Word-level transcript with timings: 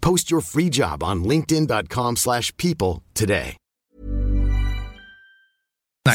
Post 0.00 0.30
your 0.30 0.42
free 0.42 0.70
job 0.70 1.02
on 1.02 1.24
linkedin.com/people 1.24 2.16
slash 2.16 2.52
people 2.56 3.02
today. 3.14 3.56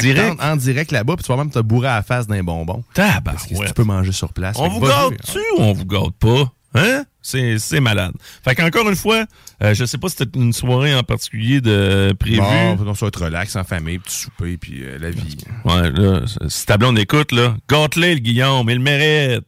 Direct. 0.00 0.40
En, 0.42 0.56
direct 0.56 0.90
là-bas, 0.90 1.14
puis 1.16 1.24
tu 1.24 1.30
vas 1.30 1.38
même 1.38 1.50
te 1.50 1.60
bourrer 1.60 1.88
à 1.88 1.96
la 1.96 2.02
face 2.02 2.26
d'un 2.26 2.42
bonbon. 2.42 2.82
Parce 2.94 3.46
que 3.46 3.66
tu 3.66 3.74
peux 3.74 3.84
manger 3.84 4.12
sur 4.12 4.32
place. 4.32 4.56
On 4.58 4.68
vous 4.68 4.80
gâte-tu 4.80 5.38
ou 5.56 5.60
on 5.62 5.72
vous 5.72 5.86
gâte 5.86 6.14
pas? 6.18 6.52
Hein? 6.74 7.04
C'est 7.22 7.60
c'est 7.60 7.78
malade. 7.78 8.12
Fait 8.44 8.56
qu'encore 8.56 8.88
une 8.88 8.96
fois, 8.96 9.26
euh, 9.62 9.72
je 9.72 9.84
sais 9.84 9.96
pas 9.96 10.08
si 10.08 10.16
c'était 10.16 10.38
une 10.38 10.52
soirée 10.52 10.92
en 10.92 11.04
particulier 11.04 11.60
de 11.60 12.12
prévue. 12.18 12.38
Bon, 12.38 12.76
on 12.84 12.94
soit 12.94 13.08
être 13.08 13.24
relax 13.24 13.54
en 13.54 13.62
famille, 13.62 14.00
petit 14.00 14.16
souper, 14.16 14.56
puis 14.56 14.82
euh, 14.82 14.98
la 14.98 15.10
vie. 15.10 15.38
Ouais, 15.64 15.90
là, 15.90 16.22
si 16.48 16.66
ta 16.66 16.76
blonde 16.76 16.98
écoute, 16.98 17.30
là, 17.30 17.56
gâte-le, 17.70 18.14
le 18.14 18.18
Guillaume, 18.18 18.68
il 18.68 18.76
le 18.76 18.82
mérite. 18.82 19.44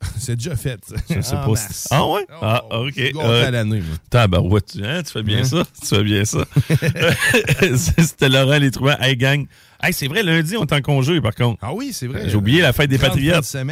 C'est 0.18 0.36
déjà 0.36 0.54
fait. 0.56 0.78
Je 1.10 1.20
sais 1.20 1.34
En 1.34 1.46
pas 1.50 1.56
si... 1.56 1.88
Ah 1.90 2.06
ouais? 2.06 2.26
Ah, 2.40 2.62
Oh, 2.70 2.86
ok. 2.88 2.98
Euh, 2.98 3.46
à 3.46 3.50
l'année, 3.50 3.80
moi. 3.80 3.96
Tabarouette, 4.10 4.66
tu, 4.72 4.84
hein, 4.84 5.02
tu 5.02 5.12
fais 5.12 5.22
bien 5.22 5.40
Hein? 5.40 5.44
ça. 5.44 5.64
Tu 5.80 5.86
fais 5.88 6.02
bien 6.04 6.24
ça. 6.24 6.44
C'était 7.76 8.28
Laurent 8.28 8.58
Les 8.58 8.70
Trouvants. 8.70 8.96
Hey, 9.00 9.16
gang. 9.16 9.46
Hey, 9.82 9.92
c'est 9.92 10.08
vrai, 10.08 10.22
lundi, 10.22 10.56
on 10.56 10.64
est 10.64 10.72
en 10.72 10.80
congé, 10.80 11.20
par 11.20 11.34
contre. 11.34 11.58
Ah 11.62 11.72
oui, 11.72 11.90
c'est 11.92 12.06
vrai. 12.06 12.28
J'ai 12.28 12.36
oublié 12.36 12.62
la 12.62 12.72
fête 12.72 12.90
des 12.90 12.98
Patriotes. 12.98 13.44
fin 13.44 13.64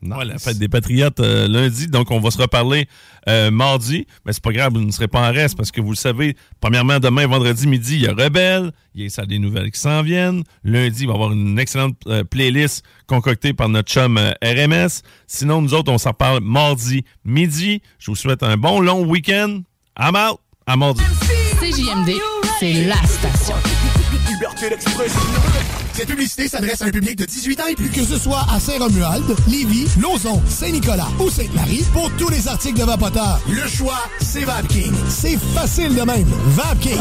semaine. 0.00 0.18
Ouais, 0.18 0.24
la 0.24 0.34
Nice. 0.34 0.44
fête 0.44 0.58
des 0.58 0.68
Patriotes 0.68 1.20
euh, 1.20 1.48
lundi, 1.48 1.88
donc 1.88 2.10
on 2.10 2.20
va 2.20 2.30
se 2.30 2.38
reparler 2.38 2.88
euh, 3.28 3.50
mardi. 3.50 4.06
Mais 4.24 4.32
c'est 4.32 4.42
pas 4.42 4.52
grave, 4.52 4.72
vous 4.74 4.80
ne 4.80 4.90
serez 4.90 5.08
pas 5.08 5.28
en 5.28 5.32
reste 5.32 5.56
parce 5.56 5.70
que 5.70 5.80
vous 5.80 5.90
le 5.90 5.96
savez, 5.96 6.36
premièrement, 6.60 6.98
demain, 6.98 7.26
vendredi 7.26 7.66
midi, 7.66 7.96
il 7.96 8.02
y 8.02 8.06
a 8.06 8.12
Rebelle, 8.12 8.72
il 8.94 9.02
y 9.02 9.06
a 9.06 9.10
ça 9.10 9.26
des 9.26 9.38
nouvelles 9.38 9.70
qui 9.70 9.80
s'en 9.80 10.02
viennent. 10.02 10.42
Lundi, 10.64 11.02
il 11.02 11.06
va 11.06 11.12
y 11.12 11.16
avoir 11.16 11.32
une 11.32 11.58
excellente 11.58 11.96
euh, 12.06 12.24
playlist 12.24 12.84
concoctée 13.06 13.52
par 13.52 13.68
notre 13.68 13.90
chum 13.90 14.18
euh, 14.18 14.32
RMS. 14.42 15.02
Sinon, 15.26 15.62
nous 15.62 15.74
autres, 15.74 15.92
on 15.92 15.98
s'en 15.98 16.12
parle 16.12 16.40
mardi 16.42 17.04
midi. 17.24 17.82
Je 17.98 18.10
vous 18.10 18.16
souhaite 18.16 18.42
un 18.42 18.56
bon 18.56 18.80
long 18.80 19.04
week-end. 19.04 19.60
I'm 19.98 20.14
out. 20.16 20.38
À 20.66 20.76
mardi. 20.76 21.02
CJMD, 21.60 22.12
c'est 22.60 22.84
la 22.84 22.96
station. 23.04 23.54
Liberté 24.28 24.70
d'expression. 24.70 25.20
Cette 25.92 26.08
publicité 26.08 26.48
s'adresse 26.48 26.80
à 26.80 26.86
un 26.86 26.90
public 26.90 27.16
de 27.16 27.24
18 27.24 27.60
ans 27.60 27.66
et 27.70 27.74
plus. 27.74 27.88
Que 27.90 28.04
ce 28.04 28.18
soit 28.18 28.46
à 28.52 28.60
Saint-Romuald, 28.60 29.24
Lévis, 29.48 29.88
Lauson, 30.00 30.40
Saint-Nicolas 30.48 31.08
ou 31.18 31.28
Sainte-Marie, 31.28 31.84
pour 31.92 32.10
tous 32.12 32.28
les 32.28 32.46
articles 32.46 32.78
de 32.78 32.84
Vapoteur, 32.84 33.40
le 33.48 33.66
choix, 33.68 33.98
c'est 34.20 34.44
VapKing. 34.44 34.92
C'est 35.08 35.36
facile 35.54 35.94
de 35.94 36.02
même. 36.02 36.28
VapKing. 36.46 37.00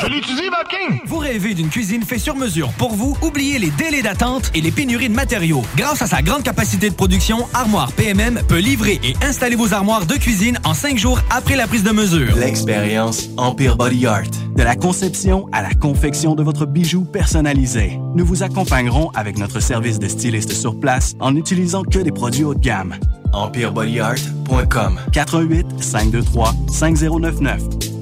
Je 0.00 0.06
l'utilise, 0.06 0.50
VapKing. 0.50 1.00
Vous 1.06 1.18
rêvez 1.18 1.54
d'une 1.54 1.68
cuisine 1.68 2.02
faite 2.02 2.20
sur 2.20 2.36
mesure 2.36 2.70
pour 2.78 2.94
vous? 2.94 3.16
Oubliez 3.20 3.58
les 3.58 3.70
délais 3.70 4.02
d'attente 4.02 4.50
et 4.54 4.60
les 4.62 4.70
pénuries 4.70 5.10
de 5.10 5.14
matériaux. 5.14 5.62
Grâce 5.76 6.00
à 6.00 6.06
sa 6.06 6.22
grande 6.22 6.42
capacité 6.42 6.88
de 6.88 6.94
production, 6.94 7.46
Armoire 7.52 7.92
PMM 7.92 8.40
peut 8.48 8.58
livrer 8.58 8.98
et 9.04 9.14
installer 9.22 9.56
vos 9.56 9.74
armoires 9.74 10.06
de 10.06 10.14
cuisine 10.14 10.58
en 10.64 10.72
cinq 10.72 10.96
jours 10.96 11.20
après 11.30 11.56
la 11.56 11.66
prise 11.66 11.82
de 11.82 11.90
mesure. 11.90 12.34
L'expérience 12.36 13.28
Empire 13.36 13.76
Body 13.76 14.06
Art. 14.06 14.22
De 14.56 14.62
la 14.64 14.74
conception 14.74 15.46
à 15.52 15.62
la 15.62 15.74
confection 15.74 16.34
de 16.34 16.42
votre 16.48 16.64
bijou 16.64 17.04
personnalisé. 17.04 18.00
Nous 18.14 18.24
vous 18.24 18.42
accompagnerons 18.42 19.10
avec 19.10 19.36
notre 19.36 19.60
service 19.60 19.98
de 19.98 20.08
styliste 20.08 20.52
sur 20.52 20.80
place 20.80 21.14
en 21.20 21.32
n'utilisant 21.32 21.82
que 21.82 21.98
des 21.98 22.10
produits 22.10 22.44
haut 22.44 22.54
de 22.54 22.60
gamme. 22.60 22.94
EmpireBodyArt.com 23.34 24.98
418 25.12 25.82
523 25.82 26.54
5099 26.72 27.97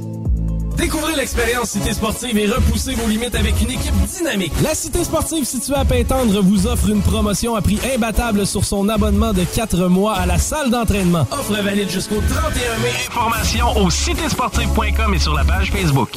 Découvrez 0.76 1.14
l'expérience 1.16 1.70
Cité 1.70 1.94
Sportive 1.94 2.36
et 2.36 2.46
repoussez 2.46 2.94
vos 2.94 3.08
limites 3.08 3.34
avec 3.34 3.60
une 3.62 3.70
équipe 3.70 3.94
dynamique. 4.16 4.52
La 4.62 4.74
Cité 4.74 5.04
Sportive 5.04 5.44
située 5.44 5.74
à 5.74 5.84
Pintendre 5.84 6.42
vous 6.42 6.66
offre 6.66 6.90
une 6.90 7.00
promotion 7.00 7.54
à 7.54 7.62
prix 7.62 7.78
imbattable 7.94 8.46
sur 8.46 8.64
son 8.64 8.88
abonnement 8.88 9.32
de 9.32 9.44
4 9.44 9.88
mois 9.88 10.14
à 10.14 10.26
la 10.26 10.38
salle 10.38 10.70
d'entraînement. 10.70 11.26
Offre 11.30 11.54
valide 11.62 11.90
jusqu'au 11.90 12.20
31 12.28 12.78
mai. 12.78 12.90
Informations 13.08 13.76
au 13.78 13.90
citésportive.com 13.90 15.14
et 15.14 15.18
sur 15.18 15.34
la 15.34 15.44
page 15.44 15.72
Facebook. 15.72 16.10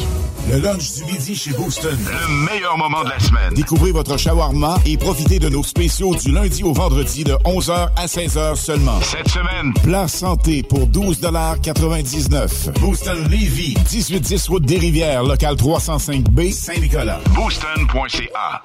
Le 0.51 0.59
lunch 0.59 0.93
du 0.93 1.05
midi 1.05 1.35
chez 1.35 1.51
Booston. 1.51 1.97
Le 1.97 2.45
meilleur 2.51 2.77
moment 2.77 3.03
de 3.03 3.09
la 3.09 3.19
semaine. 3.19 3.53
Découvrez 3.53 3.91
votre 3.91 4.17
shawarma 4.17 4.79
et 4.85 4.97
profitez 4.97 5.37
de 5.37 5.47
nos 5.47 5.63
spéciaux 5.63 6.15
du 6.15 6.31
lundi 6.31 6.63
au 6.63 6.73
vendredi 6.73 7.23
de 7.23 7.33
11h 7.45 7.89
à 7.95 8.05
16h 8.07 8.55
seulement. 8.55 8.99
Cette 9.01 9.29
semaine, 9.29 9.73
plat 9.83 10.07
santé 10.07 10.63
pour 10.63 10.87
12,99 10.87 12.79
Booston 12.79 13.27
Levy, 13.29 13.75
1810 13.91 14.48
route 14.49 14.65
des 14.65 14.79
Rivières, 14.79 15.23
local 15.23 15.55
305B, 15.55 16.51
Saint-Nicolas. 16.51 17.19
Booston.ca. 17.35 18.63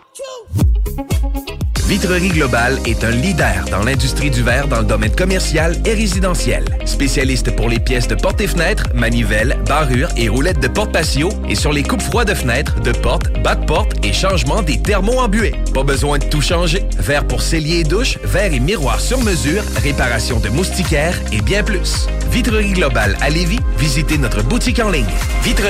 Vitrerie 1.86 2.28
Globale 2.28 2.78
est 2.86 3.04
un 3.04 3.10
leader 3.10 3.66
dans 3.70 3.82
l'industrie 3.82 4.30
du 4.30 4.42
verre 4.42 4.68
dans 4.68 4.78
le 4.78 4.86
domaine 4.86 5.14
commercial 5.14 5.76
et 5.84 5.92
résidentiel. 5.92 6.64
Spécialiste 6.86 7.54
pour 7.54 7.68
les 7.68 7.78
pièces 7.78 8.08
de 8.08 8.14
portes 8.14 8.40
et 8.40 8.46
fenêtres, 8.46 8.84
manivelles, 8.94 9.58
barrures 9.66 10.08
et 10.16 10.30
roulettes 10.30 10.60
de 10.60 10.68
porte 10.68 10.92
patio 10.92 11.28
et 11.46 11.54
sur 11.54 11.74
les 11.74 11.82
coupes 11.82 12.00
froides 12.00 12.28
de 12.28 12.34
fenêtres, 12.34 12.80
de 12.80 12.92
portes, 12.92 13.38
bas 13.42 13.54
de 13.54 13.66
porte 13.66 14.02
et 14.02 14.14
changement 14.14 14.62
des 14.62 14.80
thermos 14.80 15.18
embués. 15.18 15.54
Pas 15.74 15.82
besoin 15.82 16.18
de 16.18 16.24
tout 16.24 16.40
changer. 16.40 16.84
Verre 16.98 17.26
pour 17.26 17.42
cellier 17.42 17.80
et 17.80 17.84
douche, 17.84 18.18
verre 18.24 18.54
et 18.54 18.60
miroir 18.60 18.98
sur 18.98 19.20
mesure, 19.20 19.62
réparation 19.82 20.40
de 20.40 20.48
moustiquaires 20.48 21.20
et 21.32 21.42
bien 21.42 21.62
plus. 21.62 22.08
Vitrerie 22.30 22.72
Globale 22.72 23.18
à 23.20 23.28
Lévis, 23.28 23.60
visitez 23.78 24.16
notre 24.16 24.42
boutique 24.42 24.80
en 24.80 24.90
ligne 24.90 25.04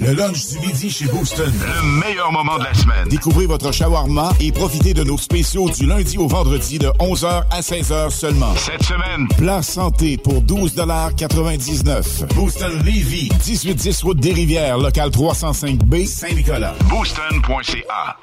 Le 0.00 0.14
lunch 0.14 0.46
du 0.46 0.58
midi 0.60 0.88
chez 0.88 1.04
Booston. 1.06 1.52
Le 1.60 2.00
meilleur 2.00 2.32
moment 2.32 2.58
de 2.58 2.64
la 2.64 2.72
semaine. 2.72 3.06
Découvrez 3.08 3.44
votre 3.44 3.70
shawarma 3.70 4.32
et 4.40 4.50
profitez 4.50 4.94
de 4.94 5.04
nos 5.04 5.18
spéciaux 5.18 5.68
du 5.68 5.84
lundi 5.84 6.16
au 6.16 6.26
vendredi 6.26 6.78
de 6.78 6.86
11h 6.98 7.44
à 7.50 7.60
16h 7.60 8.08
seulement. 8.10 8.54
Cette 8.56 8.82
semaine, 8.82 9.28
plat 9.36 9.60
santé 9.60 10.16
pour 10.16 10.42
12,99 10.42 12.34
Booston 12.34 12.72
Levy, 12.78 13.28
1810 13.46 14.02
route 14.02 14.20
des 14.20 14.32
Rivières, 14.32 14.78
local 14.78 15.10
305B, 15.10 16.06
Saint-Nicolas. 16.06 16.74
Booston.ca. 16.88 18.16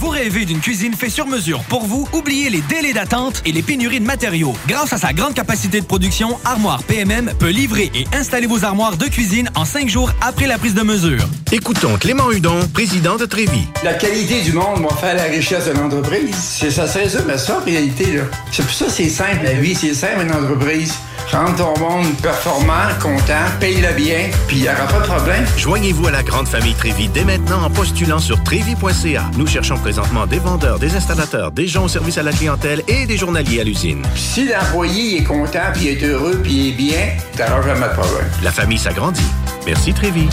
Vous 0.00 0.08
rêvez 0.08 0.46
d'une 0.46 0.60
cuisine 0.60 0.94
faite 0.94 1.10
sur 1.10 1.26
mesure 1.26 1.60
pour 1.64 1.84
vous? 1.84 2.08
Oubliez 2.14 2.48
les 2.48 2.62
délais 2.62 2.94
d'attente 2.94 3.42
et 3.44 3.52
les 3.52 3.60
pénuries 3.60 4.00
de 4.00 4.06
matériaux. 4.06 4.54
Grâce 4.66 4.94
à 4.94 4.96
sa 4.96 5.12
grande 5.12 5.34
capacité 5.34 5.82
de 5.82 5.84
production, 5.84 6.38
Armoire 6.42 6.82
PMM 6.84 7.34
peut 7.38 7.50
livrer 7.50 7.92
et 7.94 8.06
installer 8.16 8.46
vos 8.46 8.64
armoires 8.64 8.96
de 8.96 9.04
cuisine 9.04 9.50
en 9.54 9.66
cinq 9.66 9.90
jours 9.90 10.10
après 10.22 10.46
la 10.46 10.56
prise 10.56 10.72
de 10.72 10.80
mesure. 10.80 11.22
Écoutons 11.52 11.98
Clément 11.98 12.32
Hudon, 12.32 12.66
président 12.72 13.16
de 13.16 13.26
Trévis. 13.26 13.66
La 13.84 13.92
qualité 13.92 14.40
du 14.40 14.54
monde 14.54 14.86
va 14.88 14.96
faire 14.96 15.16
la 15.16 15.24
richesse 15.24 15.66
de 15.66 15.72
l'entreprise. 15.72 16.34
C'est 16.34 16.70
ça, 16.70 16.88
c'est 16.88 17.10
ça, 17.10 17.18
mais 17.26 17.36
ça, 17.36 17.58
en 17.60 17.64
réalité, 17.66 18.16
là. 18.16 18.22
C'est 18.50 18.62
pour 18.62 18.72
ça 18.72 18.86
que 18.86 18.92
c'est 18.92 19.10
simple, 19.10 19.44
la 19.44 19.52
vie, 19.52 19.74
c'est 19.74 19.92
simple, 19.92 20.22
une 20.22 20.32
entreprise. 20.32 20.94
Rendre 21.32 21.54
ton 21.54 21.78
monde 21.78 22.16
performant, 22.20 22.88
content, 23.00 23.44
paye-le 23.60 23.94
bien, 23.94 24.30
puis 24.48 24.56
il 24.56 24.62
n'y 24.62 24.68
aura 24.68 24.86
pas 24.86 24.98
de 24.98 25.06
problème. 25.06 25.44
Joignez-vous 25.56 26.08
à 26.08 26.10
la 26.10 26.22
grande 26.24 26.48
famille 26.48 26.74
Trévis 26.74 27.08
dès 27.08 27.24
maintenant 27.24 27.62
en 27.62 27.70
postulant 27.70 28.18
sur 28.18 28.42
trévis.ca. 28.42 29.30
Nous 29.36 29.46
cherchons 29.46 29.76
présentement 29.76 30.26
des 30.26 30.40
vendeurs, 30.40 30.80
des 30.80 30.96
installateurs, 30.96 31.52
des 31.52 31.68
gens 31.68 31.84
au 31.84 31.88
service 31.88 32.18
à 32.18 32.24
la 32.24 32.32
clientèle 32.32 32.82
et 32.88 33.06
des 33.06 33.16
journaliers 33.16 33.60
à 33.60 33.64
l'usine. 33.64 34.02
Si 34.16 34.48
l'employé 34.48 35.18
est 35.20 35.24
content, 35.24 35.70
puis 35.72 35.88
est 35.88 36.02
heureux, 36.02 36.40
puis 36.42 36.70
est 36.70 36.72
bien, 36.72 37.10
t'auras 37.36 37.62
jamais 37.62 37.86
de 37.86 37.92
problème. 37.92 38.28
La 38.42 38.50
famille 38.50 38.78
s'agrandit. 38.78 39.22
Merci 39.66 39.92
Trévis. 39.92 40.28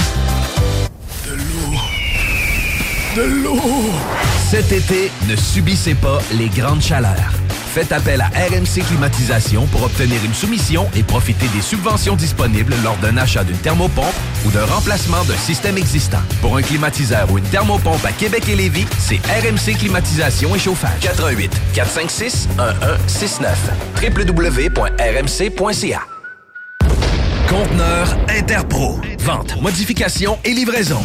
De 3.15 3.21
l'eau! 3.43 3.61
Cet 4.49 4.71
été, 4.71 5.11
ne 5.27 5.35
subissez 5.35 5.93
pas 5.93 6.19
les 6.31 6.47
grandes 6.47 6.81
chaleurs. 6.81 7.36
Faites 7.77 7.91
appel 7.91 8.21
à 8.21 8.29
RMC 8.29 8.83
Climatisation 8.87 9.67
pour 9.67 9.83
obtenir 9.83 10.25
une 10.25 10.33
soumission 10.33 10.89
et 10.95 11.03
profiter 11.03 11.47
des 11.49 11.61
subventions 11.61 12.15
disponibles 12.15 12.73
lors 12.83 12.97
d'un 12.97 13.17
achat 13.17 13.43
d'une 13.43 13.59
thermopompe 13.59 14.15
ou 14.47 14.49
d'un 14.49 14.65
remplacement 14.65 15.23
d'un 15.25 15.37
système 15.37 15.77
existant. 15.77 16.17
Pour 16.41 16.57
un 16.57 16.63
climatiseur 16.63 17.31
ou 17.31 17.37
une 17.37 17.43
thermopompe 17.43 18.03
à 18.03 18.11
Québec 18.13 18.49
et 18.49 18.55
Lévis, 18.55 18.87
c'est 18.97 19.19
RMC 19.27 19.77
Climatisation 19.77 20.55
et 20.55 20.57
Chauffage. 20.57 21.01
88 21.01 21.51
456 21.75 22.49
1169 22.57 23.69
www.rmc.ca 24.01 26.01
Conteneur 27.47 28.17
Interpro. 28.27 28.99
Vente, 29.19 29.61
modification 29.61 30.39
et 30.43 30.55
livraison. 30.55 31.03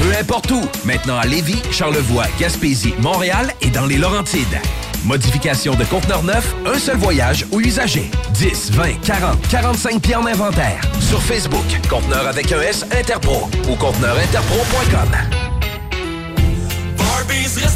Peu 0.00 0.16
importe 0.20 0.52
où. 0.52 0.62
Maintenant 0.84 1.16
à 1.16 1.26
Lévis, 1.26 1.60
Charlevoix, 1.72 2.26
Gaspésie, 2.38 2.94
Montréal 3.00 3.52
et 3.60 3.70
dans 3.70 3.86
les 3.86 3.98
Laurentides. 3.98 4.60
Modification 5.04 5.74
de 5.74 5.84
conteneur 5.84 6.22
neuf, 6.22 6.54
un 6.64 6.78
seul 6.78 6.96
voyage 6.96 7.46
ou 7.50 7.60
usager. 7.60 8.10
10, 8.34 8.72
20, 8.72 9.00
40, 9.04 9.48
45 9.48 10.00
pieds 10.00 10.16
en 10.16 10.26
inventaire. 10.26 10.80
Sur 11.00 11.20
Facebook, 11.20 11.64
conteneur 11.88 12.26
avec 12.26 12.52
un 12.52 12.60
S 12.60 12.84
Interpro 12.96 13.48
ou 13.68 13.76
conteneurinterpro.com. 13.76 15.51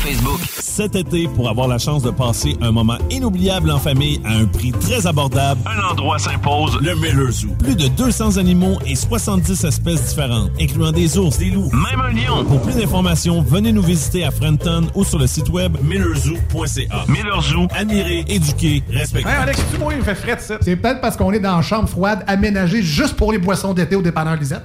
Facebook. 0.00 0.40
Cet 0.58 0.96
été, 0.96 1.28
pour 1.28 1.50
avoir 1.50 1.68
la 1.68 1.76
chance 1.76 2.02
de 2.02 2.10
passer 2.10 2.56
un 2.62 2.72
moment 2.72 2.96
inoubliable 3.10 3.70
en 3.70 3.78
famille 3.78 4.20
à 4.24 4.32
un 4.32 4.46
prix 4.46 4.72
très 4.72 5.06
abordable, 5.06 5.60
un 5.66 5.90
endroit 5.90 6.18
s'impose, 6.18 6.78
le 6.80 6.94
Miller 6.94 7.30
Zoo. 7.30 7.48
Plus 7.58 7.76
de 7.76 7.86
200 7.88 8.38
animaux 8.38 8.78
et 8.86 8.94
70 8.94 9.64
espèces 9.64 10.08
différentes, 10.08 10.50
incluant 10.58 10.90
des 10.90 11.18
ours, 11.18 11.36
des 11.36 11.50
loups, 11.50 11.70
même 11.72 12.00
un 12.00 12.12
lion. 12.12 12.44
Pour 12.44 12.62
plus 12.62 12.76
d'informations, 12.76 13.42
venez 13.42 13.72
nous 13.72 13.82
visiter 13.82 14.24
à 14.24 14.30
Frenton 14.30 14.86
ou 14.94 15.04
sur 15.04 15.18
le 15.18 15.26
site 15.26 15.50
web 15.50 15.76
millerzoo.ca. 15.82 17.04
Miller 17.08 17.42
Zoo, 17.42 17.66
admirer, 17.76 18.24
éduquer, 18.26 18.82
respecter. 18.90 19.28
Hey 19.28 19.36
Alex, 19.36 19.62
tu 19.70 19.78
moi, 19.78 19.92
il 19.92 19.98
me 19.98 20.04
fait 20.04 20.14
fret, 20.14 20.38
ça. 20.38 20.56
C'est 20.62 20.76
peut-être 20.76 21.02
parce 21.02 21.16
qu'on 21.16 21.32
est 21.32 21.40
dans 21.40 21.56
une 21.56 21.62
chambre 21.62 21.88
froide 21.88 22.24
aménagée 22.26 22.82
juste 22.82 23.16
pour 23.16 23.32
les 23.32 23.38
boissons 23.38 23.74
d'été 23.74 23.96
au 23.96 24.02
dépanneur 24.02 24.36
Lisette. 24.36 24.64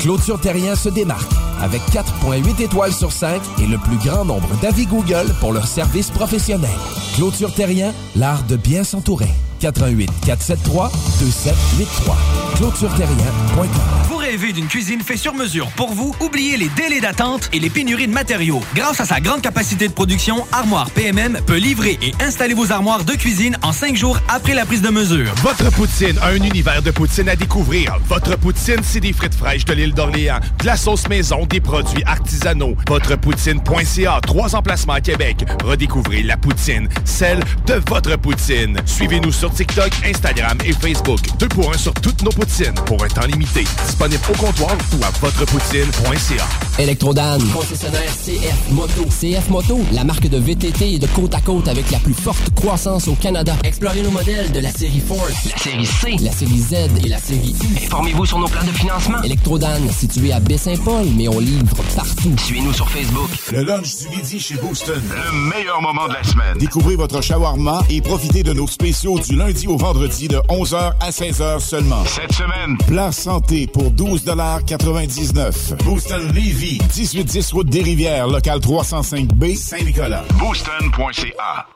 Clôture 0.00 0.40
Terrien 0.40 0.76
se 0.76 0.88
démarque 0.88 1.30
avec 1.60 1.80
4.8 1.92 2.62
étoiles 2.62 2.92
sur 2.92 3.12
5 3.12 3.40
et 3.62 3.66
le 3.66 3.78
plus 3.78 3.96
grand 3.96 4.24
nombre 4.24 4.48
d'avis 4.60 4.86
Google 4.86 5.34
pour 5.40 5.52
leur 5.52 5.66
service 5.66 6.10
professionnel. 6.10 6.70
Clôture 7.14 7.52
Terrien, 7.54 7.92
l'art 8.14 8.42
de 8.44 8.56
bien 8.56 8.84
s'entourer. 8.84 9.30
88 9.60 10.10
473 10.24 10.90
2783. 11.20 12.16
ClôtureTerrien.com. 12.56 13.66
Vous 14.08 14.16
rêvez 14.16 14.52
d'une 14.52 14.66
cuisine 14.66 15.00
faite 15.00 15.18
sur 15.18 15.34
mesure 15.34 15.68
pour 15.76 15.92
vous? 15.92 16.14
Oubliez 16.20 16.56
les 16.56 16.68
délais 16.70 17.00
d'attente 17.00 17.48
et 17.52 17.58
les 17.58 17.70
pénuries 17.70 18.06
de 18.06 18.12
matériaux. 18.12 18.60
Grâce 18.74 19.00
à 19.00 19.04
sa 19.04 19.20
grande 19.20 19.42
capacité 19.42 19.88
de 19.88 19.92
production, 19.92 20.46
Armoire 20.52 20.90
PMM 20.90 21.40
peut 21.46 21.56
livrer 21.56 21.98
et 22.02 22.12
installer 22.22 22.54
vos 22.54 22.72
armoires 22.72 23.04
de 23.04 23.12
cuisine 23.14 23.56
en 23.62 23.72
cinq 23.72 23.96
jours 23.96 24.18
après 24.28 24.54
la 24.54 24.66
prise 24.66 24.82
de 24.82 24.90
mesure. 24.90 25.34
Votre 25.42 25.70
poutine, 25.72 26.18
un 26.22 26.34
univers 26.34 26.82
de 26.82 26.90
poutine 26.90 27.28
à 27.28 27.36
découvrir. 27.36 27.98
Votre 28.08 28.36
poutine, 28.38 28.80
c'est 28.82 29.00
des 29.00 29.12
frites 29.12 29.34
fraîches 29.34 29.64
de 29.64 29.74
l'île 29.74 29.85
d'Orléans, 29.92 30.40
de 30.60 30.66
la 30.66 30.76
sauce 30.76 31.08
maison, 31.08 31.46
des 31.46 31.60
produits 31.60 32.02
artisanaux. 32.04 32.74
Votrepoutine.ca, 32.88 34.20
trois 34.22 34.54
emplacements 34.54 34.94
à 34.94 35.00
Québec. 35.00 35.44
Redécouvrez 35.64 36.22
la 36.22 36.36
poutine, 36.36 36.88
celle 37.04 37.40
de 37.66 37.80
votre 37.88 38.16
poutine. 38.16 38.78
Suivez-nous 38.86 39.32
sur 39.32 39.52
TikTok, 39.52 39.90
Instagram 40.04 40.58
et 40.64 40.72
Facebook. 40.72 41.20
Deux 41.38 41.48
pour 41.48 41.72
un 41.72 41.78
sur 41.78 41.94
toutes 41.94 42.22
nos 42.22 42.30
poutines 42.30 42.74
pour 42.86 43.02
un 43.04 43.08
temps 43.08 43.26
limité. 43.26 43.64
Disponible 43.86 44.22
au 44.28 44.36
comptoir 44.36 44.76
ou 44.98 45.04
à 45.04 45.10
votrepoutine.ca. 45.20 46.46
Electrodan, 46.78 47.38
concessionnaire 47.52 48.12
CF 48.12 48.70
Moto. 48.70 49.04
CF 49.04 49.48
Moto, 49.48 49.80
la 49.92 50.04
marque 50.04 50.28
de 50.28 50.38
VTT 50.38 50.94
et 50.94 50.98
de 50.98 51.06
côte 51.06 51.34
à 51.34 51.40
côte 51.40 51.68
avec 51.68 51.90
la 51.90 51.98
plus 51.98 52.14
forte 52.14 52.50
croissance 52.54 53.08
au 53.08 53.14
Canada. 53.14 53.54
Explorez 53.64 54.02
nos 54.02 54.10
modèles 54.10 54.52
de 54.52 54.60
la 54.60 54.70
série 54.70 55.00
Force, 55.00 55.50
la 55.50 55.56
série 55.56 55.86
C, 55.86 56.16
la 56.22 56.32
série 56.32 56.58
Z 56.58 56.74
et 57.04 57.08
la 57.08 57.18
série 57.18 57.54
U. 57.62 57.84
Informez-vous 57.84 58.26
sur 58.26 58.38
nos 58.38 58.48
plans 58.48 58.64
de 58.64 58.72
financement. 58.72 59.22
Electrodan, 59.22 59.75
situé 59.90 60.32
à 60.32 60.40
Baie-Saint-Paul, 60.40 61.06
mais 61.16 61.28
on 61.28 61.38
livre 61.38 61.76
partout. 61.94 62.34
Suivez-nous 62.38 62.72
sur 62.72 62.88
Facebook. 62.88 63.28
Le 63.52 63.62
lunch 63.62 63.96
du 63.98 64.08
midi 64.16 64.40
chez 64.40 64.54
Booston. 64.56 65.00
Le 65.00 65.50
meilleur 65.50 65.80
moment 65.82 66.08
de 66.08 66.14
la 66.14 66.24
semaine. 66.24 66.58
Découvrez 66.58 66.96
votre 66.96 67.20
shawarma 67.20 67.82
et 67.90 68.00
profitez 68.00 68.42
de 68.42 68.52
nos 68.52 68.66
spéciaux 68.66 69.18
du 69.18 69.36
lundi 69.36 69.66
au 69.66 69.76
vendredi 69.76 70.28
de 70.28 70.36
11h 70.48 70.92
à 71.00 71.10
16h 71.10 71.60
seulement. 71.60 72.04
Cette 72.04 72.32
semaine, 72.32 72.76
plat 72.86 73.12
santé 73.12 73.66
pour 73.66 73.90
12,99 73.90 75.82
Booston 75.84 76.28
Levy, 76.28 76.78
1810 76.96 77.52
route 77.52 77.68
des 77.68 77.82
Rivières, 77.82 78.26
local 78.28 78.58
305B, 78.60 79.56
Saint-Nicolas. 79.56 80.24
Booston.ca. 80.38 81.75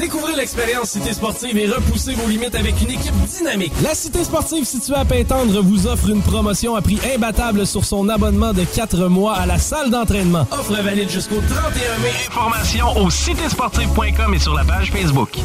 Découvrez 0.00 0.34
l'expérience 0.34 0.88
Cité 0.92 1.12
Sportive 1.12 1.58
et 1.58 1.68
repoussez 1.68 2.14
vos 2.14 2.26
limites 2.26 2.54
avec 2.54 2.80
une 2.80 2.90
équipe 2.90 3.14
dynamique. 3.36 3.72
La 3.82 3.94
Cité 3.94 4.24
Sportive 4.24 4.64
située 4.64 4.94
à 4.94 5.04
Pintendre 5.04 5.60
vous 5.60 5.86
offre 5.86 6.08
une 6.08 6.22
promotion 6.22 6.74
à 6.74 6.80
prix 6.80 6.98
imbattable 7.14 7.66
sur 7.66 7.84
son 7.84 8.08
abonnement 8.08 8.54
de 8.54 8.64
4 8.64 9.08
mois 9.08 9.34
à 9.34 9.44
la 9.44 9.58
salle 9.58 9.90
d'entraînement. 9.90 10.46
Offre 10.52 10.72
valide 10.82 11.10
jusqu'au 11.10 11.42
31 11.42 11.98
mai. 11.98 12.12
Informations 12.28 12.96
au 12.96 13.10
citésportive.com 13.10 14.32
et 14.32 14.38
sur 14.38 14.54
la 14.54 14.64
page 14.64 14.90
Facebook. 14.90 15.36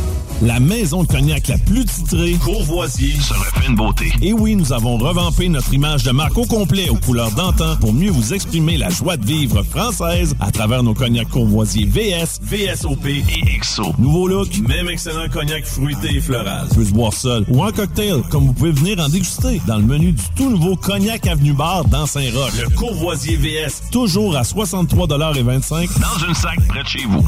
La 0.42 0.60
maison 0.60 1.04
de 1.04 1.08
cognac 1.08 1.48
la 1.48 1.58
plus 1.58 1.86
titrée, 1.86 2.34
Courvoisier, 2.34 3.14
se 3.16 3.34
refait 3.34 3.68
une 3.68 3.76
beauté. 3.76 4.12
Et 4.22 4.34
oui, 4.34 4.56
nous 4.56 4.74
avons 4.74 4.98
revampé 4.98 5.48
notre 5.48 5.74
image 5.74 6.04
de 6.04 6.12
marque 6.12 6.38
au 6.38 6.46
complet 6.46 6.90
aux 6.90 6.96
couleurs 6.96 7.32
d'antan 7.32 7.78
pour 7.80 7.94
mieux 7.94 8.12
vous 8.12 8.34
exprimer 8.34 8.78
la 8.78 8.90
joie 8.90 9.16
de 9.16 9.26
vivre 9.26 9.64
française 9.64 10.36
à 10.42 10.52
travers 10.52 10.84
nos 10.84 10.94
cognacs 10.94 11.30
Courvoisier 11.30 11.86
VS, 11.86 12.40
VSOP 12.42 13.06
et 13.06 13.60
XO. 13.60 13.94
Nouveau 13.98 14.28
look, 14.28 14.45
même 14.68 14.90
excellent 14.90 15.28
cognac 15.30 15.66
fruité 15.66 16.16
et 16.16 16.22
floral. 16.22 16.68
Peut 16.74 16.86
se 16.86 16.92
boire 16.92 17.14
seul 17.14 17.46
ou 17.50 17.64
en 17.64 17.72
cocktail, 17.72 18.22
comme 18.32 18.48
vous 18.48 18.54
pouvez 18.54 18.72
venir 18.72 19.00
en 19.00 19.10
déguster 19.10 19.62
dans 19.68 19.78
le 19.78 19.84
menu 19.84 20.12
du 20.12 20.24
tout 20.36 20.50
nouveau 20.50 20.76
Cognac 20.76 21.28
Avenue 21.28 21.54
Bar 21.54 21.86
dans 21.86 22.06
Saint-Roch. 22.06 22.52
Le 22.62 22.70
Courvoisier 22.76 23.38
VS, 23.38 23.90
toujours 23.92 24.36
à 24.36 24.42
63,25 24.42 26.00
dans 26.00 26.28
une 26.28 26.36
sac 26.36 26.60
près 26.68 26.84
de 26.84 26.88
chez 26.88 27.06
vous. 27.06 27.26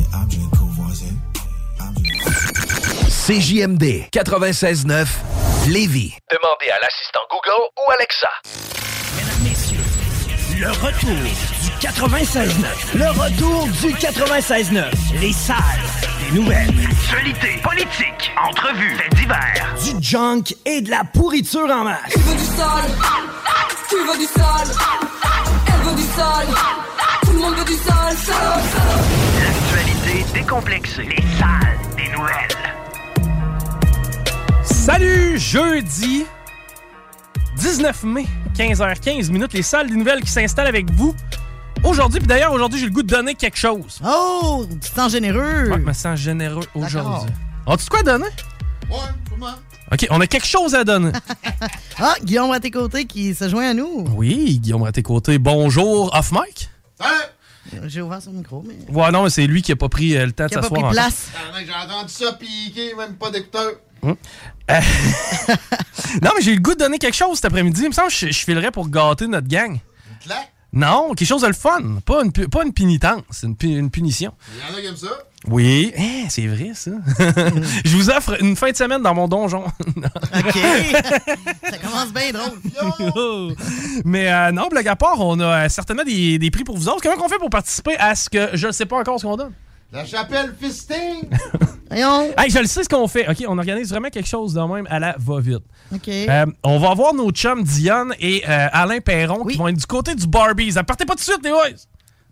CJMD 3.27 4.07
96.9 4.13 5.05
Lévis. 5.67 6.13
Demandez 6.31 6.69
à 6.71 6.79
l'assistant 6.81 7.19
Google 7.29 7.67
ou 7.77 7.91
Alexa. 7.91 8.29
Le 10.57 10.69
retour 10.69 11.09
du 11.61 11.69
96.9. 11.85 12.97
Le 12.97 13.09
retour 13.09 13.67
du 13.81 13.93
96.9. 13.95 15.19
Les 15.19 15.33
salles 15.33 15.57
des 16.29 16.39
nouvelles. 16.39 16.73
Actualité, 16.89 17.59
politique, 17.63 18.31
entrevues, 18.41 18.95
faits 18.95 19.15
divers. 19.15 19.75
Du 19.83 20.03
junk 20.03 20.43
et 20.65 20.81
de 20.81 20.89
la 20.89 21.03
pourriture 21.03 21.69
en 21.69 21.83
masse. 21.83 22.13
Tu 22.13 22.19
veux 22.19 22.35
du 22.35 22.43
sale 22.43 22.91
Tu 23.89 23.95
veux 23.95 24.17
du 24.17 24.25
sale 24.25 24.67
Elle 25.67 25.89
veut 25.89 25.95
du 25.95 26.03
sale 26.03 26.47
Tout 27.23 27.31
le 27.31 27.39
monde 27.39 27.55
veut 27.55 27.65
du 27.65 27.73
sale, 27.73 28.15
sale, 28.15 28.63
sale. 28.73 29.03
L'actualité 29.43 30.25
décomplexée. 30.33 31.03
Les 31.03 31.23
salles 31.37 31.77
des 31.95 32.09
nouvelles. 32.09 32.57
Salut, 34.63 35.37
jeudi 35.37 36.25
19 37.57 38.03
mai, 38.03 38.25
15h15 38.55 39.31
minutes, 39.31 39.53
les 39.53 39.63
salles 39.63 39.89
des 39.89 39.95
nouvelles 39.95 40.21
qui 40.21 40.31
s'installent 40.31 40.67
avec 40.67 40.91
vous. 40.91 41.15
Aujourd'hui, 41.83 42.19
puis 42.19 42.27
d'ailleurs, 42.27 42.51
aujourd'hui, 42.53 42.79
j'ai 42.79 42.85
le 42.85 42.91
goût 42.91 43.03
de 43.03 43.07
donner 43.07 43.35
quelque 43.35 43.57
chose. 43.57 43.99
Oh, 44.05 44.65
tu 44.69 44.77
te 44.89 44.95
sens 44.95 45.11
généreux. 45.11 45.69
Ouais, 45.69 45.77
je 45.77 45.83
me 45.83 45.93
sens 45.93 46.19
généreux 46.19 46.65
aujourd'hui. 46.75 47.29
As-tu 47.65 47.85
de 47.85 47.89
quoi 47.89 48.03
donner? 48.03 48.25
Ouais, 48.89 48.97
comment? 49.29 49.53
OK, 49.91 50.07
on 50.09 50.19
a 50.19 50.27
quelque 50.27 50.47
chose 50.47 50.75
à 50.75 50.83
donner. 50.83 51.11
ah, 51.99 52.15
Guillaume 52.23 52.51
à 52.51 52.59
tes 52.59 52.71
côtés 52.71 53.05
qui 53.05 53.33
se 53.35 53.47
joint 53.47 53.69
à 53.69 53.73
nous. 53.73 54.05
Oui, 54.15 54.59
Guillaume 54.59 54.83
à 54.85 54.91
tes 54.91 55.03
côtés. 55.03 55.37
Bonjour, 55.37 56.13
off 56.13 56.31
mic. 56.31 56.69
J'ai 57.85 58.01
ouvert 58.01 58.21
son 58.21 58.31
micro, 58.31 58.63
mais. 58.65 58.75
Ouais, 58.93 59.11
non, 59.11 59.23
mais 59.23 59.29
c'est 59.29 59.45
lui 59.45 59.61
qui 59.61 59.73
a 59.73 59.75
pas 59.75 59.89
pris 59.89 60.15
euh, 60.15 60.25
le 60.25 60.31
temps 60.31 60.45
de 60.45 60.49
Qui 60.49 60.55
a 60.55 60.61
pas 60.61 60.69
s'asseoir. 60.69 60.91
place. 60.91 61.27
J'ai 61.65 61.73
entendu 61.73 62.13
ça 62.13 62.33
piquer, 62.33 62.95
même 62.95 63.15
pas 63.15 63.29
d'écouteur. 63.29 63.71
Hum. 64.03 64.15
Euh, 64.69 64.81
non, 66.21 66.31
mais 66.35 66.41
j'ai 66.41 66.51
eu 66.51 66.55
le 66.55 66.61
goût 66.61 66.73
de 66.73 66.79
donner 66.79 66.97
quelque 66.99 67.15
chose 67.15 67.35
cet 67.37 67.45
après-midi. 67.45 67.83
Il 67.83 67.87
me 67.87 67.93
semble 67.93 68.09
que 68.09 68.13
je, 68.15 68.27
je 68.27 68.39
filerais 68.43 68.69
pour 68.69 68.89
gâter 68.89 69.25
notre 69.25 69.47
gang. 69.47 69.79
claque? 70.21 70.51
Non, 70.77 71.13
quelque 71.15 71.27
chose 71.27 71.41
de 71.41 71.47
le 71.47 71.53
fun. 71.53 71.79
Pas 72.05 72.23
une, 72.23 72.31
pas 72.31 72.63
une 72.63 72.71
pénitence, 72.71 73.43
une, 73.43 73.55
une 73.63 73.89
punition. 73.89 74.31
Il 74.53 74.59
y 74.59 74.71
en 74.73 74.77
a 74.77 74.81
qui 74.81 74.87
aiment 74.87 74.95
ça. 74.95 75.07
Oui, 75.47 75.91
Eh, 75.95 76.29
c'est 76.29 76.45
vrai 76.45 76.71
ça. 76.75 76.91
je 77.85 77.95
vous 77.95 78.09
offre 78.09 78.41
une 78.43 78.55
fin 78.55 78.69
de 78.71 78.75
semaine 78.75 79.01
dans 79.01 79.13
mon 79.15 79.27
donjon. 79.27 79.63
OK. 79.87 80.57
ça 81.63 81.77
commence 81.79 82.13
bien 82.13 82.31
drôle. 82.31 83.55
Mais 84.05 84.31
euh, 84.31 84.51
non, 84.51 84.67
blague 84.67 84.87
à 84.87 84.95
part, 84.95 85.19
on 85.19 85.39
a 85.39 85.65
euh, 85.65 85.69
certainement 85.69 86.03
des, 86.03 86.37
des 86.37 86.51
prix 86.51 86.63
pour 86.63 86.77
vous 86.77 86.89
autres. 86.89 87.01
Comment 87.01 87.25
on 87.25 87.29
fait 87.29 87.39
pour 87.39 87.49
participer 87.49 87.97
à 87.97 88.13
ce 88.15 88.29
que 88.29 88.49
je 88.53 88.67
ne 88.67 88.71
sais 88.71 88.85
pas 88.85 88.97
encore 88.97 89.19
ce 89.19 89.25
qu'on 89.25 89.37
donne? 89.37 89.53
La 89.91 90.05
chapelle 90.05 90.53
fisting. 90.59 91.29
Voyons. 91.89 92.33
Hey, 92.37 92.49
je 92.49 92.59
le 92.59 92.65
sais 92.67 92.83
ce 92.83 92.89
qu'on 92.89 93.07
fait. 93.07 93.27
OK, 93.29 93.43
on 93.47 93.57
organise 93.57 93.89
vraiment 93.89 94.09
quelque 94.09 94.27
chose 94.27 94.53
de 94.53 94.59
même 94.61 94.85
à 94.89 94.99
la 94.99 95.15
va-vite. 95.17 95.63
OK. 95.93 96.07
Euh, 96.09 96.45
on 96.63 96.79
va 96.79 96.89
avoir 96.91 97.13
nos 97.13 97.31
chums 97.31 97.63
Diane 97.63 98.13
et 98.19 98.43
euh, 98.47 98.67
Alain 98.73 98.99
Perron 98.99 99.45
qui 99.45 99.57
vont 99.57 99.69
être 99.69 99.77
du 99.77 99.85
côté 99.85 100.13
du 100.13 100.27
Barbies. 100.27 100.73
Ah, 100.75 100.83
Partez 100.83 101.05
pas 101.05 101.13
tout 101.13 101.19
de 101.19 101.23
suite, 101.23 101.43
les 101.43 101.51
boys! 101.51 101.77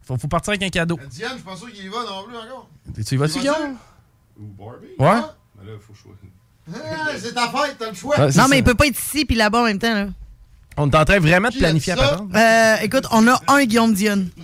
Faut, 0.03 0.17
faut 0.17 0.27
partir 0.27 0.51
avec 0.51 0.63
un 0.63 0.69
cadeau. 0.69 0.99
Diane, 1.09 1.31
je 1.37 1.43
pas 1.43 1.55
sûr 1.55 1.71
qu'il 1.71 1.85
y 1.85 1.87
va 1.87 1.97
non 2.03 2.23
plus 2.27 2.35
encore. 2.37 2.69
Tu 2.93 3.15
y 3.15 3.17
vas-tu? 3.17 3.39
Guillaume? 3.39 3.77
Ou 4.37 4.43
Barbie? 4.43 4.87
Ouais. 4.99 5.21
Mais 5.57 5.71
là, 5.71 5.77
faut 5.79 5.93
choisir. 5.93 6.19
Ah, 6.73 7.09
c'est 7.19 7.33
ta 7.33 7.47
fête, 7.47 7.75
t'as 7.77 7.89
le 7.89 7.95
choix. 7.95 8.17
Non, 8.17 8.25
mais 8.25 8.31
ça. 8.31 8.55
il 8.55 8.63
peut 8.63 8.73
pas 8.73 8.87
être 8.87 8.99
ici 8.99 9.23
puis 9.23 9.35
là-bas 9.35 9.61
en 9.61 9.65
même 9.65 9.77
temps. 9.77 9.93
Là. 9.93 10.07
On 10.77 10.89
est 10.89 10.95
en 10.95 11.05
train 11.05 11.19
vraiment 11.19 11.49
de 11.49 11.55
planifier 11.57 11.93
à 11.93 11.95
ça? 11.95 12.07
patente. 12.09 12.35
Euh, 12.35 12.75
écoute, 12.81 13.05
on 13.11 13.27
a 13.27 13.39
un 13.47 13.63
Guillaume 13.65 13.93
Dionne. 13.93 14.29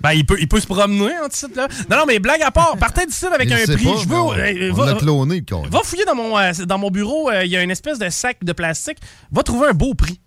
Ben, 0.00 0.12
il 0.12 0.24
peut, 0.24 0.36
il 0.40 0.48
peut 0.48 0.60
se 0.60 0.66
promener 0.66 1.12
en 1.22 1.28
titre, 1.28 1.52
là. 1.56 1.68
Non, 1.90 1.98
non, 1.98 2.04
mais 2.06 2.18
blague 2.18 2.40
à 2.42 2.50
part, 2.50 2.76
partez 2.78 3.04
d'ici 3.06 3.26
avec 3.26 3.50
un 3.52 3.56
prix. 3.56 3.84
pas, 3.84 3.90
je 4.02 4.08
veux. 4.08 4.14
on- 4.14 4.32
euh, 4.32 4.70
on 4.70 4.74
va- 4.74 4.86
l'a 4.86 4.94
cloné. 4.94 5.44
Va 5.70 5.80
fouiller 5.84 6.04
dans 6.06 6.14
mon, 6.14 6.38
euh, 6.38 6.52
dans 6.66 6.78
mon 6.78 6.90
bureau, 6.90 7.30
euh, 7.30 7.44
il 7.44 7.50
y 7.50 7.56
a 7.56 7.62
une 7.62 7.70
espèce 7.70 7.98
de 7.98 8.08
sac 8.08 8.38
de 8.42 8.52
plastique. 8.52 8.98
Va 9.30 9.42
trouver 9.42 9.68
un 9.68 9.72
beau 9.74 9.92
prix. 9.94 10.18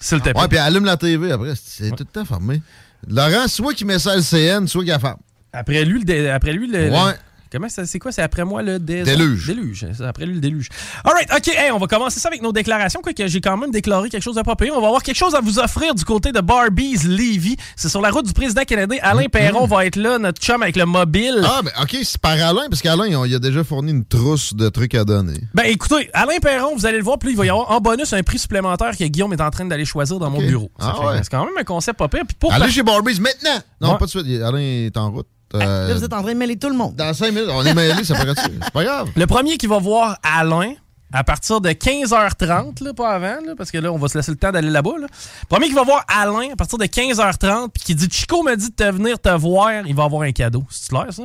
S'il 0.00 0.18
te 0.20 0.30
plaît. 0.30 0.40
Ouais, 0.40 0.48
puis 0.48 0.58
allume 0.58 0.84
la 0.84 0.96
TV 0.96 1.30
après. 1.30 1.52
C'est 1.62 1.90
tout 1.90 1.96
le 2.00 2.04
temps 2.06 2.24
fermé. 2.24 2.60
Laurent, 3.08 3.46
soit 3.46 3.74
qu'il 3.74 3.86
met 3.86 3.98
ça 4.00 4.12
à 4.12 4.16
LCN, 4.16 4.66
soit 4.66 4.82
qu'il 4.82 4.92
a 4.92 4.98
ferme. 4.98 5.18
Après 5.52 5.84
lui, 5.84 6.02
le, 6.04 6.30
après 6.32 6.52
lui, 6.52 6.66
le, 6.66 6.90
Ouais. 6.90 7.12
le- 7.12 7.14
Comment 7.52 7.68
ça, 7.68 7.84
c'est 7.84 7.98
quoi? 7.98 8.12
C'est 8.12 8.22
après 8.22 8.44
moi 8.46 8.62
le 8.62 8.78
dé- 8.78 9.02
Déluge. 9.02 9.46
Déluge. 9.46 9.86
C'est 9.94 10.04
après 10.04 10.24
lui 10.24 10.34
le 10.36 10.40
déluge. 10.40 10.68
All 11.04 11.12
right, 11.12 11.28
OK. 11.36 11.48
Hey, 11.48 11.70
on 11.70 11.78
va 11.78 11.86
commencer 11.86 12.18
ça 12.18 12.28
avec 12.28 12.40
nos 12.40 12.50
déclarations. 12.52 13.00
Quoique 13.02 13.26
j'ai 13.26 13.40
quand 13.42 13.58
même 13.58 13.70
déclaré 13.70 14.08
quelque 14.08 14.22
chose 14.22 14.40
payé. 14.58 14.70
On 14.72 14.80
va 14.80 14.86
avoir 14.86 15.02
quelque 15.02 15.16
chose 15.16 15.34
à 15.34 15.40
vous 15.40 15.58
offrir 15.58 15.94
du 15.94 16.04
côté 16.04 16.32
de 16.32 16.40
Barbies 16.40 16.96
Levy. 17.06 17.56
C'est 17.76 17.88
sur 17.90 18.00
la 18.00 18.10
route 18.10 18.26
du 18.26 18.32
président 18.32 18.62
canadien. 18.64 18.98
Alain 19.02 19.26
Perron 19.26 19.66
va 19.66 19.84
être 19.86 19.96
là, 19.96 20.18
notre 20.18 20.40
chum 20.40 20.62
avec 20.62 20.76
le 20.76 20.86
mobile. 20.86 21.42
Ah, 21.44 21.60
ben 21.62 21.70
OK, 21.82 21.96
c'est 22.02 22.18
par 22.18 22.32
Alain, 22.32 22.68
parce 22.70 22.80
qu'Alain, 22.80 23.06
il 23.26 23.34
a- 23.34 23.38
déjà 23.38 23.62
fourni 23.64 23.90
une 23.92 24.04
trousse 24.04 24.54
de 24.54 24.68
trucs 24.68 24.94
à 24.94 25.04
donner. 25.04 25.38
Ben 25.52 25.64
écoutez, 25.66 26.08
Alain 26.14 26.38
Perron, 26.40 26.74
vous 26.76 26.86
allez 26.86 26.98
le 26.98 27.04
voir, 27.04 27.18
puis 27.18 27.30
il 27.32 27.36
va 27.36 27.44
y 27.44 27.50
avoir 27.50 27.70
en 27.70 27.80
bonus 27.80 28.12
un 28.12 28.22
prix 28.22 28.38
supplémentaire 28.38 28.96
que 28.96 29.04
Guillaume 29.04 29.32
est 29.34 29.40
en 29.42 29.50
train 29.50 29.64
d'aller 29.66 29.84
choisir 29.84 30.18
dans 30.18 30.30
mon 30.30 30.38
bureau. 30.38 30.70
Ah 30.78 30.98
ouais. 31.04 31.18
C'est 31.22 31.30
quand 31.30 31.44
même 31.44 31.54
un 31.58 31.64
concept 31.64 31.98
pas 31.98 32.08
pire. 32.08 32.22
Puis 32.26 32.36
pour 32.38 32.52
Allez 32.52 32.70
chez 32.70 32.82
Barbies 32.82 33.20
maintenant! 33.20 33.60
Non, 33.80 33.92
Ouais. 33.92 33.98
pas 33.98 34.04
de 34.06 34.10
suite. 34.10 34.26
Alain 34.42 34.58
est 34.58 34.96
en 34.96 35.10
route. 35.10 35.26
Euh, 35.54 35.88
Là, 35.88 35.94
vous 35.94 36.04
êtes 36.04 36.12
en 36.12 36.22
train 36.22 36.32
de 36.32 36.38
mêler 36.38 36.56
tout 36.56 36.68
le 36.68 36.76
monde. 36.76 36.94
Dans 36.96 37.12
5 37.12 37.28
minutes, 37.32 37.48
on 37.50 37.64
est 37.64 37.74
mêlés, 37.74 38.04
ça 38.04 38.14
paraît 38.14 38.32
C'est 38.36 38.72
pas 38.72 38.84
grave. 38.84 39.10
Le 39.16 39.26
premier 39.26 39.56
qui 39.58 39.66
va 39.66 39.78
voir 39.78 40.18
Alain 40.22 40.74
à 41.14 41.24
partir 41.24 41.60
de 41.60 41.68
15h30, 41.70 42.82
là, 42.82 42.94
pas 42.94 43.10
avant, 43.10 43.38
là, 43.46 43.52
parce 43.56 43.70
que 43.70 43.76
là, 43.78 43.92
on 43.92 43.98
va 43.98 44.08
se 44.08 44.16
laisser 44.16 44.30
le 44.30 44.38
temps 44.38 44.50
d'aller 44.50 44.70
là-bas. 44.70 44.94
Là. 45.00 45.06
Premier 45.48 45.68
qui 45.68 45.74
va 45.74 45.82
voir 45.84 46.04
Alain 46.08 46.52
à 46.52 46.56
partir 46.56 46.78
de 46.78 46.84
15h30, 46.86 47.68
puis 47.74 47.82
qui 47.82 47.94
dit 47.94 48.08
Chico 48.10 48.42
m'a 48.42 48.56
dit 48.56 48.70
de 48.70 48.74
te 48.74 48.90
venir 48.90 49.18
te 49.18 49.28
voir, 49.28 49.70
il 49.86 49.94
va 49.94 50.04
avoir 50.04 50.22
un 50.22 50.32
cadeau. 50.32 50.64
C'est 50.70 50.88
clair, 50.88 51.06
ça? 51.10 51.24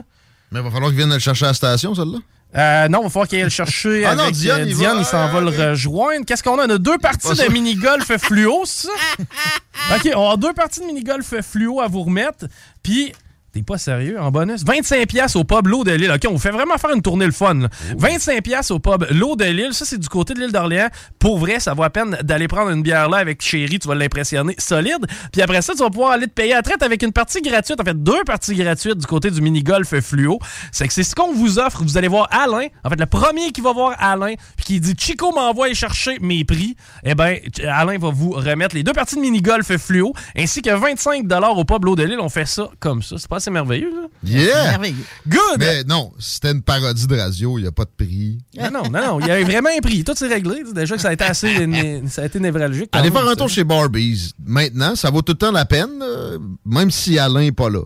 Mais 0.52 0.60
il 0.60 0.64
va 0.64 0.72
falloir 0.72 0.90
qu'il 0.90 0.98
vienne 0.98 1.14
le 1.14 1.20
chercher 1.20 1.46
à 1.46 1.50
la 1.50 1.54
station, 1.54 1.96
celle-là. 1.96 2.18
Euh, 2.56 2.88
non, 2.88 3.00
il 3.02 3.04
va 3.04 3.10
falloir 3.10 3.28
qu'il 3.28 3.38
aille 3.40 3.44
le 3.46 3.50
chercher 3.50 4.06
Ah 4.06 4.16
non, 4.16 4.24
avec 4.24 4.36
Diane, 4.36 4.62
euh, 4.62 4.66
il 4.68 4.76
Diane, 4.76 4.96
va. 4.96 5.02
il 5.02 5.06
s'en 5.06 5.28
va 5.28 5.42
le 5.42 5.50
rejoindre. 5.70 6.26
Qu'est-ce 6.26 6.44
qu'on 6.44 6.58
a? 6.60 6.66
On 6.66 6.70
a 6.70 6.78
deux 6.78 6.98
parties 6.98 7.28
de 7.28 7.52
mini-golf 7.52 8.10
fluo, 8.18 8.64
c'est 8.66 8.88
ça? 8.88 8.94
OK, 9.96 10.10
on 10.16 10.32
a 10.32 10.38
deux 10.38 10.54
parties 10.54 10.80
de 10.82 10.86
mini-golf 10.86 11.34
fluo 11.42 11.82
à 11.82 11.88
vous 11.88 12.04
remettre. 12.04 12.46
Puis, 12.84 13.14
t'es 13.58 13.64
pas 13.64 13.78
sérieux, 13.78 14.20
en 14.20 14.30
bonus? 14.30 14.64
25$ 14.64 15.08
piastres 15.08 15.40
au 15.40 15.44
pub 15.44 15.68
L'eau 15.68 15.84
de 15.84 15.92
l'île. 15.92 16.12
OK, 16.12 16.22
on 16.28 16.34
vous 16.34 16.38
fait 16.38 16.52
vraiment 16.52 16.78
faire 16.78 16.92
une 16.92 17.02
tournée 17.02 17.26
le 17.26 17.32
fun. 17.32 17.56
là. 17.56 17.70
25$ 17.98 18.42
piastres 18.42 18.74
au 18.74 18.80
pub 18.80 19.06
L'eau 19.12 19.36
de 19.36 19.46
l'île. 19.46 19.74
Ça, 19.74 19.84
c'est 19.86 19.98
du 19.98 20.08
côté 20.10 20.34
de 20.36 20.40
l'île 20.40 20.52
d'Orléans. 20.52 20.90
Pour 21.18 21.40
vrai, 21.40 21.60
ça 21.60 21.74
vaut 21.74 21.82
la 21.82 21.90
peine 21.90 22.18
d'aller 22.22 22.48
prendre 22.48 22.70
une 22.70 22.84
bière 22.84 23.10
là 23.10 23.18
avec 23.18 23.42
Chéri. 23.42 23.80
Tu 23.80 23.88
vas 23.88 23.96
l'impressionner 23.96 24.54
solide. 24.60 25.06
Puis 25.32 25.42
après 25.42 25.62
ça, 25.64 25.74
tu 25.74 25.80
vas 25.80 25.90
pouvoir 25.90 26.12
aller 26.12 26.28
te 26.28 26.34
payer 26.34 26.54
à 26.54 26.62
traite 26.62 26.84
avec 26.84 27.02
une 27.02 27.12
partie 27.12 27.42
gratuite. 27.42 27.82
En 27.82 27.84
fait, 27.84 28.02
deux 28.02 28.24
parties 28.26 28.54
gratuites 28.54 28.98
du 28.98 29.08
côté 29.08 29.32
du 29.32 29.42
mini-golf 29.42 30.00
fluo. 30.02 30.38
C'est 30.72 30.88
que 30.88 30.94
c'est 30.94 31.04
ce 31.04 31.16
qu'on 31.16 31.34
vous 31.34 31.58
offre. 31.58 31.82
Vous 31.84 31.98
allez 31.98 32.08
voir 32.08 32.28
Alain. 32.32 32.68
En 32.84 32.90
fait, 32.90 33.00
le 33.00 33.06
premier 33.08 33.52
qui 33.52 33.62
va 33.62 33.74
voir 33.74 33.96
Alain 34.00 34.36
puis 34.56 34.66
qui 34.66 34.80
dit 34.80 34.94
Chico 34.98 35.32
m'envoie 35.34 35.74
chercher 35.74 36.18
mes 36.22 36.46
prix, 36.46 36.76
eh 37.04 37.16
ben 37.16 37.38
Alain 37.68 37.98
va 37.98 38.10
vous 38.12 38.32
remettre 38.32 38.76
les 38.76 38.84
deux 38.84 38.94
parties 38.94 39.16
de 39.16 39.22
mini-golf 39.22 39.76
fluo 39.78 40.14
ainsi 40.36 40.62
que 40.62 40.70
25 40.70 41.26
au 41.56 41.66
pub 41.66 41.86
L'eau 41.86 41.96
de 41.96 42.04
l'île. 42.04 42.20
On 42.20 42.30
fait 42.30 42.46
ça 42.46 42.70
comme 42.80 43.02
ça. 43.02 43.16
C'est 43.18 43.30
pas 43.30 43.40
merveilleux, 43.52 43.90
là? 43.92 44.08
Yeah! 44.24 44.64
Merveilleux. 44.72 44.96
Good! 45.28 45.60
Mais 45.60 45.84
non, 45.84 46.12
c'était 46.20 46.52
une 46.52 46.62
parodie 46.62 47.08
de 47.08 47.16
radio, 47.16 47.58
il 47.58 47.62
n'y 47.64 47.68
a 47.68 47.72
pas 47.72 47.86
de 47.86 47.92
prix. 48.06 48.38
Non, 48.58 48.72
non, 48.72 48.84
non, 48.90 49.08
non. 49.08 49.20
Il 49.22 49.28
y 49.28 49.32
a 49.32 49.44
vraiment 49.44 49.70
un 49.76 49.80
prix. 49.82 50.04
Tout 50.04 50.16
s'est 50.16 50.28
réglé. 50.28 50.64
Déjà 50.74 50.96
que 50.96 51.02
ça 51.02 51.10
a 51.10 51.14
été 51.14 51.24
assez 51.24 51.66
né- 51.68 52.04
ça 52.08 52.24
a 52.24 52.26
été 52.26 52.40
névralgique. 52.40 52.90
Allez 52.94 53.12
faire 53.12 53.28
un 53.28 53.36
tour 53.36 53.50
chez 53.50 53.64
Barbies. 53.64 54.32
Maintenant, 54.46 54.96
ça 54.96 55.10
vaut 55.10 55.22
tout 55.22 55.34
le 55.34 55.38
temps 55.38 55.52
la 55.52 55.66
peine, 55.66 56.02
euh, 56.02 56.38
même 56.66 56.92
si 56.92 57.18
Alain 57.20 57.42
n'est 57.42 57.52
pas 57.52 57.70
là. 57.70 57.82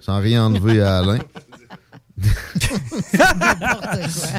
Sans 0.00 0.18
rien 0.20 0.44
enlever 0.46 0.80
à 0.82 0.98
Alain. 0.98 1.18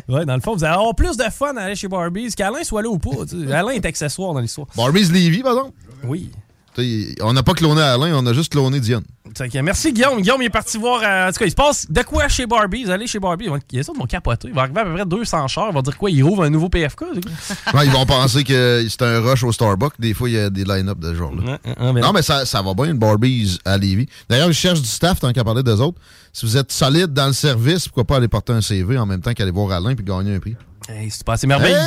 Ouais, 0.07 0.25
dans 0.25 0.35
le 0.35 0.41
fond, 0.41 0.55
vous 0.55 0.63
allez 0.63 0.73
avoir 0.75 0.95
plus 0.95 1.17
de 1.17 1.23
fun 1.31 1.55
à 1.57 1.61
aller 1.63 1.75
chez 1.75 1.87
Barbies, 1.87 2.33
qu'Alain 2.35 2.63
soit 2.63 2.81
là 2.81 2.89
ou 2.89 2.97
pas. 2.99 3.09
Alain 3.53 3.69
est 3.71 3.85
accessoire 3.85 4.33
dans 4.33 4.39
l'histoire. 4.39 4.67
Barbies 4.75 5.05
Levy, 5.11 5.41
pardon? 5.41 5.73
Oui. 6.03 6.29
T'sais, 6.73 7.15
on 7.21 7.33
n'a 7.33 7.43
pas 7.43 7.53
cloné 7.53 7.81
Alain, 7.81 8.13
on 8.15 8.25
a 8.25 8.33
juste 8.33 8.51
cloné 8.51 8.79
Diane. 8.79 9.03
Que 9.33 9.61
merci 9.61 9.93
Guillaume. 9.93 10.19
Guillaume 10.21 10.41
il 10.41 10.45
est 10.45 10.49
parti 10.49 10.77
voir. 10.77 11.01
euh, 11.03 11.29
en 11.29 11.31
tout 11.31 11.39
cas, 11.39 11.45
il 11.45 11.51
se 11.51 11.55
passe 11.55 11.89
de 11.89 12.01
quoi 12.01 12.27
chez 12.27 12.45
Barbies. 12.45 12.91
Allez 12.91 13.07
chez 13.07 13.19
Barbies. 13.19 13.45
Ils 13.45 13.49
vont- 13.49 13.59
Il 13.71 13.77
y 13.77 13.79
a 13.79 13.83
ça 13.83 13.93
de 13.93 13.97
mon 13.97 14.05
capoter. 14.05 14.49
Il 14.49 14.53
va 14.53 14.63
arriver 14.63 14.81
à 14.81 14.83
peu 14.85 14.93
près 14.93 15.05
200 15.05 15.47
chars. 15.47 15.67
Ils 15.69 15.73
vont 15.73 15.81
dire 15.81 15.97
quoi? 15.97 16.11
Il 16.11 16.21
rouvre 16.23 16.43
un 16.43 16.49
nouveau 16.49 16.67
PFK. 16.69 17.01
Ouais, 17.73 17.85
ils 17.85 17.91
vont 17.91 18.05
penser 18.05 18.43
que 18.43 18.85
c'est 18.89 19.01
un 19.03 19.21
rush 19.21 19.43
au 19.43 19.51
Starbucks. 19.53 19.93
Des 19.99 20.13
fois, 20.13 20.29
il 20.29 20.35
y 20.35 20.39
a 20.39 20.49
des 20.49 20.65
line-up 20.65 20.99
de 20.99 21.11
ce 21.13 21.15
genre-là. 21.15 21.59
non, 22.01 22.11
mais 22.13 22.21
ça, 22.21 22.45
ça 22.45 22.61
va 22.61 22.73
bien, 22.73 22.85
une 22.85 22.97
Barbies 22.99 23.57
à 23.63 23.77
Lévis. 23.77 24.07
D'ailleurs, 24.29 24.47
je 24.49 24.53
cherche 24.53 24.81
du 24.81 24.87
staff, 24.89 25.19
tant 25.21 25.31
qu'à 25.31 25.43
parler 25.45 25.63
d'eux 25.63 25.79
autres. 25.79 25.97
Si 26.33 26.45
vous 26.45 26.57
êtes 26.57 26.71
solide 26.71 27.13
dans 27.13 27.27
le 27.27 27.33
service, 27.33 27.87
pourquoi 27.87 28.03
pas 28.03 28.17
aller 28.17 28.27
porter 28.27 28.51
un 28.53 28.61
CV 28.61 28.97
en 28.97 29.05
même 29.05 29.21
temps 29.21 29.33
qu'aller 29.33 29.51
voir 29.51 29.71
Alain 29.71 29.95
puis 29.95 30.03
gagner 30.03 30.35
un 30.35 30.39
prix? 30.39 30.55
Hey, 30.89 31.11
c'est 31.11 31.23
passé 31.23 31.47
merveilleux. 31.47 31.77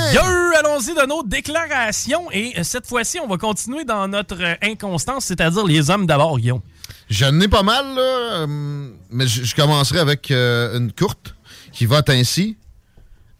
Allons-y 0.58 0.94
de 0.94 1.06
nos 1.06 1.22
déclarations. 1.24 2.30
Et 2.30 2.54
euh, 2.58 2.62
cette 2.62 2.86
fois-ci, 2.86 3.18
on 3.18 3.26
va 3.26 3.36
continuer 3.36 3.84
dans 3.84 4.06
notre 4.06 4.40
euh, 4.40 4.54
inconstance, 4.62 5.24
c'est-à-dire 5.24 5.64
les 5.66 5.90
hommes 5.90 6.06
d'abord, 6.06 6.38
Guillaume. 6.38 6.60
J'en 7.10 7.38
ai 7.40 7.48
pas 7.48 7.62
mal, 7.62 7.94
là, 7.94 8.00
euh, 8.00 8.46
mais 9.10 9.26
je 9.26 9.42
je 9.44 9.54
commencerai 9.54 9.98
avec 9.98 10.30
euh, 10.30 10.78
une 10.78 10.92
courte 10.92 11.34
qui 11.72 11.86
vote 11.86 12.08
ainsi. 12.08 12.56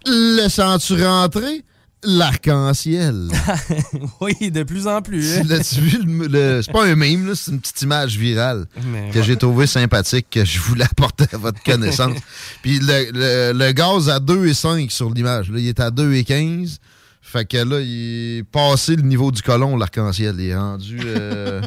Laissant-tu 0.06 1.02
rentrer 1.02 1.64
l'arc-en-ciel? 2.06 3.28
oui, 4.20 4.50
de 4.50 4.62
plus 4.62 4.87
en 4.87 5.02
plus. 5.02 5.32
hein. 5.38 5.42
L'as-tu 5.46 5.80
vu? 5.80 5.99
le- 6.04 6.26
le- 6.28 6.62
c'est 6.62 6.73
pas 6.73 6.84
un 6.84 6.94
meme, 6.94 7.26
là, 7.26 7.32
c'est 7.34 7.50
une 7.50 7.61
petite 7.61 7.82
image 7.82 8.16
virale 8.16 8.66
Mais 8.87 9.11
que 9.11 9.18
ouais. 9.18 9.25
j'ai 9.25 9.37
trouvé 9.37 9.66
sympathique, 9.66 10.26
que 10.30 10.44
je 10.44 10.58
voulais 10.61 10.84
apporter 10.84 11.25
à 11.32 11.37
votre 11.37 11.62
connaissance. 11.62 12.16
Puis 12.62 12.78
le, 12.80 13.11
le- 13.12 13.52
le 13.58 13.73
gaz 13.73 14.08
à 14.08 14.18
2,5 14.18 14.90
sur 14.90 15.11
l'image. 15.11 15.50
Là, 15.50 15.58
il 15.58 15.68
est 15.68 15.80
à 15.80 15.90
2,15. 15.90 16.78
Fait 17.23 17.44
que 17.46 17.56
là, 17.56 17.80
il 17.80 18.38
est 18.38 18.42
passé 18.44 18.96
le 18.96 19.02
niveau 19.02 19.32
du 19.32 19.42
colon, 19.42 19.76
l'arc-en-ciel. 19.76 20.37
Il 20.38 20.49
est 20.49 20.56
rendu... 20.56 21.00
euh, 21.04 21.61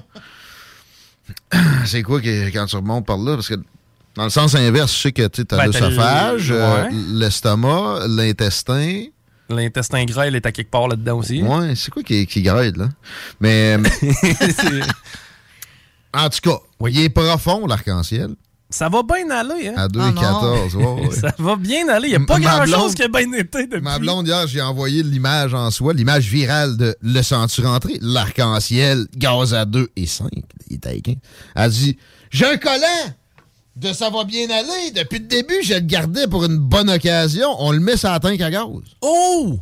c'est 1.86 2.04
quoi 2.04 2.22
que, 2.22 2.50
quand 2.52 2.66
tu 2.66 2.76
remontes 2.76 3.06
par 3.06 3.18
là? 3.18 3.36
Parce 3.36 3.48
que 3.50 3.56
dans 4.16 4.24
le 4.24 4.30
sens 4.30 4.56
inverse, 4.56 4.94
je 4.96 5.02
sais 5.02 5.12
que 5.12 5.28
tu 5.28 5.42
as 5.42 5.44
Ben, 5.58 5.70
t'as 5.72 5.80
l'œsophage, 5.90 6.50
le- 6.50 6.56
euh, 6.62 6.90
l'estomac, 7.14 8.08
l'intestin. 8.08 9.06
L'intestin 9.50 10.04
grêle 10.06 10.36
est 10.36 10.46
à 10.46 10.52
quelque 10.52 10.70
part 10.72 10.88
là-dedans 10.88 11.18
aussi. 11.20 11.42
Ouais, 11.42 11.74
c'est 11.76 11.92
quoi 11.92 12.04
qui, 12.04 12.26
qui 12.28 12.42
grêle, 12.42 12.74
là? 12.76 12.90
Mais. 13.40 13.78
euh, 13.78 14.82
en 16.14 16.30
tout 16.30 16.40
cas, 16.50 16.58
il 16.90 17.00
est 17.00 17.10
profond, 17.10 17.66
l'arc-en-ciel. 17.68 18.36
Ça 18.70 18.90
va 18.90 19.02
bien 19.02 19.30
aller, 19.30 19.70
hein? 19.70 19.74
À 19.78 19.88
2,14. 19.88 20.76
ouais, 20.76 21.08
ouais. 21.08 21.16
Ça 21.16 21.34
va 21.38 21.56
bien 21.56 21.88
aller. 21.88 22.10
Il 22.10 22.18
n'y 22.18 22.24
a 22.24 22.26
pas 22.26 22.38
grand-chose 22.38 22.96
qui 22.96 23.04
a 23.04 23.08
bien 23.08 23.32
été 23.32 23.66
depuis. 23.66 23.82
Ma 23.82 23.98
blonde, 23.98 24.28
hier, 24.28 24.46
j'ai 24.48 24.62
envoyé 24.62 25.04
l'image 25.04 25.54
en 25.54 25.72
soi, 25.72 25.94
l'image 25.94 26.26
virale 26.28 26.76
de 26.76 26.94
Le 27.02 27.22
sens-tu 27.22 27.62
rentrer? 27.62 27.98
L'arc-en-ciel, 28.02 29.08
gaz 29.16 29.54
à 29.54 29.64
2 29.64 29.88
et 29.96 30.06
5. 30.06 30.28
Il 30.70 30.76
est 30.76 30.80
taquin. 30.80 31.14
Elle 31.56 31.72
dit 31.72 31.98
J'ai 32.30 32.46
un 32.46 32.58
collant 32.58 33.14
de 33.80 33.94
ça 33.94 34.10
va 34.10 34.24
bien 34.24 34.50
aller. 34.50 34.92
Depuis 34.96 35.20
le 35.20 35.26
début, 35.26 35.62
je 35.64 35.76
le 35.76 35.80
gardais 35.82 36.28
pour 36.28 36.46
une 36.46 36.58
bonne 36.58 36.90
occasion. 36.90 37.48
On 37.60 37.72
le 37.72 37.80
met 37.80 37.96
sur 37.98 38.10
la 38.10 38.20
tank 38.20 38.40
à 38.42 38.50
gaz. 38.50 38.66
Oh! 39.02 39.60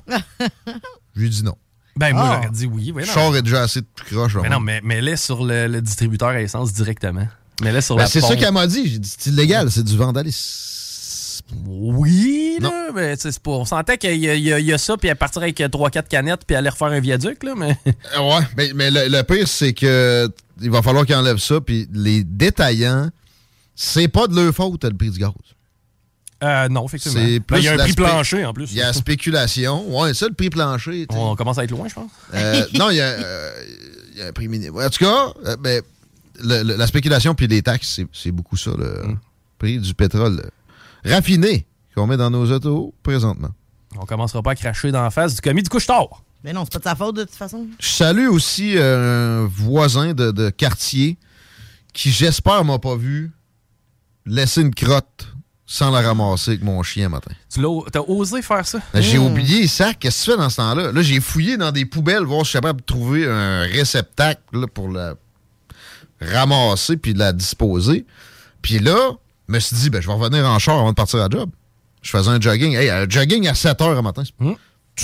Je 1.15 1.19
lui 1.19 1.27
ai 1.27 1.29
dit 1.29 1.43
non. 1.43 1.55
Ben, 1.98 2.13
moi, 2.13 2.24
Ah. 2.25 2.36
j'aurais 2.41 2.53
dit 2.53 2.65
oui. 2.65 2.91
oui 2.93 3.03
non. 3.07 3.13
char 3.13 3.36
est 3.36 3.41
déjà 3.41 3.62
assez 3.63 3.81
de 3.81 3.88
croche. 4.10 4.36
Mais 4.41 4.50
non, 4.50 4.60
mais 4.60 4.81
mets-les 4.84 5.15
sur 5.17 5.45
le, 5.45 5.67
le 5.67 5.81
distributeur 5.81 6.29
à 6.29 6.41
essence 6.41 6.74
directement. 6.74 7.27
Mets-les 7.62 7.81
sur 7.81 7.95
Ben, 7.95 8.01
la 8.03 8.07
c'est 8.10 8.19
ça 8.22 8.36
qu'elle 8.36 8.51
m'a 8.53 8.67
dit. 8.67 8.89
J'ai 8.89 9.00
dit 9.00 9.13
c'est 9.17 9.29
illégal, 9.29 9.72
c'est 9.72 9.84
du 9.84 9.95
vandalisme. 9.95 11.43
Oui, 11.67 12.57
là, 12.60 12.88
mais 12.93 13.15
c'est 13.17 13.38
pas. 13.39 13.51
On 13.51 13.65
sentait 13.65 13.98
qu'il 13.98 14.15
y, 14.17 14.29
a- 14.29 14.36
y 14.60 14.63
y 14.74 14.79
ça, 14.79 14.98
puis 14.98 15.10
elle 15.10 15.15
partirait 15.15 15.45
avec 15.45 15.60
3-4 15.60 16.07
canettes, 16.07 16.41
puis 16.45 16.55
aller 16.55 16.69
refaire 16.69 16.88
un 16.88 17.00
viaduc, 17.00 17.43
là, 17.43 17.53
mais. 17.55 17.77
Euh, 18.17 18.19
Ouais, 18.19 18.43
mais, 18.57 18.72
mais 18.74 18.91
le, 18.91 19.07
le 19.10 19.24
pire, 19.24 19.48
c'est 19.48 19.74
que 19.74 20.29
il 20.62 20.72
va 20.72 20.81
falloir 20.81 21.05
qu'ils 21.05 21.15
enlèvent 21.15 21.38
ça. 21.39 21.62
Puis 21.62 21.88
les 21.93 22.24
détaillants, 22.24 23.10
c'est 23.75 24.08
pas 24.08 24.27
de 24.27 24.36
leur 24.36 24.53
faute, 24.53 24.84
le 24.84 24.94
prix 24.96 25.10
du 25.12 25.20
gaz. 25.20 25.32
Euh, 26.44 26.67
non, 26.70 26.86
effectivement. 26.86 27.22
Plus 27.48 27.58
il 27.60 27.63
y 27.63 27.67
a 27.70 27.74
un 27.74 27.77
prix 27.77 27.94
plancher 27.94 28.46
en 28.46 28.53
plus. 28.53 28.72
Il 28.72 28.77
y 28.77 28.82
a 28.82 28.88
la 28.88 28.94
spéculation. 28.94 29.88
Ouais, 29.98 30.13
ça, 30.13 30.27
le 30.27 30.34
prix 30.34 30.50
plancher. 30.50 31.05
On 31.10 31.36
commence 31.36 31.58
à 31.58 31.63
être 31.63 31.72
loin, 31.72 31.88
je 31.88 31.94
pense. 31.96 32.12
Euh, 32.34 32.65
non, 32.77 32.89
il 32.89 32.98
y, 32.98 33.01
a, 33.01 33.05
euh, 33.05 33.63
il 34.13 34.20
y 34.20 34.22
a 34.22 34.27
un 34.27 34.32
prix 34.34 34.48
minimum. 34.48 34.84
En 34.84 34.89
tout 34.89 35.03
cas, 35.03 35.27
euh, 35.46 35.55
ben, 35.58 35.82
le- 36.44 36.63
le- 36.63 36.75
la 36.75 36.88
spéculation 36.88 37.34
puis 37.36 37.48
les 37.48 37.62
taxes, 37.62 38.01
c'est- 38.12 38.32
beaucoup 38.32 38.58
ça, 38.58 38.71
le 38.78 39.08
Mm. 39.08 39.19
prix 39.58 39.80
du 39.80 39.93
pétrole 39.93 40.49
raffiné 41.06 41.65
qu'on 41.95 42.06
met 42.08 42.17
dans 42.17 42.30
nos 42.30 42.52
autos 42.52 42.93
présentement. 43.02 43.52
On 43.97 44.06
commencera 44.06 44.43
pas 44.43 44.52
à 44.52 44.56
cracher 44.56 44.91
dans 44.91 45.04
la 45.04 45.12
face 45.12 45.36
du 45.36 45.41
commis 45.41 45.63
du 45.63 45.69
couche-tard. 45.69 46.21
Mais 46.43 46.52
non, 46.52 46.65
c'est 46.65 46.73
pas 46.73 46.80
de 46.80 46.84
sa 46.84 46.95
faute 46.95 47.15
de 47.15 47.23
toute 47.23 47.34
façon. 47.36 47.65
Je 47.80 47.88
salue 47.88 48.28
aussi 48.28 48.73
euh, 48.78 49.43
un 49.45 49.47
voisin 49.47 50.13
de, 50.13 50.32
de 50.32 50.49
quartier 50.49 51.17
qui, 51.93 52.12
j'espère, 52.12 52.65
m'a 52.65 52.78
pas 52.78 52.97
vu 52.97 53.32
laisser 54.25 54.61
une 54.61 54.73
crotte 54.73 55.27
sans 55.67 55.89
la 55.89 56.01
ramasser 56.01 56.51
avec 56.51 56.63
mon 56.63 56.81
chien 56.83 57.09
matin. 57.09 57.31
Tu 57.51 57.59
l'as, 57.61 57.81
t'as 57.91 58.01
osé 58.01 58.41
faire 58.41 58.65
ça? 58.67 58.79
Ben, 58.93 59.01
J'ai 59.01 59.17
Mmh. 59.17 59.25
oublié 59.25 59.67
ça. 59.67 59.93
Qu'est-ce 59.93 60.19
que 60.25 60.25
tu 60.25 60.31
fais 60.31 60.38
dans 60.38 60.49
ce 60.49 60.57
temps-là? 60.57 60.91
Là, 60.91 61.01
j'ai 61.01 61.19
fouillé 61.19 61.57
dans 61.57 61.71
des 61.71 61.85
poubelles, 61.85 62.23
voir 62.23 62.41
si 62.41 62.45
je 62.45 62.49
suis 62.51 62.57
capable 62.57 62.81
de 62.81 62.85
trouver 62.85 63.27
un 63.27 63.61
réceptacle 63.61 64.41
là, 64.53 64.67
pour 64.67 64.89
la 64.89 65.15
ramasser 66.21 66.97
puis 66.97 67.13
la 67.13 67.33
disposer. 67.33 68.05
Puis 68.61 68.79
là, 68.79 69.11
je 69.49 69.53
me 69.53 69.59
suis 69.59 69.75
dit, 69.75 69.89
ben, 69.89 70.01
je 70.01 70.07
vais 70.07 70.13
revenir 70.13 70.45
en 70.45 70.59
char 70.59 70.77
avant 70.79 70.89
de 70.91 70.95
partir 70.95 71.19
à 71.19 71.27
la 71.27 71.38
job. 71.39 71.49
Je 72.03 72.11
faisais 72.11 72.29
un 72.29 72.39
jogging. 72.39 72.75
Hey, 72.75 72.89
un 72.91 73.09
jogging 73.09 73.47
à 73.47 73.55
7 73.55 73.81
heures 73.81 73.95
le 73.95 74.01
matin. 74.03 74.23
c'est 74.23 74.35
Tout 74.38 74.55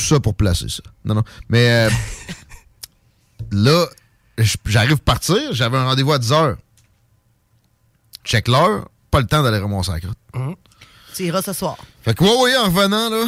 ça 0.01 0.19
pour 0.19 0.35
placer 0.35 0.69
ça. 0.69 0.83
Non, 1.03 1.15
non. 1.15 1.23
Mais 1.49 1.87
euh, 1.87 1.89
là, 3.51 3.87
j'arrive 4.65 4.93
à 4.93 4.97
partir. 4.97 5.37
J'avais 5.53 5.77
un 5.77 5.85
rendez-vous 5.85 6.11
à 6.13 6.19
10 6.19 6.31
heures. 6.31 6.57
Check 8.23 8.47
l'heure. 8.47 8.87
Pas 9.11 9.19
le 9.19 9.27
temps 9.27 9.43
d'aller 9.43 9.57
ramasser 9.59 9.91
la 9.91 9.99
crotte. 9.99 10.17
Tu 11.13 11.25
iras 11.25 11.41
ce 11.41 11.53
soir. 11.53 11.77
Fait 12.01 12.13
que, 12.15 12.23
ouais, 12.23 12.41
ouais, 12.43 12.57
en 12.57 12.65
revenant, 12.65 13.09
là, 13.09 13.25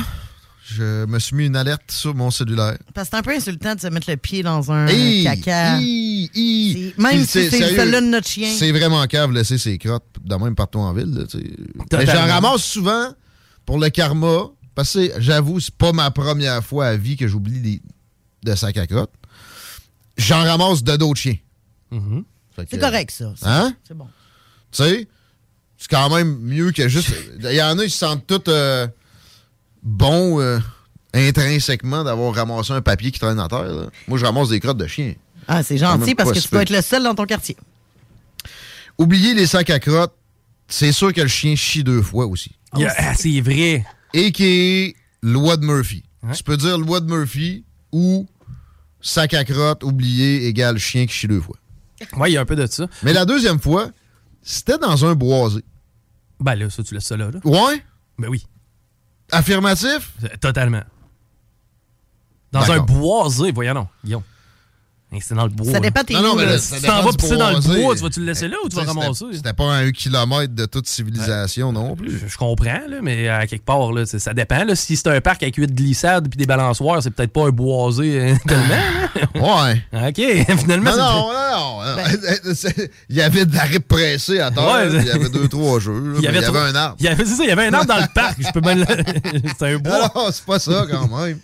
je 0.65 1.06
me 1.06 1.19
suis 1.19 1.36
mis 1.36 1.46
une 1.48 1.56
alerte 1.58 1.91
sur 1.91 2.15
mon 2.15 2.32
cellulaire. 2.32 2.78
Parce 2.93 3.10
que 3.10 3.12
c'est 3.15 3.19
un 3.19 3.22
peu 3.22 3.36
insultant 3.36 3.76
de 3.76 3.82
se 3.82 3.88
mettre 3.88 4.10
le 4.10 4.15
pied 4.15 4.41
dans 4.43 4.72
un 4.72 4.88
Hey, 4.88 5.24
caca. 5.26 5.80
hi, 5.82 6.32
hi. 6.34 6.93
C'est- 6.96 7.02
Même 7.02 7.19
si 7.26 7.28
c'est 7.28 7.50
celle-là 7.52 8.00
de 8.00 8.06
notre 8.08 8.28
chien. 8.30 8.50
C'est 8.58 8.72
vraiment 8.72 9.06
cave 9.08 9.32
de 9.32 9.36
laisser 9.36 9.58
ses 9.58 9.78
crottes 9.78 10.06
de 10.24 10.36
même 10.36 10.56
partout 10.56 10.80
en 10.80 10.93
ville. 10.93 11.28
Totalement. 11.89 12.13
j'en 12.13 12.28
ramasse 12.28 12.63
souvent 12.63 13.10
pour 13.65 13.78
le 13.80 13.89
karma. 13.89 14.46
Parce 14.76 14.93
que 14.93 15.12
j'avoue, 15.19 15.60
c'est 15.60 15.76
pas 15.76 15.91
ma 15.91 16.10
première 16.10 16.63
fois 16.63 16.88
à 16.88 16.96
vie 16.96 17.15
que 17.17 17.28
j'oublie 17.28 17.60
des- 17.60 17.82
de 18.43 18.56
sacs 18.56 18.78
à 18.78 18.88
crottes. 18.88 19.13
J'en 20.17 20.43
ramasse 20.43 20.82
de 20.84 20.96
d'autres 20.96 21.19
chiens. 21.19 21.38
Mm-hmm. 21.91 22.24
C'est 22.69 22.80
correct, 22.80 23.12
ça. 23.12 23.34
C'est- 23.36 23.46
Hein? 23.46 23.76
C'est 23.88 23.96
bon. 23.98 24.08
Tu 24.72 24.84
sais, 24.84 25.08
c'est 25.84 25.89
quand 25.89 26.15
même 26.15 26.38
mieux 26.39 26.72
que 26.72 26.88
juste. 26.88 27.10
Il 27.41 27.52
y 27.54 27.62
en 27.62 27.78
a 27.78 27.84
qui 27.84 27.89
se 27.89 27.98
sentent 27.98 28.26
tous 28.26 28.41
euh, 28.48 28.88
bons 29.84 30.39
euh, 30.39 30.58
intrinsèquement 31.13 32.06
d'avoir 32.06 32.34
ramassé 32.34 32.72
un 32.72 32.82
papier 32.82 33.12
qui 33.12 33.19
traîne 33.19 33.38
à 33.38 33.50
terre. 33.50 33.63
là. 33.63 33.86
Moi, 34.08 34.17
je 34.17 34.24
ramasse 34.24 34.48
des 34.48 34.62
crottes 34.62 34.78
de 34.78 34.88
chiens. 34.88 35.13
Ah, 35.46 35.62
c'est 35.62 35.78
gentil 35.78 36.15
parce 36.15 36.32
que 36.32 36.39
tu 36.39 36.48
dois 36.48 36.60
peu. 36.60 36.62
être 36.63 36.69
le 36.69 36.82
seul 36.82 37.04
dans 37.04 37.15
ton 37.15 37.26
quartier. 37.26 37.58
Oubliez 38.98 39.34
les 39.34 39.46
sacs 39.46 39.69
à 39.72 39.80
crottes, 39.80 40.13
c'est 40.69 40.93
sûr 40.93 41.12
que 41.13 41.19
le 41.19 41.28
chien 41.28 41.56
chie 41.58 41.84
deux 41.84 42.02
fois 42.02 42.28
aussi. 42.28 42.52
Il 42.76 42.82
y 42.82 42.86
a- 42.86 42.93
ah, 42.98 43.13
c'est 43.13 43.41
vrai. 43.41 43.84
Et 44.13 44.32
qui 44.32 44.46
est 44.46 44.96
loi 45.22 45.58
de 45.58 45.65
Murphy. 45.65 46.04
Tu 46.34 46.43
peux 46.43 46.56
dire 46.56 46.78
loi 46.78 47.02
de 47.02 47.13
Murphy 47.13 47.65
ou 47.91 48.26
sac 49.02 49.34
à 49.34 49.43
crottes 49.43 49.84
oublié 49.84 50.48
égale 50.48 50.78
chien 50.78 51.06
qui 51.06 51.13
chie 51.13 51.28
deux 51.28 51.41
fois. 51.41 51.58
Ouais, 52.15 52.32
il 52.32 52.36
y 52.36 52.38
a 52.38 52.41
un 52.41 52.46
peu 52.46 52.56
de 52.56 52.65
ça. 52.67 52.88
Mais 53.04 53.12
la 53.12 53.26
deuxième 53.26 53.60
fois, 53.60 53.89
c'était 54.41 54.78
dans 54.78 55.04
un 55.06 55.13
boisé. 55.15 55.60
Ben 56.43 56.56
là, 56.56 56.69
ça, 56.69 56.84
tu 56.84 56.93
laisses 56.93 57.06
ça 57.06 57.15
là. 57.15 57.32
là. 57.32 57.39
Ouais? 57.45 57.82
Ben 58.19 58.27
oui. 58.27 58.45
Affirmatif? 59.32 60.12
Totalement. 60.41 60.84
Dans 62.51 62.69
un 62.69 62.79
boisé, 62.79 63.51
voyons 63.51 63.73
non, 63.73 63.88
Guillaume. 64.03 64.23
C'est 65.21 65.36
dans 65.36 65.43
le 65.43 65.49
bois. 65.49 65.71
Ça 65.71 65.80
dépend 65.80 66.04
tes 66.04 66.13
Non, 66.13 66.21
non, 66.21 66.36
mais 66.36 66.45
là. 66.45 66.52
là, 66.54 66.58
Si 66.58 66.67
ça 66.67 66.76
tu 66.78 66.82
t'en 66.84 66.95
dépend 66.97 67.10
vas 67.10 67.17
pisser 67.17 67.38
dans 67.38 67.52
le 67.52 67.82
bois, 67.82 67.95
tu 67.95 68.02
vas-tu 68.02 68.19
le 68.21 68.26
laisser 68.26 68.47
là 68.47 68.58
ou 68.63 68.69
tu 68.69 68.76
vas 68.76 68.84
ramasser? 68.84 69.26
C'était 69.34 69.54
pas 69.54 69.73
à 69.73 69.78
un 69.78 69.91
kilomètre 69.91 70.54
de 70.56 70.65
toute 70.65 70.88
civilisation 70.88 71.71
non 71.71 71.95
plus. 71.95 72.19
Je, 72.19 72.28
je 72.28 72.38
comprends, 72.38 72.82
là, 72.89 72.97
mais 73.02 73.28
à 73.30 73.45
quelque 73.47 73.65
part, 73.65 73.91
là, 73.91 74.06
ça 74.06 74.34
dépend. 74.34 74.63
Là, 74.63 74.76
si 74.76 74.95
c'est 74.95 75.08
un 75.08 75.21
parc 75.21 75.43
avec 75.43 75.56
huit 75.56 75.73
glissades 75.73 76.28
puis 76.30 76.38
des 76.38 76.45
balançoires, 76.45 77.02
c'est 77.04 77.12
peut-être 77.12 77.32
pas 77.34 77.47
un 77.47 77.49
boisé 77.52 78.19
euh, 78.19 78.36
tellement. 78.47 79.58
Ouais. 79.65 79.82
là. 79.91 80.10
OK, 80.10 80.58
finalement, 80.60 80.91
Non, 80.91 80.97
c'est- 80.97 80.99
non, 80.99 81.30
non, 81.34 81.95
non. 81.95 82.54
C'est- 82.56 82.91
Il 83.10 83.15
y 83.15 83.21
avait 83.21 83.45
de 83.45 83.56
la 83.56 83.63
rip 83.63 83.88
pressée 83.88 84.39
à 84.39 84.52
terre. 84.52 84.63
Ouais, 84.65 84.88
il 84.91 85.06
y 85.06 85.12
avait 85.12 85.30
deux, 85.30 85.47
trois 85.47 85.80
jeux. 85.80 86.15
Il 86.17 86.23
y 86.23 86.28
avait, 86.28 86.39
un 86.45 86.76
arbre. 86.76 86.95
Il 86.99 87.06
y 87.06 87.08
avait, 87.08 87.26
c'est 87.26 87.36
ça, 87.36 87.43
il 87.43 87.49
y 87.49 87.52
avait 87.52 87.67
un 87.67 87.73
arbre 87.73 87.88
dans 87.88 87.97
le 87.99 88.08
parc. 88.13 88.38
Je 88.39 88.52
peux 88.52 88.62
le- 88.73 88.86
C'est 89.58 89.73
un 89.73 89.78
bois. 89.78 90.12
Non, 90.15 90.28
c'est 90.32 90.45
pas 90.45 90.60
ça 90.60 90.86
quand 90.89 91.08
même. 91.08 91.38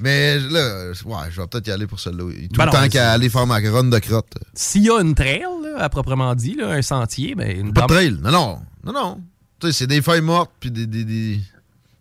Mais 0.00 0.38
là, 0.40 0.88
ouais, 1.04 1.16
je 1.30 1.40
vais 1.40 1.46
peut-être 1.46 1.68
y 1.68 1.70
aller 1.70 1.86
pour 1.86 2.00
celle-là. 2.00 2.24
Tout 2.24 2.56
Ben 2.58 2.66
le 2.66 2.72
non, 2.72 2.72
temps 2.72 2.88
qu'à 2.88 3.12
aller 3.12 3.28
faire 3.28 3.46
ma 3.46 3.58
run 3.58 3.84
de 3.84 3.98
crotte. 4.00 4.34
S'il 4.52 4.82
y 4.82 4.90
a 4.90 5.00
une 5.00 5.14
trail, 5.14 5.42
là, 5.62 5.82
à 5.84 5.88
proprement 5.88 6.34
dit, 6.34 6.56
là, 6.56 6.70
un 6.70 6.82
sentier, 6.82 7.34
ben 7.36 7.48
une 7.60 7.72
Pas 7.72 7.82
de 7.82 7.86
trail. 7.86 8.16
Non, 8.22 8.30
non. 8.32 8.58
Non, 8.84 8.92
non. 8.92 9.20
Tu 9.60 9.68
sais, 9.68 9.72
c'est 9.72 9.86
des 9.86 10.02
feuilles 10.02 10.20
mortes 10.20 10.50
puis 10.58 10.70
des, 10.72 10.86
des, 10.86 11.04
des, 11.04 11.40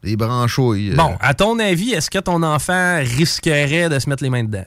des 0.03 0.15
branchouilles. 0.17 0.91
euh. 0.91 0.95
Bon, 0.95 1.15
à 1.21 1.33
ton 1.35 1.59
avis, 1.59 1.91
est-ce 1.91 2.09
que 2.09 2.17
ton 2.19 2.41
enfant 2.41 2.97
risquerait 2.99 3.89
de 3.89 3.99
se 3.99 4.09
mettre 4.09 4.23
les 4.23 4.29
mains 4.31 4.43
dedans? 4.43 4.65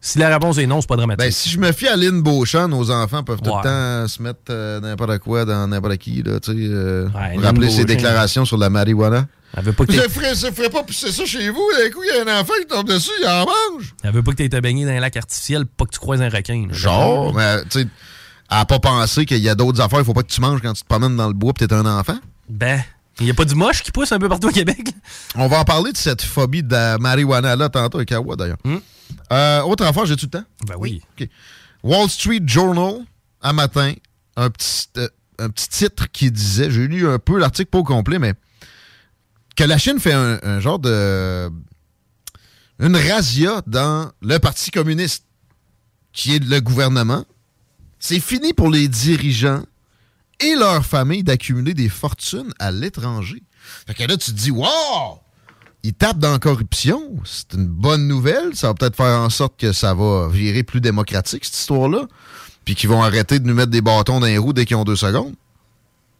Si 0.00 0.18
la 0.18 0.28
réponse 0.28 0.58
est 0.58 0.66
non, 0.66 0.82
c'est 0.82 0.86
pas 0.86 0.96
dramatique. 0.96 1.20
Ben, 1.24 1.32
si 1.32 1.48
je 1.48 1.58
me 1.58 1.72
fie 1.72 1.88
à 1.88 1.96
Lynn 1.96 2.20
Beauchamp, 2.20 2.68
nos 2.68 2.90
enfants 2.90 3.22
peuvent 3.24 3.40
tout 3.40 3.48
Ouais. 3.50 3.56
le 3.64 4.02
temps 4.02 4.06
se 4.08 4.22
mettre 4.22 4.38
euh, 4.50 4.78
n'importe 4.80 5.18
quoi 5.20 5.46
dans 5.46 5.66
n'importe 5.66 5.96
qui. 5.96 6.22
Là, 6.22 6.38
tu 6.40 6.52
sais, 6.52 6.58
euh, 6.58 7.08
Lynn 7.32 7.40
rappeler 7.42 7.70
ses 7.70 7.76
Beauchamp. 7.84 7.86
déclarations 7.86 8.44
sur 8.44 8.58
la 8.58 8.68
marijuana. 8.68 9.26
Elle 9.56 9.64
veut 9.64 9.72
pas 9.72 9.86
que 9.86 9.92
ferez, 9.92 10.34
ça 10.34 10.50
ferait 10.52 10.70
pas 10.70 10.82
pousser 10.82 11.12
ça 11.12 11.24
chez 11.24 11.48
vous. 11.50 11.62
D'un 11.78 11.90
coup, 11.90 12.02
il 12.02 12.14
y 12.14 12.18
a 12.18 12.22
un 12.34 12.40
enfant 12.40 12.54
qui 12.60 12.66
tombe 12.66 12.88
dessus, 12.88 13.10
il 13.20 13.26
en 13.26 13.46
mange. 13.46 13.94
Elle 14.02 14.12
veut 14.12 14.22
pas 14.22 14.32
que 14.32 14.36
tu 14.38 14.44
été 14.44 14.60
baigné 14.60 14.84
dans 14.84 14.90
un 14.90 15.00
lac 15.00 15.16
artificiel, 15.16 15.66
pas 15.66 15.84
que 15.84 15.90
tu 15.92 15.98
croises 16.00 16.22
un 16.22 16.28
requin. 16.28 16.66
là. 16.68 16.74
Genre, 16.74 17.32
mais, 17.34 17.62
tu 17.64 17.80
sais, 17.80 17.86
elle 18.50 18.56
n'a 18.58 18.64
pas 18.64 18.80
pensé 18.80 19.26
qu'il 19.26 19.38
y 19.38 19.48
a 19.48 19.54
d'autres 19.54 19.80
affaires. 19.80 20.00
Il 20.00 20.04
faut 20.04 20.14
pas 20.14 20.22
que 20.22 20.32
tu 20.32 20.40
manges 20.40 20.60
quand 20.60 20.72
tu 20.72 20.82
te 20.82 20.88
promènes 20.88 21.16
dans 21.16 21.28
le 21.28 21.34
bois 21.34 21.52
et 21.60 21.66
tu 21.66 21.72
es 21.72 21.76
un 21.76 21.86
enfant? 21.86 22.18
Ben, 22.48 22.82
il 23.20 23.26
y 23.26 23.30
a 23.30 23.34
pas 23.34 23.44
du 23.44 23.54
moche 23.54 23.82
qui 23.82 23.92
pousse 23.92 24.10
un 24.10 24.18
peu 24.18 24.28
partout 24.28 24.48
au 24.48 24.52
Québec? 24.52 24.88
On 25.36 25.46
va 25.46 25.60
en 25.60 25.64
parler 25.64 25.92
de 25.92 25.96
cette 25.96 26.22
phobie 26.22 26.62
de 26.62 26.72
la 26.72 26.98
marijuana-là 26.98 27.68
tantôt 27.68 27.98
avec 27.98 28.10
Awa, 28.12 28.34
d'ailleurs. 28.36 28.58
Euh, 29.32 29.60
autre 29.62 29.84
affaire, 29.84 30.04
j'ai 30.06 30.16
tout 30.16 30.26
le 30.26 30.38
temps? 30.38 30.44
Ben 30.66 30.74
oui. 30.78 31.00
OK. 31.18 31.28
Wall 31.84 32.08
Street 32.10 32.42
Journal, 32.44 33.04
un 33.42 33.52
matin, 33.52 33.92
un 34.36 34.50
petit, 34.50 34.88
euh, 34.96 35.08
un 35.38 35.48
petit 35.48 35.68
titre 35.68 36.06
qui 36.12 36.30
disait, 36.30 36.70
j'ai 36.70 36.88
lu 36.88 37.08
un 37.08 37.18
peu 37.18 37.38
l'article 37.38 37.70
pas 37.70 37.78
au 37.78 37.84
complet, 37.84 38.18
mais 38.18 38.34
que 39.56 39.64
la 39.64 39.78
Chine 39.78 39.98
fait 39.98 40.12
un, 40.12 40.60
genre 40.60 40.78
de... 40.78 41.50
une 42.78 42.96
razzia 42.96 43.62
dans 43.66 44.10
le 44.20 44.38
Parti 44.38 44.70
communiste, 44.70 45.24
qui 46.12 46.34
est 46.36 46.44
le 46.44 46.60
gouvernement. 46.60 47.24
C'est 47.98 48.20
fini 48.20 48.52
pour 48.52 48.70
les 48.70 48.88
dirigeants 48.88 49.64
et 50.40 50.54
leurs 50.56 50.84
familles 50.84 51.24
d'accumuler 51.24 51.74
des 51.74 51.88
fortunes 51.88 52.52
à 52.58 52.70
l'étranger. 52.70 53.42
Fait 53.86 53.94
que 53.94 54.02
là, 54.04 54.16
tu 54.16 54.32
te 54.32 54.36
dis, 54.36 54.50
wow! 54.50 55.20
Ils 55.82 55.92
tapent 55.92 56.18
dans 56.18 56.32
la 56.32 56.38
corruption. 56.38 57.14
C'est 57.24 57.52
une 57.54 57.66
bonne 57.66 58.08
nouvelle. 58.08 58.56
Ça 58.56 58.68
va 58.68 58.74
peut-être 58.74 58.96
faire 58.96 59.20
en 59.20 59.28
sorte 59.28 59.60
que 59.60 59.72
ça 59.72 59.92
va 59.94 60.28
virer 60.28 60.62
plus 60.62 60.80
démocratique, 60.80 61.44
cette 61.44 61.56
histoire-là. 61.56 62.06
Puis 62.64 62.74
qu'ils 62.74 62.88
vont 62.88 63.02
arrêter 63.02 63.38
de 63.38 63.46
nous 63.46 63.54
mettre 63.54 63.70
des 63.70 63.82
bâtons 63.82 64.18
dans 64.18 64.26
les 64.26 64.38
roues 64.38 64.54
dès 64.54 64.64
qu'ils 64.64 64.76
ont 64.76 64.84
deux 64.84 64.96
secondes. 64.96 65.34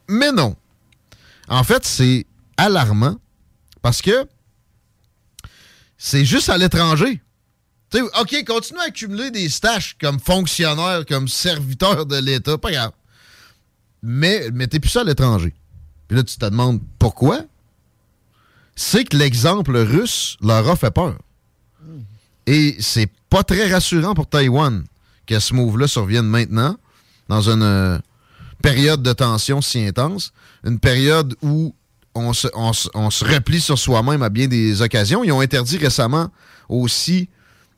Mais 0.07 0.33
non. 0.33 0.55
En 1.49 1.65
fait, 1.65 1.87
c'est 1.87 2.27
alarmant 2.59 3.17
parce 3.85 4.01
que 4.01 4.27
c'est 5.99 6.25
juste 6.25 6.49
à 6.49 6.57
l'étranger. 6.57 7.21
Tu 7.91 7.99
sais, 7.99 8.05
OK, 8.19 8.45
continue 8.47 8.81
à 8.81 8.85
accumuler 8.85 9.31
des 9.31 9.51
stages 9.51 9.95
comme 10.01 10.19
fonctionnaire, 10.19 11.05
comme 11.07 11.29
serviteur 11.29 12.07
de 12.07 12.17
l'État, 12.17 12.57
pas 12.57 12.71
grave. 12.71 12.93
Mais 14.03 14.51
mettez 14.53 14.81
plus 14.81 14.89
ça 14.89 15.03
à 15.03 15.05
l'étranger. 15.05 15.53
Puis 16.09 16.17
là, 16.17 16.23
tu 16.23 16.35
te 16.35 16.47
demandes 16.47 16.81
pourquoi? 16.99 17.43
C'est 18.75 19.05
que 19.05 19.19
l'exemple 19.19 19.77
russe 19.77 20.39
leur 20.41 20.67
a 20.67 20.77
fait 20.77 20.91
peur. 20.91 21.19
Et 22.47 22.79
c'est 22.81 23.11
pas 23.29 23.45
très 23.45 23.71
rassurant 23.71 24.15
pour 24.15 24.27
Taïwan 24.27 24.83
que 25.27 25.39
ce 25.39 25.53
move-là 25.53 25.89
survienne 25.89 26.27
maintenant, 26.27 26.79
dans 27.29 27.51
une 27.51 27.63
euh, 27.63 27.99
période 28.63 29.03
de 29.03 29.13
tension 29.13 29.61
si 29.61 29.85
intense, 29.85 30.33
une 30.65 30.81
période 30.81 31.37
où 31.43 31.75
on 32.15 32.33
se, 32.33 32.49
on 32.55 33.09
replie 33.09 33.61
sur 33.61 33.79
soi-même 33.79 34.23
à 34.23 34.29
bien 34.29 34.47
des 34.47 34.83
occasions. 34.83 35.25
Ils 35.25 35.33
ont 35.33 35.41
interdit 35.41 35.79
récemment 35.79 36.29
aussi 36.69 37.29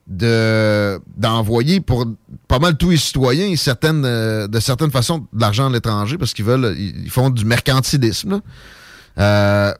de 0.06 1.00
d'envoyer 1.16 1.80
pour 1.80 2.06
pas 2.46 2.60
mal 2.60 2.76
tous 2.76 2.90
les 2.90 2.96
citoyens 2.96 3.52
euh, 3.84 4.46
de 4.46 4.60
certaines 4.60 4.92
façons 4.92 5.26
de 5.32 5.40
l'argent 5.40 5.66
à 5.66 5.72
l'étranger 5.72 6.16
parce 6.16 6.32
qu'ils 6.32 6.44
veulent 6.44 6.76
ils 6.78 7.10
font 7.10 7.30
du 7.30 7.44
mercantilisme. 7.44 8.40
Euh, 9.18 9.72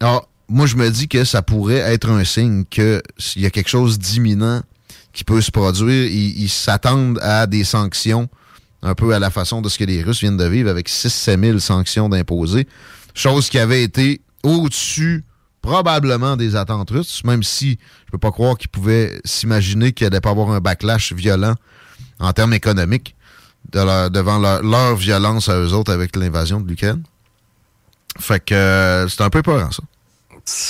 alors, 0.00 0.28
moi, 0.48 0.66
je 0.66 0.76
me 0.76 0.88
dis 0.90 1.08
que 1.08 1.24
ça 1.24 1.42
pourrait 1.42 1.78
être 1.78 2.08
un 2.08 2.24
signe 2.24 2.64
que 2.70 3.02
s'il 3.18 3.42
y 3.42 3.46
a 3.46 3.50
quelque 3.50 3.68
chose 3.68 3.98
d'imminent 3.98 4.62
qui 5.12 5.24
peut 5.24 5.40
se 5.40 5.50
produire, 5.50 6.06
ils 6.06 6.48
s'attendent 6.48 7.18
à 7.20 7.46
des 7.46 7.64
sanctions 7.64 8.28
un 8.82 8.94
peu 8.94 9.12
à 9.12 9.18
la 9.18 9.30
façon 9.30 9.60
de 9.60 9.68
ce 9.68 9.78
que 9.78 9.84
les 9.84 10.02
Russes 10.02 10.20
viennent 10.20 10.36
de 10.36 10.46
vivre 10.46 10.70
avec 10.70 10.88
6-7 10.88 11.40
000 11.40 11.58
sanctions 11.58 12.08
d'imposer. 12.08 12.68
Chose 13.18 13.48
qui 13.50 13.58
avait 13.58 13.82
été 13.82 14.20
au-dessus 14.44 15.24
probablement 15.60 16.36
des 16.36 16.54
attentes 16.54 16.90
russes, 16.90 17.24
même 17.24 17.42
si 17.42 17.78
je 18.06 18.10
peux 18.12 18.18
pas 18.18 18.30
croire 18.30 18.56
qu'ils 18.56 18.68
pouvaient 18.70 19.20
s'imaginer 19.24 19.90
qu'il 19.92 20.06
allait 20.06 20.20
pas 20.20 20.30
avoir 20.30 20.50
un 20.50 20.60
backlash 20.60 21.12
violent 21.12 21.54
en 22.20 22.32
termes 22.32 22.54
économiques 22.54 23.16
de 23.72 23.80
leur- 23.80 24.10
devant 24.10 24.38
leur, 24.38 24.62
leur 24.62 24.94
violence 24.94 25.48
à 25.48 25.58
eux 25.58 25.72
autres 25.72 25.92
avec 25.92 26.14
l'invasion 26.14 26.60
de 26.60 26.68
l'Ukraine. 26.68 27.02
Fait 28.20 28.38
que 28.42 28.54
euh, 28.54 29.08
c'est 29.08 29.20
un 29.22 29.30
peu 29.30 29.42
peurant, 29.42 29.70
ça. 29.72 29.82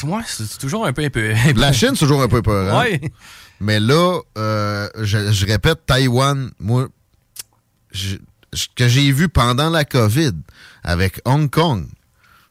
Ouais, 0.06 0.22
c'est 0.26 0.58
toujours 0.58 0.86
un 0.86 0.92
peu... 0.94 1.04
Un 1.04 1.10
peu 1.10 1.34
La 1.54 1.72
Chine, 1.72 1.90
c'est 1.92 2.00
toujours 2.06 2.22
un 2.22 2.28
peu 2.28 2.40
peurant. 2.42 2.80
Ouais. 2.80 3.00
Mais 3.60 3.78
là, 3.78 4.20
euh, 4.38 4.88
je, 5.00 5.32
je 5.32 5.46
répète, 5.46 5.84
Taïwan, 5.86 6.50
moi, 6.58 6.88
je- 7.92 8.16
ce 8.54 8.66
que 8.74 8.88
j'ai 8.88 9.12
vu 9.12 9.28
pendant 9.28 9.68
la 9.68 9.84
COVID 9.84 10.32
avec 10.82 11.20
Hong 11.26 11.50
Kong 11.50 11.86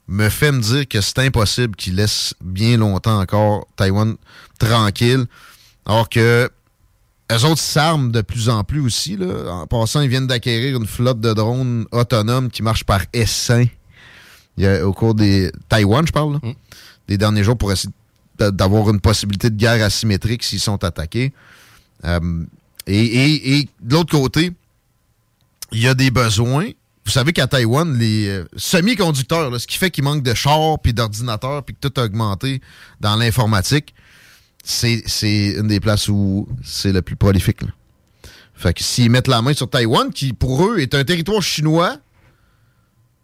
me 0.07 0.29
fait 0.29 0.51
me 0.51 0.61
dire 0.61 0.87
que 0.87 1.01
c'est 1.01 1.19
impossible 1.19 1.75
qu'ils 1.75 1.95
laissent 1.95 2.33
bien 2.41 2.77
longtemps 2.77 3.19
encore 3.19 3.67
Taïwan 3.75 4.15
tranquille. 4.59 5.25
Alors 5.85 6.07
que 6.09 6.49
eux 7.31 7.45
autres 7.45 7.61
s'arment 7.61 8.11
de 8.11 8.21
plus 8.21 8.47
en 8.49 8.63
plus 8.63 8.79
aussi. 8.79 9.17
Là. 9.17 9.51
En 9.53 9.67
passant, 9.67 10.01
ils 10.01 10.09
viennent 10.09 10.27
d'acquérir 10.27 10.77
une 10.77 10.87
flotte 10.87 11.19
de 11.19 11.33
drones 11.33 11.85
autonomes 11.91 12.49
qui 12.49 12.63
marche 12.63 12.83
par 12.85 13.01
essaim. 13.13 13.65
Il 14.57 14.63
y 14.63 14.67
a, 14.67 14.87
au 14.87 14.93
cours 14.93 15.13
des. 15.13 15.51
Taïwan, 15.69 16.05
je 16.07 16.11
parle, 16.11 16.33
là, 16.33 16.39
des 17.07 17.17
derniers 17.17 17.43
jours 17.43 17.57
pour 17.57 17.71
essayer 17.71 17.93
d'a- 18.39 18.51
d'avoir 18.51 18.89
une 18.89 18.99
possibilité 19.01 19.49
de 19.49 19.55
guerre 19.55 19.83
asymétrique 19.85 20.43
s'ils 20.43 20.59
sont 20.59 20.83
attaqués. 20.83 21.33
Euh, 22.05 22.43
et, 22.87 22.99
et- 23.05 23.57
et 23.59 23.69
de 23.81 23.93
l'autre 23.93 24.17
côté, 24.17 24.51
il 25.73 25.79
y 25.81 25.87
a 25.87 25.93
des 25.93 26.11
besoins. 26.11 26.69
Vous 27.07 27.13
savez 27.13 27.31
qu'à 27.31 27.47
Taïwan, 27.47 27.97
les 27.97 28.27
euh, 28.27 28.43
semi-conducteurs, 28.57 29.57
ce 29.61 29.65
qui 29.65 29.77
fait 29.77 29.89
qu'il 29.89 30.03
manque 30.03 30.23
de 30.23 30.33
chars 30.33 30.77
puis 30.77 30.93
d'ordinateurs 30.93 31.63
puis 31.63 31.73
que 31.73 31.87
tout 31.87 32.01
a 32.01 32.03
augmenté 32.03 32.59
dans 32.99 33.15
l'informatique, 33.15 33.95
c'est 34.61 35.05
une 35.23 35.69
des 35.69 35.79
places 35.79 36.09
où 36.09 36.49
c'est 36.65 36.91
le 36.91 37.01
plus 37.01 37.15
prolifique. 37.15 37.61
Fait 38.55 38.73
que 38.73 38.83
s'ils 38.83 39.09
mettent 39.09 39.29
la 39.29 39.41
main 39.41 39.53
sur 39.53 39.69
Taïwan, 39.69 40.11
qui 40.11 40.33
pour 40.33 40.65
eux 40.65 40.79
est 40.79 40.93
un 40.95 41.05
territoire 41.05 41.41
chinois, 41.41 41.95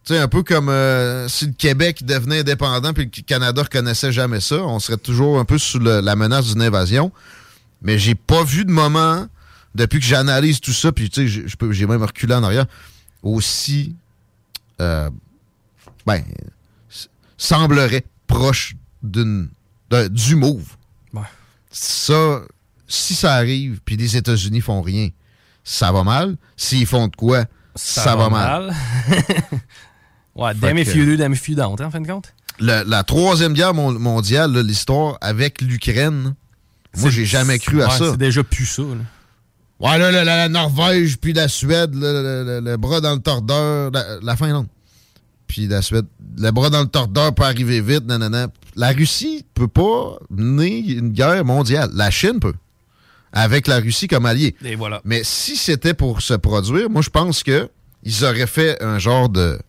tu 0.06 0.14
sais, 0.14 0.18
un 0.18 0.30
peu 0.30 0.44
comme 0.44 0.70
euh, 0.70 1.28
si 1.28 1.48
le 1.48 1.52
Québec 1.54 2.06
devenait 2.06 2.40
indépendant 2.40 2.94
puis 2.94 3.12
le 3.14 3.22
Canada 3.24 3.64
reconnaissait 3.64 4.14
jamais 4.14 4.40
ça, 4.40 4.64
on 4.64 4.80
serait 4.80 4.96
toujours 4.96 5.40
un 5.40 5.46
peu 5.46 5.58
sous 5.58 5.80
la 5.80 6.16
menace 6.16 6.46
d'une 6.46 6.62
invasion. 6.62 7.12
Mais 7.82 8.00
j'ai 8.00 8.16
pas 8.16 8.46
vu 8.46 8.64
de 8.64 8.72
moment, 8.72 9.28
depuis 9.76 10.00
que 10.00 10.06
j'analyse 10.06 10.62
tout 10.62 10.72
ça, 10.72 10.94
puis 10.94 11.10
tu 11.10 11.30
sais, 11.30 11.46
j'ai 11.72 11.86
même 11.86 12.04
reculé 12.04 12.34
en 12.34 12.44
arrière, 12.44 12.66
aussi, 13.24 13.96
euh, 14.80 15.10
ben, 16.06 16.24
semblerait 17.38 18.04
proche 18.28 18.76
d'une 19.02 19.50
d'un- 19.90 20.08
du 20.10 20.36
move. 20.36 20.66
Ça, 21.76 22.42
si 22.88 23.16
ça 23.16 23.34
arrive, 23.34 23.80
puis 23.84 23.98
les 23.98 24.16
États-Unis 24.16 24.62
font 24.62 24.82
rien, 24.84 25.10
ça 25.64 25.92
va 25.92 26.04
mal. 26.04 26.36
S'ils 26.56 26.86
font 26.86 27.08
de 27.08 27.16
quoi, 27.16 27.46
ça, 27.74 28.16
va, 28.16 28.30
mal. 28.30 28.72
ouais, 30.36 30.54
damn 30.54 30.78
if 30.78 30.94
you 30.94 31.04
do, 31.06 31.16
damn 31.16 31.34
if 31.34 31.48
you 31.50 31.56
don't, 31.56 31.76
hein, 31.82 31.86
en 31.88 31.90
fin 31.92 32.02
de 32.02 32.06
compte. 32.08 32.34
Le- 32.60 32.84
la 32.88 33.04
troisième 33.04 33.54
guerre 33.54 33.74
mon- 33.74 33.98
mondiale, 33.98 34.56
l'histoire 34.60 35.18
avec 35.22 35.62
l'Ukraine, 35.62 36.36
moi, 36.98 37.10
j'ai 37.10 37.26
jamais 37.26 37.58
cru 37.58 37.82
à 37.82 37.88
Ouais, 37.88 37.98
ça. 37.98 38.12
C'est 38.12 38.18
déjà 38.18 38.44
plus 38.44 38.68
ça. 38.68 38.84
là. 38.84 38.98
Ouais, 39.84 39.98
là, 40.00 40.12
la, 40.12 40.24
la- 40.24 40.38
la 40.38 40.50
Norvège, 40.50 41.18
puis 41.18 41.34
la 41.34 41.48
Suède, 41.48 41.94
le, 41.94 42.02
le- 42.02 42.44
le- 42.62 42.72
le 42.72 42.78
bras 42.78 43.02
dans 43.02 43.14
le 43.14 43.20
tordeur, 43.20 43.92
la, 43.92 44.04
la 44.22 44.36
Finlande. 44.38 44.68
Puis 45.48 45.68
la 45.68 45.82
Suède, 45.82 46.06
le 46.38 46.50
bras 46.52 46.70
dans 46.70 46.82
le 46.82 46.88
tordeur 46.88 47.36
peut 47.36 47.44
arriver 47.44 47.82
vite, 47.82 48.06
nanana. 48.06 48.48
La 48.76 48.90
Russie 48.92 49.46
peut 49.54 49.68
pas 49.68 50.18
mener 50.32 50.80
une 50.80 51.10
guerre 51.10 51.44
mondiale. 51.46 51.92
La 51.94 52.10
Chine 52.12 52.40
peut, 52.40 52.54
avec 53.34 53.68
la 53.68 53.80
Russie 53.80 54.08
comme 54.08 54.26
allié. 54.26 54.56
Et 54.64 54.76
voilà. 54.76 55.02
Mais 55.06 55.22
si 55.24 55.56
c'était 55.58 55.94
pour 55.94 56.22
se 56.22 56.34
produire, 56.34 56.90
moi, 56.90 57.02
je 57.04 57.10
pense 57.10 57.44
que 57.44 57.70
ils 58.04 58.24
auraient 58.26 58.48
fait 58.48 58.82
un 58.82 59.00
genre 59.00 59.30
de... 59.30 59.60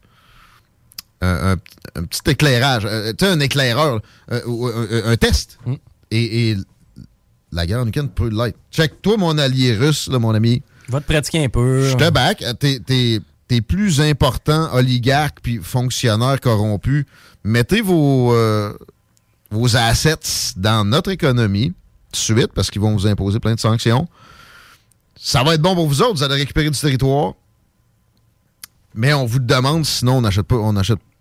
Un, 1.21 1.53
un- 1.53 1.57
un 1.97 2.05
petit 2.05 2.23
éclairage, 2.31 2.85
euh, 2.87 3.13
tu 3.17 3.25
sais, 3.25 3.31
un 3.31 3.41
éclaireur, 3.41 4.01
euh, 4.33 4.41
ou 4.47 4.67
un, 4.67 5.17
test. 5.17 5.59
Et, 6.11 6.51
et 6.51 6.57
la 7.55 7.67
guerre 7.67 7.81
en 7.81 7.87
Ukraine 7.87 8.09
peut 8.09 8.29
l'être. 8.29 8.59
Check, 8.71 9.01
toi, 9.03 9.17
mon 9.17 9.39
allié 9.39 9.75
russe, 9.75 10.09
là, 10.09 10.19
mon 10.19 10.35
ami. 10.35 10.63
Va 10.89 11.01
te 11.01 11.07
pratiquer 11.07 11.45
un 11.45 11.49
peu. 11.49 11.89
Je 11.89 11.95
te 11.97 12.11
back. 12.11 12.45
T'es, 12.59 12.79
t'es- 12.81 13.21
t'es 13.49 13.61
plus 13.61 14.01
important 14.01 14.69
oligarque 14.75 15.39
puis 15.43 15.59
fonctionnaire 15.63 16.41
corrompu. 16.41 17.07
Mettez 17.45 17.81
vos, 17.81 18.33
euh, 18.35 18.73
vos 19.51 19.77
assets 19.77 20.55
dans 20.57 20.85
notre 20.85 21.11
économie 21.11 21.69
tout 21.71 21.75
de 22.13 22.17
suite 22.17 22.53
parce 22.55 22.71
qu'ils 22.71 22.81
vont 22.83 22.93
vous 22.93 23.07
imposer 23.07 23.41
plein 23.41 23.55
de 23.55 23.61
sanctions. 23.61 24.09
Ça 25.17 25.43
va 25.43 25.55
être 25.55 25.63
bon 25.63 25.75
pour 25.75 25.87
vous 25.87 26.03
autres. 26.03 26.15
Vous 26.15 26.23
allez 26.23 26.37
récupérer 26.37 26.71
du 26.71 26.79
territoire. 26.79 27.35
Mais 28.95 29.13
on 29.13 29.27
vous 29.27 29.39
demande, 29.41 29.85
sinon 29.85 30.19
on 30.19 30.21
n'achète 30.23 30.47
pas, 30.47 30.57
on 30.57 30.75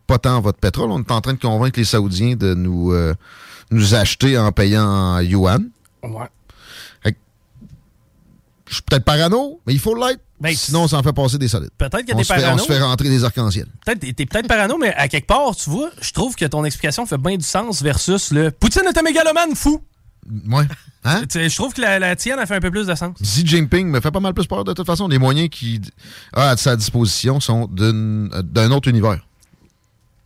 pas 0.08 0.18
tant 0.20 0.40
votre 0.42 0.60
pétrole. 0.60 0.92
On 0.92 1.00
est 1.00 1.12
en 1.12 1.22
train 1.22 1.34
de 1.34 1.40
convaincre 1.40 1.80
les 1.80 1.86
Saoudiens 1.86 2.36
de 2.36 2.54
nous, 2.54 2.92
euh, 2.92 3.14
nous 3.72 3.96
acheter 3.96 4.38
en 4.38 4.52
payant 4.52 4.86
en 4.88 5.20
yuan. 5.22 5.70
Ouais. 6.04 6.28
Fait 7.02 7.14
que, 7.14 7.18
Je 8.68 8.74
suis 8.76 8.84
peut-être 8.84 9.06
parano, 9.06 9.62
mais 9.66 9.74
il 9.74 9.80
faut 9.80 9.96
l'être. 9.96 10.22
Sinon, 10.56 10.84
on 10.84 10.88
s'en 10.90 11.02
fait 11.02 11.14
passer 11.14 11.38
des 11.38 11.48
solides. 11.48 11.70
Ben, 11.80 11.90
Peut-être 11.90 12.14
on 12.14 12.18
t'es 12.18 12.24
se 12.26 12.34
fait- 12.34 12.42
parano. 12.42 12.62
On 12.62 12.66
se 12.66 12.72
fait 12.72 12.80
rentrer 12.82 13.08
des 13.10 13.24
arcs-en-ciel. 13.24 13.68
Peut-être, 13.86 14.00
t'es 14.16 14.26
peut-être 14.26 14.48
parano, 14.48 14.78
mais 14.78 14.94
à 14.96 15.08
quelque 15.08 15.28
part, 15.28 15.56
tu 15.56 15.70
vois, 15.70 15.90
je 16.02 16.12
trouve 16.12 16.36
que 16.36 16.44
ton 16.46 16.66
explication 16.66 17.06
fait 17.06 17.18
bien 17.18 17.38
du 17.38 17.46
sens 17.46 17.82
versus 17.82 18.32
le 18.32 18.52
Poutine 18.52 18.82
est 18.90 18.98
un 18.98 19.02
mégalomane 19.04 19.56
fou. 19.56 19.82
Ouais. 20.50 20.66
Hein? 21.06 21.22
Je 21.34 21.54
trouve 21.56 21.74
que 21.74 21.82
la, 21.82 22.00
la 22.00 22.16
tienne 22.16 22.40
a 22.40 22.46
fait 22.46 22.56
un 22.56 22.60
peu 22.62 22.72
plus 22.72 22.88
de 22.88 22.96
sens. 22.96 23.16
Xi 23.22 23.46
Jinping 23.46 23.88
me 23.90 24.00
fait 24.00 24.12
pas 24.12 24.22
mal 24.22 24.34
plus 24.34 24.48
peur 24.48 24.64
de 24.64 24.72
toute 24.74 24.86
façon. 24.86 25.08
Les 25.10 25.18
moyens 25.20 25.50
qu'il 25.50 25.82
a 26.34 26.50
à 26.52 26.58
sa 26.58 26.76
disposition 26.78 27.40
sont 27.42 27.70
euh, 27.80 28.42
d'un 28.42 28.72
autre 28.72 28.88
univers. 28.90 29.26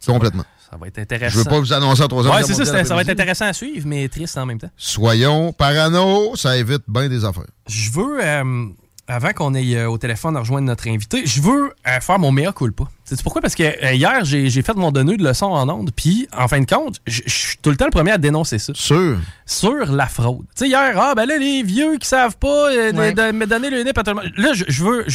Complètement. 0.05 0.45
Ça 0.69 0.75
va 0.77 0.87
être 0.87 0.99
intéressant. 0.99 1.33
Je 1.33 1.37
veux 1.37 1.45
pas 1.45 1.59
vous 1.59 1.71
annoncer 1.71 2.03
en 2.03 2.07
troisième 2.07 2.35
Ouais, 2.35 2.43
c'est 2.43 2.53
ça, 2.53 2.83
ça 2.83 2.95
va 2.95 3.01
être 3.01 3.09
intéressant 3.09 3.45
à 3.45 3.53
suivre, 3.53 3.87
mais 3.87 4.07
triste 4.09 4.37
en 4.37 4.45
même 4.45 4.59
temps. 4.59 4.69
Soyons 4.75 5.53
parano, 5.53 6.35
ça 6.35 6.57
évite 6.57 6.83
bien 6.87 7.07
des 7.07 7.23
affaires. 7.23 7.47
Je 7.67 7.89
veux, 7.91 8.19
euh, 8.21 8.65
avant 9.07 9.31
qu'on 9.31 9.53
aille 9.55 9.75
euh, 9.75 9.89
au 9.89 9.97
téléphone 9.97 10.35
à 10.35 10.39
rejoindre 10.41 10.67
notre 10.67 10.87
invité, 10.87 11.23
je 11.25 11.41
veux 11.41 11.71
euh, 11.87 11.99
faire 12.01 12.19
mon 12.19 12.31
mea 12.31 12.51
culpa. 12.51 12.83
C'est 13.05 13.21
pourquoi? 13.23 13.41
Parce 13.41 13.55
que 13.55 13.63
euh, 13.63 13.93
hier, 13.93 14.25
j'ai 14.25 14.49
j'ai 14.49 14.61
fait 14.61 14.75
mon 14.75 14.91
donneux 14.91 15.15
de 15.15 15.23
leçon 15.23 15.45
en 15.45 15.69
ondes, 15.69 15.91
puis 15.95 16.27
en 16.37 16.47
fin 16.49 16.59
de 16.59 16.65
compte, 16.65 16.97
je 17.07 17.21
suis 17.25 17.57
tout 17.61 17.69
le 17.69 17.77
temps 17.77 17.85
le 17.85 17.91
premier 17.91 18.11
à 18.11 18.17
dénoncer 18.17 18.59
ça. 18.59 18.73
Sur? 18.75 19.17
Sur 19.45 19.85
la 19.93 20.07
fraude. 20.07 20.41
Tu 20.55 20.65
sais, 20.65 20.67
hier, 20.67 20.93
ah, 20.99 21.13
ben 21.15 21.25
là, 21.25 21.37
les 21.37 21.63
vieux 21.63 21.97
qui 21.97 22.07
savent 22.07 22.35
pas 22.37 22.69
euh, 22.71 22.91
de- 22.91 22.97
Ouais. 22.97 23.13
de, 23.13 23.31
me 23.31 23.45
donner 23.47 23.69
le 23.69 23.83
nip 23.83 23.97
à 23.97 24.03
tout 24.03 24.11
le 24.11 24.15
monde. 24.15 24.31
Là, 24.35 24.49
je, 24.53 24.83
veux, 24.83 25.05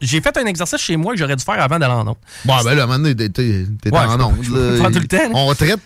j'ai 0.00 0.20
fait 0.22 0.36
un 0.38 0.46
exercice 0.46 0.80
chez 0.80 0.96
moi 0.96 1.12
que 1.12 1.18
j'aurais 1.18 1.36
dû 1.36 1.44
faire 1.44 1.60
avant 1.60 1.78
d'aller 1.78 1.92
en 1.92 2.08
ondes. 2.08 2.16
Bon, 2.46 2.54
ben 2.64 2.74
là, 2.74 2.82
à 2.82 2.84
un 2.84 2.86
moment 2.86 2.98
donné, 3.00 3.14
t'es 3.14 3.28
t'es- 3.28 3.66
t'es 3.82 3.90
Ouais, 3.92 3.98
en 3.98 4.18
je- 4.18 4.24
onde. 4.24 4.36
je 4.42 4.50
peux 4.50 4.70
là. 4.76 4.80
faire 4.82 4.90
tout 4.92 5.00
le 5.00 5.08
temps, 5.08 5.16
là. 5.18 5.28
On 5.34 5.54
traite 5.54 5.80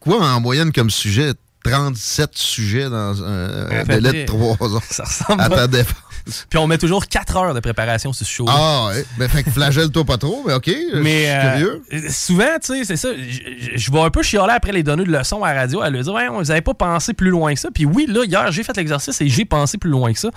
quoi 0.00 0.20
en 0.26 0.40
moyenne 0.40 0.72
comme 0.72 0.90
sujet? 0.90 1.32
37 1.64 2.30
sujets 2.34 2.88
dans 2.88 3.24
un, 3.24 3.80
un 3.80 3.84
délai 3.84 4.22
de 4.22 4.26
3 4.26 4.56
ans. 4.76 4.80
Ça 4.88 5.02
ressemble 5.02 5.40
À 5.42 5.48
pas. 5.48 5.56
ta 5.56 5.66
défense. 5.66 5.96
Puis 6.50 6.58
on 6.58 6.66
met 6.66 6.78
toujours 6.78 7.06
4 7.06 7.36
heures 7.36 7.54
de 7.54 7.60
préparation 7.60 8.12
sur 8.12 8.26
ce 8.26 8.30
show. 8.32 8.46
Ah, 8.48 8.88
ouais. 8.88 9.04
Ben, 9.18 9.28
fait 9.28 9.42
que 9.44 9.50
flagelle-toi 9.50 10.04
pas 10.04 10.18
trop, 10.18 10.42
mais 10.46 10.54
OK. 10.54 10.70
Mais 10.94 11.30
euh, 11.30 11.78
souvent, 12.10 12.58
tu 12.60 12.74
sais, 12.78 12.84
c'est 12.84 12.96
ça. 12.96 13.08
Je- 13.16 13.90
vais 13.92 14.00
un 14.00 14.10
peu 14.10 14.22
chialer 14.22 14.52
après 14.54 14.72
les 14.72 14.82
données 14.82 15.04
de 15.04 15.12
leçons 15.12 15.42
à 15.44 15.52
la 15.54 15.60
radio 15.60 15.80
à 15.80 15.90
lui 15.90 16.02
dire 16.02 16.12
Ouais, 16.12 16.28
vous 16.28 16.50
avez 16.50 16.62
pas 16.62 16.74
pensé 16.74 17.14
plus 17.14 17.30
loin 17.30 17.54
que 17.54 17.60
ça. 17.60 17.68
Puis 17.72 17.84
oui, 17.84 18.06
là, 18.08 18.24
hier, 18.24 18.50
j'ai 18.52 18.62
fait 18.64 18.76
l'exercice 18.76 19.20
et 19.20 19.28
j'ai 19.28 19.44
pensé 19.44 19.78
plus 19.78 19.90
loin 19.90 20.12
que 20.12 20.18
ça. 20.18 20.30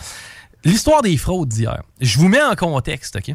L'histoire 0.63 1.01
des 1.01 1.15
fraudes 1.17 1.49
d'hier. 1.49 1.81
Je 2.01 2.17
vous 2.19 2.27
mets 2.27 2.41
en 2.41 2.55
contexte, 2.55 3.15
OK? 3.15 3.33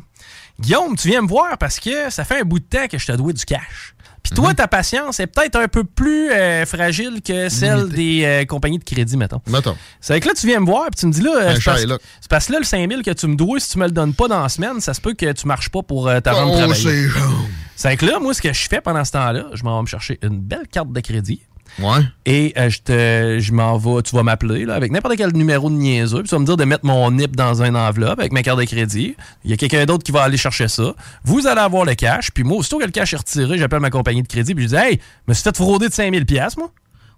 Guillaume, 0.60 0.94
tu 0.96 1.08
viens 1.08 1.22
me 1.22 1.26
voir 1.28 1.58
parce 1.58 1.80
que 1.80 2.10
ça 2.10 2.24
fait 2.24 2.40
un 2.40 2.44
bout 2.44 2.60
de 2.60 2.64
temps 2.64 2.86
que 2.86 2.98
je 2.98 3.06
te 3.06 3.12
dois 3.12 3.32
du 3.32 3.44
cash. 3.44 3.93
Puis 4.24 4.32
toi, 4.34 4.48
Mhm. 4.48 4.54
ta 4.56 4.66
patience 4.68 5.20
est 5.20 5.26
peut-être 5.26 5.56
un 5.56 5.68
peu 5.68 5.84
plus 5.84 6.30
euh, 6.32 6.64
fragile 6.66 7.20
que 7.22 7.48
celle 7.50 7.88
des 7.90 8.24
euh, 8.24 8.44
compagnies 8.46 8.78
de 8.78 8.84
crédit, 8.84 9.16
mettons. 9.18 9.40
Mettons. 9.46 9.76
C'est 10.00 10.18
que 10.18 10.26
là, 10.28 10.34
tu 10.34 10.46
viens 10.46 10.58
me 10.60 10.66
voir 10.66 10.86
puis 10.90 10.98
tu 11.00 11.06
me 11.06 11.12
dis 11.12 11.20
là, 11.20 11.30
euh, 11.36 11.54
c'est 11.56 11.64
parce, 11.64 11.84
là. 11.84 11.98
c'est 12.20 12.30
parce 12.30 12.46
que 12.46 12.52
là, 12.54 12.58
le 12.58 12.64
5000 12.64 13.02
que 13.02 13.10
tu 13.10 13.26
me 13.28 13.36
dois, 13.36 13.60
si 13.60 13.70
tu 13.72 13.78
me 13.78 13.84
le 13.84 13.90
donnes 13.92 14.14
pas 14.14 14.26
dans 14.26 14.42
la 14.42 14.48
semaine, 14.48 14.80
ça 14.80 14.94
se 14.94 15.00
peut 15.00 15.12
que 15.14 15.30
tu 15.32 15.46
marches 15.46 15.68
pas 15.68 15.82
pour 15.82 16.10
ta 16.22 16.32
rendre 16.32 16.54
Oh, 16.54 16.56
travailler. 16.58 17.08
c'est 17.76 17.90
C'est 17.90 17.96
que 17.98 18.06
là, 18.06 18.18
moi, 18.18 18.32
ce 18.34 18.40
que 18.40 18.52
je 18.52 18.66
fais 18.68 18.80
pendant 18.80 19.04
ce 19.04 19.12
temps-là, 19.12 19.44
je 19.52 19.62
m'en 19.62 19.76
vais 19.76 19.82
me 19.82 19.86
chercher 19.86 20.18
une 20.22 20.40
belle 20.40 20.66
carte 20.72 20.90
de 20.92 21.00
crédit. 21.00 21.42
Ouais. 21.80 22.00
Et 22.26 22.52
euh, 22.56 22.68
je 22.70 22.78
te, 22.80 23.38
je 23.40 23.52
m'en 23.52 23.76
vais, 23.76 24.02
tu 24.02 24.14
vas 24.14 24.22
m'appeler 24.22 24.64
là, 24.64 24.74
avec 24.74 24.92
n'importe 24.92 25.16
quel 25.16 25.32
numéro 25.32 25.68
de 25.70 25.74
niaiseux, 25.74 26.20
puis 26.20 26.28
tu 26.28 26.34
vas 26.34 26.38
me 26.38 26.46
dire 26.46 26.56
de 26.56 26.64
mettre 26.64 26.84
mon 26.84 27.10
NIP 27.10 27.34
dans 27.34 27.62
une 27.62 27.76
enveloppe 27.76 28.20
avec 28.20 28.32
ma 28.32 28.42
carte 28.42 28.58
de 28.60 28.64
crédit. 28.64 29.16
Il 29.44 29.50
y 29.50 29.54
a 29.54 29.56
quelqu'un 29.56 29.84
d'autre 29.84 30.04
qui 30.04 30.12
va 30.12 30.22
aller 30.22 30.36
chercher 30.36 30.68
ça. 30.68 30.94
Vous 31.24 31.46
allez 31.46 31.60
avoir 31.60 31.84
le 31.84 31.94
cash, 31.94 32.30
puis 32.30 32.44
moi, 32.44 32.58
aussitôt 32.58 32.78
que 32.78 32.84
le 32.84 32.90
cash 32.92 33.12
est 33.12 33.16
retiré, 33.16 33.58
j'appelle 33.58 33.80
ma 33.80 33.90
compagnie 33.90 34.22
de 34.22 34.28
crédit, 34.28 34.54
puis 34.54 34.64
je 34.64 34.68
dis 34.68 34.76
Hey, 34.76 35.00
me 35.26 35.34
suis 35.34 35.42
fait 35.42 35.56
frauder 35.56 35.88
de 35.88 35.92
5000 35.94 36.24
pièces 36.26 36.56
moi. 36.56 36.70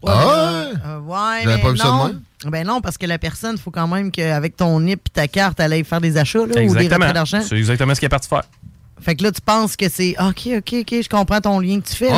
Ouais, 0.03 0.13
Ah 0.15 0.65
mais, 0.75 0.81
euh, 0.91 0.99
ouais, 1.01 1.41
J'avais 1.45 1.63
pas 1.63 1.71
vu 1.73 1.79
ça 1.79 1.85
de 1.85 1.89
non. 1.91 2.07
même. 2.09 2.21
Ben 2.47 2.67
non, 2.67 2.81
parce 2.83 2.99
que 2.99 3.07
la 3.07 3.19
personne, 3.19 3.57
il 3.57 3.61
faut 3.61 3.71
quand 3.71 3.89
même 3.89 4.11
qu'avec 4.11 4.57
ton 4.57 4.79
NIP 4.81 5.01
et 5.09 5.11
ta 5.11 5.27
carte, 5.27 5.59
elle 5.59 5.73
aille 5.73 5.85
faire 5.85 6.01
des 6.03 6.17
achats 6.19 6.41
là, 6.41 6.45
ou 6.63 6.75
des 6.75 6.89
retraits 6.89 7.15
d'argent. 7.15 7.41
C'est 7.43 7.57
exactement 7.57 7.95
ce 7.95 8.01
qu'il 8.01 8.07
est 8.07 8.11
parti 8.11 8.29
faire. 8.29 8.43
Fait 9.01 9.15
que 9.15 9.23
là, 9.23 9.31
tu 9.31 9.41
penses 9.41 9.77
que 9.77 9.89
c'est 9.89 10.17
OK, 10.19 10.49
OK, 10.57 10.75
OK, 10.81 10.95
je 11.03 11.09
comprends 11.09 11.41
ton 11.41 11.61
lien 11.61 11.81
que 11.81 11.89
tu 11.89 11.97
fais. 11.97 12.11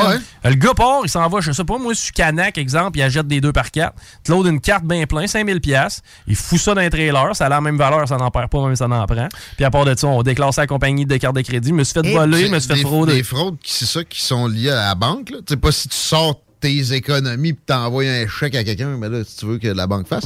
Le 0.45 0.55
gars 0.55 0.75
part, 0.75 1.01
il 1.03 1.09
s'en 1.09 1.29
va, 1.29 1.41
je 1.41 1.51
sais 1.51 1.65
pas, 1.65 1.77
moi, 1.77 1.95
sur 1.95 2.13
Canac, 2.13 2.57
exemple, 2.57 2.99
il 2.99 3.03
achète 3.03 3.27
des 3.27 3.41
deux 3.41 3.53
par 3.53 3.71
quatre. 3.71 3.95
Tu 4.25 4.31
loads 4.31 4.47
une 4.47 4.61
carte 4.61 4.85
bien 4.85 5.05
plein, 5.07 5.27
5000 5.27 5.61
pièces. 5.61 6.03
Il 6.27 6.37
fout 6.37 6.59
ça 6.59 6.75
dans 6.75 6.81
un 6.81 6.89
trailer, 6.89 7.35
ça 7.35 7.47
a 7.47 7.49
la 7.49 7.61
même 7.61 7.77
valeur, 7.77 8.07
ça 8.07 8.17
n'en 8.17 8.31
perd 8.31 8.49
pas, 8.49 8.65
même 8.65 8.77
ça 8.77 8.87
n'en 8.87 9.05
prend. 9.07 9.29
Puis 9.57 9.65
à 9.65 9.71
part 9.71 9.85
de 9.85 9.95
ça, 9.97 10.07
on 10.07 10.23
déclare 10.23 10.55
ça 10.55 10.63
à 10.63 10.65
la 10.65 10.69
compagnie 10.69 11.05
de 11.05 11.17
carte 11.17 11.35
de 11.35 11.43
crédit. 11.43 11.71
Je 11.71 11.75
me 11.75 11.85
suis 11.85 11.95
fait 11.95 12.07
Et 12.07 12.15
voler, 12.15 12.47
je 12.47 12.53
me 12.53 12.59
suis 12.59 12.73
fait 12.73 12.81
frauder. 12.81 13.15
Des 13.15 13.23
fraudes, 13.23 13.57
c'est 13.65 13.87
ça, 13.87 14.05
qui 14.05 14.23
sont 14.23 14.47
liées 14.47 14.71
à 14.71 14.89
la 14.89 14.95
banque. 14.95 15.27
Tu 15.27 15.35
sais 15.49 15.57
pas 15.57 15.73
si 15.73 15.89
tu 15.89 15.97
sors 15.97 16.41
tes 16.61 16.93
économies 16.93 17.51
et 17.51 17.55
t'envoies 17.67 18.05
un 18.05 18.27
chèque 18.27 18.55
à 18.55 18.65
quelqu'un, 18.65 18.97
mais 18.97 19.09
là, 19.09 19.23
si 19.25 19.37
tu 19.37 19.47
veux 19.47 19.59
que 19.59 19.69
la 19.69 19.87
banque 19.87 20.07
fasse. 20.07 20.25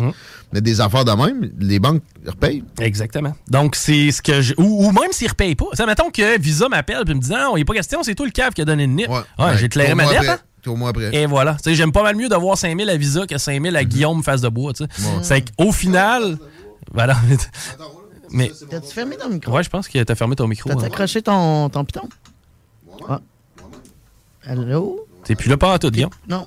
Mais 0.52 0.60
des 0.60 0.80
affaires 0.80 1.04
de 1.04 1.12
même, 1.12 1.50
les 1.58 1.78
banques 1.78 2.02
repayent. 2.26 2.64
Exactement. 2.80 3.34
Donc, 3.48 3.76
c'est 3.76 4.10
ce 4.10 4.20
que 4.22 4.40
je. 4.40 4.54
Ou, 4.58 4.86
ou 4.86 4.92
même 4.92 5.12
s'ils 5.12 5.26
ne 5.26 5.30
repayent 5.30 5.54
pas. 5.54 5.66
Sais, 5.74 5.86
mettons 5.86 6.10
que 6.10 6.38
Visa 6.40 6.68
m'appelle 6.68 7.02
et 7.06 7.14
me 7.14 7.20
dit 7.20 7.30
Non, 7.30 7.52
il 7.56 7.56
n'y 7.56 7.62
a 7.62 7.64
pas 7.64 7.74
question, 7.74 8.02
c'est 8.02 8.14
toi 8.14 8.26
le 8.26 8.32
cave 8.32 8.52
qui 8.52 8.60
a 8.62 8.64
donné 8.64 8.86
le 8.86 8.92
NIP. 8.92 9.08
Ouais, 9.08 9.20
Ouais, 9.38 9.56
j'ai 9.58 9.66
éclairé 9.66 9.94
ma 9.94 10.06
dette. 10.06 10.28
hein? 10.28 10.38
Après. 10.86 11.16
Et 11.16 11.26
voilà. 11.26 11.54
Tu 11.54 11.64
sais, 11.64 11.74
j'aime 11.74 11.90
pas 11.90 12.04
mal 12.04 12.14
mieux 12.14 12.28
d'avoir 12.28 12.56
5000 12.56 12.88
à 12.88 12.96
Visa 12.96 13.26
que 13.26 13.36
5000 13.36 13.74
à 13.76 13.82
Guillaume 13.84 14.22
face 14.22 14.40
de 14.40 14.48
bois. 14.48 14.72
tu 14.72 14.84
sais. 14.84 15.08
C'est 15.22 15.44
qu'au 15.56 15.72
final. 15.72 16.38
Voilà. 16.92 17.16
Mais. 18.30 18.50
T'as-tu 18.70 18.92
fermé 18.94 19.16
ton 19.16 19.28
micro? 19.28 19.52
Ouais, 19.52 19.62
je 19.64 19.68
pense 19.68 19.88
que 19.88 20.02
t'as 20.02 20.14
fermé 20.14 20.36
ton 20.36 20.46
micro. 20.46 20.70
T'as-tu 20.70 20.82
hein. 20.84 20.86
accroché 20.86 21.20
ton, 21.20 21.68
ton 21.68 21.84
piton? 21.84 22.08
Ah. 23.08 23.20
Allô? 24.46 25.06
T'es 25.24 25.34
plus 25.34 25.48
là 25.48 25.56
pas 25.56 25.74
à 25.74 25.78
tout, 25.78 25.90
Guillaume. 25.90 26.10
Non. 26.28 26.46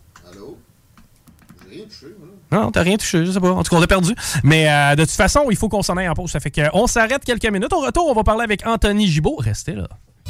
Non, 2.52 2.72
t'as 2.72 2.84
rien 2.84 2.96
touché, 2.96 3.26
je 3.26 3.32
sais 3.32 3.40
pas. 3.40 3.52
En 3.52 3.64
tout 3.64 3.70
cas, 3.70 3.78
on 3.78 3.82
a 3.82 3.88
perdu. 3.88 4.14
Mais 4.44 4.70
euh, 4.70 4.96
de 4.96 5.04
toute 5.04 5.12
façon, 5.12 5.48
il 5.50 5.58
faut 5.58 5.68
qu'on 5.68 5.82
s'en 5.82 5.98
aille 5.98 6.08
en 6.08 6.14
pause. 6.14 6.32
Ça 6.32 6.40
fait 6.40 6.52
qu'on 6.52 6.88
s'arrête 6.88 7.26
quelques 7.26 7.50
minutes. 7.52 7.74
Au 7.74 7.80
retour, 7.80 8.08
on 8.08 8.14
va 8.14 8.24
parler 8.24 8.44
avec 8.44 8.66
Anthony 8.66 9.08
Gibault. 9.08 9.36
Restez 9.40 9.74
là. 9.74 9.88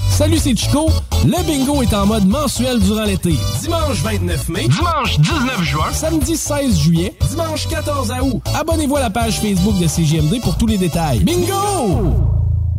Salut, 0.09 0.37
c'est 0.37 0.55
Chico. 0.55 0.89
Le 1.25 1.45
bingo 1.45 1.81
est 1.83 1.93
en 1.93 2.05
mode 2.05 2.25
mensuel 2.25 2.79
durant 2.79 3.03
l'été. 3.03 3.33
Dimanche 3.61 4.01
29 4.01 4.49
mai, 4.49 4.67
dimanche 4.67 5.19
19 5.19 5.61
juin, 5.61 5.91
samedi 5.91 6.37
16 6.37 6.79
juillet, 6.79 7.13
dimanche 7.29 7.67
14 7.67 8.13
août. 8.21 8.41
Abonnez-vous 8.57 8.95
à 8.95 9.01
la 9.01 9.09
page 9.09 9.41
Facebook 9.41 9.77
de 9.77 9.87
CGMD 9.87 10.41
pour 10.41 10.57
tous 10.57 10.67
les 10.67 10.77
détails. 10.77 11.19
Bingo! 11.23 12.44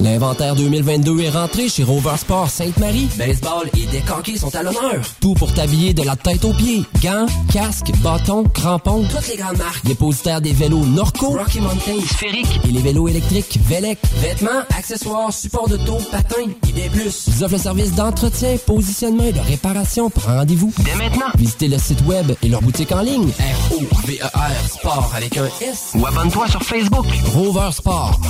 L'inventaire 0.00 0.56
2022 0.56 1.20
est 1.20 1.30
rentré 1.30 1.68
chez 1.68 1.84
Rover 1.84 2.16
Sport 2.16 2.50
Sainte-Marie. 2.50 3.08
Baseball 3.16 3.70
et 3.76 3.86
décanqués 3.86 4.36
sont 4.36 4.54
à 4.54 4.62
l'honneur. 4.62 5.00
Tout 5.20 5.34
pour 5.34 5.52
t'habiller 5.54 5.94
de 5.94 6.02
la 6.02 6.16
tête 6.16 6.44
aux 6.44 6.52
pieds. 6.52 6.84
Gants, 7.02 7.26
casques, 7.52 7.92
bâtons, 8.02 8.44
crampons. 8.44 9.04
Toutes 9.04 9.28
les 9.28 9.36
grandes 9.36 9.58
marques. 9.58 9.84
Dépositaire 9.84 10.40
des 10.40 10.52
vélos 10.52 10.84
Norco, 10.84 11.28
Rocky 11.28 11.60
Mountain, 11.60 12.00
Sphérique 12.06 12.60
et 12.64 12.72
les 12.72 12.80
vélos 12.80 13.08
électriques 13.08 13.58
Velec. 13.66 13.98
Vêtements, 14.20 14.62
accessoires, 14.76 15.32
supports 15.32 15.68
de 15.68 15.76
dos, 15.76 15.98
patins 16.10 16.50
et 16.68 16.72
des 16.72 16.88
plus. 16.88 17.26
Ils 17.28 17.44
offrent 17.44 17.54
le 17.54 17.60
service 17.60 17.94
d'entretien, 17.94 18.56
positionnement 18.66 19.24
et 19.24 19.32
de 19.32 19.40
réparation. 19.40 20.10
Prends 20.10 20.38
rendez-vous 20.38 20.72
dès 20.84 20.94
maintenant. 20.96 21.26
Visitez 21.36 21.68
le 21.68 21.78
site 21.78 22.04
web 22.06 22.32
et 22.42 22.48
leur 22.48 22.62
boutique 22.62 22.92
en 22.92 23.00
ligne. 23.00 23.28
R-O-V-E-R 23.28 24.68
Sport 24.68 25.12
avec 25.16 25.36
un 25.36 25.46
S. 25.60 25.92
Ou 25.94 26.04
abonne-toi 26.06 26.48
sur 26.48 26.62
Facebook. 26.62 27.06
Rover 27.32 27.70
Sport. 27.72 28.20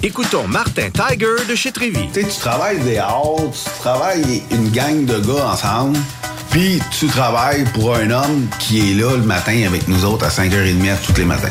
Écoutons 0.00 0.46
Martin 0.46 0.90
Tiger 0.90 1.44
de 1.48 1.56
chez 1.56 1.72
Trévy. 1.72 2.08
Tu 2.12 2.22
sais, 2.22 2.28
tu 2.28 2.38
travailles 2.38 2.78
des 2.78 2.98
heures, 2.98 3.34
tu 3.52 3.80
travailles 3.80 4.42
une 4.52 4.70
gang 4.70 5.04
de 5.04 5.18
gars 5.18 5.48
ensemble, 5.48 5.98
puis 6.50 6.80
tu 6.96 7.08
travailles 7.08 7.64
pour 7.74 7.96
un 7.96 8.08
homme 8.10 8.46
qui 8.60 8.92
est 8.92 8.94
là 8.94 9.16
le 9.16 9.24
matin 9.24 9.64
avec 9.66 9.88
nous 9.88 10.04
autres 10.04 10.24
à 10.24 10.28
5h30 10.28 10.98
tous 11.04 11.16
les 11.16 11.24
matins. 11.24 11.50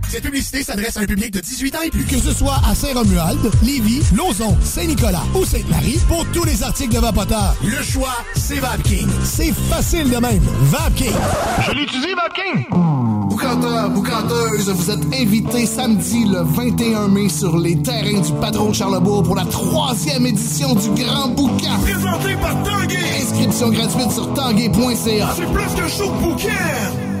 Cette 0.11 0.23
publicité 0.23 0.61
s'adresse 0.61 0.97
à 0.97 0.99
un 0.99 1.05
public 1.05 1.31
de 1.31 1.39
18 1.39 1.75
ans 1.77 1.81
et 1.85 1.89
plus. 1.89 2.03
Que 2.03 2.17
ce 2.17 2.33
soit 2.33 2.59
à 2.69 2.75
Saint-Romuald, 2.75 3.39
Lévis, 3.63 4.03
Lauson, 4.13 4.57
Saint-Nicolas 4.61 5.23
ou 5.33 5.45
Sainte-Marie, 5.45 6.01
pour 6.09 6.25
tous 6.33 6.43
les 6.43 6.63
articles 6.63 6.93
de 6.93 6.99
Vapoteur, 6.99 7.55
le 7.63 7.81
choix, 7.81 8.17
c'est 8.35 8.59
VapKing. 8.59 9.07
C'est 9.23 9.53
facile 9.69 10.09
de 10.09 10.17
même. 10.17 10.43
VapKing. 10.63 11.13
Je 11.65 11.71
l'utilise, 11.71 12.13
VapKing! 12.13 13.29
Boucanteur, 13.29 13.89
boucanteuse, 13.91 14.69
vous 14.69 14.91
êtes 14.91 15.13
invités 15.17 15.65
samedi 15.65 16.25
le 16.25 16.41
21 16.43 17.07
mai 17.07 17.29
sur 17.29 17.57
les 17.57 17.81
terrains 17.81 18.19
du 18.19 18.33
Patron 18.41 18.71
de 18.71 18.75
Charlebourg 18.75 19.23
pour 19.23 19.37
la 19.37 19.45
troisième 19.45 20.25
édition 20.25 20.75
du 20.75 20.89
Grand 21.01 21.29
Boucan. 21.29 21.79
Présenté 21.83 22.35
par 22.35 22.61
Tanguay! 22.63 22.97
Inscription 23.21 23.69
gratuite 23.69 24.11
sur 24.11 24.33
tanguay.ca. 24.33 25.29
C'est 25.37 25.53
plus 25.53 25.73
qu'un 25.73 25.87
show 25.87 26.11
de 26.11 26.21
bouquin! 26.21 27.20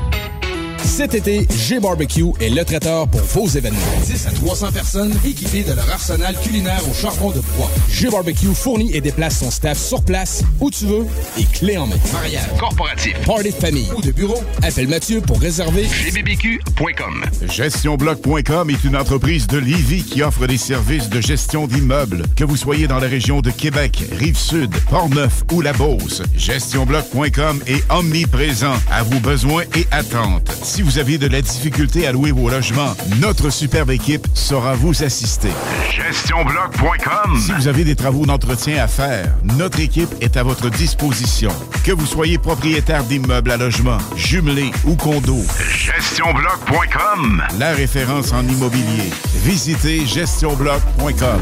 Cet 0.83 1.13
été, 1.13 1.47
G-Barbecue 1.49 2.31
est 2.39 2.49
le 2.49 2.63
traiteur 2.65 3.07
pour 3.07 3.21
vos 3.21 3.47
événements. 3.47 3.79
10 4.05 4.27
à 4.27 4.31
300 4.31 4.71
personnes 4.71 5.13
équipées 5.25 5.63
de 5.63 5.73
leur 5.73 5.89
arsenal 5.89 6.35
culinaire 6.43 6.81
au 6.89 6.93
charbon 6.93 7.29
de 7.31 7.39
bois. 7.55 7.71
G-Barbecue 7.89 8.53
fournit 8.53 8.93
et 8.95 9.01
déplace 9.01 9.39
son 9.39 9.51
staff 9.51 9.77
sur 9.77 10.03
place, 10.03 10.43
où 10.59 10.69
tu 10.69 10.85
veux, 10.85 11.05
et 11.39 11.45
clé 11.45 11.77
en 11.77 11.87
main. 11.87 11.95
Mariage, 12.13 12.47
corporatif, 12.59 13.13
party 13.25 13.49
de 13.51 13.55
famille 13.55 13.87
ou 13.95 14.01
de 14.01 14.11
bureau, 14.11 14.41
appelle 14.63 14.87
Mathieu 14.87 15.21
pour 15.21 15.39
réserver 15.39 15.87
gbbq.com. 16.11 17.25
GestionBloc.com 17.47 18.69
est 18.69 18.83
une 18.83 18.95
entreprise 18.95 19.47
de 19.47 19.57
Lévis 19.57 20.03
qui 20.03 20.23
offre 20.23 20.47
des 20.47 20.57
services 20.57 21.09
de 21.09 21.21
gestion 21.21 21.67
d'immeubles. 21.67 22.23
Que 22.35 22.43
vous 22.43 22.57
soyez 22.57 22.87
dans 22.87 22.99
la 22.99 23.07
région 23.07 23.41
de 23.41 23.51
Québec, 23.51 24.03
Rive-Sud, 24.11 24.71
Portneuf 24.89 25.43
ou 25.51 25.61
La 25.61 25.73
Beauce, 25.73 26.21
GestionBloc.com 26.35 27.61
est 27.67 27.83
omniprésent 27.91 28.75
à 28.91 29.03
vos 29.03 29.19
besoins 29.19 29.63
et 29.75 29.87
attentes. 29.91 30.51
Si 30.71 30.83
vous 30.83 30.99
avez 30.99 31.17
de 31.17 31.27
la 31.27 31.41
difficulté 31.41 32.07
à 32.07 32.13
louer 32.13 32.31
vos 32.31 32.49
logements, 32.49 32.95
notre 33.19 33.49
superbe 33.49 33.91
équipe 33.91 34.25
saura 34.33 34.73
vous 34.73 35.03
assister. 35.03 35.49
GestionBloc.com 35.91 37.37
Si 37.37 37.51
vous 37.51 37.67
avez 37.67 37.83
des 37.83 37.97
travaux 37.97 38.25
d'entretien 38.25 38.81
à 38.81 38.87
faire, 38.87 39.35
notre 39.57 39.81
équipe 39.81 40.07
est 40.21 40.37
à 40.37 40.43
votre 40.43 40.69
disposition. 40.69 41.51
Que 41.83 41.91
vous 41.91 42.05
soyez 42.05 42.37
propriétaire 42.37 43.03
d'immeubles 43.03 43.51
à 43.51 43.57
logement, 43.57 43.97
jumelés 44.15 44.71
ou 44.85 44.95
condos, 44.95 45.43
GestionBloc.com 45.75 47.43
la 47.59 47.73
référence 47.73 48.31
en 48.31 48.47
immobilier. 48.47 49.11
Visitez 49.43 50.05
gestionbloc.com. 50.05 51.41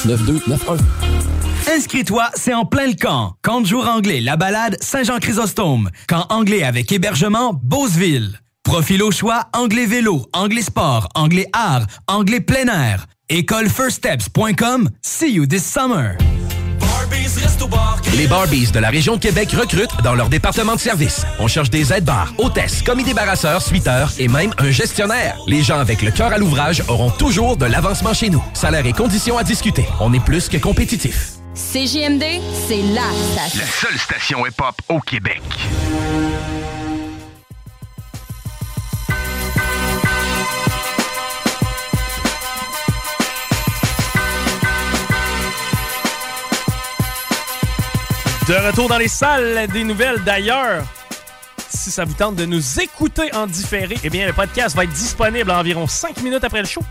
9291. 0.05 0.79
Inscris-toi, 1.67 2.29
c'est 2.35 2.53
en 2.53 2.65
plein 2.65 2.87
le 2.87 2.95
camp. 2.95 3.35
Camp 3.41 3.61
de 3.61 3.67
jour 3.67 3.87
anglais, 3.87 4.19
la 4.19 4.35
balade 4.35 4.77
Saint-Jean-Chrysostome. 4.81 5.89
Camp 6.07 6.25
anglais 6.29 6.63
avec 6.63 6.91
hébergement 6.91 7.59
Beauceville. 7.63 8.39
Profil 8.63 9.03
au 9.03 9.11
choix, 9.11 9.45
anglais 9.53 9.85
vélo, 9.85 10.25
anglais 10.33 10.61
sport, 10.61 11.09
anglais 11.15 11.47
art, 11.53 11.85
anglais 12.07 12.41
plein 12.41 12.67
air. 12.67 13.05
Écolefirststeps.com. 13.29 14.89
See 15.01 15.31
you 15.33 15.45
this 15.45 15.63
summer. 15.63 16.17
Les 18.17 18.27
Barbies 18.27 18.71
de 18.71 18.79
la 18.79 18.89
région 18.89 19.15
de 19.15 19.19
Québec 19.19 19.51
recrutent 19.51 20.01
dans 20.03 20.13
leur 20.13 20.29
département 20.29 20.75
de 20.75 20.79
service. 20.79 21.25
On 21.39 21.47
cherche 21.47 21.69
des 21.69 21.91
aides-bars, 21.91 22.33
hôtesses, 22.37 22.81
commis 22.81 23.03
débarrasseurs, 23.03 23.61
suiteurs 23.61 24.11
et 24.19 24.27
même 24.27 24.53
un 24.57 24.71
gestionnaire. 24.71 25.37
Les 25.47 25.63
gens 25.63 25.79
avec 25.79 26.01
le 26.01 26.11
cœur 26.11 26.31
à 26.31 26.37
l'ouvrage 26.37 26.83
auront 26.87 27.09
toujours 27.09 27.57
de 27.57 27.65
l'avancement 27.65 28.13
chez 28.13 28.29
nous. 28.29 28.43
Salaire 28.53 28.85
et 28.85 28.93
conditions 28.93 29.37
à 29.37 29.43
discuter. 29.43 29.85
On 29.99 30.13
est 30.13 30.23
plus 30.23 30.49
que 30.49 30.57
compétitif. 30.57 31.31
CJMD, 31.55 32.23
c'est 32.67 32.81
la 32.93 33.01
station. 33.33 33.59
La 33.59 33.65
seule 33.65 33.99
station 33.99 34.45
hip-hop 34.45 34.75
au 34.89 34.99
Québec. 34.99 35.41
De 48.51 48.67
retour 48.67 48.89
dans 48.89 48.97
les 48.97 49.07
salles 49.07 49.65
des 49.71 49.85
nouvelles 49.85 50.21
d'ailleurs. 50.25 50.83
Si 51.69 51.89
ça 51.89 52.03
vous 52.03 52.15
tente 52.15 52.35
de 52.35 52.43
nous 52.43 52.81
écouter 52.81 53.33
en 53.33 53.47
différé, 53.47 53.95
eh 54.03 54.09
bien, 54.09 54.27
le 54.27 54.33
podcast 54.33 54.75
va 54.75 54.83
être 54.83 54.91
disponible 54.91 55.49
environ 55.51 55.87
5 55.87 56.21
minutes 56.21 56.43
après 56.43 56.59
le 56.59 56.67
show. 56.67 56.81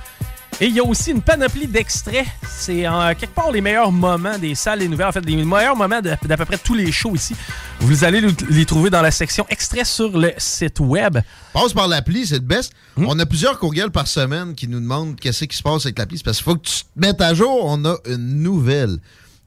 Et 0.59 0.68
il 0.68 0.75
y 0.75 0.81
a 0.81 0.83
aussi 0.83 1.11
une 1.11 1.20
panoplie 1.20 1.66
d'extraits. 1.66 2.25
C'est 2.49 2.88
en 2.88 3.14
quelque 3.14 3.35
part 3.35 3.53
les 3.53 3.61
meilleurs 3.61 3.92
moments 3.92 4.38
des 4.38 4.55
salles 4.55 4.79
des 4.79 4.88
nouvelles. 4.88 5.09
En 5.09 5.12
fait, 5.12 5.20
les 5.20 5.37
meilleurs 5.37 5.77
moments 5.77 6.01
d'à 6.01 6.16
peu 6.16 6.44
près 6.46 6.57
tous 6.57 6.73
les 6.73 6.90
shows 6.90 7.14
ici. 7.14 7.37
Vous 7.81 8.05
allez 8.05 8.23
les 8.49 8.64
trouver 8.64 8.88
dans 8.88 9.03
la 9.03 9.11
section 9.11 9.44
extraits 9.51 9.85
sur 9.85 10.16
le 10.16 10.33
site 10.38 10.81
web. 10.81 11.18
Passe 11.53 11.75
par 11.75 11.88
l'appli, 11.88 12.27
c'est 12.27 12.37
le 12.37 12.40
best. 12.40 12.73
Hmm? 12.96 13.05
On 13.07 13.18
a 13.18 13.27
plusieurs 13.27 13.59
courriels 13.59 13.90
par 13.90 14.07
semaine 14.07 14.55
qui 14.55 14.66
nous 14.66 14.81
demandent 14.81 15.14
qu'est-ce 15.20 15.44
qui 15.44 15.59
se 15.59 15.62
passe 15.62 15.85
avec 15.85 15.99
l'appli. 15.99 16.23
Parce 16.25 16.38
qu'il 16.38 16.44
faut 16.44 16.57
que 16.57 16.66
tu 16.66 16.85
te 16.85 16.88
mettes 16.96 17.20
à 17.20 17.35
jour. 17.35 17.66
On 17.66 17.85
a 17.85 17.99
une 18.07 18.40
nouvelle. 18.42 18.96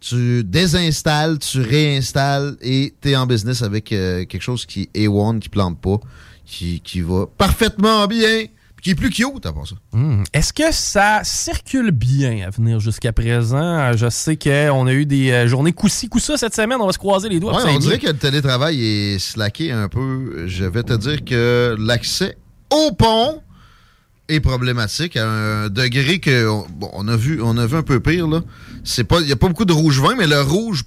Tu 0.06 0.44
désinstalles, 0.44 1.40
tu 1.40 1.62
réinstalles 1.62 2.58
et 2.62 2.94
tu 3.02 3.12
es 3.12 3.16
en 3.16 3.26
business 3.26 3.62
avec 3.62 3.94
euh, 3.94 4.26
quelque 4.26 4.42
chose 4.42 4.66
qui 4.66 4.90
est 4.94 5.08
A1, 5.08 5.40
qui 5.40 5.48
plante 5.48 5.80
pas, 5.80 5.98
qui, 6.46 6.82
qui 6.82 7.00
va 7.00 7.26
parfaitement 7.38 8.06
bien, 8.08 8.48
qui 8.82 8.90
est 8.90 8.96
plus 8.96 9.10
cute 9.10 9.46
à 9.46 9.54
part 9.54 9.66
ça. 9.66 9.76
Hmm. 9.94 10.24
Est-ce 10.34 10.52
que 10.52 10.74
ça 10.74 11.22
circule 11.24 11.92
bien 11.92 12.46
à 12.46 12.50
venir 12.50 12.82
jusqu'à 12.82 13.14
présent? 13.14 13.80
Euh, 13.80 13.94
Je 13.96 14.10
sais 14.10 14.36
qu'on 14.36 14.88
a 14.88 14.92
eu 14.92 15.06
des 15.06 15.32
euh, 15.32 15.48
journées 15.48 15.72
coup-ci, 15.72 16.10
coup-ça 16.10 16.36
cette 16.36 16.54
semaine. 16.54 16.80
On 16.82 16.88
va 16.88 16.92
se 16.92 16.98
croiser 16.98 17.30
les 17.30 17.40
doigts. 17.40 17.56
Ouais, 17.56 17.72
on 17.74 17.80
dirait 17.80 17.98
que 17.98 18.08
le 18.08 18.18
télétravail 18.18 18.84
est 18.84 19.20
slacké 19.20 19.72
un 19.72 19.88
peu. 19.88 20.48
Je 20.48 20.66
vais 20.66 20.84
te 20.84 20.94
dire 20.94 21.24
que 21.24 21.78
l'accès 21.80 22.38
au 22.72 22.92
pont 22.92 23.42
problématique 24.40 25.18
à 25.18 25.30
un 25.30 25.70
degré 25.70 26.20
que 26.20 26.48
on, 26.48 26.66
bon, 26.70 26.90
on 26.94 27.08
a 27.08 27.16
vu 27.16 27.42
on 27.42 27.58
a 27.58 27.66
vu 27.66 27.78
un 27.78 27.84
peu 27.84 28.00
pire 28.00 28.28
là. 28.28 28.42
C'est 28.84 29.04
pas 29.04 29.22
il 29.22 29.28
y 29.28 29.32
a 29.32 29.36
pas 29.36 29.48
beaucoup 29.48 29.66
de 29.66 29.74
rouge 29.74 30.00
vin 30.00 30.16
mais 30.16 30.28
le 30.28 30.42
rouge 30.42 30.84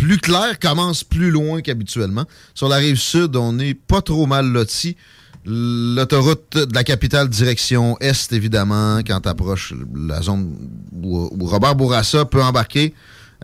plus 0.00 0.18
clair 0.18 0.58
commence 0.58 1.04
plus 1.04 1.30
loin 1.30 1.60
qu'habituellement. 1.60 2.24
Sur 2.54 2.68
la 2.68 2.76
rive 2.76 2.96
sud, 2.96 3.36
on 3.36 3.52
n'est 3.52 3.74
pas 3.74 4.00
trop 4.00 4.26
mal 4.26 4.46
loti. 4.46 4.96
L'autoroute 5.44 6.56
de 6.56 6.74
la 6.74 6.84
capitale 6.84 7.28
direction 7.28 7.98
est, 8.00 8.32
évidemment, 8.32 8.98
quand 9.06 9.20
tu 9.20 9.28
approches 9.28 9.74
la 9.94 10.22
zone 10.22 10.56
où 11.02 11.46
Robert 11.46 11.76
Bourassa 11.76 12.24
peut 12.24 12.42
embarquer. 12.42 12.94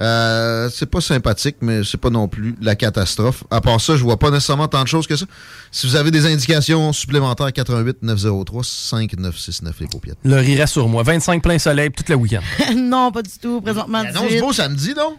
Euh, 0.03 0.69
c'est 0.73 0.87
pas 0.87 1.01
sympathique, 1.01 1.57
mais 1.63 1.83
c'est 1.83 1.97
pas 1.97 2.11
non 2.11 2.29
plus 2.29 2.55
la 2.61 2.75
catastrophe. 2.77 3.45
À 3.51 3.61
part 3.63 3.81
ça, 3.81 3.97
je 3.97 4.03
vois 4.03 4.19
pas 4.19 4.31
nécessairement 4.31 4.69
tant 4.69 4.83
de 4.83 4.89
choses 4.89 5.07
que 5.07 5.17
ça. 5.17 5.25
Si 5.71 5.87
vous 5.87 5.97
avez 5.97 6.11
des 6.11 6.27
indications 6.27 6.93
supplémentaires, 6.93 7.53
88 7.53 7.99
903 8.03 8.63
5969 8.65 9.81
les 9.81 9.87
paupiètes. 9.87 10.19
Le 10.25 10.37
rirait 10.37 10.67
sur 10.67 10.89
moi. 10.89 11.03
25 11.03 11.43
plein 11.43 11.59
soleil 11.59 11.91
tout 11.91 12.05
le 12.09 12.15
week-end. 12.17 12.41
non, 12.77 13.11
pas 13.11 13.23
du 13.23 13.31
tout. 13.41 13.61
Présentement, 13.61 13.99
annonce 13.99 14.29
18. 14.29 14.41
beau 14.41 14.53
samedi, 14.53 14.93
non? 14.97 15.17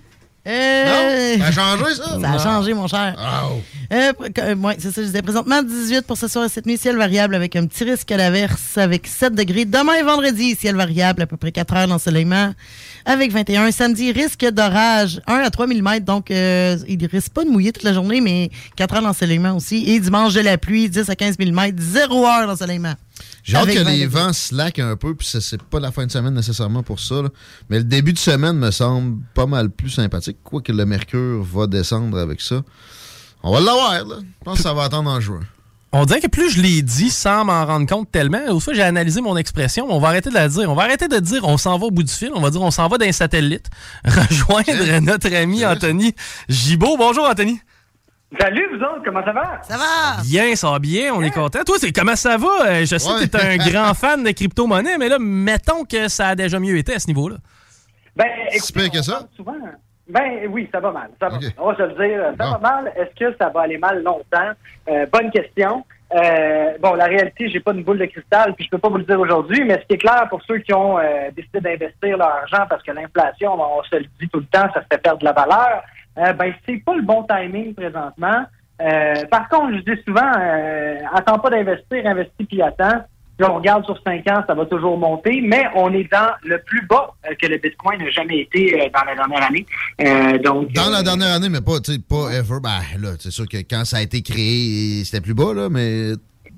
Euh, 0.47 1.35
Non? 1.37 1.41
Ça 1.41 1.47
a 1.47 1.51
changé, 1.51 1.95
ça? 1.95 2.03
Ça 2.05 2.13
a 2.15 2.17
Non. 2.19 2.39
changé, 2.39 2.73
mon 2.73 2.87
cher. 2.87 3.15
Euh, 3.91 4.13
euh, 4.39 4.55
ouais, 4.55 4.75
c'est 4.79 4.91
ça, 4.91 5.01
je 5.01 5.07
disais 5.07 5.21
présentement 5.21 5.61
18 5.61 6.03
pour 6.03 6.17
ce 6.17 6.27
soir 6.29 6.45
et 6.45 6.49
cette 6.49 6.65
nuit, 6.65 6.77
ciel 6.77 6.95
variable 6.97 7.35
avec 7.35 7.55
un 7.57 7.65
petit 7.65 7.83
risque 7.83 8.09
à 8.11 8.17
l'averse 8.17 8.77
avec 8.77 9.07
7 9.07 9.33
degrés. 9.35 9.65
Demain 9.65 9.95
et 9.95 10.03
vendredi, 10.03 10.55
ciel 10.55 10.75
variable, 10.77 11.21
à 11.23 11.25
peu 11.25 11.35
près 11.35 11.51
4 11.51 11.73
heures 11.75 11.87
d'ensoleillement 11.87 12.53
avec 13.07 13.31
21. 13.31 13.71
Samedi, 13.71 14.11
risque 14.11 14.45
d'orage 14.51 15.21
1 15.27 15.35
à 15.35 15.49
3 15.49 15.67
mm, 15.67 15.99
donc 16.01 16.29
euh, 16.29 16.77
il 16.87 17.03
risque 17.05 17.31
pas 17.31 17.45
de 17.45 17.49
mouiller 17.49 17.71
toute 17.71 17.83
la 17.83 17.93
journée, 17.93 18.19
mais 18.19 18.51
4 18.75 18.95
heures 18.95 19.01
d'ensoleillement 19.01 19.55
aussi. 19.55 19.89
Et 19.89 19.99
dimanche, 19.99 20.33
de 20.33 20.41
la 20.41 20.57
pluie, 20.57 20.89
10 20.89 21.09
à 21.09 21.15
15 21.15 21.39
mm, 21.39 21.79
0 21.79 22.25
heure 22.25 22.47
d'ensoleillement. 22.47 22.93
J'ai 23.43 23.55
hâte 23.55 23.69
que 23.69 23.79
20 23.79 23.91
les 23.91 24.05
vents 24.05 24.33
slack 24.33 24.79
un 24.79 24.97
peu, 24.97 25.15
puis 25.15 25.27
c'est 25.27 25.61
pas 25.63 25.79
la 25.79 25.91
fin 25.91 26.05
de 26.05 26.11
semaine 26.11 26.33
nécessairement 26.33 26.83
pour 26.83 26.99
ça. 26.99 27.21
là. 27.21 27.29
Mais 27.69 27.77
le 27.77 27.85
début 27.85 28.11
de 28.11 28.19
semaine 28.19 28.57
me 28.57 28.71
semble 28.71 29.23
pas 29.33 29.45
mal 29.45 29.69
plus 29.69 29.89
sympathique, 29.89 30.37
quoique 30.43 30.73
le 30.73 30.85
mercure 30.85 31.43
va 31.43 31.65
descendre 31.65 32.19
avec 32.19 32.41
ça. 32.41 32.61
On 33.41 33.53
va 33.53 33.61
l'avoir, 33.61 34.05
là. 34.05 34.15
Je 34.19 34.43
pense 34.43 34.57
que 34.57 34.63
ça 34.63 34.73
va 34.73 34.83
attendre 34.83 35.09
en 35.09 35.21
juin. 35.21 35.39
On 35.93 36.05
dirait 36.05 36.19
que 36.19 36.27
plus 36.27 36.49
je 36.49 36.61
l'ai 36.61 36.81
dit 36.81 37.09
sans 37.09 37.45
m'en 37.45 37.65
rendre 37.65 37.87
compte 37.87 38.11
tellement, 38.11 38.41
au 38.49 38.59
fois 38.59 38.73
j'ai 38.73 38.83
analysé 38.83 39.21
mon 39.21 39.37
expression, 39.37 39.87
on 39.89 39.99
va 39.99 40.09
arrêter 40.09 40.29
de 40.29 40.33
la 40.35 40.49
dire. 40.49 40.69
On 40.69 40.75
va 40.75 40.83
arrêter 40.83 41.07
de 41.07 41.17
dire 41.17 41.43
on 41.45 41.57
s'en 41.57 41.77
va 41.77 41.85
au 41.85 41.91
bout 41.91 42.03
du 42.03 42.11
fil, 42.13 42.31
on 42.35 42.41
va 42.41 42.49
dire 42.49 42.61
on 42.61 42.71
s'en 42.71 42.87
va 42.87 42.97
d'un 42.97 43.11
satellite. 43.11 43.67
Rejoindre 44.05 44.99
notre 44.99 45.33
ami 45.33 45.65
Anthony 45.65 46.13
Gibault. 46.49 46.97
Bonjour 46.97 47.27
Anthony. 47.29 47.61
Salut, 48.37 48.67
vous 48.73 48.83
autres, 48.83 49.01
comment 49.05 49.23
ça 49.23 49.31
va? 49.31 49.61
Ça 49.65 49.77
va! 49.77 50.21
Bien, 50.23 50.53
ça 50.57 50.69
va 50.71 50.79
bien, 50.79 51.13
on 51.13 51.21
est 51.21 51.31
content. 51.31 51.63
Toi, 51.65 51.77
c'est 51.79 51.93
comment 51.93 52.17
ça 52.17 52.35
va? 52.35 52.65
Euh, 52.65 52.85
Je 52.85 52.97
sais 52.97 53.09
que 53.21 53.25
tu 53.25 53.37
es 53.37 53.41
un 53.41 53.57
grand 53.71 53.93
fan 53.93 54.21
de 54.21 54.31
crypto-monnaie, 54.31 54.97
mais 54.97 55.07
là, 55.07 55.17
mettons 55.17 55.85
que 55.85 56.09
ça 56.09 56.27
a 56.29 56.35
déjà 56.35 56.59
mieux 56.59 56.77
été 56.77 56.93
à 56.93 56.99
ce 56.99 57.07
niveau-là. 57.07 57.37
Ben, 58.17 58.25
écoutez, 58.51 58.89
on 58.89 59.03
parle 59.05 59.27
souvent. 59.33 59.53
Ben 60.09 60.47
oui, 60.49 60.69
ça 60.71 60.79
va 60.79 60.91
mal. 60.91 61.09
Ça 61.19 61.29
va. 61.29 61.37
On 61.57 61.71
va 61.71 61.75
se 61.75 61.81
le 61.83 62.07
dire, 62.07 62.33
ça 62.37 62.51
va 62.51 62.59
mal. 62.59 62.93
Est-ce 62.95 63.15
que 63.15 63.35
ça 63.37 63.49
va 63.49 63.61
aller 63.61 63.77
mal 63.77 64.03
longtemps? 64.03 64.51
Euh, 64.89 65.05
bonne 65.11 65.31
question. 65.31 65.85
Euh, 66.13 66.77
bon, 66.79 66.93
la 66.93 67.05
réalité, 67.05 67.49
j'ai 67.49 67.59
pas 67.59 67.73
une 67.73 67.83
boule 67.83 67.97
de 67.97 68.05
cristal, 68.05 68.53
puis 68.55 68.63
je 68.63 68.69
peux 68.69 68.77
pas 68.77 68.87
vous 68.87 68.97
le 68.97 69.03
dire 69.03 69.19
aujourd'hui, 69.19 69.65
mais 69.65 69.73
ce 69.81 69.87
qui 69.87 69.95
est 69.95 69.97
clair 69.97 70.27
pour 70.29 70.41
ceux 70.43 70.59
qui 70.59 70.73
ont 70.73 70.97
euh, 70.97 71.29
décidé 71.35 71.59
d'investir 71.59 72.17
leur 72.17 72.29
argent 72.29 72.65
parce 72.69 72.81
que 72.83 72.91
l'inflation, 72.91 73.59
on 73.59 73.83
se 73.83 73.97
le 73.97 74.05
dit 74.19 74.29
tout 74.29 74.39
le 74.39 74.45
temps, 74.45 74.71
ça 74.73 74.81
fait 74.89 75.01
perdre 75.01 75.19
de 75.19 75.25
la 75.25 75.33
valeur. 75.33 75.83
Euh, 76.17 76.33
ben 76.33 76.53
c'est 76.65 76.77
pas 76.83 76.95
le 76.95 77.01
bon 77.01 77.23
timing 77.23 77.75
présentement. 77.75 78.45
Euh, 78.81 79.25
par 79.29 79.49
contre, 79.49 79.77
je 79.77 79.93
dis 79.93 80.01
souvent, 80.03 80.31
euh, 80.39 80.99
attends 81.13 81.39
pas 81.39 81.49
d'investir, 81.49 82.05
investis 82.05 82.47
puis 82.47 82.61
attends. 82.61 83.03
Si 83.39 83.45
on 83.45 83.55
regarde 83.55 83.85
sur 83.85 83.99
5 84.03 84.27
ans, 84.31 84.43
ça 84.47 84.55
va 84.55 84.65
toujours 84.65 84.97
monter, 84.97 85.41
mais 85.41 85.65
on 85.75 85.93
est 85.93 86.11
dans 86.11 86.31
le 86.43 86.59
plus 86.63 86.85
bas 86.87 87.13
euh, 87.25 87.35
que 87.39 87.45
le 87.47 87.57
Bitcoin 87.57 87.99
n'a 87.99 88.09
jamais 88.09 88.39
été 88.39 88.73
euh, 88.73 88.89
dans 88.91 89.05
la 89.05 89.15
dernière 89.15 89.43
année. 89.43 89.65
Euh, 90.01 90.37
donc, 90.39 90.71
Dans 90.73 90.89
la 90.89 91.03
dernière 91.03 91.33
année, 91.35 91.49
mais 91.49 91.61
pas, 91.61 91.79
tu 91.79 91.93
sais, 91.93 91.99
pas 91.99 92.31
ever. 92.31 92.59
Ben 92.63 92.79
là, 92.99 93.09
c'est 93.19 93.31
sûr 93.31 93.47
que 93.47 93.57
quand 93.57 93.85
ça 93.85 93.97
a 93.97 94.01
été 94.01 94.23
créé, 94.23 95.03
c'était 95.05 95.21
plus 95.21 95.35
bas, 95.35 95.53
là, 95.53 95.69
mais 95.69 96.13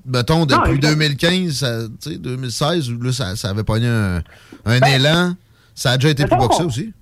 mettons, 0.05 0.45
depuis 0.45 0.75
exact. 0.75 0.93
2015, 0.93 1.51
ça, 1.51 1.79
tu 2.01 2.11
sais, 2.11 2.17
2016, 2.17 2.91
où 2.91 3.01
là, 3.01 3.11
ça, 3.11 3.35
ça 3.35 3.49
avait 3.49 3.65
pogné 3.65 3.87
un, 3.87 4.21
un 4.65 4.79
élan. 4.81 5.33
Ça 5.75 5.91
a 5.91 5.97
déjà 5.97 6.09
été 6.09 6.25
plus 6.25 6.37
bas 6.37 6.47
que 6.47 6.55
ça 6.55 6.65
aussi. 6.65 6.93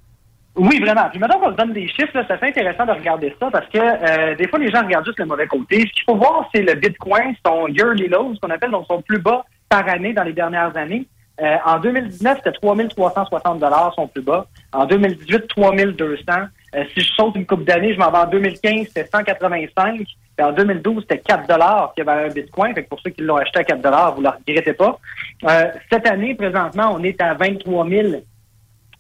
Oui, 0.58 0.80
vraiment. 0.80 1.08
Puis 1.12 1.20
maintenant 1.20 1.40
qu'on 1.40 1.52
se 1.52 1.56
donne 1.58 1.74
des 1.74 1.88
chiffres, 1.88 2.12
là, 2.16 2.26
ça 2.28 2.38
fait 2.38 2.48
intéressant 2.48 2.86
de 2.86 2.92
regarder 2.92 3.36
ça 3.40 3.50
parce 3.52 3.68
que 3.68 3.78
euh, 3.78 4.36
des 4.36 4.48
fois, 4.48 4.58
les 4.58 4.72
gens 4.72 4.82
regardent 4.82 5.06
juste 5.06 5.20
le 5.20 5.26
mauvais 5.26 5.46
côté. 5.46 5.82
Ce 5.82 5.94
qu'il 5.94 6.04
faut 6.06 6.16
voir, 6.16 6.50
c'est 6.54 6.64
le 6.64 6.74
Bitcoin, 6.74 7.36
son 7.46 7.68
yearly 7.68 8.08
low, 8.08 8.34
ce 8.34 8.40
qu'on 8.40 8.50
appelle 8.50 8.72
donc 8.72 8.86
son 8.88 9.02
plus 9.04 9.20
bas 9.20 9.46
par 9.70 9.88
année 9.88 10.14
dans 10.14 10.24
les 10.24 10.34
dernières 10.34 10.76
années. 10.78 11.08
Euh, 11.40 11.56
en 11.66 11.80
2019, 11.80 12.38
c'était 12.38 12.52
3360 12.52 13.60
dollars 13.60 13.94
son 13.96 14.08
plus 14.08 14.24
bas. 14.24 14.48
En 14.74 14.86
2018, 14.86 15.48
3200. 15.48 16.24
Euh, 16.76 16.84
si 16.94 17.02
je 17.02 17.14
saute 17.14 17.36
une 17.36 17.46
coupe 17.46 17.64
d'années, 17.64 17.94
je 17.94 18.00
m'en 18.00 18.12
vais 18.12 18.18
en 18.18 18.28
2015, 18.28 18.88
c'était 18.88 19.06
185. 19.06 19.98
Puis 20.38 20.46
en 20.46 20.52
2012, 20.52 21.04
c'était 21.04 21.20
4 21.20 21.48
dollars 21.48 21.94
qu'il 21.94 22.06
y 22.06 22.10
avait 22.10 22.26
un 22.26 22.34
Bitcoin. 22.34 22.74
Fait 22.74 22.84
que 22.84 22.90
pour 22.90 23.00
ceux 23.02 23.12
qui 23.12 23.22
l'ont 23.22 23.38
acheté 23.38 23.60
à 23.60 23.64
4 23.64 23.82
dollars, 23.82 24.16
vous 24.16 24.22
ne 24.22 24.28
le 24.28 24.34
regrettez 24.48 24.74
pas. 24.74 25.00
Euh, 25.46 25.72
cette 25.92 26.08
année, 26.08 26.36
présentement, 26.36 26.94
on 26.96 27.04
est 27.04 27.20
à 27.22 27.34
23 27.36 27.88
000 27.88 28.08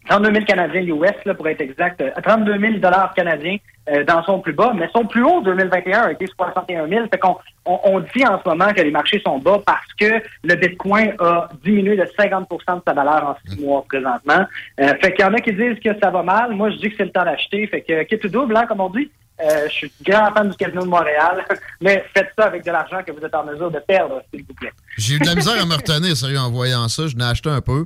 32 0.09 0.33
000 0.33 0.45
Canadiens 0.45 0.81
US, 0.81 1.35
pour 1.35 1.47
être 1.47 1.61
exact, 1.61 2.01
euh, 2.01 2.11
32 2.23 2.59
000 2.59 2.73
dollars 2.79 3.13
canadiens 3.13 3.57
euh, 3.89 4.03
dans 4.03 4.23
son 4.23 4.39
plus 4.39 4.53
bas, 4.53 4.73
mais 4.75 4.89
son 4.93 5.05
plus 5.05 5.23
haut 5.23 5.41
2021 5.41 6.01
a 6.01 6.11
été 6.11 6.27
61 6.27 6.87
000. 6.87 7.07
Fait 7.11 7.17
qu'on 7.17 7.37
on, 7.65 7.79
on 7.83 7.99
dit 7.99 8.25
en 8.25 8.41
ce 8.41 8.49
moment 8.49 8.73
que 8.73 8.81
les 8.81 8.91
marchés 8.91 9.21
sont 9.25 9.39
bas 9.39 9.61
parce 9.65 9.93
que 9.99 10.21
le 10.43 10.55
Bitcoin 10.55 11.13
a 11.19 11.49
diminué 11.63 11.95
de 11.95 12.03
50% 12.03 12.47
de 12.49 12.81
sa 12.85 12.93
valeur 12.93 13.23
en 13.23 13.49
six 13.49 13.61
mois 13.61 13.85
présentement. 13.87 14.45
Euh, 14.79 14.93
fait 15.01 15.13
qu'il 15.13 15.25
y 15.25 15.27
en 15.27 15.33
a 15.33 15.39
qui 15.39 15.53
disent 15.53 15.79
que 15.83 15.97
ça 16.01 16.09
va 16.09 16.23
mal. 16.23 16.53
Moi, 16.53 16.71
je 16.71 16.77
dis 16.77 16.89
que 16.89 16.97
c'est 16.97 17.05
le 17.05 17.11
temps 17.11 17.25
d'acheter. 17.25 17.67
Fait 17.67 17.81
que 17.81 18.03
quitte 18.03 18.25
ou 18.25 18.29
double, 18.29 18.57
hein, 18.57 18.65
comme 18.67 18.81
on 18.81 18.89
dit. 18.89 19.09
Euh, 19.39 19.67
je 19.69 19.71
suis 19.71 19.91
grand 20.01 20.33
fan 20.33 20.49
du 20.49 20.57
Casino 20.57 20.81
de 20.81 20.87
Montréal, 20.87 21.45
mais 21.81 22.03
faites 22.15 22.31
ça 22.37 22.45
avec 22.45 22.65
de 22.65 22.71
l'argent 22.71 23.03
que 23.05 23.11
vous 23.11 23.23
êtes 23.23 23.35
en 23.35 23.45
mesure 23.45 23.69
de 23.69 23.79
perdre, 23.79 24.21
s'il 24.33 24.43
vous 24.43 24.53
plaît. 24.55 24.73
J'ai 24.97 25.15
eu 25.15 25.19
de 25.19 25.27
la 25.27 25.35
misère 25.35 25.61
à 25.61 25.65
me 25.65 25.75
retenir, 25.75 26.17
sérieux, 26.17 26.39
en 26.39 26.49
voyant 26.49 26.87
ça. 26.87 27.07
Je 27.07 27.15
n'ai 27.15 27.23
acheté 27.23 27.49
un 27.49 27.61
peu. 27.61 27.85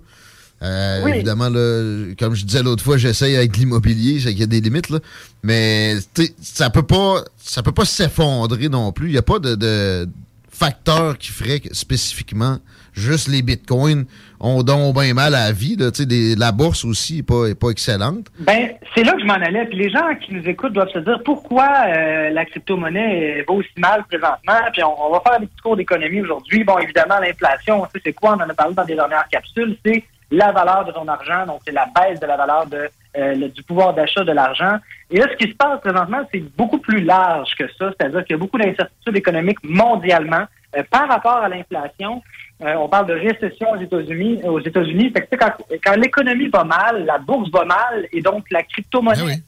Euh, 0.64 1.02
Oui. 1.04 1.12
Évidemment, 1.16 1.50
là, 1.50 2.14
comme 2.20 2.36
je 2.36 2.46
disais 2.46 2.62
l'autre 2.64 2.84
fois, 2.84 2.98
j'essaye 2.98 3.36
avec 3.36 3.58
l'immobilier, 3.58 4.20
c'est 4.20 4.30
qu'il 4.32 4.40
y 4.42 4.44
a 4.44 4.48
des 4.48 4.62
limites, 4.62 4.90
là. 4.90 5.00
Mais 5.44 5.96
ça 6.42 6.70
peut 6.70 6.84
pas 6.84 7.24
ça 7.38 7.64
peut 7.64 7.72
pas 7.72 7.86
s'effondrer 7.86 8.70
non 8.70 8.92
plus. 8.92 9.08
Il 9.08 9.12
n'y 9.14 9.18
a 9.18 9.24
pas 9.24 9.40
de, 9.40 9.56
de 9.56 10.08
facteur 10.50 11.18
qui 11.18 11.30
ferait 11.32 11.60
que 11.60 11.74
spécifiquement 11.74 12.58
juste 12.94 13.30
les 13.30 13.42
bitcoins 13.42 14.06
ont 14.42 14.64
donc 14.64 14.94
bien 15.00 15.14
mal 15.14 15.34
à 15.34 15.46
la 15.46 15.52
vie. 15.54 15.76
Là. 15.78 15.90
Tu 15.92 16.00
sais, 16.00 16.06
des- 16.06 16.36
la 16.36 16.52
bourse 16.52 16.84
aussi 16.86 17.18
n'est 17.18 17.24
pas, 17.24 17.46
est 17.48 17.56
pas 17.56 17.70
excellente. 17.70 18.28
Ben, 18.40 18.70
c'est 18.94 19.04
là 19.04 19.14
que 19.14 19.22
je 19.22 19.26
m'en 19.26 19.34
allais. 19.36 19.66
Puis 19.68 19.78
les 19.78 19.90
gens 19.90 20.14
qui 20.24 20.34
nous 20.34 20.44
écoutent 20.48 20.74
doivent 20.74 20.92
se 20.94 21.00
dire 21.00 21.20
pourquoi 21.24 21.68
euh, 21.88 22.30
la 22.32 22.46
crypto-monnaie 22.46 23.44
va 23.48 23.54
aussi 23.54 23.70
mal 23.78 24.04
présentement. 24.10 24.60
Puis 24.74 24.84
on, 24.84 25.08
on 25.08 25.12
va 25.14 25.22
faire 25.26 25.40
des 25.40 25.48
petits 25.48 25.62
cours 25.64 25.78
d'économie 25.78 26.22
aujourd'hui. 26.22 26.64
Bon, 26.64 26.78
évidemment, 26.80 27.18
l'inflation, 27.20 27.82
on 27.82 27.86
sait 27.86 28.02
c'est 28.06 28.14
quoi, 28.14 28.32
on 28.38 28.44
en 28.44 28.50
a 28.50 28.54
parlé 28.54 28.76
dans 28.76 28.86
des 28.86 28.96
dernières 28.96 29.28
capsules, 29.32 29.78
c'est 29.86 30.04
la 30.32 30.52
valeur 30.52 30.86
de 30.86 30.92
ton 30.92 31.08
argent, 31.08 31.46
donc 31.46 31.62
c'est 31.66 31.74
la 31.74 31.88
baisse 31.94 32.20
de 32.20 32.26
la 32.26 32.38
valeur 32.38 32.66
de, 32.68 32.90
euh, 33.18 33.36
le- 33.36 33.50
du 33.50 33.62
pouvoir 33.64 33.94
d'achat 33.94 34.24
de 34.24 34.32
l'argent. 34.32 34.78
Et 35.10 35.18
là, 35.18 35.28
ce 35.32 35.36
qui 35.36 35.52
se 35.52 35.56
passe 35.58 35.82
présentement, 35.82 36.22
c'est 36.32 36.40
beaucoup 36.58 36.78
plus 36.80 37.02
large 37.02 37.54
que 37.56 37.68
ça, 37.78 37.92
c'est-à-dire 37.92 38.24
qu'il 38.24 38.36
y 38.36 38.40
a 38.40 38.40
beaucoup 38.40 38.58
d'incertitudes 38.58 39.18
économiques 39.18 39.60
mondialement 39.64 40.46
euh, 40.78 40.84
par 40.90 41.08
rapport 41.10 41.38
à 41.38 41.50
l'inflation. 41.50 42.22
Euh, 42.64 42.76
on 42.76 42.88
parle 42.88 43.08
de 43.08 43.14
récession 43.16 43.72
aux 43.72 43.82
États-Unis. 43.82 44.42
Aux 44.46 44.60
États-Unis, 44.62 45.12
quand, 45.38 45.52
quand 45.84 45.96
l'économie 45.98 46.48
va 46.48 46.64
mal, 46.64 47.04
la 47.06 47.18
bourse 47.18 47.50
va 47.52 47.66
mal, 47.66 48.08
et 48.14 48.22
donc 48.22 48.46
la 48.52 48.64
crypto-monnaie 48.64 49.40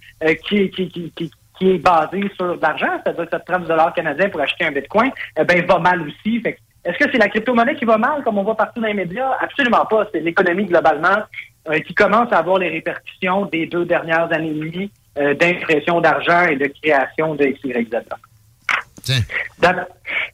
qui, 0.44 0.70
qui, 0.72 0.90
qui, 0.90 1.12
qui, 1.16 1.32
qui 1.58 1.70
est 1.72 1.78
basée 1.78 2.30
sur 2.36 2.58
de 2.58 2.62
l'argent, 2.62 3.00
c'est-à-dire 3.04 3.26
que 3.26 3.30
ça 3.32 3.40
te 3.40 3.46
prend 3.50 3.60
du 3.60 3.68
dollar 3.68 3.94
canadien 3.94 4.30
pour 4.30 4.42
acheter 4.42 4.66
un 4.66 4.72
bitcoin, 4.72 5.12
eh 5.40 5.44
ben 5.46 5.64
va 5.66 5.80
mal 5.80 6.02
aussi. 6.02 6.42
Fait 6.42 6.54
que, 6.54 6.60
est-ce 6.86 6.98
que 6.98 7.12
c'est 7.12 7.18
la 7.18 7.30
crypto-monnaie 7.30 7.76
qui 7.76 7.86
va 7.86 7.98
mal, 7.98 8.24
comme 8.24 8.38
on 8.38 8.44
voit 8.44 8.58
partout 8.58 8.82
dans 8.82 8.88
les 8.88 8.94
médias? 8.94 9.32
Absolument 9.40 9.86
pas. 9.86 10.08
C'est 10.12 10.20
l'économie 10.20 10.66
globalement 10.66 11.24
euh, 11.70 11.80
qui 11.80 11.94
commence 11.94 12.32
à 12.34 12.40
avoir 12.40 12.58
les 12.58 12.70
répercussions 12.70 13.46
des 13.46 13.66
deux 13.68 13.86
dernières 13.86 14.32
années 14.34 14.50
et 14.52 14.54
demie 14.54 14.92
euh, 15.18 15.34
d'impression 15.34 16.02
d'argent 16.02 16.44
et 16.48 16.56
de 16.58 16.66
création 16.82 17.36
de 17.36 17.46
XYZ. 17.46 17.88
D'ap- 19.60 19.90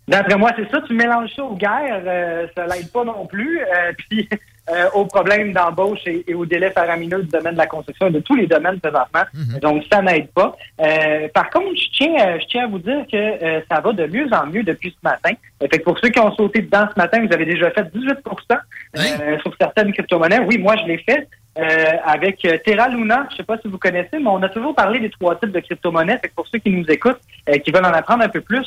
D'après 0.08 0.38
moi, 0.38 0.52
c'est 0.56 0.70
ça. 0.72 0.82
Tu 0.88 0.94
mélanges 0.94 1.32
ça 1.36 1.44
aux 1.44 1.56
guerres, 1.56 2.04
euh, 2.06 2.48
ça 2.56 2.66
l'aide 2.68 2.92
pas 2.92 3.04
non 3.04 3.26
plus. 3.26 3.60
puis 3.98 4.28
euh, 4.72 4.90
aux 4.94 5.06
problèmes 5.06 5.52
d'embauche 5.54 6.00
et, 6.06 6.24
et 6.28 6.34
aux 6.34 6.46
délais 6.46 6.72
faramineux 6.72 7.24
du 7.24 7.30
domaine 7.30 7.54
de 7.54 7.58
la 7.58 7.68
construction 7.68 8.08
et 8.08 8.12
de 8.12 8.20
tous 8.20 8.36
les 8.36 8.48
domaines 8.48 8.80
présentement. 8.80 9.24
Donc, 9.62 9.84
ça 9.92 10.02
n'aide 10.02 10.28
pas. 10.32 10.56
Euh, 10.82 11.28
par 11.34 11.50
contre, 11.50 11.76
je 11.76 11.90
tiens, 11.98 12.16
euh, 12.20 12.38
je 12.40 12.46
tiens 12.48 12.66
à 12.66 12.68
vous 12.68 12.80
dire 12.80 13.06
que 13.12 13.18
euh, 13.18 13.62
ça 13.70 13.80
va 13.82 13.92
de 13.94 14.06
mieux 14.06 14.28
en 14.32 14.46
mieux 14.48 14.64
depuis 14.64 14.90
ce 14.92 15.08
matin. 15.08 15.32
Euh, 15.64 15.68
fait 15.72 15.80
que 15.80 15.84
pour 15.84 15.98
ceux 16.00 16.10
qui 16.10 16.20
ont 16.20 16.34
sauté 16.36 16.62
dedans 16.62 16.88
ce 16.94 17.00
matin, 17.00 17.26
vous 17.26 17.34
avez 17.34 17.46
déjà 17.46 17.72
fait 17.72 17.84
18% 17.84 18.58
euh, 18.98 19.40
sur 19.40 19.54
certaines 19.60 19.92
crypto-monnaies. 19.94 20.40
Oui, 20.48 20.58
moi, 20.58 20.76
je 20.78 20.86
l'ai 20.88 20.98
fait. 21.00 21.28
euh, 21.58 21.92
avec 22.06 22.48
Terra 22.64 22.88
Luna, 22.88 23.28
je 23.32 23.38
sais 23.38 23.44
pas 23.44 23.58
si 23.58 23.68
vous 23.68 23.78
connaissez, 23.78 24.18
mais 24.20 24.28
on 24.30 24.42
a 24.44 24.50
toujours 24.50 24.74
parlé 24.76 25.00
des 25.00 25.10
trois 25.10 25.36
types 25.40 25.52
de 25.52 25.60
crypto-monnaies. 25.60 26.20
Fait 26.22 26.30
que 26.30 26.36
pour 26.36 26.48
ceux 26.48 26.60
qui 26.60 26.70
nous 26.70 26.86
écoutent, 26.90 27.20
euh, 27.50 27.58
qui 27.58 27.72
veulent 27.72 27.86
en 27.86 27.92
apprendre 27.92 28.24
un 28.24 28.30
peu 28.30 28.40
plus, 28.42 28.66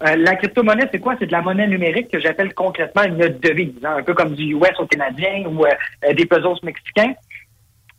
euh, 0.00 0.14
la 0.16 0.36
crypto-monnaie, 0.36 0.88
c'est 0.92 1.00
quoi? 1.00 1.16
C'est 1.18 1.26
de 1.26 1.32
la 1.32 1.42
monnaie 1.42 1.66
numérique 1.66 2.08
que 2.10 2.20
j'appelle 2.20 2.54
concrètement 2.54 3.02
une 3.02 3.16
devise, 3.16 3.74
hein, 3.82 3.96
un 3.98 4.02
peu 4.02 4.14
comme 4.14 4.34
du 4.34 4.54
US 4.54 4.78
au 4.78 4.86
Canadien 4.86 5.44
ou 5.46 5.64
euh, 5.64 5.70
euh, 6.04 6.12
des 6.14 6.24
pesos 6.24 6.62
mexicains. 6.62 7.14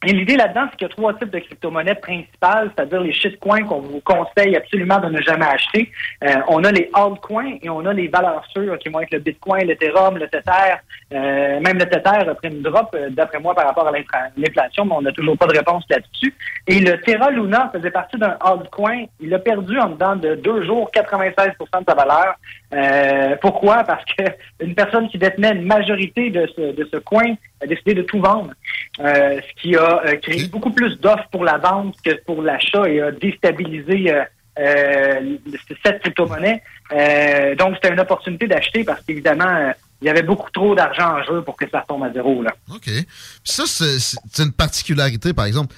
Et 0.06 0.14
l'idée 0.14 0.38
là-dedans, 0.38 0.68
c'est 0.72 0.78
qu'il 0.78 0.88
y 0.88 0.92
a 0.92 0.94
trois 0.94 1.14
types 1.16 1.30
de 1.30 1.40
crypto-monnaies 1.40 1.96
principales, 1.96 2.72
c'est-à-dire 2.74 3.02
les 3.02 3.12
shitcoins 3.12 3.64
qu'on 3.64 3.82
vous 3.82 4.00
conseille 4.00 4.56
absolument 4.56 4.98
de 5.00 5.10
ne 5.10 5.22
jamais 5.22 5.46
acheter. 5.46 5.92
Euh, 6.24 6.36
on 6.48 6.64
a 6.64 6.72
les 6.72 6.90
altcoins 6.94 7.58
et 7.62 7.70
on 7.70 7.86
a 7.86 7.92
les 7.92 8.08
valeurs 8.08 8.46
sûres 8.54 8.78
qui 8.80 8.88
vont 8.88 9.02
être 9.02 9.12
le 9.12 9.20
Bitcoin, 9.20 9.68
l'Ethereum, 9.68 10.18
le 10.18 10.30
Tether. 10.30 10.76
Euh, 11.12 11.60
même 11.60 11.78
le 11.78 11.86
Tether 11.86 12.30
a 12.30 12.36
pris 12.36 12.48
une 12.48 12.62
drop, 12.62 12.96
euh, 12.96 13.10
d'après 13.10 13.40
moi, 13.40 13.54
par 13.54 13.66
rapport 13.66 13.88
à 13.88 13.92
l'inflation, 13.92 14.86
mais 14.86 14.96
on 14.96 15.02
n'a 15.02 15.12
toujours 15.12 15.38
pas 15.38 15.48
de 15.48 15.58
réponse 15.58 15.84
là-dessus. 15.90 16.34
Et 16.66 16.80
le 16.80 17.02
Terra 17.02 17.30
Luna 17.30 17.70
faisait 17.74 17.92
partie 17.92 18.18
d'un 18.18 18.38
altcoin. 18.40 19.04
Il 19.20 19.34
a 19.34 19.40
perdu 19.40 19.78
en 19.80 19.90
dedans 19.90 20.16
de 20.16 20.36
deux 20.36 20.64
jours 20.64 20.90
96% 20.94 21.58
de 21.58 21.86
sa 21.86 21.96
valeur. 21.96 22.36
Euh, 22.72 23.36
pourquoi? 23.42 23.84
Parce 23.84 24.06
que 24.06 24.24
une 24.60 24.76
personne 24.76 25.10
qui 25.10 25.18
détenait 25.18 25.54
une 25.54 25.66
majorité 25.66 26.30
de 26.30 26.48
ce, 26.56 26.74
de 26.74 26.88
ce 26.92 26.98
coin 26.98 27.34
a 27.62 27.66
décidé 27.66 27.94
de 27.96 28.04
tout 28.04 28.20
vendre, 28.20 28.52
euh, 29.00 29.40
ce 29.42 29.62
qui 29.62 29.76
a 29.76 30.02
euh, 30.06 30.16
créé 30.18 30.48
beaucoup 30.48 30.72
plus 30.72 31.00
d'offres 31.00 31.28
pour 31.32 31.44
la 31.44 31.58
vente 31.58 31.96
que 32.04 32.12
pour 32.26 32.42
l'achat 32.42 32.88
et 32.88 33.02
a 33.02 33.12
déstabilisé 33.12 34.14
euh, 34.60 35.38
cette 35.84 36.02
crypto-monnaie. 36.02 36.62
Euh, 36.92 37.56
donc, 37.56 37.76
c'était 37.76 37.94
une 37.94 38.00
opportunité 38.00 38.48
d'acheter 38.48 38.84
parce 38.84 39.02
qu'évidemment, 39.02 39.72
il 40.02 40.06
y 40.06 40.10
avait 40.10 40.24
beaucoup 40.24 40.50
trop 40.52 40.76
d'argent 40.76 41.18
en 41.18 41.24
jeu 41.24 41.42
pour 41.42 41.56
que 41.58 41.70
ça 41.70 41.84
tombe 41.88 42.04
à 42.04 42.12
zéro. 42.14 42.42
Là. 42.44 42.52
OK. 42.74 42.86
Puis 42.86 43.06
ça, 43.44 43.64
c'est 43.66 44.44
une 44.44 44.54
particularité, 44.54 45.34
par 45.34 45.46
exemple. 45.46 45.74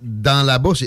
Dans 0.00 0.46
la 0.46 0.58
bourse, 0.58 0.84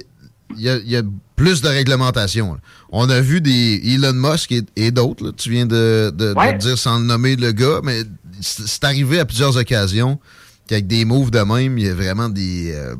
il 0.56 0.62
y, 0.62 0.70
a- 0.70 0.78
il 0.78 0.89
y 0.89 0.96
a 0.98 1.02
plus 1.36 1.62
de 1.62 1.68
réglementation. 1.68 2.54
là. 2.54 2.60
On 2.91 3.10
a 3.10 3.20
vu 3.20 3.41
des 3.41 3.82
Elon 3.86 4.14
Musk 4.14 4.52
et, 4.52 4.64
et 4.76 4.91
d'autres, 4.91 5.32
tu 5.32 5.50
viens 5.50 5.66
de, 5.66 6.12
de- 6.16 6.34
de 6.34 6.38
Ouais. 6.38 6.58
dire 6.58 6.78
sans 6.78 7.00
le 7.00 7.06
nommer 7.06 7.36
le 7.36 7.52
gars, 7.52 7.80
mais 7.84 8.02
c'est 8.41 8.84
arrivé 8.84 9.20
à 9.20 9.26
plusieurs 9.26 9.58
occasions 9.58 10.20
qu'avec 10.68 10.88
des 10.88 11.04
moves 11.06 11.32
de 11.32 11.39
même, 11.39 11.78
il 11.78 11.86
y 11.88 11.89
a 11.89 11.93
vraiment 11.93 12.30
des, 12.30 12.72
euh, 12.74 12.96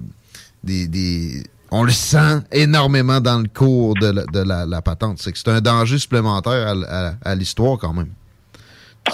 des, 0.64 0.88
des- 0.88 1.44
On 1.72 1.84
le 1.84 1.92
sent 1.92 2.42
énormément 2.52 3.20
dans 3.22 3.40
le 3.40 3.48
cours 3.48 3.96
de 3.96 4.08
la, 4.08 4.24
de 4.26 4.40
la- 4.40 4.66
la 4.66 4.82
patente. 4.82 5.20
C'est 5.22 5.32
que 5.32 5.38
c'est 5.38 5.50
un 5.50 5.62
danger 5.62 5.98
supplémentaire 5.98 6.68
à, 6.68 6.72
l- 6.72 6.86
à- 6.90 7.14
à 7.24 7.36
l'histoire 7.36 7.78
quand 7.78 7.92
même. 7.94 8.10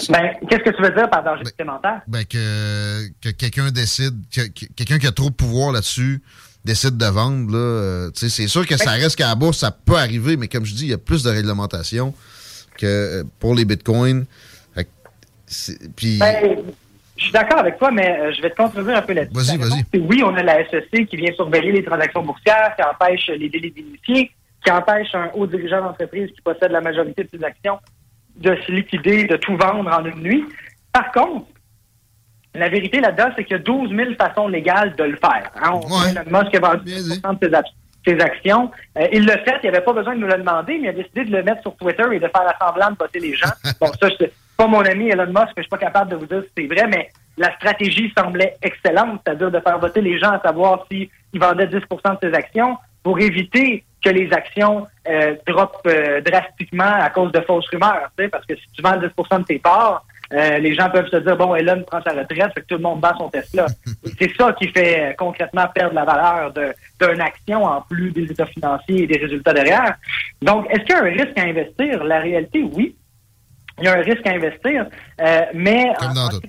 Ben, 0.08 0.30
qu'est-ce 0.48 0.62
que 0.70 0.76
tu 0.76 0.82
veux 0.82 0.90
dire 0.94 1.08
par 1.10 1.22
danger 1.22 1.44
supplémentaire? 1.44 2.00
Ben, 2.08 2.24
que, 2.24 3.08
que 3.20 3.28
quelqu'un 3.30 3.70
décide, 3.70 4.14
que, 4.34 4.42
que- 4.48 4.66
quelqu'un 4.74 4.98
qui 4.98 5.06
a 5.06 5.12
trop 5.12 5.28
de 5.30 5.34
pouvoir 5.34 5.72
là-dessus 5.72 6.22
décide 6.64 6.96
de 6.96 7.06
vendre, 7.06 7.52
là, 7.52 7.58
euh, 7.58 8.10
tu 8.10 8.20
sais, 8.20 8.28
c'est 8.28 8.48
sûr 8.48 8.66
que 8.66 8.76
ça 8.76 8.92
reste 8.92 9.16
qu'à 9.16 9.28
la 9.28 9.34
bourse, 9.34 9.58
ça 9.58 9.70
peut 9.70 9.96
arriver, 9.96 10.36
mais 10.36 10.48
comme 10.48 10.64
je 10.64 10.74
dis, 10.74 10.84
il 10.84 10.90
y 10.90 10.94
a 10.94 10.98
plus 10.98 11.22
de 11.22 11.30
réglementation 11.30 12.14
que 12.78 12.86
euh, 12.86 13.24
pour 13.40 13.54
les 13.54 13.64
bitcoins. 13.64 14.24
Puis, 15.96 16.18
Ben, 16.18 16.56
je 17.16 17.24
suis 17.24 17.32
d'accord 17.32 17.58
avec 17.58 17.78
toi, 17.78 17.90
mais 17.90 18.18
euh, 18.18 18.32
je 18.34 18.40
vais 18.40 18.48
te 18.48 18.56
contredire 18.56 18.96
un 18.96 19.02
peu 19.02 19.12
là-dessus. 19.12 19.34
Vas-y, 19.34 19.58
vas-y. 19.58 19.98
Oui, 19.98 20.22
on 20.24 20.34
a 20.34 20.42
la 20.42 20.66
SEC 20.70 21.06
qui 21.06 21.16
vient 21.16 21.32
surveiller 21.34 21.72
les 21.72 21.84
transactions 21.84 22.22
boursières, 22.22 22.74
qui 22.74 22.82
empêche 22.82 23.26
les 23.28 23.50
délits 23.50 23.70
d'initiés, 23.70 24.30
qui 24.64 24.70
empêche 24.70 25.14
un 25.14 25.30
haut 25.34 25.46
dirigeant 25.46 25.82
d'entreprise 25.82 26.30
qui 26.34 26.40
possède 26.40 26.72
la 26.72 26.80
majorité 26.80 27.24
de 27.24 27.28
ses 27.36 27.44
actions 27.44 27.78
de 28.36 28.56
se 28.66 28.72
liquider, 28.72 29.24
de 29.24 29.36
tout 29.36 29.56
vendre 29.56 29.90
en 29.90 30.04
une 30.04 30.22
nuit. 30.22 30.44
Par 30.92 31.12
contre, 31.12 31.46
la 32.54 32.68
vérité 32.68 33.00
là-dedans, 33.00 33.30
c'est 33.36 33.44
qu'il 33.44 33.56
y 33.56 33.60
a 33.60 33.62
12 33.62 33.90
000 33.94 34.10
façons 34.18 34.48
légales 34.48 34.94
de 34.96 35.04
le 35.04 35.16
faire. 35.16 35.50
Hein, 35.62 35.70
on 35.72 35.80
Elon 36.10 36.38
Musk 36.42 36.54
a 36.54 36.60
vendu 36.60 36.90
10% 36.92 37.38
de 37.40 37.46
ses, 37.48 37.52
ac- 37.54 37.72
ses 38.06 38.20
actions. 38.20 38.70
Euh, 38.98 39.06
il 39.12 39.24
l'a 39.26 39.38
fait, 39.38 39.56
il 39.62 39.70
n'avait 39.70 39.84
pas 39.84 39.92
besoin 39.92 40.14
de 40.14 40.20
nous 40.20 40.26
le 40.26 40.36
demander, 40.38 40.74
mais 40.78 40.88
il 40.88 40.88
a 40.88 40.92
décidé 40.92 41.24
de 41.24 41.30
le 41.36 41.42
mettre 41.42 41.62
sur 41.62 41.74
Twitter 41.76 42.04
et 42.12 42.18
de 42.20 42.28
faire 42.28 42.44
la 42.44 42.56
semblant 42.60 42.90
de 42.90 42.96
voter 42.98 43.20
les 43.20 43.34
gens. 43.34 43.48
Bon, 43.80 43.86
ça, 44.00 44.08
c'est 44.18 44.32
pas 44.56 44.66
mon 44.66 44.80
ami 44.82 45.08
Elon 45.08 45.26
Musk, 45.26 45.52
mais 45.56 45.58
je 45.58 45.62
suis 45.62 45.68
pas 45.70 45.78
capable 45.78 46.10
de 46.10 46.16
vous 46.16 46.26
dire 46.26 46.42
si 46.42 46.50
c'est 46.56 46.66
vrai, 46.74 46.86
mais 46.88 47.08
la 47.38 47.54
stratégie 47.56 48.12
semblait 48.16 48.56
excellente, 48.62 49.20
c'est-à-dire 49.24 49.50
de 49.50 49.60
faire 49.60 49.78
voter 49.78 50.02
les 50.02 50.18
gens 50.18 50.32
à 50.32 50.40
savoir 50.40 50.84
s'ils 50.90 51.08
vendaient 51.34 51.66
10% 51.66 51.80
de 52.20 52.28
ses 52.28 52.34
actions 52.36 52.76
pour 53.02 53.18
éviter 53.18 53.82
que 54.04 54.10
les 54.10 54.30
actions 54.32 54.86
euh, 55.08 55.34
droppent 55.46 55.86
euh, 55.86 56.20
drastiquement 56.20 56.92
à 57.00 57.08
cause 57.10 57.32
de 57.32 57.40
fausses 57.40 57.68
rumeurs. 57.70 58.10
Parce 58.30 58.44
que 58.44 58.54
si 58.56 58.62
tu 58.74 58.82
vends 58.82 58.96
10% 58.98 59.38
de 59.40 59.44
tes 59.44 59.58
parts, 59.58 60.04
euh, 60.32 60.58
les 60.58 60.74
gens 60.74 60.88
peuvent 60.90 61.08
se 61.08 61.16
dire, 61.16 61.36
bon, 61.36 61.54
Elon 61.54 61.82
prend 61.86 62.02
sa 62.02 62.12
retraite, 62.12 62.52
fait 62.54 62.60
que 62.62 62.66
tout 62.66 62.76
le 62.76 62.80
monde 62.82 63.00
vend 63.02 63.16
son 63.18 63.28
Tesla. 63.28 63.66
C'est 64.18 64.34
ça 64.36 64.52
qui 64.58 64.68
fait 64.68 65.00
euh, 65.00 65.12
concrètement 65.18 65.66
perdre 65.74 65.94
la 65.94 66.04
valeur 66.04 66.52
d'une 66.52 67.20
action 67.20 67.64
en 67.64 67.82
plus 67.82 68.10
des 68.12 68.24
états 68.24 68.46
financiers 68.46 69.02
et 69.02 69.06
des 69.06 69.18
résultats 69.18 69.52
derrière. 69.52 69.94
Donc, 70.40 70.66
est-ce 70.70 70.80
qu'il 70.80 70.90
y 70.90 70.98
a 70.98 71.00
un 71.02 71.10
risque 71.24 71.38
à 71.38 71.42
investir? 71.42 72.04
La 72.04 72.20
réalité, 72.20 72.62
oui. 72.72 72.96
Il 73.78 73.84
y 73.84 73.88
a 73.88 73.94
un 73.94 74.02
risque 74.02 74.26
à 74.26 74.32
investir, 74.32 74.86
euh, 75.20 75.40
mais 75.54 75.92
Comme 75.98 76.12
dans 76.12 76.26
en- 76.26 76.28
tout. 76.28 76.40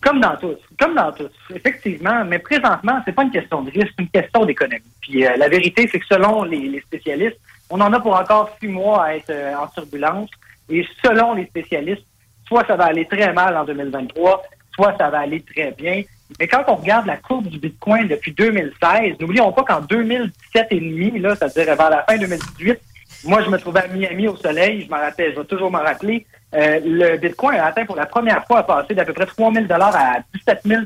comme 0.00 0.20
dans 0.20 0.36
tout, 0.36 0.54
comme 0.80 0.94
dans 0.94 1.12
tout, 1.12 1.28
effectivement. 1.54 2.24
Mais 2.24 2.38
présentement, 2.38 3.00
c'est 3.04 3.12
pas 3.12 3.22
une 3.24 3.30
question 3.30 3.62
de 3.62 3.70
risque, 3.70 3.88
c'est 3.96 4.02
une 4.02 4.08
question 4.08 4.44
d'économie. 4.46 4.82
Puis 5.02 5.26
euh, 5.26 5.36
la 5.36 5.48
vérité, 5.48 5.86
c'est 5.92 5.98
que 6.00 6.06
selon 6.06 6.44
les, 6.44 6.68
les 6.68 6.80
spécialistes, 6.80 7.36
on 7.68 7.78
en 7.82 7.92
a 7.92 8.00
pour 8.00 8.14
encore 8.18 8.56
six 8.58 8.66
mois 8.66 9.04
à 9.04 9.14
être 9.16 9.28
euh, 9.30 9.54
en 9.56 9.66
turbulence. 9.66 10.30
Et 10.70 10.86
selon 11.04 11.34
les 11.34 11.44
spécialistes, 11.46 12.04
soit 12.48 12.66
ça 12.66 12.76
va 12.76 12.86
aller 12.86 13.06
très 13.06 13.32
mal 13.32 13.56
en 13.56 13.64
2023, 13.64 14.42
soit 14.74 14.96
ça 14.98 15.10
va 15.10 15.20
aller 15.20 15.42
très 15.42 15.70
bien. 15.72 16.02
Mais 16.40 16.48
quand 16.48 16.64
on 16.66 16.74
regarde 16.74 17.06
la 17.06 17.16
courbe 17.16 17.46
du 17.46 17.58
Bitcoin 17.58 18.08
depuis 18.08 18.32
2016, 18.32 19.16
n'oublions 19.20 19.52
pas 19.52 19.62
qu'en 19.62 19.80
2017 19.80 20.66
et 20.70 20.80
demi, 20.80 21.18
là, 21.18 21.34
c'est-à-dire 21.36 21.76
vers 21.76 21.90
la 21.90 22.02
fin 22.02 22.18
2018, 22.18 22.78
moi, 23.24 23.42
je 23.42 23.50
me 23.50 23.58
trouvais 23.58 23.80
à 23.80 23.88
Miami 23.88 24.28
au 24.28 24.36
soleil, 24.36 24.84
je 24.84 24.90
m'en 24.90 24.98
rappelle, 24.98 25.32
je 25.34 25.40
vais 25.40 25.46
toujours 25.46 25.70
m'en 25.70 25.78
rappeler. 25.78 26.26
Euh, 26.54 26.80
le 26.84 27.16
Bitcoin 27.16 27.58
a 27.58 27.66
atteint 27.66 27.84
pour 27.84 27.96
la 27.96 28.06
première 28.06 28.46
fois 28.46 28.58
à 28.58 28.62
passer 28.62 28.94
d'à 28.94 29.04
peu 29.04 29.12
près 29.12 29.26
3 29.26 29.52
000 29.52 29.66
à 29.70 30.18
17 30.34 30.60
000 30.64 30.82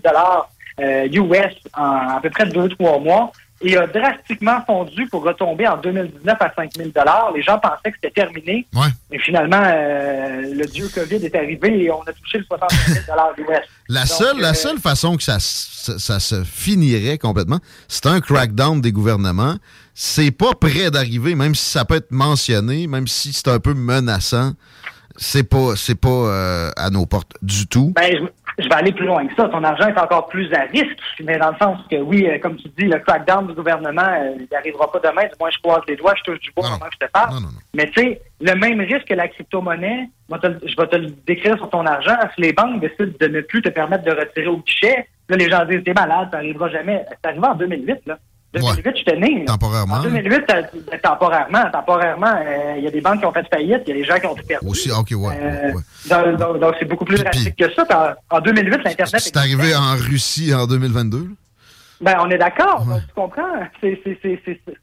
euh, 0.80 1.06
US 1.06 1.54
en 1.76 2.16
à 2.16 2.20
peu 2.22 2.30
près 2.30 2.44
2-3 2.44 3.02
mois 3.02 3.32
et 3.62 3.76
a 3.76 3.86
drastiquement 3.86 4.60
fondu 4.66 5.06
pour 5.06 5.22
retomber 5.22 5.66
en 5.66 5.76
2019 5.76 6.36
à 6.40 6.52
5 6.54 6.72
000 6.74 6.90
Les 7.34 7.42
gens 7.42 7.58
pensaient 7.58 7.90
que 7.90 7.96
c'était 8.02 8.22
terminé. 8.22 8.66
Mais 9.10 9.18
finalement, 9.18 9.62
euh, 9.64 10.42
le 10.54 10.66
dieu 10.66 10.88
COVID 10.92 11.24
est 11.24 11.34
arrivé 11.34 11.84
et 11.84 11.90
on 11.90 12.02
a 12.02 12.12
touché 12.12 12.38
le 12.38 12.44
65 12.44 12.86
000 12.86 13.00
US. 13.38 13.60
la, 13.88 14.00
Donc, 14.00 14.08
seule, 14.08 14.38
euh, 14.38 14.42
la 14.42 14.54
seule 14.54 14.78
façon 14.78 15.16
que 15.16 15.22
ça, 15.22 15.38
ça, 15.38 16.20
se 16.20 16.44
finirait 16.44 17.18
complètement, 17.18 17.58
c'est 17.88 18.06
un 18.06 18.20
crackdown 18.20 18.80
des 18.80 18.92
gouvernements. 18.92 19.56
C'est 19.94 20.30
pas 20.30 20.54
près 20.58 20.90
d'arriver, 20.90 21.34
même 21.34 21.54
si 21.54 21.70
ça 21.70 21.84
peut 21.84 21.96
être 21.96 22.10
mentionné, 22.10 22.86
même 22.86 23.06
si 23.06 23.32
c'est 23.32 23.48
un 23.48 23.60
peu 23.60 23.74
menaçant. 23.74 24.52
C'est 25.18 25.42
pas, 25.42 25.76
c'est 25.76 25.94
pas 25.94 26.08
euh, 26.08 26.70
à 26.76 26.88
nos 26.88 27.04
portes 27.04 27.34
du 27.42 27.66
tout. 27.66 27.92
Ben, 27.94 28.10
je, 28.10 28.26
je 28.58 28.68
vais 28.68 28.74
aller 28.74 28.92
plus 28.92 29.06
loin 29.06 29.26
que 29.26 29.34
ça. 29.34 29.48
Ton 29.48 29.64
argent 29.64 29.88
est 29.88 29.98
encore 29.98 30.28
plus 30.28 30.52
à 30.52 30.62
risque, 30.62 30.98
mais 31.22 31.38
dans 31.38 31.50
le 31.50 31.56
sens 31.56 31.78
que, 31.90 31.96
oui, 31.96 32.26
euh, 32.26 32.38
comme 32.38 32.56
tu 32.56 32.68
dis, 32.76 32.84
le 32.84 32.98
crackdown 32.98 33.46
du 33.46 33.54
gouvernement, 33.54 34.02
euh, 34.02 34.36
il 34.38 34.48
n'arrivera 34.50 34.90
pas 34.90 34.98
demain. 34.98 35.22
Du 35.22 35.34
moins, 35.40 35.50
je 35.50 35.58
croise 35.58 35.82
les 35.88 35.96
doigts, 35.96 36.14
je 36.16 36.22
touche 36.22 36.40
du 36.40 36.50
bois 36.52 36.68
pendant 36.68 36.86
que 36.86 36.94
je 37.00 37.06
te 37.06 37.10
parle. 37.10 37.34
Mais 37.74 37.86
tu 37.90 38.00
sais, 38.00 38.20
le 38.40 38.54
même 38.54 38.80
risque 38.80 39.06
que 39.06 39.14
la 39.14 39.28
crypto-monnaie, 39.28 40.08
je 40.30 40.76
vais 40.76 40.86
te 40.86 40.96
le 40.96 41.08
décrire 41.26 41.56
sur 41.56 41.70
ton 41.70 41.86
argent. 41.86 42.16
Si 42.34 42.40
les 42.40 42.52
banques 42.52 42.80
décident 42.80 43.12
de 43.18 43.26
ne 43.26 43.40
plus 43.40 43.62
te 43.62 43.70
permettre 43.70 44.04
de 44.04 44.12
retirer 44.12 44.48
au 44.48 44.58
guichet, 44.58 45.08
là, 45.28 45.36
les 45.36 45.48
gens 45.48 45.64
disent, 45.64 45.82
t'es 45.84 45.94
malade, 45.94 46.28
ça 46.30 46.38
n'arrivera 46.38 46.68
jamais. 46.68 47.04
C'est 47.10 47.28
arrivé 47.28 47.46
en 47.46 47.54
2008, 47.54 48.06
là. 48.06 48.18
2008, 48.54 48.96
j'étais 48.96 49.16
né. 49.16 49.38
là. 49.40 49.44
Temporairement. 49.46 49.94
En 49.94 50.02
2008, 50.02 50.42
ça- 50.48 50.98
temporairement, 51.02 51.70
temporairement, 51.72 52.34
euh, 52.44 52.74
il 52.78 52.84
y 52.84 52.86
a 52.86 52.90
des 52.90 53.00
banques 53.00 53.20
qui 53.20 53.26
ont 53.26 53.32
fait 53.32 53.46
faillite, 53.52 53.82
il 53.86 53.88
y 53.88 53.92
a 53.92 54.00
des 54.00 54.04
gens 54.04 54.18
qui 54.18 54.26
ont 54.26 54.34
tout 54.34 54.46
perdu. 54.46 54.66
Aussi, 54.66 54.90
ok, 54.90 55.12
ouais. 55.16 55.34
Euh, 55.40 56.36
donc, 56.58 56.74
c'est 56.78 56.84
beaucoup 56.88 57.04
plus 57.04 57.22
drastique 57.22 57.56
que 57.56 57.72
ça. 57.72 58.16
En, 58.30 58.36
en 58.36 58.40
2008, 58.40 58.70
l'Internet... 58.84 59.20
C'est 59.20 59.36
arrivé 59.36 59.74
en 59.74 59.94
Russie 59.96 60.54
en 60.54 60.66
2022. 60.66 61.18
là? 61.18 61.24
Ben, 62.02 62.16
on 62.20 62.28
est 62.30 62.38
d'accord. 62.38 62.84
Tu 63.06 63.14
comprends? 63.14 63.60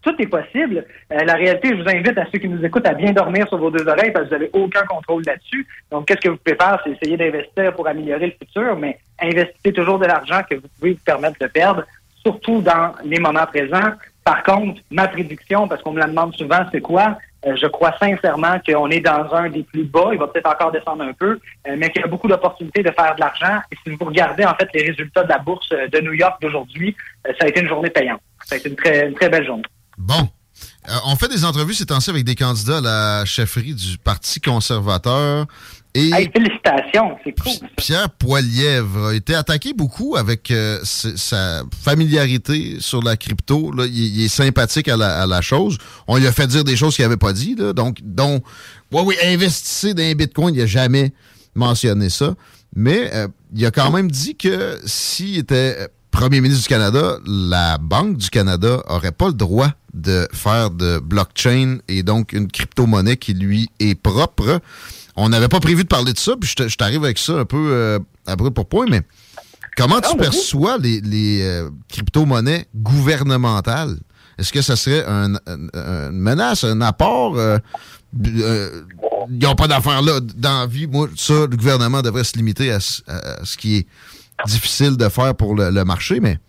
Tout 0.02 0.16
est 0.20 0.28
possible. 0.28 0.86
Euh, 1.12 1.24
la 1.26 1.34
réalité, 1.34 1.70
je 1.78 1.84
vous 1.84 1.90
invite 1.90 2.18
à 2.18 2.24
ceux 2.32 2.40
qui 2.40 2.48
nous 2.48 2.64
écoutent 2.64 2.88
à 2.88 2.94
bien 2.94 3.12
dormir 3.12 3.46
sur 3.50 3.58
vos 3.58 3.70
deux 3.70 3.86
oreilles 3.86 4.12
parce 4.14 4.26
que 4.26 4.30
vous 4.30 4.36
n'avez 4.36 4.50
aucun 4.54 4.84
contrôle 4.86 5.24
là-dessus. 5.26 5.68
Donc, 5.92 6.08
qu'est-ce 6.08 6.22
que 6.22 6.30
vous 6.30 6.38
pouvez 6.38 6.56
faire? 6.56 6.80
C'est 6.86 6.92
essayer 6.92 7.18
d'investir 7.18 7.74
pour 7.74 7.86
améliorer 7.90 8.28
le 8.28 8.32
futur, 8.48 8.78
mais 8.78 8.98
investissez 9.22 9.74
toujours 9.74 10.00
de 10.00 10.06
l'argent 10.06 10.40
que 10.50 10.56
vous 10.56 10.68
pouvez 10.80 10.94
vous 10.94 11.00
permettre 11.04 11.36
de 11.42 11.48
perdre, 11.48 11.84
surtout 12.30 12.62
dans 12.62 12.94
les 13.04 13.20
moments 13.20 13.46
présents. 13.48 13.92
Par 14.24 14.44
contre, 14.44 14.82
ma 14.92 15.08
prédiction, 15.08 15.68
parce 15.68 15.82
qu'on 15.82 15.94
me 15.94 16.00
la 16.00 16.08
demande 16.08 16.36
souvent, 16.36 16.64
c'est 16.72 16.82
quoi? 16.82 17.18
Euh, 17.46 17.56
je 17.56 17.68
crois 17.68 17.94
sincèrement 18.00 18.60
qu'on 18.66 18.90
est 18.90 19.00
dans 19.00 19.34
un 19.34 19.50
des 19.50 19.64
plus 19.64 19.86
bas. 19.86 20.10
Il 20.12 20.20
va 20.20 20.28
peut-être 20.28 20.50
encore 20.50 20.72
descendre 20.72 21.04
un 21.04 21.14
peu, 21.14 21.40
euh, 21.68 21.76
mais 21.78 21.90
qu'il 21.90 22.02
y 22.02 22.06
a 22.06 22.08
beaucoup 22.08 22.28
d'opportunités 22.28 22.84
de 22.84 22.92
faire 22.92 23.16
de 23.16 23.22
l'argent. 23.22 23.62
Et 23.72 23.78
si 23.82 23.96
vous 23.96 24.06
regardez 24.06 24.46
en 24.46 24.54
fait 24.56 24.70
les 24.74 24.88
résultats 24.90 25.24
de 25.24 25.30
la 25.30 25.40
bourse 25.40 25.70
euh, 25.72 25.88
de 25.88 26.00
New 26.02 26.14
York 26.14 26.40
d'aujourd'hui, 26.42 26.96
ça 27.26 27.46
a 27.46 27.48
été 27.48 27.62
une 27.62 27.68
journée 27.68 27.90
payante. 27.90 28.22
Ça 28.46 28.56
a 28.56 28.58
été 28.58 28.70
une 28.70 28.76
très, 28.76 29.08
une 29.08 29.16
très 29.16 29.30
belle 29.30 29.46
journée. 29.46 29.64
Bon. 29.98 30.28
On 31.06 31.16
fait 31.16 31.30
des 31.30 31.46
entrevues 31.46 31.74
ces 31.74 31.86
temps-ci 31.86 32.10
avec 32.10 32.26
des 32.26 32.36
candidats 32.36 32.80
à 32.80 32.82
la 32.82 33.26
chefferie 33.26 33.74
du 33.74 33.98
Parti 33.98 34.42
conservateur. 34.42 35.46
Et 35.96 36.12
félicitations, 36.32 37.18
c'est 37.24 37.34
cool. 37.40 37.68
Pierre 37.76 38.10
Poilièvre 38.12 39.08
a 39.08 39.16
été 39.16 39.34
attaqué 39.34 39.74
beaucoup 39.74 40.16
avec 40.16 40.52
euh, 40.52 40.80
sa 40.84 41.64
familiarité 41.84 42.78
sur 42.80 43.02
la 43.02 43.18
crypto. 43.18 43.72
là. 43.72 43.86
Il, 43.88 44.18
il 44.18 44.24
est 44.26 44.28
sympathique 44.28 44.88
à 44.88 44.98
la, 44.98 45.22
à 45.22 45.26
la 45.26 45.42
chose. 45.42 45.78
On 46.08 46.18
lui 46.18 46.28
a 46.28 46.32
fait 46.32 46.46
dire 46.46 46.64
des 46.64 46.76
choses 46.76 46.96
qu'il 46.96 47.06
n'avait 47.06 47.18
pas 47.18 47.34
dit. 47.34 47.56
Là. 47.56 47.74
Donc, 47.74 47.98
dont, 48.04 48.42
ouais, 48.92 49.02
oui, 49.04 49.16
investissez 49.24 49.94
dans 49.96 50.04
les 50.04 50.14
bitcoins. 50.16 50.54
Il 50.54 50.60
n'a 50.60 50.68
jamais 50.68 51.12
mentionné 51.56 52.10
ça. 52.10 52.36
Mais 52.76 53.10
euh, 53.16 53.28
il 53.56 53.66
a 53.66 53.72
quand 53.72 53.90
même 53.92 54.12
dit 54.12 54.36
que 54.36 54.80
s'il 54.86 55.40
était 55.40 55.76
euh, 55.80 55.88
premier 56.12 56.40
ministre 56.40 56.64
du 56.64 56.70
Canada, 56.70 57.18
la 57.26 57.80
Banque 57.80 58.18
du 58.18 58.30
Canada 58.30 58.84
aurait 58.88 59.12
pas 59.12 59.28
le 59.28 59.34
droit 59.34 59.72
de 59.96 60.28
faire 60.34 60.70
de 60.70 61.00
blockchain 61.00 61.80
et 61.88 62.04
donc 62.04 62.34
une 62.34 62.48
crypto-monnaie 62.48 63.18
qui 63.18 63.34
lui 63.34 63.70
est 63.80 63.96
propre. 63.96 64.60
On 65.22 65.30
n'avait 65.30 65.48
pas 65.50 65.60
prévu 65.60 65.84
de 65.84 65.88
parler 65.90 66.14
de 66.14 66.18
ça, 66.18 66.34
puis 66.40 66.50
je 66.58 66.76
t'arrive 66.76 67.04
avec 67.04 67.18
ça 67.18 67.34
un 67.34 67.46
peu 67.46 67.58
euh, 67.72 68.00
à 68.26 68.36
brûle 68.36 68.52
pour 68.52 68.68
point, 68.68 68.86
mais 68.90 69.02
comment 69.76 70.00
tu 70.00 70.16
perçois 70.18 70.78
les, 70.78 71.02
les, 71.02 71.42
euh, 71.42 71.70
crypto-monnaies 71.90 72.68
gouvernementales? 72.76 73.98
Est-ce 74.38 74.54
que 74.54 74.62
ça 74.62 74.76
serait 74.78 75.04
un- 75.06 75.36
un- 75.36 76.10
une 76.12 76.20
menace, 76.20 76.64
un 76.64 76.80
apport? 76.82 77.38
euh, 77.38 77.58
euh, 78.26 78.84
ils 79.30 79.40
n'ont 79.40 79.56
pas 79.56 79.68
d'affaires 79.68 80.02
là 80.02 80.20
dans 80.22 80.62
la 80.62 80.66
vie. 80.68 80.88
Moi, 80.88 81.10
ça, 81.18 81.34
le 81.34 81.48
gouvernement 81.58 82.02
devrait 82.02 82.24
se 82.24 82.38
limiter 82.38 82.72
à, 82.72 82.80
ce- 82.80 83.02
à 83.08 83.44
ce 83.44 83.58
qui 83.58 83.78
est 83.78 83.88
difficile 84.48 84.96
de 84.96 85.10
faire 85.10 85.36
pour 85.36 85.54
le, 85.56 85.70
le 85.70 85.84
marché, 85.84 86.20
mais 86.22 86.40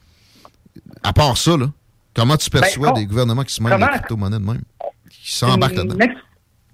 à 1.03 1.13
part 1.13 1.37
ça, 1.37 1.57
là, 1.57 1.67
comment 2.15 2.37
tu 2.37 2.49
perçois 2.51 2.93
Ben, 2.93 3.01
des 3.01 3.07
gouvernements 3.07 3.43
qui 3.43 3.53
se 3.55 3.61
mêlent 3.63 3.75
de 3.75 3.81
la 3.81 3.87
comment- 3.89 3.99
crypto-monnaie 3.99 4.39
de 4.39 4.45
même? 4.45 4.63
Qui 5.11 5.37
s'embarquent 5.37 5.73
une, 5.73 5.89
là-dedans? 5.89 6.07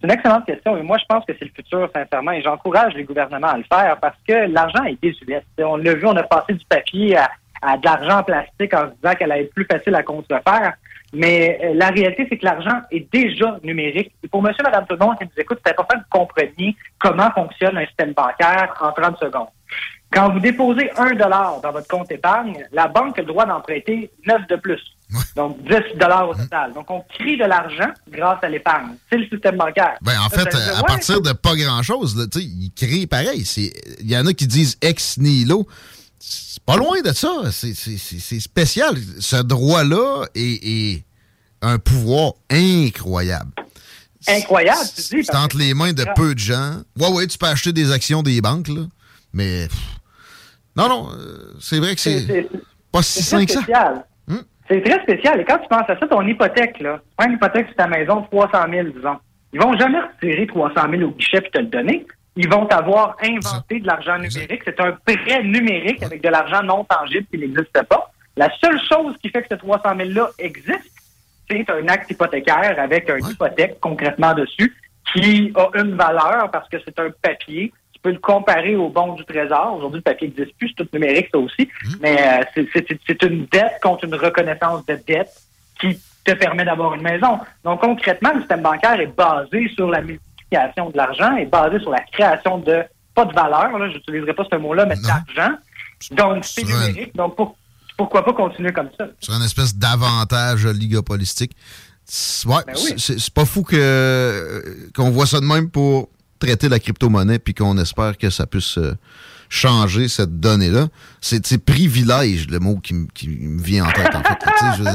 Une 0.07 0.12
excellente 0.12 0.46
question 0.46 0.76
et 0.76 0.82
moi 0.82 0.98
je 0.98 1.04
pense 1.09 1.24
que 1.24 1.32
c'est 1.36 1.44
le 1.44 1.50
futur 1.50 1.90
sincèrement 1.92 2.30
et 2.30 2.40
j'encourage 2.40 2.94
les 2.94 3.02
gouvernements 3.02 3.48
à 3.48 3.57
le 3.59 3.64
faire 3.64 3.96
parce 4.00 4.16
que 4.26 4.46
l'argent 4.52 4.84
est 4.84 5.02
désuet. 5.02 5.42
On 5.59 5.76
l'a 5.76 5.94
vu, 5.94 6.07
on 6.07 6.16
a 6.16 6.22
passé 6.22 6.54
du 6.54 6.64
papier 6.64 7.16
à, 7.16 7.76
de 7.76 7.84
l'argent 7.84 8.20
en 8.20 8.22
plastique 8.22 8.72
en 8.72 8.88
se 8.88 8.94
disant 8.94 9.14
qu'elle 9.18 9.32
allait 9.32 9.44
être 9.44 9.54
plus 9.54 9.64
facile 9.64 9.96
à 9.96 10.04
contrefaire. 10.04 10.74
Mais 11.12 11.59
euh, 11.62 11.74
la 11.74 11.88
réalité, 11.88 12.26
c'est 12.28 12.36
que 12.36 12.44
l'argent 12.44 12.82
est 12.90 13.12
déjà 13.12 13.59
numérique. 13.64 14.12
Et 14.22 14.28
pour 14.28 14.42
monsieur, 14.42 14.62
madame, 14.62 14.86
tout 14.86 14.94
le 14.94 15.16
qui 15.16 15.24
nous 15.24 15.42
écoute, 15.42 15.59
c'est 15.64 15.72
important 15.72 15.98
que 15.98 16.04
vous 16.04 16.18
compreniez 16.18 16.76
comment 16.98 17.30
fonctionne 17.30 17.76
un 17.78 17.86
système 17.86 18.12
bancaire 18.12 18.74
en 18.80 18.92
30 18.92 19.18
secondes. 19.18 19.48
Quand 20.12 20.30
vous 20.32 20.40
déposez 20.40 20.90
un 20.96 21.14
dollar 21.14 21.61
dans 21.62 21.72
votre 21.72 21.88
compte 21.88 22.11
épargne, 22.12 22.64
la 22.72 22.86
banque 22.88 23.18
a 23.18 23.22
le 23.22 23.28
droit 23.28 23.46
d'en 23.46 23.61
prêter 23.61 24.11
9 24.26 24.46
de 24.48 24.57
plus. 24.57 24.95
Donc 25.36 25.62
10 25.62 25.98
dollars 25.98 26.28
au 26.30 26.34
total. 26.34 26.72
Donc 26.72 26.90
on 26.90 27.00
crée 27.16 27.36
de 27.36 27.44
l'argent 27.44 27.90
grâce 28.11 28.38
à 28.42 28.48
l'épargne. 28.48 28.96
C'est 29.11 29.18
le 29.18 29.26
système 29.28 29.57
bancaire. 29.57 29.96
Ben, 30.02 30.18
en 30.18 30.28
Ça, 30.28 30.40
fait, 30.44 30.50
dire, 30.50 30.72
à 30.76 30.80
ouais, 30.80 30.86
partir 30.86 31.20
de 31.20 31.32
pas 31.32 31.54
grand-chose, 31.54 32.28
ils 32.36 32.72
créent 32.74 33.07
pareil. 33.07 33.44
Il 34.00 34.11
y 34.11 34.16
en 34.16 34.26
a 34.26 34.32
qui 34.32 34.46
disent 34.46 34.76
ex 34.82 35.18
nihilo. 35.18 35.66
C'est 36.18 36.62
pas 36.64 36.76
loin 36.76 37.00
de 37.02 37.12
ça. 37.12 37.42
C'est- 37.52 38.40
spécial. 38.40 38.96
Ce 39.20 39.36
droit-là 39.36 40.24
est, 40.34 40.66
est 40.66 41.04
un 41.62 41.78
pouvoir 41.78 42.32
incroyable. 42.50 43.50
incroyable, 44.28 44.80
tu 44.96 45.16
dis. 45.18 45.24
C'est 45.24 45.36
entre 45.36 45.57
les 45.57 45.72
mains 45.72 45.92
de 45.92 46.04
peu 46.16 46.34
de 46.34 46.38
gens. 46.40 46.82
Ouais, 46.98 47.09
ouais, 47.12 47.26
tu 47.28 47.38
peux 47.38 47.46
acheter 47.46 47.72
des 47.72 47.92
actions 47.92 48.22
des 48.22 48.40
banques, 48.40 48.68
là. 48.68 48.82
Mais. 49.32 49.68
pff, 49.68 49.78
Non, 50.76 50.88
non, 50.88 51.11
euh, 51.12 51.54
c'est 51.61 51.78
vrai 51.78 51.94
que 51.94 52.00
c'est 52.00 52.48
pas 52.90 53.02
si 53.02 53.22
sain 53.22 53.44
que 53.46 53.52
ça. 53.52 53.61
C'est 54.69 54.83
très 54.83 55.01
spécial. 55.03 55.41
Et 55.41 55.45
quand 55.45 55.59
tu 55.59 55.69
penses 55.69 55.89
à 55.89 55.99
ça, 55.99 56.07
ton 56.07 56.23
hypothèque, 56.27 56.81
là, 56.81 56.99
tu 56.99 57.14
prends 57.17 57.29
une 57.29 57.35
hypothèque 57.35 57.67
sur 57.69 57.77
ta 57.77 57.87
maison 57.87 58.21
de 58.21 58.27
300 58.27 58.59
000, 58.71 58.89
disons. 58.89 59.17
Ils 59.53 59.61
vont 59.61 59.77
jamais 59.79 60.01
retirer 60.01 60.47
300 60.47 60.75
000 60.91 61.03
au 61.03 61.11
guichet 61.12 61.39
et 61.39 61.51
te 61.51 61.59
le 61.59 61.67
donner. 61.67 62.07
Ils 62.37 62.49
vont 62.49 62.67
t'avoir 62.67 63.17
inventé 63.23 63.81
de 63.81 63.87
l'argent 63.87 64.19
numérique. 64.19 64.62
C'est 64.64 64.81
un 64.81 64.93
prêt 64.93 65.43
numérique 65.43 66.03
avec 66.03 66.23
de 66.23 66.29
l'argent 66.29 66.62
non 66.62 66.85
tangible 66.85 67.27
qui 67.31 67.39
n'existe 67.39 67.83
pas. 67.89 68.11
La 68.37 68.51
seule 68.62 68.79
chose 68.87 69.17
qui 69.23 69.31
fait 69.31 69.43
que 69.43 69.49
ce 69.51 69.55
300 69.55 69.83
000-là 69.97 70.29
existe, 70.39 70.93
c'est 71.49 71.71
un 71.71 71.89
acte 71.89 72.11
hypothécaire 72.11 72.75
avec 72.79 73.09
une 73.09 73.27
hypothèque 73.27 73.79
concrètement 73.81 74.35
dessus 74.35 74.75
qui 75.12 75.53
a 75.55 75.81
une 75.81 75.95
valeur 75.95 76.51
parce 76.51 76.69
que 76.69 76.77
c'est 76.85 76.99
un 76.99 77.11
papier. 77.23 77.73
Peux 78.07 78.12
le 78.12 78.18
comparer 78.20 78.76
au 78.76 78.88
bon 78.88 79.14
du 79.14 79.24
trésor. 79.24 79.74
Aujourd'hui, 79.78 79.98
le 79.98 80.02
papier 80.02 80.28
n'existe 80.28 80.57
plus, 80.59 80.68
c'est 80.68 80.84
tout 80.84 80.88
numérique, 80.92 81.26
ça 81.32 81.38
aussi. 81.38 81.68
Mais 82.00 82.16
euh, 82.57 82.61
c'est- 82.72 83.22
une 83.24 83.46
dette 83.46 83.80
contre 83.82 84.04
une 84.04 84.14
reconnaissance 84.14 84.86
de 84.86 84.96
dette 85.09 85.28
qui 85.80 85.98
te 86.24 86.30
permet 86.34 86.64
d'avoir 86.64 86.94
une 86.94 87.02
maison. 87.02 87.40
Donc, 87.64 87.80
concrètement, 87.80 88.30
le 88.32 88.38
système 88.42 88.62
bancaire 88.62 89.00
est 89.00 89.09
basé 89.09 89.68
sur 89.74 89.90
la 89.90 90.02
multiplication 90.02 90.90
de 90.90 90.96
l'argent, 90.96 91.34
est 91.36 91.46
basé 91.46 91.80
sur 91.80 91.90
la 91.90 91.98
création 92.12 92.59
de, 92.59 92.84
pas 93.12 93.24
de 93.24 93.32
valeur, 93.34 93.76
là, 93.76 93.90
j'utiliserai 93.92 94.34
pas 94.34 94.44
ce 94.52 94.57
mot-là, 94.57 94.86
mais 94.86 94.94
d'argent. 94.94 95.57
Donc, 96.12 96.44
c'est 96.44 96.62
numérique. 96.62 97.16
Donc, 97.16 97.34
pour- 97.34 97.57
pourquoi 97.96 98.24
pas 98.24 98.34
continuer 98.34 98.72
comme 98.72 98.90
ça? 98.96 99.09
sur 99.20 99.34
une 99.34 99.42
espèce 99.42 99.74
d'avantage 99.74 100.64
oligopolistique. 100.64 101.57
Ouais, 102.46 102.54
Ben 102.68 102.72
oui. 102.76 102.94
c'est- 102.98 103.18
c'est 103.18 103.34
pas 103.34 103.44
fou 103.44 103.64
que 103.64 103.74
euh, 103.76 104.62
qu'on 104.94 105.11
voit 105.11 105.26
ça 105.26 105.40
de 105.40 105.44
même 105.44 105.70
pour 105.70 106.09
traiter 106.47 106.68
la 106.68 106.78
crypto-monnaie 106.78 107.38
puis 107.38 107.55
qu'on 107.55 107.76
espère 107.78 108.16
que 108.16 108.30
ça 108.30 108.47
puisse 108.47 108.78
euh, 108.78 108.94
changer 109.49 110.09
cette 110.09 110.38
donnée-là. 110.40 110.88
C'est 111.20 111.59
privilège, 111.59 112.49
le 112.49 112.59
mot 112.61 112.76
qui, 112.76 112.94
me 112.94 113.61
vient 113.62 113.84
en 113.86 113.90
tête, 113.90 114.14
en 114.14 114.22
fait. 114.22 114.38
Je 114.78 114.88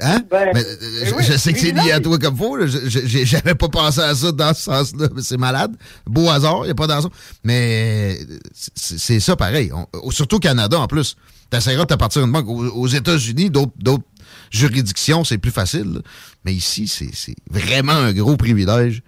hein? 0.00 0.20
Ben, 0.30 0.50
Mais, 0.54 0.64
euh, 0.64 1.04
je, 1.06 1.14
oui, 1.14 1.22
je 1.24 1.36
sais 1.36 1.52
que 1.52 1.58
c'est 1.60 1.72
lié 1.72 1.92
à 1.92 2.00
toi 2.00 2.18
comme 2.18 2.36
j'ai- 2.66 3.24
J'avais 3.26 3.54
pas 3.54 3.68
pensé 3.68 4.00
à 4.00 4.14
ça 4.14 4.32
dans 4.32 4.54
ce 4.54 4.62
sens-là. 4.62 5.08
C'est 5.20 5.36
malade. 5.38 5.76
Beau 6.06 6.28
hasard, 6.30 6.60
il 6.62 6.66
n'y 6.66 6.70
a 6.70 6.74
pas 6.74 6.86
d'hasard. 6.86 7.10
Mais 7.44 8.18
c'est 8.74 9.20
ça 9.20 9.36
pareil. 9.36 9.70
On- 9.72 10.10
surtout 10.10 10.36
au 10.36 10.40
Canada, 10.40 10.78
en 10.78 10.86
plus. 10.86 11.16
Tu 11.50 11.56
essaieras 11.56 11.84
de 11.84 11.88
te 11.88 11.94
partir 11.94 12.24
une 12.24 12.32
banque. 12.32 12.48
Aux, 12.48 12.66
aux 12.66 12.86
États-Unis, 12.88 13.50
d'autres 13.50 14.04
juridictions, 14.50 15.24
c'est 15.24 15.38
plus 15.38 15.50
facile. 15.50 15.94
là. 15.94 16.00
Mais 16.44 16.54
ici, 16.54 16.86
c'est 16.88 17.34
vraiment 17.50 17.92
un 17.92 18.12
gros 18.12 18.36
privilège 18.36 19.02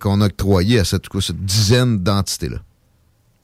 qu'on 0.00 0.20
a 0.20 0.26
octroyé 0.26 0.80
à 0.80 0.84
cette, 0.84 1.06
cette 1.20 1.44
dizaine 1.44 1.98
d'entités-là. 1.98 2.58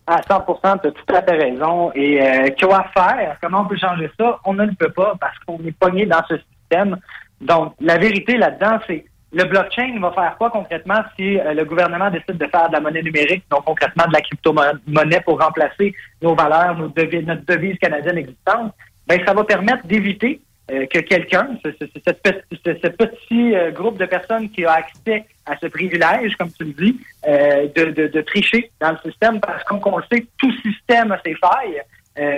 À 0.07 0.23
100 0.23 0.45
tu 0.47 0.89
as 0.89 0.91
tout 0.93 1.15
à 1.15 1.23
fait 1.23 1.37
raison. 1.37 1.91
Et 1.95 2.21
euh, 2.21 2.49
quoi 2.61 2.87
faire? 2.95 3.37
Comment 3.43 3.63
on 3.63 3.65
peut 3.67 3.77
changer 3.77 4.11
ça? 4.19 4.39
On 4.45 4.55
ne 4.55 4.65
le 4.65 4.75
peut 4.75 4.93
pas 4.93 5.15
parce 5.21 5.37
qu'on 5.41 5.59
est 5.67 5.77
pogné 5.77 6.07
dans 6.07 6.23
ce 6.29 6.37
système. 6.39 6.97
Donc, 7.41 7.75
la 7.81 7.99
vérité 7.99 8.37
là-dedans, 8.37 8.79
c'est 8.87 9.05
le 9.33 9.45
blockchain 9.45 9.99
va 10.01 10.13
faire 10.13 10.37
quoi 10.39 10.51
concrètement 10.51 11.03
si 11.17 11.39
euh, 11.39 11.53
le 11.53 11.65
gouvernement 11.65 12.11
décide 12.11 12.39
de 12.39 12.47
faire 12.47 12.69
de 12.69 12.75
la 12.75 12.81
monnaie 12.81 13.03
numérique, 13.03 13.45
donc 13.51 13.65
concrètement 13.65 14.07
de 14.07 14.13
la 14.13 14.21
crypto-monnaie 14.21 15.21
pour 15.25 15.41
remplacer 15.41 15.95
nos 16.23 16.35
valeurs, 16.35 16.79
nos 16.79 16.89
devises, 16.89 17.27
notre 17.27 17.45
devise 17.45 17.77
canadienne 17.79 18.19
existante? 18.19 18.73
Ben, 19.07 19.21
ça 19.27 19.35
va 19.35 19.45
permettre 19.45 19.87
d'éviter 19.87 20.41
euh, 20.71 20.87
que 20.87 20.99
quelqu'un, 21.01 21.49
ce, 21.65 21.71
ce- 21.71 22.89
petit 22.89 23.55
euh, 23.55 23.71
groupe 23.71 23.99
de 23.99 24.07
personnes 24.07 24.51
qui 24.51 24.65
a 24.65 24.73
accès 24.73 25.25
à 25.47 25.57
ce 25.61 25.67
privilège, 25.67 26.35
comme 26.39 26.51
tu 26.53 26.65
le 26.65 26.73
dis, 26.73 27.01
euh, 27.29 27.69
de, 27.77 27.93
de- 27.93 28.09
de 28.09 28.21
tricher 28.23 28.71
dans 28.81 28.91
le 28.93 28.99
système, 29.11 29.41
parce 29.41 29.63
que, 29.65 29.75
comme 29.75 29.95
on 29.95 29.99
le 29.99 30.05
sait, 30.13 30.27
tout 30.39 30.53
système 30.63 31.13
a 31.13 31.21
ses 31.25 31.35
failles. 31.37 31.81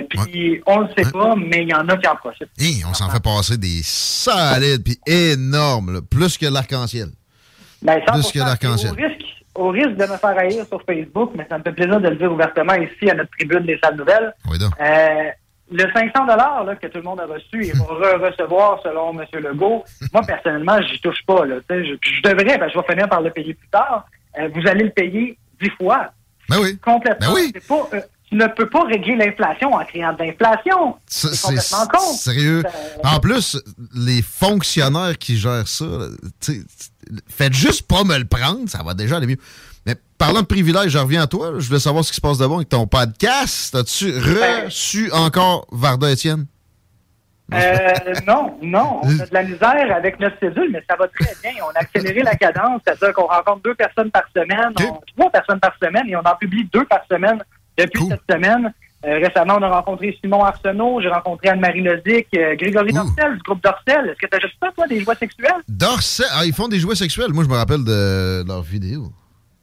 Puis 0.09 0.61
on 0.67 0.79
le 0.79 0.87
sait 0.97 1.09
pas, 1.09 1.35
mais 1.37 1.61
il 1.63 1.69
y 1.69 1.73
en 1.73 1.87
a 1.87 1.95
qui 1.97 2.07
en 2.07 2.15
profitent. 2.17 2.49
On 2.89 2.93
s'en 2.93 3.09
fait 3.09 3.23
passer 3.23 3.57
des 3.57 3.81
solides 3.81 4.83
puis 4.83 4.99
énormes, 5.07 5.93
là, 5.93 5.99
plus 6.01 6.37
que 6.37 6.45
l'arc-en-ciel. 6.45 7.07
Ben, 7.81 7.99
Plus 8.01 8.21
100%, 8.21 8.33
que 8.33 8.39
l'arc-en-ciel. 8.39 8.91
Au 8.91 8.95
risque, 8.95 9.25
au 9.55 9.69
risque 9.69 9.95
de 9.95 10.01
me 10.05 10.17
faire 10.17 10.37
haïr 10.37 10.65
sur 10.67 10.81
Facebook, 10.83 11.31
mais 11.35 11.47
ça 11.49 11.57
me 11.57 11.63
fait 11.63 11.71
plaisir 11.71 11.99
de 12.01 12.09
le 12.09 12.15
dire 12.17 12.29
ouvertement 12.31 12.73
ici 12.73 13.09
à 13.09 13.13
notre 13.13 13.31
tribune 13.31 13.65
des 13.65 13.79
salles 13.81 13.95
nouvelles. 13.95 14.33
Oui, 14.49 14.57
le 15.71 15.83
500 15.93 16.25
dollars 16.25 16.65
que 16.81 16.87
tout 16.87 16.97
le 16.97 17.03
monde 17.03 17.19
a 17.19 17.25
reçu 17.25 17.65
et 17.65 17.71
va 17.71 17.85
re-recevoir 17.85 18.79
selon 18.83 19.19
M. 19.19 19.25
Legault, 19.33 19.83
moi 20.13 20.23
personnellement, 20.25 20.81
j'y 20.81 20.99
touche 20.99 21.23
pas. 21.25 21.45
Là, 21.45 21.57
je, 21.69 22.21
devrais, 22.23 22.57
ben, 22.57 22.69
je 22.69 22.77
vais 22.77 22.85
finir 22.87 23.07
par 23.09 23.21
le 23.21 23.29
payer 23.31 23.53
plus 23.53 23.69
tard. 23.69 24.05
Euh, 24.39 24.49
vous 24.53 24.67
allez 24.67 24.85
le 24.85 24.91
payer 24.91 25.37
dix 25.61 25.69
fois. 25.71 26.11
Ben 26.49 26.57
oui. 26.61 26.77
Complètement. 26.79 27.33
Ben 27.33 27.33
oui. 27.33 27.53
Pas, 27.67 27.87
euh, 27.93 28.01
tu 28.29 28.35
ne 28.35 28.47
peux 28.47 28.69
pas 28.69 28.83
régler 28.83 29.15
l'inflation 29.15 29.73
en 29.73 29.83
créant 29.85 30.13
de 30.13 30.23
l'inflation. 30.23 30.95
C'est 31.07 31.39
complètement 31.41 31.87
con. 31.87 32.13
Sérieux. 32.13 32.63
En 33.03 33.19
plus, 33.19 33.57
les 33.95 34.21
fonctionnaires 34.21 35.17
qui 35.17 35.37
gèrent 35.37 35.67
ça, 35.67 35.85
faites 37.27 37.53
juste 37.53 37.87
pas 37.87 38.03
me 38.03 38.17
le 38.17 38.25
prendre, 38.25 38.69
ça 38.69 38.83
va 38.83 38.93
déjà 38.93 39.17
aller 39.17 39.27
mieux. 39.27 39.39
Parlant 40.19 40.41
de 40.41 40.45
privilèges, 40.45 40.89
je 40.91 40.97
reviens 40.97 41.23
à 41.23 41.27
toi. 41.27 41.53
Je 41.57 41.65
voulais 41.67 41.79
savoir 41.79 42.03
ce 42.03 42.11
qui 42.11 42.17
se 42.17 42.21
passe 42.21 42.37
de 42.37 42.45
bon 42.45 42.57
avec 42.57 42.69
ton 42.69 42.85
podcast. 42.85 43.73
As-tu 43.73 44.11
reçu 44.19 45.09
encore 45.13 45.65
Varda 45.71 46.11
Étienne? 46.11 46.45
Euh, 47.53 47.57
non, 48.27 48.55
non, 48.61 48.99
on 49.01 49.07
a 49.19 49.25
de 49.25 49.33
la 49.33 49.41
misère 49.43 49.95
avec 49.95 50.19
notre 50.19 50.37
cédule, 50.39 50.69
mais 50.71 50.83
ça 50.87 50.95
va 50.99 51.07
très 51.07 51.33
bien. 51.41 51.53
On 51.63 51.69
a 51.75 51.79
accéléré 51.79 52.21
la 52.21 52.35
cadence, 52.35 52.81
c'est-à-dire 52.85 53.13
qu'on 53.13 53.25
rencontre 53.25 53.61
deux 53.63 53.73
personnes 53.73 54.11
par 54.11 54.23
semaine, 54.35 54.71
on- 54.81 54.99
trois 55.17 55.31
personnes 55.31 55.59
par 55.59 55.73
semaine, 55.81 56.03
et 56.09 56.15
on 56.15 56.19
en 56.19 56.35
publie 56.39 56.69
deux 56.71 56.85
par 56.85 56.99
semaine 57.09 57.41
depuis 57.77 58.05
cette 58.09 58.21
semaine. 58.29 58.71
Euh, 59.05 59.17
récemment, 59.25 59.55
on 59.57 59.63
a 59.63 59.69
rencontré 59.69 60.15
Simon 60.21 60.43
Arsenault, 60.43 60.99
j'ai 61.01 61.07
rencontré 61.07 61.47
Anne-Marie 61.47 61.81
Lozic, 61.81 62.27
euh, 62.35 62.55
Grégory 62.57 62.91
Dorcel, 62.91 63.37
du 63.37 63.41
groupe 63.43 63.63
Dorcel. 63.63 64.09
Est-ce 64.09 64.19
que 64.19 64.27
tu 64.27 64.35
as 64.37 64.39
juste 64.41 64.57
ça, 64.61 64.67
toi, 64.75 64.85
des 64.87 64.99
joies 65.01 65.15
sexuelles? 65.15 65.63
Dorset. 65.69 66.25
Ah, 66.33 66.45
ils 66.45 66.53
font 66.53 66.67
des 66.67 66.77
jouets 66.79 66.95
sexuels. 66.95 67.31
Moi, 67.31 67.45
je 67.45 67.49
me 67.49 67.55
rappelle 67.55 67.83
de 67.85 68.43
leurs 68.45 68.61
vidéos. 68.61 69.09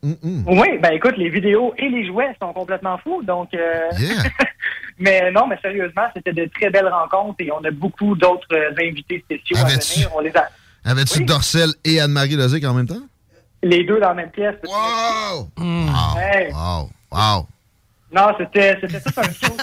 Oui, 0.03 0.79
ben 0.81 0.93
écoute, 0.93 1.17
les 1.17 1.31
vidéos 1.31 1.75
et 1.79 1.89
les 1.89 2.07
jouets 2.07 2.35
sont 2.41 2.53
complètement 2.53 2.99
fous, 2.99 3.23
donc... 3.23 3.53
euh, 3.55 3.91
mais 4.99 5.31
non, 5.33 5.47
mais 5.47 5.59
sérieusement, 5.61 6.05
c'était 6.15 6.33
de 6.33 6.49
très 6.55 6.71
belles 6.71 6.89
rencontres 6.89 7.37
et 7.41 7.51
on 7.51 7.65
a 7.65 7.71
beaucoup 7.71 8.15
d'autres 8.15 8.57
invités 8.81 9.21
spéciaux 9.21 9.57
à 9.59 9.65
venir. 9.65 10.11
On 10.15 10.21
les 10.21 10.37
a... 10.37 10.49
Avais-tu 10.85 11.25
Dorcel 11.25 11.71
et 11.85 12.01
Anne-Marie 12.01 12.37
Lozic 12.37 12.65
en 12.65 12.75
même 12.75 12.87
temps? 12.87 13.03
Les 13.63 13.83
deux 13.85 13.99
dans 13.99 14.09
la 14.09 14.15
même 14.15 14.31
pièce. 14.31 14.55
Wow! 14.65 15.49
Hey. 16.17 16.53
Wow! 16.53 16.91
Wow! 17.11 17.47
Non, 18.13 18.29
c'était 18.39 18.79
tout 18.81 18.89
un 19.17 19.23
show. 19.25 19.57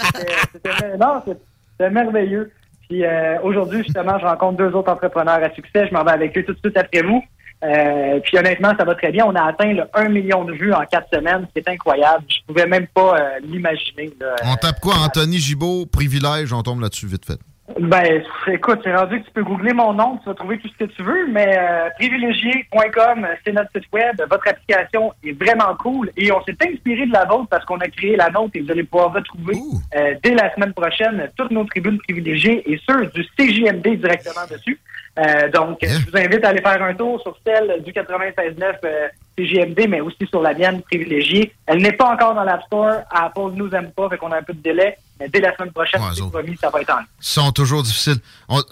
Non, 0.99 1.23
c'était 1.25 1.89
merveilleux. 1.89 2.51
Puis 2.89 3.05
euh, 3.05 3.39
aujourd'hui, 3.41 3.83
justement, 3.83 4.19
je 4.19 4.25
rencontre 4.25 4.57
deux 4.57 4.71
autres 4.75 4.91
entrepreneurs 4.91 5.41
à 5.41 5.49
succès. 5.53 5.87
Je 5.87 5.93
m'en 5.93 6.03
vais 6.03 6.11
avec 6.11 6.37
eux 6.37 6.43
tout 6.43 6.53
de 6.53 6.59
suite 6.59 6.77
après 6.77 7.01
vous. 7.01 7.23
Euh, 7.63 8.19
puis 8.21 8.37
honnêtement, 8.37 8.73
ça 8.77 8.83
va 8.83 8.95
très 8.95 9.11
bien. 9.11 9.25
On 9.25 9.35
a 9.35 9.43
atteint 9.43 9.73
le 9.73 9.83
1 9.93 10.09
million 10.09 10.43
de 10.43 10.53
vues 10.53 10.73
en 10.73 10.83
quatre 10.85 11.09
semaines. 11.13 11.47
C'est 11.55 11.67
incroyable. 11.67 12.23
Je 12.27 12.39
pouvais 12.47 12.67
même 12.67 12.87
pas 12.87 13.15
euh, 13.15 13.39
l'imaginer. 13.41 14.11
On 14.43 14.55
tape 14.55 14.79
quoi? 14.79 14.95
Anthony 14.95 15.37
Gibault, 15.37 15.85
privilège, 15.85 16.51
on 16.51 16.61
tombe 16.61 16.81
là-dessus 16.81 17.07
vite 17.07 17.25
fait. 17.25 17.39
Ben, 17.79 18.21
écoute, 18.47 18.81
c'est 18.83 18.93
rendu 18.93 19.21
que 19.21 19.25
tu 19.25 19.31
peux 19.31 19.43
googler 19.43 19.73
mon 19.73 19.93
nom, 19.93 20.17
tu 20.17 20.25
vas 20.25 20.35
trouver 20.35 20.59
tout 20.59 20.67
ce 20.67 20.85
que 20.85 20.91
tu 20.91 21.01
veux, 21.01 21.27
mais 21.31 21.57
euh, 21.57 21.89
privilégié.com, 21.97 23.25
c'est 23.43 23.53
notre 23.53 23.71
site 23.71 23.85
web. 23.93 24.21
Votre 24.29 24.49
application 24.49 25.13
est 25.23 25.31
vraiment 25.31 25.73
cool 25.79 26.11
et 26.17 26.29
on 26.31 26.43
s'est 26.43 26.57
inspiré 26.61 27.05
de 27.05 27.13
la 27.13 27.23
vôtre 27.23 27.47
parce 27.49 27.63
qu'on 27.63 27.77
a 27.77 27.87
créé 27.87 28.17
la 28.17 28.29
nôtre 28.29 28.51
et 28.55 28.61
vous 28.61 28.69
allez 28.69 28.83
pouvoir 28.83 29.13
retrouver 29.13 29.55
euh, 29.95 30.13
dès 30.21 30.35
la 30.35 30.53
semaine 30.53 30.73
prochaine 30.73 31.29
toutes 31.37 31.51
nos 31.51 31.63
tribunes 31.63 31.97
privilégiées 31.99 32.69
et 32.69 32.79
ceux 32.87 33.07
du 33.07 33.25
CJMD 33.37 33.95
directement 33.97 34.45
dessus. 34.51 34.77
Euh, 35.19 35.49
donc, 35.51 35.77
je 35.81 36.09
vous 36.09 36.17
invite 36.17 36.43
à 36.43 36.49
aller 36.49 36.61
faire 36.61 36.81
un 36.81 36.93
tour 36.95 37.21
sur 37.21 37.37
celle 37.45 37.83
du 37.83 37.91
96.9 37.91 38.73
euh, 38.83 39.07
CJMD, 39.37 39.87
mais 39.87 40.01
aussi 40.01 40.25
sur 40.27 40.41
la 40.41 40.53
mienne 40.53 40.81
privilégiée. 40.81 41.53
Elle 41.67 41.81
n'est 41.83 41.93
pas 41.93 42.13
encore 42.13 42.33
dans 42.33 42.43
l'App 42.43 42.63
Store. 42.63 43.01
Apple 43.11 43.51
nous 43.53 43.69
aime 43.71 43.91
pas, 43.91 44.09
fait 44.09 44.17
qu'on 44.17 44.31
a 44.31 44.37
un 44.37 44.43
peu 44.43 44.53
de 44.53 44.61
délai. 44.61 44.97
Mais 45.19 45.29
dès 45.29 45.39
la 45.39 45.55
semaine 45.55 45.71
prochaine, 45.71 46.01
Ouais, 46.01 46.07
c'est 46.15 46.29
promis, 46.29 46.57
ça 46.57 46.69
va 46.69 46.81
être 46.81 46.89
en 46.91 46.97
ligne. 46.97 47.05
Ils 47.19 47.25
sont 47.25 47.51
toujours 47.51 47.83
difficiles. 47.83 48.17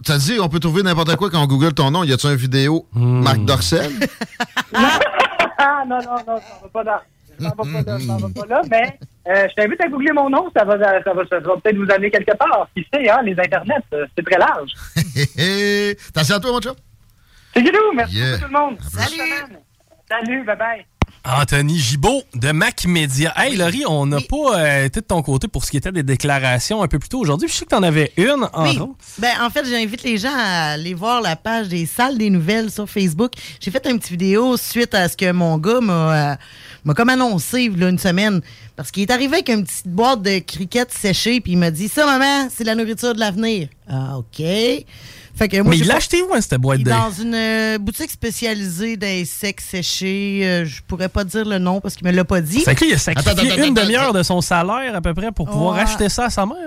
T'as 0.04 0.18
dit, 0.18 0.40
on 0.40 0.50
peut 0.50 0.60
trouver 0.60 0.82
n'importe 0.82 1.16
quoi 1.16 1.30
quand 1.30 1.42
on 1.42 1.48
google 1.48 1.74
ton 1.74 1.92
nom. 1.92 2.04
Y 2.04 2.14
a-tu 2.14 2.28
une 2.28 2.36
vidéo 2.36 2.88
Marc 2.94 3.40
Dorcel? 3.46 3.92
Ah, 4.74 5.84
non, 5.88 5.98
non, 5.98 6.16
non, 6.28 6.38
ça 6.38 6.60
va 6.64 6.70
pas 6.74 6.84
là. 6.84 7.04
Ça 7.40 7.50
va 7.50 7.64
pas 7.64 7.92
là, 7.92 8.00
ça 8.00 8.18
va 8.18 8.28
pas 8.42 8.48
là, 8.48 8.62
mais 8.70 9.00
euh, 9.28 9.48
je 9.50 9.54
t'invite 9.56 9.82
à 9.82 9.88
googler 9.88 10.12
mon 10.14 10.30
nom, 10.30 10.50
ça 10.56 10.64
va, 10.64 10.78
ça 10.80 11.14
va, 11.14 11.24
ça 11.28 11.40
va 11.40 11.56
peut-être 11.58 11.76
vous 11.78 11.92
amener 11.92 12.10
quelque 12.12 12.36
part. 12.36 12.68
Qui 12.76 12.86
sait, 12.94 13.10
hein, 13.10 13.22
les 13.24 13.38
internets, 13.40 13.76
euh, 13.94 14.06
c'est 14.18 14.26
très 14.26 14.40
large. 14.40 14.72
Attention 16.10 16.36
à 16.36 16.40
toi, 16.40 16.52
mon 16.52 16.60
chum. 16.62 16.76
C'est 17.54 17.62
Guido, 17.64 17.80
merci 17.94 18.16
Yeah. 18.18 18.32
beaucoup 18.38 18.46
tout 18.46 18.52
le 18.54 18.60
monde. 18.60 18.78
Salut! 18.82 19.56
Salut, 20.10 20.44
bye 20.46 20.56
bye. 20.58 20.86
Anthony 21.24 21.78
Gibault 21.78 22.24
de 22.34 22.52
Mac 22.52 22.86
Media. 22.86 23.32
Hey, 23.38 23.56
Laurie, 23.56 23.84
on 23.88 24.08
n'a 24.08 24.20
pas 24.22 24.58
euh, 24.60 24.86
été 24.86 25.02
de 25.02 25.06
ton 25.06 25.22
côté 25.22 25.48
pour 25.48 25.64
ce 25.64 25.70
qui 25.70 25.78
était 25.78 25.92
des 25.92 26.02
déclarations 26.02 26.82
un 26.82 26.88
peu 26.88 26.98
plus 26.98 27.10
tôt 27.10 27.20
aujourd'hui. 27.20 27.48
Je 27.48 27.54
sais 27.54 27.66
que 27.66 27.70
tu 27.70 27.76
en 27.76 27.84
avais 27.84 28.12
une 28.18 28.48
en 28.54 28.64
Oui. 28.64 28.80
Ben, 29.20 29.34
en 29.42 29.52
fait, 29.52 29.64
j'invite 29.66 30.02
les 30.02 30.18
gens 30.18 30.34
à 30.34 30.72
aller 30.72 30.96
voir 30.96 31.22
la 31.22 31.36
page 31.36 31.68
des 31.68 31.86
salles 31.86 32.18
des 32.18 32.32
nouvelles 32.32 32.72
sur 32.72 32.90
Facebook. 32.90 33.34
J'ai 33.60 33.70
fait 33.70 33.86
une 33.88 34.00
petite 34.00 34.12
vidéo 34.12 34.58
suite 34.58 34.96
à 34.96 35.08
ce 35.08 35.16
que 35.16 35.32
mon 35.32 35.60
gars 35.60 35.80
m'a 35.80 36.32
euh, 36.88 36.94
comme 36.96 37.10
annoncé 37.10 37.70
là, 37.70 37.90
une 37.90 38.00
semaine. 38.00 38.42
Parce 38.76 38.90
qu'il 38.90 39.04
est 39.04 39.12
arrivé 39.12 39.36
avec 39.36 39.50
une 39.50 39.64
petite 39.64 39.90
boîte 39.90 40.24
de 40.24 40.40
cricket 40.40 40.92
séchée, 40.92 41.40
puis 41.40 41.52
il 41.52 41.58
m'a 41.60 41.70
dit 41.70 41.88
Ça, 41.88 42.08
maman, 42.08 42.50
c'est 42.50 42.64
la 42.64 42.74
nourriture 42.74 43.14
de 43.14 43.20
l'avenir. 43.20 43.68
Ah, 43.88 44.18
OK. 44.18 44.44
Fait 45.36 45.48
que 45.48 45.58
moi, 45.62 45.72
Mais 45.72 45.78
il 45.80 45.88
l'a 45.88 45.96
acheté 45.96 46.22
où, 46.22 46.34
hein, 46.34 46.42
cette 46.42 46.60
boîte 46.62 46.82
de... 46.82 46.90
Dans 46.90 47.10
une 47.12 47.34
euh, 47.34 47.78
boutique 47.78 48.12
spécialisée 48.12 48.98
d'insectes 48.98 49.64
séchés. 49.68 50.42
Euh, 50.44 50.66
je 50.66 50.82
pourrais 50.88 51.10
pas 51.10 51.24
dire 51.24 51.46
le 51.46 51.58
nom 51.58 51.82
parce 51.82 51.96
qu'il 51.96 52.06
me 52.06 52.12
l'a 52.12 52.24
pas 52.26 52.42
dit. 52.42 52.62
C'est 52.64 52.76
que 52.76 52.82
lui, 52.84 52.92
il 52.92 52.96
a 52.96 52.98
sacrifié 52.98 53.32
Attends, 53.32 53.42
attends, 53.42 53.56
une 53.64 53.64
attends, 53.78 53.82
demi-heure 53.86 54.14
de 54.14 54.24
son 54.24 54.42
salaire 54.42 54.96
à 54.96 55.02
peu 55.02 55.14
près 55.14 55.32
pour 55.32 55.50
pouvoir 55.50 55.76
Ouais. 55.76 55.82
acheter 55.82 56.10
ça 56.10 56.26
à 56.26 56.30
sa 56.30 56.46
mère. 56.46 56.58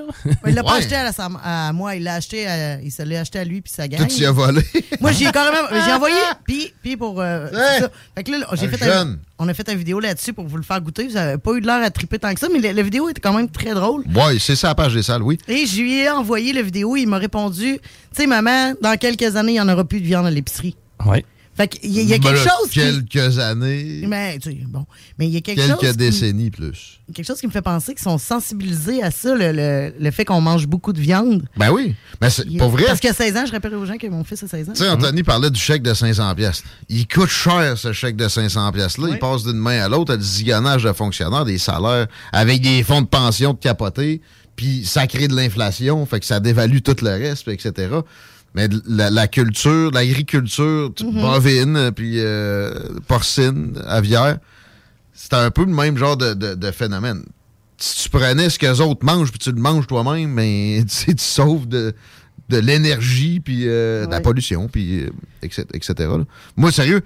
Il 0.47 0.55
l'a 0.55 0.63
pas 0.65 0.77
acheté 0.77 0.97
à, 0.97 1.05
la- 1.05 1.13
à 1.45 1.73
moi, 1.73 1.95
il 1.97 2.03
l'a 2.05 2.15
acheté 2.15 2.47
à, 2.47 2.81
il 2.81 2.91
se 2.91 3.03
l'est 3.03 3.17
acheté 3.19 3.39
à 3.39 3.45
lui 3.45 3.61
puis 3.61 3.73
sa 3.73 3.87
gang. 3.87 4.07
Tout 4.09 4.15
y 4.17 4.25
a 4.27 4.33
volé. 4.33 4.63
Moi, 5.01 5.13
j'ai 5.13 5.31
carrément, 5.31 5.69
j'ai 5.85 5.93
envoyé, 5.93 6.17
puis, 6.45 6.73
puis 6.83 6.97
pour, 6.97 7.21
euh, 7.21 7.49
ça. 7.53 7.89
Fait 8.17 8.25
que 8.25 8.31
là, 8.33 8.47
j'ai 8.55 8.67
Un 8.67 8.71
fait 8.71 8.83
un, 8.85 8.87
jeune. 8.87 9.19
On 9.39 9.49
a 9.49 9.55
fait 9.55 9.69
une 9.69 9.79
vidéo 9.79 10.01
là-dessus 10.01 10.33
pour 10.33 10.47
vous 10.47 10.57
le 10.57 10.63
faire 10.63 10.81
goûter. 10.81 11.09
Vous 11.09 11.17
avez 11.17 11.39
pas 11.39 11.53
eu 11.55 11.61
de 11.61 11.67
l'air 11.67 11.83
à 11.83 11.91
triper 11.91 12.19
tant 12.19 12.33
que 12.33 12.41
ça, 12.41 12.49
mais 12.53 12.61
la, 12.61 12.73
la 12.73 12.83
vidéo 12.83 13.09
était 13.09 13.21
quand 13.21 13.33
même 13.33 13.49
très 13.49 13.75
drôle. 13.75 14.05
Ouais, 14.15 14.39
c'est 14.39 14.57
ça 14.57 14.69
la 14.69 14.75
page 14.75 14.95
des 14.95 15.03
salles, 15.03 15.23
oui. 15.23 15.39
Et 15.49 15.67
je 15.67 15.81
lui 15.81 15.99
ai 15.99 16.11
envoyé 16.11 16.53
la 16.53 16.63
vidéo, 16.63 16.97
il 16.97 17.07
m'a 17.07 17.19
répondu, 17.19 17.79
tu 17.79 17.81
sais, 18.13 18.27
maman, 18.27 18.75
dans 18.81 18.97
quelques 18.97 19.37
années, 19.37 19.53
il 19.53 19.55
n'y 19.57 19.61
en 19.61 19.69
aura 19.69 19.85
plus 19.85 20.01
de 20.01 20.07
viande 20.07 20.27
à 20.27 20.31
l'épicerie. 20.31 20.77
Oui. 21.07 21.25
Fait 21.57 21.69
qu'il 21.69 21.91
y, 21.91 22.03
y 22.03 22.13
a 22.15 22.19
Ben 22.19 22.23
quelque 22.25 22.39
chose 22.39 22.69
qui... 22.71 22.81
Quelques 22.81 23.39
années, 23.39 24.03
Mais, 24.09 24.39
tu 24.39 24.51
sais, 24.51 24.59
bon. 24.67 24.85
Mais 25.19 25.27
il 25.29 25.33
y 25.35 25.37
a 25.37 25.41
quelque 25.41 25.61
quelques 25.61 25.81
chose 25.81 25.91
qui- 25.93 25.97
décennies 25.97 26.51
plus. 26.51 26.99
quelque 27.15 27.25
chose 27.27 27.39
qui 27.39 27.47
me 27.47 27.53
fait 27.53 27.63
penser 27.63 27.95
qu'ils 27.95 28.03
sont 28.03 28.19
sensibilisés 28.19 29.03
à 29.03 29.11
ça, 29.13 29.35
le, 29.35 29.53
le- 29.53 29.95
le 29.99 30.11
fait 30.11 30.25
qu'on 30.25 30.41
mange 30.41 30.67
beaucoup 30.67 30.93
de 30.93 31.01
viande. 31.01 31.45
Ben 31.57 31.71
oui. 31.71 31.95
Mais 32.21 32.29
c'est 32.31 32.45
pas 32.59 32.67
vrai. 32.67 32.85
Parce 32.87 32.99
qu'à 33.01 33.13
16 33.13 33.37
ans, 33.37 33.45
je 33.47 33.53
rappelle 33.53 33.75
aux 33.77 33.87
gens 33.87 33.97
que 33.97 34.07
mon 34.09 34.25
fils 34.25 34.43
a 34.43 34.49
16 34.49 34.69
ans. 34.71 34.73
Tu 34.73 34.83
sais, 34.83 34.89
Anthony 34.89 35.23
parlait 35.23 35.51
du 35.51 35.61
chèque 35.61 35.83
de 35.83 35.95
500 35.95 36.35
pièces. 36.35 36.63
Il 36.89 37.07
coûte 37.07 37.29
cher, 37.29 37.79
ce 37.79 37.93
chèque 37.93 38.17
de 38.17 38.29
500 38.29 38.73
pièces 38.73 38.99
là 38.99 39.09
Il 39.13 39.19
passe 39.21 39.45
d'une 39.45 39.53
main 39.59 39.81
à 39.85 39.89
l'autre 39.89 40.13
à 40.15 40.17
du 40.17 40.25
zigonnage 40.25 40.83
de 40.83 40.93
fonctionnaires, 40.93 41.45
des 41.45 41.59
salaires, 41.59 42.07
avec 42.33 42.63
des 42.63 42.83
fonds 42.83 43.03
de 43.03 43.07
pension 43.07 43.53
de 43.53 43.59
capoter, 43.59 44.21
puis 44.57 44.85
ça 44.85 45.07
crée 45.07 45.29
de 45.29 45.35
l'inflation, 45.37 46.05
fait 46.07 46.19
que 46.21 46.27
ça 46.27 46.41
dévalue 46.41 46.79
tout 46.79 46.97
le 47.03 47.11
reste, 47.11 47.47
etc. 47.49 47.89
Mais 48.55 48.69
la, 48.87 49.11
la 49.11 49.27
culture, 49.27 49.91
l'agriculture, 49.91 50.93
tu- 50.95 51.05
Mhm. 51.05 51.21
bovine, 51.21 51.91
puis 51.95 52.15
euh, 52.21 52.73
porcine, 53.09 53.75
aviaire, 53.87 54.39
c'est 55.13 55.35
un 55.35 55.51
peu 55.51 55.65
le 55.65 55.73
même 55.73 55.97
genre 55.97 56.17
de, 56.17 56.35
de- 56.35 56.55
de 56.55 56.71
phénomène. 56.71 57.25
Si 57.79 58.05
tu 58.05 58.09
prenais 58.11 58.49
ce 58.51 58.59
que 58.59 58.67
les 58.67 58.81
autres 58.81 59.05
mangent, 59.05 59.31
puis 59.31 59.39
tu 59.41 59.51
le 59.51 59.61
manges 59.61 59.87
toi-même, 59.87 60.31
mais 60.31 60.85
tu 60.89 60.95
sais, 60.95 61.15
tu 61.15 61.25
sauves 61.25 61.67
de, 61.67 61.93
de 62.49 62.59
l'énergie, 62.59 63.41
puis 63.41 63.63
euh, 63.67 64.07
de 64.07 64.11
la 64.13 64.21
pollution, 64.21 64.69
puis 64.69 65.01
euh, 65.01 65.11
etc. 65.43 65.65
etc., 65.75 65.95
là. 65.99 66.25
Moi, 66.57 66.71
sérieux, 66.71 67.03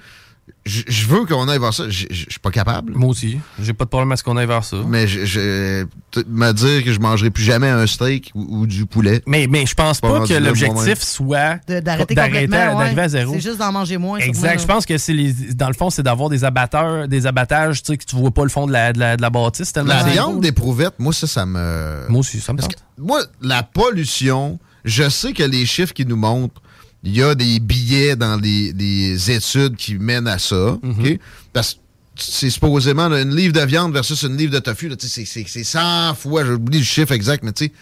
je 0.65 1.07
veux 1.07 1.25
qu'on 1.25 1.49
aille 1.49 1.59
voir 1.59 1.73
ça. 1.73 1.85
Je 1.89 2.07
suis 2.13 2.41
pas 2.41 2.51
capable. 2.51 2.93
Moi 2.95 3.11
aussi. 3.11 3.39
J'ai 3.61 3.73
pas 3.73 3.85
de 3.85 3.91
problème 3.91 4.13
à 4.13 4.17
ce 4.17 4.23
qu'on 4.23 4.37
aille 4.37 4.47
vers 4.47 4.65
ça. 4.65 4.77
Mais 4.87 5.07
je, 5.07 5.85
me 6.27 6.53
dire 6.53 6.85
que 6.85 6.93
je 6.93 7.01
mangerai 7.01 7.31
plus 7.31 7.45
jamais 7.45 7.69
un 7.69 7.87
steak 7.87 8.31
ou, 8.35 8.61
ou 8.61 8.67
du 8.67 8.87
poulet. 8.87 9.23
Mais, 9.27 9.47
mais 9.49 9.67
je 9.67 9.75
pense 9.75 10.01
pas, 10.01 10.27
que 10.27 10.35
l'objectif 10.35 11.01
soit 11.01 11.59
D'arrêter 11.69 12.15
ouais. 12.19 12.47
d'arriver 12.47 13.03
à 13.03 13.09
zéro. 13.09 13.35
C'est 13.35 13.41
juste 13.41 13.59
d'en 13.59 13.73
manger 13.73 13.99
moins. 13.99 14.19
Exact. 14.19 14.61
Je 14.61 14.67
pense 14.67 14.87
que 14.87 14.99
c'est 14.99 15.13
les, 15.13 15.33
dans 15.55 15.69
le 15.69 15.75
fond, 15.75 15.91
c'est 15.91 16.03
d'avoir 16.03 16.29
des 16.29 16.45
abatteurs, 16.45 17.09
des 17.09 17.27
abattages, 17.27 17.83
tu 17.83 17.93
sais, 17.93 17.99
que 17.99 18.05
tu 18.05 18.17
vois 18.17 18.31
pas 18.31 18.43
le 18.43 18.49
fond 18.49 18.67
de 18.67 18.73
la, 18.73 18.93
de 18.93 18.99
la, 18.99 19.17
de 19.17 19.23
la 19.23 19.31
bâtisse. 19.31 19.73
La 19.77 20.03
viande 20.05 20.41
d'éprouvettes, 20.41 20.95
moi, 20.99 21.13
ça, 21.13 21.27
ça 21.27 21.47
me. 21.47 22.07
Moi 22.09 22.21
aussi, 22.21 22.41
ça 22.41 22.53
me 22.53 22.59
tente. 22.59 22.75
que, 22.75 22.81
moi, 22.99 23.21
la 23.41 23.63
pollution, 23.63 24.59
je 24.85 25.09
sais 25.09 25.33
que 25.33 25.43
les 25.43 25.67
chiffres 25.67 25.93
qui 25.93 26.05
nous 26.05 26.17
montrent, 26.17 26.61
il 27.05 27.17
y 27.17 27.23
a 27.23 27.35
des 27.35 27.61
billets 27.61 28.17
dans 28.17 28.37
les, 28.37 28.73
les 28.73 29.31
études 29.31 29.77
qui 29.77 29.95
mènent 29.97 30.27
à 30.29 30.39
ça. 30.39 30.77
OK? 30.83 31.19
Parce 31.53 31.75
que 31.75 31.79
c'est 32.17 32.51
supposément 32.51 33.09
là, 33.09 33.21
une 33.23 33.35
livre 33.35 33.53
de 33.53 33.61
viande 33.65 33.93
versus 33.93 34.23
une 34.23 34.37
livre 34.37 34.53
de 34.53 34.59
tofu. 34.59 34.91
C'est 34.99 35.25
c'est- 35.25 35.47
c'est 35.49 35.65
100 35.65 36.15
fois, 36.15 36.45
j'oublie 36.45 36.79
le 36.79 36.85
chiffre 36.85 37.13
exact, 37.13 37.45
mais 37.45 37.53
tu 37.53 37.67
sais, 37.67 37.73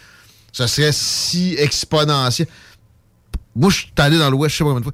ça 0.53 0.67
serait 0.67 0.91
si 0.91 1.55
exponentiel. 1.57 2.47
Moi, 3.55 3.71
je 3.71 3.77
suis 3.77 3.91
allé 3.97 4.19
dans 4.19 4.29
l'Ouest, 4.29 4.53
je 4.53 4.57
sais 4.59 4.63
pas 4.63 4.69
combien 4.69 4.81
de 4.81 4.85
fois. 4.85 4.93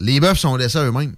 Les 0.00 0.20
bœufs 0.20 0.34
sont 0.34 0.54
laissés 0.56 0.78
à 0.78 0.84
eux-mêmes. 0.84 1.14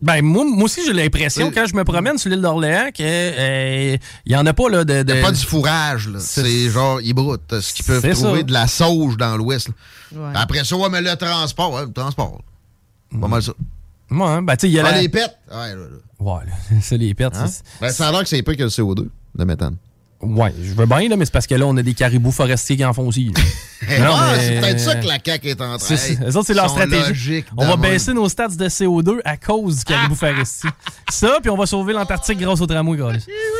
Ben, 0.00 0.22
moi, 0.22 0.44
moi 0.44 0.64
aussi, 0.64 0.80
j'ai 0.86 0.92
l'impression, 0.92 1.48
Oui. 1.48 1.52
quand 1.52 1.66
je 1.66 1.74
me 1.74 1.82
promène 1.82 2.18
sur 2.18 2.30
l'île 2.30 2.40
d'Orléans, 2.40 2.90
qu'il 2.94 3.98
n'y 4.26 4.36
en 4.36 4.46
a 4.46 4.52
pas 4.54 4.68
là, 4.68 4.84
de. 4.84 5.02
de- 5.02 5.12
Il 5.12 5.14
n'y 5.16 5.20
a 5.20 5.24
pas 5.24 5.32
du 5.32 5.44
fourrage, 5.44 6.08
là. 6.08 6.20
C'est 6.20 6.70
genre, 6.70 7.00
ils 7.00 7.12
broutent. 7.14 7.60
Ce 7.60 7.74
qu'ils 7.74 7.84
peuvent 7.84 8.00
C'est 8.02 8.12
trouver 8.12 8.38
ça. 8.40 8.44
de 8.44 8.52
la 8.52 8.66
sauge 8.68 9.16
dans 9.16 9.36
l'Ouest. 9.36 9.70
Ouais. 10.14 10.30
Après 10.34 10.62
ça, 10.64 10.76
ouais, 10.76 10.88
mais 10.88 11.00
le 11.02 11.16
transport, 11.16 11.72
ouais, 11.72 11.82
le 11.86 11.92
transport. 11.92 12.40
Pas 13.20 13.26
mal 13.28 13.42
ça. 13.42 13.52
Moi, 14.10 14.30
hein, 14.30 14.42
ben, 14.42 14.56
tu 14.56 14.62
sais, 14.62 14.68
il 14.68 14.74
y 14.74 14.78
a 14.80 14.86
Ah, 14.86 14.92
la- 14.92 15.00
les 15.02 15.08
pets? 15.08 15.36
Ouais, 15.50 15.56
là, 15.70 15.74
là. 15.74 15.86
Ouais, 16.20 16.44
là, 16.46 16.80
ça, 16.80 16.96
les 16.96 17.12
pertes. 17.14 17.36
Hein? 17.36 17.46
c'est- 17.48 17.62
Ben, 17.80 17.90
ça 17.90 18.08
a 18.08 18.12
l'air 18.12 18.20
que 18.22 18.28
c'est 18.28 18.42
pire 18.42 18.56
que 18.56 18.62
le 18.62 18.68
CO2 18.70 19.08
de 19.34 19.44
méthane. 19.44 19.76
Ouais, 20.20 20.52
je 20.60 20.72
veux 20.74 20.86
bien, 20.86 21.08
là, 21.08 21.16
mais 21.16 21.24
c'est 21.24 21.32
parce 21.32 21.46
que 21.46 21.54
là, 21.54 21.64
on 21.66 21.76
a 21.76 21.82
des 21.82 21.94
caribous 21.94 22.32
forestiers 22.32 22.76
qui 22.76 22.84
en 22.84 22.92
font 22.92 23.06
aussi. 23.06 23.32
Non, 24.00 24.06
ah, 24.12 24.32
mais- 24.36 24.42
c'est 24.44 24.60
peut-être 24.60 24.80
ça 24.80 24.94
que 24.96 25.06
la 25.06 25.18
CAQ 25.24 25.50
est 25.50 25.60
en 25.60 25.78
train 25.78 25.96
C'est 25.96 26.16
ça. 26.32 26.40
C'est 26.44 26.52
leur 26.52 26.68
stratégie. 26.68 27.44
On 27.56 27.62
de 27.62 27.68
va 27.70 27.76
même. 27.76 27.92
baisser 27.92 28.12
nos 28.12 28.28
stats 28.28 28.48
de 28.48 28.68
CO2 28.68 29.20
à 29.24 29.36
cause 29.36 29.78
du 29.78 29.84
caribou 29.84 30.16
forestier. 30.16 30.68
Ça, 31.08 31.38
puis 31.40 31.48
on 31.48 31.56
va 31.56 31.64
sauver 31.64 31.92
l'Antarctique 31.92 32.40
grâce 32.40 32.60
au 32.60 32.66
tramway, 32.66 32.98
gars. 32.98 33.12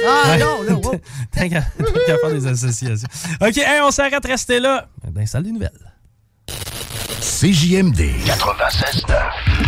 Ah, 0.06 0.30
Ouais. 0.32 0.38
non, 0.38 0.62
là, 0.68 0.74
wow. 0.74 0.82
Tant 1.36 1.48
qu'à 1.48 1.62
faire 1.62 2.30
des 2.32 2.46
associations. 2.48 3.06
OK, 3.40 3.56
hey, 3.58 3.80
on 3.84 3.92
s'arrête, 3.92 4.26
rester 4.26 4.58
là. 4.58 4.88
Dans 5.08 5.20
les 5.20 5.26
salles 5.26 5.44
des 5.44 5.52
nouvelles. 5.52 5.70
CJMD 7.20 8.00
96.9. 8.26 9.67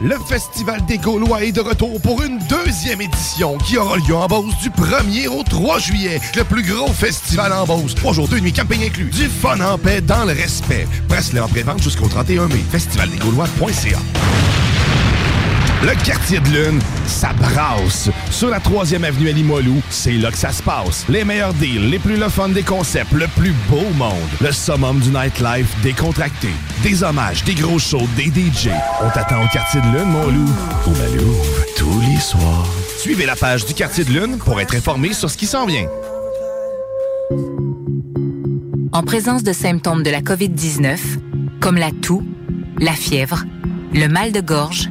Le 0.00 0.16
Festival 0.28 0.84
des 0.86 0.96
Gaulois 0.96 1.42
est 1.42 1.50
de 1.50 1.60
retour 1.60 2.00
pour 2.00 2.22
une 2.22 2.38
deuxième 2.48 3.00
édition 3.00 3.58
qui 3.58 3.76
aura 3.76 3.96
lieu 3.96 4.14
en 4.14 4.28
Beauce 4.28 4.56
du 4.62 4.70
1er 4.70 5.26
au 5.26 5.42
3 5.42 5.80
juillet. 5.80 6.20
Le 6.36 6.44
plus 6.44 6.62
gros 6.62 6.92
festival 6.92 7.52
en 7.52 7.66
Beauce. 7.66 7.96
Trois 7.96 8.12
jours, 8.12 8.28
deux 8.28 8.38
nuits, 8.38 8.52
camping 8.52 8.84
inclus. 8.84 9.10
Du 9.10 9.26
fun 9.26 9.58
en 9.60 9.76
paix 9.76 10.00
dans 10.00 10.24
le 10.24 10.34
respect. 10.34 10.86
Presse-le 11.08 11.42
en 11.42 11.48
pré-vente 11.48 11.82
jusqu'au 11.82 12.06
31 12.06 12.46
mai. 12.46 12.64
Festivaldesgaulois.ca 12.70 13.98
le 15.82 16.04
quartier 16.04 16.40
de 16.40 16.48
lune, 16.48 16.80
ça 17.06 17.32
brasse. 17.34 18.10
Sur 18.30 18.48
la 18.48 18.58
3e 18.58 19.04
avenue 19.04 19.28
à 19.28 19.32
Limoilou, 19.32 19.80
c'est 19.90 20.12
là 20.12 20.30
que 20.30 20.38
ça 20.38 20.50
se 20.50 20.62
passe. 20.62 21.04
Les 21.08 21.24
meilleurs 21.24 21.54
deals, 21.54 21.90
les 21.90 21.98
plus 21.98 22.16
le 22.16 22.54
des 22.54 22.62
concepts, 22.62 23.12
le 23.12 23.26
plus 23.36 23.52
beau 23.68 23.88
monde. 23.96 24.12
Le 24.40 24.52
summum 24.52 24.98
du 25.00 25.10
nightlife 25.10 25.68
décontracté. 25.82 26.48
Des 26.82 27.02
hommages, 27.02 27.44
des 27.44 27.54
gros 27.54 27.78
shows, 27.78 28.08
des 28.16 28.26
DJ. 28.26 28.70
On 29.02 29.10
t'attend 29.10 29.44
au 29.44 29.48
quartier 29.48 29.80
de 29.80 29.86
lune, 29.86 30.10
mon 30.10 30.26
loup. 30.26 30.52
Au 30.86 30.90
Malou, 30.90 31.34
tous 31.76 32.00
les 32.00 32.20
soirs. 32.20 32.66
Suivez 32.98 33.26
la 33.26 33.36
page 33.36 33.64
du 33.64 33.74
quartier 33.74 34.04
de 34.04 34.10
lune 34.10 34.38
pour 34.38 34.60
être 34.60 34.74
informé 34.74 35.12
sur 35.12 35.30
ce 35.30 35.36
qui 35.36 35.46
s'en 35.46 35.66
vient. 35.66 35.86
En 38.92 39.02
présence 39.02 39.42
de 39.42 39.52
symptômes 39.52 40.02
de 40.02 40.10
la 40.10 40.22
COVID-19, 40.22 40.98
comme 41.60 41.76
la 41.76 41.90
toux, 41.92 42.22
la 42.80 42.92
fièvre, 42.92 43.44
le 43.92 44.08
mal 44.08 44.32
de 44.32 44.40
gorge, 44.40 44.90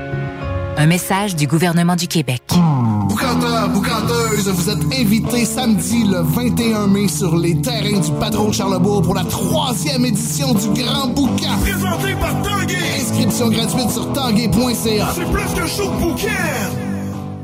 Un 0.77 0.85
message 0.87 1.35
du 1.35 1.47
gouvernement 1.47 1.95
du 1.95 2.07
Québec. 2.07 2.41
Boucanteur, 3.07 3.69
boucanteuse, 3.69 4.49
vous 4.49 4.69
êtes 4.69 4.99
invités 4.99 5.45
samedi 5.45 6.03
le 6.05 6.21
21 6.21 6.87
mai 6.87 7.07
sur 7.07 7.37
les 7.37 7.59
terrains 7.61 7.99
du 7.99 8.11
Patron 8.19 8.47
de 8.49 8.53
Charlebourg 8.53 9.01
pour 9.01 9.13
la 9.13 9.23
troisième 9.23 10.05
édition 10.05 10.53
du 10.53 10.81
Grand 10.81 11.07
Boucan. 11.07 11.57
Présenté 11.61 12.15
par 12.19 12.33
Tanguay. 12.41 12.77
Inscription 12.99 13.49
gratuite 13.49 13.91
sur 13.91 14.11
tanguay.ca. 14.13 15.07
C'est 15.13 15.31
plus 15.31 15.53
qu'un 15.55 15.67
show 15.67 15.91
de 15.91 15.99
bouquin. 15.99 16.90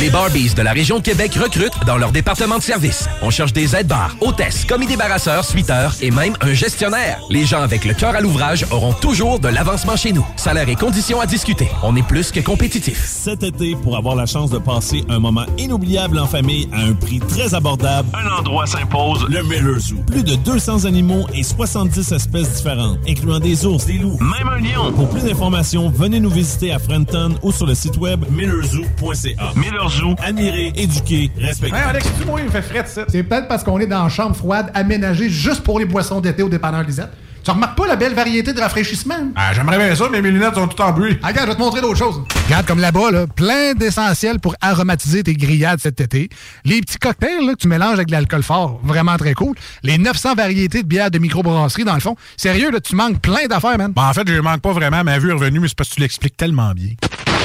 Les 0.00 0.10
Barbies 0.10 0.54
de 0.54 0.62
la 0.62 0.72
région 0.72 0.98
de 0.98 1.02
Québec 1.02 1.34
recrutent 1.34 1.84
dans 1.84 1.96
leur 1.96 2.12
département 2.12 2.58
de 2.58 2.62
service. 2.62 3.08
On 3.20 3.30
cherche 3.30 3.52
des 3.52 3.74
aides-bars, 3.74 4.16
hôtesses, 4.20 4.64
commis 4.64 4.86
débarrasseurs, 4.86 5.44
suiteurs 5.44 5.96
et 6.00 6.12
même 6.12 6.34
un 6.40 6.54
gestionnaire. 6.54 7.20
Les 7.30 7.44
gens 7.44 7.62
avec 7.62 7.84
le 7.84 7.94
cœur 7.94 8.14
à 8.14 8.20
l'ouvrage 8.20 8.64
auront 8.70 8.92
toujours 8.92 9.40
de 9.40 9.48
l'avancement 9.48 9.96
chez 9.96 10.12
nous. 10.12 10.24
Salaire 10.36 10.68
et 10.68 10.76
conditions 10.76 11.20
à 11.20 11.26
discuter. 11.26 11.68
On 11.82 11.96
est 11.96 12.06
plus 12.06 12.30
que 12.30 12.38
compétitif. 12.38 13.04
Cet 13.04 13.42
été, 13.42 13.74
pour 13.74 13.96
avoir 13.96 14.14
la 14.14 14.26
chance 14.26 14.50
de 14.50 14.58
passer 14.58 15.04
un 15.08 15.18
moment 15.18 15.46
inoubliable 15.58 16.18
en 16.18 16.26
famille 16.26 16.68
à 16.72 16.82
un 16.82 16.92
prix 16.92 17.18
très 17.18 17.54
abordable, 17.54 18.08
un 18.14 18.38
endroit 18.38 18.66
s'impose, 18.66 19.26
le 19.28 19.42
Miller 19.42 19.80
Zoo. 19.80 19.96
Plus 20.06 20.22
de 20.22 20.36
200 20.36 20.84
animaux 20.84 21.26
et 21.34 21.42
70 21.42 22.12
espèces 22.12 22.54
différentes, 22.54 22.98
incluant 23.08 23.40
des 23.40 23.66
ours, 23.66 23.84
des 23.86 23.98
loups, 23.98 24.18
même 24.20 24.48
un 24.48 24.60
lion. 24.60 24.92
Pour 24.92 25.08
plus 25.08 25.24
d'informations, 25.24 25.90
venez 25.90 26.20
nous 26.20 26.30
visiter 26.30 26.72
à 26.72 26.78
Frenton 26.78 27.34
ou 27.42 27.50
sur 27.50 27.66
le 27.66 27.74
site 27.74 27.96
web 27.96 28.24
millerzoo.ca. 28.72 29.52
Miller 29.56 29.88
Zoo. 29.88 30.14
Admirer, 30.22 30.72
éduquer, 30.76 31.30
respecter. 31.38 31.76
Hey 31.76 31.82
Alex, 31.88 32.06
tu 32.18 32.26
moi, 32.26 32.40
il 32.40 32.46
me 32.46 32.50
fait 32.50 32.62
frais 32.62 32.82
de 32.82 32.88
ça. 32.88 33.04
C'est 33.08 33.22
peut-être 33.22 33.48
parce 33.48 33.64
qu'on 33.64 33.78
est 33.80 33.86
dans 33.86 34.04
une 34.04 34.10
chambre 34.10 34.36
froide 34.36 34.70
aménagée 34.74 35.30
juste 35.30 35.62
pour 35.62 35.78
les 35.78 35.84
boissons 35.86 36.20
d'été 36.20 36.42
au 36.42 36.48
dépanneur 36.48 36.82
Lisette. 36.82 37.10
Tu 37.44 37.52
remarques 37.52 37.78
pas 37.78 37.86
la 37.86 37.96
belle 37.96 38.14
variété 38.14 38.52
de 38.52 38.60
rafraîchissement? 38.60 39.30
Ah, 39.34 39.54
j'aimerais 39.54 39.78
bien 39.78 39.94
ça, 39.94 40.08
mais 40.10 40.20
mes 40.20 40.30
lunettes 40.30 40.54
sont 40.54 40.66
toutes 40.68 40.80
en 40.80 40.92
bruit. 40.92 41.18
Ah, 41.22 41.28
regarde, 41.28 41.46
je 41.46 41.52
vais 41.52 41.56
te 41.56 41.62
montrer 41.62 41.80
d'autres 41.80 41.96
choses. 41.96 42.22
Regarde, 42.44 42.66
comme 42.66 42.80
là-bas, 42.80 43.10
là, 43.10 43.26
plein 43.26 43.72
d'essentiels 43.74 44.38
pour 44.38 44.54
aromatiser 44.60 45.22
tes 45.22 45.32
grillades 45.34 45.80
cet 45.80 46.00
été. 46.00 46.28
Les 46.66 46.80
petits 46.80 46.98
cocktails 46.98 47.46
là, 47.46 47.52
que 47.52 47.58
tu 47.58 47.68
mélanges 47.68 47.94
avec 47.94 48.08
de 48.08 48.12
l'alcool 48.12 48.42
fort, 48.42 48.80
vraiment 48.82 49.16
très 49.16 49.32
cool. 49.32 49.54
Les 49.82 49.96
900 49.96 50.34
variétés 50.34 50.82
de 50.82 50.88
bières 50.88 51.10
de 51.10 51.18
microbrasserie, 51.18 51.84
dans 51.84 51.94
le 51.94 52.00
fond. 52.00 52.16
Sérieux, 52.36 52.70
là, 52.70 52.80
tu 52.80 52.94
manques 52.94 53.20
plein 53.20 53.46
d'affaires, 53.48 53.78
man. 53.78 53.92
en 53.96 54.12
fait, 54.12 54.28
je 54.28 54.40
manque 54.40 54.60
pas 54.60 54.72
vraiment. 54.72 55.02
Ma 55.02 55.18
vue 55.18 55.30
est 55.30 55.34
revenue, 55.34 55.60
mais 55.60 55.68
c'est 55.68 55.76
parce 55.76 55.88
que 55.90 55.94
tu 55.94 56.00
l'expliques 56.02 56.36
tellement 56.36 56.72
bien. 56.72 56.90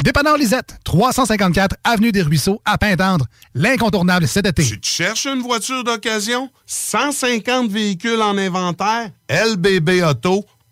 Dépanneur 0.03 0.35
Lisette, 0.35 0.79
354 0.83 1.77
Avenue 1.85 2.11
des 2.11 2.23
Ruisseaux, 2.23 2.61
à 2.65 2.77
Pintendre. 2.77 3.25
L'incontournable 3.55 4.27
cet 4.27 4.45
été. 4.45 4.61
Tu 4.61 4.77
cherches 4.83 5.27
une 5.27 5.41
voiture 5.41 5.85
d'occasion? 5.85 6.49
150 6.65 7.71
véhicules 7.71 8.21
en 8.21 8.37
inventaire? 8.37 9.11
LBBauto.com. 9.29 10.43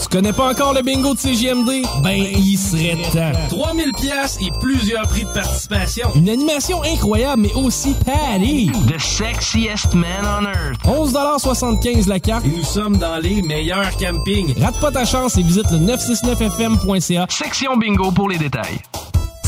Tu 0.00 0.08
connais 0.08 0.32
pas 0.32 0.50
encore 0.50 0.74
le 0.74 0.82
bingo 0.82 1.14
de 1.14 1.18
CGMD? 1.18 1.82
Ben, 2.02 2.12
il 2.36 2.58
serait 2.58 2.96
temps. 3.12 3.38
3000 3.48 3.92
pièces 3.92 4.38
et 4.40 4.50
plusieurs 4.60 5.06
prix 5.08 5.24
de 5.24 5.30
participation. 5.30 6.10
Une 6.14 6.28
animation 6.28 6.82
incroyable, 6.82 7.42
mais 7.42 7.54
aussi 7.54 7.94
patty. 8.04 8.70
The 8.88 8.98
sexiest 8.98 9.94
man 9.94 10.24
on 10.24 10.46
earth. 10.46 10.80
11,75 10.84 12.08
la 12.08 12.20
carte 12.20 12.44
et 12.44 12.48
nous 12.48 12.64
sommes 12.64 12.96
dans 12.98 13.18
les 13.18 13.42
meilleurs 13.42 13.96
campings. 13.96 14.54
Rate 14.60 14.78
pas 14.80 14.90
ta 14.90 15.04
chance 15.04 15.36
et 15.38 15.42
visite 15.42 15.70
le 15.70 15.78
969fm.ca. 15.78 17.26
Section 17.30 17.76
bingo 17.76 18.10
pour 18.10 18.28
les 18.28 18.38
détails. 18.38 18.80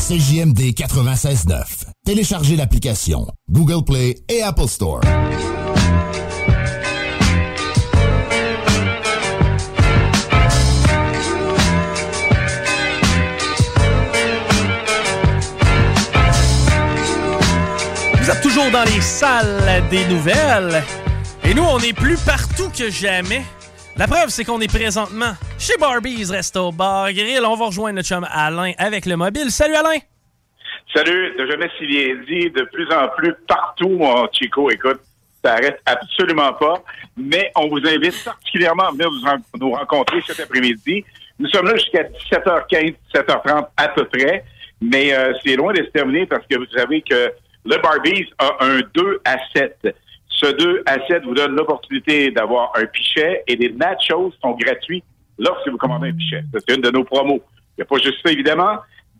CJMD 0.07 0.73
96.9. 0.73 1.63
Téléchargez 2.05 2.55
l'application 2.55 3.27
Google 3.51 3.83
Play 3.83 4.15
et 4.29 4.41
Apple 4.41 4.67
Store. 4.67 5.01
Toujours 18.57 18.71
dans 18.71 18.85
les 18.85 19.01
salles 19.01 19.83
des 19.91 20.03
nouvelles. 20.05 20.81
Et 21.47 21.53
nous, 21.53 21.61
on 21.63 21.77
est 21.77 21.93
plus 21.95 22.17
partout 22.25 22.71
que 22.75 22.89
jamais. 22.89 23.43
La 23.97 24.07
preuve, 24.07 24.29
c'est 24.29 24.43
qu'on 24.45 24.59
est 24.61 24.71
présentement 24.73 25.33
chez 25.59 25.77
Barbie's 25.79 26.31
Resto 26.31 26.71
Bar 26.71 27.13
Grill. 27.13 27.41
On 27.45 27.55
va 27.55 27.65
rejoindre 27.67 27.97
notre 27.97 28.07
chum 28.07 28.25
Alain 28.31 28.71
avec 28.79 29.05
le 29.05 29.15
mobile. 29.15 29.51
Salut 29.51 29.75
Alain! 29.75 29.99
Salut, 30.91 31.35
de 31.37 31.45
jamais 31.45 31.69
si 31.77 31.85
bien 31.85 32.15
dit, 32.27 32.49
de 32.49 32.63
plus 32.73 32.91
en 32.91 33.07
plus 33.15 33.35
partout, 33.47 33.89
mon 33.89 34.27
Chico, 34.31 34.71
écoute, 34.71 35.01
ça 35.43 35.53
arrête 35.53 35.79
absolument 35.85 36.53
pas, 36.53 36.81
mais 37.15 37.51
on 37.55 37.67
vous 37.67 37.85
invite 37.87 38.23
particulièrement 38.23 38.87
à 38.87 38.91
venir 38.91 39.11
nous, 39.11 39.21
ren- 39.21 39.37
nous 39.59 39.71
rencontrer 39.71 40.17
cet 40.25 40.39
après-midi. 40.39 41.05
Nous 41.37 41.49
sommes 41.49 41.67
là 41.67 41.75
jusqu'à 41.75 42.03
17h15, 42.03 42.95
17h30 43.13 43.67
à 43.77 43.87
peu 43.89 44.05
près, 44.05 44.43
mais 44.81 45.13
euh, 45.13 45.33
c'est 45.45 45.55
loin 45.57 45.73
de 45.73 45.83
se 45.83 45.89
terminer 45.89 46.25
parce 46.25 46.45
que 46.49 46.57
vous 46.57 46.65
savez 46.75 47.03
que 47.03 47.31
le 47.67 47.81
Barbies 47.81 48.29
a 48.39 48.63
un 48.63 48.79
2 48.93 49.21
à 49.25 49.37
7. 49.53 49.95
Ce 50.29 50.45
2 50.45 50.83
à 50.85 51.05
7 51.07 51.23
vous 51.25 51.33
donne 51.33 51.55
l'opportunité 51.55 52.31
d'avoir 52.31 52.71
un 52.75 52.85
pichet 52.85 53.43
et 53.47 53.55
les 53.55 53.69
nachos 53.73 54.31
sont 54.41 54.51
gratuits 54.51 55.03
lorsque 55.37 55.67
vous 55.67 55.77
commandez 55.77 56.09
un 56.09 56.13
pichet. 56.13 56.43
C'est 56.53 56.73
une 56.73 56.81
de 56.81 56.91
nos 56.91 57.03
promos. 57.03 57.41
Il 57.77 57.81
n'y 57.81 57.83
a 57.83 57.85
pas 57.85 57.97
juste 57.97 58.19
ça, 58.25 58.31
évidemment. 58.31 58.77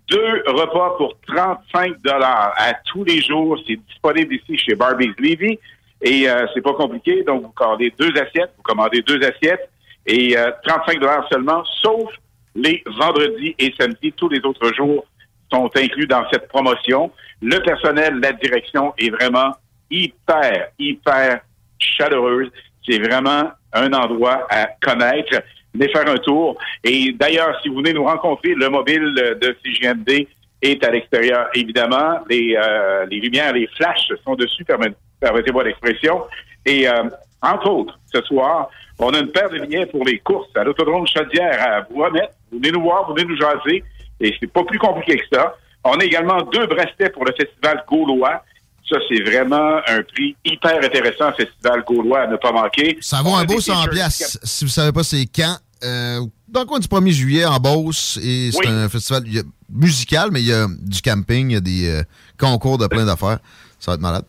Deux 0.10 0.44
repas 0.48 0.96
pour 0.98 1.18
35 1.28 2.02
dollars 2.02 2.54
à 2.58 2.74
tous 2.86 3.04
les 3.04 3.22
jours. 3.22 3.60
C'est 3.68 3.76
disponible 3.76 4.36
ici 4.36 4.58
chez 4.58 4.76
Barbie's 4.76 5.14
Levy. 5.20 5.60
Et 6.02 6.30
euh, 6.30 6.46
c'est 6.54 6.62
pas 6.62 6.74
compliqué. 6.74 7.24
Donc, 7.24 7.44
vous 7.44 7.52
commandez 7.52 7.94
deux 8.00 8.12
assiettes. 8.12 8.54
Vous 8.56 8.64
commandez 8.64 9.02
deux 9.02 9.20
assiettes. 9.24 9.70
Et 10.06 10.38
euh, 10.38 10.52
35 10.66 11.00
dollars 11.00 11.28
seulement, 11.30 11.66
sauf 11.82 12.10
les 12.56 12.82
vendredis 12.86 13.56
et 13.60 13.74
samedis. 13.78 14.14
Tous 14.14 14.30
les 14.30 14.40
autres 14.46 14.74
jours 14.74 15.06
sont 15.52 15.70
inclus 15.76 16.08
dans 16.08 16.24
cette 16.32 16.48
promotion. 16.48 17.12
Le 17.42 17.60
personnel, 17.60 18.20
la 18.20 18.34
direction 18.34 18.94
est 18.98 19.10
vraiment 19.10 19.52
hyper, 19.92 20.68
hyper 20.80 21.42
chaleureuse. 21.80 22.50
C'est 22.88 23.00
vraiment 23.00 23.52
un 23.74 23.94
endroit 23.94 24.48
à 24.50 24.68
connaître. 24.82 25.42
Venez 25.74 25.90
faire 25.90 26.10
un 26.10 26.18
tour. 26.18 26.58
Et 26.84 27.12
d'ailleurs, 27.14 27.60
si 27.62 27.70
vous 27.70 27.76
venez 27.78 27.94
nous 27.94 28.06
rencontrer, 28.06 28.54
le 28.56 28.70
mobile 28.70 29.14
de 29.42 29.56
CGMD 29.64 30.28
est 30.62 30.84
à 30.84 30.90
l'extérieur, 30.92 31.48
évidemment. 31.54 32.20
Les, 32.30 32.56
euh, 32.60 33.06
les 33.06 33.20
lumières, 33.20 33.54
les 33.54 33.68
flashs 33.78 34.12
sont 34.24 34.36
dessus, 34.36 34.64
permet- 34.66 34.94
permettez-moi 35.20 35.64
l'expression. 35.66 36.24
Et 36.66 36.88
euh, 36.90 37.04
entre 37.42 37.70
autres, 37.70 38.00
ce 38.12 38.22
soir, 38.24 38.70
on 38.98 39.10
a 39.14 39.20
une 39.20 39.32
paire 39.32 39.50
de 39.52 39.60
billets 39.60 39.86
pour 39.86 40.04
les 40.04 40.18
courses 40.20 40.50
à 40.56 40.64
l'autodrome 40.64 41.06
Chaudière 41.08 41.62
à 41.62 41.82
vous 41.82 42.02
remettre. 42.02 42.34
Venez 42.52 42.72
nous 42.72 42.82
voir, 42.82 43.14
venez 43.14 43.26
nous 43.26 43.38
jaser. 43.38 43.84
Et 44.20 44.34
c'est 44.40 44.52
pas 44.52 44.64
plus 44.64 44.80
compliqué 44.80 45.18
que 45.18 45.36
ça. 45.36 45.56
On 45.84 45.94
a 46.00 46.04
également 46.04 46.42
deux 46.42 46.68
bracelets 46.68 47.10
pour 47.12 47.26
le 47.26 47.34
Festival 47.38 47.84
Gaulois. 47.88 48.44
Ça, 48.90 48.98
c'est 49.10 49.22
vraiment 49.22 49.80
un 49.88 50.02
prix 50.04 50.36
hyper 50.46 50.78
intéressant, 50.84 51.32
Festival 51.34 51.84
Gaulois, 51.86 52.22
à 52.22 52.28
ne 52.28 52.38
pas 52.38 52.52
manquer. 52.52 52.98
Ça 53.02 53.22
vaut 53.22 53.36
un 53.36 53.44
beau 53.46 53.56
des 53.56 53.62
100 53.62 53.74
t-shirts 53.74 53.92
piastres. 53.92 54.38
Si 54.44 54.64
vous 54.66 54.72
savez 54.72 54.92
pas 54.94 55.04
c'est 55.04 55.26
quand, 55.26 55.58
euh, 55.84 56.20
dans 56.48 56.62
le 56.62 56.66
coin 56.66 56.80
du 56.80 56.88
1er 56.88 57.12
juillet 57.12 57.46
en 57.46 57.58
Beauce, 57.60 58.18
et 58.24 58.50
c'est 58.52 58.60
Oui. 58.60 58.68
un 58.68 58.88
festival 58.90 59.24
musical, 59.70 60.30
mais 60.32 60.42
il 60.42 60.48
y 60.48 60.54
a 60.54 60.68
du 60.70 61.02
camping, 61.02 61.50
il 61.50 61.54
y 61.54 61.58
a 61.58 61.62
des 61.62 61.90
euh, 61.90 62.04
concours 62.40 62.78
de 62.78 62.88
plein 62.88 63.06
d'affaires. 63.06 63.40
Ça 63.80 63.92
va 63.92 63.96
être 63.96 64.02
malade. 64.02 64.24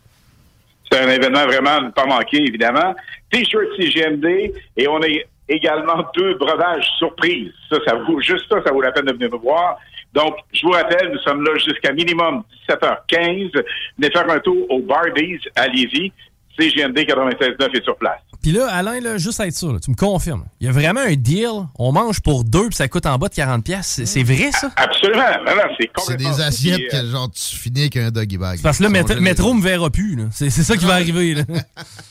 C'est 0.90 0.98
un 1.00 1.08
événement 1.08 1.44
vraiment 1.46 1.70
à 1.76 1.80
ne 1.80 1.90
pas 1.90 2.06
manquer, 2.06 2.38
évidemment. 2.38 2.94
T-shirt 3.30 3.66
CGMD 3.78 4.52
et 4.76 4.88
on 4.88 5.00
a 5.02 5.06
également 5.48 6.04
deux 6.16 6.34
breuvages 6.36 6.86
surprises. 6.98 7.52
Ça, 7.70 7.76
ça 7.86 7.94
vaut, 7.94 8.20
juste 8.20 8.44
ça, 8.48 8.56
ça 8.64 8.72
vaut 8.72 8.80
la 8.82 8.90
peine 8.92 9.04
de 9.04 9.12
venir 9.12 9.28
nous 9.30 9.40
voir. 9.40 9.76
Donc, 10.18 10.34
je 10.52 10.62
vous 10.66 10.72
rappelle, 10.72 11.10
nous 11.12 11.18
sommes 11.20 11.44
là 11.44 11.52
jusqu'à 11.64 11.92
minimum 11.92 12.42
17h15. 12.68 13.52
Venez 13.98 14.10
faire 14.12 14.28
un 14.28 14.38
tour 14.40 14.56
au 14.68 14.80
Barbies 14.80 15.38
à 15.54 15.68
Lévis. 15.68 16.12
CGMD 16.58 16.98
96.9 16.98 17.76
est 17.76 17.84
sur 17.84 17.96
place. 17.96 18.18
Puis 18.42 18.50
là, 18.50 18.66
Alain, 18.72 18.98
là, 19.00 19.16
juste 19.16 19.38
à 19.38 19.46
être 19.46 19.54
sûr, 19.54 19.72
là, 19.72 19.78
tu 19.78 19.92
me 19.92 19.96
confirmes. 19.96 20.44
Il 20.60 20.66
y 20.66 20.70
a 20.70 20.72
vraiment 20.72 21.00
un 21.02 21.14
deal. 21.14 21.50
On 21.78 21.92
mange 21.92 22.20
pour 22.20 22.42
deux 22.42 22.66
puis 22.66 22.74
ça 22.74 22.88
coûte 22.88 23.06
en 23.06 23.16
bas 23.16 23.28
de 23.28 23.34
40$. 23.34 23.62
piastres. 23.62 24.02
C'est 24.06 24.24
vrai, 24.24 24.50
ça? 24.50 24.68
Absolument. 24.76 25.22
Non, 25.46 25.54
non, 25.54 25.74
c'est 25.78 25.88
C'est 25.98 26.16
des 26.16 26.40
assiettes 26.40 26.88
Puis, 26.88 26.98
euh, 26.98 27.02
que 27.02 27.06
genre 27.06 27.30
tu 27.30 27.56
finis 27.56 27.82
avec 27.82 27.96
un 27.96 28.10
doggy 28.10 28.38
bag. 28.38 28.58
Parce 28.60 28.78
que 28.78 28.82
là, 28.82 28.88
Métro. 28.88 29.20
Métro 29.20 29.54
me 29.54 29.62
verra 29.62 29.88
plus. 29.88 30.16
là. 30.16 30.24
C'est 30.32 30.50
ça 30.50 30.76
qui 30.76 30.84
va 30.84 30.94
arriver. 30.94 31.34
là. 31.34 31.42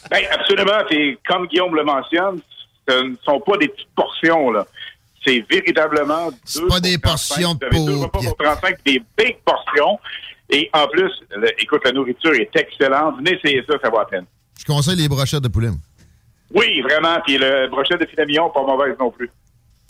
Ben, 0.09 0.21
absolument. 0.31 0.79
Puis, 0.89 1.17
comme 1.27 1.47
Guillaume 1.47 1.75
le 1.75 1.83
mentionne, 1.83 2.39
ce 2.87 3.03
ne 3.03 3.15
sont 3.25 3.41
pas 3.41 3.57
des 3.57 3.67
petites 3.67 3.89
portions, 3.97 4.49
là. 4.51 4.65
C'est 5.27 5.45
véritablement 5.49 6.29
deux 6.55 6.67
pas 6.67 6.79
des 6.79 6.97
portions 6.97 7.55
35. 7.55 7.71
Vous 7.71 7.77
avez 7.77 7.85
deux 7.85 7.97
repas 8.03 8.19
pour 8.19 8.37
35, 8.37 8.75
des 8.85 9.03
big 9.17 9.37
portions. 9.45 9.99
Et 10.49 10.69
en 10.73 10.87
plus, 10.87 11.11
le- 11.35 11.61
écoute, 11.61 11.81
la 11.83 11.91
nourriture 11.91 12.33
est 12.33 12.49
excellente. 12.55 13.17
Venez 13.17 13.33
essayer 13.33 13.61
ça, 13.69 13.75
ça 13.83 13.89
vaut 13.89 13.99
la 13.99 14.05
peine. 14.05 14.25
Je 14.57 14.63
conseille 14.65 14.95
les 14.95 15.09
brochettes 15.09 15.43
de 15.43 15.49
poulet. 15.49 15.69
Oui, 16.53 16.81
vraiment. 16.81 17.17
Puis 17.25 17.37
le 17.37 17.67
brochet 17.69 17.97
de 17.97 18.05
filet 18.05 18.25
mignon, 18.25 18.49
pas 18.49 18.61
mauvaise 18.65 18.95
non 18.97 19.11
plus. 19.11 19.29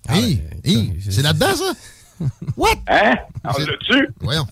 Hey, 0.09 0.41
hey, 0.65 0.93
c'est 1.07 1.21
là-dedans, 1.21 1.53
ça? 1.55 1.73
What? 2.57 2.69
Hein? 2.87 3.15
On 3.43 3.49
l'a-tu? 3.59 4.09
Voyons. 4.19 4.45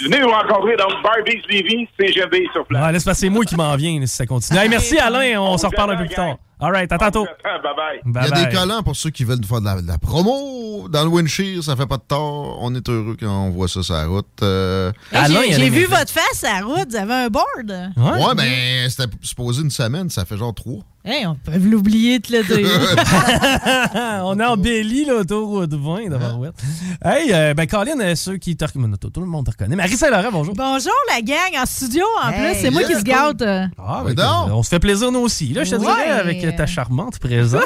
Venez 0.00 0.20
nous 0.20 0.28
rencontrer 0.30 0.76
dans 0.76 0.88
Barbie's 1.02 1.42
Levy, 1.50 1.86
CGB 1.98 2.46
sur 2.52 2.64
place. 2.64 2.86
Ouais, 2.86 2.92
laisse 2.92 3.04
passer 3.04 3.28
moi 3.28 3.44
qui 3.44 3.56
m'en 3.56 3.74
viens 3.76 4.00
si 4.06 4.16
ça 4.16 4.24
continue. 4.24 4.58
Hey, 4.58 4.68
merci, 4.70 4.96
Alain. 4.98 5.38
On, 5.40 5.52
On 5.54 5.58
s'en 5.58 5.68
reparle 5.68 5.92
un 5.92 5.96
peu 5.96 6.06
plus 6.06 6.14
tard. 6.14 6.38
All 6.60 6.72
right, 6.72 6.90
à 6.92 6.98
tantôt. 6.98 7.24
Bye-bye. 7.24 8.00
Il 8.04 8.12
y 8.38 8.40
a 8.42 8.44
des 8.46 8.54
collants 8.56 8.82
pour 8.82 8.96
ceux 8.96 9.10
qui 9.10 9.24
veulent 9.24 9.38
nous 9.40 9.46
faire 9.46 9.60
de 9.60 9.66
la, 9.66 9.82
de 9.82 9.86
la 9.86 9.98
promo 9.98 10.88
dans 10.88 11.02
le 11.02 11.08
Windshield, 11.08 11.62
ça 11.62 11.76
fait 11.76 11.86
pas 11.86 11.96
de 11.96 12.02
tort. 12.06 12.58
On 12.60 12.74
est 12.74 12.88
heureux 12.88 13.16
quand 13.18 13.46
on 13.46 13.50
voit 13.50 13.68
ça 13.68 13.82
sur 13.82 13.94
la 13.94 14.06
route. 14.06 14.26
Euh, 14.42 14.92
J'ai 15.28 15.52
j'ai 15.52 15.70
vu 15.70 15.84
votre 15.86 16.10
face 16.10 16.44
à 16.44 16.60
la 16.60 16.66
route, 16.66 16.88
vous 16.90 16.96
avez 16.96 17.14
un 17.14 17.28
board. 17.28 17.92
Ouais, 17.96 18.34
ben, 18.36 18.88
c'était 18.90 19.10
supposé 19.22 19.62
une 19.62 19.70
semaine, 19.70 20.10
ça 20.10 20.24
fait 20.24 20.36
genre 20.36 20.54
trois. 20.54 20.80
Hey, 21.06 21.26
on 21.26 21.34
peut 21.34 21.58
l'oublier 21.58 22.18
de 22.18 22.32
le 22.32 22.42
dire. 22.42 22.66
on 24.24 24.40
est 24.40 24.44
en 24.44 24.56
Belly, 24.56 25.04
là, 25.04 25.16
autoroute 25.16 25.74
20, 25.74 26.08
d'abord. 26.08 26.38
ouais. 26.38 26.48
Hey, 27.04 27.30
euh, 27.32 27.52
ben, 27.52 27.66
Colin, 27.66 28.00
euh, 28.00 28.14
ceux 28.14 28.38
qui 28.38 28.56
te 28.56 28.64
reconnaissent, 28.64 28.98
tout, 29.00 29.20
le 29.20 29.26
monde 29.26 29.44
te 29.44 29.50
reconnaît. 29.50 29.76
Marie 29.76 29.96
Saint-Laurent, 29.98 30.30
bonjour. 30.32 30.54
Bonjour 30.54 30.92
la 31.14 31.20
gang 31.20 31.60
en 31.62 31.66
studio 31.66 32.04
en 32.22 32.30
Hey, 32.30 32.52
plus, 32.54 32.60
c'est 32.62 32.70
moi 32.70 32.84
qui 32.84 32.94
se 32.94 33.02
gâte. 33.02 33.42
Ah, 33.78 34.02
ben, 34.06 34.14
on 34.52 34.62
se 34.62 34.68
fait 34.70 34.78
plaisir 34.78 35.12
nous 35.12 35.20
aussi, 35.20 35.52
là, 35.52 35.64
je 35.64 35.72
te 35.72 35.76
Ouais. 35.76 35.80
dirais, 35.82 36.10
avec 36.10 36.43
ta 36.52 36.66
charmante 36.66 37.18
présence. 37.18 37.62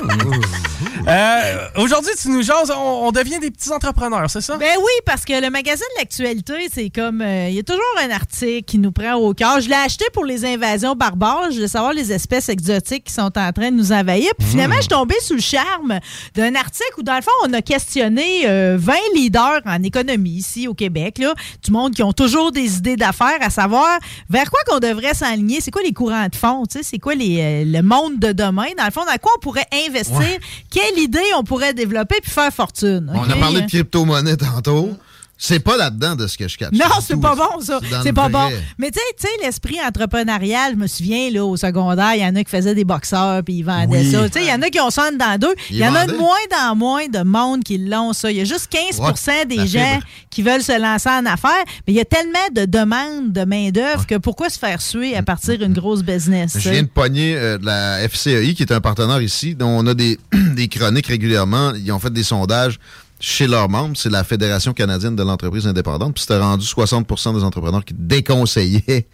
Euh, 1.07 1.69
Aujourd'hui, 1.77 2.13
tu 2.21 2.29
nous 2.29 2.43
jases, 2.43 2.71
on, 2.77 3.07
on 3.07 3.13
devient 3.13 3.39
des 3.39 3.51
petits 3.51 3.71
entrepreneurs, 3.73 4.29
c'est 4.31 4.41
ça? 4.41 4.57
Ben 4.57 4.77
oui, 4.79 4.93
parce 5.07 5.25
que 5.25 5.41
le 5.41 5.51
magazine 5.51 5.87
de 5.97 6.01
l'actualité, 6.01 6.55
c'est 6.73 6.91
comme. 6.91 7.23
euh, 7.23 7.49
Il 7.49 7.55
y 7.55 7.59
a 7.59 7.63
toujours 7.63 7.81
un 8.03 8.11
article 8.11 8.65
qui 8.65 8.79
nous 8.79 8.93
prend 8.93 9.15
au 9.15 9.33
cœur. 9.35 9.61
Je 9.61 9.69
l'ai 9.69 9.75
acheté 9.75 10.05
pour 10.13 10.25
les 10.25 10.45
invasions 10.45 10.95
barbares. 10.95 11.47
Je 11.51 11.57
voulais 11.57 11.69
savoir 11.69 11.93
les 11.93 12.13
espèces 12.13 12.49
exotiques 12.49 13.05
qui 13.05 13.13
sont 13.13 13.23
en 13.39 13.53
train 13.53 13.71
de 13.71 13.77
nous 13.77 13.93
envahir. 13.93 14.31
Puis 14.39 14.49
finalement, 14.49 14.77
je 14.77 14.83
suis 14.83 14.89
tombée 14.89 15.17
sous 15.23 15.35
le 15.35 15.41
charme 15.41 15.99
d'un 16.35 16.55
article 16.55 16.93
où, 16.99 17.03
dans 17.03 17.17
le 17.17 17.23
fond, 17.23 17.31
on 17.47 17.53
a 17.53 17.63
questionné 17.63 18.43
euh, 18.47 18.77
20 18.79 18.93
leaders 19.15 19.61
en 19.67 19.83
économie 19.83 20.31
ici 20.31 20.69
au 20.69 20.75
Québec, 20.75 21.19
là, 21.19 21.35
du 21.65 21.71
monde 21.71 21.95
qui 21.95 22.03
ont 22.03 22.13
toujours 22.13 22.53
des 22.53 22.77
idées 22.77 22.97
d'affaires, 22.97 23.39
à 23.41 23.51
savoir 23.51 23.99
vers 24.29 24.51
quoi 24.51 24.61
qu'on 24.67 24.79
devrait 24.79 25.15
s'enligner. 25.15 25.61
C'est 25.61 25.71
quoi 25.71 25.83
les 25.83 25.93
courants 25.93 26.27
de 26.27 26.35
sais, 26.71 26.83
C'est 26.83 26.99
quoi 26.99 27.15
les, 27.15 27.39
euh, 27.41 27.65
le 27.67 27.83
monde 27.83 28.19
de 28.19 28.33
demain? 28.33 28.68
Dans 28.77 28.85
le 28.85 28.91
fond, 28.91 29.05
dans 29.05 29.17
quoi 29.21 29.33
on 29.37 29.41
pourrait 29.41 29.67
investir? 29.87 30.17
Ouais. 30.19 30.41
Quelle 30.71 30.99
idée 30.99 31.21
on 31.37 31.45
pourrait 31.45 31.75
développer 31.75 32.17
puis 32.23 32.31
faire 32.31 32.53
fortune? 32.53 33.11
On 33.15 33.29
a 33.31 33.37
parlé 33.37 33.63
de 33.63 33.67
crypto-monnaie 33.67 34.37
tantôt. 34.37 34.97
C'est 35.41 35.61
pas 35.61 35.77
là-dedans 35.77 36.17
de 36.17 36.27
ce 36.27 36.37
que 36.37 36.49
je 36.49 36.59
capte. 36.59 36.73
Non, 36.75 36.87
c'est 37.01 37.19
pas 37.21 37.37
bon, 37.37 37.61
ça. 37.61 37.79
dans 37.91 38.03
C'est 38.03 38.13
pas 38.13 38.29
bon. 38.29 38.51
Mais 38.77 38.91
tu 38.91 38.99
sais- 38.99 39.15
tu 39.17 39.27
sais, 39.27 39.47
l'esprit 39.47 39.77
entrepreneurial, 39.87 40.73
je 40.73 40.77
me 40.79 40.87
souviens, 40.89 41.31
là, 41.31 41.45
au 41.45 41.57
secondaire, 41.57 42.15
il 42.15 42.21
y 42.23 42.25
en 42.27 42.35
a 42.35 42.43
qui 42.43 42.51
faisaient 42.51 42.75
des 42.75 42.85
boxeurs 42.85 43.43
puis 43.45 43.55
ils 43.59 43.63
vendaient 43.63 44.01
Oui. 44.01 44.11
ça. 44.11 44.29
Tu 44.29 44.41
sais, 44.41 44.45
il 44.47 44.49
y 44.49 44.53
en 44.53 44.61
a 44.63 44.69
qui 44.69 44.81
ont 44.81 44.91
ça 44.91 45.09
en 45.09 45.13
dedans 45.13 45.37
d'eux. 45.39 45.55
Il 45.71 45.77
y 45.77 45.87
en 45.87 45.95
a 45.95 46.07
de 46.07 46.15
moins 46.17 46.35
en 46.65 46.75
moins 46.75 47.07
de 47.07 47.23
monde 47.23 47.63
qui 47.63 47.79
l'ont, 47.79 48.13
ça. 48.13 48.31
Il 48.33 48.37
y 48.39 48.41
a 48.41 48.45
juste 48.45 48.69
15 48.69 48.99
Ouais, 49.01 49.47
des 49.47 49.67
gens 49.69 49.93
fibre. 49.95 50.07
qui 50.31 50.43
veulent 50.43 50.63
se 50.63 50.77
lancer 50.81 51.09
en 51.09 51.25
affaires. 51.27 51.65
Mais 51.87 51.93
il 51.93 51.97
y 51.97 52.01
a 52.01 52.05
tellement 52.05 52.39
de 52.53 52.65
demandes 52.65 53.33
de 53.33 53.45
main-d'œuvre 53.45 54.07
que 54.07 54.17
pourquoi 54.17 54.51
se 54.51 54.59
faire 54.59 54.81
suer 54.83 55.17
à 55.17 55.23
partir 55.23 55.57
d'une 55.57 55.73
grosse 55.73 56.03
business? 56.03 56.57
Je 56.59 56.69
viens 56.71 56.83
de 56.83 56.89
pogner 56.89 57.37
euh, 57.37 57.59
de 57.59 57.65
la 57.67 57.99
FCEI, 58.09 58.55
qui 58.55 58.63
est 58.65 58.73
un 58.73 58.81
partenaire 58.81 59.23
ici, 59.23 59.55
dont 59.55 59.69
on 59.69 59.87
a 59.87 59.95
des, 59.95 60.19
des 60.57 60.67
chroniques 60.69 61.07
régulièrement. 61.07 61.73
Ils 61.75 61.93
ont 61.93 61.99
fait 62.01 62.13
des 62.13 62.25
sondages 62.25 62.79
chez 63.21 63.47
leurs 63.47 63.69
membres. 63.69 63.97
C'est 63.97 64.11
la 64.11 64.25
Fédération 64.25 64.73
canadienne 64.73 65.17
de 65.17 65.23
l'entreprise 65.23 65.67
indépendante. 65.67 66.15
Puis 66.15 66.23
c'était 66.23 66.39
rendu 66.39 66.65
60% 66.65 67.35
des 67.35 67.45
entrepreneurs 67.45 67.85
qui 67.85 67.95
déconseillaient 67.95 69.09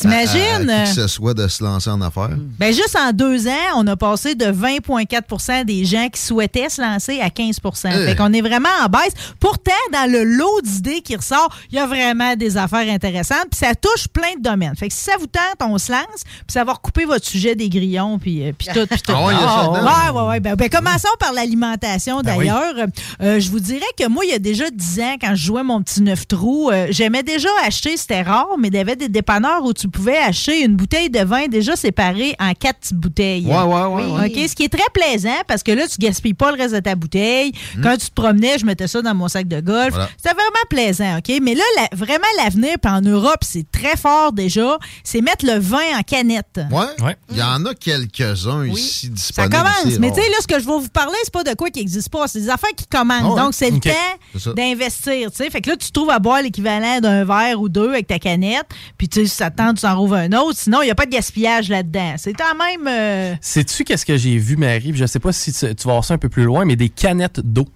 T'imagines? 0.00 0.70
à- 0.70 0.82
à 0.82 0.84
qui 0.84 0.94
que 0.94 1.02
ce 1.02 1.06
soit 1.08 1.34
de 1.34 1.46
se 1.48 1.62
lancer 1.62 1.90
en 1.90 2.00
affaires. 2.00 2.30
Ben 2.58 2.72
juste 2.72 2.96
en 2.96 3.12
deux 3.12 3.46
ans, 3.48 3.50
on 3.76 3.86
a 3.86 3.96
passé 3.96 4.34
de 4.34 4.46
20,4% 4.46 5.64
des 5.64 5.84
gens 5.84 6.08
qui 6.08 6.20
souhaitaient 6.20 6.68
se 6.68 6.80
lancer 6.80 7.20
à 7.20 7.28
15% 7.30 7.90
Euh. 7.92 8.06
Fait 8.06 8.16
qu'on 8.16 8.32
est 8.32 8.40
vraiment 8.40 8.68
en 8.84 8.88
baisse. 8.88 9.12
Pourtant, 9.38 9.70
dans 9.92 10.10
le 10.10 10.24
lot 10.24 10.60
d'idées 10.62 11.00
qui 11.00 11.16
ressort, 11.16 11.48
il 11.70 11.76
y 11.76 11.78
a 11.78 11.86
vraiment 11.86 12.34
des 12.36 12.56
affaires 12.56 12.88
intéressantes. 12.92 13.46
Puis 13.50 13.60
ça 13.60 13.74
touche 13.74 14.08
plein 14.08 14.34
de 14.36 14.42
domaines. 14.42 14.76
Fait 14.76 14.88
que 14.88 14.94
si 14.94 15.02
ça 15.02 15.12
vous 15.18 15.26
tente, 15.26 15.56
on 15.60 15.78
se 15.78 15.92
lance. 15.92 16.22
Puis 16.24 16.44
ça 16.52 16.64
va 16.64 16.72
recouper 16.72 17.04
votre 17.04 17.26
sujet 17.26 17.54
des 17.54 17.68
grillons. 17.68 18.18
Puis, 18.18 18.46
euh, 18.46 18.52
puis 18.56 18.68
tout, 18.72 18.86
puis 18.86 19.00
tout. 19.02 19.12
Ah 19.14 19.24
ouais, 19.26 19.34
il 19.34 19.40
y 19.40 19.44
a 19.44 19.48
ça 19.48 19.66
dedans. 19.66 19.84
ouais, 20.14 20.20
ouais, 20.22 20.28
ouais. 20.30 20.40
Ben, 20.40 20.54
ben, 20.56 20.68
commençons 20.68 21.08
par 21.18 21.32
l'alimentation, 21.32 22.20
Ben 22.22 22.32
oui. 22.36 22.46
d'ailleurs. 22.46 22.74
Euh, 23.22 23.40
je 23.40 23.50
vous 23.50 23.60
dirais 23.60 23.80
que 23.98 24.08
moi, 24.08 24.24
il 24.24 24.30
y 24.30 24.34
a 24.34 24.38
déjà 24.38 24.70
10 24.70 25.00
ans, 25.00 25.16
quand 25.20 25.34
je 25.34 25.44
jouais 25.46 25.62
mon 25.62 25.82
petit 25.82 26.02
9 26.02 26.26
trous, 26.28 26.70
euh, 26.70 26.86
j'aimais 26.90 27.22
déjà 27.22 27.48
acheter, 27.64 27.96
c'était 27.96 28.22
rare, 28.22 28.46
mais 28.58 28.68
il 28.68 28.74
y 28.74 28.78
avait 28.78 28.96
des 28.96 29.08
dépanneurs 29.08 29.64
où 29.64 29.72
tu 29.72 29.88
pouvais 29.90 30.16
acheter 30.18 30.62
une 30.64 30.76
bouteille 30.76 31.10
de 31.10 31.20
vin 31.20 31.46
déjà 31.48 31.76
séparée 31.76 32.34
en 32.40 32.52
quatre 32.54 32.80
petites 32.80 32.96
bouteilles. 32.96 33.46
Ouais, 33.46 33.62
ouais, 33.62 33.84
ouais, 33.84 34.04
ouais. 34.12 34.26
OK, 34.42 34.48
ce 34.48 34.54
qui 34.54 34.64
est 34.64 34.68
très 34.72 34.88
plaisant 34.92 35.36
parce 35.46 35.62
que 35.62 35.72
là, 35.72 35.86
tu 35.88 35.96
gaspilles 35.98 36.34
pas 36.34 36.52
le 36.52 36.56
reste 36.60 36.74
de 36.74 36.80
ta 36.80 36.94
bouteille. 36.94 37.52
Quand 37.82 37.96
tu 37.96 38.06
te 38.08 38.14
promenais, 38.14 38.58
je 38.58 38.66
mettais 38.66 38.88
ça 38.88 39.02
dans 39.02 39.14
mon 39.14 39.28
sac 39.28 39.46
de 39.48 39.60
golf. 39.60 39.90
Voilà. 39.90 40.08
C'était 40.16 40.34
vraiment 40.34 40.64
plaisant, 40.68 41.18
OK? 41.18 41.32
Mais 41.42 41.54
là, 41.54 41.62
la- 41.76 41.96
vraiment, 41.96 42.24
l'avenir, 42.42 42.76
puis 42.82 42.92
en 42.92 43.00
Europe, 43.00 43.40
c'est 43.42 43.70
très 43.70 43.96
fort 43.96 44.32
déjà, 44.32 44.78
c'est 45.04 45.20
mettre 45.20 45.44
le 45.46 45.58
vin 45.58 45.78
en 45.98 46.02
canette. 46.02 46.60
Ouais. 46.70 47.16
Il 47.30 47.36
y 47.38 47.42
en 47.42 47.64
a 47.66 47.74
quelques-uns 47.74 48.66
ici 48.66 49.06
Ça 49.06 49.12
disponibles. 49.12 49.56
commence. 49.56 49.92
c'est 49.94 49.98
Mais 49.98 50.10
tu 50.10 50.20
sais, 50.20 50.28
là, 50.28 50.36
ce 50.40 50.46
que 50.46 50.54
je 50.60 50.64
vais 50.66 50.72
vous 50.78 50.88
parler, 50.88 51.16
c'est 51.24 51.32
pas 51.32 51.44
de 51.44 51.54
quoi 51.54 51.70
qui 51.70 51.80
n'existe 51.80 52.08
pas. 52.08 52.28
C'est 52.28 52.40
des 52.40 52.48
affaires 52.50 52.70
qui 52.76 52.86
commandent. 52.86 53.34
Ah? 53.38 53.42
Donc, 53.44 53.54
c'est 53.54 53.70
le 53.70 53.80
temps 53.80 53.90
ça. 54.38 54.52
d'investir. 54.52 55.30
tu 55.30 55.36
sais. 55.36 55.50
Fait 55.50 55.60
que 55.60 55.70
là, 55.70 55.76
tu 55.76 55.90
trouves 55.90 56.10
à 56.10 56.18
boire 56.18 56.42
l'équivalent 56.42 57.00
d'un 57.00 57.24
verre 57.24 57.60
ou 57.60 57.68
deux 57.68 57.90
avec 57.90 58.06
ta 58.06 58.18
canette. 58.18 58.66
Puis, 58.98 59.08
tu 59.08 59.20
sais, 59.20 59.26
ça 59.26 59.50
te 59.50 59.56
tente, 59.56 59.78
tu 59.80 59.86
en 59.86 59.98
rouvres 59.98 60.14
un 60.16 60.32
autre. 60.32 60.58
Sinon, 60.58 60.82
il 60.82 60.86
n'y 60.86 60.90
a 60.90 60.94
pas 60.94 61.06
de 61.06 61.10
gaspillage 61.10 61.68
là-dedans. 61.68 62.14
C'est 62.18 62.32
quand 62.32 62.54
même. 62.56 62.86
euh, 62.88 63.34
Sais-tu 63.40 63.84
qu'est-ce 63.84 64.06
que 64.06 64.16
j'ai 64.16 64.36
vu, 64.38 64.56
Marie? 64.56 64.92
Je 64.94 65.06
sais 65.06 65.18
pas 65.18 65.32
si 65.32 65.52
tu, 65.52 65.74
tu 65.74 65.86
vas 65.86 65.92
voir 65.94 66.04
ça 66.04 66.14
un 66.14 66.18
peu 66.18 66.28
plus 66.28 66.44
loin, 66.44 66.64
mais 66.64 66.76
des 66.76 66.88
canettes 66.88 67.40
d'eau. 67.40 67.66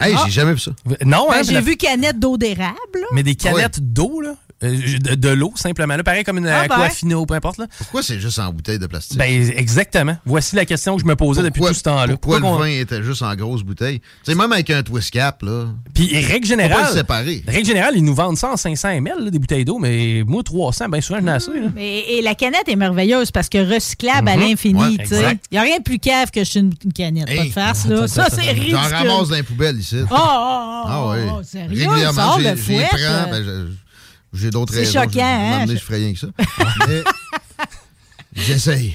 Hey, 0.00 0.14
Ah. 0.16 0.22
j'ai 0.26 0.30
jamais 0.32 0.52
vu 0.52 0.60
ça. 0.60 0.70
Non, 1.04 1.26
ben, 1.28 1.38
hein, 1.38 1.42
J'ai 1.44 1.54
la- 1.54 1.60
vu 1.60 1.76
canette 1.76 2.18
d'eau 2.20 2.36
d'érable. 2.38 2.76
Mais 3.12 3.22
des 3.24 3.34
canettes 3.34 3.80
d'eau, 3.92 4.20
là? 4.20 4.34
Euh, 4.64 4.76
de, 4.98 5.14
de 5.14 5.28
l'eau, 5.28 5.52
simplement. 5.56 5.96
Là, 5.96 6.02
pareil 6.02 6.24
comme 6.24 6.38
une 6.38 6.46
Ah, 6.48 6.66
ben. 6.68 6.74
Aquafina 6.76 7.16
ou 7.18 7.26
peu 7.26 7.34
importe. 7.34 7.58
Là. 7.58 7.66
Pourquoi 7.78 8.02
c'est 8.02 8.18
juste 8.18 8.38
en 8.38 8.52
bouteille 8.52 8.78
de 8.78 8.86
plastique? 8.86 9.16
Ben, 9.18 9.50
exactement. 9.56 10.16
Voici 10.26 10.56
la 10.56 10.64
question 10.64 10.96
que 10.96 11.02
je 11.02 11.06
me 11.06 11.14
posais 11.16 11.42
depuis 11.42 11.62
tout 11.62 11.72
ce 11.74 11.82
temps-là. 11.82 12.16
Pourquoi, 12.16 12.40
qu'on- 12.40 12.58
le 12.58 12.64
vin 12.64 12.80
était 12.80 13.02
juste 13.02 13.22
en 13.22 13.34
grosse 13.36 13.62
bouteille? 13.62 14.00
Sais, 14.24 14.34
même 14.34 14.50
avec 14.52 14.68
un 14.70 14.82
twist 14.82 15.10
cap, 15.12 15.42
là. 15.42 15.66
Puis, 15.94 16.08
règle 16.24 16.40
pas 16.40 16.46
générale. 16.48 16.86
le 16.90 16.96
séparer. 16.98 17.42
Règle 17.46 17.66
générale, 17.66 17.92
ils 17.96 18.04
nous 18.04 18.14
vendent 18.14 18.36
ça 18.36 18.50
en 18.50 18.56
500 18.56 18.88
ml, 18.90 19.24
là, 19.24 19.30
des 19.30 19.38
bouteilles 19.38 19.64
d'eau, 19.64 19.78
mais 19.78 20.22
moi, 20.26 20.42
300, 20.42 20.88
bien 20.88 21.00
souvent, 21.00 21.20
je 21.20 21.24
n'ai 21.24 21.30
assez. 21.32 21.50
là. 21.52 21.68
Et, 21.76 22.18
et 22.18 22.22
la 22.22 22.34
canette 22.34 22.68
est 22.68 22.76
merveilleuse 22.76 23.30
parce 23.30 23.48
que 23.48 23.58
recyclable 23.74 24.28
à 24.28 24.36
Mhm. 24.36 24.40
l'infini. 24.42 24.80
Ouais, 24.80 24.96
tu 25.04 25.06
sais. 25.06 25.38
Il 25.50 25.54
n'y 25.54 25.58
a 25.58 25.62
rien 25.62 25.78
de 25.78 25.82
plus 25.84 25.98
cave 25.98 26.30
que 26.30 26.42
jeter 26.44 26.60
une, 26.60 26.72
une 26.84 26.92
canette. 26.92 27.26
pas 27.26 27.44
de 27.44 27.50
farce, 27.50 27.86
là. 27.86 28.06
Ça, 28.18 28.26
c'est 28.30 28.40
ridicule. 28.42 28.70
J'en 28.70 28.80
ramasse 28.96 29.28
dans 29.28 29.34
les 29.36 29.42
poubelles 29.42 29.78
ici. 29.78 29.98
Oh, 30.02 30.06
oh, 30.10 30.16
oh, 30.18 30.84
Ah 30.88 31.04
oui. 31.10 31.18
oh, 31.32 31.42
sérieux, 31.44 31.68
Régulièrement, 31.88 32.12
prends. 32.12 32.38
euh. 32.40 32.42
ben, 33.30 33.44
je- 33.44 33.72
j'ai 34.32 34.50
d'autres 34.50 34.72
C'est 34.72 34.80
raisons. 34.80 35.00
choquant, 35.00 35.10
Je- 35.14 35.20
hein? 35.20 35.50
moment 35.50 35.66
donné, 35.66 35.78
je 35.78 35.84
ferais 35.84 35.98
rien 35.98 36.12
que 36.12 36.18
ça. 36.18 36.26
Mais 36.88 37.02
j'essaye. 38.46 38.94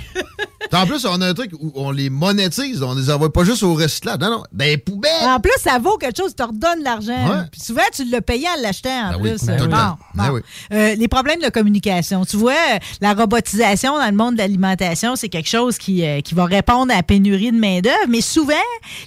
En 0.72 0.88
plus, 0.88 1.06
on 1.06 1.22
a 1.22 1.28
un 1.28 1.34
truc 1.36 1.52
où 1.60 1.72
on 1.76 1.92
les 1.92 2.10
monétise. 2.10 2.82
On 2.82 2.96
les 2.96 3.12
envoie 3.12 3.32
pas 3.32 3.44
juste 3.44 3.62
au 3.62 3.76
recyclage. 3.76 4.18
Non, 4.20 4.30
non. 4.32 4.44
Les 4.58 4.78
poubelles. 4.78 5.12
En 5.28 5.40
plus, 5.40 5.52
ça 5.60 5.78
vaut 5.78 5.98
quelque 5.98 6.18
chose, 6.18 6.30
tu 6.32 6.36
te 6.36 6.44
redonnes 6.44 6.82
l'argent. 6.84 7.30
Ouais. 7.30 7.44
Puis 7.52 7.62
souvent, 7.62 7.84
tu 7.94 8.06
l'as 8.06 8.22
payé 8.22 8.48
en 8.48 8.60
l'achetant 8.62 9.10
en 9.10 9.12
Ben 9.12 9.20
plus. 9.22 9.48
le 9.48 9.68
Bon. 9.68 9.78
Ben 10.16 10.32
oui. 10.32 10.42
Euh, 10.72 10.96
les 10.96 11.08
problèmes 11.08 11.42
de 11.42 11.50
communication. 11.50 12.26
Tu 12.26 12.38
vois, 12.38 12.54
la 13.02 13.14
robotisation 13.14 14.00
dans 14.00 14.06
le 14.10 14.16
monde 14.16 14.34
de 14.34 14.40
l'alimentation, 14.40 15.16
c'est 15.16 15.30
quelque 15.30 15.50
chose 15.50 15.78
qui, 15.78 16.04
euh, 16.06 16.22
qui 16.22 16.34
va 16.34 16.46
répondre 16.46 16.92
à 16.92 16.96
la 16.98 17.04
pénurie 17.04 17.52
de 17.52 17.58
main-d'œuvre. 17.60 18.08
Mais 18.10 18.22
souvent, 18.22 18.54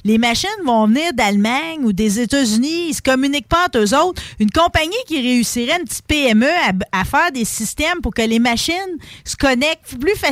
les 0.04 0.18
machines 0.18 0.48
vont 0.64 0.86
venir 0.86 1.12
d'Allemagne 1.14 1.80
ou 1.82 1.92
des 1.92 2.20
États-Unis. 2.20 2.90
Ils 2.90 2.94
se 2.94 3.02
communiquent 3.02 3.48
pas 3.48 3.64
entre 3.66 3.78
eux 3.78 3.94
autres. 3.98 4.22
Une 4.38 4.50
compagnie 4.52 4.94
qui 5.08 5.20
réussirait, 5.20 5.78
une 5.80 5.84
petite 5.84 6.06
PME, 6.06 6.46
à, 6.46 7.00
à 7.00 7.04
faire 7.04 7.32
des 7.32 7.44
systèmes 7.44 8.00
pour 8.02 8.14
que 8.14 8.22
les 8.22 8.38
machines 8.38 8.74
se 9.24 9.34
connectent 9.36 9.98
plus 9.98 10.14
facilement, 10.14 10.25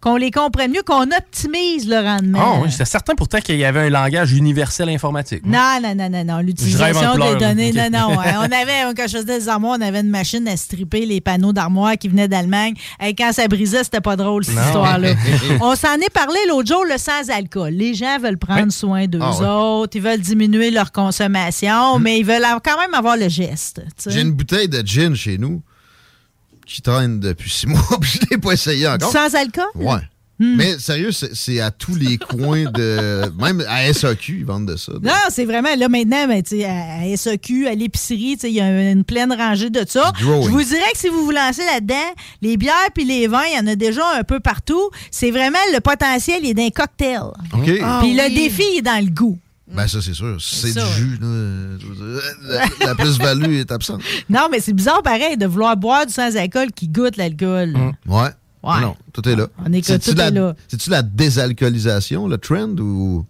qu'on 0.00 0.16
les 0.16 0.30
comprenne 0.30 0.72
mieux, 0.72 0.82
qu'on 0.82 1.02
optimise 1.02 1.88
le 1.88 1.96
rendement. 1.96 2.38
Ah 2.40 2.60
oui, 2.62 2.70
j'étais 2.70 2.84
certain 2.84 3.14
pourtant 3.14 3.40
qu'il 3.40 3.56
y 3.56 3.64
avait 3.64 3.86
un 3.86 3.90
langage 3.90 4.32
universel 4.32 4.88
informatique. 4.88 5.44
Non, 5.44 5.78
non, 5.82 5.94
non, 5.94 6.08
non, 6.10 6.24
non. 6.24 6.38
L'utilisation 6.40 7.14
des 7.16 7.36
données, 7.36 7.72
non, 7.72 7.90
non. 7.90 8.08
On 8.38 8.44
avait, 8.44 8.94
quand 8.96 9.06
je 9.06 9.18
faisais 9.18 9.24
des 9.24 9.48
armoires, 9.48 9.76
on 9.78 9.82
avait 9.82 10.00
une 10.00 10.10
machine 10.10 10.46
à 10.48 10.56
stripper 10.56 11.06
les 11.06 11.20
panneaux 11.20 11.52
d'armoire 11.52 11.96
qui 11.98 12.08
venaient 12.08 12.28
d'Allemagne. 12.28 12.74
Et 13.04 13.14
quand 13.14 13.32
ça 13.32 13.46
brisait, 13.48 13.84
c'était 13.84 14.00
pas 14.00 14.16
drôle, 14.16 14.44
cette 14.44 14.54
histoire-là. 14.54 15.14
on 15.60 15.74
s'en 15.74 15.94
est 15.94 16.12
parlé 16.12 16.38
l'autre 16.48 16.68
jour, 16.68 16.84
le 16.84 16.98
sans-alcool. 16.98 17.70
Les 17.70 17.94
gens 17.94 18.18
veulent 18.18 18.38
prendre 18.38 18.72
soin 18.72 19.06
d'eux 19.06 19.20
Ah 19.22 19.80
autres, 19.80 19.96
ils 19.96 20.02
veulent 20.02 20.20
diminuer 20.20 20.70
leur 20.70 20.92
consommation, 20.92 21.98
mais 21.98 22.18
ils 22.18 22.24
veulent 22.24 22.46
quand 22.64 22.78
même 22.78 22.94
avoir 22.94 23.16
le 23.16 23.28
geste. 23.28 23.82
J'ai 24.06 24.20
une 24.20 24.32
bouteille 24.32 24.68
de 24.68 24.82
gin 24.84 25.14
chez 25.14 25.38
nous 25.38 25.62
qui 26.68 26.82
traîne 26.82 27.18
depuis 27.18 27.50
six 27.50 27.66
mois, 27.68 27.98
puis 28.00 28.20
je 28.22 28.26
l'ai 28.30 28.38
pas 28.38 28.52
essayé 28.52 28.86
encore. 28.86 29.10
sans-alcool? 29.10 29.64
Ouais. 29.74 30.00
Hmm. 30.40 30.54
Mais 30.54 30.78
sérieux, 30.78 31.10
c'est 31.10 31.58
à 31.58 31.72
tous 31.72 31.96
les 31.96 32.16
coins 32.16 32.70
de. 32.70 33.22
Même 33.42 33.64
à 33.68 33.92
SAQ, 33.92 34.36
ils 34.38 34.44
vendent 34.44 34.68
de 34.68 34.76
ça. 34.76 34.92
Non, 35.02 35.12
c'est 35.30 35.44
vraiment, 35.44 35.74
là, 35.76 35.88
maintenant, 35.88 36.28
ben, 36.28 36.44
à, 36.64 37.16
SAQ, 37.16 37.66
à 37.66 37.74
l'épicerie, 37.74 38.38
il 38.44 38.50
y 38.50 38.60
a 38.60 38.92
une 38.92 39.02
pleine 39.02 39.32
rangée 39.32 39.68
de 39.68 39.82
ça. 39.84 40.12
Growing. 40.20 40.44
Je 40.44 40.50
vous 40.50 40.62
dirais 40.62 40.92
que 40.92 40.98
si 40.98 41.08
vous 41.08 41.24
vous 41.24 41.32
lancez 41.32 41.64
là-dedans, 41.64 42.14
les 42.40 42.56
bières 42.56 42.74
puis 42.94 43.04
les 43.04 43.26
vins, 43.26 43.42
il 43.52 43.56
y 43.56 43.60
en 43.60 43.66
a 43.66 43.74
déjà 43.74 44.02
un 44.16 44.22
peu 44.22 44.38
partout. 44.38 44.90
C'est 45.10 45.32
vraiment 45.32 45.58
le 45.74 45.80
potentiel, 45.80 46.38
il 46.44 46.50
est 46.50 46.54
d'un 46.54 46.70
cocktail. 46.70 47.22
OK. 47.54 47.70
Ah 47.82 47.98
puis 48.00 48.14
le 48.14 48.22
oui. 48.22 48.34
défi 48.34 48.62
il 48.74 48.78
est 48.78 48.82
dans 48.82 49.04
le 49.04 49.10
goût. 49.10 49.38
Ben, 49.74 49.86
ça, 49.86 50.00
c'est 50.00 50.14
sûr. 50.14 50.36
C'est 50.40 50.72
du 50.72 50.80
jus. 50.96 51.18
là. 51.20 52.20
La, 52.80 52.86
la 52.86 52.94
plus-value 52.94 53.54
est 53.56 53.70
absente. 53.70 54.00
Non, 54.30 54.48
mais 54.50 54.60
c'est 54.60 54.72
bizarre 54.72 55.02
pareil 55.02 55.36
de 55.36 55.46
vouloir 55.46 55.76
boire 55.76 56.06
du 56.06 56.12
sans-alcool 56.12 56.72
qui 56.74 56.88
goûte 56.88 57.16
l'alcool. 57.16 57.74
Ouais. 58.06 58.28
Ouais. 58.62 58.80
Non, 58.80 58.96
tout 59.12 59.26
est 59.28 59.36
là. 59.36 59.46
On 59.64 59.72
est 59.72 59.80
que 59.80 59.86
C'est-tu 59.86 60.10
tout 60.10 60.16
la- 60.16 60.26
est 60.28 60.30
là. 60.32 60.54
C'est-tu 60.68 60.90
la 60.90 61.02
désalcoolisation, 61.02 62.26
le 62.26 62.38
trend, 62.38 62.70
ou 62.78 63.24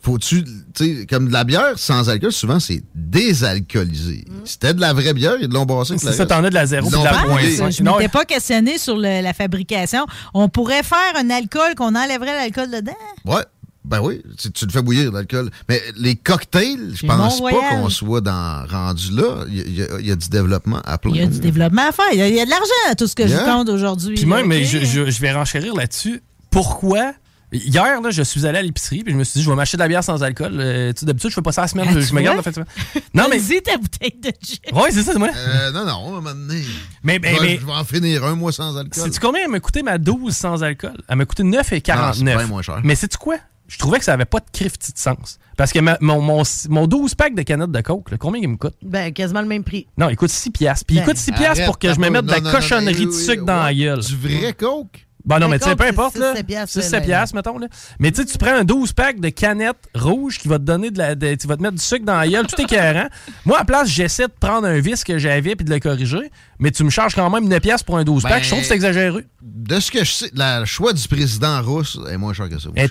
faut-tu, 0.00 0.42
tu 0.42 0.50
sais, 0.74 1.06
comme 1.06 1.28
de 1.28 1.32
la 1.32 1.44
bière 1.44 1.78
sans 1.78 2.08
alcool, 2.08 2.32
souvent 2.32 2.58
c'est 2.58 2.82
désalcoolisé. 2.94 4.24
C'était 4.44 4.74
de 4.74 4.80
la 4.80 4.92
vraie 4.92 5.14
bière, 5.14 5.34
ils 5.40 5.48
l'ont 5.48 5.64
brassé. 5.64 5.92
avec 5.92 6.02
C'est 6.02 6.12
ça, 6.12 6.26
t'en 6.26 6.42
as 6.42 6.50
de 6.50 6.54
la 6.54 6.66
zéro 6.66 6.90
de 6.90 6.96
la 7.04 7.12
point. 7.22 7.40
Je 7.70 7.82
ne 7.84 7.90
m'étais 7.90 8.08
pas 8.08 8.24
questionné 8.24 8.78
sur 8.78 8.96
le- 8.96 9.22
la 9.22 9.32
fabrication. 9.32 10.04
On 10.34 10.48
pourrait 10.48 10.82
faire 10.82 11.12
un 11.16 11.30
alcool 11.30 11.74
qu'on 11.76 11.94
enlèverait 11.94 12.34
l'alcool 12.34 12.70
dedans? 12.70 12.92
Ouais. 13.24 13.42
Ben 13.84 14.00
oui, 14.00 14.22
tu, 14.38 14.50
tu 14.52 14.64
le 14.64 14.70
fais 14.70 14.80
bouillir, 14.80 15.10
l'alcool. 15.10 15.50
Mais 15.68 15.82
les 15.96 16.14
cocktails, 16.14 16.92
je 16.94 17.04
pense 17.06 17.40
pas 17.40 17.50
qu'on 17.70 17.88
soit 17.88 18.20
dans 18.20 18.64
rendu 18.66 19.10
là. 19.12 19.44
Il 19.48 19.74
y, 19.76 19.82
a- 19.82 19.98
il 19.98 20.08
y 20.08 20.16
du 20.16 20.28
développement 20.28 20.80
à 20.84 20.98
plein. 20.98 21.10
Il 21.12 21.16
y 21.16 21.22
a 21.22 21.26
du 21.26 21.40
développement 21.40 21.88
à 21.88 21.92
faire. 21.92 22.04
Il 22.12 22.18
y 22.18 22.22
a, 22.22 22.28
il 22.28 22.34
y 22.36 22.40
a 22.40 22.44
de 22.44 22.50
l'argent 22.50 22.90
à 22.90 22.94
tout 22.94 23.06
ce 23.08 23.14
que 23.16 23.24
Yeah. 23.24 23.40
je 23.40 23.44
compte 23.50 23.68
aujourd'hui. 23.68 24.14
Puis 24.14 24.24
même, 24.26 24.46
mais 24.46 24.64
je, 24.64 24.78
je- 24.84 25.10
je 25.10 25.20
vais 25.20 25.32
renchérir 25.32 25.74
là-dessus. 25.74 26.22
Pourquoi? 26.50 27.12
Hier, 27.54 28.00
là, 28.00 28.08
je 28.10 28.22
suis 28.22 28.46
allé 28.46 28.58
à 28.58 28.62
l'épicerie 28.62 29.02
puis 29.04 29.12
je 29.12 29.18
me 29.18 29.24
suis 29.24 29.40
dit, 29.40 29.44
je 29.44 29.50
vais 29.50 29.56
m'acheter 29.56 29.76
de 29.76 29.82
la 29.82 29.88
bière 29.88 30.02
sans 30.02 30.22
alcool. 30.22 30.52
Euh, 30.58 30.90
tu 30.94 31.00
sais, 31.00 31.06
d'habitude, 31.06 31.28
je 31.30 31.34
fais 31.34 31.42
pas 31.42 31.52
ça 31.52 31.60
la 31.62 31.68
semaine. 31.68 31.86
Ah, 31.90 32.00
je 32.00 32.06
tu 32.08 32.14
me 32.14 32.22
garde 32.22 32.38
en 32.38 32.42
fait. 32.42 32.58
Non, 33.14 33.24
mais. 33.28 33.36
Vas-y, 33.38 33.60
ta 33.60 33.76
bouteille 33.76 34.16
de 34.22 34.28
gin. 34.42 34.56
Oui, 34.72 34.88
c'est 34.90 35.02
ça, 35.02 35.18
moi. 35.18 35.28
Euh, 35.36 35.70
non, 35.70 35.84
non, 35.84 35.90
à 36.06 36.08
un 36.08 36.10
moment 36.12 36.30
donné. 36.34 36.62
Mais, 37.02 37.18
mais, 37.18 37.34
je, 37.36 37.42
mais- 37.42 37.58
je 37.60 37.66
vais 37.66 37.72
en 37.72 37.84
finir 37.84 38.24
un 38.24 38.36
mois 38.36 38.52
sans 38.52 38.74
alcool. 38.78 39.04
Sais-tu 39.04 39.20
combien 39.20 39.42
elle 39.44 39.50
m'a 39.50 39.60
coûté 39.60 39.82
ma 39.82 39.98
12 39.98 40.34
sans 40.34 40.62
alcool? 40.62 40.96
Elle 41.08 41.16
m'a 41.16 41.26
coûté 41.26 41.42
9,49. 41.42 41.92
Ah, 41.98 42.12
c'est 42.14 42.24
bien 42.24 42.46
moins 42.46 42.62
cher. 42.62 42.80
Mais 42.84 42.94
sais-tu 42.94 43.18
quoi? 43.18 43.36
Je 43.72 43.78
trouvais 43.78 43.98
que 43.98 44.04
ça 44.04 44.12
avait 44.12 44.26
pas 44.26 44.40
de 44.40 44.44
crifti 44.52 44.92
de 44.92 44.98
sens. 44.98 45.38
Parce 45.56 45.72
que 45.72 45.78
ma- 45.78 45.96
mon, 46.02 46.20
mon, 46.20 46.42
mon 46.68 46.86
12 46.86 47.14
pack 47.14 47.34
de 47.34 47.40
canettes 47.42 47.70
de 47.70 47.80
coke, 47.80 48.10
là, 48.10 48.18
combien 48.18 48.40
il 48.42 48.48
me 48.48 48.56
coûte? 48.56 48.74
Ben, 48.82 49.12
quasiment 49.12 49.40
le 49.40 49.46
même 49.48 49.64
prix. 49.64 49.86
Non, 49.96 50.10
il 50.10 50.16
coûte 50.16 50.28
6 50.30 50.50
piastres. 50.50 50.84
Puis 50.86 50.96
il 50.96 51.02
coûte 51.04 51.16
6 51.16 51.32
piastres 51.32 51.64
pour 51.64 51.78
que 51.78 51.88
je 51.92 51.98
me 51.98 52.04
Arrête, 52.04 52.12
mette 52.12 52.24
de 52.26 52.30
la 52.30 52.36
non, 52.38 52.44
non, 52.44 52.50
non, 52.52 52.58
cochonnerie 52.58 53.04
non, 53.06 53.10
de 53.10 53.14
sucre 53.16 53.40
oui, 53.40 53.46
dans 53.46 53.62
la 53.62 53.74
gueule. 53.74 54.00
Du 54.00 54.16
vrai 54.16 54.52
coke? 54.52 55.06
Bon, 55.24 55.38
non, 55.38 55.46
Le 55.46 55.52
mais 55.52 55.58
tu 55.60 55.68
sais, 55.68 55.76
peu 55.76 55.84
c'est 55.84 55.90
importe, 55.90 56.16
là. 56.16 56.34
6-7 56.34 56.42
piastres, 56.44 56.82
6 56.82 56.90
là, 56.92 56.98
là. 56.98 57.04
piastres, 57.04 57.36
mettons, 57.36 57.58
là. 57.58 57.68
Mais 58.00 58.10
tu 58.10 58.20
sais, 58.22 58.26
tu 58.26 58.38
prends 58.38 58.54
un 58.54 58.64
12 58.64 58.92
pack 58.92 59.20
de 59.20 59.28
canettes 59.28 59.88
rouges 59.94 60.38
qui 60.38 60.48
va 60.48 60.58
te 60.58 60.64
donner 60.64 60.90
de 60.90 60.98
la. 60.98 61.14
de- 61.14 61.34
tu 61.36 61.46
vas 61.46 61.56
te 61.56 61.62
mettre 61.62 61.76
du 61.76 61.82
sucre 61.82 62.04
dans 62.04 62.16
la 62.16 62.26
gueule, 62.28 62.46
tout 62.46 62.60
est 62.60 62.66
cohérent. 62.66 63.06
Moi, 63.44 63.58
à 63.60 63.64
place, 63.64 63.88
j'essaie 63.88 64.26
de 64.26 64.32
prendre 64.38 64.66
un 64.66 64.80
vice 64.80 65.04
que 65.04 65.18
j'avais 65.18 65.54
puis 65.54 65.64
de 65.64 65.70
le 65.72 65.78
corriger, 65.80 66.30
mais 66.58 66.70
tu 66.72 66.82
me 66.84 66.90
charges 66.90 67.14
quand 67.14 67.30
même 67.30 67.46
9 67.48 67.60
piastres 67.60 67.84
pour 67.84 67.98
un 67.98 68.04
12 68.04 68.22
pack. 68.24 68.32
Ben, 68.32 68.42
Je 68.42 68.48
trouve 68.48 68.60
que 68.60 68.66
c'est 68.66 68.74
exagéré. 68.74 69.24
De 69.40 69.78
ce 69.80 69.90
que 69.92 70.04
je 70.04 70.10
sais, 70.10 70.30
la- 70.34 70.60
le 70.60 70.66
choix 70.66 70.92
du 70.92 71.06
président 71.06 71.60
russe 71.62 71.98
est 72.10 72.16
moins 72.16 72.32
cher 72.32 72.48
que 72.48 72.58
ça. 72.58 72.68
Elle, 72.74 72.90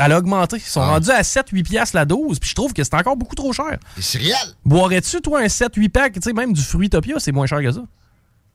à- 0.00 0.04
a 0.04 0.18
augmenté. 0.18 0.56
Ils 0.56 0.60
sont 0.62 0.80
Ah. 0.80 0.86
rendus 0.92 1.10
à 1.10 1.22
7-8 1.22 1.64
piastres 1.64 1.94
la 1.96 2.04
dose, 2.06 2.38
puis 2.38 2.48
je 2.48 2.54
trouve 2.54 2.72
que 2.72 2.82
c'est 2.82 2.94
encore 2.94 3.16
beaucoup 3.16 3.34
trop 3.34 3.52
cher. 3.52 3.76
Les 3.96 4.02
céréales? 4.02 4.38
Boirais-tu, 4.64 5.20
toi, 5.20 5.40
un 5.40 5.48
7-8 5.48 5.88
pack, 5.90 6.14
tu 6.14 6.20
sais, 6.22 6.32
même 6.32 6.52
du 6.54 6.62
Fruitopia, 6.62 7.16
c'est 7.18 7.32
moins 7.32 7.46
cher 7.46 7.60
que 7.60 7.70
ça. 7.72 7.82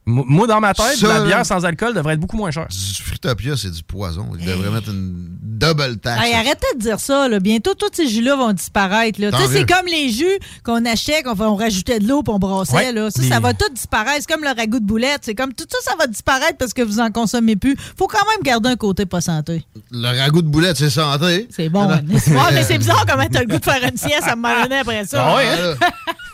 Mo- 0.06 0.26
Moi, 0.28 0.48
dans 0.48 0.60
ma 0.60 0.74
tête, 0.74 0.98
Ça, 0.98 1.08
la 1.08 1.24
bière 1.24 1.46
sans 1.46 1.64
alcool 1.64 1.94
devrait 1.94 2.16
être 2.16 2.20
beaucoup 2.20 2.36
moins 2.36 2.52
chère. 2.52 2.68
Du 2.68 3.04
Fruitopia, 3.04 3.56
c'est 3.56 3.72
du 3.72 3.84
poison. 3.84 4.28
Il 4.38 4.46
devrait 4.46 4.70
mettre 4.70 4.90
une 4.90 5.14
double 5.42 5.98
taxe. 5.98 6.26
Hey, 6.26 6.34
arrêtez 6.34 6.68
de 6.76 6.80
dire 6.80 7.00
ça. 7.00 7.30
Là. 7.30 7.40
Bientôt, 7.40 7.74
tous 7.74 7.90
ces 7.94 8.08
jus-là 8.08 8.36
vont 8.36 8.52
disparaître. 8.52 9.20
C'est 9.50 9.66
comme 9.66 9.86
les 9.88 10.10
jus 10.10 10.40
qu'on 10.64 10.84
achetait, 10.86 11.24
qu'on 11.24 11.40
on 11.40 11.56
rajoutait 11.56 12.00
de 12.00 12.08
l'eau 12.08 12.22
puis 12.22 12.34
on 12.34 12.40
brassait. 12.40 12.74
Ouais, 12.76 12.92
là. 12.92 13.10
Ça, 13.12 13.24
ça 13.24 13.40
va 13.40 13.54
tout 13.54 13.70
disparaître. 13.74 14.18
C'est 14.28 14.34
comme 14.34 14.44
le 14.44 14.50
ragoût 14.56 14.80
de 14.80 14.86
boulette. 14.86 15.20
C'est 15.22 15.36
comme 15.36 15.54
tout 15.54 15.66
ça, 15.70 15.78
ça 15.92 15.96
va 15.98 16.08
disparaître 16.08 16.58
parce 16.58 16.74
que 16.74 16.82
vous 16.82 17.00
en 17.00 17.10
consommez 17.12 17.56
plus. 17.56 17.78
faut 17.98 18.08
quand 18.08 18.26
même 18.30 18.44
garder 18.44 18.70
un 18.70 18.76
côté 18.76 19.06
pas 19.06 19.22
santé. 19.22 19.66
Le 19.92 20.20
ragoût 20.20 20.42
de 20.42 20.48
boulette, 20.48 20.76
c'est 20.78 20.90
santé. 20.90 21.48
C'est 21.50 21.70
bon. 21.70 21.90
hein, 21.90 22.02
mais 22.54 22.64
c'est 22.64 22.78
bizarre 22.78 23.06
comment 23.10 23.28
t'as 23.32 23.42
le 23.42 23.48
goût 23.48 23.60
de 23.60 23.64
faire 23.64 23.84
une 23.84 23.98
sieste 23.98 24.24
à 24.28 24.36
me 24.36 24.44
après 24.80 25.06
ça. 25.06 25.26
Ah 25.26 25.36
ouais, 25.38 25.46
hein? 25.48 25.88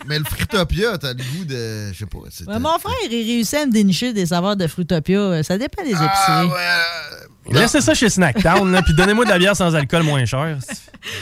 Mais 0.07 0.17
le 0.17 0.25
Fruitopia, 0.25 0.97
t'as 0.97 1.13
le 1.13 1.19
goût 1.19 1.45
de. 1.45 1.93
Je 1.93 1.99
sais 1.99 2.45
pas. 2.45 2.57
mon 2.59 2.79
frère, 2.79 2.93
il 3.05 3.09
réussit 3.09 3.58
à 3.59 3.65
me 3.65 3.71
dénicher 3.71 4.13
des 4.13 4.27
saveurs 4.27 4.55
de 4.55 4.67
Fruitopia. 4.67 5.43
Ça 5.43 5.57
dépend 5.57 5.83
des 5.83 5.89
épiceries. 5.91 6.09
Ah, 6.27 6.45
ouais, 6.45 6.51
euh, 6.53 7.25
Laissez 7.51 7.81
ça 7.81 7.93
chez 7.95 8.09
Snacktown, 8.09 8.79
puis 8.85 8.93
donnez-moi 8.93 9.25
de 9.25 9.29
la 9.29 9.39
bière 9.39 9.55
sans 9.55 9.73
alcool 9.73 10.03
moins 10.03 10.23
cher. 10.25 10.57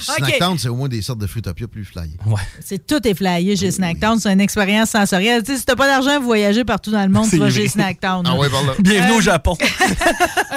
Snacktown, 0.01 0.57
c'est 0.57 0.67
au 0.67 0.75
moins 0.75 0.89
des 0.89 1.01
sortes 1.01 1.19
de 1.19 1.27
Fruitopia 1.27 1.67
plus 1.67 1.85
flyées. 1.85 2.17
Ouais. 2.25 2.41
C'est 2.65 2.85
tout 2.85 3.05
est 3.07 3.13
flyé 3.13 3.55
chez 3.55 3.71
Snacktown. 3.71 4.19
C'est 4.19 4.33
une 4.33 4.41
expérience 4.41 4.89
sensorielle. 4.89 5.43
Tu 5.43 5.53
sais, 5.53 5.59
si 5.59 5.65
t'as 5.65 5.75
pas 5.75 5.87
d'argent, 5.87 6.19
voyager 6.19 6.65
partout 6.65 6.91
dans 6.91 7.03
le 7.03 7.09
monde, 7.09 7.29
tu 7.29 7.37
vas 7.37 7.49
chez. 7.49 7.67
Snacktown. 7.69 8.25
Ah 8.27 8.35
ouais, 8.35 8.49
par 8.49 8.63
là. 8.63 8.73
Bienvenue 8.79 9.13
Euh, 9.13 9.17
au 9.17 9.21
Japon. 9.21 9.55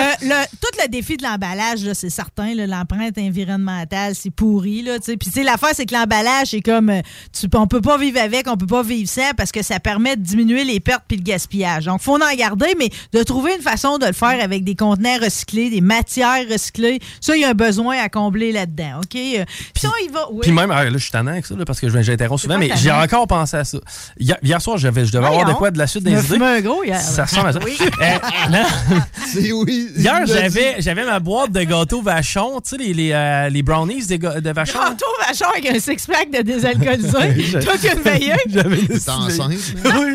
Euh, 0.00 0.12
le- 0.22 0.46
tout 0.62 0.82
le 0.82 0.88
défi 0.88 1.18
de 1.18 1.22
l'emballage, 1.22 1.80
c'est 1.92 2.08
certain. 2.08 2.54
L'empreinte 2.54 3.18
environnementale, 3.18 4.14
c'est 4.14 4.30
pourri. 4.30 4.80
Là. 4.82 4.96
Puis 4.98 5.44
l'affaire, 5.44 5.70
c'est 5.74 5.84
que 5.84 5.92
l'emballage, 5.94 6.48
c'est 6.52 6.62
comme 6.62 6.88
euh, 6.88 7.02
tu, 7.38 7.46
on 7.54 7.66
peut 7.66 7.82
pas 7.82 7.98
vivre 7.98 8.18
avec, 8.18 8.48
on 8.48 8.56
peut 8.56 8.66
pas 8.66 8.82
vivre 8.82 9.08
sans 9.10 9.32
parce 9.36 9.52
que 9.52 9.62
ça 9.62 9.78
permet 9.78 10.16
de 10.16 10.22
diminuer 10.22 10.64
les 10.64 10.80
pertes 10.80 11.02
puis 11.06 11.18
le 11.18 11.22
gaspillage. 11.22 11.84
Donc, 11.84 12.00
faut 12.00 12.14
en 12.16 12.34
garder, 12.34 12.74
mais 12.78 12.88
de 13.12 13.22
trouver 13.22 13.56
une 13.56 13.62
façon 13.62 13.98
de 13.98 14.06
le 14.06 14.12
faire 14.14 14.42
avec 14.42 14.64
des 14.64 14.74
contenants 14.74 15.18
recyclés, 15.22 15.59
des 15.68 15.80
matières 15.82 16.46
recyclées, 16.50 17.00
ça, 17.20 17.36
il 17.36 17.42
y 17.42 17.44
a 17.44 17.50
un 17.50 17.54
besoin 17.54 17.98
à 17.98 18.08
combler 18.08 18.52
là-dedans. 18.52 19.00
OK? 19.02 19.14
Euh, 19.16 19.44
Puis 19.74 19.82
ça, 19.82 19.88
il 20.06 20.10
va. 20.10 20.26
oui. 20.30 20.38
Puis 20.42 20.52
même, 20.52 20.70
ah, 20.70 20.84
là, 20.84 20.90
je 20.92 20.98
suis 20.98 21.10
tannant 21.10 21.32
avec 21.32 21.44
ça, 21.44 21.54
là, 21.56 21.64
parce 21.64 21.80
que 21.80 21.88
je- 21.88 22.00
j'interromps 22.02 22.40
souvent, 22.40 22.56
mais 22.58 22.70
j'ai 22.76 22.90
encore 22.92 23.26
pensé 23.26 23.56
à 23.56 23.64
ça. 23.64 23.78
Hier, 24.18 24.38
hier 24.42 24.62
soir, 24.62 24.78
j'avais- 24.78 25.04
je 25.04 25.12
devais 25.12 25.26
avoir 25.26 25.44
de 25.44 25.52
quoi 25.52 25.70
de 25.70 25.78
la 25.78 25.86
suite 25.86 26.04
Tu 26.04 26.10
des 26.12 26.24
idées. 26.36 26.44
un 26.44 26.60
gros 26.60 26.84
hier, 26.84 27.00
Ça 27.00 27.24
ressemble 27.24 27.48
à 27.48 27.52
ça. 27.52 27.58
Oui. 27.64 27.76
Euh. 27.80 28.18
C'est 29.32 29.52
oui. 29.52 29.88
Hier, 29.96 30.24
j'avais, 30.26 30.76
j'avais 30.78 31.04
ma 31.04 31.18
boîte 31.18 31.52
de 31.52 31.62
gâteaux 31.62 32.02
vachon, 32.02 32.60
tu 32.60 32.70
sais, 32.70 32.76
les, 32.76 32.94
les, 32.94 33.10
euh, 33.12 33.48
les 33.48 33.62
brownies 33.62 34.06
ga- 34.06 34.40
de 34.40 34.50
vachon. 34.50 34.78
Gâteau 34.78 35.06
vachon 35.26 35.46
avec 35.52 35.66
un 35.66 35.78
six-pack 35.78 36.30
de 36.30 36.42
désalcoolisé. 36.42 37.60
Toi 37.64 37.72
qui 37.80 37.88
une 37.88 38.00
veilleuse. 38.02 38.36
J'avais 38.48 38.76
décidé. 38.82 39.10
enceinte, 39.10 39.50
Oui. 39.84 40.14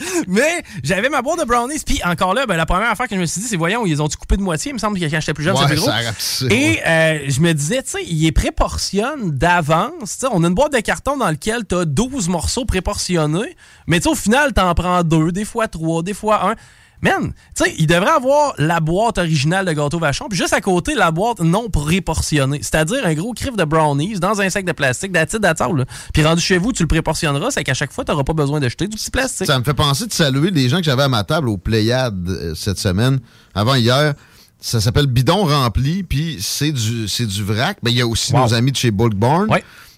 Mais 0.28 0.62
j'avais 0.82 1.08
ma 1.08 1.22
boîte 1.22 1.40
de 1.40 1.44
brownies. 1.44 1.82
Puis 1.84 2.00
encore 2.04 2.34
là, 2.34 2.46
ben, 2.46 2.56
la 2.56 2.66
première 2.66 2.90
affaire 2.90 3.08
que 3.08 3.14
je 3.14 3.20
me 3.20 3.26
suis 3.26 3.40
dit, 3.40 3.48
c'est 3.48 3.56
voyons, 3.56 3.86
ils 3.86 4.00
ont-tu 4.00 4.16
coupé 4.16 4.36
de 4.36 4.42
moitié? 4.42 4.70
Il 4.70 4.74
me 4.74 4.78
semble 4.78 4.98
que 4.98 5.04
quand 5.04 5.20
j'étais 5.20 5.34
plus 5.34 5.44
jeune, 5.44 5.54
Ouais, 5.54 5.60
c'était 5.62 5.74
plus 5.74 5.80
gros. 5.82 5.90
ça 5.90 6.46
Et 6.50 6.80
euh, 6.86 7.18
je 7.28 7.40
me 7.40 7.52
disais, 7.52 7.82
tu 7.82 7.90
sais, 7.90 8.04
il 8.04 8.22
les 8.22 8.32
préportionne 8.32 9.30
d'avance. 9.32 10.24
On 10.30 10.44
a 10.44 10.48
une 10.48 10.54
boîte 10.54 10.72
de 10.72 10.80
carton 10.80 11.16
dans 11.16 11.26
laquelle 11.26 11.66
tu 11.68 11.74
as 11.74 11.84
12 11.84 12.28
morceaux 12.28 12.64
préportionnés. 12.64 13.56
Mais 13.86 13.98
tu 13.98 14.04
sais, 14.04 14.08
au 14.10 14.14
final, 14.14 14.52
tu 14.54 14.60
en 14.60 14.74
prends 14.74 15.02
deux, 15.02 15.32
des 15.32 15.44
fois 15.44 15.68
trois, 15.68 16.02
des 16.02 16.14
fois 16.14 16.50
un. 16.50 16.54
Man, 17.02 17.32
tu 17.56 17.64
sais, 17.64 17.74
il 17.78 17.86
devrait 17.86 18.10
avoir 18.10 18.52
la 18.58 18.78
boîte 18.80 19.16
originale 19.18 19.64
de 19.64 19.72
gâteau 19.72 19.98
vachon, 19.98 20.26
puis 20.28 20.36
juste 20.38 20.52
à 20.52 20.60
côté, 20.60 20.94
la 20.94 21.10
boîte 21.10 21.40
non 21.40 21.70
préportionnée. 21.70 22.58
C'est-à-dire 22.62 23.04
un 23.06 23.14
gros 23.14 23.32
crif 23.32 23.56
de 23.56 23.64
brownies 23.64 24.18
dans 24.20 24.40
un 24.40 24.50
sac 24.50 24.64
de 24.66 24.72
plastique, 24.72 25.12
d'attitude 25.12 25.40
d'attitude. 25.42 25.86
Puis 26.12 26.22
rendu 26.24 26.42
chez 26.42 26.58
vous, 26.58 26.72
tu 26.72 26.82
le 26.82 26.88
préportionneras, 26.88 27.50
c'est 27.52 27.64
qu'à 27.64 27.72
chaque 27.74 27.92
fois, 27.92 28.04
tu 28.04 28.10
n'auras 28.10 28.24
pas 28.24 28.34
besoin 28.34 28.60
de 28.60 28.68
jeter 28.68 28.86
du 28.86 28.96
petit 28.96 29.10
plastique. 29.10 29.46
Ça 29.46 29.58
me 29.58 29.64
fait 29.64 29.74
penser 29.74 30.06
de 30.06 30.12
saluer 30.12 30.50
les 30.50 30.68
gens 30.68 30.76
que 30.78 30.84
j'avais 30.84 31.04
à 31.04 31.08
ma 31.08 31.24
table 31.24 31.48
au 31.48 31.56
Pléiade 31.56 32.28
euh, 32.28 32.54
cette 32.54 32.78
semaine, 32.78 33.18
avant 33.54 33.74
hier. 33.76 34.14
Ça 34.60 34.78
s'appelle 34.80 35.06
Bidon 35.06 35.44
rempli, 35.46 36.02
puis 36.02 36.36
c'est 36.42 36.72
du, 36.72 37.08
c'est 37.08 37.24
du 37.26 37.42
vrac. 37.42 37.78
Mais 37.82 37.92
il 37.92 37.96
y 37.96 38.02
a 38.02 38.06
aussi 38.06 38.34
Wow. 38.34 38.40
nos 38.40 38.54
amis 38.54 38.72
de 38.72 38.76
chez 38.76 38.90
Bulk 38.90 39.14
Barn. 39.14 39.48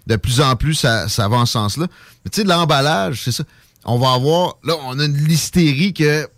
De 0.06 0.16
plus 0.16 0.40
en 0.40 0.54
plus, 0.56 0.74
ça, 0.74 1.08
ça 1.08 1.26
va 1.28 1.36
en 1.38 1.46
ce 1.46 1.52
sens-là. 1.54 1.86
Mais 2.24 2.30
tu 2.30 2.40
sais, 2.42 2.46
l'emballage, 2.46 3.22
c'est 3.24 3.32
ça. 3.32 3.42
On 3.84 3.98
va 3.98 4.12
avoir. 4.12 4.54
Là, 4.62 4.74
on 4.86 4.98
a 5.00 5.04
une 5.04 5.16
listerie 5.16 5.92
que 5.92 6.28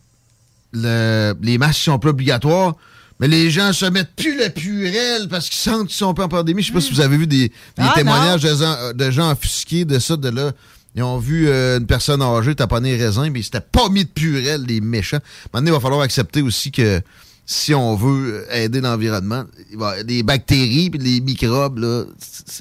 le- 0.74 1.34
les 1.42 1.56
masques 1.58 1.80
sont 1.82 1.98
plus 1.98 2.10
obligatoires. 2.10 2.74
Mais 3.20 3.28
les 3.28 3.48
gens 3.48 3.72
se 3.72 3.86
mettent 3.86 4.14
plus 4.16 4.36
le 4.36 4.50
purel 4.50 5.28
parce 5.30 5.48
qu'ils 5.48 5.58
sentent 5.58 5.86
qu'ils 5.86 5.96
sont 5.96 6.14
pas 6.14 6.24
en 6.24 6.28
pandémie. 6.28 6.62
Je 6.62 6.66
sais 6.68 6.72
pas 6.72 6.80
si 6.80 6.92
vous 6.92 7.00
avez 7.00 7.16
vu 7.16 7.28
des, 7.28 7.48
des 7.48 7.52
Ah, 7.78 7.92
témoignages 7.94 8.42
de 8.42 8.48
gens, 8.56 8.76
de 8.92 9.10
gens 9.12 9.30
offusqués 9.30 9.84
de 9.84 10.00
ça, 10.00 10.16
de 10.16 10.28
là. 10.30 10.50
Ils 10.96 11.02
ont 11.04 11.18
vu 11.18 11.48
euh, 11.48 11.78
une 11.78 11.86
personne 11.86 12.20
âgée 12.22 12.56
taponner 12.56 12.96
les 12.96 13.04
raisins, 13.04 13.28
mais 13.32 13.38
ils 13.40 13.44
s'étaient 13.44 13.60
pas 13.60 13.88
mis 13.88 14.04
de 14.04 14.10
purel, 14.10 14.64
les 14.66 14.80
méchants. 14.80 15.18
Maintenant, 15.52 15.68
il 15.70 15.72
va 15.74 15.80
falloir 15.80 16.00
accepter 16.02 16.42
aussi 16.42 16.72
que 16.72 17.00
si 17.46 17.72
on 17.72 17.94
veut 17.94 18.46
aider 18.50 18.80
l'environnement, 18.80 19.44
les 20.06 20.22
bactéries 20.24 20.90
et 20.94 20.98
les 20.98 21.20
microbes, 21.20 21.78
là, 21.78 22.04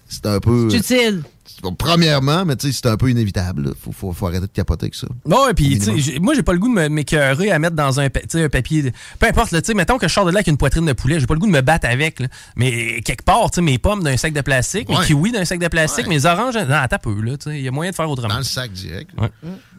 c'est 0.08 0.26
un 0.28 0.40
peu. 0.40 0.70
C'est 0.70 0.78
utile. 0.78 1.24
Bon, 1.62 1.74
premièrement, 1.74 2.46
mais 2.46 2.56
tu 2.56 2.68
sais, 2.68 2.74
c'est 2.82 2.88
un 2.90 2.98
peu 2.98 3.10
inévitable. 3.10 3.64
là. 3.66 3.72
Faut, 3.82 3.92
faut, 3.92 4.12
faut 4.14 4.28
arrêter 4.28 4.48
de 4.48 4.52
capoter 4.52 4.86
avec 4.86 4.96
ça. 4.96 5.08
Bon, 5.26 5.48
et 5.50 5.54
puis, 5.54 5.78
tu 5.80 6.02
sais, 6.02 6.20
moi, 6.20 6.34
j'ai 6.36 6.44
pas 6.44 6.54
le 6.54 6.60
goût 6.60 6.74
de 6.74 6.88
m'écœurer 6.88 7.52
à 7.52 7.60
mettre 7.60 7.76
dans 7.76 8.00
un, 8.00 8.10
pa- 8.10 8.22
tu 8.22 8.28
sais, 8.30 8.44
un 8.44 8.50
papier. 8.50 8.82
de- 8.84 8.92
Peu 9.20 9.28
importe, 9.28 9.52
là, 9.52 9.62
tu 9.62 9.68
sais, 9.68 9.74
mettons 9.74 9.98
que 9.98 10.08
je 10.08 10.14
sors 10.14 10.26
de 10.26 10.32
là 10.32 10.38
avec 10.38 10.48
une 10.48 10.58
poitrine 10.58 10.86
de 10.86 10.94
poulet, 10.94 11.20
j'ai 11.20 11.28
pas 11.28 11.34
le 11.34 11.40
goût 11.40 11.48
de 11.48 11.52
me 11.52 11.62
battre 11.62 11.88
avec. 11.90 12.20
là. 12.20 12.28
Mais 12.56 13.02
quelque 13.02 13.24
part, 13.24 13.52
tu 13.52 13.56
sais, 13.56 13.62
mes 13.62 13.78
pommes 13.78 14.04
d'un 14.04 14.16
sac 14.18 14.34
de 14.34 14.42
plastique, 14.42 14.88
mes 14.90 14.96
kiwis 15.06 15.32
d'un 15.32 15.46
sac 15.46 15.60
de 15.60 15.68
plastique, 15.68 16.08
Ouais. 16.08 16.16
mes 16.16 16.26
oranges. 16.26 16.56
Non, 16.56 16.76
attends 16.76 16.98
peu, 17.02 17.20
là, 17.22 17.38
tu 17.38 17.50
sais, 17.50 17.58
il 17.60 17.64
y 17.64 17.68
a 17.68 17.72
moyen 17.72 17.92
de 17.92 17.96
faire 17.96 18.10
autrement. 18.10 18.30
Dans 18.30 18.38
le 18.38 18.44
sac 18.44 18.72
direct. 18.72 19.10
Ouais. 19.20 19.30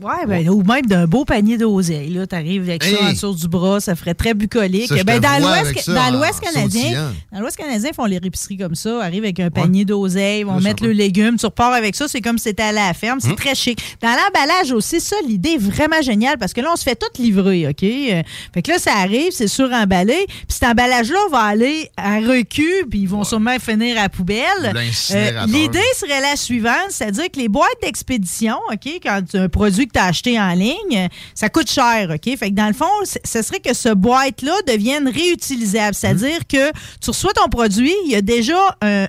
Ouais, 0.00 0.26
ben, 0.26 0.48
ou 0.50 0.62
même 0.62 0.86
d'un 0.86 1.06
beau 1.06 1.24
panier 1.24 1.56
d'oseille. 1.56 2.10
Là, 2.10 2.26
t'arrives 2.26 2.62
avec 2.62 2.84
Hey! 2.84 2.94
ça 2.96 3.04
en 3.04 3.10
dessous 3.12 3.34
du 3.34 3.48
bras, 3.48 3.80
ça 3.80 3.94
ferait 3.94 4.14
très 4.14 4.34
bucolique. 4.34 4.88
Ça, 4.88 5.02
ben, 5.04 5.20
dans 5.20 5.40
l'Ouest, 5.40 6.40
canadien, 6.40 6.82
sautillant. 6.82 7.12
dans 7.32 7.40
l'Ouest 7.40 7.56
canadien, 7.56 7.90
ils 7.90 7.94
font 7.94 8.04
les 8.04 8.16
épiceries 8.16 8.58
comme 8.58 8.74
ça, 8.74 9.02
arrivent 9.02 9.24
avec 9.24 9.40
un 9.40 9.50
panier 9.50 9.84
d'oseille, 9.84 10.42
vont 10.42 10.60
mettre 10.60 10.84
le 10.84 10.92
légume, 10.92 11.36
tu 11.36 11.46
repars 11.54 11.72
avec 11.72 11.94
ça, 11.94 12.08
c'est 12.08 12.20
comme 12.20 12.38
si 12.38 12.44
c'était 12.44 12.62
à 12.64 12.72
la 12.72 12.92
ferme, 12.94 13.20
c'est 13.20 13.28
Hum. 13.30 13.36
très 13.36 13.54
chic. 13.54 13.78
Dans 14.02 14.08
l'emballage 14.10 14.72
aussi, 14.72 15.00
ça, 15.00 15.16
l'idée 15.26 15.50
est 15.50 15.58
vraiment 15.58 16.00
géniale 16.02 16.36
parce 16.38 16.52
que 16.52 16.60
là, 16.60 16.70
on 16.72 16.76
se 16.76 16.82
fait 16.84 16.96
tout 16.96 17.20
livrer, 17.22 17.66
OK? 17.68 17.82
Euh, 17.82 18.22
Fait 18.52 18.62
que 18.62 18.70
là, 18.72 18.78
ça 18.78 18.92
arrive, 18.96 19.32
c'est 19.32 19.48
suremballé, 19.48 20.24
puis 20.26 20.46
cet 20.48 20.64
emballage-là 20.64 21.18
va 21.30 21.40
aller 21.40 21.90
à 21.96 22.16
recul, 22.16 22.86
puis 22.90 23.00
ils 23.00 23.08
vont 23.08 23.24
sûrement 23.24 23.58
finir 23.58 23.98
à 23.98 24.02
la 24.02 24.08
poubelle. 24.08 24.44
Euh. 24.74 25.46
L'idée 25.46 25.78
serait 25.96 26.20
la 26.20 26.36
suivante, 26.36 26.90
c'est-à-dire 26.90 27.30
que 27.30 27.38
les 27.38 27.48
boîtes 27.48 27.68
d'expédition, 27.82 28.56
OK, 28.72 28.86
quand 29.02 29.20
tu 29.30 29.36
as 29.36 29.42
un 29.42 29.48
produit 29.48 29.86
que 29.86 29.92
tu 29.92 29.98
as 29.98 30.04
acheté 30.06 30.40
en 30.40 30.52
ligne, 30.54 31.08
ça 31.34 31.48
coûte 31.48 31.70
cher, 31.70 32.10
OK? 32.14 32.36
Fait 32.36 32.50
que 32.50 32.54
dans 32.54 32.66
le 32.68 32.72
fond, 32.74 32.84
ce 33.24 33.42
serait 33.42 33.60
que 33.60 33.74
ce 33.74 33.88
boîte-là 33.90 34.54
devienne 34.66 35.08
réutilisable. 35.08 35.94
C'est-à-dire 35.94 36.40
que 36.48 36.70
tu 37.00 37.10
reçois 37.10 37.32
ton 37.32 37.48
produit, 37.48 37.92
il 38.06 38.12
y 38.12 38.14
a 38.16 38.22
déjà 38.22 38.76
un- 38.82 39.06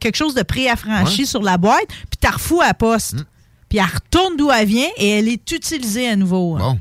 quelque 0.00 0.16
chose 0.16 0.34
de 0.34 0.42
préaffranchi 0.42 1.20
Ouais. 1.22 1.26
sur 1.26 1.42
la 1.42 1.56
boîte, 1.58 1.87
puis 1.88 2.18
tu 2.20 2.26
la 2.26 2.30
refous 2.32 2.60
à 2.60 2.66
la 2.68 2.74
poste. 2.74 3.16
Puis 3.68 3.78
elle 3.78 3.84
retourne 3.84 4.36
d'où 4.36 4.50
elle 4.50 4.66
vient 4.66 4.88
et 4.96 5.18
elle 5.18 5.28
est 5.28 5.50
utilisée 5.52 6.08
à 6.08 6.16
nouveau. 6.16 6.56
Bon. 6.56 6.78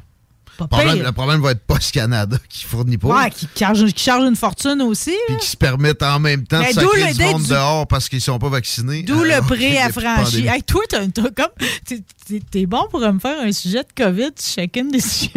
Pas 0.57 0.63
Le 0.63 0.67
problème, 0.69 0.95
pire. 0.95 1.05
le 1.05 1.11
problème 1.11 1.41
va 1.41 1.51
être 1.51 1.61
Post 1.67 1.91
Canada 1.91 2.35
qui 2.49 2.63
fournit 2.63 2.97
pas. 2.97 3.09
Ouais, 3.09 3.29
qui 3.29 3.47
charge, 3.55 3.85
qui 3.93 4.03
charge 4.03 4.23
une 4.27 4.35
fortune 4.35 4.81
aussi. 4.81 5.13
Puis 5.27 5.37
qui 5.37 5.45
se 5.49 5.55
permettent 5.57 6.01
en 6.01 6.17
même 6.19 6.47
temps 6.47 6.59
Ben, 6.59 6.69
de 6.69 6.73
sacrer 6.73 7.01
du 7.03 7.07
l'idée 7.09 7.25
monde 7.25 7.43
du- 7.43 7.49
dehors 7.49 7.85
parce 7.85 8.09
qu'ils 8.09 8.21
sont 8.21 8.39
pas 8.39 8.49
vaccinés. 8.49 9.03
D'où 9.03 9.21
le 9.21 9.39
pré 9.47 9.73
y 9.73 9.77
a 9.77 9.85
à 9.85 9.89
franchir. 9.91 10.51
Hey, 10.51 10.63
toi, 10.63 10.81
t'as 10.89 11.05
comme. 11.05 11.51
T'es- 12.51 12.65
bon 12.65 12.87
pour 12.89 12.99
me 12.99 13.19
faire 13.19 13.39
un 13.41 13.51
sujet 13.51 13.83
de 13.83 14.03
COVID 14.03 14.31
sur 14.37 14.55
chacune 14.61 14.89
des 14.89 14.99
sujets. 15.01 15.31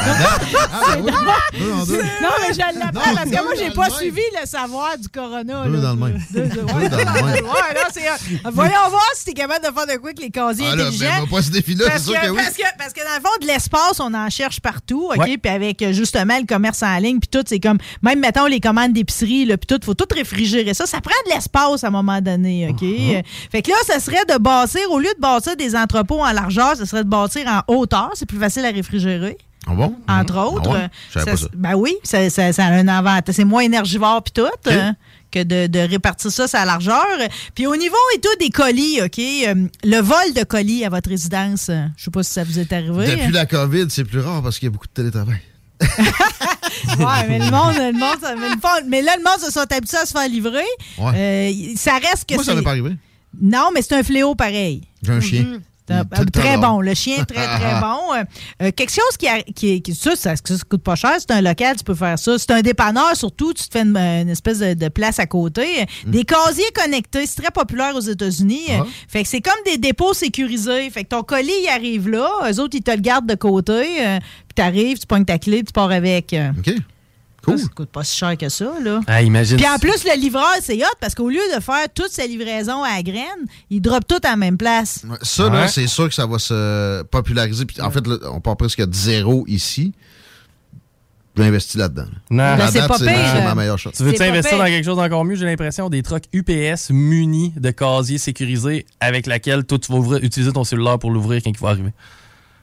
Ah, 0.00 0.96
oui. 1.00 1.10
Deux 1.58 1.72
en 1.72 1.84
deux. 1.84 1.96
Non, 2.02 2.28
mais 2.40 2.52
je 2.54 2.58
l'apprends 2.78 3.14
parce 3.14 3.30
que 3.30 3.42
moi, 3.42 3.52
j'ai 3.58 3.70
pas 3.70 3.90
suivi 3.90 4.20
le 4.40 4.46
savoir 4.46 4.98
du 4.98 5.08
corona. 5.08 5.64
Deux 5.64 5.72
là. 5.76 5.80
dans 5.80 5.90
le 5.90 5.96
même. 5.96 6.22
Deux- 6.32 6.40
deux- 6.46 6.60
ouais, 6.62 6.88
Deux 6.88 7.04
dans 7.04 7.12
le 7.12 7.22
même. 7.32 7.44
Ouais, 7.54 7.74
là, 7.74 7.88
c'est. 7.92 8.08
euh, 8.08 8.50
Voyons 8.52 8.88
voir 8.90 9.02
si 9.14 9.24
t'es 9.26 9.32
capable 9.32 9.64
de 9.66 9.72
faire 9.72 9.86
de 9.86 10.00
quoi 10.00 10.10
avec 10.10 10.20
les 10.20 10.30
casiers 10.30 10.66
Ah, 10.70 10.76
là, 10.76 10.84
intelligents. 10.86 11.06
ben, 11.20 11.24
va 11.24 11.36
pas 11.36 11.42
ce 11.42 11.50
défi-là, 11.50 11.84
parce 11.88 12.02
c'est 12.02 12.10
sûr 12.10 12.20
que 12.20 12.28
oui. 12.28 12.36
Parce 12.36 12.56
que, 12.56 12.62
parce 12.78 12.92
que 12.92 13.00
dans 13.00 13.14
le 13.16 13.20
fond, 13.20 13.36
de 13.40 13.46
l'espace, 13.46 14.00
on 14.00 14.12
en 14.14 14.30
cherche 14.30 14.60
partout, 14.60 15.10
OK? 15.10 15.16
Ouais. 15.18 15.36
Puis 15.38 15.50
avec 15.50 15.82
euh, 15.82 15.92
justement 15.92 16.38
le 16.38 16.46
commerce 16.46 16.82
en 16.82 16.96
ligne, 16.98 17.18
puis 17.20 17.28
tout, 17.28 17.44
c'est 17.46 17.60
comme. 17.60 17.78
Même, 18.02 18.20
mettons, 18.20 18.46
les 18.46 18.60
commandes 18.60 18.92
d'épicerie, 18.92 19.46
puis 19.46 19.66
tout, 19.68 19.78
faut 19.84 19.94
tout 19.94 20.06
réfrigérer 20.14 20.74
ça. 20.74 20.86
Ça 20.86 21.00
prend 21.00 21.14
de 21.26 21.34
l'espace 21.34 21.84
à 21.84 21.88
un 21.88 21.90
moment 21.90 22.20
donné, 22.20 22.68
OK? 22.70 22.82
Uh-huh. 22.82 23.18
Euh, 23.18 23.22
Fait 23.52 23.62
que 23.62 23.70
là, 23.70 23.76
ça 23.86 24.00
serait 24.00 24.24
de 24.28 24.38
bâtir, 24.38 24.90
au 24.90 24.98
lieu 24.98 25.10
de 25.14 25.20
bâtir 25.20 25.56
des 25.56 25.74
entrepôts 25.76 26.20
en 26.22 26.32
largeur, 26.34 26.76
ce 26.76 26.84
serait 26.84 27.04
de 27.04 27.08
bâtir 27.08 27.46
en 27.46 27.62
hauteur. 27.74 28.10
C'est 28.14 28.26
plus 28.26 28.38
facile 28.38 28.64
à 28.66 28.70
réfrigérer 28.70 29.38
Ah 29.66 29.72
bon? 29.74 29.96
entre 30.08 30.36
autres. 30.38 30.70
Ah 30.74 30.88
ouais? 31.18 31.24
Pas 31.24 31.36
ça. 31.36 31.46
Ben 31.54 31.74
oui, 31.74 31.94
ça, 32.02 32.28
ça- 32.30 32.52
ça 32.52 32.64
a 32.66 32.70
un 32.72 32.88
avantage. 32.88 33.34
C'est 33.34 33.44
moins 33.44 33.62
énergivore 33.62 34.22
puis 34.22 34.32
tout. 34.32 34.70
hein, 34.70 34.94
que 35.30 35.42
de, 35.42 35.66
de 35.66 35.80
répartir 35.80 36.30
ça 36.30 36.44
à 36.52 36.60
la 36.60 36.64
largeur. 36.64 37.04
Puis 37.56 37.66
au 37.66 37.74
niveau 37.74 37.96
et 38.14 38.20
tout 38.20 38.28
des 38.38 38.50
colis, 38.50 39.00
OK, 39.02 39.18
euh, 39.18 39.66
le 39.82 40.00
vol 40.00 40.32
de 40.36 40.44
colis 40.44 40.84
à 40.84 40.90
votre 40.90 41.08
résidence, 41.10 41.70
euh, 41.70 41.86
je 41.96 42.04
sais 42.04 42.10
pas 42.12 42.22
si 42.22 42.30
ça 42.32 42.44
vous 42.44 42.56
est 42.60 42.72
arrivé. 42.72 43.16
Depuis 43.16 43.32
la 43.32 43.44
COVID, 43.44 43.86
c'est 43.88 44.04
plus 44.04 44.20
rare 44.20 44.42
parce 44.44 44.60
qu'il 44.60 44.66
y 44.66 44.68
a 44.68 44.70
beaucoup 44.70 44.86
de 44.86 44.92
télétravail. 44.92 45.40
Ouais, 46.98 47.26
mais 47.28 47.38
le 47.38 47.50
monde, 47.50 47.74
le 47.76 47.92
monde, 47.98 48.18
mais, 48.38 48.48
le 48.48 48.88
mais 48.88 49.02
là, 49.02 49.16
le 49.16 49.22
monde 49.24 49.40
se 49.40 49.50
sont 49.50 49.60
habitués 49.70 49.98
à 49.98 50.06
se 50.06 50.12
faire 50.12 50.28
livrer. 50.28 50.62
Ouais. 50.98 51.12
Euh, 51.16 51.72
ça 51.76 51.94
reste 51.94 52.28
que 52.28 52.34
Moi, 52.34 52.44
ça 52.44 52.54
m'est 52.54 52.62
pas 52.62 52.70
arrivé. 52.70 52.96
Non, 53.40 53.70
mais 53.74 53.82
c'est 53.82 53.94
un 53.94 54.02
fléau 54.02 54.34
pareil. 54.34 54.82
J'ai 55.02 55.12
un 55.12 55.20
chien. 55.20 55.42
Un- 55.42 55.60
Très 56.32 56.56
bon. 56.56 56.80
Le 56.80 56.94
chien, 56.94 57.24
très, 57.24 57.46
très 57.46 57.80
bon. 57.80 58.14
Euh, 58.14 58.24
euh, 58.62 58.70
quelque 58.74 58.90
chose 58.90 59.16
qui, 59.18 59.28
a- 59.28 59.42
qui, 59.42 59.74
est- 59.74 59.80
qui- 59.80 59.94
ça, 59.94 60.16
ça, 60.16 60.34
ça 60.36 60.54
coûte 60.68 60.82
pas 60.82 60.94
cher. 60.94 61.12
C'est 61.18 61.30
un 61.30 61.40
local, 61.42 61.76
tu 61.76 61.84
peux 61.84 61.94
faire 61.94 62.18
ça. 62.18 62.38
C'est 62.38 62.50
un 62.52 62.62
dépanneur, 62.62 63.14
surtout, 63.16 63.52
tu 63.52 63.64
te 63.68 63.72
fais 63.78 63.82
une, 63.84 63.96
une 63.96 64.28
espèce 64.30 64.60
de, 64.60 64.74
de 64.74 64.88
place 64.88 65.18
à 65.18 65.26
côté. 65.26 65.84
Des 66.06 66.24
casiers 66.24 66.64
connectés, 66.74 67.26
c'est 67.26 67.42
très 67.42 67.50
populaire 67.50 67.94
aux 67.94 68.00
États-Unis. 68.00 68.62
Ah. 68.70 68.84
Fait 69.08 69.22
que 69.22 69.28
c'est 69.28 69.40
comme 69.42 69.52
des 69.66 69.78
dépôts 69.78 70.14
sécurisés. 70.14 70.88
Fait 70.90 71.04
que 71.04 71.08
ton 71.10 71.22
colis, 71.22 71.52
il 71.62 71.68
arrive 71.68 72.08
là. 72.08 72.30
Eux 72.50 72.60
autres, 72.60 72.76
ils 72.76 72.82
te 72.82 72.90
le 72.90 72.98
gardent 73.00 73.26
de 73.28 73.34
côté. 73.34 73.72
euh, 74.06 74.18
puis 74.20 74.54
t'arrives, 74.54 74.98
tu 74.98 75.06
pognes 75.06 75.24
ta 75.24 75.38
clé, 75.38 75.62
tu 75.64 75.72
pars 75.72 75.90
avec. 75.90 76.34
OK. 76.58 76.74
Cool. 77.44 77.58
Ça, 77.58 77.64
ça 77.64 77.70
coûte 77.74 77.90
pas 77.90 78.04
si 78.04 78.16
cher 78.16 78.36
que 78.36 78.48
ça, 78.48 78.72
là. 78.82 79.00
Ah, 79.06 79.22
imagine. 79.22 79.56
Puis 79.56 79.66
en 79.68 79.78
plus, 79.78 80.04
le 80.04 80.18
livreur, 80.20 80.48
c'est 80.62 80.76
hot 80.82 80.96
parce 81.00 81.14
qu'au 81.14 81.28
lieu 81.28 81.40
de 81.54 81.60
faire 81.60 81.86
toute 81.94 82.10
sa 82.10 82.26
livraison 82.26 82.82
à 82.82 82.96
la 82.96 83.02
graine, 83.02 83.46
il 83.70 83.80
drop 83.80 84.06
tout 84.06 84.20
à 84.24 84.30
la 84.30 84.36
même 84.36 84.56
place. 84.56 85.04
Ouais, 85.08 85.16
Ça, 85.22 85.48
là, 85.48 85.62
Ouais. 85.62 85.68
c'est 85.68 85.86
sûr 85.86 86.08
que 86.08 86.14
ça 86.14 86.26
va 86.26 86.38
se 86.38 87.02
populariser. 87.04 87.64
Puis, 87.66 87.80
en 87.80 87.90
fait, 87.90 88.06
là, 88.06 88.16
on 88.32 88.40
part 88.40 88.56
presque 88.56 88.80
de 88.84 88.94
zéro 88.94 89.44
ici. 89.46 89.92
J'ai 91.36 91.42
investi 91.42 91.78
là-dedans. 91.78 92.06
Non. 92.30 92.56
Ben, 92.56 92.68
c'est 92.70 92.78
date, 92.78 92.88
pas 92.88 92.98
c'est 92.98 93.06
pire, 93.06 93.16
ma- 93.18 93.34
c'est 93.34 93.44
ma 93.44 93.54
meilleure 93.56 93.78
shot. 93.78 93.90
Tu 93.90 94.04
veux-tu 94.04 94.22
investir 94.22 94.56
dans 94.56 94.66
quelque 94.66 94.84
chose 94.84 94.96
d'encore 94.96 95.24
mieux, 95.24 95.34
j'ai 95.34 95.44
l'impression, 95.44 95.90
des 95.90 96.00
trucks 96.04 96.26
UPS 96.32 96.90
munis 96.90 97.52
de 97.56 97.70
casiers 97.72 98.18
sécurisés 98.18 98.86
avec 99.00 99.26
laquelle 99.26 99.64
toi, 99.64 99.76
tu 99.80 99.90
vas 99.90 99.98
ouvrir- 99.98 100.22
utiliser 100.22 100.52
ton 100.52 100.62
cellulaire 100.62 100.98
pour 101.00 101.10
l'ouvrir 101.10 101.42
quand 101.42 101.50
il 101.50 101.58
va 101.58 101.70
arriver. 101.70 101.90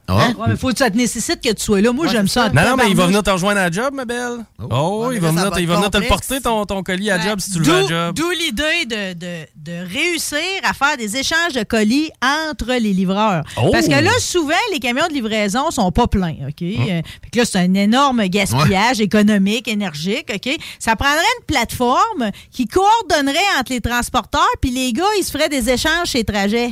Ah. 0.08 0.28
Ouais, 0.38 0.46
mais 0.50 0.58
faut 0.58 0.70
que 0.72 0.78
ça 0.78 0.90
te 0.90 0.98
nécessite 0.98 1.40
que 1.42 1.54
tu 1.54 1.64
sois 1.64 1.80
là. 1.80 1.92
Moi, 1.94 2.08
j'aime 2.08 2.28
ça. 2.28 2.50
Non, 2.50 2.62
non, 2.64 2.76
mais 2.76 2.90
il 2.90 2.96
va 2.98 3.06
venir 3.06 3.24
te 3.24 3.30
rejoindre 3.30 3.60
à 3.62 3.70
la 3.70 3.72
job, 3.72 3.94
ma 3.94 4.04
belle. 4.04 4.40
Oh, 4.70 5.06
Ouais, 5.08 5.16
il, 5.16 5.22
va 5.22 5.30
venir, 5.30 5.50
va 5.50 5.60
il 5.62 5.68
va 5.68 5.76
venir 5.76 5.90
te 5.90 5.98
le 5.98 6.08
porter, 6.08 6.42
ton, 6.42 6.66
ton 6.66 6.84
colis 6.84 7.10
à 7.12 7.20
job, 7.20 7.40
si 7.40 7.52
tu 7.52 7.60
le 7.60 7.66
veux 7.66 7.74
à 7.76 7.82
D'où- 7.82 7.88
job. 7.88 8.16
D'où 8.16 8.30
l'idée 8.32 8.86
de, 8.88 9.14
de- 9.14 9.48
de 9.56 9.88
réussir 9.94 10.40
à 10.64 10.74
faire 10.74 10.98
des 10.98 11.16
échanges 11.16 11.54
de 11.54 11.64
colis 11.64 12.10
entre 12.22 12.74
les 12.74 12.94
livreurs. 12.94 13.44
Oh! 13.58 13.70
Parce 13.72 13.88
que 13.88 13.92
là, 14.04 14.12
souvent, 14.20 14.54
les 14.74 14.80
camions 14.80 15.08
de 15.08 15.14
livraison 15.14 15.72
sont 15.72 15.92
pas 15.92 16.08
pleins. 16.08 16.36
OK? 16.48 16.62
Hum. 16.62 16.82
Euh, 16.90 17.02
fait 17.24 17.30
que 17.32 17.38
là, 17.40 17.46
c'est 17.46 17.60
un 17.60 17.74
énorme 17.74 18.26
gaspillage 18.28 19.00
économique, 19.00 19.68
énergique. 19.68 20.32
OK? 20.34 20.58
Ça 20.80 20.96
prendrait 20.98 21.22
une 21.40 21.46
plateforme 21.46 22.32
qui 22.52 22.68
coordonnerait 22.68 23.38
entre 23.60 23.72
les 23.72 23.82
transporteurs, 23.82 24.42
puis 24.62 24.72
les 24.72 24.92
gars, 24.94 25.04
ils 25.20 25.24
se 25.24 25.32
feraient 25.32 25.50
des 25.50 25.70
échanges 25.70 26.08
chez 26.08 26.24
Trajet. 26.24 26.72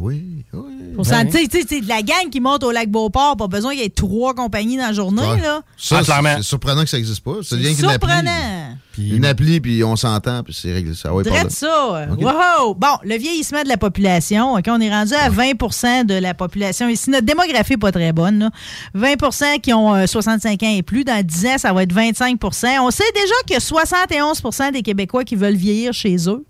Oui, 0.00 0.44
oui. 0.52 0.60
Pour 0.94 1.04
tu 1.06 1.10
sais, 1.12 1.46
sais, 1.68 1.80
de 1.80 1.88
la 1.88 2.02
gang 2.02 2.28
qui 2.30 2.40
monte 2.40 2.62
au 2.64 2.70
lac 2.70 2.90
Beauport, 2.90 3.36
pas 3.36 3.48
besoin 3.48 3.72
qu'il 3.72 3.80
y 3.82 3.84
ait 3.84 3.88
trois 3.90 4.34
compagnies 4.34 4.76
dans 4.76 4.86
la 4.86 4.92
journée. 4.92 5.22
Ouais. 5.22 5.40
Là. 5.40 5.62
Ça, 5.76 6.00
Ah, 6.06 6.20
c'est 6.36 6.42
surprenant 6.42 6.82
que 6.82 6.88
ça 6.88 6.96
n'existe 6.96 7.22
pas. 7.22 7.36
C'est 7.42 7.56
rien 7.56 7.74
qu'une 7.74 7.84
appli. 7.86 8.08
surprenant. 8.08 8.76
Une 8.98 9.26
appli, 9.26 9.60
puis 9.60 9.84
on 9.84 9.94
s'entend, 9.94 10.42
puis 10.42 10.54
c'est 10.54 10.72
réglé. 10.72 10.94
Ça, 10.94 11.12
ouais. 11.12 11.22
Drette 11.22 11.50
ça. 11.50 12.08
OK. 12.10 12.20
Wow! 12.22 12.74
Bon, 12.74 12.96
le 13.04 13.16
vieillissement 13.18 13.62
de 13.62 13.68
la 13.68 13.76
population. 13.76 14.54
OK, 14.54 14.64
on 14.68 14.80
est 14.80 14.90
rendu 14.90 15.12
à 15.12 15.28
20% 15.28 16.06
de 16.06 16.14
la 16.14 16.32
population 16.32 16.88
ici. 16.88 17.10
Notre 17.10 17.26
démographie 17.26 17.72
n'est 17.72 17.76
pas 17.78 17.92
très 17.92 18.12
bonne. 18.12 18.38
là. 18.38 18.50
20% 18.94 19.60
qui 19.60 19.74
ont 19.74 19.94
euh, 19.94 20.06
65 20.06 20.62
ans 20.62 20.74
et 20.74 20.82
plus. 20.82 21.04
Dans 21.04 21.22
10 21.22 21.46
ans, 21.46 21.58
ça 21.58 21.72
va 21.74 21.82
être 21.82 21.94
25% 21.94 22.78
On 22.80 22.90
sait 22.90 23.04
déjà 23.14 23.34
qu'il 23.46 23.54
y 23.54 23.56
a 23.56 23.60
71% 23.60 24.72
des 24.72 24.82
Québécois 24.82 25.24
qui 25.24 25.36
veulent 25.36 25.56
vieillir 25.56 25.92
chez 25.92 26.16
eux. 26.28 26.44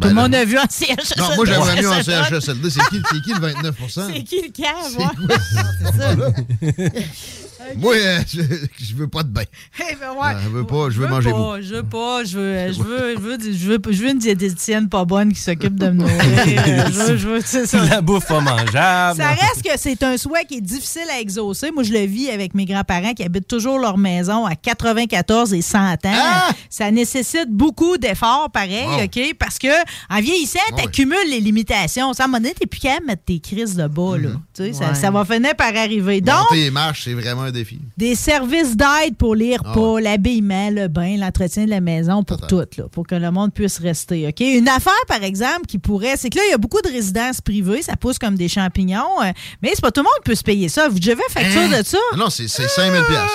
Tout 0.00 0.06
Ben 0.06 0.10
le 0.10 0.14
là- 0.14 0.22
monde 0.22 0.34
a 0.36 0.44
vu 0.44 0.56
en 0.58 0.62
CHSLD. 0.68 1.20
Non, 1.20 1.34
moi, 1.34 1.44
j'aimerais 1.44 1.82
mieux 1.82 1.90
en. 1.90 2.02
CHSLD. 2.02 2.70
C'est 2.70 2.80
qui, 2.88 3.02
c'est 3.10 3.20
qui 3.20 3.32
le 3.32 3.40
29% 3.40 4.12
C'est 4.14 4.22
qui 4.22 4.42
le 4.42 4.50
cave? 4.52 4.96
C'est 6.62 7.04
ça. 7.58 7.64
Moi, 7.76 7.94
euh, 7.96 8.18
je, 8.32 8.40
je 8.84 8.94
veux 8.94 9.08
pas 9.08 9.22
de 9.22 9.28
bain. 9.28 9.42
Eh 9.80 9.94
ben 9.96 10.10
ouais. 10.12 10.34
Euh, 10.34 10.38
je 10.44 10.48
veux 10.48 10.64
pas, 10.64 10.90
je 10.90 11.00
veux 11.00 11.08
manger 11.08 11.30
pas. 11.30 11.60
Je 11.60 11.74
veux 11.74 11.82
pas, 11.82 12.24
je 12.24 12.38
veux, 12.38 12.72
je 12.72 12.82
veux, 12.82 13.14
je 13.16 13.20
veux, 13.20 13.38
je 13.40 13.68
veux, 13.68 13.78
je 13.90 14.02
veux 14.02 14.10
une 14.10 14.18
diététicienne 14.18 14.88
pas 14.88 15.04
bonne 15.04 15.32
qui 15.32 15.40
s'occupe 15.40 15.74
de 15.78 15.88
me 15.90 15.92
nourrir. 16.02 16.86
je 16.92 16.92
veux, 16.92 17.16
je 17.16 17.28
veux, 17.28 17.40
c'est 17.44 17.66
ça. 17.66 17.84
La 17.84 18.00
bouffe 18.00 18.26
pas 18.26 18.40
mangeable. 18.40 19.20
Ça 19.20 19.28
reste 19.30 19.62
que 19.62 19.70
c'est 19.76 20.02
un 20.02 20.16
souhait 20.16 20.44
qui 20.46 20.56
est 20.58 20.60
difficile 20.60 21.02
à 21.12 21.20
exaucer. 21.20 21.70
Moi, 21.70 21.82
je 21.82 21.92
le 21.92 22.04
vis 22.06 22.30
avec 22.30 22.54
mes 22.54 22.64
grands-parents 22.64 23.12
qui 23.14 23.22
habitent 23.24 23.48
toujours 23.48 23.78
leur 23.78 23.98
maison 23.98 24.46
à 24.46 24.54
94 24.54 25.52
et 25.54 25.62
100 25.62 25.78
ans. 25.78 25.96
Ah! 26.06 26.50
Ça 26.70 26.90
nécessite 26.90 27.50
beaucoup 27.50 27.96
d'efforts, 27.98 28.50
pareil. 28.52 28.86
OK? 29.04 29.34
Parce 29.38 29.58
que 29.58 29.68
en 30.10 30.20
vieillissant, 30.20 30.58
ouais. 30.72 30.82
t'accumules 30.84 31.16
les 31.30 31.40
limitations. 31.40 32.12
Ça, 32.12 32.22
à 32.22 32.26
un 32.26 32.28
moment 32.28 32.38
donné, 32.40 32.54
t'es 32.54 32.66
plus 32.66 32.80
capable 32.80 33.02
de 33.02 33.06
mettre 33.08 33.24
tes 33.24 33.40
crises 33.40 33.74
de 33.76 33.86
bas, 33.86 34.16
là. 34.18 34.30
Tu 34.54 34.62
sais, 34.64 34.72
ça, 34.72 34.88
Ouais. 34.88 34.94
ça 34.94 35.10
va 35.10 35.24
finir 35.24 35.54
par 35.56 35.74
arriver. 35.76 36.20
Donc, 36.20 36.34
Monter 36.50 36.56
les 36.62 36.70
marches, 36.70 37.04
c'est 37.04 37.14
vraiment 37.14 37.47
un 37.48 37.52
défi. 37.52 37.78
des 37.96 38.14
services 38.14 38.76
d'aide 38.76 39.16
pour 39.18 39.34
les 39.34 39.56
repas, 39.56 40.00
l'habillement, 40.00 40.70
le 40.70 40.88
bain, 40.88 41.16
l'entretien 41.16 41.64
de 41.64 41.70
la 41.70 41.80
maison, 41.80 42.22
pour 42.24 42.40
tout, 42.46 42.58
là, 42.76 42.84
pour 42.90 43.06
que 43.06 43.14
le 43.14 43.30
monde 43.30 43.52
puisse 43.52 43.78
rester. 43.78 44.26
OK? 44.28 44.40
Une 44.40 44.68
affaire, 44.68 44.92
par 45.08 45.22
exemple, 45.22 45.66
qui 45.66 45.78
pourrait. 45.78 46.16
C'est 46.16 46.30
que 46.30 46.36
là, 46.38 46.42
il 46.48 46.50
y 46.50 46.54
a 46.54 46.58
beaucoup 46.58 46.80
de 46.82 46.88
résidences 46.88 47.40
privées, 47.40 47.82
ça 47.82 47.96
pousse 47.96 48.18
comme 48.18 48.36
des 48.36 48.48
champignons, 48.48 49.20
euh, 49.22 49.32
mais 49.62 49.70
c'est 49.74 49.80
pas 49.82 49.90
tout 49.90 50.00
le 50.00 50.04
monde 50.04 50.12
qui 50.24 50.30
peut 50.30 50.34
se 50.36 50.44
payer 50.44 50.68
ça. 50.68 50.88
Vous 50.88 50.98
devez 50.98 51.16
facture 51.30 51.60
Hein? 51.62 51.78
de 51.80 51.84
ça? 51.84 51.98
Non, 52.16 52.30
c'est 52.30 52.48
c'est 52.48 52.68
5000 52.68 53.02
pièces 53.04 53.30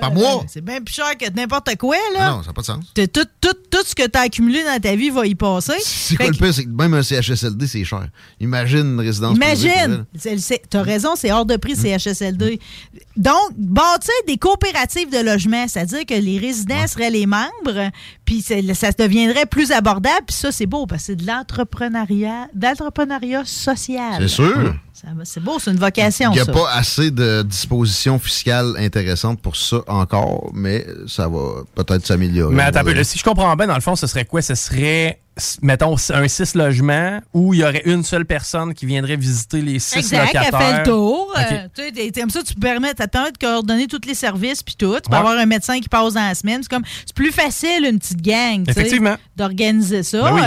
Par 0.00 0.12
mois? 0.12 0.44
C'est 0.48 0.60
bien 0.60 0.80
plus 0.80 0.94
cher 0.94 1.16
que 1.18 1.30
n'importe 1.34 1.76
quoi, 1.76 1.96
là. 2.14 2.18
Ah 2.20 2.30
non, 2.30 2.42
ça 2.42 2.48
n'a 2.48 2.52
pas 2.52 2.60
de 2.62 2.66
sens. 2.66 2.84
Tout, 2.94 3.24
tout, 3.40 3.54
tout 3.70 3.84
ce 3.86 3.94
que 3.94 4.06
tu 4.06 4.18
as 4.18 4.22
accumulé 4.22 4.62
dans 4.64 4.78
ta 4.80 4.94
vie 4.96 5.10
va 5.10 5.26
y 5.26 5.34
passer. 5.34 5.72
C'est 5.84 6.16
quoi 6.16 6.26
le 6.26 6.32
pire? 6.32 6.52
C'est 6.54 6.64
que 6.64 6.70
même 6.70 6.94
un 6.94 7.02
CHSLD, 7.02 7.66
c'est 7.66 7.84
cher. 7.84 8.08
Imagine 8.40 8.86
une 8.94 9.00
résidence 9.00 9.36
Imagine! 9.36 10.04
C'est- 10.16 10.62
T'as 10.68 10.82
raison, 10.82 11.14
c'est 11.16 11.32
hors 11.32 11.46
de 11.46 11.56
prix, 11.56 11.76
CHSLD. 11.76 12.60
Donc, 13.16 13.52
bâtir 13.56 14.12
des 14.26 14.36
coopératives 14.36 15.10
de 15.10 15.18
logement, 15.24 15.66
c'est-à-dire 15.68 16.04
que 16.06 16.14
les 16.14 16.38
résidents 16.38 16.86
seraient 16.86 17.10
les 17.10 17.26
membres, 17.26 17.90
puis 18.24 18.42
ça 18.42 18.56
deviendrait 18.92 19.46
plus 19.46 19.72
abordable, 19.72 20.26
puis 20.26 20.36
ça, 20.36 20.52
c'est 20.52 20.66
beau, 20.66 20.86
parce 20.86 21.02
que 21.02 21.06
c'est 21.08 21.16
de 21.16 21.26
l'entrepreneuriat, 21.26 22.48
d'entrepreneuriat 22.54 23.44
social. 23.44 24.16
C'est 24.20 24.28
sûr. 24.28 24.58
Va- 24.60 24.74
C'est 25.24 25.40
beau, 25.40 25.58
c'est 25.58 25.70
une 25.70 25.78
vocation, 25.78 26.30
Il 26.32 26.34
n'y 26.34 26.40
a 26.40 26.44
ça. 26.44 26.52
pas 26.52 26.70
assez 26.72 27.10
de 27.10 27.42
dispositions 27.42 28.18
fiscales 28.18 28.74
intéressantes 28.78 29.40
pour 29.40 29.56
ça 29.56 29.78
encore, 29.86 30.50
mais 30.52 30.86
ça 31.06 31.28
va 31.28 31.62
peut-être 31.74 32.04
s'améliorer. 32.06 32.54
Mais 32.54 32.64
attends 32.64 32.82
si 33.04 33.18
je 33.18 33.24
comprends 33.24 33.54
bien, 33.54 33.66
dans 33.66 33.74
le 33.74 33.80
fond, 33.80 33.94
ce 33.96 34.06
serait 34.06 34.24
quoi? 34.24 34.42
Ce 34.42 34.54
serait, 34.54 35.20
mettons, 35.62 35.94
un 36.12 36.28
6 36.28 36.54
logements 36.54 37.20
où 37.32 37.54
il 37.54 37.60
y 37.60 37.64
aurait 37.64 37.82
une 37.84 38.02
seule 38.04 38.24
personne 38.26 38.74
qui 38.74 38.86
viendrait 38.86 39.16
visiter 39.16 39.60
les 39.60 39.78
6 39.78 39.96
Exact, 39.98 40.30
elle 40.34 40.38
locataires. 40.40 40.60
fait 40.60 40.78
le 40.78 40.84
tour. 40.84 41.32
OK. 41.34 41.52
Euh, 41.52 41.90
tu 42.12 42.20
comme 42.20 42.30
ça, 42.30 42.42
tu 42.42 42.54
te 42.54 42.60
permets, 42.60 42.88
ça 42.98 43.06
te 43.06 43.10
permet 43.12 43.32
de 43.32 43.38
coordonner 43.38 43.86
tous 43.86 44.00
les 44.06 44.14
services 44.14 44.62
puis 44.62 44.74
tout. 44.76 44.94
Tu 44.96 45.02
peux 45.08 45.12
Ouais. 45.12 45.18
avoir 45.18 45.38
un 45.38 45.46
médecin 45.46 45.80
qui 45.80 45.88
passe 45.88 46.14
dans 46.14 46.26
la 46.26 46.34
semaine. 46.34 46.60
C'est 46.62 46.70
comme 46.70 46.84
c'est 47.06 47.14
plus 47.14 47.32
facile 47.32 47.84
une 47.88 47.98
petite 47.98 48.20
gang, 48.22 48.64
tu 48.64 48.70
Effectivement. 48.70 49.16
d'organiser 49.36 50.02
ça. 50.02 50.22
Ben 50.22 50.34
oui. 50.34 50.40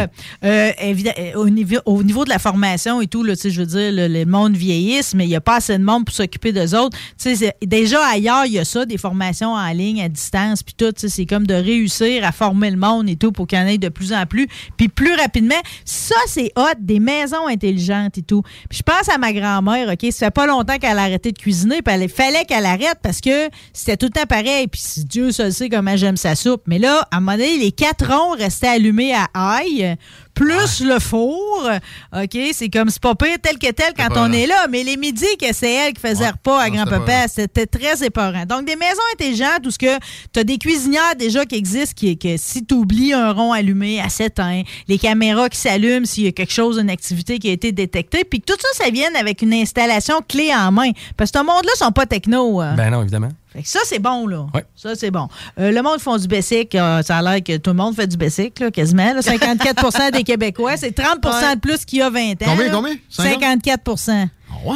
Euh, 0.43 0.71
euh, 0.81 1.33
au, 1.35 1.49
niveau, 1.49 1.77
au 1.85 2.03
niveau 2.03 2.23
de 2.25 2.29
la 2.29 2.39
formation 2.39 3.01
et 3.01 3.07
tout, 3.07 3.23
là, 3.23 3.35
tu 3.35 3.49
je 3.51 3.59
veux 3.61 3.65
dire, 3.67 3.91
le, 3.91 4.07
le 4.07 4.25
monde 4.25 4.55
vieillisse, 4.55 5.13
mais 5.15 5.25
il 5.25 5.29
n'y 5.29 5.35
a 5.35 5.41
pas 5.41 5.57
assez 5.57 5.77
de 5.77 5.83
monde 5.83 6.05
pour 6.05 6.13
s'occuper 6.15 6.51
d'eux 6.51 6.75
autres. 6.75 6.97
Tu 7.21 7.33
déjà 7.65 8.05
ailleurs, 8.07 8.45
il 8.45 8.53
y 8.53 8.59
a 8.59 8.65
ça, 8.65 8.85
des 8.85 8.97
formations 8.97 9.53
en 9.53 9.71
ligne, 9.71 10.01
à 10.01 10.09
distance, 10.09 10.63
puis 10.63 10.73
tout. 10.77 10.91
tu 10.91 11.09
C'est 11.09 11.25
comme 11.25 11.47
de 11.47 11.53
réussir 11.53 12.25
à 12.25 12.31
former 12.31 12.69
le 12.71 12.77
monde 12.77 13.09
et 13.09 13.15
tout 13.15 13.31
pour 13.31 13.47
qu'il 13.47 13.57
y 13.57 13.61
en 13.61 13.67
ait 13.67 13.77
de 13.77 13.89
plus 13.89 14.13
en 14.13 14.25
plus, 14.25 14.47
puis 14.81 14.89
plus 14.89 15.13
rapidement. 15.13 15.61
Ça, 15.85 16.15
c'est 16.25 16.51
hot, 16.55 16.73
des 16.79 16.99
maisons 16.99 17.45
intelligentes 17.47 18.17
et 18.17 18.23
tout. 18.23 18.41
Puis 18.67 18.79
je 18.79 18.83
pense 18.83 19.09
à 19.09 19.19
ma 19.19 19.31
grand-mère, 19.31 19.89
OK? 19.89 20.11
Ça 20.11 20.25
fait 20.25 20.31
pas 20.31 20.47
longtemps 20.47 20.79
qu'elle 20.79 20.97
a 20.97 21.03
arrêté 21.03 21.31
de 21.31 21.37
cuisiner, 21.37 21.83
puis 21.83 21.93
il 22.01 22.09
fallait 22.09 22.45
qu'elle 22.45 22.65
arrête 22.65 22.97
parce 23.03 23.21
que 23.21 23.49
c'était 23.73 23.95
tout 23.95 24.07
le 24.07 24.19
temps 24.19 24.25
pareil. 24.25 24.67
Puis 24.67 24.81
Dieu 25.05 25.31
seul 25.31 25.53
sait 25.53 25.69
comment 25.69 25.95
j'aime 25.95 26.17
sa 26.17 26.33
soupe. 26.33 26.63
Mais 26.65 26.79
là, 26.79 27.07
à 27.11 27.17
un 27.17 27.19
moment 27.19 27.33
donné, 27.33 27.59
les 27.59 27.71
quatre 27.71 28.07
ronds 28.07 28.31
restaient 28.31 28.69
allumés 28.69 29.13
à 29.13 29.27
ail, 29.35 29.97
plus 30.41 30.83
le 30.85 30.99
four. 30.99 31.69
OK? 32.15 32.37
C'est 32.53 32.69
comme, 32.69 32.89
c'est 32.89 33.01
pas 33.01 33.15
pire 33.15 33.37
tel 33.41 33.57
que 33.57 33.71
tel 33.71 33.93
quand 33.95 34.09
on 34.17 34.27
là. 34.27 34.37
est 34.37 34.47
là. 34.47 34.67
Mais 34.69 34.83
les 34.83 34.97
midis 34.97 35.37
que 35.39 35.53
c'est 35.53 35.73
elle 35.73 35.93
qui 35.93 36.01
faisait 36.01 36.29
repas 36.29 36.59
à 36.59 36.69
grand-papa, 36.69 37.27
c'était 37.27 37.65
très 37.67 38.03
épeurant. 38.03 38.45
Donc, 38.45 38.65
des 38.65 38.75
maisons 38.75 39.01
intelligentes 39.13 39.65
où 39.65 39.71
ce 39.71 39.77
que 39.77 39.97
tu 40.33 40.39
as 40.39 40.43
des 40.43 40.57
cuisinières 40.57 41.15
déjà 41.17 41.45
qui 41.45 41.55
existent, 41.55 41.93
qui, 41.95 42.17
que 42.17 42.37
si 42.37 42.65
tu 42.65 42.73
oublies 42.73 43.13
un 43.13 43.31
rond 43.31 43.51
allumé, 43.53 44.01
à 44.01 44.09
s'éteint, 44.09 44.63
les 44.87 44.97
caméras 44.97 45.49
qui 45.49 45.57
s'allument 45.57 46.05
s'il 46.05 46.23
y 46.23 46.27
a 46.27 46.31
quelque 46.31 46.53
chose, 46.53 46.77
une 46.77 46.89
activité 46.89 47.39
qui 47.39 47.49
a 47.49 47.53
été 47.53 47.71
détectée, 47.71 48.23
puis 48.23 48.41
que 48.41 48.45
tout 48.45 48.59
ça, 48.59 48.83
ça 48.85 48.89
vienne 48.89 49.15
avec 49.15 49.41
une 49.41 49.53
installation 49.53 50.21
clé 50.27 50.51
en 50.53 50.71
main. 50.71 50.91
Parce 51.17 51.31
que 51.31 51.39
ce 51.39 51.43
monde-là 51.43 51.71
sont 51.75 51.91
pas 51.91 52.05
techno. 52.05 52.61
hein. 52.61 52.75
Ben 52.75 52.89
non, 52.89 53.01
évidemment. 53.01 53.29
Fait 53.53 53.63
que 53.63 53.67
ça, 53.67 53.79
c'est 53.83 53.99
bon, 53.99 54.27
là. 54.27 54.45
Ouais. 54.53 54.63
Ça, 54.75 54.95
c'est 54.95 55.11
bon. 55.11 55.27
Euh, 55.59 55.71
le 55.71 55.81
monde 55.81 55.99
font 55.99 56.15
du 56.17 56.27
Bessic. 56.27 56.73
euh, 56.75 57.01
ça 57.01 57.17
a 57.17 57.21
l'air 57.21 57.43
que 57.43 57.57
tout 57.57 57.71
le 57.71 57.75
monde 57.75 57.95
fait 57.95 58.07
du 58.07 58.15
Bessic, 58.15 58.59
là, 58.59 58.71
quasiment. 58.71 59.13
là. 59.13 59.19
54% 59.21 60.11
des 60.11 60.23
Québécois. 60.23 60.77
C'est 60.77 60.97
30% 60.97 61.55
de 61.55 61.59
plus 61.59 61.83
qu'il 61.83 61.99
y 61.99 62.01
a 62.01 62.09
20 62.09 62.31
ans. 62.31 62.35
Combien, 62.45 62.65
là. 62.67 62.71
combien? 62.71 62.93
54 63.09 63.83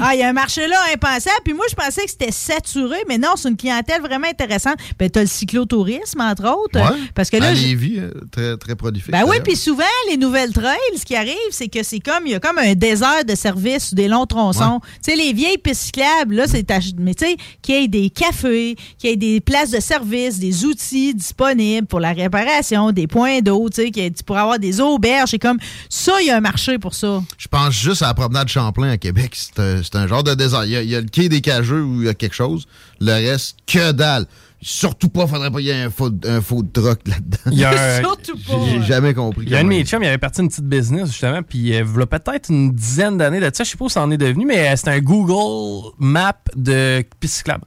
Ah, 0.01 0.15
il 0.15 0.19
y 0.19 0.23
a 0.23 0.29
un 0.29 0.33
marché 0.33 0.67
là 0.67 0.77
impensable. 0.93 1.35
Puis 1.43 1.53
moi, 1.53 1.65
je 1.69 1.75
pensais 1.75 2.03
que 2.05 2.09
c'était 2.11 2.31
saturé, 2.31 2.97
mais 3.07 3.17
non, 3.17 3.29
c'est 3.35 3.49
une 3.49 3.57
clientèle 3.57 4.01
vraiment 4.01 4.27
intéressante. 4.27 4.75
Ben, 4.99 5.09
tu 5.09 5.19
as 5.19 5.23
le 5.23 5.27
cyclotourisme, 5.27 6.21
entre 6.21 6.45
autres. 6.47 6.79
Ouais. 6.79 6.99
Parce 7.13 7.29
que 7.29 7.37
là, 7.37 7.47
à 7.47 7.53
Lévis, 7.53 7.99
euh, 7.99 8.11
très, 8.31 8.57
très 8.57 8.75
prolifique. 8.75 9.11
ben 9.11 9.23
oui, 9.27 9.37
puis 9.43 9.55
souvent, 9.55 9.83
les 10.09 10.17
nouvelles 10.17 10.51
trails, 10.53 10.77
ce 10.97 11.05
qui 11.05 11.15
arrive, 11.15 11.35
c'est 11.51 11.67
que 11.67 11.83
c'est 11.83 11.99
comme, 11.99 12.25
il 12.25 12.31
y 12.31 12.35
a 12.35 12.39
comme 12.39 12.57
un 12.57 12.73
désert 12.73 13.23
de 13.25 13.35
services 13.35 13.91
ou 13.91 13.95
des 13.95 14.07
longs 14.07 14.25
tronçons. 14.25 14.79
Tu 15.03 15.11
sais, 15.11 15.15
les 15.15 15.33
vieilles 15.33 15.57
pistes 15.57 15.81
cyclables, 15.83 16.35
là, 16.35 16.45
c'est, 16.47 16.65
mais 16.97 17.13
tu 17.15 17.25
sais, 17.25 17.37
qu'il 17.61 17.75
y 17.75 17.83
ait 17.83 17.87
des 17.87 18.09
cafés, 18.09 18.75
qu'il 18.97 19.09
y 19.09 19.13
ait 19.13 19.17
des 19.17 19.39
places 19.41 19.71
de 19.71 19.79
service, 19.79 20.39
des 20.39 20.65
outils 20.65 21.13
disponibles 21.13 21.87
pour 21.87 21.99
la 21.99 22.13
réparation, 22.13 22.91
des 22.91 23.07
points 23.07 23.39
d'eau, 23.41 23.69
tu 23.69 23.83
sais, 23.83 23.91
qu'il 23.91 24.03
y 24.03 24.05
ait- 24.07 24.11
tu 24.11 24.23
pourrais 24.23 24.41
avoir 24.41 24.59
des 24.59 24.79
auberges, 24.81 25.29
c'est 25.31 25.39
comme, 25.39 25.59
ça, 25.89 26.13
il 26.21 26.27
y 26.27 26.31
a 26.31 26.37
un 26.37 26.41
marché 26.41 26.77
pour 26.79 26.93
ça. 26.93 27.21
Je 27.37 27.47
pense 27.47 27.73
juste 27.73 28.01
à 28.01 28.07
la 28.07 28.13
promenade 28.13 28.47
Champlain 28.47 28.89
à 28.89 28.97
Québec. 28.97 29.35
C'est 29.35 29.59
c'est 29.83 29.95
un 29.95 30.07
genre 30.07 30.23
de 30.23 30.33
désert. 30.33 30.65
Il 30.65 30.71
y, 30.71 30.75
a, 30.75 30.81
il 30.81 30.89
y 30.89 30.95
a 30.95 31.01
le 31.01 31.07
quai 31.07 31.29
des 31.29 31.41
Cageux 31.41 31.81
où 31.83 32.01
il 32.01 32.05
y 32.05 32.09
a 32.09 32.13
quelque 32.13 32.35
chose. 32.35 32.65
Le 33.01 33.11
reste, 33.11 33.57
que 33.67 33.91
dalle. 33.91 34.25
Surtout 34.61 35.09
pas, 35.09 35.27
faudrait 35.27 35.51
pas 35.51 35.57
qu'il 35.59 35.67
y 35.67 35.69
ait 35.69 35.83
un 35.83 35.91
faux, 35.91 36.09
un 36.25 36.41
faux 36.41 36.63
truck 36.63 36.99
là-dedans. 37.07 37.37
Il 37.51 37.59
y 37.59 37.63
a 37.65 37.71
un- 37.97 37.99
Surtout 38.01 38.35
pas. 38.47 38.53
J'ai 38.67 38.81
jamais 38.81 39.13
compris. 39.13 39.43
Il 39.45 39.51
y 39.51 39.55
a 39.55 39.59
un 39.59 39.63
de 39.63 39.67
mes 39.69 39.83
chums, 39.85 40.01
il 40.01 40.07
avait 40.07 40.17
parti 40.17 40.41
une 40.41 40.47
petite 40.47 40.65
business, 40.65 41.09
justement, 41.11 41.43
puis 41.43 41.73
euh, 41.75 41.85
il 41.85 41.99
y 41.99 42.01
a 42.01 42.05
peut-être 42.07 42.49
une 42.49 42.71
dizaine 42.71 43.17
d'années 43.17 43.39
de 43.39 43.49
ça, 43.53 43.63
je 43.63 43.69
sais 43.69 43.77
pas 43.77 43.85
où 43.85 43.89
ça 43.89 44.01
en 44.01 44.09
est 44.09 44.17
devenu, 44.17 44.45
mais 44.45 44.69
euh, 44.69 44.75
c'était 44.75 44.91
un 44.91 44.99
Google 45.01 45.91
Map 45.99 46.33
de 46.55 47.03
piste 47.19 47.35
cyclable. 47.35 47.65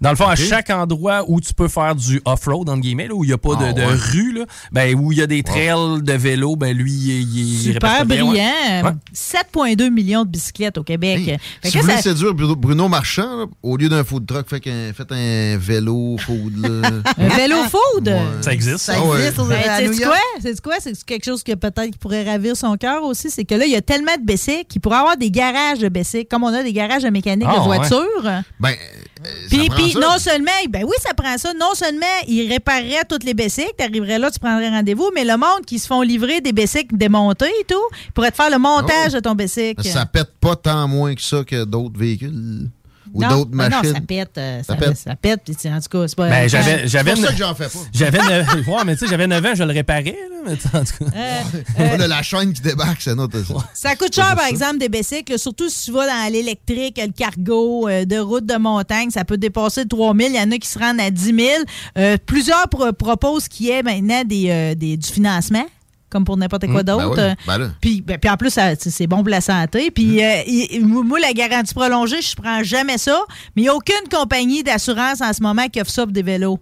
Dans 0.00 0.10
le 0.10 0.16
fond, 0.16 0.26
à 0.26 0.36
chaque 0.36 0.68
endroit 0.68 1.24
où 1.26 1.40
tu 1.40 1.54
peux 1.54 1.68
faire 1.68 1.94
du 1.94 2.20
off-road, 2.26 2.68
entre 2.68 2.80
guillemets, 2.80 3.08
là, 3.08 3.14
où 3.14 3.24
il 3.24 3.28
n'y 3.28 3.32
a 3.32 3.38
pas 3.38 3.56
de, 3.56 3.64
Ah, 3.64 3.72
de 3.72 3.80
ouais. 3.80 3.86
rue, 4.12 4.32
là, 4.32 4.44
ben, 4.70 4.94
où 4.94 5.10
il 5.10 5.18
y 5.18 5.22
a 5.22 5.26
des 5.26 5.42
trails 5.42 6.02
de 6.02 6.12
vélo, 6.12 6.54
ben, 6.56 6.76
lui, 6.76 6.92
il, 6.92 7.08
il- 7.22 7.66
il 7.68 7.72
Super 7.72 8.00
ouais. 8.00 8.04
brillant. 8.04 8.34
Ouais. 8.34 8.92
7,2 9.14 9.88
millions 9.90 10.24
de 10.24 10.28
bicyclettes 10.28 10.76
au 10.78 10.82
Québec. 10.82 11.38
Fait 11.62 11.70
Si 11.70 11.78
que 11.78 11.82
vous 11.82 11.88
ça- 11.90 12.02
séduire 12.02 12.34
Bruno 12.34 12.54
Bruno 12.56 12.88
Marchand, 12.88 13.36
là, 13.38 13.44
au 13.62 13.76
lieu 13.78 13.88
d'un 13.88 14.04
food 14.04 14.26
truck, 14.26 14.46
faites 14.48 15.12
un, 15.12 15.56
vélo 15.58 16.16
food. 16.18 16.58
Là. 16.58 16.90
Un 17.18 17.28
vélo 17.28 17.56
food? 17.70 18.12
Ça 18.42 18.52
existe. 18.52 18.78
Ça 18.78 18.94
existe, 18.98 19.38
Ben, 19.48 19.84
York. 19.92 20.04
quoi? 20.04 20.18
Sais-tu 20.42 20.60
quoi? 20.60 20.74
C'est 20.80 21.04
quelque 21.04 21.24
chose 21.24 21.42
que 21.42 21.54
peut-être 21.54 21.90
qui 21.92 21.98
pourrait 21.98 22.24
ravir 22.24 22.56
son 22.56 22.76
cœur 22.76 23.02
aussi. 23.04 23.30
C'est 23.30 23.44
que 23.44 23.54
là, 23.54 23.64
il 23.64 23.72
y 23.72 23.76
a 23.76 23.82
tellement 23.82 24.14
de 24.20 24.24
bicycles 24.24 24.64
qu'il 24.68 24.80
pourrait 24.80 24.98
avoir 24.98 25.16
des 25.16 25.30
garages 25.30 25.78
de 25.78 25.88
bicycles, 25.88 26.26
comme 26.30 26.44
on 26.44 26.52
a 26.52 26.62
des 26.62 26.72
garages 26.74 27.02
de 27.02 27.08
mécanique 27.10 27.48
Ah, 27.50 27.54
de 27.64 27.68
ouais. 27.68 27.76
voitures. 27.78 28.42
Ben, 28.60 28.74
Puis, 29.48 29.68
puis 29.70 29.94
non 29.94 30.18
seulement, 30.18 30.50
ben 30.68 30.84
oui, 30.84 30.94
ça 31.00 31.14
prend 31.14 31.36
ça. 31.38 31.52
Non 31.54 31.74
seulement, 31.74 32.06
il 32.28 32.48
réparerait 32.50 33.04
toutes 33.08 33.24
les 33.24 33.34
bicycles, 33.34 33.72
tu 33.78 33.84
arriverais 33.84 34.18
là, 34.18 34.30
tu 34.30 34.38
prendrais 34.38 34.68
rendez-vous, 34.70 35.10
mais 35.14 35.24
le 35.24 35.36
monde 35.36 35.64
qui 35.66 35.78
se 35.78 35.86
font 35.86 36.02
livrer 36.02 36.40
des 36.40 36.52
bicycles 36.52 36.96
démontés 36.96 37.46
et 37.60 37.64
tout, 37.64 37.74
pourrait 38.14 38.30
te 38.30 38.36
faire 38.36 38.50
le 38.50 38.58
montage 38.58 39.12
Oh. 39.12 39.14
de 39.16 39.20
ton 39.20 39.34
bicycle. 39.34 39.82
Ça 39.84 40.06
pète 40.06 40.32
pas 40.40 40.56
tant 40.56 40.86
moins 40.88 41.14
que 41.14 41.22
ça 41.22 41.44
que 41.44 41.64
d'autres 41.64 41.98
véhicules 41.98 42.68
ou 43.16 43.22
Non, 43.22 43.28
d'autres 43.28 43.50
machines. 43.54 43.80
Non, 43.84 43.94
ça 43.94 44.00
pète. 44.00 44.38
euh, 44.38 44.58
Ça 44.62 44.74
ça, 44.74 44.76
pète? 44.76 44.96
ça 44.96 45.16
pète. 45.16 45.40
puis 45.44 45.56
tu- 45.56 45.68
en 45.68 45.80
tout 45.80 45.88
cas, 45.88 46.08
c'est 46.08 46.16
pas. 46.16 46.28
Ben, 46.28 46.48
j'avais, 46.48 46.86
j'avais, 46.86 47.10
C'est 47.10 47.16
pour 47.16 47.26
ça 47.26 47.32
que 47.32 47.38
j'en 47.38 47.54
fais 47.54 47.64
pas. 47.68 47.78
J'avais, 47.92 48.18
neuf- 48.18 48.48
ouais, 48.68 48.84
mais 48.84 48.94
tu 48.96 49.04
sais, 49.04 49.10
j'avais 49.10 49.26
9 49.26 49.44
ans, 49.44 49.54
je 49.54 49.62
le 49.64 49.72
réparais, 49.72 50.16
là, 50.30 50.36
mais 50.46 50.52
en 50.52 50.84
tout 50.84 51.04
cas. 51.04 51.10
Euh, 51.80 51.96
Là, 51.96 52.06
la 52.06 52.22
chaîne 52.22 52.52
qui 52.52 52.60
débarque, 52.62 53.00
c'est 53.00 53.14
notre. 53.14 53.38
Ça 53.74 53.96
coûte 53.96 54.14
cher, 54.14 54.34
par 54.36 54.46
exemple, 54.46 54.78
des 54.78 54.88
bicycles, 54.88 55.38
surtout 55.38 55.68
si 55.68 55.86
tu 55.86 55.92
vas 55.92 56.06
dans 56.06 56.32
l'électrique, 56.32 57.00
le 57.02 57.12
cargo, 57.12 57.88
euh, 57.88 58.04
de 58.04 58.18
route 58.18 58.44
de 58.46 58.56
montagne, 58.56 59.10
ça 59.10 59.24
peut 59.24 59.38
dépasser 59.38 59.86
3 59.86 60.14
000. 60.14 60.30
Il 60.30 60.36
y 60.36 60.40
en 60.40 60.50
a 60.50 60.58
qui 60.58 60.68
se 60.68 60.78
rendent 60.78 61.00
à 61.00 61.10
10 61.10 61.24
000. 61.34 61.38
Euh, 61.98 62.16
plusieurs 62.24 62.68
pro- 62.68 62.92
proposent 62.92 63.48
qu'il 63.48 63.66
y 63.66 63.70
ait 63.70 63.82
maintenant 63.82 64.22
des, 64.24 64.46
euh, 64.50 64.74
des- 64.74 64.96
du 64.96 65.08
financement 65.08 65.64
comme 66.10 66.24
pour 66.24 66.36
n'importe 66.36 66.66
quoi 66.66 66.82
Mmh, 66.82 66.84
ben 66.84 66.96
d'autre. 66.98 67.14
oui, 67.14 67.20
Euh, 67.20 67.34
ben 67.58 67.74
puis, 67.80 68.00
ben, 68.00 68.18
puis 68.18 68.30
en 68.30 68.36
plus, 68.36 68.56
c'est 68.78 69.06
bon 69.06 69.18
pour 69.18 69.28
la 69.28 69.40
santé. 69.40 69.90
Puis 69.90 70.22
euh, 70.24 70.42
il- 70.46 70.84
moi, 70.86 71.18
la 71.18 71.32
garantie 71.32 71.74
prolongée, 71.74 72.22
je 72.22 72.34
prends 72.36 72.62
jamais 72.62 72.98
ça. 72.98 73.20
Mais 73.54 73.62
il 73.62 73.64
n'y 73.64 73.68
a 73.68 73.74
aucune 73.74 74.08
compagnie 74.10 74.62
d'assurance 74.62 75.20
en 75.20 75.32
ce 75.32 75.42
moment 75.42 75.66
qui 75.68 75.80
offre 75.80 75.90
ça 75.90 76.04
pour 76.04 76.12
des 76.12 76.22
vélos. 76.22 76.58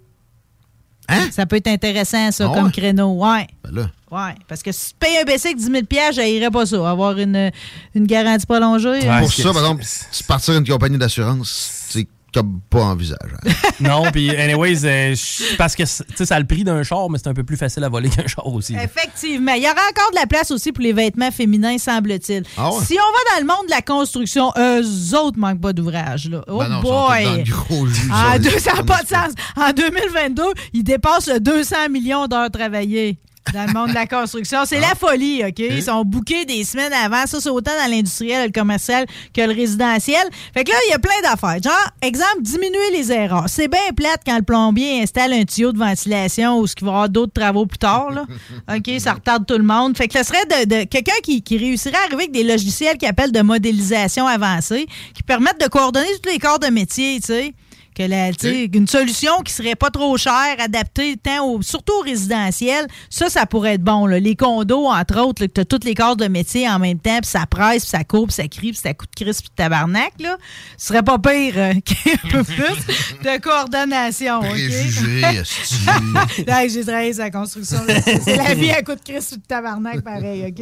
Ça 1.32 1.44
peut 1.44 1.56
être 1.56 1.68
intéressant, 1.68 2.30
ça, 2.32 2.44
Hein? 2.46 2.50
Ah 2.50 2.54
comme 2.56 2.66
ouais? 2.66 2.72
créneau. 2.72 3.12
Ouais. 3.22 3.46
Ben 3.62 3.70
là. 3.74 3.90
Ouais, 4.10 4.34
parce 4.48 4.62
que 4.62 4.70
si 4.72 4.90
tu 4.90 4.94
payes 4.98 5.18
un 5.18 5.24
bicycle 5.24 5.56
10 5.56 5.64
000 5.64 6.12
j'irais 6.12 6.50
pas 6.50 6.64
ça. 6.66 6.88
Avoir 6.88 7.18
une, 7.18 7.50
une 7.94 8.06
garantie 8.06 8.46
prolongée. 8.46 9.00
Pour 9.20 9.32
ça, 9.32 9.52
par 9.52 9.56
exemple, 9.62 9.84
partir 10.26 10.54
une 10.56 10.66
compagnie 10.66 10.96
d'assurance, 10.96 11.86
c'est 11.90 12.06
comme 12.34 12.60
pas 12.68 12.82
envisageable. 12.82 13.38
Non, 13.80 14.04
puis 14.12 14.30
anyways, 14.30 14.84
euh, 14.84 15.14
parce 15.58 15.74
que 15.74 15.84
c'est- 15.84 16.04
tu 16.06 16.16
sais, 16.16 16.26
ça 16.26 16.36
a 16.36 16.40
le 16.40 16.46
prix 16.46 16.62
d'un 16.64 16.82
char, 16.84 17.10
mais 17.10 17.18
c'est 17.18 17.28
un 17.28 17.34
peu 17.34 17.42
plus 17.42 17.56
facile 17.56 17.82
à 17.84 17.88
voler 17.88 18.08
qu'un 18.08 18.26
char 18.26 18.46
aussi. 18.46 18.74
Effectivement. 18.74 19.52
Il 19.54 19.62
y 19.62 19.66
aura 19.66 19.80
encore 19.90 20.10
de 20.12 20.16
la 20.16 20.26
place 20.26 20.50
aussi 20.52 20.70
pour 20.72 20.82
les 20.82 20.92
vêtements 20.92 21.30
féminins, 21.32 21.76
semble-t-il. 21.78 22.44
Ah 22.56 22.70
ouais? 22.70 22.84
Si 22.84 22.94
on 22.94 22.96
va 22.96 23.34
dans 23.34 23.40
le 23.40 23.46
monde 23.46 23.66
de 23.66 23.70
la 23.70 23.82
construction, 23.82 24.52
eux 24.56 25.16
autres 25.16 25.38
manquent 25.38 25.60
pas 25.60 25.72
d'ouvrage. 25.72 26.28
Là. 26.30 26.44
Oh 26.48 26.58
Ben 26.58 26.68
non, 26.68 26.80
boy! 26.82 27.24
dans 27.24 27.34
le 27.36 27.42
gros 27.50 27.86
jus, 27.86 28.08
Ah, 28.12 28.32
ça, 28.34 28.38
deux- 28.38 28.50
les- 28.50 28.58
ça 28.60 28.74
n'a 28.74 28.84
pas 28.84 29.02
de 29.02 29.08
sens. 29.08 29.32
En 29.56 29.72
2022, 29.72 30.42
ils 30.72 30.84
dépassent 30.84 31.26
le 31.28 31.40
200 31.40 31.88
millions 31.90 32.26
d'heures 32.26 32.50
travaillées. 32.50 33.18
Dans 33.52 33.66
le 33.66 33.72
monde 33.72 33.90
de 33.90 33.94
la 33.94 34.06
construction. 34.06 34.64
C'est 34.64 34.80
la 34.80 34.94
folie, 34.94 35.42
OK? 35.44 35.58
Ils 35.58 35.82
sont 35.82 36.02
bookés 36.04 36.44
des 36.46 36.64
semaines 36.64 36.92
avant. 36.92 37.26
Ça, 37.26 37.40
c'est 37.40 37.50
autant 37.50 37.72
dans 37.82 37.90
l'industriel, 37.90 38.46
le 38.46 38.52
commercial 38.52 39.04
que 39.34 39.42
le 39.42 39.52
résidentiel. 39.54 40.22
Fait 40.54 40.64
que 40.64 40.70
là, 40.70 40.76
il 40.88 40.90
y 40.90 40.94
a 40.94 40.98
plein 40.98 41.20
d'affaires. 41.22 41.62
Genre, 41.62 41.88
exemple, 42.00 42.40
diminuer 42.40 42.90
les 42.92 43.12
erreurs. 43.12 43.44
C'est 43.48 43.68
bien 43.68 43.92
plate 43.94 44.22
quand 44.24 44.36
le 44.36 44.42
plombier 44.42 45.02
installe 45.02 45.32
un 45.34 45.44
tuyau 45.44 45.72
de 45.72 45.78
ventilation 45.78 46.58
ou 46.58 46.66
ce 46.66 46.74
qu'il 46.74 46.86
va 46.86 46.92
y 46.92 46.94
avoir 46.94 47.08
d'autres 47.10 47.32
travaux 47.34 47.66
plus 47.66 47.78
tard, 47.78 48.10
là. 48.10 48.24
OK? 48.76 48.90
Ça 48.98 49.12
retarde 49.12 49.44
tout 49.46 49.58
le 49.58 49.62
monde. 49.64 49.96
Fait 49.96 50.08
que 50.08 50.18
ce 50.18 50.24
serait 50.24 50.46
de, 50.46 50.64
de- 50.80 50.84
quelqu'un 50.84 51.12
qui, 51.22 51.42
qui 51.42 51.58
réussirait 51.58 51.96
à 51.96 52.00
arriver 52.06 52.22
avec 52.24 52.32
des 52.32 52.44
logiciels 52.44 52.96
qui 52.96 53.06
appellent 53.06 53.32
de 53.32 53.42
modélisation 53.42 54.26
avancée, 54.26 54.86
qui 55.14 55.22
permettent 55.22 55.60
de 55.60 55.68
coordonner 55.68 56.06
tous 56.22 56.30
les 56.30 56.38
corps 56.38 56.58
de 56.58 56.68
métier, 56.68 57.20
tu 57.20 57.26
sais 57.26 57.54
que 57.94 58.02
la, 58.02 58.30
une 58.72 58.88
solution 58.88 59.32
qui 59.44 59.52
serait 59.52 59.76
pas 59.76 59.90
trop 59.90 60.16
chère, 60.16 60.56
adaptée 60.58 61.16
tant 61.16 61.46
au, 61.46 61.62
surtout 61.62 61.92
au 62.00 62.02
résidentiel, 62.02 62.86
ça, 63.08 63.30
ça 63.30 63.46
pourrait 63.46 63.74
être 63.74 63.82
bon. 63.82 64.06
là. 64.06 64.18
Les 64.18 64.36
condos, 64.36 64.86
entre 64.86 65.20
autres, 65.20 65.42
là, 65.42 65.48
que 65.48 65.54
tu 65.54 65.60
as 65.60 65.64
tous 65.64 65.84
les 65.84 65.94
corps 65.94 66.16
de 66.16 66.26
métier 66.26 66.68
en 66.68 66.78
même 66.78 66.98
temps, 66.98 67.18
puis 67.20 67.30
ça 67.30 67.46
presse, 67.46 67.82
puis 67.82 67.90
ça 67.90 68.04
court, 68.04 68.26
puis 68.26 68.34
ça 68.34 68.48
crie, 68.48 68.72
puis 68.72 68.80
ça 68.82 68.94
coûte 68.94 69.10
crisp, 69.16 69.42
puis 69.42 69.50
tabarnak, 69.56 70.12
là. 70.18 70.36
Ce 70.76 70.88
serait 70.88 71.02
pas 71.02 71.18
pire 71.18 71.54
euh, 71.56 71.72
qu'il 71.84 71.96
y 72.06 72.10
ait 72.10 72.18
un 72.24 72.28
peu 72.28 72.44
plus 72.44 72.86
de 73.22 73.40
coordination. 73.40 74.40
Là, 74.40 74.54
j'ai 76.68 76.84
travaillé 76.84 77.12
sur 77.12 77.22
la 77.22 77.30
construction. 77.30 77.78
C'est 78.24 78.36
la 78.36 78.54
vie 78.54 78.70
à 78.70 78.82
coup 78.82 78.94
de 78.94 79.00
crisp, 79.00 79.32
puis 79.32 79.40
tabarnak, 79.46 80.02
pareil. 80.02 80.46
OK? 80.48 80.60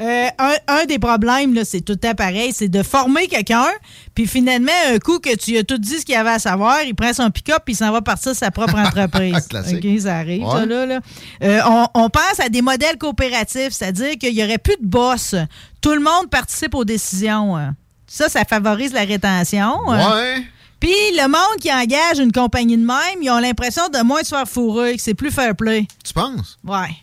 Euh, 0.00 0.28
un, 0.38 0.54
un 0.66 0.84
des 0.86 0.98
problèmes, 0.98 1.64
c'est 1.64 1.80
tout 1.80 1.92
le 1.92 1.98
temps 1.98 2.14
pareil, 2.14 2.52
c'est 2.52 2.68
de 2.68 2.82
former 2.82 3.28
quelqu'un, 3.28 3.68
puis 4.14 4.26
finalement, 4.26 4.72
un 4.92 4.98
coup 4.98 5.18
que 5.18 5.34
tu 5.36 5.56
as 5.56 5.64
tout 5.64 5.78
dit 5.78 5.98
ce 5.98 6.04
qu'il 6.04 6.16
avait 6.16 6.30
à 6.30 6.38
savoir, 6.38 6.55
il 6.86 6.94
prend 6.94 7.12
son 7.12 7.30
pick-up 7.30 7.62
puis 7.64 7.74
il 7.74 7.76
s'en 7.76 7.90
va 7.92 8.00
partir 8.02 8.34
sa 8.34 8.50
propre 8.50 8.74
entreprise. 8.78 9.34
OK, 9.34 10.00
ça 10.00 10.16
arrive, 10.16 10.42
Ouais. 10.44 10.50
ça, 10.52 10.66
là. 10.66 10.86
là. 10.86 11.00
Euh, 11.42 11.60
on, 11.66 11.86
on 11.94 12.10
pense 12.10 12.40
à 12.44 12.48
des 12.48 12.62
modèles 12.62 12.98
coopératifs, 12.98 13.70
c'est-à-dire 13.72 14.16
qu'il 14.18 14.34
n'y 14.34 14.42
aurait 14.44 14.58
plus 14.58 14.76
de 14.80 14.86
boss. 14.86 15.34
Tout 15.80 15.92
le 15.92 16.00
monde 16.00 16.28
participe 16.30 16.74
aux 16.74 16.84
décisions. 16.84 17.56
Ça, 18.06 18.28
ça 18.28 18.44
favorise 18.44 18.92
la 18.92 19.04
rétention. 19.04 19.78
Ouais. 19.88 20.42
Puis 20.78 20.90
le 21.16 21.26
monde 21.28 21.58
qui 21.60 21.72
engage 21.72 22.18
une 22.18 22.32
compagnie 22.32 22.76
de 22.76 22.84
même, 22.84 23.22
ils 23.22 23.30
ont 23.30 23.38
l'impression 23.38 23.88
de 23.88 23.98
moins 24.02 24.22
se 24.22 24.28
faire 24.34 24.46
fourrer, 24.46 24.96
que 24.96 25.02
c'est 25.02 25.14
plus 25.14 25.30
fair 25.30 25.56
play. 25.56 25.86
Tu 26.04 26.12
penses? 26.12 26.58
Ouais. 26.64 26.94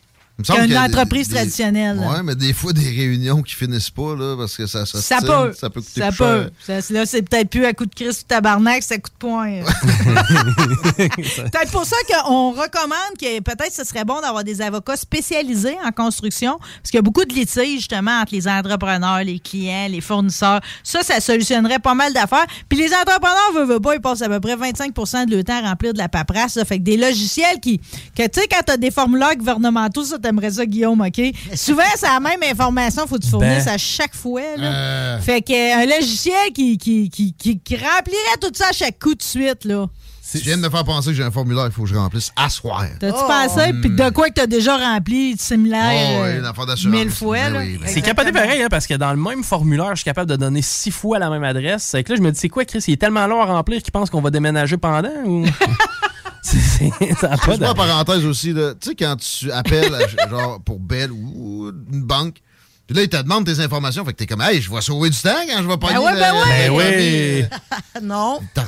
Qu'une 0.43 0.75
entreprise 0.77 1.27
des- 1.29 1.35
traditionnelle. 1.35 1.99
Ouais, 1.99 2.23
mais 2.23 2.33
des 2.35 2.53
fois, 2.53 2.73
des 2.73 2.89
réunions 2.89 3.43
qui 3.43 3.53
finissent 3.53 3.91
pas, 3.91 4.15
là, 4.15 4.35
parce 4.35 4.57
que 4.57 4.65
ça 4.65 4.85
Ça 4.85 4.99
s'ostine, 4.99 5.27
peut. 5.27 5.53
Ça 5.53 5.69
peut 5.69 5.81
coûter 5.81 6.01
Ça 6.01 6.07
plus 6.09 6.17
peut. 6.17 6.49
cher. 6.65 6.81
Ça, 6.83 6.93
là, 6.93 7.05
c'est 7.05 7.21
peut-être 7.21 7.49
plus 7.49 7.65
à 7.65 7.73
coup 7.73 7.85
de 7.85 7.93
crise 7.93 8.21
ou 8.21 8.23
tabarnak, 8.27 8.81
c'est 8.81 8.95
à 8.95 8.97
coup 8.97 9.09
de 9.11 9.15
poing. 9.19 9.59
peut-être 10.97 11.71
pour 11.71 11.85
ça 11.85 11.95
qu'on 12.09 12.51
recommande 12.51 13.15
que 13.19 13.39
peut-être 13.41 13.71
ce 13.73 13.83
serait 13.83 14.05
bon 14.05 14.19
d'avoir 14.21 14.43
des 14.43 14.61
avocats 14.61 14.97
spécialisés 14.97 15.77
en 15.85 15.91
construction, 15.91 16.57
parce 16.59 16.89
qu'il 16.91 16.95
y 16.95 16.99
a 16.99 17.01
beaucoup 17.03 17.25
de 17.25 17.33
litiges, 17.33 17.77
justement, 17.79 18.19
entre 18.21 18.33
les 18.33 18.47
entrepreneurs, 18.47 19.23
les 19.23 19.39
clients, 19.39 19.87
les 19.89 20.01
fournisseurs. 20.01 20.61
Ça, 20.83 21.03
ça 21.03 21.19
solutionnerait 21.19 21.79
pas 21.79 21.93
mal 21.93 22.13
d'affaires. 22.13 22.45
Puis 22.69 22.77
les 22.79 22.93
entrepreneurs, 22.93 23.51
veulent, 23.53 23.67
veulent 23.67 23.81
pas, 23.81 23.95
ils 23.95 24.01
passent 24.01 24.21
à 24.21 24.29
peu 24.29 24.39
près 24.39 24.55
25% 24.55 25.27
de 25.27 25.35
leur 25.35 25.43
temps 25.43 25.63
à 25.63 25.69
remplir 25.69 25.93
de 25.93 25.97
la 25.99 26.09
paperasse. 26.09 26.53
Ça 26.53 26.65
fait 26.65 26.79
que 26.79 26.83
des 26.83 26.97
logiciels 26.97 27.59
qui... 27.61 27.79
Que, 28.15 28.23
tu 28.27 28.41
sais, 28.41 28.47
quand 28.49 28.61
t'as 28.65 28.77
des 28.77 28.91
formulaires 28.91 29.35
gouvernementaux, 29.35 30.03
ça, 30.03 30.17
t'aimerais 30.23 30.51
ça, 30.51 30.65
Guillaume, 30.65 31.01
OK? 31.01 31.21
Souvent, 31.55 31.83
c'est 31.95 32.07
la 32.07 32.19
même 32.19 32.41
information, 32.49 33.05
faut 33.07 33.17
que 33.17 33.23
tu 33.23 33.29
fournisses 33.29 33.65
Ben. 33.65 33.73
à 33.73 33.77
chaque 33.77 34.15
fois, 34.15 34.41
là. 34.57 34.65
Euh. 34.73 35.19
Fait 35.19 35.41
qu'un 35.41 35.85
logiciel 35.85 36.51
qui, 36.53 36.77
qui, 36.77 37.09
qui, 37.09 37.33
qui, 37.33 37.59
qui 37.59 37.75
remplirait 37.75 38.37
tout 38.41 38.51
ça 38.53 38.69
à 38.69 38.73
chaque 38.73 38.97
coup 38.99 39.13
de 39.15 39.21
suite, 39.21 39.65
là. 39.65 39.85
Tu 40.31 40.39
viens 40.39 40.57
de 40.57 40.63
me 40.63 40.69
faire 40.71 40.83
penser 40.83 41.09
que 41.09 41.15
j'ai 41.15 41.21
un 41.23 41.29
formulaire 41.29 41.65
qu'il 41.65 41.73
faut 41.73 41.83
que 41.83 41.89
je 41.89 41.95
remplisse 41.95 42.31
à 42.35 42.49
soir. 42.49 42.83
T'as-tu 42.99 43.19
pensé? 43.19 43.71
Puis 43.81 43.91
de 43.91 44.09
quoi 44.09 44.29
que 44.29 44.33
t'as 44.33 44.47
déjà 44.47 44.77
rempli 44.77 45.35
similaire 45.37 45.91
Oh, 45.93 46.21
oui, 46.23 46.29
euh, 46.29 46.39
une 46.39 46.45
affaire 46.45 46.65
d'assurance. 46.65 46.97
mille 46.97 47.11
fois, 47.11 47.37
Ben 47.37 47.53
là? 47.53 47.59
oui, 47.59 47.77
ben 47.77 47.87
C'est 47.87 48.01
capoté 48.01 48.31
pareil, 48.31 48.63
hein, 48.63 48.67
parce 48.67 48.87
que 48.87 48.95
dans 48.95 49.11
le 49.11 49.17
même 49.17 49.43
formulaire, 49.43 49.89
je 49.91 49.97
suis 49.97 50.05
capable 50.05 50.31
de 50.31 50.35
donner 50.35 50.63
six 50.63 50.89
fois 50.89 51.19
la 51.19 51.29
même 51.29 51.43
adresse. 51.43 51.83
C'est 51.83 52.03
que 52.03 52.13
là, 52.13 52.15
je 52.15 52.21
me 52.23 52.31
dis, 52.31 52.39
c'est 52.39 52.49
quoi, 52.49 52.65
Chris? 52.65 52.83
Il 52.87 52.93
est 52.93 52.97
tellement 52.97 53.27
long 53.27 53.41
à 53.43 53.45
remplir 53.45 53.83
qu'il 53.83 53.91
pense 53.91 54.09
qu'on 54.09 54.21
va 54.21 54.31
déménager 54.31 54.77
pendant 54.77 55.11
ou? 55.25 55.45
C'est- 56.43 56.91
pas 57.21 57.69
en 57.69 57.73
parenthèse 57.73 58.25
aussi, 58.25 58.51
là, 58.53 58.73
tu 58.79 58.89
sais, 58.89 58.95
quand 58.95 59.15
tu 59.15 59.51
appelles 59.51 59.95
à- 59.95 60.27
genre 60.29 60.59
pour 60.61 60.79
Bell 60.79 61.11
ou 61.11 61.71
une 61.91 62.03
banque, 62.03 62.35
puis 62.85 62.97
là, 62.97 63.03
ils 63.03 63.09
te 63.09 63.15
demandent 63.15 63.45
tes 63.45 63.61
informations, 63.61 64.03
fait 64.03 64.11
que 64.11 64.17
t'es 64.17 64.25
comme, 64.27 64.41
hey, 64.41 64.61
je 64.61 64.69
vais 64.69 64.81
sauver 64.81 65.09
du 65.09 65.17
temps 65.17 65.29
quand 65.47 65.63
je 65.63 65.67
vais 65.67 65.77
pas 65.77 65.87
ouais, 66.03 66.13
ben 66.19 66.33
ouais. 66.33 66.69
Ben 66.69 66.71
oui. 66.71 67.45
non. 68.03 68.39
T'as 68.53 68.65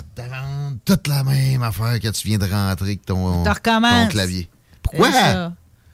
toute 0.85 1.07
la 1.07 1.23
même 1.25 1.63
affaire 1.63 1.99
que 1.99 2.07
tu 2.07 2.27
viens 2.27 2.37
de 2.37 2.45
rentrer 2.45 2.85
avec 2.85 3.05
ton, 3.05 3.43
ton 4.05 4.07
clavier. 4.09 4.49
Pourquoi? 4.81 5.09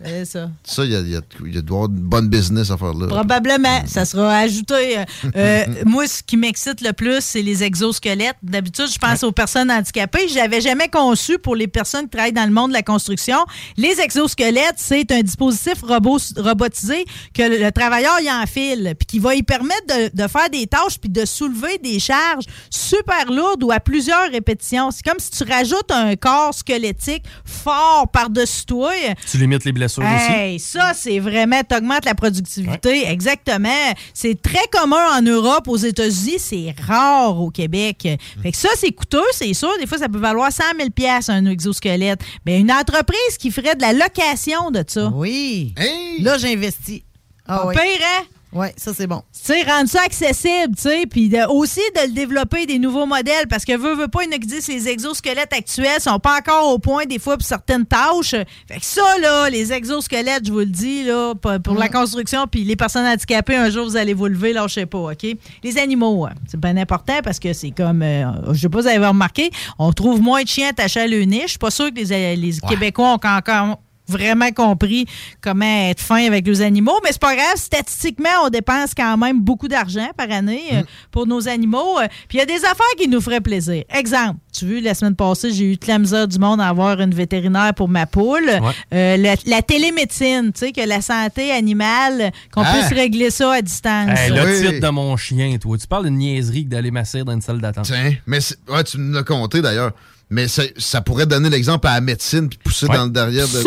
C'est 0.06 0.26
ça. 0.26 0.50
Il 0.80 0.92
y 0.92 0.96
a, 0.96 1.00
il 1.00 1.10
y 1.10 1.16
a- 1.16 1.22
il 1.46 1.54
y 1.54 1.58
a 1.58 1.62
avoir 1.62 1.86
une 1.88 1.96
bonne 2.00 2.28
business 2.30 2.72
à 2.72 2.78
faire 2.78 2.94
là. 2.94 3.08
Probablement. 3.08 3.82
Ça 3.86 4.06
sera 4.06 4.38
ajouté. 4.38 4.98
Euh, 5.00 5.06
euh, 5.36 5.66
moi, 5.86 6.08
ce 6.08 6.22
qui 6.24 6.38
m'excite 6.38 6.82
le 6.82 6.92
plus, 6.94 7.22
c'est 7.22 7.42
les 7.42 7.64
exosquelettes. 7.64 8.36
D'habitude, 8.44 8.88
je 8.92 8.98
pense 8.98 9.24
aux 9.24 9.32
personnes 9.32 9.70
handicapées. 9.72 10.28
Je 10.28 10.36
n'avais 10.36 10.62
jamais 10.62 10.88
conçu 10.90 11.38
pour 11.40 11.56
les 11.56 11.68
personnes 11.68 12.06
qui 12.06 12.10
travaillent 12.12 12.32
dans 12.34 12.46
le 12.46 12.52
monde 12.52 12.70
de 12.70 12.74
la 12.76 12.82
construction. 12.84 13.38
Les 13.78 14.00
exosquelettes, 14.00 14.76
c'est 14.78 15.12
un 15.12 15.22
dispositif 15.22 15.82
robot- 15.84 16.18
robotisé 16.38 17.06
que 17.34 17.44
le, 17.44 17.58
le 17.64 17.72
travailleur 17.72 18.20
y 18.22 18.32
enfile, 18.32 18.96
puis 18.98 19.06
qui 19.06 19.20
va 19.20 19.36
y 19.36 19.44
permettre 19.44 19.86
de, 19.88 20.24
de 20.24 20.28
faire 20.28 20.50
des 20.50 20.68
tâches 20.68 20.98
puis 21.00 21.10
de 21.10 21.26
soulever 21.26 21.78
des 21.84 22.00
charges 22.00 22.46
super 22.70 23.32
lourdes 23.32 23.64
ou 23.64 23.72
à 23.72 23.80
plusieurs 23.80 24.30
répétitions. 24.32 24.90
C'est 24.92 25.04
comme 25.04 25.20
si 25.20 25.30
tu 25.32 25.44
rajoutes 25.44 25.92
un 25.92 26.16
corps 26.16 26.54
squelettique 26.54 27.24
fort 27.46 28.08
par-dessus 28.12 28.66
toi. 28.66 28.92
Tu 29.30 29.38
limites 29.38 29.64
les 29.66 29.72
blessures 29.72 29.91
aussi. 29.98 30.32
Hey, 30.32 30.60
ça, 30.60 30.94
c'est 30.94 31.20
vraiment, 31.20 31.62
t'augmentes 31.64 32.06
la 32.06 32.16
productivité. 32.16 33.10
Exactement. 33.10 33.70
C'est 34.14 34.42
très 34.42 34.68
commun 34.72 35.18
en 35.18 35.22
Europe, 35.22 35.68
aux 35.68 35.78
États-Unis, 35.78 36.40
c'est 36.40 36.74
rare 36.88 37.40
au 37.40 37.50
Québec. 37.50 38.08
Fait 38.42 38.52
que 38.52 38.58
ça, 38.58 38.70
c'est 38.76 38.92
coûteux, 38.92 39.20
c'est 39.34 39.54
sûr. 39.54 39.72
Des 39.80 39.88
fois, 39.88 39.98
ça 39.98 40.10
peut 40.10 40.20
valoir 40.20 40.52
100 40.52 40.64
000 40.78 40.90
un 41.30 41.46
exosquelette. 41.46 42.22
Mais 42.46 42.60
une 42.60 42.72
entreprise 42.72 43.38
qui 43.40 43.52
ferait 43.52 43.76
de 43.76 43.82
la 43.82 43.94
location 43.94 44.72
de 44.72 44.84
ça. 44.88 45.10
Oui. 45.14 45.74
Là, 46.20 46.38
j'investis. 46.38 47.02
Ah 47.48 47.66
oui. 47.68 47.76
pire, 47.76 48.06
hein? 48.06 48.24
Oui, 48.54 48.68
ça, 48.76 48.94
c'est 48.94 49.08
bon. 49.08 49.24
Tu 49.34 49.54
sais, 49.54 49.64
rendre 49.64 49.88
ça 49.88 50.02
accessible, 50.06 50.76
tu 50.76 50.82
sais, 50.82 51.06
puis 51.10 51.32
aussi 51.50 51.80
de 51.96 52.08
le 52.08 52.14
développer 52.14 52.66
des 52.66 52.80
nouveaux 52.80 53.06
modèles, 53.06 53.48
parce 53.50 53.64
que 53.64 53.78
veut, 53.78 53.96
veut 53.96 54.10
pas, 54.10 54.24
il 54.24 54.26
y 54.26 54.34
en 54.34 54.36
a 54.36 54.40
qui 54.40 54.48
disent 54.48 54.68
que 54.68 54.74
les 54.74 54.90
exosquelettes 54.90 55.54
actuels 55.54 56.02
sont 56.02 56.20
pas 56.20 56.38
encore 56.38 56.74
au 56.74 56.78
point, 56.78 57.06
des 57.06 57.18
fois, 57.18 57.38
pour 57.38 57.48
certaines 57.48 57.86
tâches. 57.86 58.36
Fait 58.68 58.80
que 58.80 58.86
ça, 58.86 59.18
là, 59.22 59.50
les 59.50 59.72
exosquelettes, 59.72 60.46
je 60.46 60.52
vous 60.52 60.60
le 60.60 60.66
dis, 60.66 61.06
là, 61.06 61.34
pour, 61.36 61.76
la 61.76 61.88
construction, 61.88 62.46
puis 62.46 62.66
les 62.66 62.76
personnes 62.76 63.06
handicapées, 63.06 63.56
un 63.56 63.70
jour, 63.70 63.86
vous 63.86 63.96
allez 63.96 64.14
vous 64.14 64.28
lever, 64.28 64.52
là, 64.52 64.66
je 64.68 64.74
sais 64.74 64.86
pas, 64.86 65.00
OK? 65.00 65.26
Les 65.64 65.78
animaux, 65.78 66.26
hein, 66.26 66.34
c'est 66.48 66.60
bien 66.60 66.76
important, 66.76 67.20
parce 67.24 67.40
que 67.40 67.54
c'est 67.54 67.72
comme, 67.72 68.02
euh, 68.02 68.26
je 68.52 68.60
sais 68.60 68.70
pas 68.70 68.80
si 68.80 68.84
vous 68.90 68.96
avez 68.96 69.08
remarqué, 69.08 69.50
on 69.80 69.94
trouve 69.94 70.22
moins 70.22 70.44
de 70.44 70.48
chiens 70.48 70.70
attachés 70.70 71.00
à 71.00 71.08
leur 71.08 71.26
niche. 71.26 71.42
Je 71.44 71.48
suis 71.52 71.58
pas 71.58 71.72
sûr 71.72 71.90
que 71.94 72.00
les, 72.00 72.36
les 72.36 72.54
Québécois 72.68 73.14
ont 73.14 73.28
encore 73.28 73.78
vraiment 74.12 74.52
compris 74.52 75.06
comment 75.42 75.90
être 75.90 76.02
fin 76.02 76.26
avec 76.28 76.46
les 76.46 76.62
animaux, 76.62 77.00
mais 77.04 77.10
c'est 77.12 77.22
pas 77.22 77.36
grave. 77.36 77.56
Statistiquement, 77.56 78.30
on 78.46 78.50
dépense 78.50 78.92
quand 78.96 79.18
même 79.18 79.40
beaucoup 79.42 79.68
d'argent 79.68 80.10
par 80.16 80.30
année 80.32 80.62
euh, 80.74 80.84
pour 81.12 81.26
nos 81.28 81.48
animaux. 81.48 82.00
Euh, 82.00 82.08
Puis 82.28 82.38
il 82.38 82.40
y 82.40 82.44
a 82.44 82.46
des 82.46 82.64
affaires 82.66 82.96
qui 82.98 83.08
nous 83.08 83.22
feraient 83.22 83.42
plaisir. 83.42 83.84
Exemple, 83.90 84.38
tu 84.52 84.66
vois, 84.70 84.82
la 84.82 84.94
semaine 84.94 85.16
passée, 85.16 85.52
j'ai 85.52 85.72
eu 85.74 85.78
toute 85.78 85.88
la 85.88 85.98
misère 86.00 86.28
du 86.28 86.38
monde 86.38 86.60
à 86.62 86.68
avoir 86.68 87.00
une 87.02 87.14
vétérinaire 87.14 87.74
pour 87.74 87.88
ma 87.88 88.06
poule. 88.06 88.50
Euh, 88.94 89.18
la, 89.18 89.36
la 89.46 89.62
télémédecine, 89.62 90.52
tu 90.54 90.60
sais, 90.60 90.72
que 90.72 90.82
la 90.88 91.02
santé 91.02 91.52
animale, 91.52 92.32
qu'on 92.54 92.62
Ah. 92.64 92.74
puisse 92.74 92.98
régler 92.98 93.30
ça 93.30 93.54
à 93.54 93.62
distance. 93.62 94.10
Hey, 94.20 94.30
le 94.32 94.60
titre 94.72 94.86
de 94.86 94.92
mon 94.92 95.16
chien, 95.18 95.58
toi. 95.60 95.78
Tu 95.78 95.88
parles 95.88 96.06
de 96.06 96.10
niaiserie 96.10 96.66
que 96.66 96.70
d'aller 96.70 96.92
masser 96.92 97.24
dans 97.24 97.34
une 97.34 97.42
salle 97.42 97.62
d'attente. 97.62 97.86
Tiens, 97.86 98.14
mais 98.28 98.42
c'est- 98.42 98.58
ouais, 98.70 98.84
tu 98.84 98.98
me 98.98 99.16
l'as 99.16 99.24
compté 99.24 99.62
d'ailleurs. 99.62 99.92
Mais 100.32 100.48
ça, 100.48 100.64
ça 100.78 101.02
pourrait 101.02 101.26
donner 101.26 101.50
l'exemple 101.50 101.86
à 101.88 101.96
la 101.96 102.02
médecine 102.02 102.48
puis 102.50 102.58
pousser 102.64 102.88
dans 102.88 103.04
le 103.04 103.10
derrière 103.12 103.48
de, 103.48 103.62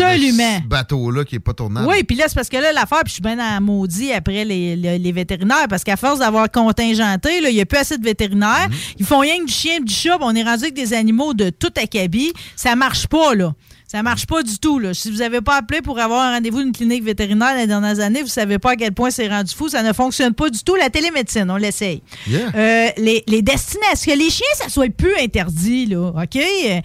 ce 0.61 0.67
bateau-là 0.67 1.23
qui 1.23 1.35
est 1.35 1.39
pas 1.39 1.53
tournable. 1.53 1.87
Oui, 1.87 2.03
puis 2.03 2.17
là, 2.17 2.25
c'est 2.27 2.33
parce 2.35 2.49
que 2.49 2.57
là, 2.57 2.73
l'affaire, 2.73 3.01
puis 3.03 3.09
je 3.09 3.13
suis 3.13 3.21
bien 3.21 3.35
dans 3.35 3.43
la 3.53 3.59
maudit 3.59 4.11
après 4.11 4.43
les, 4.43 4.75
les- 4.75 4.97
les 4.97 5.11
vétérinaires, 5.11 5.67
parce 5.69 5.83
qu'à 5.83 5.95
force 5.95 6.19
d'avoir 6.19 6.49
contingenté, 6.51 7.39
là, 7.41 7.49
il 7.49 7.55
n'y 7.55 7.61
a 7.61 7.65
plus 7.65 7.77
assez 7.77 7.97
de 7.97 8.03
vétérinaires. 8.03 8.67
Ils 8.97 9.05
font 9.05 9.19
rien 9.19 9.37
que 9.39 9.45
du 9.45 9.53
chien, 9.53 9.79
du 9.79 9.93
chat, 9.93 10.17
puis 10.17 10.25
on 10.27 10.35
est 10.35 10.43
rendu 10.43 10.63
avec 10.63 10.73
des 10.73 10.93
animaux 10.93 11.33
de 11.35 11.51
tout 11.51 11.71
acabit. 11.75 12.33
Ça 12.55 12.75
marche 12.75 13.07
pas, 13.07 13.35
là. 13.35 13.53
Ça 13.87 14.01
marche 14.01 14.25
pas 14.25 14.41
du 14.41 14.57
tout. 14.57 14.79
Là. 14.79 14.93
Si 14.93 15.11
vous 15.11 15.17
n'avez 15.17 15.41
pas 15.41 15.57
appelé 15.57 15.81
pour 15.81 15.99
avoir 15.99 16.21
un 16.23 16.33
rendez-vous 16.33 16.63
d'une 16.63 16.71
clinique 16.71 17.03
vétérinaire 17.03 17.55
les 17.55 17.67
dernières 17.67 17.99
années, 17.99 18.21
vous 18.23 18.27
savez 18.27 18.57
pas 18.57 18.71
à 18.71 18.75
quel 18.75 18.91
point 18.93 19.11
c'est 19.11 19.27
rendu 19.27 19.53
fou. 19.53 19.69
Ça 19.69 19.83
ne 19.83 19.93
fonctionne 19.93 20.33
pas 20.33 20.49
du 20.49 20.59
tout. 20.63 20.75
La 20.75 20.89
télémédecine, 20.89 21.49
on 21.51 21.57
l'essaye. 21.57 22.01
Yeah. 22.27 22.49
Euh, 22.55 22.89
les, 22.97 23.23
les 23.27 23.41
destinations, 23.41 24.11
que 24.11 24.17
les 24.17 24.29
chiens, 24.29 24.45
ça 24.55 24.69
soit 24.69 24.89
plus 24.89 25.15
interdit, 25.21 25.85
là? 25.85 26.09
OK? 26.09 26.39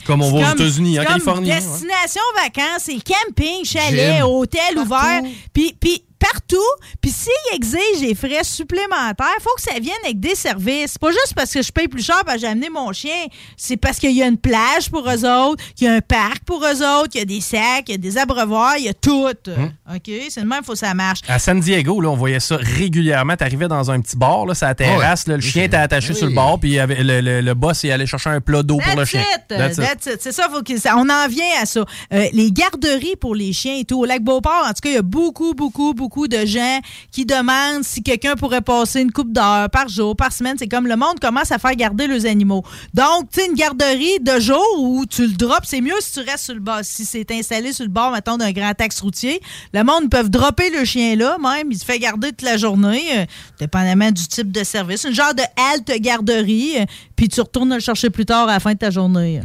Comme 0.07 0.23
on 0.23 0.31
va 0.31 0.51
aux 0.51 0.55
États-Unis, 0.55 1.01
en 1.01 1.05
Californie, 1.05 1.51
hein, 1.51 1.55
ouais. 1.57 1.61
Destination 1.61 2.21
vacances, 2.37 2.83
c'est 2.85 2.99
camping, 3.03 3.65
chalet, 3.65 4.17
Gym. 4.19 4.25
hôtel 4.27 4.79
ouvert. 4.79 5.23
Puis, 5.53 5.75
puis 5.81 6.03
partout. 6.21 6.57
Puis 7.01 7.11
s'ils 7.11 7.57
exigent 7.57 8.01
des 8.01 8.15
frais 8.15 8.45
supplémentaires, 8.45 9.27
faut 9.41 9.55
que 9.57 9.63
ça 9.63 9.79
vienne 9.81 9.97
avec 10.05 10.21
des 10.21 10.35
services. 10.35 10.93
C'est 10.93 11.01
pas 11.01 11.11
juste 11.11 11.33
parce 11.35 11.53
que 11.53 11.63
je 11.63 11.73
paye 11.73 11.89
plus 11.89 12.05
cher 12.05 12.21
parce 12.25 12.37
que 12.37 12.41
j'ai 12.43 12.47
amené 12.49 12.69
mon 12.71 12.93
chien. 12.93 13.27
C'est 13.57 13.77
parce 13.77 13.99
qu'il 13.99 14.13
y 14.13 14.23
a 14.23 14.27
une 14.27 14.37
plage 14.39 14.91
pour 14.91 15.09
eux 15.09 15.25
autres, 15.25 15.63
qu'il 15.75 15.87
y 15.87 15.91
a 15.91 15.95
un 15.95 16.01
parc 16.01 16.45
pour 16.45 16.65
eux 16.65 16.83
autres, 16.83 17.09
qu'il 17.09 17.21
y 17.21 17.23
a 17.23 17.27
des 17.27 17.41
sacs, 17.41 17.85
il 17.89 17.93
y 17.93 17.95
a 17.95 17.99
des 17.99 18.19
abreuvoirs, 18.19 18.77
il 18.79 18.85
y 18.85 18.89
a 18.89 18.95
tout. 18.95 19.27
Hum. 19.49 19.73
OK? 19.95 20.11
C'est 20.29 20.41
le 20.41 20.47
même, 20.47 20.63
faut 20.63 20.73
que 20.73 20.79
ça 20.79 20.95
marche. 20.95 21.21
À 21.29 21.39
San 21.39 21.59
Diego, 21.59 22.01
là, 22.01 22.11
on 22.11 22.17
voyait 22.17 22.41
ça 22.41 22.57
régulièrement. 22.57 23.37
T'arrivais 23.37 23.69
dans 23.69 23.91
un 23.91 24.01
petit 24.01 24.17
bar, 24.17 24.47
là, 24.47 24.55
la 24.61 24.75
terrasse, 24.75 25.27
là, 25.27 25.37
le 25.37 25.43
chien 25.43 25.65
était 25.65 25.77
attaché 25.77 26.15
sur 26.15 26.27
le 26.27 26.35
bord, 26.35 26.59
puis 26.61 26.75
il 26.75 26.81
le, 26.81 27.21
le- 27.21 27.41
le 27.41 27.55
boss 27.55 27.83
il 27.85 27.91
allait 27.91 28.07
chercher 28.07 28.31
un 28.31 28.41
plat 28.41 28.63
d'eau 28.63 28.79
pour 28.79 28.97
le 28.99 29.05
chien. 29.05 29.23
it. 29.23 29.49
That's 29.49 29.79
it. 29.79 29.85
That's 29.85 30.07
it. 30.15 30.19
C'est 30.23 30.33
ça, 30.33 30.49
faut 30.53 30.63
que 30.63 30.77
ça- 30.79 30.97
on 30.97 31.09
en 31.09 31.29
vient 31.29 31.45
à 31.63 31.67
ça. 31.67 31.81
Euh, 32.13 32.27
les 32.33 32.51
garderies 32.53 33.17
pour 33.17 33.35
les 33.35 33.53
chiens 33.53 33.77
et 33.79 33.85
tout. 33.85 34.01
Au 34.01 34.05
lac 34.05 34.23
Beauport, 34.23 34.65
en 34.65 34.69
tout 34.69 34.81
cas, 34.83 34.91
il 34.91 34.95
y 34.95 34.99
a 34.99 35.03
beaucoup, 35.03 35.55
beaucoup, 35.55 35.95
beaucoup 35.95 36.10
de 36.29 36.45
gens 36.45 36.81
qui 37.11 37.25
demandent 37.25 37.83
si 37.83 38.03
quelqu'un 38.03 38.35
pourrait 38.35 38.61
passer 38.61 39.01
une 39.01 39.13
coupe 39.13 39.33
d'heure 39.33 39.71
par 39.71 39.89
jour, 39.89 40.17
par 40.17 40.33
semaine. 40.33 40.57
C'est 40.59 40.69
comme 40.69 40.87
le 40.87 40.97
monde 40.97 41.19
commence 41.21 41.53
à 41.53 41.59
faire 41.59 41.75
garder 41.75 42.07
les 42.07 42.27
animaux. 42.27 42.63
Donc, 42.95 43.31
tu 43.31 43.41
sais, 43.41 43.47
une 43.47 43.55
garderie 43.55 44.21
de 44.21 44.41
jour 44.41 44.65
où 44.79 45.07
tu 45.07 45.23
le 45.23 45.33
drops, 45.33 45.67
c'est 45.69 45.81
mieux 45.81 45.95
si 46.01 46.13
tu 46.13 46.21
restes 46.21 46.45
sur 46.45 46.55
le 46.55 46.61
bord. 46.61 46.81
Si 46.83 47.05
c'est 47.05 47.31
installé 47.31 47.73
sur 47.73 47.85
le 47.85 47.91
bord, 47.91 48.11
mettons, 48.11 48.37
d'un 48.37 48.53
grand 48.53 48.79
axe 48.81 49.01
routier, 49.01 49.41
le 49.73 49.83
monde 49.83 50.11
peut 50.11 50.29
dropper 50.29 50.71
le 50.71 50.85
chien 50.85 51.17
là, 51.17 51.39
même. 51.39 51.71
Il 51.71 51.79
se 51.79 51.85
fait 51.85 51.99
garder 51.99 52.29
toute 52.31 52.43
la 52.43 52.57
journée, 52.57 53.19
euh, 53.19 53.25
dépendamment 53.59 54.11
du 54.11 54.27
type 54.27 54.53
de 54.53 54.65
service. 54.65 55.05
Une 55.05 55.15
genre 55.15 55.35
de 55.35 55.43
halte 55.73 55.91
garderie, 56.01 56.79
euh, 56.79 56.85
puis 57.17 57.29
tu 57.29 57.41
retournes 57.41 57.75
le 57.75 57.81
chercher 57.81 58.11
plus 58.11 58.27
tard 58.27 58.49
à 58.49 58.55
la 58.55 58.61
fin 58.61 58.73
de 58.73 58.79
ta 58.79 58.91
journée. 58.91 59.41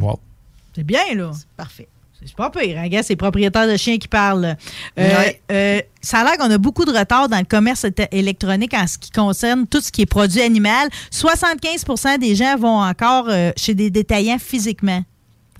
C'est 0.74 0.84
bien, 0.84 1.14
là. 1.14 1.30
Parfait. 1.56 1.88
C'est 2.26 2.36
pas 2.36 2.50
pire, 2.50 2.78
hein, 2.78 2.88
gars, 2.88 3.02
c'est 3.02 3.16
propriétaires 3.16 3.68
de 3.68 3.76
chiens 3.76 3.98
qui 3.98 4.08
parlent. 4.08 4.56
Euh, 4.98 5.16
Ouais. 5.18 5.40
euh, 5.52 5.80
ça 6.00 6.18
a 6.20 6.24
l'air 6.24 6.36
qu'on 6.38 6.50
a 6.50 6.58
beaucoup 6.58 6.84
de 6.84 6.90
retard 6.96 7.28
dans 7.28 7.38
le 7.38 7.44
commerce 7.44 7.86
électronique 8.12 8.74
en 8.74 8.86
ce 8.86 8.98
qui 8.98 9.10
concerne 9.10 9.66
tout 9.66 9.80
ce 9.80 9.90
qui 9.92 10.02
est 10.02 10.06
produit 10.06 10.42
animal. 10.42 10.88
75% 11.10 12.18
des 12.18 12.34
gens 12.34 12.56
vont 12.56 12.80
encore 12.82 13.26
euh, 13.28 13.50
chez 13.56 13.74
des 13.74 13.90
détaillants 13.90 14.38
physiquement. 14.38 15.02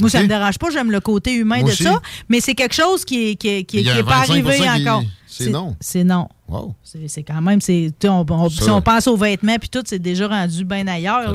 Moi, 0.00 0.10
ça 0.10 0.18
Ok. 0.18 0.24
me 0.24 0.28
dérange 0.28 0.58
pas, 0.58 0.68
j'aime 0.70 0.90
le 0.90 1.00
côté 1.00 1.32
humain 1.32 1.60
Moi 1.60 1.68
de 1.68 1.72
aussi. 1.72 1.84
ça, 1.84 2.00
mais 2.28 2.40
c'est 2.40 2.54
quelque 2.54 2.74
chose 2.74 3.04
qui 3.04 3.30
est, 3.30 3.36
qui 3.36 3.48
est- 3.48 3.64
qui 3.64 3.78
est- 3.78 3.80
Il 3.80 3.86
y 3.86 3.90
a 3.90 3.92
qui 3.94 3.98
est 3.98 4.02
un 4.02 4.04
pas 4.04 4.24
25% 4.26 4.68
arrivé 4.68 4.88
encore. 4.90 5.04
c'est 5.26 5.48
non. 5.50 5.76
C'est 5.80 6.04
non. 6.04 6.28
Wow. 6.48 6.74
C'est 7.06 7.24
quand 7.24 7.40
même, 7.42 7.60
c'est, 7.60 7.90
on, 8.04 8.24
on- 8.28 8.48
si 8.48 8.70
on 8.70 8.80
pense 8.80 9.08
aux 9.08 9.16
vêtements 9.16 9.56
puis 9.58 9.68
tout, 9.68 9.82
c'est 9.84 9.98
déjà 9.98 10.28
rendu 10.28 10.64
bien 10.64 10.86
ailleurs. 10.86 11.34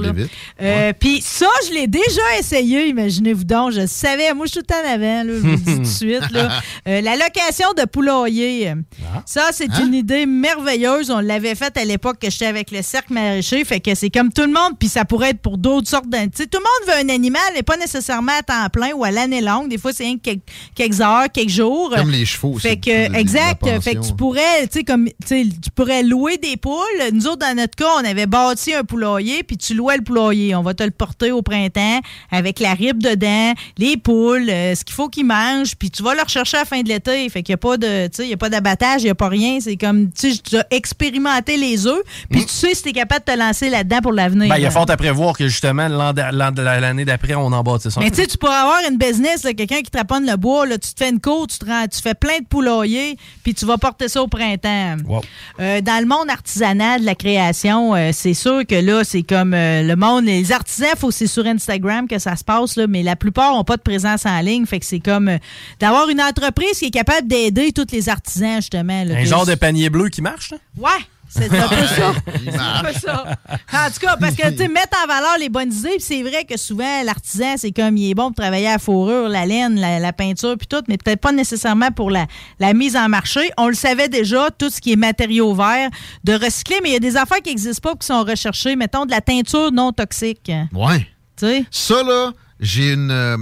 Euh, 0.61 0.93
Puis 0.97 1.21
ça, 1.21 1.47
je 1.67 1.73
l'ai 1.73 1.88
déjà 1.88 2.21
essayé, 2.39 2.88
imaginez-vous 2.88 3.43
donc. 3.43 3.71
Je 3.73 3.85
savais, 3.88 4.33
moi, 4.33 4.45
je 4.45 4.51
suis 4.53 4.61
tout 4.61 4.73
en 4.73 4.89
avant, 4.89 5.23
là, 5.23 5.33
je 5.33 5.39
vous 5.39 5.47
le 5.47 5.55
dis 5.57 5.75
tout 5.75 5.79
de 5.79 5.83
suite. 5.85 6.31
Là. 6.31 6.49
Euh, 6.88 6.99
la 7.01 7.15
location 7.15 7.67
de 7.77 7.85
poulailler. 7.85 8.73
Ça, 9.25 9.49
c'est 9.51 9.69
Hein? 9.71 9.85
une 9.85 9.93
idée 9.93 10.25
merveilleuse. 10.25 11.11
On 11.11 11.19
l'avait 11.19 11.53
faite 11.55 11.77
à 11.77 11.85
l'époque 11.85 12.17
que 12.19 12.29
j'étais 12.31 12.47
avec 12.47 12.71
le 12.71 12.81
cercle 12.81 13.13
maraîcher. 13.13 13.63
Fait 13.65 13.79
que 13.79 13.93
c'est 13.93 14.09
comme 14.09 14.31
tout 14.33 14.41
le 14.41 14.47
monde, 14.51 14.77
puis 14.79 14.89
ça 14.89 15.05
pourrait 15.05 15.29
être 15.31 15.41
pour 15.41 15.57
d'autres 15.57 15.88
sortes 15.88 16.09
d'animaux. 16.09 16.31
Tout 16.35 16.43
le 16.53 16.59
monde 16.59 16.88
veut 16.97 17.05
un 17.11 17.13
animal, 17.13 17.41
mais 17.53 17.61
pas 17.63 17.77
nécessairement 17.77 18.31
à 18.39 18.41
temps 18.43 18.69
plein 18.71 18.91
ou 18.93 19.03
à 19.03 19.11
l'année 19.11 19.41
longue. 19.41 19.69
Des 19.69 19.77
fois, 19.77 19.93
c'est 19.93 20.15
quelques, 20.23 20.41
quelques 20.73 21.01
heures, 21.01 21.27
quelques 21.31 21.49
jours. 21.49 21.93
Comme 21.95 22.09
les 22.09 22.25
chevaux, 22.25 22.57
Fait 22.57 22.77
que, 22.77 23.15
exact. 23.15 23.63
Fait 23.81 23.95
que 23.95 24.05
tu 24.07 24.13
pourrais, 24.13 24.63
tu 24.63 24.79
sais, 24.79 24.83
comme, 24.83 25.01
tu 25.28 25.45
pourrais 25.76 26.03
louer 26.03 26.38
des 26.38 26.57
poules. 26.57 26.80
Nous 27.14 27.28
autres, 27.28 27.40
dans 27.48 27.56
notre 27.56 27.76
cas, 27.76 27.90
on 28.02 28.06
avait 28.06 28.26
bâti 28.26 28.73
un 28.73 28.84
poulailler, 28.84 29.44
puis 29.44 29.57
tu 29.57 29.73
louais 29.73 29.98
le 29.98 30.03
poulailler. 30.03 30.56
On 30.56 30.61
va 30.61 30.73
te 30.73 30.84
le 30.84 30.91
porter 30.91 31.32
au 31.32 31.41
printemps 31.41 31.99
avec 32.32 32.60
la 32.60 32.73
ribe 32.73 33.02
dedans, 33.02 33.53
les 33.78 33.98
poules, 33.98 34.49
euh, 34.49 34.76
ce 34.76 34.84
qu'il 34.84 34.94
faut 34.95 35.10
qu'ils 35.10 35.26
mangent, 35.26 35.76
puis 35.76 35.90
tu 35.91 36.03
vas 36.03 36.14
le 36.15 36.22
rechercher 36.22 36.57
à 36.57 36.61
la 36.61 36.65
fin 36.65 36.82
de 36.82 36.90
l'été. 36.90 37.28
Fait 37.30 37.44
qu'il 37.44 37.53
n'y 37.53 37.56
a 37.56 37.57
pas 37.57 37.78
de, 37.78 38.07
tu 38.07 38.18
sais, 38.18 38.23
il 38.26 38.30
y 38.30 38.34
a 38.34 38.38
pas 38.38 38.49
d'abattage, 38.49 39.02
il 39.02 39.06
n'y 39.06 39.10
a 39.11 39.15
pas 39.15 39.30
rien. 39.30 39.60
C'est 39.60 39.78
comme, 39.78 40.11
tu 40.11 40.34
sais, 40.34 40.38
tu 40.41 40.57
as 40.57 40.65
expérimenté 40.72 41.57
les 41.57 41.88
œufs, 41.88 42.02
puis 42.30 42.45
tu 42.45 42.52
sais 42.53 42.73
si 42.73 42.84
tu 42.84 42.90
es 42.90 42.94
capable 42.94 43.26
de 43.26 43.32
te 43.32 43.38
lancer 43.38 43.69
là-dedans 43.69 43.99
pour 44.02 44.14
l'avenir. 44.14 44.49
Ben, 44.49 44.57
il 44.57 44.64
y 44.64 44.65
a 44.65 44.72
fort 44.72 44.90
à 44.90 44.98
prévoir 44.98 45.38
que 45.38 45.48
justement, 45.48 45.88
l'année 45.88 47.06
d'après, 47.06 47.36
on 47.36 47.45
en 47.52 47.64
bâtit 47.64 47.91
ça. 47.91 47.99
Mais 47.99 48.10
tu 48.11 48.18
sais, 48.22 48.28
tu 48.28 48.38
pourrais 48.38 48.56
avoir 48.56 48.80
une 48.90 48.98
business, 48.98 49.41
quelqu'un 49.41 49.82
qui 49.82 49.91
te 49.91 49.98
raponne 49.98 50.26
le 50.26 50.36
bois, 50.38 50.65
là, 50.65 50.78
tu 50.78 50.94
te 50.94 51.03
fais 51.03 51.10
une 51.10 51.19
cour, 51.22 51.48
tu, 51.48 51.57
te 51.60 51.65
rends- 51.65 51.88
tu 51.88 52.02
fais 52.02 52.14
plein 52.14 52.40
de 52.40 52.45
poulaillers, 52.45 53.18
puis 53.44 53.53
tu 53.53 53.65
vas 53.65 53.78
porter 53.78 54.07
ça 54.07 54.22
au 54.22 54.28
printemps. 54.28 54.90
Wow. 55.05 55.22
Euh, 55.59 55.81
dans 55.81 55.99
le 56.01 56.07
monde 56.07 56.30
artisanal 56.30 57.01
de 57.01 57.05
la 57.05 57.15
création, 57.15 57.95
euh, 57.95 58.11
c'est 58.13 58.34
sûr 58.34 58.65
que 58.68 58.76
là, 58.76 59.03
c'est 59.03 59.23
comme 59.23 59.53
euh, 59.53 59.84
le 59.84 59.95
monde, 59.95 60.26
les 60.26 60.51
artisans, 60.51 60.89
faut 60.97 61.09
que 61.09 61.13
c'est 61.13 61.27
sur 61.27 61.45
Instagram 61.45 62.07
que 62.07 62.19
ça 62.19 62.35
se 62.35 62.43
passe, 62.43 62.76
là, 62.76 62.88
mais 62.88 63.03
la 63.03 63.15
plupart 63.15 63.53
n'ont 63.53 63.63
pas 63.63 63.77
de 63.77 63.81
présence 63.81 64.26
en 64.26 64.39
ligne. 64.41 64.65
Fait 64.65 64.80
que 64.80 64.85
c'est 64.85 64.99
comme 64.99 65.27
euh, 65.30 65.38
d'avoir 65.80 66.09
une 66.09 66.22
entreprise 66.22 66.80
qui 66.80 66.85
est 66.85 66.91
capable 66.91 67.27
d'aider 67.27 67.72
tous 67.72 67.88
les 67.91 68.09
artisans, 68.09 68.55
justement. 68.57 69.03
là, 69.03 69.15
Un 69.18 69.26
genre 69.26 69.45
de 69.45 69.55
panier 69.55 69.89
bleu 69.89 70.09
qui 70.09 70.22
marche, 70.22 70.51
là? 70.51 70.57
Ouais, 70.77 70.89
c'est 71.34 71.58
un 71.58 71.68
peu 71.68 71.88
ça. 71.88 72.14
C'est 72.44 72.60
un 72.60 72.84
peu 72.84 72.94
ça. 72.94 73.24
En 73.74 73.90
tout 73.90 73.99
cas, 74.02 74.18
parce 74.18 74.36
que, 74.36 74.49
tu 74.49 74.68
mettre 74.72 74.98
en 75.02 75.08
valeur 75.08 75.38
les 75.40 75.49
bonnes 75.49 75.72
idées, 75.72 75.91
puis 75.91 76.02
c'est 76.02 76.22
vrai 76.24 76.44
que 76.44 76.58
souvent, 76.58 77.03
l'artisan, 77.03 77.56
c'est 77.58 77.72
comme, 77.72 77.95
il 77.95 78.12
est 78.12 78.14
bon 78.14 78.28
pour 78.28 78.36
travailler 78.36 78.68
à 78.68 78.74
la 78.74 78.80
fourrure, 78.80 79.30
la 79.30 79.45
laine, 79.45 79.80
la, 79.80 79.99
la 79.99 80.14
peinture, 80.14 80.58
puis 80.58 80.68
tout, 80.68 80.84
mais 80.90 80.98
peut-être 80.98 81.22
pas 81.22 81.32
nécessairement 81.32 81.91
pour 81.91 82.12
la, 82.12 82.26
la 82.60 82.74
mise 82.74 82.98
en 82.98 83.08
marché. 83.08 83.49
On 83.58 83.68
le 83.68 83.74
savait 83.74 84.10
déjà, 84.10 84.49
tout 84.52 84.70
ce 84.70 84.82
qui 84.82 84.91
est 84.91 84.98
matériaux 84.98 85.53
verts, 85.53 85.90
de 86.24 86.34
recycler, 86.34 86.80
mais 86.84 86.90
il 86.90 86.94
y 86.94 86.98
a 86.98 86.99
des 86.99 87.16
affaires 87.16 87.41
qui 87.41 87.49
n'existent 87.49 87.90
pas, 87.90 87.95
qui 87.95 88.06
sont 88.06 88.24
recherchées. 88.24 88.76
Mettons, 88.76 89.06
de 89.06 89.12
la 89.12 89.22
teinture 89.22 89.72
non 89.72 89.94
toxique. 89.94 90.52
Ouais. 90.74 91.08
Tu 91.38 91.45
sais? 91.45 91.66
Ça, 91.72 92.03
là, 92.03 92.32
j'ai 92.60 92.91
une, 92.94 93.12
euh, 93.12 93.38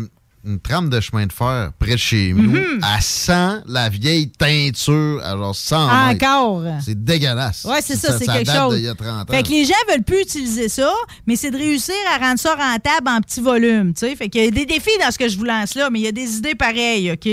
une 0.50 0.60
trame 0.60 0.90
de 0.90 1.00
chemin 1.00 1.26
de 1.28 1.32
fer 1.34 1.72
près 1.80 1.92
de 1.92 1.98
chez 1.98 2.34
nous. 2.34 2.52
Mhm. 2.52 2.82
Elle 2.96 3.02
sent 3.02 3.62
la 3.68 3.88
vieille 3.90 4.30
teinture, 4.30 5.22
alors 5.24 5.56
100 5.56 5.88
mètres. 6.08 6.26
Encore. 6.26 6.64
C'est 6.84 7.02
dégueulasse. 7.04 7.66
Oui, 7.70 7.78
c'est 7.82 7.96
ça, 7.96 8.18
c'est 8.18 8.26
quelque 8.26 8.46
date 8.46 8.58
chose. 8.58 8.80
y 8.82 8.88
a 8.88 8.96
30 8.96 9.30
ans. 9.30 9.34
Fait 9.34 9.44
que 9.44 9.50
les 9.50 9.66
gens 9.66 9.74
veulent 9.90 10.04
plus 10.04 10.22
utiliser 10.22 10.68
ça, 10.70 10.92
mais 11.28 11.36
c'est 11.36 11.52
de 11.52 11.58
réussir 11.58 11.96
à 12.14 12.18
rendre 12.26 12.40
ça 12.40 12.56
rentable 12.56 13.08
en 13.08 13.22
petit 13.22 13.42
volume, 13.42 13.94
tu 13.94 14.02
sais. 14.08 14.16
Fait 14.16 14.30
qu'il 14.30 14.44
y 14.44 14.48
a 14.48 14.52
des 14.52 14.66
défis 14.66 14.90
dans 15.02 15.12
ce 15.12 15.18
que 15.18 15.30
je 15.30 15.38
vous 15.38 15.46
lance 15.46 15.76
là, 15.76 15.90
mais 15.90 16.00
il 16.00 16.06
y 16.06 16.08
a 16.08 16.12
des 16.12 16.38
idées 16.38 16.56
pareilles, 16.56 17.12
OK? 17.12 17.28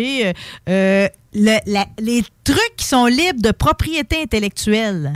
Euh, 0.69 1.09
le- 1.35 1.59
la- 1.67 1.87
les 1.99 2.23
trucs 2.45 2.77
qui 2.77 2.87
sont 2.87 3.07
libres 3.07 3.41
de 3.43 3.51
propriété 3.51 4.23
intellectuelle. 4.23 5.13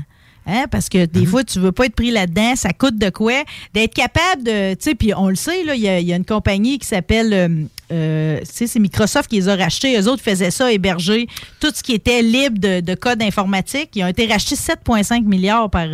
Hein, 0.46 0.64
parce 0.70 0.88
que 0.88 0.98
Mhm. 0.98 1.06
des 1.06 1.26
fois, 1.26 1.44
tu 1.44 1.60
veux 1.60 1.70
pas 1.70 1.84
être 1.86 1.94
pris 1.94 2.10
là-dedans, 2.10 2.56
ça 2.56 2.72
coûte 2.72 2.96
de 2.98 3.10
quoi? 3.10 3.44
D'être 3.74 3.94
capable 3.94 4.42
de. 4.42 4.72
Tu 4.74 4.78
sais, 4.80 4.94
puis 4.94 5.12
on 5.14 5.28
le 5.28 5.34
sait, 5.36 5.62
là, 5.64 5.74
il 5.74 5.82
y, 5.82 5.88
a- 5.88 6.00
il 6.00 6.06
y 6.08 6.12
a 6.12 6.16
une 6.16 6.24
compagnie 6.24 6.78
qui 6.78 6.88
s'appelle. 6.88 7.32
euh, 7.32 7.64
euh, 7.92 8.40
c'est 8.44 8.78
Microsoft 8.78 9.28
qui 9.30 9.36
les 9.36 9.48
a 9.48 9.56
rachetés. 9.56 9.98
Eux 9.98 10.08
autres 10.08 10.22
faisaient 10.22 10.50
ça, 10.50 10.72
héberger 10.72 11.26
tout 11.60 11.72
ce 11.74 11.82
qui 11.82 11.92
était 11.92 12.22
libre 12.22 12.58
de, 12.58 12.80
de 12.80 12.94
code 12.94 13.22
informatique. 13.22 13.90
Ils 13.94 14.04
ont 14.04 14.08
été 14.08 14.26
rachetés 14.26 14.56
7,5 14.56 15.24
milliards 15.24 15.70
par. 15.70 15.86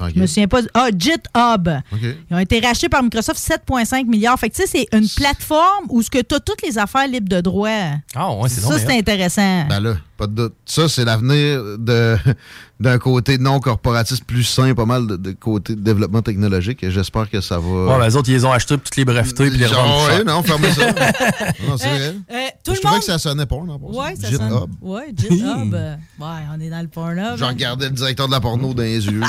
Euh, 0.00 0.10
je 0.14 0.20
me 0.20 0.26
souviens 0.26 0.48
pas. 0.48 0.60
Ah, 0.74 0.88
GitHub. 0.96 1.68
Ils 2.30 2.34
ont 2.34 2.38
été 2.38 2.60
rachetés 2.60 2.88
par 2.88 3.02
Microsoft 3.02 3.38
7,5 3.40 4.06
milliards. 4.06 4.38
Fait 4.38 4.50
que 4.50 4.56
tu 4.56 4.62
sais, 4.62 4.68
c'est 4.90 4.96
une 4.96 5.08
plateforme 5.08 5.86
où 5.88 6.02
ce 6.02 6.10
que 6.10 6.18
tu 6.22 6.34
as 6.34 6.40
toutes 6.40 6.62
les 6.62 6.78
affaires 6.78 7.06
libres 7.08 7.28
de 7.28 7.40
droit. 7.40 7.68
Ah, 8.14 8.32
ouais, 8.34 8.48
c'est 8.48 8.60
Ça, 8.60 8.78
c'est 8.78 8.98
intéressant. 8.98 9.66
Ben 9.68 9.80
là, 9.80 9.94
pas 10.16 10.26
de 10.26 10.32
doute. 10.34 10.54
Ça, 10.66 10.88
c'est 10.88 11.04
l'avenir 11.04 11.60
de 11.78 12.16
d'un 12.80 12.98
côté 12.98 13.38
non 13.38 13.58
corporatiste 13.58 14.24
plus 14.24 14.44
sain, 14.44 14.74
pas 14.74 14.84
mal 14.84 15.06
de, 15.06 15.16
de 15.16 15.32
côté 15.32 15.74
de 15.74 15.80
développement 15.80 16.20
technologique. 16.20 16.82
Et 16.84 16.90
j'espère 16.90 17.30
que 17.30 17.40
ça 17.40 17.58
va. 17.58 17.66
Ouais, 17.66 17.98
ben, 17.98 18.06
les 18.06 18.16
autres, 18.16 18.28
ils 18.28 18.34
les 18.34 18.44
ont 18.44 18.52
achetés, 18.52 18.76
puis 18.76 18.84
toutes 18.84 18.96
les 18.96 19.04
brevetés, 19.06 19.48
puis 19.48 19.58
les 19.58 19.66
revendent. 19.66 20.08
ouais, 20.10 20.24
non, 20.24 20.42
fermez 20.42 20.70
ça. 20.72 20.86
non, 21.66 21.76
c'est 21.78 21.88
vrai. 21.88 22.14
Euh, 22.30 22.36
tout 22.62 22.72
je 22.72 22.76
le 22.76 22.76
trouvais 22.76 22.90
monde. 22.92 22.98
que 23.00 23.04
ça 23.06 23.18
sonnait 23.18 23.46
porn 23.46 23.70
en 23.70 23.78
passant. 23.78 23.98
Ouais, 24.04 24.14
ça 24.16 24.28
GitHub. 24.28 24.48
sonne. 24.50 24.70
Ouais, 24.82 25.06
GitHub. 25.16 25.74
euh, 25.74 25.94
ouais, 26.20 26.26
on 26.54 26.60
est 26.60 26.68
dans 26.70 26.82
le 26.82 26.88
porno. 26.88 27.36
Je 27.36 27.44
regardais 27.44 27.86
le 27.86 27.92
directeur 27.92 28.26
de 28.26 28.32
la 28.32 28.40
porno 28.40 28.74
dans 28.74 28.82
les 28.82 29.06
yeux. 29.06 29.20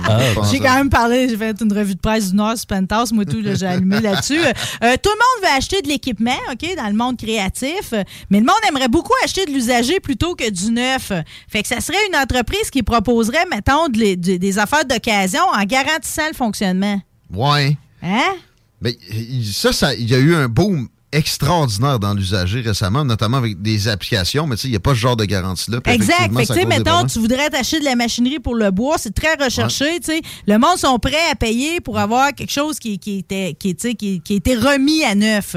Ça 0.00 0.18
Ah. 0.36 0.40
J'ai 0.50 0.58
quand 0.60 0.74
même 0.74 0.90
parlé, 0.90 1.28
j'ai 1.28 1.36
fait 1.36 1.60
une 1.60 1.72
revue 1.72 1.94
de 1.94 2.00
presse 2.00 2.30
du 2.30 2.36
Nord 2.36 2.54
Penthouse, 2.68 3.12
moi 3.12 3.24
tout, 3.24 3.40
là, 3.40 3.54
j'ai 3.54 3.66
allumé 3.66 4.00
là-dessus. 4.00 4.38
Euh, 4.38 4.52
euh, 4.84 4.96
tout 5.02 5.10
le 5.10 5.16
monde 5.16 5.42
veut 5.50 5.56
acheter 5.56 5.82
de 5.82 5.88
l'équipement, 5.88 6.36
OK, 6.52 6.76
dans 6.76 6.86
le 6.88 6.94
monde 6.94 7.16
créatif, 7.16 7.92
euh, 7.92 8.02
mais 8.30 8.40
le 8.40 8.46
monde 8.46 8.56
aimerait 8.68 8.88
beaucoup 8.88 9.12
acheter 9.24 9.44
de 9.46 9.50
l'usager 9.52 10.00
plutôt 10.00 10.34
que 10.34 10.48
du 10.50 10.70
neuf. 10.72 11.12
Fait 11.48 11.62
que 11.62 11.68
ça 11.68 11.80
serait 11.80 11.98
une 12.08 12.16
entreprise 12.16 12.70
qui 12.70 12.82
proposerait, 12.82 13.46
mettons, 13.50 13.88
de 13.88 13.98
les- 13.98 14.16
de- 14.16 14.36
des 14.36 14.58
affaires 14.58 14.84
d'occasion 14.84 15.42
en 15.52 15.62
garantissant 15.64 16.26
le 16.28 16.34
fonctionnement. 16.34 17.00
Ouais. 17.32 17.76
Hein? 18.02 18.34
Mais 18.80 18.96
il- 19.10 19.46
ça, 19.52 19.72
ça, 19.72 19.94
il 19.94 20.08
y 20.10 20.14
a 20.14 20.18
eu 20.18 20.34
un 20.34 20.48
boom 20.48 20.88
extraordinaire 21.14 21.98
dans 21.98 22.12
l'usager 22.12 22.60
récemment, 22.60 23.04
notamment 23.04 23.38
avec 23.38 23.62
des 23.62 23.88
applications, 23.88 24.46
mais 24.46 24.56
tu 24.56 24.62
sais, 24.62 24.68
il 24.68 24.72
n'y 24.72 24.76
a 24.76 24.80
pas 24.80 24.90
ce 24.90 24.98
genre 24.98 25.16
de 25.16 25.24
garantie-là. 25.24 25.78
Exact. 25.86 26.34
Fait 26.34 26.46
que, 26.46 26.60
ça 26.60 26.66
mettons, 26.66 27.06
tu 27.06 27.18
voudrais 27.18 27.48
t'acheter 27.50 27.80
de 27.80 27.84
la 27.84 27.94
machinerie 27.94 28.40
pour 28.40 28.54
le 28.54 28.70
bois, 28.70 28.96
c'est 28.98 29.14
très 29.14 29.34
recherché, 29.42 30.00
tu 30.00 30.12
sais. 30.12 30.22
Le 30.46 30.58
monde 30.58 30.76
sont 30.76 30.98
prêts 30.98 31.30
à 31.30 31.34
payer 31.34 31.80
pour 31.80 31.98
avoir 31.98 32.32
quelque 32.34 32.52
chose 32.52 32.78
qui, 32.78 32.98
qui 32.98 33.18
était, 33.18 33.54
qui, 33.58 33.74
qui, 33.74 34.20
qui 34.20 34.32
a 34.32 34.36
été 34.36 34.56
remis 34.56 35.04
à 35.04 35.14
neuf. 35.14 35.56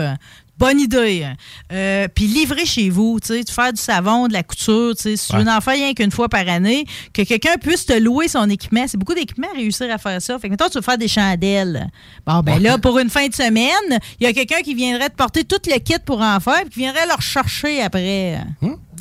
Bonne 0.59 0.79
idée. 0.79 1.25
Euh, 1.71 2.07
Puis 2.13 2.25
livrer 2.25 2.65
chez 2.65 2.89
vous, 2.89 3.19
tu 3.19 3.27
sais, 3.27 3.43
faire 3.47 3.71
du 3.71 3.81
savon, 3.81 4.27
de 4.27 4.34
la 4.34 4.41
couture, 4.43 4.95
tu 4.95 5.03
sais, 5.03 5.15
si 5.15 5.27
tu 5.29 5.35
veux 5.38 5.47
en 5.47 5.61
faire 5.61 5.73
rien 5.75 5.93
qu'une 5.93 6.09
fois 6.11 6.29
par 6.29 6.47
année, 6.49 6.85
que 7.13 7.21
quelqu'un 7.21 7.57
puisse 7.61 7.85
te 7.85 7.93
louer 7.93 8.27
son 8.27 8.49
équipement. 8.49 8.85
C'est 8.88 8.97
beaucoup 8.97 9.13
d'équipements 9.13 9.49
à 9.53 9.55
réussir 9.55 9.88
à 9.93 9.97
faire 9.99 10.21
ça. 10.21 10.39
Fait 10.39 10.47
que 10.47 10.53
mettons, 10.53 10.67
tu 10.69 10.77
veux 10.79 10.81
faire 10.84 10.97
des 10.97 11.07
chandelles. 11.07 11.88
Bon, 12.25 12.39
ben 12.39 12.59
là, 12.59 12.77
pour 12.79 12.97
une 12.97 13.09
fin 13.11 13.27
de 13.27 13.35
semaine, 13.35 13.99
il 14.19 14.23
y 14.23 14.27
a 14.27 14.34
quelqu'un 14.34 14.61
qui 14.63 14.73
viendrait 14.73 15.09
te 15.09 15.15
porter 15.15 15.43
tout 15.43 15.59
le 15.67 15.77
kit 15.79 15.93
pour 16.05 16.21
en 16.21 16.39
faire, 16.39 16.61
puis 16.61 16.69
qui 16.71 16.79
viendrait 16.79 17.05
le 17.05 17.13
rechercher 17.13 17.81
après. 17.84 18.39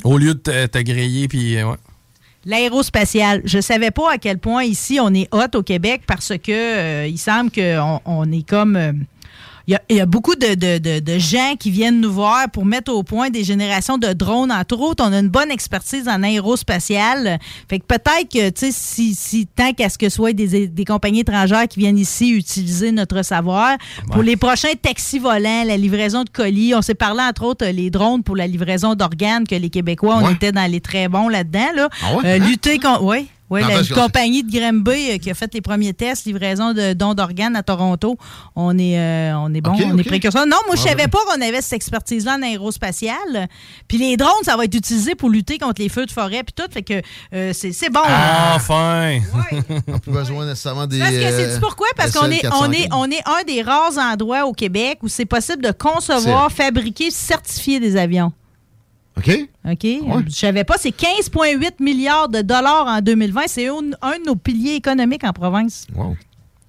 Au 0.03 0.17
lieu 0.19 0.35
de 0.35 0.39
te, 0.39 0.65
te 0.67 0.77
griller, 0.79 1.27
puis. 1.27 1.57
euh, 1.57 1.71
ouais. 1.71 1.77
L'aérospatial. 2.45 3.41
Je 3.45 3.59
savais 3.59 3.91
pas 3.91 4.13
à 4.13 4.17
quel 4.17 4.37
point 4.39 4.63
ici 4.63 4.99
on 5.01 5.13
est 5.13 5.27
hot 5.33 5.55
au 5.57 5.63
Québec 5.63 6.03
parce 6.07 6.29
que 6.41 6.51
euh, 6.51 7.07
il 7.07 7.17
semble 7.17 7.51
qu'on 7.51 7.99
on 8.05 8.31
est 8.31 8.47
comme. 8.47 8.75
euh, 8.75 8.93
il 9.67 9.73
y, 9.73 9.75
a, 9.75 9.81
il 9.89 9.97
y 9.97 9.99
a 9.99 10.05
beaucoup 10.05 10.35
de, 10.35 10.55
de- 10.55 10.77
de- 10.77 10.99
de 10.99 11.17
gens 11.19 11.55
qui 11.59 11.71
viennent 11.71 11.99
nous 11.99 12.11
voir 12.13 12.49
pour 12.51 12.65
mettre 12.65 12.91
au 12.93 13.03
point 13.03 13.29
des 13.29 13.43
générations 13.43 13.97
de 13.97 14.13
drones. 14.13 14.51
Entre 14.51 14.79
autres, 14.79 15.03
on 15.05 15.11
a 15.11 15.19
une 15.19 15.27
bonne 15.27 15.51
expertise 15.51 16.07
en 16.07 16.23
aérospatial. 16.23 17.39
Fait 17.69 17.79
que 17.79 17.85
peut-être 17.85 18.29
que, 18.31 18.49
tu 18.49 18.67
sais, 18.67 18.71
si, 18.71 19.13
si 19.15 19.45
tant 19.47 19.73
qu'à 19.73 19.89
ce 19.89 19.97
que 19.97 20.09
ce 20.09 20.15
soit 20.15 20.33
des, 20.33 20.67
des 20.67 20.85
compagnies 20.85 21.19
étrangères 21.19 21.67
qui 21.67 21.79
viennent 21.79 21.97
ici 21.99 22.29
utiliser 22.31 22.91
notre 22.91 23.23
savoir, 23.23 23.77
pour 24.11 24.23
les 24.23 24.37
prochains 24.37 24.73
taxis 24.81 25.19
volants, 25.19 25.63
la 25.65 25.77
livraison 25.77 26.23
de 26.23 26.29
colis, 26.29 26.73
on 26.75 26.81
s'est 26.81 26.95
parlé 26.95 27.21
entre 27.23 27.43
autres 27.43 27.65
les 27.65 27.89
drones 27.89 28.23
pour 28.23 28.35
la 28.35 28.47
livraison 28.47 28.95
d'organes 28.95 29.45
que 29.47 29.55
les 29.55 29.69
Québécois, 29.69 30.19
on 30.21 30.25
Ouais. 30.27 30.33
était 30.33 30.51
dans 30.51 30.69
les 30.69 30.81
très 30.81 31.07
bons 31.07 31.27
là-dedans. 31.29 31.67
Là. 31.75 31.89
Ah 32.03 32.15
ouais? 32.15 32.25
Euh, 32.25 32.39
Hein? 32.41 32.47
lutter 32.47 32.79
contre. 32.79 33.03
Oui. 33.03 33.27
Oui, 33.49 33.61
la 33.61 33.83
compagnie 33.95 34.43
de 34.43 34.51
Granby 34.51 35.11
euh, 35.11 35.17
qui 35.17 35.31
a 35.31 35.33
fait 35.33 35.53
les 35.53 35.61
premiers 35.61 35.93
tests, 35.93 36.25
livraison 36.25 36.73
de 36.73 36.93
dons 36.93 37.13
d'organes 37.13 37.55
à 37.55 37.63
Toronto. 37.63 38.17
On 38.55 38.77
est, 38.77 38.99
euh, 38.99 39.37
on 39.37 39.53
est 39.53 39.61
bon, 39.61 39.71
on 39.85 39.97
est 39.97 40.03
précurseur. 40.03 40.45
Non, 40.45 40.57
moi, 40.67 40.75
je 40.75 40.81
savais 40.81 41.07
pas 41.07 41.19
qu'on 41.25 41.41
avait 41.41 41.61
cette 41.61 41.73
expertise-là 41.73 42.35
en 42.37 42.41
aérospatial. 42.41 43.47
Puis 43.87 43.97
les 43.97 44.17
drones, 44.17 44.31
ça 44.43 44.57
va 44.57 44.65
être 44.65 44.75
utilisé 44.75 45.15
pour 45.15 45.29
lutter 45.29 45.57
contre 45.57 45.81
les 45.81 45.89
feux 45.89 46.05
de 46.05 46.11
forêt 46.11 46.43
puis 46.43 46.53
tout. 46.53 46.69
Fait 46.71 46.83
que 46.83 47.01
euh, 47.33 47.51
c'est 47.53 47.71
c'est 47.71 47.89
bon. 47.89 48.01
Ah, 48.03 48.53
Enfin! 48.55 49.19
On 49.87 49.91
n'a 49.91 49.99
plus 50.01 50.11
besoin 50.11 50.45
nécessairement 50.45 50.87
des. 50.87 50.99
Parce 50.99 51.11
que 51.11 51.21
c'est 51.21 51.55
euh, 51.55 51.59
pourquoi? 51.59 51.87
Parce 51.95 52.11
qu'on 52.11 52.29
est, 52.29 52.45
on 52.47 52.71
est, 52.71 52.87
SL415. 52.87 52.89
on 52.91 53.11
est 53.11 53.21
un 53.25 53.43
des 53.45 53.61
rares 53.61 53.97
endroits 53.97 54.45
au 54.45 54.53
Québec 54.53 54.99
où 55.03 55.07
c'est 55.07 55.25
possible 55.25 55.63
de 55.63 55.71
concevoir, 55.71 56.51
fabriquer, 56.51 57.11
certifier 57.11 57.79
des 57.79 57.95
avions. 57.95 58.33
OK? 59.17 59.47
OK? 59.65 59.83
Je 60.27 60.35
savais 60.35 60.63
pas, 60.63 60.75
c'est 60.77 60.95
15,8 60.95 61.81
milliards 61.81 62.29
de 62.29 62.41
dollars 62.41 62.85
en 62.87 63.01
2020. 63.01 63.41
C'est 63.47 63.67
un, 63.67 63.79
un 64.01 64.19
de 64.19 64.25
nos 64.25 64.35
piliers 64.35 64.75
économiques 64.75 65.23
en 65.23 65.33
province. 65.33 65.87
Wow. 65.95 66.15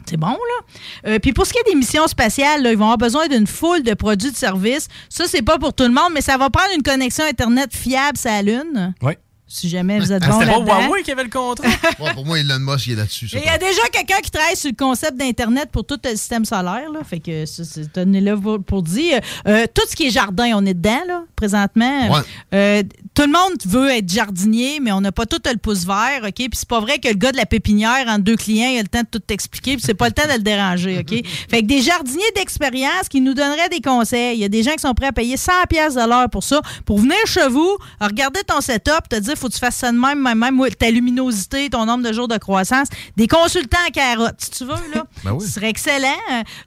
C'est 0.09 0.17
bon, 0.17 0.29
là. 0.29 1.07
Euh, 1.07 1.19
puis 1.19 1.33
pour 1.35 1.47
ce 1.47 1.53
qui 1.53 1.59
est 1.59 1.71
des 1.71 1.75
missions 1.75 2.07
spatiales, 2.07 2.63
là, 2.63 2.73
ils 2.73 2.79
vont 2.79 2.85
avoir 2.85 2.99
besoin 2.99 3.29
d'une 3.29 3.47
foule 3.47 3.83
de 3.83 3.93
produits 3.93 4.31
de 4.31 4.37
services. 4.37 4.89
Ça, 5.11 5.25
c'est 5.27 5.43
pas 5.43 5.59
pour 5.59 5.75
tout 5.75 5.85
le 5.85 5.91
monde, 5.91 6.13
mais 6.15 6.23
ça 6.23 6.39
va 6.39 6.49
prendre 6.49 6.71
une 6.75 6.83
connexion 6.83 7.25
Internet 7.25 7.75
fiable 7.77 8.17
la 8.25 8.43
Lune. 8.43 8.95
Oui. 9.03 9.13
Si 9.51 9.69
jamais 9.69 9.99
vous 9.99 10.13
êtes 10.13 10.23
Ah, 10.25 10.29
bon 10.29 10.41
C'était 10.41 10.53
pas. 10.53 10.87
Huawei 10.87 11.03
qui 11.03 11.11
avait 11.11 11.25
le 11.25 11.31
contrat? 11.31 11.69
Ouais, 11.99 12.13
pour 12.13 12.27
moi, 12.27 12.39
Elon 12.39 12.59
Musk, 12.61 12.87
il 12.87 12.93
est 12.93 12.97
là-dessus. 12.97 13.29
Il 13.33 13.41
y 13.41 13.49
a 13.49 13.57
déjà 13.57 13.81
quelqu'un 13.91 14.21
qui 14.23 14.31
travaille 14.31 14.57
sur 14.57 14.71
le 14.71 14.77
concept 14.77 15.17
d'Internet 15.17 15.71
pour 15.73 15.85
tout 15.85 15.99
le 16.05 16.11
système 16.11 16.45
solaire. 16.45 16.91
Là. 16.93 17.01
Fait 17.03 17.19
que 17.19 17.47
ça, 17.47 17.65
c'est 17.65 17.91
tenez-le 17.93 18.39
pour, 18.39 18.63
pour 18.63 18.83
dire. 18.83 19.21
Euh, 19.47 19.65
tout 19.75 19.83
ce 19.89 19.97
qui 19.97 20.07
est 20.07 20.11
jardin, 20.11 20.53
on 20.55 20.67
est 20.67 20.75
dedans, 20.75 21.01
là, 21.09 21.23
présentement. 21.35 22.11
Ouais. 22.11 22.21
Euh, 22.55 22.83
tout 23.15 23.23
le 23.23 23.33
monde 23.33 23.55
veut 23.65 23.91
être 23.91 24.09
jardinier, 24.09 24.81
mais 24.81 24.93
on 24.93 25.01
n'a 25.01 25.13
pas 25.13 25.27
tout 25.27 25.41
le 25.45 25.57
pouce 25.57 25.87
vert, 25.87 26.21
OK? 26.25 26.35
Puis 26.35 26.51
c'est 26.53 26.69
pas 26.69 26.81
vrai 26.81 26.99
que 26.99 27.09
le 27.09 27.15
gars 27.15 27.33
de 27.33 27.39
la 27.39 27.47
pépinière, 27.47 28.05
entre 28.07 28.25
deux 28.25 28.37
clients, 28.37 28.69
il 28.71 28.79
a 28.79 28.83
le 28.83 28.89
temps 28.89 29.01
de 29.01 29.09
tout 29.11 29.19
t'expliquer, 29.19 29.77
puis 29.77 29.83
c'est 29.85 29.95
pas 29.95 30.07
le 30.09 30.13
temps 30.13 30.29
de 30.29 30.35
le 30.35 30.43
déranger, 30.43 30.99
OK? 30.99 31.27
fait 31.51 31.63
que 31.63 31.67
des 31.67 31.81
jardiniers 31.81 32.31
d'expérience 32.37 33.09
qui 33.09 33.21
nous 33.23 33.35
donneraient 33.35 33.71
des 33.71 33.81
conseils. 33.81 34.37
Il 34.37 34.41
y 34.41 34.45
a 34.45 34.49
des 34.49 34.63
gens 34.63 34.73
qui 34.73 34.83
sont 34.83 34.95
prêts 34.95 35.07
à 35.07 35.13
payer 35.13 35.37
100 35.37 35.53
pièces 35.69 35.95
de 35.95 36.07
l'heure 36.07 36.29
pour 36.31 36.45
ça, 36.45 36.61
pour 36.85 36.99
venir 36.99 37.17
chez 37.27 37.49
vous, 37.49 37.79
regarder 38.01 38.41
ton 38.47 38.61
setup, 38.61 39.09
te 39.09 39.17
dire, 39.17 39.38
faut 39.39 39.49
que 39.49 39.55
tu 39.55 39.59
fasses 39.59 39.77
ça 39.77 39.93
de 39.93 39.99
même, 39.99 40.23
même, 40.23 40.61
ta 40.79 40.91
luminosité, 40.91 41.71
ton 41.71 41.87
nombre 41.87 42.07
de 42.07 42.13
jours 42.13 42.29
de 42.29 42.37
croissance. 42.39 42.89
Des 43.17 43.27
consultants 43.27 43.79
en 43.87 43.91
carotte, 43.91 44.37
si 44.39 44.51
tu 44.51 44.65
veux, 44.65 44.75
là. 44.95 45.05
Ben 45.25 45.33
oui. 45.33 45.45
Ce 45.47 45.53
serait 45.55 45.69
excellent. 45.71 46.07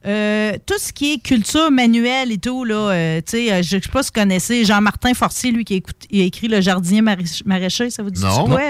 Euh, 0.05 0.53
tout 0.65 0.77
ce 0.77 0.91
qui 0.91 1.13
est 1.13 1.17
culture 1.19 1.71
manuelle 1.71 2.31
et 2.31 2.37
tout, 2.37 2.63
là, 2.63 2.75
euh, 2.91 3.21
tu 3.21 3.31
sais, 3.31 3.51
euh, 3.51 3.61
je 3.63 3.77
ne 3.77 3.81
sais 3.81 3.89
pas 3.89 4.03
si 4.03 4.07
vous 4.13 4.19
connaissez 4.21 4.65
Jean-Martin 4.65 5.13
Forcier, 5.13 5.51
lui, 5.51 5.63
qui 5.63 5.75
écoute- 5.75 5.95
il 6.09 6.21
a 6.21 6.23
écrit 6.25 6.47
Le 6.47 6.61
jardinier 6.61 7.01
maraîch- 7.01 7.43
maraîcher, 7.45 7.89
ça 7.89 8.03
vous 8.03 8.09
dit 8.11 8.21
Non. 8.21 8.45
quoi? 8.45 8.61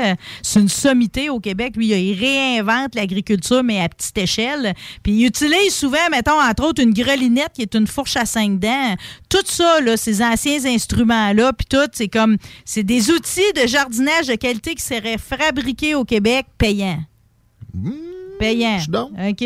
C'est 0.44 0.60
une 0.60 0.70
sommité 0.70 1.30
au 1.30 1.40
Québec. 1.40 1.74
Lui, 1.76 1.88
il 1.88 2.20
réinvente 2.20 2.96
l'agriculture, 2.96 3.64
mais 3.64 3.82
à 3.82 3.90
petite 3.90 4.18
échelle. 4.18 4.74
Puis 5.04 5.14
il 5.14 5.26
utilise 5.26 5.74
souvent, 5.74 5.98
mettons, 6.12 6.40
entre 6.42 6.64
autres, 6.66 6.82
une 6.82 6.94
grelinette 6.94 7.52
qui 7.54 7.62
est 7.64 7.76
une 7.76 7.88
fourche 7.88 8.16
à 8.18 8.26
cinq 8.26 8.60
dents. 8.60 8.96
Tout 9.30 9.44
ça, 9.46 9.80
là, 9.82 9.98
ces 9.98 10.22
anciens 10.22 10.64
instruments-là, 10.66 11.54
puis 11.54 11.66
tout, 11.70 11.90
c'est 11.94 12.08
comme, 12.08 12.38
c'est 12.66 12.84
des 12.84 13.10
outils 13.12 13.42
de 13.56 13.68
jardinage 13.92 14.28
de 14.28 14.36
qualité 14.36 14.76
qui 14.76 14.84
seraient 14.84 15.18
fabriqués 15.18 15.96
au 15.96 16.06
Québec 16.06 16.46
payants. 16.58 17.04
Payant. 18.40 18.80
OK? 18.92 19.46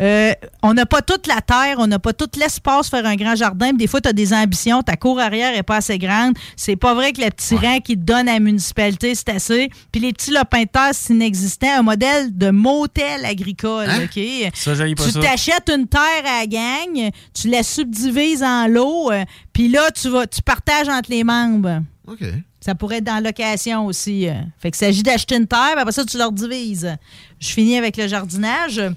Euh, 0.00 0.32
on 0.62 0.72
n'a 0.72 0.86
pas 0.86 1.02
toute 1.02 1.26
la 1.26 1.42
terre, 1.42 1.76
on 1.78 1.86
n'a 1.86 1.98
pas 1.98 2.14
tout 2.14 2.28
l'espace 2.38 2.88
pour 2.88 2.98
faire 2.98 3.06
un 3.06 3.16
grand 3.16 3.34
jardin. 3.36 3.74
Des 3.74 3.86
fois, 3.86 4.00
tu 4.00 4.08
as 4.08 4.14
des 4.14 4.32
ambitions, 4.32 4.82
ta 4.82 4.96
cour 4.96 5.20
arrière 5.20 5.52
n'est 5.52 5.62
pas 5.62 5.76
assez 5.76 5.98
grande. 5.98 6.34
C'est 6.56 6.76
pas 6.76 6.94
vrai 6.94 7.12
que 7.12 7.20
le 7.20 7.28
petit 7.28 7.54
rang 7.54 7.80
qui 7.80 7.96
te 7.96 8.02
donne 8.02 8.26
à 8.28 8.34
la 8.34 8.40
municipalité, 8.40 9.14
c'est 9.14 9.28
assez. 9.28 9.68
Puis 9.92 10.00
les 10.00 10.14
petits 10.14 10.30
lopins 10.30 10.62
de 10.62 10.68
terre, 10.68 10.90
c'est 10.92 11.12
inexistant. 11.12 11.80
Un 11.80 11.82
modèle 11.82 12.36
de 12.36 12.50
motel 12.50 13.26
agricole. 13.26 13.88
OK? 14.04 14.18
Ça, 14.54 14.74
j'haïs 14.74 14.94
pas 14.94 15.04
tu 15.04 15.10
ça. 15.10 15.20
t'achètes 15.20 15.68
une 15.68 15.86
terre 15.86 16.00
à 16.24 16.40
la 16.40 16.46
gang, 16.46 17.10
tu 17.34 17.48
la 17.48 17.62
subdivises 17.62 18.42
en 18.42 18.68
lots, 18.68 19.10
euh, 19.12 19.24
puis 19.52 19.68
là, 19.68 19.90
tu 19.90 20.08
vas, 20.08 20.26
tu 20.26 20.40
partages 20.40 20.88
entre 20.88 21.10
les 21.10 21.24
membres. 21.24 21.82
OK. 22.08 22.24
Ça 22.64 22.74
pourrait 22.74 22.96
être 22.98 23.04
dans 23.04 23.14
la 23.16 23.20
location 23.20 23.84
aussi. 23.84 24.26
euh. 24.26 24.32
Fait 24.58 24.70
qu'il 24.70 24.78
s'agit 24.78 25.02
d'acheter 25.02 25.36
une 25.36 25.46
terre, 25.46 25.74
après 25.76 25.92
ça, 25.92 26.02
tu 26.04 26.16
leur 26.16 26.32
divises. 26.32 26.96
Je 27.38 27.48
finis 27.48 27.76
avec 27.76 27.96
le 27.98 28.08
jardinage. 28.08 28.80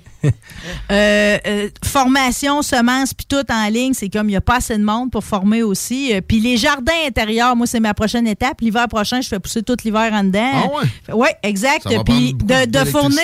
Euh, 0.91 1.37
euh, 1.47 1.69
formation, 1.85 2.61
semences, 2.61 3.13
puis 3.13 3.25
tout 3.27 3.43
en 3.51 3.67
ligne, 3.69 3.93
c'est 3.93 4.09
comme 4.09 4.27
il 4.27 4.31
n'y 4.31 4.35
a 4.37 4.41
pas 4.41 4.57
assez 4.57 4.77
de 4.77 4.83
monde 4.83 5.11
pour 5.11 5.23
former 5.23 5.63
aussi. 5.63 6.11
Puis 6.27 6.39
les 6.39 6.57
jardins 6.57 6.91
intérieurs, 7.05 7.55
moi, 7.55 7.67
c'est 7.67 7.79
ma 7.79 7.93
prochaine 7.93 8.27
étape. 8.27 8.59
L'hiver 8.61 8.87
prochain, 8.87 9.21
je 9.21 9.27
fais 9.27 9.39
pousser 9.39 9.61
tout 9.63 9.75
l'hiver 9.85 10.09
en 10.13 10.23
dedans. 10.23 10.51
Ah 10.53 10.67
ouais? 10.67 11.13
Oui, 11.13 11.27
exact. 11.43 11.87
Puis 12.05 12.33
de, 12.33 12.65
de 12.65 12.85
fournir. 12.85 13.19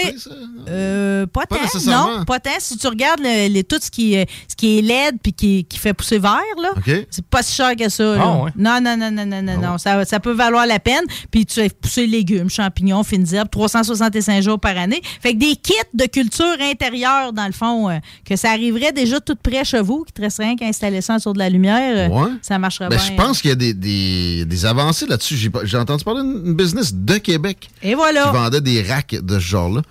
Euh, 0.70 1.26
pas, 1.28 1.46
Pas 1.46 1.58
tant, 1.58 1.64
nécessairement. 1.64 2.18
non, 2.20 2.26
pas 2.26 2.40
tant. 2.40 2.52
Si 2.60 2.78
tu 2.78 2.88
regardes 2.88 3.22
le- 3.22 3.62
tout 3.64 3.80
ce 3.82 3.90
qui, 3.92 4.14
est- 4.14 4.30
ce 4.48 4.56
qui 4.56 4.78
est 4.78 4.82
LED 4.82 5.18
puis 5.22 5.34
qui, 5.34 5.66
qui 5.66 5.78
fait 5.80 5.94
pousser 5.94 6.20
vert, 6.20 6.40
là, 6.62 6.72
OK. 6.78 7.06
c'est 7.10 7.26
pas 7.26 7.42
si 7.44 7.56
cher 7.56 7.76
que 7.76 7.90
ça. 7.90 8.16
Ah 8.20 8.44
ouais? 8.44 8.52
Non, 8.56 8.80
non, 8.82 8.96
non, 8.98 9.12
non, 9.12 9.26
non, 9.26 9.42
non, 9.42 9.58
non. 9.60 9.78
Ça, 9.78 10.06
ça 10.06 10.20
peut 10.20 10.33
peut 10.34 10.44
valoir 10.44 10.66
la 10.66 10.80
peine. 10.80 11.04
Puis 11.32 11.46
tu 11.46 11.56
fais 11.62 11.70
pousser 11.70 12.08
légumes, 12.08 12.50
champignons, 12.50 13.04
fines 13.04 13.26
herbes, 13.34 13.50
365 13.52 14.42
jours 14.42 14.60
par 14.60 14.78
année. 14.78 15.02
Fait 15.22 15.34
que 15.34 15.40
des 15.40 15.56
kits 15.56 15.74
de 15.94 16.06
culture 16.06 16.46
intérieure, 16.62 17.34
dans 17.34 17.46
le 17.46 17.52
fond, 17.52 17.90
euh, 17.90 17.98
que 18.26 18.36
ça 18.36 18.52
arriverait 18.52 18.92
déjà 18.92 19.20
tout 19.20 19.36
près 19.36 19.64
chez 19.64 19.82
vous, 19.82 20.04
qui 20.06 20.14
te 20.14 20.22
resterait 20.22 20.48
rien 20.48 20.56
qu'à 20.56 20.66
installer 20.68 21.02
ça 21.02 21.20
sur 21.20 21.34
de 21.34 21.40
la 21.40 21.50
lumière, 21.50 22.10
euh, 22.12 22.14
Ouais. 22.14 22.32
ça 22.42 22.58
marcherait 22.60 22.90
Ben, 22.90 22.98
bien. 22.98 23.06
je 23.06 23.14
pense 23.14 23.42
qu'il 23.42 23.50
y 23.50 23.54
a 23.54 23.56
des, 23.56 23.74
des- 23.74 24.46
des 24.46 24.66
avancées 24.66 25.06
là-dessus. 25.06 25.36
J'ai 25.64 25.78
entendu 25.78 26.04
parler 26.04 26.22
d'une 26.22 26.54
business 26.56 26.94
de 26.94 27.18
Québec 27.18 27.70
Et 27.82 27.96
voilà. 27.96 28.26
qui 28.26 28.34
vendait 28.34 28.62
des 28.62 28.82
racks 28.82 29.16
de 29.22 29.36
ce 29.36 29.46
genre-là. 29.46 29.82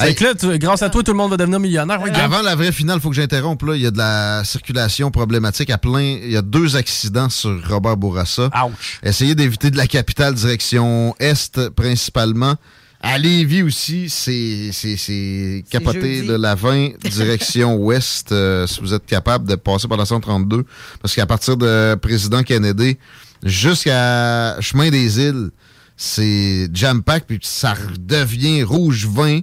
Fait 0.00 0.14
que 0.14 0.24
là, 0.24 0.34
tu- 0.34 0.58
grâce 0.58 0.82
à 0.82 0.90
toi, 0.90 1.02
tout 1.02 1.10
le 1.12 1.16
monde 1.16 1.30
va 1.30 1.36
devenir 1.36 1.58
millionnaire. 1.60 2.00
Ouais. 2.00 2.10
Avant 2.12 2.42
la 2.42 2.54
vraie 2.54 2.72
finale, 2.72 2.98
il 2.98 3.00
faut 3.00 3.10
que 3.10 3.16
j'interrompe. 3.16 3.62
Là. 3.62 3.74
Il 3.74 3.82
y 3.82 3.86
a 3.86 3.90
de 3.90 3.98
la 3.98 4.42
circulation 4.44 5.10
problématique 5.10 5.70
à 5.70 5.78
plein. 5.78 6.18
Il 6.22 6.30
y 6.30 6.36
a 6.36 6.42
deux 6.42 6.76
accidents 6.76 7.28
sur 7.28 7.58
Robert 7.68 7.96
Bourassa. 7.96 8.48
Essayez 9.02 9.34
d'éviter 9.34 9.70
de 9.70 9.76
la 9.76 9.86
capitale 9.86 10.34
direction 10.34 11.14
Est 11.18 11.68
principalement. 11.70 12.54
À 13.00 13.16
Lévis 13.16 13.62
aussi, 13.62 14.08
c'est 14.10 14.70
c'est- 14.72 14.96
c'est 14.96 15.64
capoté 15.70 16.22
de 16.22 16.34
la 16.34 16.56
20 16.56 16.90
direction 17.10 17.76
Ouest, 17.76 18.32
euh, 18.32 18.66
si 18.66 18.80
vous 18.80 18.92
êtes 18.92 19.06
capable 19.06 19.48
de 19.48 19.54
passer 19.54 19.86
par 19.86 19.96
la 19.98 20.04
132. 20.04 20.64
Parce 21.00 21.14
qu'à 21.14 21.24
partir 21.26 21.56
de 21.56 21.94
Président 21.94 22.42
Kennedy 22.42 22.96
jusqu'à 23.44 24.60
Chemin 24.60 24.90
des 24.90 25.20
Îles, 25.20 25.50
c'est 25.96 26.68
jam-pack, 26.72 27.24
puis 27.26 27.38
ça 27.42 27.74
redevient 27.74 28.62
rouge 28.62 29.06
vin 29.06 29.40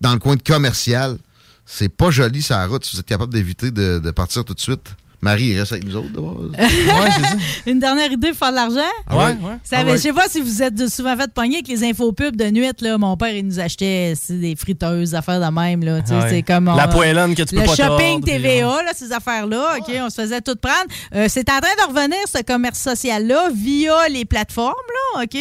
dans 0.00 0.12
le 0.12 0.18
coin 0.18 0.36
commercial. 0.36 1.18
C'est 1.66 1.88
pas 1.88 2.10
joli, 2.10 2.42
ça 2.42 2.66
route. 2.66 2.84
Si 2.84 2.96
vous 2.96 3.00
êtes 3.00 3.06
capable 3.06 3.32
d'éviter 3.32 3.70
de 3.70 4.10
partir 4.10 4.44
tout 4.44 4.54
de 4.54 4.60
suite. 4.60 4.94
Marie, 5.20 5.46
il 5.46 5.58
reste 5.58 5.72
avec 5.72 5.84
nous 5.84 5.96
autres. 5.96 6.10
d'abord. 6.12 6.40
Une 7.66 7.80
dernière 7.80 8.10
idée 8.12 8.28
pour 8.28 8.38
faire 8.38 8.50
de 8.50 8.54
l'argent? 8.54 8.80
Ah 9.08 9.16
ouais? 9.16 9.36
Ça, 9.64 9.78
Ah 9.80 9.84
ouais. 9.84 9.92
Je 9.92 9.96
sais 9.96 10.12
pas 10.12 10.28
si 10.28 10.40
vous 10.40 10.62
êtes 10.62 10.88
souvent 10.88 11.16
fait 11.16 11.32
pogner 11.32 11.56
avec 11.56 11.68
les 11.68 11.82
infopubs 11.84 12.36
de 12.36 12.50
nuit. 12.50 12.68
Là. 12.80 12.98
Mon 12.98 13.16
père, 13.16 13.34
il 13.34 13.44
nous 13.46 13.58
achetait 13.58 14.14
des 14.28 14.54
friteuses, 14.54 15.10
des 15.10 15.14
affaires 15.16 15.40
de 15.40 15.52
même. 15.52 15.82
Là. 15.82 15.96
Ouais. 15.96 16.26
C'est 16.30 16.42
comme 16.42 16.66
La 16.66 16.88
on- 16.88 16.92
poêlonne 16.92 17.34
que 17.34 17.42
tu 17.42 17.54
peux 17.56 17.62
le 17.62 17.66
pas 17.66 17.74
shopping 17.74 18.20
tordre, 18.20 18.24
TVA, 18.26 18.82
là, 18.84 18.92
ces 18.94 19.12
affaires-là. 19.12 19.78
OK, 19.78 19.92
on 20.00 20.10
se 20.10 20.22
faisait 20.22 20.40
tout 20.40 20.54
prendre. 20.56 20.86
Euh, 21.14 21.26
c'est 21.28 21.48
en 21.50 21.58
train 21.60 21.74
de 21.86 21.88
revenir, 21.92 22.18
ce 22.32 22.42
commerce 22.42 22.78
social-là, 22.78 23.48
via 23.52 24.08
les 24.08 24.24
plateformes. 24.24 24.74
Là, 25.16 25.24
OK? 25.24 25.36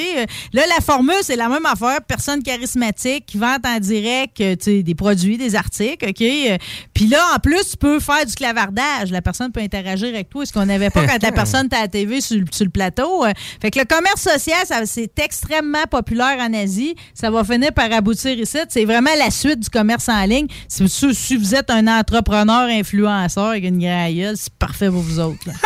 Là, 0.54 0.62
la 0.76 0.82
formule, 0.84 1.16
c'est 1.22 1.36
la 1.36 1.50
même 1.50 1.66
affaire. 1.66 2.00
Personne 2.08 2.42
charismatique 2.42 3.26
qui 3.28 3.38
vend 3.38 3.58
en 3.64 3.80
direct 3.80 4.42
des 4.42 4.96
produits, 4.96 5.38
des 5.38 5.56
articles. 5.56 6.04
OK? 6.10 6.60
Puis 6.94 7.08
là, 7.08 7.20
en 7.36 7.40
plus, 7.40 7.72
tu 7.72 7.78
peux 7.78 8.00
faire 8.00 8.26
du 8.26 8.34
clavardage. 8.34 9.12
La 9.12 9.22
personne 9.22 9.52
peut 9.52 9.62
interagir 9.68 10.10
avec 10.10 10.30
toi, 10.30 10.46
ce 10.46 10.52
qu'on 10.54 10.66
n'avait 10.66 10.90
pas 10.90 11.06
quand 11.08 11.22
la 11.22 11.32
personne 11.32 11.68
était 11.68 11.76
à 11.76 11.82
la 11.82 11.88
TV 11.88 12.22
sur, 12.22 12.38
le- 12.38 12.46
sur 12.52 12.66
le 12.66 12.72
plateau? 12.72 13.26
Euh, 13.26 13.32
Fait 13.62 13.70
que 13.72 13.80
le 13.80 13.86
commerce 13.86 14.22
social, 14.22 14.66
c'est 14.86 15.20
extrêmement 15.20 15.86
populaire 15.90 16.38
en 16.40 16.54
Asie. 16.54 16.96
Ça 17.14 17.30
va 17.30 17.44
finir 17.44 17.72
par 17.74 17.92
aboutir 17.92 18.38
ici. 18.38 18.58
C'est 18.70 18.86
vraiment 18.86 19.12
la 19.18 19.30
suite 19.32 19.60
du 19.60 19.70
commerce 19.70 20.10
en 20.10 20.24
ligne. 20.26 20.48
Si, 20.68 21.36
vous 21.38 21.56
êtes 21.56 21.70
un 21.70 21.88
entrepreneur 21.88 22.68
influenceur 22.70 23.50
avec 23.50 23.64
une 23.66 23.80
grande 23.80 24.14
gueule, 24.16 24.36
c'est 24.38 24.54
parfait 24.54 24.90
pour 24.90 25.02
vous 25.02 25.20
autres. 25.20 25.48
là. 25.48 25.54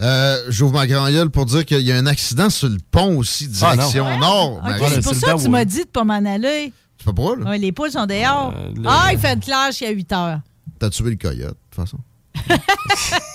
Euh, 0.00 0.44
J'ouvre 0.48 0.74
ma 0.74 0.86
grand 0.86 1.10
gueule 1.10 1.28
pour 1.28 1.44
dire 1.44 1.64
qu'il 1.66 1.80
y 1.80 1.90
a 1.90 1.96
un 1.96 2.06
accident 2.06 2.50
sur 2.50 2.68
le 2.68 2.78
pont 2.92 3.16
aussi, 3.18 3.48
direction 3.48 4.06
Ah, 4.08 4.16
nord. 4.16 4.62
Marie. 4.62 4.84
c'est 4.94 5.02
pour 5.02 5.12
ça 5.14 5.32
que 5.34 5.42
tu 5.42 5.48
m'as 5.48 5.64
dit 5.64 5.80
de 5.80 5.88
pas 5.88 6.04
m'en 6.04 6.24
aller. 6.24 6.72
Tu 6.98 7.04
fais 7.04 7.12
pas, 7.12 7.34
là? 7.36 7.50
Ouais, 7.50 7.58
les 7.58 7.72
poules 7.72 7.90
sont 7.90 8.06
dehors. 8.06 8.54
le- 8.76 8.82
Ah, 8.86 9.08
il 9.12 9.18
fait 9.18 9.34
de 9.34 9.44
clash 9.44 9.80
il 9.80 9.84
y 9.84 9.86
a 9.88 9.90
8 9.90 10.12
heures. 10.12 10.40
T'as 10.78 10.90
tué 10.90 11.10
le 11.10 11.16
coyote, 11.16 11.48
de 11.48 11.48
toute 11.48 11.74
façon. 11.74 11.98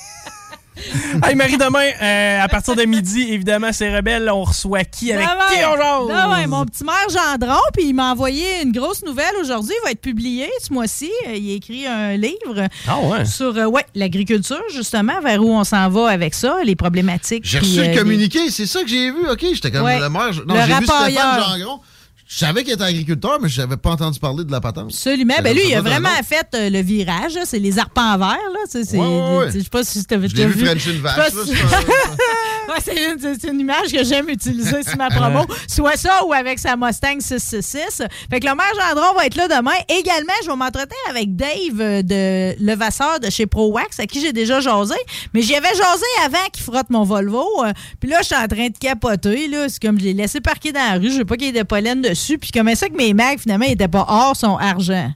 Hey, 1.24 1.36
Marie, 1.36 1.58
demain, 1.58 1.92
euh, 2.02 2.42
à 2.44 2.48
partir 2.50 2.76
de 2.76 2.84
midi, 2.84 3.28
évidemment, 3.32 3.72
c'est 3.72 3.96
rebelle. 3.96 4.30
On 4.30 4.44
reçoit 4.44 4.84
qui 4.84 5.14
avec 5.14 5.26
Demain. 5.28 5.48
qui 5.50 5.64
on 5.66 5.78
jase? 5.78 6.08
Demain, 6.26 6.48
mon 6.48 6.66
petit 6.66 6.84
maire 6.84 7.08
Gendron, 7.10 7.60
puis 7.74 7.86
il 7.86 7.94
m'a 7.94 8.12
envoyé 8.12 8.62
une 8.64 8.72
grosse 8.72 9.04
nouvelle 9.06 9.34
aujourd'hui. 9.40 9.74
Il 9.82 9.86
va 9.86 9.92
être 9.92 10.02
publié 10.02 10.50
ce 10.62 10.74
mois-ci. 10.74 11.10
Euh, 11.28 11.36
Il 11.36 11.52
a 11.52 11.56
écrit 11.56 11.86
un 11.88 12.18
livre 12.18 12.68
Ah 12.88 13.00
ouais? 13.00 13.24
sur 13.24 13.56
euh, 13.56 13.66
ouais, 13.66 13.86
l'agriculture, 13.96 14.62
justement, 14.74 15.22
vers 15.22 15.42
où 15.42 15.52
on 15.56 15.64
s'en 15.64 15.88
va 15.90 16.10
avec 16.10 16.34
ça, 16.34 16.58
les 16.66 16.76
problématiques. 16.76 17.46
J'ai 17.46 17.60
reçu 17.60 17.80
euh, 17.80 17.84
le 17.84 17.90
les- 17.92 17.96
communiqué, 17.98 18.50
c'est 18.50 18.66
ça 18.66 18.82
que 18.82 18.90
j'ai 18.90 19.12
vu. 19.12 19.30
OK, 19.30 19.40
j'étais 19.54 19.72
comme 19.72 19.84
Ouais. 19.84 20.00
le 20.00 20.10
maire. 20.10 20.32
Non, 20.46 20.56
j'ai 20.56 20.74
vu 20.74 20.86
Stéphane. 20.86 21.14
Gendron. 21.60 21.80
Je 22.26 22.38
savais 22.38 22.64
qu'il 22.64 22.74
était 22.74 22.84
agriculteur, 22.84 23.38
mais 23.42 23.50
je 23.50 23.62
n'avais 23.62 23.78
pas 23.78 23.92
entendu 23.92 24.20
parler 24.20 24.44
de 24.44 24.52
la 24.52 24.62
patente. 24.62 24.86
Absolument. 24.86 25.36
Ben 25.44 25.54
lui, 25.56 25.64
il 25.68 25.76
a 25.76 25.82
vraiment 25.82 26.10
fait 26.24 26.48
euh, 26.56 26.70
le 26.70 26.82
virage. 26.82 27.34
C'est 27.46 27.60
les 27.60 27.78
arpents 27.78 28.18
verts. 28.18 28.28
Là. 28.28 28.60
C'est- 28.68 28.94
Ouais, 28.98 29.00
ouais, 29.00 29.38
ouais. 29.38 29.52
Je 29.54 29.60
sais 29.60 29.70
pas 29.70 29.84
si 29.84 30.04
avais 30.10 30.28
Je 30.30 30.36
l'ai 30.36 30.46
vu 30.48 30.66
French 30.66 30.86
une 30.88 31.02
vache, 31.02 31.32
c'est 32.84 33.50
une, 33.50 33.60
image 33.60 33.92
que 33.92 34.04
j'aime 34.04 34.30
utiliser 34.30 34.84
sur 34.84 34.98
ma 34.98 35.10
promo. 35.10 35.46
Soit 35.68 35.98
ça 35.98 36.24
ou 36.26 36.34
avec 36.34 36.60
sa 36.60 36.76
Mustang 36.76 37.20
666. 37.20 38.04
Fait 38.30 38.40
que 38.40 38.48
le 38.48 38.56
maire 38.56 38.72
Gendron 38.80 39.14
va 39.16 39.26
être 39.26 39.36
là 39.36 39.48
demain. 39.48 39.72
Également, 39.90 40.34
je 40.44 40.50
vais 40.50 40.56
m'entretenir 40.56 40.98
avec 41.10 41.36
Dave 41.36 41.80
euh, 41.80 42.02
de 42.02 42.64
Levasseur 42.64 43.20
de 43.20 43.30
chez 43.30 43.46
ProWax, 43.46 44.00
à 44.00 44.06
qui 44.08 44.22
j'ai 44.22 44.34
déjà 44.34 44.60
jasé. 44.60 44.96
Mais 45.34 45.42
j'y 45.42 45.56
avais 45.56 45.70
jasé 45.76 46.06
avant 46.26 46.38
qu'il 46.52 46.64
frotte 46.64 46.90
mon 46.90 47.04
Volvo. 47.04 47.46
euh, 47.66 47.72
Puis 48.00 48.10
là, 48.10 48.20
je 48.22 48.28
suis 48.28 48.36
en 48.36 48.48
train 48.48 48.68
de 48.68 48.78
capoter. 48.78 49.48
là. 49.48 49.68
C'est 49.70 49.82
comme 49.82 50.00
je 50.00 50.06
l'ai 50.06 50.14
laissé 50.14 50.42
parquer 50.42 50.72
dans 50.72 50.80
la 50.94 50.98
rue. 51.00 51.12
Je 51.12 51.18
veux 51.20 51.26
pas 51.26 51.36
qu'il 51.38 51.48
y 51.48 51.50
ait 51.50 51.62
de 51.62 51.68
pollen 51.68 52.13
Puis 52.38 52.52
comment 52.54 52.76
ça 52.76 52.90
que 52.90 52.96
mes 52.96 53.14
mags, 53.14 53.40
finalement, 53.40 53.66
ils 53.66 53.72
n'étaient 53.72 53.88
pas 53.88 54.06
or, 54.08 54.36
sont 54.36 54.58
argent. 54.58 55.12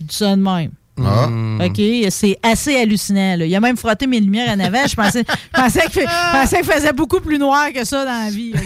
Je 0.00 0.06
dis 0.06 0.16
ça 0.16 0.36
de 0.36 0.42
même. 0.42 0.72
Ah. 1.00 1.28
OK, 1.64 1.80
c'est 2.10 2.36
assez 2.42 2.76
hallucinant. 2.76 3.36
là. 3.36 3.46
Il 3.46 3.54
a 3.54 3.60
même 3.60 3.76
frotté 3.76 4.06
mes 4.06 4.20
lumières 4.20 4.50
en 4.54 4.60
avant. 4.60 4.86
Je 4.86 4.94
pensais, 4.94 5.24
je 5.26 5.60
pensais 5.60 6.60
qu'il 6.60 6.64
faisait 6.70 6.92
beaucoup 6.92 7.20
plus 7.20 7.38
noir 7.38 7.72
que 7.72 7.84
ça 7.84 8.04
dans 8.04 8.24
la 8.24 8.30
vie. 8.30 8.52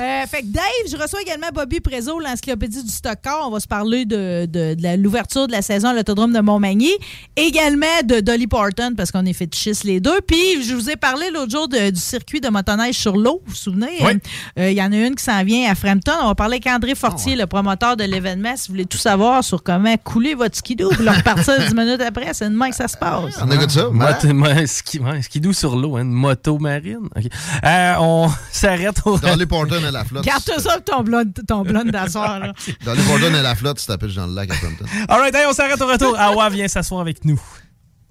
Euh, 0.00 0.24
fait 0.26 0.42
que 0.42 0.46
Dave, 0.46 0.62
je 0.90 0.96
reçois 0.96 1.20
également 1.20 1.48
Bobby 1.52 1.80
Prézo, 1.80 2.20
l'encyclopédie 2.20 2.82
du 2.84 2.90
stock 2.90 3.16
car. 3.22 3.46
On 3.48 3.50
va 3.50 3.58
se 3.60 3.66
parler 3.66 4.04
de, 4.06 4.46
de- 4.46 4.74
de 4.74 4.96
l'ouverture 5.02 5.46
de 5.48 5.52
la 5.52 5.62
saison 5.62 5.88
à 5.88 5.92
l'autodrome 5.94 6.32
de 6.32 6.38
Montmagny. 6.40 6.92
Également 7.36 7.86
de 8.04 8.20
Dolly 8.20 8.46
Parton, 8.46 8.94
parce 8.96 9.10
qu'on 9.10 9.26
est 9.26 9.32
fétichistes 9.32 9.84
les 9.84 10.00
deux. 10.00 10.20
Puis, 10.26 10.62
je 10.62 10.74
vous 10.74 10.88
ai 10.90 10.96
parlé 10.96 11.26
l'autre 11.34 11.50
jour 11.50 11.68
de- 11.68 11.90
du 11.90 12.00
circuit 12.00 12.40
de 12.40 12.48
motoneige 12.48 12.94
sur 12.94 13.16
l'eau. 13.16 13.42
Vous 13.44 13.50
vous 13.50 13.54
souvenez? 13.56 13.88
Oui. 14.00 14.12
Euh, 14.58 14.70
Il 14.70 14.76
y 14.76 14.82
en 14.82 14.92
a 14.92 14.96
une 14.96 15.16
qui 15.16 15.24
s'en 15.24 15.42
vient 15.44 15.70
à 15.70 15.74
Frampton. 15.74 16.12
On 16.22 16.28
va 16.28 16.34
parler 16.34 16.54
avec 16.64 16.66
André 16.68 16.94
Fortier, 16.94 17.34
le 17.36 17.46
promoteur 17.46 17.96
de 17.96 18.04
l'événement. 18.04 18.56
Si 18.56 18.68
vous 18.68 18.74
voulez 18.74 18.86
tout 18.86 18.96
savoir 18.98 19.42
sur 19.44 19.62
comment 19.62 19.96
couler 19.98 20.34
votre 20.34 20.56
skidoo, 20.56 20.90
repartir 21.30 21.66
10 21.68 21.74
minutes 21.74 22.00
après, 22.00 22.32
c'est 22.34 22.48
demain 22.48 22.70
que 22.70 22.76
ça 22.76 22.88
se 22.88 22.96
passe. 22.96 23.38
On 23.42 23.50
écoute 23.50 23.70
ça? 23.70 23.88
Moto, 23.90 24.32
mo- 24.34 24.46
ski, 24.66 24.98
ouais, 25.00 25.22
skidoo 25.22 25.52
sur 25.52 25.76
l'eau, 25.76 25.96
hein, 25.96 26.02
une 26.02 26.12
moto 26.12 26.58
marine. 26.58 27.08
Euh, 27.64 27.94
on 27.98 28.30
s'arrête 28.52 29.00
au. 29.04 29.18
Dolly 29.18 29.46
Parton 29.46 29.82
à 29.86 29.90
la 29.90 30.04
flotte. 30.04 30.24
Garde 30.24 30.42
ça 30.58 30.78
ton 30.80 31.02
blonde, 31.02 31.32
ton 31.46 31.62
blonde 31.62 31.90
d'asseoir. 31.90 32.38
là. 32.40 32.52
Dolly 32.84 33.02
Parton 33.02 33.34
à 33.34 33.42
la 33.42 33.54
flotte, 33.54 33.78
tu 33.78 33.86
t'appelles 33.86 34.14
dans 34.14 34.26
le 34.26 34.34
lac 34.34 34.50
à 34.50 34.56
Compton. 34.56 34.84
All 35.08 35.20
right, 35.20 35.34
hey, 35.34 35.46
on 35.48 35.52
s'arrête 35.52 35.80
au 35.80 35.86
retour. 35.86 36.18
Awa 36.18 36.48
vient 36.50 36.68
s'asseoir 36.68 37.00
avec 37.00 37.24
nous. 37.24 37.40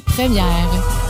première. 0.00 1.09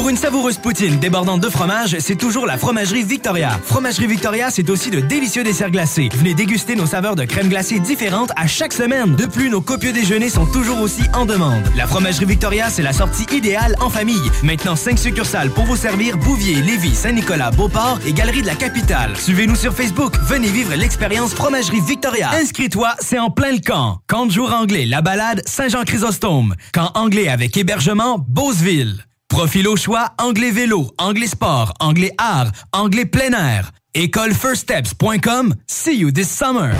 Pour 0.00 0.08
une 0.08 0.16
savoureuse 0.16 0.56
poutine 0.56 0.98
débordante 0.98 1.42
de 1.42 1.50
fromage, 1.50 1.98
c'est 1.98 2.16
toujours 2.16 2.46
la 2.46 2.56
Fromagerie 2.56 3.02
Victoria. 3.02 3.60
Fromagerie 3.62 4.06
Victoria, 4.06 4.50
c'est 4.50 4.70
aussi 4.70 4.88
de 4.88 5.00
délicieux 5.00 5.44
desserts 5.44 5.70
glacés. 5.70 6.08
Venez 6.14 6.32
déguster 6.32 6.74
nos 6.74 6.86
saveurs 6.86 7.16
de 7.16 7.26
crème 7.26 7.50
glacée 7.50 7.80
différentes 7.80 8.32
à 8.34 8.46
chaque 8.46 8.72
semaine. 8.72 9.14
De 9.14 9.26
plus, 9.26 9.50
nos 9.50 9.60
copieux 9.60 9.92
déjeuners 9.92 10.30
sont 10.30 10.46
toujours 10.46 10.80
aussi 10.80 11.02
en 11.12 11.26
demande. 11.26 11.62
La 11.76 11.86
Fromagerie 11.86 12.24
Victoria, 12.24 12.70
c'est 12.70 12.80
la 12.80 12.94
sortie 12.94 13.26
idéale 13.30 13.76
en 13.78 13.90
famille. 13.90 14.30
Maintenant, 14.42 14.74
5 14.74 14.98
succursales 14.98 15.50
pour 15.50 15.64
vous 15.64 15.76
servir 15.76 16.16
Bouvier, 16.16 16.62
Lévis, 16.62 16.94
Saint-Nicolas, 16.94 17.50
Beauport 17.50 17.98
et 18.06 18.14
Galerie 18.14 18.40
de 18.40 18.46
la 18.46 18.54
Capitale. 18.54 19.14
Suivez-nous 19.18 19.56
sur 19.56 19.74
Facebook. 19.74 20.14
Venez 20.22 20.48
vivre 20.48 20.74
l'expérience 20.76 21.34
Fromagerie 21.34 21.82
Victoria. 21.86 22.30
Inscris-toi, 22.30 22.94
c'est 23.00 23.18
en 23.18 23.28
plein 23.28 23.52
le 23.52 23.60
camp. 23.60 23.98
Camp 24.06 24.24
de 24.24 24.32
jour 24.32 24.50
anglais, 24.54 24.86
la 24.86 25.02
balade 25.02 25.42
Saint-Jean-Chrysostome. 25.44 26.54
Camp 26.72 26.90
anglais 26.94 27.28
avec 27.28 27.54
hébergement 27.58 28.18
Beauceville. 28.18 29.04
Profil 29.30 29.68
au 29.68 29.76
choix 29.76 30.08
anglais 30.18 30.50
vélo, 30.50 30.90
anglais 30.98 31.28
sport, 31.28 31.72
anglais 31.78 32.12
art, 32.18 32.50
anglais 32.72 33.06
plein 33.06 33.32
air. 33.32 33.70
Écolefirststeps.com. 33.94 35.54
See 35.68 35.98
you 35.98 36.10
this 36.10 36.28
summer. 36.28 36.72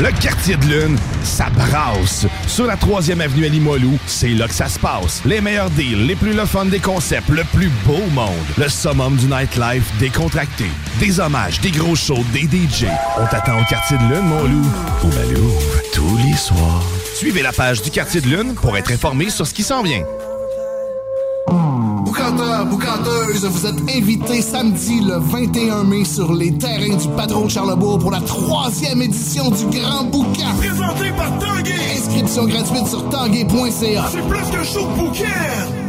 Le 0.00 0.10
quartier 0.20 0.56
de 0.56 0.64
lune, 0.64 0.98
ça 1.22 1.48
brasse. 1.50 2.26
Sur 2.48 2.66
la 2.66 2.74
3e 2.74 3.20
avenue 3.20 3.46
à 3.46 3.48
Limoilou, 3.48 3.98
c'est 4.06 4.30
là 4.30 4.48
que 4.48 4.54
ça 4.54 4.68
se 4.68 4.80
passe. 4.80 5.22
Les 5.24 5.40
meilleurs 5.40 5.70
deals, 5.70 6.06
les 6.06 6.16
plus 6.16 6.32
le 6.32 6.44
fun 6.44 6.64
des 6.64 6.80
concepts, 6.80 7.28
le 7.28 7.44
plus 7.44 7.70
beau 7.86 8.04
monde. 8.12 8.34
Le 8.58 8.68
summum 8.68 9.16
du 9.16 9.26
nightlife 9.26 9.88
décontracté. 10.00 10.66
Des 10.98 11.20
hommages, 11.20 11.60
des 11.60 11.70
gros 11.70 11.94
shows, 11.94 12.24
des 12.32 12.42
DJ. 12.42 12.86
On 13.16 13.26
t'attend 13.26 13.60
au 13.60 13.64
quartier 13.64 13.96
de 13.96 14.14
lune, 14.14 14.26
mon 14.26 14.42
loup. 14.42 14.66
Au 15.04 15.06
Malou, 15.06 15.52
tous 15.92 16.16
les 16.26 16.36
soirs. 16.36 16.82
Suivez 17.14 17.42
la 17.42 17.52
page 17.52 17.80
du 17.82 17.90
quartier 17.90 18.20
de 18.20 18.26
lune 18.26 18.54
pour 18.54 18.76
être 18.76 18.90
informé 18.90 19.30
sur 19.30 19.46
ce 19.46 19.54
qui 19.54 19.62
s'en 19.62 19.82
vient. 19.82 20.04
Boucanteurs, 22.30 22.66
boucanteuses, 22.66 23.44
vous 23.44 23.66
êtes 23.66 23.96
invités 23.96 24.40
samedi 24.40 25.00
le 25.00 25.18
21 25.18 25.82
mai 25.82 26.04
sur 26.04 26.32
les 26.32 26.56
terrains 26.56 26.96
du 26.96 27.08
Patron 27.16 27.46
de 27.46 27.50
Charlebourg 27.50 27.98
pour 27.98 28.12
la 28.12 28.20
troisième 28.20 29.02
édition 29.02 29.50
du 29.50 29.78
Grand 29.78 30.04
Boucan. 30.04 30.54
Présenté 30.58 31.10
par 31.16 31.38
Tanguay. 31.38 31.96
Inscription 31.96 32.46
gratuite 32.46 32.86
sur 32.86 33.08
tanguay.ca. 33.08 34.04
C'est 34.12 34.28
plus 34.28 34.50
qu'un 34.50 34.62
show 34.62 34.86
de 34.86 35.02
bouquin. 35.02 35.79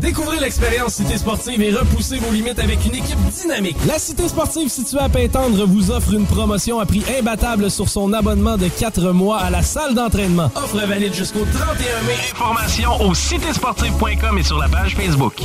Découvrez 0.00 0.40
l'expérience 0.40 0.94
Cité 0.94 1.18
Sportive 1.18 1.60
et 1.60 1.72
repoussez 1.72 2.18
vos 2.18 2.32
limites 2.32 2.58
avec 2.58 2.84
une 2.86 2.94
équipe 2.94 3.18
dynamique. 3.42 3.76
La 3.86 3.98
Cité 3.98 4.28
Sportive 4.28 4.68
située 4.68 4.98
à 4.98 5.08
Pintendre 5.08 5.66
vous 5.66 5.90
offre 5.90 6.14
une 6.14 6.26
promotion 6.26 6.80
à 6.80 6.86
prix 6.86 7.02
imbattable 7.18 7.70
sur 7.70 7.88
son 7.88 8.12
abonnement 8.12 8.56
de 8.56 8.68
4 8.68 9.12
mois 9.12 9.38
à 9.38 9.50
la 9.50 9.62
salle 9.62 9.94
d'entraînement. 9.94 10.50
Offre 10.56 10.86
valide 10.86 11.12
jusqu'au 11.12 11.44
31 11.52 12.02
mai. 12.06 12.14
Informations 12.32 13.02
au 13.02 13.14
citésportive.com 13.14 14.38
et 14.38 14.42
sur 14.42 14.58
la 14.58 14.68
page 14.68 14.96
Facebook. 14.96 15.42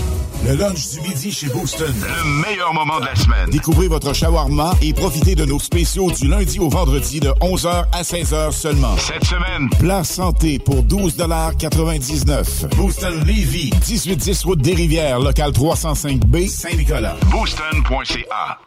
Le 0.47 0.55
lunch 0.55 0.89
du 0.89 1.01
midi 1.01 1.31
chez 1.31 1.47
Booston. 1.47 1.91
Le 1.91 2.41
meilleur 2.47 2.73
moment 2.73 2.99
de 2.99 3.05
la 3.05 3.15
semaine. 3.15 3.49
Découvrez 3.49 3.87
votre 3.87 4.13
shawarma 4.13 4.73
et 4.81 4.93
profitez 4.93 5.35
de 5.35 5.43
nos 5.43 5.59
spéciaux 5.59 6.11
du 6.11 6.27
lundi 6.27 6.59
au 6.59 6.69
vendredi 6.69 7.19
de 7.19 7.29
11h 7.41 7.85
à 7.91 8.03
16h 8.03 8.51
seulement. 8.51 8.95
Cette 8.97 9.25
semaine, 9.25 9.69
Plat 9.79 10.03
santé 10.03 10.59
pour 10.59 10.83
12,99 10.83 12.75
Booston 12.75 13.19
Levy, 13.25 13.71
1810 13.87 14.44
route 14.45 14.61
des 14.61 14.75
Rivières, 14.75 15.19
local 15.19 15.51
305B, 15.51 16.47
Saint-Nicolas. 16.47 17.15
booston.ca. 17.31 18.59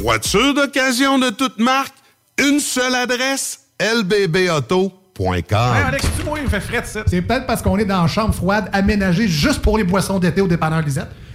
Voiture 0.00 0.54
d'occasion 0.54 1.18
de 1.18 1.30
toute 1.30 1.58
marque, 1.58 1.94
une 2.38 2.60
seule 2.60 2.94
adresse, 2.94 3.60
lbbauto.com. 3.80 5.34
Hey, 5.34 5.82
Alex, 5.84 6.06
tu 6.16 6.24
moi, 6.24 6.38
il 6.40 6.48
fait 6.48 6.60
frais 6.60 6.80
de 6.82 6.86
ça. 6.86 7.02
C'est 7.08 7.22
peut-être 7.22 7.46
parce 7.46 7.60
qu'on 7.60 7.76
est 7.78 7.84
dans 7.84 8.02
une 8.02 8.08
chambre 8.08 8.34
froide 8.34 8.70
aménagée 8.72 9.26
juste 9.26 9.62
pour 9.62 9.76
les 9.76 9.84
boissons 9.84 10.20
d'été 10.20 10.40
au 10.40 10.46
dépanneur 10.46 10.82
Lisette. 10.82 11.08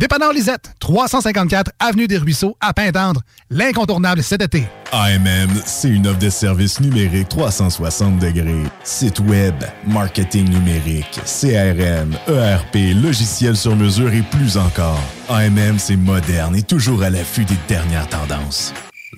Dépanneur 0.00 0.32
Lisette, 0.32 0.72
354 0.80 1.72
Avenue 1.78 2.06
des 2.06 2.16
Ruisseaux, 2.16 2.56
à 2.58 2.72
Pintendre. 2.72 3.20
L'incontournable 3.50 4.22
cet 4.22 4.40
été. 4.40 4.66
AMM, 4.92 5.50
c'est 5.66 5.90
une 5.90 6.06
offre 6.06 6.18
de 6.18 6.30
services 6.30 6.80
numériques 6.80 7.28
360 7.28 8.18
degrés. 8.18 8.64
Site 8.82 9.20
web, 9.20 9.54
marketing 9.86 10.48
numérique, 10.48 11.20
CRM, 11.26 12.16
ERP, 12.28 12.94
logiciel 12.94 13.58
sur 13.58 13.76
mesure 13.76 14.14
et 14.14 14.22
plus 14.22 14.56
encore. 14.56 15.02
AMM, 15.28 15.78
c'est 15.78 15.96
moderne 15.96 16.56
et 16.56 16.62
toujours 16.62 17.02
à 17.02 17.10
l'affût 17.10 17.44
des 17.44 17.58
dernières 17.68 18.08
tendances. 18.08 18.72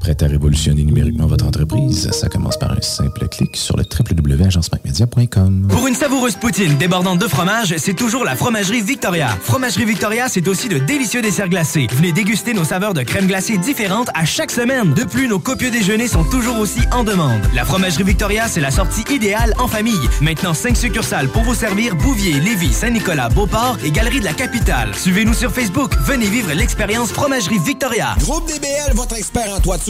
Prêt 0.00 0.16
à 0.22 0.26
révolutionner 0.26 0.82
numériquement 0.82 1.26
votre 1.26 1.44
entreprise? 1.44 2.10
Ça 2.12 2.30
commence 2.30 2.58
par 2.58 2.72
un 2.72 2.80
simple 2.80 3.28
clic 3.28 3.54
sur 3.54 3.76
le 3.76 3.84
www.agencemacmedia.com. 3.84 5.68
Pour 5.68 5.86
une 5.86 5.94
savoureuse 5.94 6.36
poutine 6.36 6.78
débordante 6.78 7.18
de 7.18 7.28
fromage, 7.28 7.74
c'est 7.76 7.92
toujours 7.92 8.24
la 8.24 8.34
Fromagerie 8.34 8.80
Victoria. 8.80 9.28
Fromagerie 9.42 9.84
Victoria, 9.84 10.28
c'est 10.30 10.48
aussi 10.48 10.70
de 10.70 10.78
délicieux 10.78 11.20
desserts 11.20 11.50
glacés. 11.50 11.86
Venez 11.92 12.12
déguster 12.12 12.54
nos 12.54 12.64
saveurs 12.64 12.94
de 12.94 13.02
crème 13.02 13.26
glacée 13.26 13.58
différentes 13.58 14.08
à 14.14 14.24
chaque 14.24 14.50
semaine. 14.50 14.94
De 14.94 15.04
plus, 15.04 15.28
nos 15.28 15.38
copieux 15.38 15.70
déjeuners 15.70 16.08
sont 16.08 16.24
toujours 16.24 16.58
aussi 16.58 16.80
en 16.92 17.04
demande. 17.04 17.42
La 17.54 17.66
Fromagerie 17.66 18.04
Victoria, 18.04 18.48
c'est 18.48 18.62
la 18.62 18.70
sortie 18.70 19.04
idéale 19.14 19.52
en 19.58 19.68
famille. 19.68 20.08
Maintenant, 20.22 20.54
5 20.54 20.78
succursales 20.78 21.28
pour 21.28 21.42
vous 21.42 21.54
servir 21.54 21.94
Bouvier, 21.96 22.40
Lévis, 22.40 22.72
Saint-Nicolas, 22.72 23.28
Beauport 23.28 23.76
et 23.84 23.90
Galerie 23.90 24.20
de 24.20 24.24
la 24.24 24.32
Capitale. 24.32 24.94
Suivez-nous 24.94 25.34
sur 25.34 25.52
Facebook. 25.52 25.92
Venez 26.06 26.26
vivre 26.30 26.52
l'expérience 26.54 27.12
Fromagerie 27.12 27.58
Victoria. 27.58 28.14
Groupe 28.20 28.46
DBL, 28.46 28.94
votre 28.94 29.16
expert 29.16 29.52
en 29.54 29.60
toiture 29.60 29.89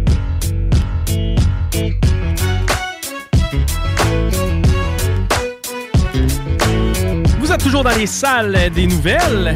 Vous 7.39 7.51
êtes 7.51 7.63
toujours 7.63 7.83
dans 7.83 7.97
les 7.97 8.07
salles 8.07 8.71
des 8.73 8.87
nouvelles. 8.87 9.53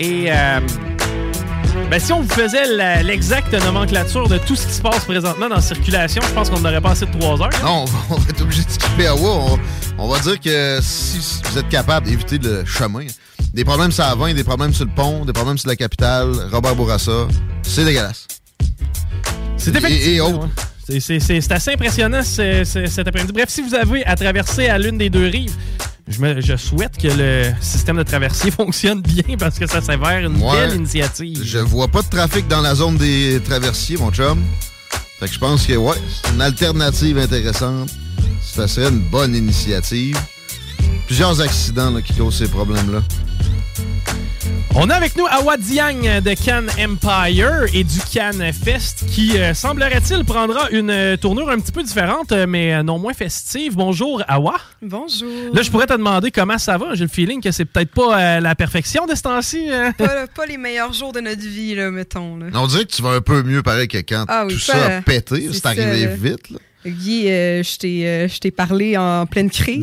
Et 0.00 0.26
euh, 0.28 0.60
ben, 1.90 1.98
si 1.98 2.12
on 2.12 2.20
vous 2.20 2.28
faisait 2.28 3.02
l'exacte 3.02 3.52
nomenclature 3.54 4.28
de 4.28 4.36
tout 4.38 4.54
ce 4.54 4.66
qui 4.66 4.74
se 4.74 4.82
passe 4.82 5.04
présentement 5.04 5.48
dans 5.48 5.56
la 5.56 5.62
circulation, 5.62 6.20
je 6.22 6.34
pense 6.34 6.50
qu'on 6.50 6.60
n'aurait 6.60 6.80
pas 6.80 6.90
assez 6.90 7.06
de 7.06 7.18
trois 7.18 7.40
heures. 7.40 7.64
Non, 7.64 7.86
on 8.10 8.14
va, 8.16 8.28
être 8.28 8.42
obligé 8.42 8.62
de 8.62 8.70
skipper 8.70 9.06
à. 9.06 9.16
On, 9.16 9.58
on 9.96 10.08
va 10.08 10.18
dire 10.20 10.38
que 10.38 10.78
si 10.82 11.40
vous 11.50 11.58
êtes 11.58 11.68
capable 11.68 12.06
d'éviter 12.06 12.38
le 12.38 12.64
chemin, 12.66 13.06
des 13.54 13.64
problèmes 13.64 13.90
sur 13.90 14.04
la 14.04 14.14
20, 14.14 14.34
des 14.34 14.44
problèmes 14.44 14.74
sur 14.74 14.84
le 14.84 14.90
pont, 14.90 15.24
des 15.24 15.32
problèmes 15.32 15.58
sur 15.58 15.68
la 15.68 15.76
capitale, 15.76 16.32
Robert 16.52 16.76
Bourassa, 16.76 17.26
c'est 17.62 17.84
dégueulasse. 17.84 18.28
C'est 19.58 19.74
effectivement. 19.76 20.48
et. 20.88 21.00
C'est- 21.00 21.52
assez 21.52 21.72
impressionnant 21.72 22.22
ce- 22.22 22.64
ce- 22.64 22.86
cet 22.86 23.06
après-midi. 23.08 23.32
Bref, 23.32 23.48
si 23.50 23.60
vous 23.60 23.74
avez 23.74 24.04
à 24.06 24.16
traverser 24.16 24.68
à 24.68 24.78
l'une 24.78 24.96
des 24.96 25.10
deux 25.10 25.26
rives, 25.26 25.52
je, 26.06 26.18
me- 26.20 26.40
je 26.40 26.56
souhaite 26.56 26.96
que 26.96 27.08
le 27.08 27.52
système 27.60 27.98
de 27.98 28.02
traversier 28.04 28.50
fonctionne 28.62 29.02
bien 29.02 29.36
parce 29.38 29.58
que 29.58 29.66
ça 29.66 29.82
s'avère 29.82 30.20
une 30.26 30.40
Ouais. 30.42 30.52
belle 30.68 30.76
initiative. 30.76 31.42
Je 31.44 31.58
vois 31.58 31.88
pas 31.88 32.00
de 32.00 32.08
trafic 32.08 32.48
dans 32.48 32.62
la 32.62 32.74
zone 32.74 32.96
des 32.96 33.38
traversiers, 33.44 33.98
mon 33.98 34.10
chum. 34.10 34.42
Fait 35.20 35.26
que 35.26 35.32
je 35.34 35.38
pense 35.38 35.66
que, 35.66 35.74
ouais, 35.74 35.96
c'est 36.22 36.32
une 36.32 36.40
alternative 36.40 37.18
intéressante. 37.18 37.90
Ça 38.42 38.66
serait 38.66 38.88
une 38.88 39.00
bonne 39.00 39.34
initiative. 39.34 40.16
Plusieurs 41.06 41.40
accidents 41.40 41.90
là, 41.90 42.02
qui 42.02 42.14
causent 42.14 42.38
ces 42.38 42.48
problèmes-là. 42.48 43.02
On 44.80 44.90
a 44.90 44.94
avec 44.94 45.16
nous 45.16 45.26
Awa 45.26 45.56
Diang 45.56 46.20
de 46.20 46.34
Can 46.34 46.66
Empire 46.78 47.64
et 47.74 47.82
du 47.82 47.98
Can 48.12 48.38
Fest 48.52 49.06
qui, 49.10 49.36
euh, 49.36 49.52
semblerait-il, 49.52 50.24
prendra 50.24 50.70
une 50.70 50.90
euh, 50.90 51.16
tournure 51.16 51.50
un 51.50 51.58
petit 51.58 51.72
peu 51.72 51.82
différente, 51.82 52.30
euh, 52.30 52.46
mais 52.46 52.80
non 52.84 52.98
moins 52.98 53.12
festive. 53.12 53.74
Bonjour, 53.74 54.22
Awa. 54.28 54.54
Bonjour. 54.80 55.52
Là, 55.52 55.62
je 55.62 55.70
pourrais 55.72 55.86
te 55.86 55.94
demander 55.94 56.30
comment 56.30 56.58
ça 56.58 56.78
va. 56.78 56.94
J'ai 56.94 57.04
le 57.04 57.10
feeling 57.10 57.40
que 57.42 57.50
c'est 57.50 57.64
peut-être 57.64 57.90
pas 57.90 58.40
la 58.40 58.54
perfection 58.54 59.06
de 59.06 59.16
ce 59.16 59.22
temps-ci. 59.22 59.68
Pas, 59.98 60.46
les 60.46 60.58
meilleurs 60.58 60.92
jours 60.92 61.12
de 61.12 61.20
notre 61.20 61.42
vie, 61.42 61.74
là, 61.74 61.90
mettons. 61.90 62.36
Là. 62.36 62.46
On 62.54 62.66
dirait 62.68 62.84
que 62.84 62.92
tu 62.92 63.02
vas 63.02 63.10
un 63.10 63.20
peu 63.20 63.42
mieux 63.42 63.62
pareil 63.62 63.88
que 63.88 63.98
quand 63.98 64.26
ah 64.28 64.46
tout 64.48 64.58
ça 64.58 64.98
a 64.98 65.02
pété. 65.02 65.48
C'est 65.52 65.66
arrivé 65.66 66.06
vite. 66.06 66.50
Là. 66.50 66.58
Guy, 66.86 67.24
euh, 67.26 67.62
euh, 67.62 68.28
je 68.28 68.38
t'ai 68.38 68.50
parlé 68.52 68.96
en 68.96 69.26
pleine 69.26 69.50
crise. 69.50 69.82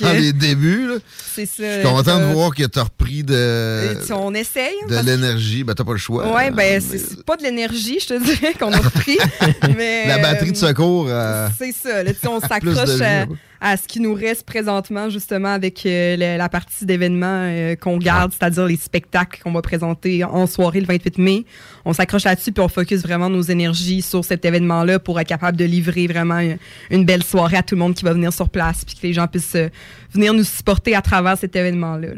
Dans, 0.00 0.12
les 0.12 0.32
débuts, 0.32 0.90
C'est 1.34 1.46
ça. 1.46 1.62
Je 1.62 1.80
suis 1.80 1.88
content 1.88 2.20
de 2.20 2.32
voir 2.32 2.54
que 2.54 2.62
tu 2.62 2.78
as 2.78 2.84
repris 2.84 3.24
de. 3.24 4.12
On 4.12 4.32
essaye. 4.34 4.76
De 4.88 4.98
l'énergie. 4.98 5.64
Ben, 5.64 5.74
t'as 5.74 5.84
pas 5.84 5.92
le 5.92 5.98
choix. 5.98 6.32
Ouais, 6.32 6.50
ben, 6.52 6.80
c'est 6.80 7.24
pas 7.24 7.36
de 7.36 7.42
l'énergie, 7.42 7.98
je 8.00 8.06
te 8.06 8.22
dirais, 8.22 8.54
qu'on 8.54 8.72
a 8.72 8.78
repris. 8.78 9.18
mais, 9.76 10.06
La 10.06 10.18
batterie 10.18 10.52
de 10.52 10.56
secours. 10.56 11.06
Euh, 11.08 11.48
c'est 11.58 11.72
ça. 11.72 12.04
Là, 12.04 12.12
on 12.28 12.40
s'accroche 12.48 13.00
à 13.00 13.26
à 13.60 13.76
ce 13.76 13.88
qui 13.88 14.00
nous 14.00 14.14
reste 14.14 14.44
présentement, 14.44 15.10
justement, 15.10 15.48
avec 15.48 15.84
euh, 15.84 16.16
la, 16.16 16.48
partie 16.48 16.86
d'événements 16.86 17.44
euh, 17.44 17.74
qu'on 17.74 17.98
garde, 17.98 18.32
c'est-à-dire 18.32 18.66
les 18.66 18.76
spectacles 18.76 19.40
qu'on 19.42 19.52
va 19.52 19.62
présenter 19.62 20.22
en 20.24 20.46
soirée 20.46 20.80
le 20.80 20.86
28 20.86 21.18
mai. 21.18 21.44
On 21.84 21.92
s'accroche 21.92 22.24
là-dessus, 22.24 22.52
puis 22.52 22.62
on 22.62 22.68
focus 22.68 23.02
vraiment 23.02 23.28
nos 23.28 23.42
énergies 23.42 24.02
sur 24.02 24.24
cet 24.24 24.44
événement-là 24.44 24.98
pour 25.00 25.18
être 25.18 25.28
capable 25.28 25.56
de 25.56 25.64
livrer 25.64 26.06
vraiment 26.06 26.40
une, 26.90 27.04
belle 27.04 27.24
soirée 27.24 27.56
à 27.56 27.62
tout 27.62 27.74
le 27.74 27.80
monde 27.80 27.94
qui 27.94 28.04
va 28.04 28.12
venir 28.12 28.32
sur 28.32 28.48
place, 28.48 28.84
puis 28.84 28.94
que 28.94 29.06
les 29.06 29.12
gens 29.12 29.26
puissent 29.26 29.56
euh, 29.56 29.68
venir 30.12 30.32
nous 30.34 30.44
supporter 30.44 30.94
à 30.94 31.02
travers 31.02 31.36
cet 31.36 31.56
événement-là. 31.56 32.08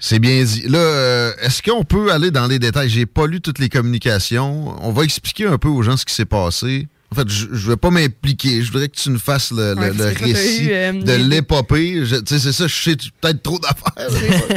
C'est 0.00 0.18
bien 0.18 0.42
dit. 0.42 0.64
Là, 0.68 1.32
est-ce 1.40 1.62
qu'on 1.62 1.84
peut 1.84 2.12
aller 2.12 2.30
dans 2.30 2.46
les 2.46 2.58
détails? 2.58 2.88
J'ai 2.88 3.06
pas 3.06 3.26
lu 3.26 3.40
toutes 3.40 3.58
les 3.58 3.68
communications. 3.68 4.74
On 4.84 4.92
va 4.92 5.04
expliquer 5.04 5.46
un 5.46 5.58
peu 5.58 5.68
aux 5.68 5.82
gens 5.82 5.96
ce 5.96 6.04
qui 6.04 6.14
s'est 6.14 6.24
passé. 6.24 6.88
En 7.14 7.20
fait, 7.20 7.28
je, 7.28 7.46
ne 7.46 7.54
veux 7.54 7.76
pas 7.76 7.90
m'impliquer. 7.90 8.60
Je 8.62 8.72
voudrais 8.72 8.88
que 8.88 8.96
tu 8.96 9.08
nous 9.08 9.20
fasses 9.20 9.52
le, 9.52 9.74
récit 9.74 10.66
euh, 10.70 10.92
de 10.92 11.12
l'épopée. 11.12 12.02
Tu 12.02 12.06
sais, 12.06 12.38
c'est 12.40 12.52
ça, 12.52 12.66
je 12.66 12.74
sais 12.74 12.96
peut-être 13.20 13.40
trop 13.40 13.60
d'affaires. 13.60 14.08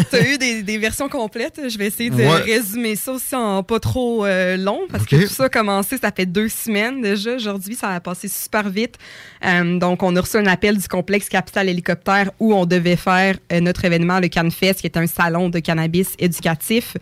tu 0.09 0.15
as 0.15 0.27
eu 0.27 0.63
des, 0.63 0.77
versions 0.79 1.07
complètes. 1.07 1.61
Je 1.69 1.77
vais 1.77 1.85
essayer 1.85 2.09
de 2.09 2.23
résumer 2.23 2.95
ça 2.95 3.11
aussi 3.11 3.35
en 3.35 3.61
pas 3.61 3.79
trop 3.79 4.25
euh, 4.25 4.57
long 4.57 4.79
parce 4.89 5.05
que 5.05 5.27
tout 5.27 5.33
ça 5.33 5.45
a 5.45 5.49
commencé, 5.49 5.97
ça 5.97 6.11
fait 6.11 6.25
deux 6.25 6.49
semaines 6.49 7.01
déjà. 7.01 7.35
Aujourd'hui, 7.35 7.75
ça 7.75 7.89
a 7.89 7.99
passé 7.99 8.27
super 8.27 8.69
vite. 8.69 8.95
Euh, 9.45 9.77
donc, 9.77 10.01
on 10.01 10.15
a 10.15 10.21
reçu 10.21 10.37
un 10.37 10.47
appel 10.47 10.77
du 10.77 10.87
complexe 10.87 11.29
Capital 11.29 11.69
Hélicoptère 11.69 12.31
où 12.39 12.55
on 12.55 12.65
devait 12.65 12.95
faire 12.95 13.35
notre 13.61 13.85
événement, 13.85 14.19
le 14.19 14.29
CanFest, 14.29 14.75
qui 14.75 14.87
est 14.87 14.97
un 14.97 15.05
salon 15.05 15.49
de 15.49 15.59
cannabis 15.59 16.13
éducatif. 16.17 16.97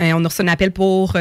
On 0.00 0.24
a 0.24 0.28
reçu 0.28 0.42
un 0.42 0.48
appel 0.48 0.72
pour 0.72 1.14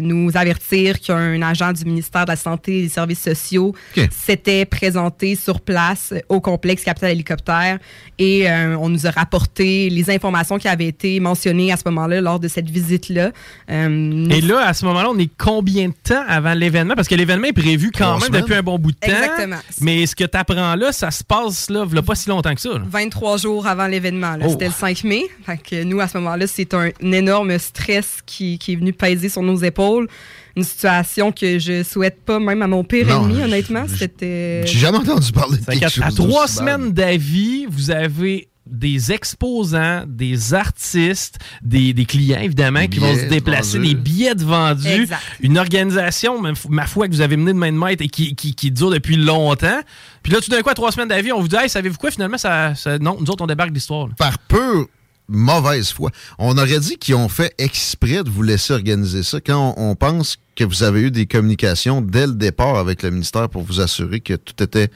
nous 0.00 0.30
avertir 0.34 1.00
qu'un 1.00 1.42
agent 1.42 1.72
du 1.72 1.84
ministère 1.84 2.24
de 2.24 2.30
la 2.30 2.36
Santé 2.36 2.78
et 2.78 2.82
des 2.82 2.88
Services 2.88 3.22
sociaux 3.22 3.74
s'était 4.10 4.64
présenté 4.64 5.36
sur 5.36 5.60
place 5.60 6.14
au 6.28 6.40
complexe 6.40 6.84
Capital 6.84 7.10
Hélicoptère 7.10 7.78
et 8.18 8.48
euh, 8.48 8.76
on 8.78 8.88
nous 8.88 9.06
a 9.06 9.10
rapporté 9.10 9.90
les 9.90 10.10
informations 10.10 10.58
qui 10.58 10.68
avaient 10.68 10.86
été 10.86 11.18
mentionnées 11.20 11.72
à 11.72 11.76
ce 11.76 11.82
moment-là 11.86 12.20
lors 12.20 12.38
de 12.38 12.48
cette 12.48 12.70
visite-là. 12.70 13.32
Euh, 13.70 14.28
et 14.30 14.40
là, 14.40 14.66
à 14.66 14.74
ce 14.74 14.84
moment-là, 14.84 15.10
on 15.10 15.18
est 15.18 15.30
combien 15.36 15.88
de 15.88 15.94
temps 16.02 16.22
avant 16.28 16.54
l'événement? 16.54 16.94
Parce 16.94 17.08
que 17.08 17.14
l'événement 17.14 17.48
est 17.48 17.52
prévu 17.52 17.90
quand 17.90 18.20
même 18.20 18.30
depuis 18.30 18.54
un 18.54 18.62
bon 18.62 18.78
bout 18.78 18.92
de 18.92 18.96
temps. 18.96 19.12
Exactement. 19.12 19.56
Mais 19.80 20.06
ce 20.06 20.14
que 20.14 20.24
tu 20.24 20.36
apprends 20.36 20.76
là, 20.76 20.92
ça 20.92 21.10
se 21.10 21.24
passe 21.24 21.68
là, 21.70 21.84
il 21.90 22.02
pas 22.02 22.14
si 22.14 22.28
longtemps 22.28 22.54
que 22.54 22.60
ça. 22.60 22.70
23 22.84 23.38
jours 23.38 23.66
avant 23.66 23.86
l'événement. 23.86 24.36
Oh. 24.42 24.50
C'était 24.50 24.66
le 24.66 24.72
5 24.72 25.04
mai. 25.04 25.24
que 25.68 25.82
nous, 25.82 26.00
à 26.00 26.08
ce 26.08 26.18
moment-là, 26.18 26.46
c'est 26.46 26.74
un, 26.74 26.90
énorme 27.00 27.58
stress 27.58 28.21
qui, 28.26 28.58
qui 28.58 28.72
est 28.72 28.76
venu 28.76 28.92
peser 28.92 29.28
sur 29.28 29.42
nos 29.42 29.56
épaules 29.56 30.08
une 30.56 30.64
situation 30.64 31.32
que 31.32 31.58
je 31.58 31.82
souhaite 31.82 32.22
pas 32.24 32.38
même 32.38 32.62
à 32.62 32.66
mon 32.66 32.84
pire 32.84 33.08
ennemi, 33.10 33.42
honnêtement. 33.42 33.86
C'était. 33.88 34.62
J'ai 34.66 34.78
jamais 34.78 34.98
entendu 34.98 35.32
parler 35.32 35.58
de 35.58 35.64
quelque 35.64 35.88
chose 35.88 36.04
À 36.04 36.10
trois 36.10 36.46
semaines 36.46 36.92
d'avis, 36.92 37.66
vous 37.66 37.90
avez 37.90 38.48
des 38.64 39.12
exposants, 39.12 40.04
des 40.06 40.54
artistes, 40.54 41.38
des, 41.62 41.92
clients, 42.06 42.40
évidemment, 42.40 42.86
qui 42.86 43.00
vont 43.00 43.14
se 43.14 43.24
déplacer, 43.24 43.78
des 43.78 43.94
billets 43.94 44.34
de 44.34 44.44
vendus, 44.44 45.08
une 45.40 45.58
organisation, 45.58 46.40
ma 46.68 46.86
foi, 46.86 47.08
que 47.08 47.12
vous 47.12 47.20
avez 47.20 47.36
menée 47.36 47.52
de 47.52 47.58
main 47.58 47.72
de 47.72 47.76
maître 47.76 48.02
et 48.04 48.08
qui, 48.08 48.34
qui, 48.34 48.70
dure 48.70 48.90
depuis 48.90 49.16
longtemps. 49.16 49.80
Puis 50.22 50.32
là, 50.32 50.40
tout 50.40 50.50
d'un 50.50 50.62
coup, 50.62 50.70
à 50.70 50.74
trois 50.74 50.92
semaines 50.92 51.08
d'avis, 51.08 51.32
on 51.32 51.40
vous 51.40 51.48
dit, 51.48 51.56
hey, 51.56 51.68
savez-vous 51.68 51.98
quoi, 51.98 52.10
finalement, 52.10 52.38
ça, 52.38 52.74
non, 53.00 53.16
nous 53.20 53.30
autres, 53.30 53.42
on 53.42 53.48
débarque 53.48 53.72
l'histoire. 53.74 54.08
Par 54.16 54.38
peu 54.38 54.86
mauvaise 55.32 55.90
foi. 55.90 56.10
On 56.38 56.56
aurait 56.58 56.80
dit 56.80 56.96
qu'ils 56.96 57.14
ont 57.14 57.28
fait 57.28 57.54
exprès 57.58 58.22
de 58.22 58.30
vous 58.30 58.42
laisser 58.42 58.72
organiser 58.72 59.22
ça 59.22 59.40
quand 59.40 59.74
on, 59.76 59.94
pense 59.94 60.38
que 60.56 60.64
vous 60.64 60.82
avez 60.82 61.02
eu 61.02 61.10
des 61.10 61.26
communications 61.26 62.00
dès 62.00 62.26
le 62.26 62.34
départ 62.34 62.76
avec 62.76 63.02
le 63.02 63.10
ministère 63.10 63.48
pour 63.48 63.62
vous 63.62 63.80
assurer 63.80 64.20
que 64.20 64.34
tout 64.34 64.62
était 64.62 64.90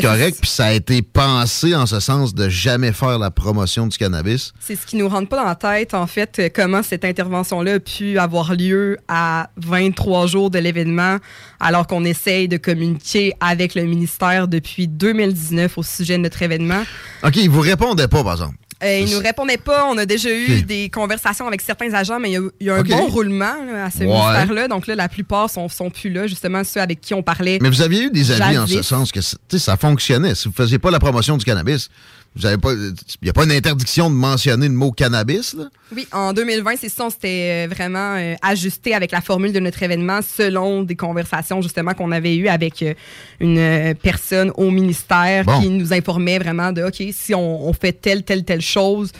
correct, 0.00 0.38
puis 0.40 0.50
ça 0.50 0.66
a 0.66 0.72
été 0.72 1.02
pensé 1.02 1.74
en 1.74 1.86
ce 1.86 2.00
sens 2.00 2.34
de 2.34 2.48
jamais 2.48 2.92
faire 2.92 3.18
la 3.18 3.30
promotion 3.30 3.86
du 3.86 3.96
cannabis. 3.96 4.52
C'est 4.60 4.76
ce 4.76 4.86
qui 4.86 4.96
nous 4.96 5.08
rentre 5.08 5.28
pas 5.28 5.36
dans 5.36 5.44
la 5.44 5.54
tête, 5.54 5.94
en 5.94 6.06
fait, 6.06 6.52
comment 6.54 6.82
cette 6.82 7.04
intervention-là 7.04 7.74
a 7.74 7.80
pu 7.80 8.18
avoir 8.18 8.54
lieu 8.54 8.98
à 9.08 9.50
23 9.56 10.26
jours 10.26 10.50
de 10.50 10.58
l'événement, 10.58 11.18
alors 11.60 11.86
qu'on 11.86 12.04
essaye 12.04 12.48
de 12.48 12.56
communiquer 12.56 13.34
avec 13.40 13.74
le 13.74 13.82
ministère 13.84 14.48
depuis 14.48 14.88
2019 14.88 15.78
au 15.78 15.82
sujet 15.82 16.16
de 16.16 16.22
notre 16.22 16.42
événement. 16.42 16.82
OK, 17.22 17.36
ils 17.36 17.50
vous 17.50 17.60
répondaient 17.60 18.08
pas, 18.08 18.24
par 18.24 18.32
exemple. 18.32 18.56
Euh, 18.82 19.00
il 19.00 19.10
nous 19.14 19.20
répondait 19.20 19.56
pas. 19.56 19.86
On 19.86 19.96
a 19.98 20.06
déjà 20.06 20.30
eu 20.30 20.62
des 20.62 20.90
conversations 20.90 21.46
avec 21.46 21.60
certains 21.60 21.92
agents, 21.94 22.18
mais 22.18 22.32
il 22.32 22.66
y 22.66 22.70
a, 22.70 22.74
un 22.74 22.82
bon 22.82 23.06
roulement 23.06 23.54
à 23.84 23.90
ce 23.90 24.04
ministère-là. 24.04 24.68
Donc 24.68 24.86
là, 24.86 24.94
la 24.94 25.08
plupart 25.08 25.50
sont, 25.50 25.68
sont 25.68 25.90
plus 25.90 26.10
là, 26.10 26.26
justement, 26.26 26.64
ceux 26.64 26.80
avec 26.80 27.00
qui 27.00 27.14
on 27.14 27.22
parlait. 27.22 27.58
Mais 27.60 27.68
vous 27.68 27.82
aviez 27.82 28.04
eu 28.04 28.10
des 28.10 28.30
avis 28.30 28.58
en 28.58 28.66
ce 28.66 28.82
sens 28.82 29.12
que 29.12 29.20
ça 29.20 29.76
fonctionnait. 29.76 30.34
Si 30.34 30.48
vous 30.48 30.54
faisiez 30.54 30.78
pas 30.78 30.90
la 30.90 30.98
promotion 30.98 31.36
du 31.36 31.44
cannabis, 31.44 31.88
il 32.36 32.94
n'y 33.22 33.28
a 33.28 33.32
pas 33.32 33.44
une 33.44 33.52
interdiction 33.52 34.10
de 34.10 34.14
mentionner 34.14 34.66
le 34.66 34.74
mot 34.74 34.90
cannabis, 34.90 35.54
là? 35.54 35.64
Oui, 35.94 36.08
en 36.12 36.32
2020, 36.32 36.72
c'est 36.80 36.88
ça, 36.88 37.06
on 37.06 37.10
s'était 37.10 37.66
euh, 37.66 37.72
vraiment 37.72 38.16
euh, 38.16 38.34
ajusté 38.42 38.94
avec 38.94 39.12
la 39.12 39.20
formule 39.20 39.52
de 39.52 39.60
notre 39.60 39.82
événement 39.82 40.20
selon 40.22 40.82
des 40.82 40.96
conversations 40.96 41.62
justement 41.62 41.94
qu'on 41.94 42.10
avait 42.10 42.36
eues 42.36 42.48
avec 42.48 42.82
euh, 42.82 42.94
une 43.38 43.94
personne 44.02 44.50
au 44.56 44.70
ministère 44.70 45.44
qui 45.60 45.68
nous 45.68 45.92
informait 45.92 46.38
vraiment 46.38 46.72
de 46.72 46.82
OK, 46.82 47.02
si 47.12 47.34
on, 47.34 47.68
on 47.68 47.72
fait 47.72 47.92
telle, 47.92 48.24
telle, 48.24 48.44
telle 48.44 48.62
chose, 48.62 49.12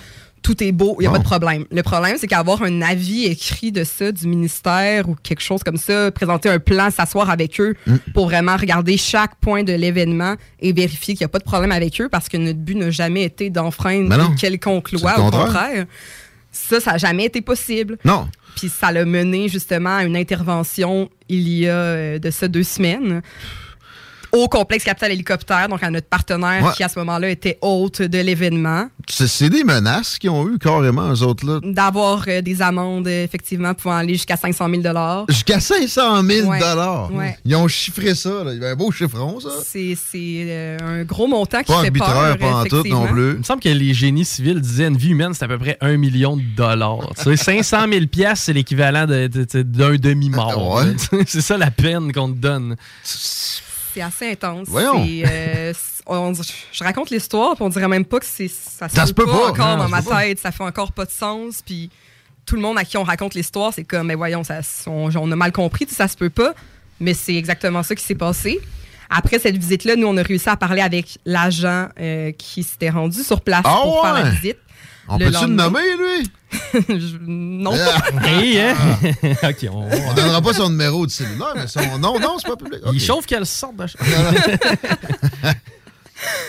tout 0.45 0.62
est 0.62 0.73
beau, 0.73 0.97
il 1.01 1.03
n'y 1.03 1.07
a 1.09 1.11
pas 1.11 1.19
de 1.19 1.25
problème. 1.25 1.65
Le 1.73 1.83
problème, 1.83 2.16
c'est 2.19 2.27
qu'avoir 2.27 2.62
un 2.62 2.83
avis 2.83 3.25
écrit 3.25 3.73
de 3.73 3.83
ça 3.83 4.12
du 4.12 4.29
ministère 4.29 5.09
ou 5.09 5.16
quelque 5.21 5.41
chose 5.41 5.62
comme 5.65 5.79
ça, 5.79 6.12
présenter 6.12 6.51
un 6.51 6.59
plan, 6.59 6.91
s'asseoir 6.91 7.31
avec 7.31 7.59
eux 7.61 7.75
mm. 7.87 7.97
pour 8.12 8.27
vraiment 8.27 8.57
regarder 8.57 8.99
chaque 8.99 9.37
point 9.37 9.65
de 9.65 9.73
l'événement 9.73 10.35
et 10.61 10.75
vérifier 10.75 11.15
qu'il 11.15 11.25
n'y 11.25 11.31
a 11.31 11.31
pas 11.31 11.39
de 11.39 11.45
problème 11.45 11.73
avec 11.73 11.99
eux 12.01 12.11
parce 12.11 12.29
que 12.29 12.37
notre 12.37 12.59
but 12.59 12.77
n'a 12.77 12.91
jamais 12.91 13.23
été 13.23 13.49
d'enfreindre 13.49 14.37
quelconque 14.37 14.93
loi, 14.93 15.19
au 15.19 15.31
contraire. 15.31 15.87
Ça, 16.53 16.79
ça 16.79 16.93
n'a 16.93 16.99
jamais 16.99 17.25
été 17.25 17.41
possible. 17.41 17.97
Non. 18.05 18.29
Puis 18.55 18.69
ça 18.69 18.93
l'a 18.93 19.07
mené 19.07 19.49
justement 19.49 19.97
à 19.97 20.05
une 20.05 20.16
intervention 20.16 21.09
il 21.31 21.49
y 21.49 21.66
a 21.66 21.73
euh, 21.75 22.19
de 22.19 22.31
ça 22.31 22.49
deux 22.49 22.62
semaines 22.62 23.23
au 24.35 24.48
complexe 24.48 24.85
Capital 24.85 25.12
Hélicoptère, 25.12 25.69
donc 25.69 25.82
à 25.82 25.90
notre 25.90 26.09
partenaire 26.09 26.74
qui 26.74 26.82
à 26.82 26.89
ce 26.89 26.98
moment-là 26.98 27.31
était 27.31 27.59
hôte 27.62 28.02
de 28.02 28.19
l'événement. 28.19 28.89
C'est 29.09 29.48
des 29.48 29.65
menaces 29.65 30.19
qu'ils 30.19 30.31
ont 30.31 30.48
eu 30.48 30.59
carrément, 30.59 31.12
eux 31.12 31.23
autres-là. 31.23 31.61
D'avoir 31.62 32.24
euh, 32.27 32.40
des 32.40 32.61
amendes, 32.61 33.06
effectivement, 33.06 33.74
pouvant 33.74 33.97
aller 33.97 34.15
jusqu'à 34.15 34.36
500 34.36 34.69
000 34.82 34.82
Jusqu'à 35.28 35.61
500 35.61 36.23
000 36.23 36.52
Ils 37.44 37.56
ont 37.56 37.69
chiffré 37.69 38.15
ça. 38.15 38.44
Là. 38.44 38.52
Il 38.52 38.55
y 38.55 38.56
avait 38.56 38.70
un 38.70 38.77
beau 38.77 38.90
chiffron, 38.90 39.39
ça. 39.40 39.51
C'est 39.65 39.97
euh, 40.16 40.78
un 40.82 41.05
gros 41.05 41.27
montant 41.27 41.62
qui 41.62 41.73
pas 41.73 41.82
fait 41.82 41.90
peur. 41.90 42.39
Pas 42.39 42.55
en 42.55 42.65
tout 42.65 42.82
non 42.89 43.06
plus. 43.06 43.32
Il 43.32 43.39
me 43.39 43.43
semble 43.43 43.61
que 43.61 43.69
les 43.69 43.94
génies 43.94 44.24
civils 44.24 44.61
disaient 44.61 44.89
une 44.89 44.97
vie 44.97 45.11
humaine, 45.11 45.32
c'est 45.35 45.44
à 45.44 45.48
peu 45.48 45.59
près 45.59 45.77
1 45.81 45.97
million 45.97 46.36
de 46.36 46.43
dollars. 46.56 47.11
500 47.16 47.86
000 47.90 48.05
c'est 48.35 48.52
l'équivalent 48.52 49.06
d'un 49.06 49.28
demi-mort. 49.28 50.82
c'est 51.27 51.40
ça 51.40 51.56
la 51.56 51.70
peine 51.70 52.12
qu'on 52.12 52.32
te 52.32 52.39
donne 52.39 52.77
c'est 53.95 54.03
assez 54.03 54.31
intense. 54.33 54.69
Euh, 54.75 55.73
je 56.73 56.85
raconte 56.85 57.11
l'histoire, 57.11 57.55
puis 57.55 57.65
on 57.65 57.69
dirait 57.69 57.89
même 57.89 58.05
pas 58.05 58.19
que 58.19 58.27
ça, 58.27 58.89
ça 58.89 59.07
se 59.07 59.12
peut 59.12 59.25
pas, 59.25 59.49
encore 59.49 59.77
dans 59.77 59.89
ma 59.89 60.03
tête, 60.03 60.39
ça 60.39 60.51
fait 60.51 60.65
encore 60.65 60.93
pas 60.93 61.05
de 61.05 61.11
sens, 61.11 61.62
puis 61.65 61.91
tout 62.45 62.57
le 62.57 62.62
monde 62.62 62.77
à 62.77 62.85
qui 62.85 62.97
on 62.97 63.05
raconte 63.05 63.35
l'histoire, 63.35 63.73
c'est 63.73 63.85
comme, 63.85 64.09
mais 64.09 64.15
voyons, 64.15 64.45
ça, 64.45 64.61
on, 64.87 65.33
a 65.33 65.37
mal 65.37 65.53
compris, 65.53 65.87
ça 65.89 66.09
se 66.09 66.16
peut 66.16 66.31
pas, 66.31 66.55
mais 67.01 67.15
c'est 67.15 67.35
exactement 67.35 67.83
ça 67.83 67.95
qui 67.95 68.05
s'est 68.05 68.15
passé. 68.15 68.61
Après 69.09 69.39
cette 69.39 69.57
visite-là, 69.57 69.97
nous, 69.97 70.07
on 70.07 70.16
a 70.16 70.23
réussi 70.23 70.49
à 70.49 70.57
parler 70.57 70.81
avec 70.83 71.19
l'agent 71.25 71.89
euh, 72.01 72.33
qui 72.33 72.62
s'était 72.62 72.91
rendu 72.91 73.23
sur 73.23 73.43
place 73.43 73.62
ah 73.65 73.81
pour 73.83 74.03
faire 74.03 74.15
la 74.15 74.31
visite. 74.31 74.59
On 75.09 75.18
peut-tu 75.18 75.47
le 75.47 75.47
nommer, 75.48 75.97
lui? 75.97 76.31
non. 77.20 77.72
hey, 78.24 78.60
hein? 78.60 78.74
OK, 79.43 79.66
on... 79.70 79.89
on 79.90 80.14
donnera 80.14 80.40
pas 80.40 80.55
son 80.55 80.70
numéro 80.70 81.06
de 81.06 81.10
cellulaire, 81.10 81.55
mais 81.56 81.66
son 81.66 81.98
nom, 81.98 82.18
non, 82.18 82.36
c'est 82.39 82.48
pas 82.48 82.56
public. 82.56 82.81
Il 82.93 83.01
chauffe 83.01 83.26
qu'elle 83.26 83.47
sorte 83.47 83.76
de 83.76 83.86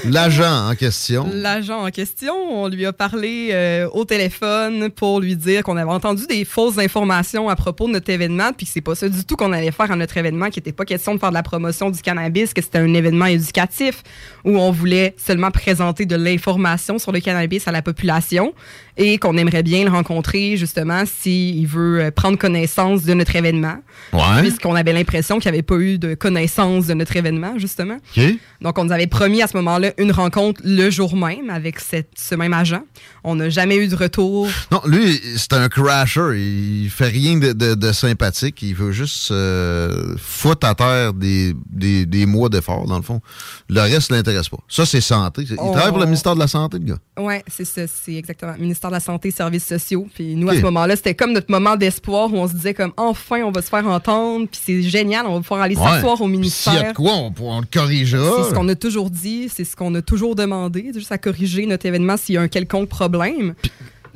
L'agent 0.05 0.69
en 0.69 0.75
question. 0.75 1.27
L'agent 1.33 1.83
en 1.83 1.89
question, 1.89 2.33
on 2.33 2.67
lui 2.67 2.85
a 2.85 2.93
parlé 2.93 3.49
euh, 3.51 3.89
au 3.91 4.05
téléphone 4.05 4.89
pour 4.89 5.19
lui 5.19 5.35
dire 5.35 5.63
qu'on 5.63 5.77
avait 5.77 5.91
entendu 5.91 6.27
des 6.27 6.45
fausses 6.45 6.77
informations 6.77 7.49
à 7.49 7.55
propos 7.55 7.87
de 7.87 7.93
notre 7.93 8.09
événement, 8.11 8.51
puis 8.55 8.65
que 8.65 8.71
c'est 8.71 8.81
pas 8.81 8.95
ça 8.95 9.09
du 9.09 9.25
tout 9.25 9.35
qu'on 9.35 9.51
allait 9.51 9.71
faire 9.71 9.91
à 9.91 9.95
notre 9.95 10.15
événement, 10.17 10.49
qu'il 10.49 10.61
n'était 10.61 10.73
pas 10.73 10.85
question 10.85 11.15
de 11.15 11.19
faire 11.19 11.29
de 11.29 11.35
la 11.35 11.43
promotion 11.43 11.89
du 11.89 12.01
cannabis, 12.01 12.53
que 12.53 12.61
c'était 12.61 12.79
un 12.79 12.93
événement 12.93 13.25
éducatif 13.25 14.03
où 14.43 14.57
on 14.57 14.71
voulait 14.71 15.15
seulement 15.17 15.51
présenter 15.51 16.05
de 16.05 16.15
l'information 16.15 16.99
sur 16.99 17.11
le 17.11 17.19
cannabis 17.19 17.67
à 17.67 17.71
la 17.71 17.81
population 17.81 18.53
et 18.97 19.17
qu'on 19.17 19.37
aimerait 19.37 19.63
bien 19.63 19.83
le 19.83 19.89
rencontrer 19.89 20.57
justement 20.57 21.03
s'il 21.05 21.67
veut 21.67 22.01
euh, 22.01 22.11
prendre 22.11 22.37
connaissance 22.37 23.03
de 23.03 23.13
notre 23.13 23.35
événement. 23.35 23.77
Ouais. 24.13 24.41
Puisqu'on 24.41 24.75
avait 24.75 24.93
l'impression 24.93 25.39
qu'il 25.39 25.51
n'y 25.51 25.57
avait 25.57 25.63
pas 25.63 25.75
eu 25.77 25.97
de 25.97 26.13
connaissance 26.15 26.87
de 26.87 26.93
notre 26.93 27.15
événement, 27.15 27.57
justement. 27.59 27.97
OK. 28.17 28.23
Donc, 28.61 28.77
on 28.79 28.85
nous 28.85 28.91
avait 28.91 29.07
promis 29.07 29.41
à 29.41 29.47
ce 29.47 29.57
moment-là 29.57 29.91
une 29.97 30.11
rencontre 30.11 30.61
le 30.63 30.89
jour 30.89 31.15
même 31.15 31.49
avec 31.49 31.79
cette- 31.79 32.09
ce 32.15 32.35
même 32.35 32.53
agent. 32.53 32.81
On 33.23 33.35
n'a 33.35 33.49
jamais 33.49 33.75
eu 33.77 33.87
de 33.87 33.95
retour. 33.95 34.47
Non, 34.71 34.81
lui, 34.85 35.19
c'est 35.37 35.53
un 35.53 35.67
crasher. 35.69 36.31
Il 36.37 36.89
fait 36.89 37.07
rien 37.07 37.37
de, 37.37 37.53
de- 37.53 37.75
de 37.75 37.91
sympathique. 37.91 38.61
Il 38.61 38.75
veut 38.75 38.91
juste 38.91 39.31
euh, 39.31 40.15
foutre 40.17 40.67
à 40.67 40.75
terre 40.75 41.13
des, 41.13 41.53
des, 41.69 42.05
des 42.05 42.25
mois 42.25 42.49
d'effort, 42.49 42.85
dans 42.87 42.97
le 42.97 43.03
fond. 43.03 43.21
Le 43.69 43.81
reste 43.81 44.11
ne 44.11 44.15
l'intéresse 44.17 44.49
pas. 44.49 44.57
Ça, 44.67 44.85
c'est 44.85 45.01
santé. 45.01 45.43
Il 45.49 45.55
On- 45.59 45.71
travaille 45.71 45.89
pour 45.89 45.99
le 45.99 46.05
ministère 46.05 46.35
de 46.35 46.39
la 46.39 46.47
Santé, 46.47 46.77
le 46.79 46.85
gars. 46.85 46.97
Oui, 47.19 47.35
c'est 47.47 47.65
ça, 47.65 47.81
c'est 47.87 48.15
exactement. 48.15 48.53
Ministère 48.59 48.84
de 48.89 48.93
la 48.95 48.99
Santé, 48.99 49.31
Services 49.31 49.65
sociaux. 49.65 50.07
Puis 50.13 50.35
nous, 50.35 50.49
à 50.49 50.55
ce 50.55 50.61
moment-là, 50.61 50.95
c'était 50.95 51.15
comme 51.15 51.31
notre 51.33 51.49
moment 51.51 51.75
d'espoir 51.75 52.33
où 52.33 52.37
on 52.37 52.47
se 52.47 52.53
disait 52.53 52.73
comme 52.73 52.93
enfin, 52.97 53.41
on 53.43 53.51
va 53.51 53.61
se 53.61 53.69
faire 53.69 53.87
entendre. 53.87 54.47
Puis 54.51 54.59
c'est 54.63 54.81
génial, 54.81 55.25
on 55.27 55.35
va 55.35 55.39
pouvoir 55.41 55.61
aller 55.61 55.75
s'asseoir 55.75 56.13
au 56.21 56.25
S'il 56.25 56.33
y 56.33 56.35
a 56.35 56.39
ministère. 56.39 56.89
de 56.91 56.95
quoi, 56.95 57.13
on, 57.13 57.33
on 57.41 57.59
le 57.61 57.67
corrigera. 57.71 58.43
C'est 58.43 58.49
ce 58.49 58.55
qu'on 58.55 58.67
a 58.69 58.75
toujours 58.75 59.09
dit, 59.09 59.49
c'est 59.53 59.63
ce 59.65 59.75
qu'on 59.75 59.93
a 59.95 60.01
toujours 60.01 60.35
demandé, 60.35 60.91
juste 60.93 61.11
à 61.11 61.17
corriger 61.17 61.65
notre 61.65 61.85
événement 61.85 62.17
s'il 62.17 62.35
y 62.35 62.37
a 62.37 62.41
un 62.41 62.47
quelconque 62.47 62.89
problème. 62.89 63.53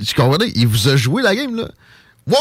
Tu 0.05 0.15
comprenais? 0.15 0.51
Il 0.55 0.67
vous 0.67 0.87
a 0.87 0.95
joué 0.95 1.21
la 1.21 1.35
game, 1.35 1.55
là. 1.55 1.69
Oui, 2.27 2.35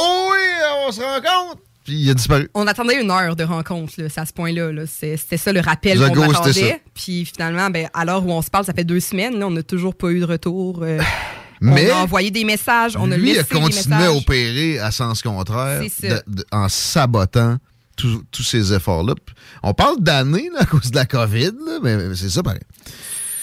on 0.86 0.92
se 0.92 1.00
rencontre. 1.00 1.60
Puis 1.84 1.94
il 1.96 2.10
a 2.10 2.14
disparu. 2.14 2.50
On 2.52 2.66
attendait 2.66 3.00
une 3.00 3.10
heure 3.10 3.34
de 3.34 3.44
rencontre, 3.44 3.94
là, 3.96 4.08
à 4.14 4.26
ce 4.26 4.32
point-là. 4.34 4.70
là. 4.72 4.82
C'était 4.86 5.38
ça 5.38 5.52
le 5.54 5.60
rappel 5.60 5.98
qu'on 5.98 6.30
attendait. 6.30 6.82
Puis 6.94 7.24
finalement, 7.24 7.70
ben, 7.70 7.88
à 7.94 8.04
l'heure 8.04 8.24
où 8.26 8.30
on 8.30 8.42
se 8.42 8.50
parle, 8.50 8.66
ça 8.66 8.74
fait 8.74 8.84
deux 8.84 9.00
semaines, 9.00 9.38
là, 9.38 9.46
on 9.46 9.50
n'a 9.50 9.62
toujours 9.62 9.94
pas 9.94 10.10
eu 10.10 10.20
de 10.20 10.26
retour. 10.26 10.80
euh, 10.82 11.00
Mais 11.60 11.90
on 11.92 11.96
a 11.96 12.02
envoyé 12.02 12.30
des 12.30 12.44
messages, 12.44 12.96
on 12.96 13.10
a 13.10 13.16
lui 13.16 13.28
laissé 13.34 13.40
a 13.40 13.44
continué 13.60 13.94
à 14.04 14.12
opérer 14.12 14.78
à 14.78 14.90
sens 14.90 15.22
contraire 15.22 15.80
de- 16.08 16.22
de- 16.36 16.44
en 16.52 16.68
sabotant 16.68 17.56
tous 17.96 18.42
ces 18.44 18.72
efforts-là. 18.72 19.14
On 19.62 19.74
parle 19.74 20.00
d'années 20.00 20.50
à 20.56 20.64
cause 20.66 20.90
de 20.92 20.96
la 20.96 21.04
COVID, 21.04 21.50
là, 21.66 21.78
mais 21.82 22.14
c'est 22.14 22.28
ça 22.30 22.42
pareil. 22.44 22.60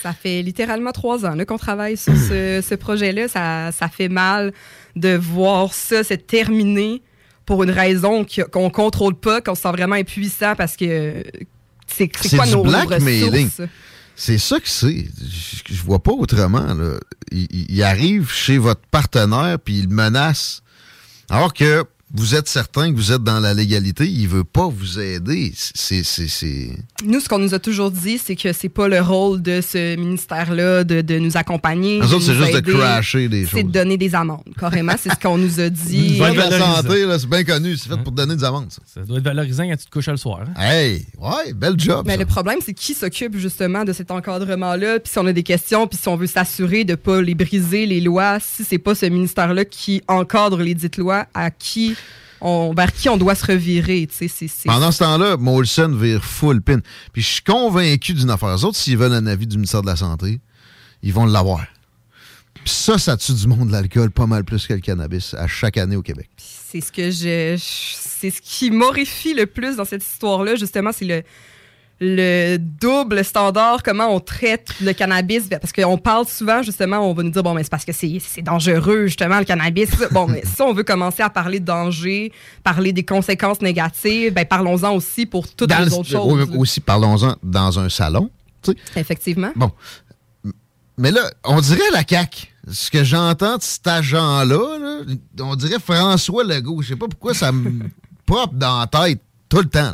Ça 0.01 0.13
fait 0.13 0.41
littéralement 0.43 0.91
trois 0.91 1.25
ans 1.25 1.35
qu'on 1.45 1.57
travaille 1.57 1.97
sur 1.97 2.13
ce, 2.15 2.61
ce 2.69 2.75
projet-là. 2.75 3.27
Ça, 3.27 3.71
ça 3.71 3.89
fait 3.89 4.07
mal 4.07 4.53
de 4.95 5.17
voir 5.17 5.73
ça 5.73 6.03
se 6.05 6.13
terminer 6.13 7.01
pour 7.45 7.63
une 7.63 7.71
raison 7.71 8.25
qu'on 8.51 8.69
contrôle 8.69 9.15
pas, 9.15 9.41
qu'on 9.41 9.55
se 9.55 9.63
sent 9.63 9.71
vraiment 9.71 9.95
impuissant 9.95 10.55
parce 10.55 10.77
que 10.77 11.23
c'est 11.87 12.09
c'est 12.21 12.37
quoi 12.37 12.45
nos? 12.45 12.63
C'est 14.15 14.37
ça 14.37 14.59
que 14.59 14.69
c'est. 14.69 15.07
Je, 15.69 15.81
vois 15.83 16.01
pas 16.01 16.11
autrement. 16.11 16.73
Là. 16.73 16.97
Il, 17.31 17.47
il- 17.51 17.65
il 17.69 17.83
arrive 17.83 18.31
chez 18.31 18.57
votre 18.57 18.81
partenaire 18.89 19.57
puis 19.59 19.79
il 19.79 19.89
menace. 19.89 20.61
Alors 21.29 21.53
que 21.53 21.83
vous 22.17 22.35
êtes 22.35 22.47
certain 22.47 22.91
que 22.91 22.95
vous 22.97 23.11
êtes 23.11 23.23
dans 23.23 23.39
la 23.39 23.53
légalité, 23.53 24.07
il 24.07 24.27
veut 24.27 24.43
pas 24.43 24.67
vous 24.67 24.99
aider. 24.99 25.51
C'est 25.55 26.03
c'est- 26.03 26.27
c'est- 26.27 26.71
Nous, 27.05 27.19
ce 27.19 27.27
qu'on 27.29 27.39
nous 27.39 27.53
a 27.53 27.59
toujours 27.59 27.91
dit, 27.91 28.17
c'est 28.17 28.35
que 28.35 28.53
c'est 28.53 28.69
pas 28.69 28.87
le 28.87 29.01
rôle 29.01 29.41
de 29.41 29.61
ce 29.61 29.95
ministère-là 29.95 30.83
de, 30.83 31.01
de 31.01 31.19
nous 31.19 31.35
accompagner. 31.37 32.01
Autres, 32.01 32.19
c'est 32.21 32.33
juste 32.35 32.53
de 32.61 32.71
crasher 32.73 33.27
des 33.27 33.45
C'est 33.45 33.51
choses. 33.51 33.63
de 33.65 33.71
donner 33.71 33.97
des 33.97 34.15
amendes, 34.15 34.43
carrément. 34.59 34.93
c'est 34.99 35.09
ce 35.11 35.19
qu'on 35.19 35.37
nous 35.37 35.59
a 35.59 35.69
dit. 35.69 36.17
De 36.17 36.23
la 36.37 36.57
santé, 36.59 37.05
là, 37.05 37.19
c'est 37.19 37.29
bien 37.29 37.43
connu. 37.43 37.75
C'est 37.77 37.89
fait 37.89 37.97
pour 38.03 38.11
donner 38.11 38.35
des 38.35 38.43
amendes. 38.43 38.71
Ça. 38.71 38.81
Ça 38.93 39.01
doit 39.01 39.17
être 39.17 39.23
valorisant 39.23 39.63
quand 39.67 39.75
tu 39.77 39.85
te 39.85 39.89
couches 39.91 40.07
le 40.07 40.17
soir. 40.17 40.41
hein? 40.47 40.53
Hey, 40.61 41.05
ouais, 41.19 41.53
bel 41.53 41.75
job. 41.77 42.05
Mais 42.07 42.13
ça. 42.13 42.19
le 42.19 42.25
problème, 42.25 42.59
c'est 42.65 42.73
qui 42.73 42.93
s'occupe 42.93 43.37
justement 43.37 43.83
de 43.83 43.93
cet 43.93 44.11
encadrement-là, 44.11 44.99
puis 44.99 45.11
si 45.11 45.19
on 45.19 45.25
a 45.25 45.33
des 45.33 45.43
questions, 45.43 45.87
puis 45.87 45.97
si 46.01 46.07
on 46.07 46.15
veut 46.15 46.27
s'assurer 46.27 46.83
de 46.85 46.95
pas 46.95 47.21
les 47.21 47.35
briser, 47.35 47.85
les 47.85 48.01
lois, 48.01 48.39
si 48.39 48.63
c'est 48.63 48.77
pas 48.77 48.95
ce 48.95 49.05
ministère-là 49.05 49.65
qui 49.65 50.01
encadre 50.07 50.61
les 50.61 50.73
dites 50.75 50.97
lois, 50.97 51.25
à 51.33 51.51
qui 51.51 51.95
on, 52.41 52.73
vers 52.75 52.91
qui 52.93 53.09
on 53.09 53.17
doit 53.17 53.35
se 53.35 53.45
revirer, 53.45 54.07
tu 54.07 54.15
sais, 54.15 54.27
c'est- 54.27 54.47
c'est- 54.47 54.67
Pendant 54.67 54.91
ce 54.91 54.99
temps-là, 54.99 55.37
Molson 55.37 55.95
vire 55.95 56.23
full 56.23 56.61
pin. 56.61 56.79
Puis 57.13 57.21
je 57.21 57.27
suis 57.27 57.43
convaincu 57.43 58.13
d'une 58.13 58.29
affaire. 58.29 58.55
Les 58.55 58.63
autres, 58.65 58.77
s'ils 58.77 58.97
veulent 58.97 59.13
un 59.13 59.25
avis 59.27 59.47
du 59.47 59.55
ministère 59.57 59.81
de 59.81 59.87
la 59.87 59.95
Santé, 59.95 60.39
ils 61.03 61.13
vont 61.13 61.25
l'avoir. 61.25 61.65
Puis 62.55 62.73
ça, 62.73 62.97
ça 62.97 63.15
tue 63.17 63.33
du 63.33 63.47
monde, 63.47 63.69
l'alcool, 63.71 64.09
pas 64.11 64.25
mal 64.25 64.43
plus 64.43 64.65
que 64.65 64.73
le 64.73 64.79
cannabis, 64.79 65.33
à 65.35 65.47
chaque 65.47 65.77
année 65.77 65.95
au 65.95 66.01
Québec. 66.01 66.29
c'est 66.37 66.81
ce 66.81 66.91
que 66.91 67.09
je, 67.09 67.55
je- 67.57 67.95
c'est 67.97 68.29
ce 68.31 68.41
qui 68.41 68.69
m'horrifie 68.69 69.33
le 69.33 69.45
plus 69.45 69.77
dans 69.77 69.85
cette 69.85 70.03
histoire-là, 70.05 70.55
justement, 70.55 70.91
c'est 70.91 71.05
le 71.05 71.23
le 72.01 72.57
double 72.57 73.23
standard, 73.23 73.81
comment 73.83 74.07
on 74.13 74.19
traite 74.19 74.67
le 74.81 74.91
cannabis, 74.91 75.47
parce 75.49 75.71
qu'on 75.71 75.97
parle 75.97 76.27
souvent, 76.27 76.61
justement, 76.61 76.99
on 77.09 77.13
va 77.13 77.23
nous 77.23 77.29
dire, 77.29 77.41
bon, 77.41 77.53
mais 77.53 77.63
c'est 77.63 77.69
parce 77.69 77.85
que 77.85 77.93
c'est 77.93 78.19
dangereux, 78.41 79.07
justement, 79.07 79.39
le 79.39 79.45
cannabis. 79.45 79.89
Bon, 80.11 80.27
mais 80.27 80.43
si 80.45 80.61
on 80.61 80.73
veut 80.73 80.83
commencer 80.83 81.23
à 81.23 81.29
parler 81.29 81.59
de 81.59 81.65
danger, 81.65 82.31
parler 82.63 82.91
des 82.93 83.05
conséquences 83.05 83.61
négatives, 83.61 84.33
ben 84.33 84.45
parlons-en 84.45 84.93
aussi 84.93 85.25
pour 85.25 85.47
toutes 85.47 85.69
Dans 85.69 85.79
les 85.79 85.85
le- 85.85 85.93
autres 85.93 86.09
choses. 86.09 86.49
aussi, 86.57 86.79
parlons-en 86.81 87.35
dans 87.41 87.79
un 87.79 87.87
salon. 87.89 88.29
tu 88.61 88.71
sais. 88.71 88.99
Effectivement. 88.99 89.51
Bon. 89.55 89.71
Mais 90.97 91.11
là, 91.11 91.29
on 91.43 91.59
dirait 91.61 91.91
la 91.93 92.03
CAQ. 92.07 92.47
Ce 92.71 92.89
que 92.89 93.03
j'entends 93.03 93.57
de 93.57 93.61
cet 93.61 93.85
agent-là, 93.85 94.77
là, 94.79 94.99
on 95.41 95.55
dirait 95.55 95.79
François 95.79 96.43
Legault. 96.43 96.81
Je 96.81 96.89
sais 96.89 96.95
pas 96.95 97.07
pourquoi 97.07 97.33
ça 97.33 97.51
me 97.51 97.71
pop 98.25 98.49
dans 98.53 98.79
la 98.79 98.87
tête 98.87 99.21
tout 99.49 99.57
le 99.59 99.65
temps. 99.69 99.93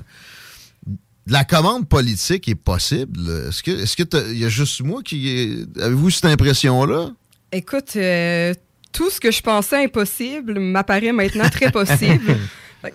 La 1.27 1.43
commande 1.43 1.88
politique 1.88 2.48
est 2.49 2.56
possible. 2.56 3.19
Est-ce 3.49 3.61
que, 3.64 3.72
est-ce 3.72 3.95
que 3.95 4.03
t'as- 4.03 4.27
il 4.27 4.39
y 4.39 4.45
a 4.45 4.49
juste 4.49 4.81
moi 4.81 5.02
qui 5.03 5.65
avez-vous 5.80 6.10
cette 6.10 6.26
impression-là? 6.26 7.11
Écoute, 7.52 7.95
euh, 7.95 8.53
tout 8.91 9.10
ce 9.10 9.19
que 9.19 9.31
je 9.31 9.41
pensais 9.41 9.84
impossible 9.84 10.60
m'apparaît 10.60 11.11
maintenant 11.11 11.49
très 11.49 11.72
possible. 11.72 12.38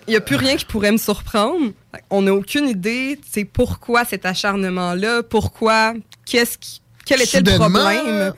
Il 0.08 0.10
n'y 0.10 0.16
a 0.16 0.20
plus 0.20 0.34
rien 0.34 0.56
qui 0.56 0.64
pourrait 0.64 0.90
me 0.90 0.96
surprendre. 0.96 1.70
On 2.10 2.22
n'a 2.22 2.34
aucune 2.34 2.68
idée, 2.68 3.20
c'est 3.30 3.44
pourquoi 3.44 4.04
cet 4.04 4.26
acharnement-là, 4.26 5.22
pourquoi, 5.22 5.94
qu'est-ce 6.24 6.58
qui, 6.58 6.82
quel 7.04 7.22
était 7.22 7.40
le 7.40 7.56
problème? 7.56 8.32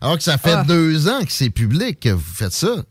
Alors 0.00 0.16
que 0.16 0.24
ça 0.24 0.38
fait 0.38 0.54
Ah. 0.54 0.64
deux 0.66 1.06
ans 1.08 1.20
que 1.24 1.30
c'est 1.30 1.50
public 1.50 2.00
que 2.00 2.08
vous 2.08 2.34
faites 2.34 2.52
ça. 2.52 2.82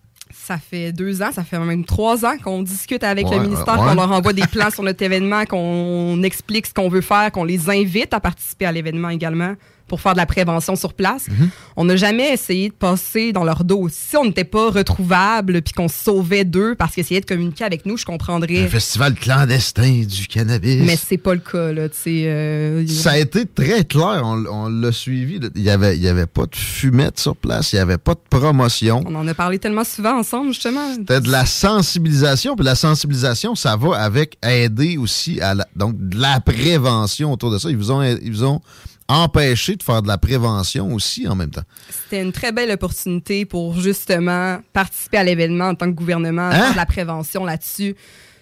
Ça 0.47 0.57
fait 0.57 0.93
deux 0.93 1.21
ans, 1.21 1.33
ça 1.33 1.43
fait 1.43 1.59
même 1.59 1.83
trois 1.83 2.23
ans 2.25 2.37
qu'on 2.41 2.61
discute 2.61 3.03
avec 3.03 3.27
Ouais, 3.27 3.35
le 3.35 3.43
ministère, 3.43 3.77
ouais. 3.81 3.89
qu'on 3.89 3.95
leur 3.95 4.09
envoie 4.13 4.31
des 4.31 4.47
plans 4.47 4.69
sur 4.71 4.81
notre 4.81 5.03
événement, 5.03 5.43
qu'on 5.43 6.23
explique 6.23 6.67
ce 6.67 6.73
qu'on 6.73 6.87
veut 6.87 7.01
faire, 7.01 7.33
qu'on 7.33 7.43
les 7.43 7.69
invite 7.69 8.13
à 8.13 8.21
participer 8.21 8.65
à 8.65 8.71
l'événement 8.71 9.09
également 9.09 9.55
pour 9.87 10.01
faire 10.01 10.13
de 10.13 10.17
la 10.17 10.25
prévention 10.25 10.75
sur 10.75 10.93
place. 10.93 11.27
Mhm. 11.29 11.49
On 11.75 11.85
n'a 11.85 11.95
jamais 11.95 12.33
essayé 12.33 12.69
de 12.69 12.73
passer 12.73 13.31
dans 13.31 13.43
leur 13.43 13.63
dos. 13.63 13.87
Si 13.91 14.15
on 14.17 14.25
n'était 14.25 14.43
pas 14.43 14.69
retrouvable 14.69 15.61
puis 15.61 15.73
qu'on 15.73 15.87
se 15.87 16.03
sauvait 16.03 16.43
d'eux 16.45 16.75
parce 16.77 16.93
qu'ils 16.93 17.01
essayaient 17.01 17.21
de 17.21 17.25
communiquer 17.25 17.63
avec 17.63 17.85
nous, 17.85 17.97
je 17.97 18.05
comprendrais. 18.05 18.65
Un 18.65 18.67
festival 18.67 19.13
clandestin 19.15 20.03
du 20.03 20.27
cannabis. 20.27 20.81
Mais 20.85 20.95
c'est 20.97 21.17
pas 21.17 21.33
le 21.33 21.39
cas, 21.39 21.71
là. 21.71 21.87
euh, 22.07 22.85
Ça 22.87 23.11
a 23.11 23.17
été 23.17 23.45
très 23.45 23.83
clair, 23.85 24.21
on, 24.23 24.45
on 24.45 24.69
l'a 24.69 24.91
suivi. 24.91 25.39
Il 25.55 25.61
n'y 25.61 25.69
avait, 25.69 25.97
y 25.97 26.07
avait 26.07 26.25
pas 26.27 26.45
de 26.45 26.55
fumette 26.55 27.19
sur 27.19 27.35
place, 27.35 27.71
il 27.73 27.75
n'y 27.77 27.81
avait 27.81 27.97
pas 27.97 28.13
de 28.13 28.19
promotion. 28.29 29.01
On 29.05 29.15
en 29.15 29.27
a 29.27 29.33
parlé 29.33 29.59
tellement 29.59 29.83
souvent 29.83 30.17
ensemble, 30.19 30.49
justement. 30.49 30.93
C'était 30.95 31.21
de 31.21 31.31
la 31.31 31.45
sensibilisation, 31.45 32.55
puis 32.55 32.65
la 32.65 32.75
sensibilisation, 32.75 33.55
ça 33.55 33.75
va 33.75 33.97
avec 34.01 34.37
aider 34.43 34.97
aussi 34.97 35.39
à 35.41 35.53
la, 35.53 35.67
donc 35.75 35.95
de 35.97 36.17
la 36.19 36.39
prévention 36.39 37.31
autour 37.31 37.51
de 37.51 37.57
ça. 37.57 37.69
Ils 37.69 37.77
vous 37.77 37.91
ont, 37.91 38.03
ils 38.03 38.31
vous 38.31 38.43
ont 38.43 38.61
empêché 39.09 39.75
de 39.75 39.83
faire 39.83 40.01
de 40.01 40.07
la 40.07 40.17
prévention 40.17 40.93
aussi 40.93 41.27
en 41.27 41.35
même 41.35 41.49
temps. 41.51 41.63
C'était 41.89 42.21
une 42.21 42.31
très 42.31 42.51
belle 42.51 42.71
opportunité 42.71 43.45
pour 43.45 43.79
justement 43.79 44.59
participer 44.73 45.17
à 45.17 45.23
l'événement 45.23 45.69
en 45.69 45.75
tant 45.75 45.85
que 45.87 45.95
gouvernement, 45.95 46.43
Hein? 46.49 46.51
faire 46.51 46.71
de 46.73 46.77
la 46.77 46.85
prévention 46.85 47.45
là-dessus. 47.45 47.95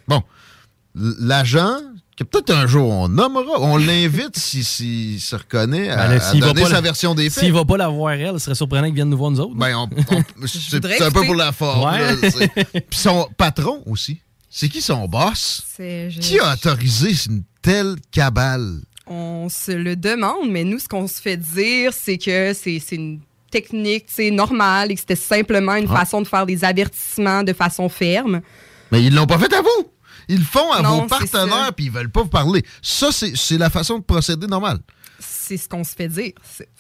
Bon, 0.08 0.22
l'agent, 0.96 1.78
que 2.18 2.24
peut-être 2.24 2.52
un 2.56 2.66
jour 2.68 2.90
on 2.90 3.10
nommera, 3.10 3.60
on 3.60 3.78
l'invite 3.78 4.38
s'il 4.38 4.64
s'il 4.64 5.20
se 5.20 5.36
reconnaît 5.36 5.90
à, 5.90 6.08
Ben 6.08 6.16
là, 6.18 6.30
à 6.30 6.34
donner 6.40 6.64
sa 6.64 6.70
la- 6.74 6.82
version 6.82 7.14
des 7.16 7.30
faits. 7.30 7.44
S'il 7.44 7.54
va 7.54 7.66
pas 7.66 7.78
la 7.78 7.90
voir 7.90 8.14
elle, 8.14 8.34
ce 8.34 8.46
serait 8.46 8.56
surprenant 8.56 8.86
qu'il 8.86 8.96
vienne 8.96 9.10
nous 9.10 9.18
voir 9.18 9.32
nous 9.32 9.40
autres. 9.42 9.56
Ben, 9.56 9.76
on, 9.76 9.90
on- 10.12 10.24
c'est 10.48 11.02
un 11.02 11.12
peu 11.12 11.24
pour 11.26 11.36
la 11.36 11.52
forme. 11.52 11.84
Ouais. 11.92 12.16
là, 12.16 12.30
c'est- 12.32 12.82
Puis 12.90 13.00
son 13.00 13.28
patron 13.38 13.84
aussi. 13.86 14.22
C'est 14.50 14.70
qui 14.70 14.82
son 14.82 15.06
boss? 15.08 15.64
Qui 16.22 16.40
a 16.40 16.54
autorisé 16.54 17.12
une 17.30 17.44
telle 17.62 17.96
cabale? 18.12 18.80
On 19.08 19.48
se 19.50 19.72
le 19.72 19.96
demande, 19.96 20.50
mais 20.50 20.64
nous, 20.64 20.80
ce 20.80 20.88
qu'on 20.88 21.08
se 21.08 21.22
fait 21.22 21.38
dire, 21.38 21.94
c'est 21.94 22.18
que 22.18 22.54
c'est 22.54 22.82
une 22.92 23.20
technique 23.52 24.06
c'est 24.08 24.32
normale 24.32 24.92
et 24.92 24.96
que 24.96 25.00
c'était 25.00 25.16
simplement 25.16 25.76
une 25.76 25.88
Ah. 25.90 26.00
façon 26.00 26.22
de 26.22 26.28
faire 26.28 26.46
des 26.46 26.66
avertissements 26.66 27.44
de 27.44 27.54
façon 27.54 27.88
ferme. 27.88 28.42
Mais 28.92 29.04
ils 29.04 29.14
l'ont 29.16 29.28
pas 29.28 29.38
fait 29.38 29.54
à 29.54 29.62
vous! 29.62 29.92
Ils 30.28 30.40
le 30.40 30.44
font 30.46 30.72
à 30.72 30.82
Non, 30.82 31.02
vos 31.02 31.08
partenaires, 31.08 31.72
puis 31.76 31.86
ils 31.86 31.92
veulent 31.92 32.10
pas 32.10 32.24
vous 32.24 32.30
parler. 32.30 32.64
Ça, 32.82 33.10
c'est 33.12 33.58
la 33.58 33.70
façon 33.70 34.00
de 34.00 34.04
procéder 34.04 34.48
normale. 34.48 34.80
C'est 35.20 35.58
ce 35.58 35.70
qu'on 35.70 35.84
se 35.84 35.94
fait 35.96 36.08
dire. 36.08 36.32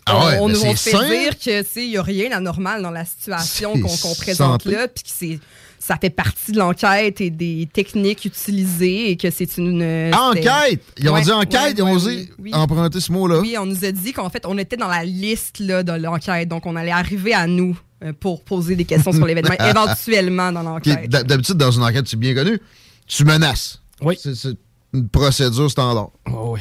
Ah 0.07 0.25
ouais, 0.25 0.37
on 0.39 0.49
nous 0.49 0.65
on 0.65 0.75
se 0.75 0.89
fait 0.89 1.19
dire 1.19 1.37
que 1.37 1.79
il 1.79 1.89
n'y 1.91 1.97
a 1.97 2.01
rien 2.01 2.29
d'anormal 2.29 2.81
dans 2.81 2.89
la 2.91 3.05
situation 3.05 3.73
qu'on 3.73 4.15
présente 4.15 4.65
là, 4.65 4.87
puis 4.87 5.03
que 5.03 5.09
c'est 5.13 5.39
ça 5.87 5.97
fait 6.01 6.09
partie 6.09 6.51
de 6.51 6.57
l'enquête 6.57 7.21
et 7.21 7.29
des 7.29 7.69
techniques 7.71 8.25
utilisées 8.25 9.11
et 9.11 9.17
que 9.17 9.29
c'est 9.29 9.57
une 9.57 9.81
euh, 9.83 10.11
Enquête! 10.13 10.81
Ils 10.97 11.09
ont 11.09 11.13
Ouais, 11.13 11.21
dit 11.21 11.31
enquête, 11.31 11.61
ouais, 11.61 11.71
ils 11.77 11.81
ont 11.83 11.85
ouais, 11.87 11.91
osé 11.93 12.15
oui, 12.15 12.29
oui. 12.39 12.53
emprunter 12.55 12.99
ce 12.99 13.11
mot-là? 13.11 13.39
Oui, 13.39 13.55
on 13.59 13.65
nous 13.67 13.85
a 13.85 13.91
dit 13.91 14.11
qu'en 14.11 14.29
fait, 14.29 14.45
on 14.47 14.57
était 14.57 14.77
dans 14.77 14.87
la 14.87 15.03
liste 15.03 15.59
là, 15.59 15.83
de 15.83 15.91
l'enquête, 15.91 16.49
donc 16.49 16.65
on 16.65 16.75
allait 16.75 16.91
arriver 16.91 17.33
à 17.33 17.45
nous 17.45 17.77
euh, 18.03 18.13
pour 18.19 18.43
poser 18.43 18.75
des 18.75 18.85
questions 18.85 19.11
sur 19.11 19.25
l'événement, 19.25 19.53
éventuellement 19.69 20.51
dans 20.51 20.63
l'enquête. 20.63 21.07
d'hab- 21.09 21.27
D'habitude, 21.27 21.55
dans 21.57 21.71
une 21.71 21.83
enquête, 21.83 22.07
c'est 22.07 22.17
bien 22.19 22.33
connu, 22.33 22.59
tu 23.07 23.23
menaces. 23.23 23.79
Oui. 24.01 24.17
Une 24.95 25.09
procédure 25.09 25.69
standard. 25.69 26.09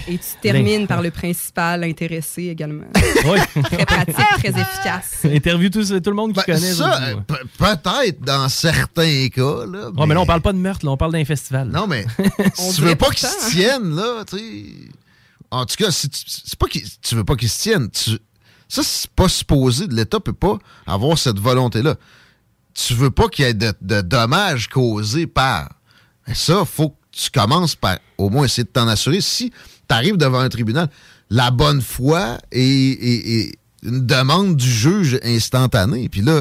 Et 0.09 0.19
tu 0.19 0.24
termines 0.43 0.86
par 0.86 1.01
le 1.02 1.11
principal 1.11 1.85
intéressé 1.85 2.44
également. 2.48 2.86
Oui. 3.27 3.39
très 3.62 3.86
pratique, 3.86 4.15
très 4.39 4.48
efficace. 4.61 5.24
Interview 5.24 5.70
tout, 5.70 5.82
tout 5.82 6.11
le 6.11 6.16
monde 6.16 6.32
qui 6.35 6.40
Ben, 6.47 6.55
connaît. 6.56 6.73
ça, 6.74 7.02
euh, 7.05 7.15
peut-être 7.59 8.20
dans 8.20 8.48
certains 8.51 9.28
cas. 9.28 9.65
Là, 9.66 9.90
mais 10.06 10.15
là, 10.15 10.20
on 10.20 10.27
parle 10.27 10.43
pas 10.43 10.52
de 10.52 10.59
meurtre, 10.59 10.85
là, 10.85 10.93
on 10.93 10.97
parle 10.98 11.12
d'un 11.12 11.24
festival. 11.24 11.69
Non, 11.69 11.86
mais 11.86 12.05
si 12.55 12.74
tu 12.74 12.82
veux 12.82 12.97
pas 12.97 13.09
qu'ils 13.11 13.27
se 13.28 13.35
hein. 13.47 13.48
tiennent, 13.51 13.94
là, 13.97 14.24
tu 14.28 14.36
sais. 14.36 14.65
En 15.51 15.65
tout 15.65 15.77
cas, 15.77 15.90
si 15.90 16.11
tu, 16.11 16.20
c'est 16.27 16.59
pas 16.59 16.66
qu'ils- 16.66 16.86
tu 17.01 17.15
veux 17.15 17.24
pas 17.24 17.36
qu'ils 17.36 17.48
se 17.48 17.62
tiennent. 17.62 17.90
tu- 17.90 18.19
ça, 18.69 18.82
c'est 18.82 19.11
pas 19.11 19.28
supposé. 19.28 19.86
L'État 19.86 20.20
peut 20.20 20.32
pas 20.35 20.59
avoir 20.86 21.16
cette 21.16 21.39
volonté-là. 21.39 21.94
Tu 22.74 22.93
veux 22.94 23.11
pas 23.11 23.28
qu'il 23.28 23.44
y 23.44 23.48
ait 23.48 23.55
de, 23.55 23.73
de 23.81 24.01
dommages 24.02 24.69
causés 24.69 25.27
par. 25.28 25.70
Mais 26.27 26.35
ça, 26.35 26.65
faut 26.65 26.90
que 26.90 26.97
tu 27.15 27.31
commences 27.31 27.77
par 27.77 27.99
au 28.19 28.28
moins 28.28 28.45
essayer 28.45 28.65
de 28.65 28.69
t'en 28.69 28.89
assurer. 28.89 29.20
Si 29.20 29.51
tu 29.51 29.95
arrives 29.95 30.16
devant 30.16 30.41
un 30.41 30.49
tribunal, 30.49 30.89
la 31.31 31.51
bonne 31.51 31.81
foi 31.81 32.39
et, 32.53 33.53
une 33.82 34.07
demande 34.07 34.57
du 34.57 34.69
juge 34.69 35.20
instantanée. 35.23 36.09
Puis 36.09 36.23
là, 36.23 36.41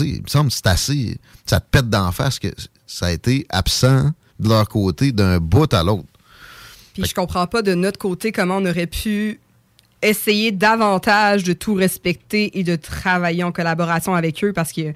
il 0.00 0.22
me 0.22 0.28
semble 0.28 0.50
que 0.50 0.56
c'est 0.56 0.66
assez. 0.66 1.18
Ça 1.44 1.60
te 1.60 1.66
pète 1.70 1.90
d'en 1.90 2.12
face 2.12 2.38
que 2.38 2.48
ça 2.86 3.06
a 3.06 3.12
été 3.12 3.46
absent 3.50 4.10
de 4.40 4.48
leur 4.48 4.68
côté 4.68 5.12
d'un 5.12 5.38
bout 5.38 5.72
à 5.74 5.82
l'autre. 5.82 6.08
Puis 6.94 7.04
je 7.04 7.14
comprends 7.14 7.46
pas 7.46 7.62
de 7.62 7.74
notre 7.74 7.98
côté 7.98 8.32
comment 8.32 8.56
on 8.56 8.64
aurait 8.64 8.86
pu 8.86 9.38
essayer 10.00 10.50
davantage 10.52 11.44
de 11.44 11.52
tout 11.52 11.74
respecter 11.74 12.58
et 12.58 12.64
de 12.64 12.76
travailler 12.76 13.44
en 13.44 13.52
collaboration 13.52 14.14
avec 14.14 14.42
eux 14.44 14.52
parce 14.52 14.72
que 14.72 14.92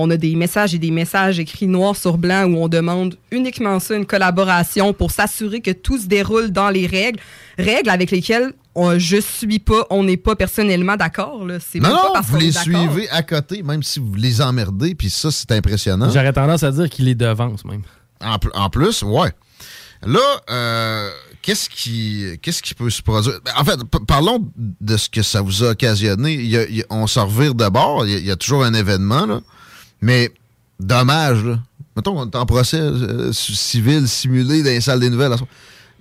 on 0.00 0.10
a 0.10 0.16
des 0.16 0.34
messages 0.36 0.74
et 0.74 0.78
des 0.78 0.90
messages 0.92 1.40
écrits 1.40 1.66
noir 1.66 1.96
sur 1.96 2.18
blanc 2.18 2.44
où 2.44 2.56
on 2.56 2.68
demande 2.68 3.16
uniquement 3.32 3.80
ça, 3.80 3.96
une 3.96 4.06
collaboration 4.06 4.92
pour 4.92 5.10
s'assurer 5.10 5.60
que 5.60 5.72
tout 5.72 5.98
se 5.98 6.06
déroule 6.06 6.50
dans 6.50 6.70
les 6.70 6.86
règles, 6.86 7.18
règles 7.58 7.90
avec 7.90 8.10
lesquelles 8.10 8.52
on, 8.76 8.96
je 8.98 9.16
suis 9.16 9.58
pas, 9.58 9.86
on 9.90 10.04
n'est 10.04 10.16
pas 10.16 10.36
personnellement 10.36 10.94
d'accord. 10.96 11.44
C'est 11.68 11.80
Non, 11.80 11.88
même 11.88 11.96
pas 11.96 12.02
non, 12.06 12.12
parce 12.14 12.28
vous 12.28 12.36
les 12.36 12.52
suivez 12.52 13.08
à 13.10 13.22
côté, 13.24 13.62
même 13.64 13.82
si 13.82 13.98
vous 13.98 14.14
les 14.14 14.40
emmerdez, 14.40 14.94
puis 14.94 15.10
ça, 15.10 15.30
c'est 15.32 15.50
impressionnant. 15.50 16.10
J'aurais 16.10 16.32
tendance 16.32 16.62
à 16.62 16.70
dire 16.70 16.88
qu'il 16.88 17.06
les 17.06 17.16
devance 17.16 17.64
même. 17.64 17.82
En, 18.20 18.38
pl- 18.38 18.52
en 18.54 18.70
plus, 18.70 19.02
ouais. 19.02 19.30
Là, 20.06 20.20
euh, 20.48 21.10
qu'est-ce 21.42 21.68
qui, 21.68 22.24
qu'est-ce 22.40 22.62
qui 22.62 22.74
peut 22.74 22.88
se 22.90 23.02
produire? 23.02 23.40
Ben, 23.44 23.50
En 23.58 23.64
fait, 23.64 23.80
parlons 24.06 24.48
de 24.56 24.96
ce 24.96 25.08
que 25.08 25.22
ça 25.22 25.40
vous 25.42 25.64
a 25.64 25.70
occasionné. 25.70 26.34
Il 26.34 26.46
y 26.46 26.56
a- 26.56 26.68
il 26.68 26.76
y 26.76 26.82
a- 26.82 26.86
on 26.90 27.08
s'en 27.08 27.26
revire 27.26 27.54
de 27.56 27.68
bord. 27.68 28.06
Il 28.06 28.12
y, 28.12 28.14
a- 28.14 28.18
il 28.18 28.26
y 28.26 28.30
a 28.30 28.36
toujours 28.36 28.62
un 28.64 28.74
événement, 28.74 29.26
là. 29.26 29.40
Mais, 30.00 30.30
dommage, 30.80 31.44
là. 31.44 31.58
Mettons 31.96 32.14
qu'on 32.14 32.30
est 32.30 32.36
en 32.36 32.46
procès 32.46 32.78
euh, 32.78 33.32
civil 33.32 34.06
simulé 34.06 34.62
dans 34.62 34.70
les 34.70 34.80
salles 34.80 35.00
des 35.00 35.10
nouvelles. 35.10 35.32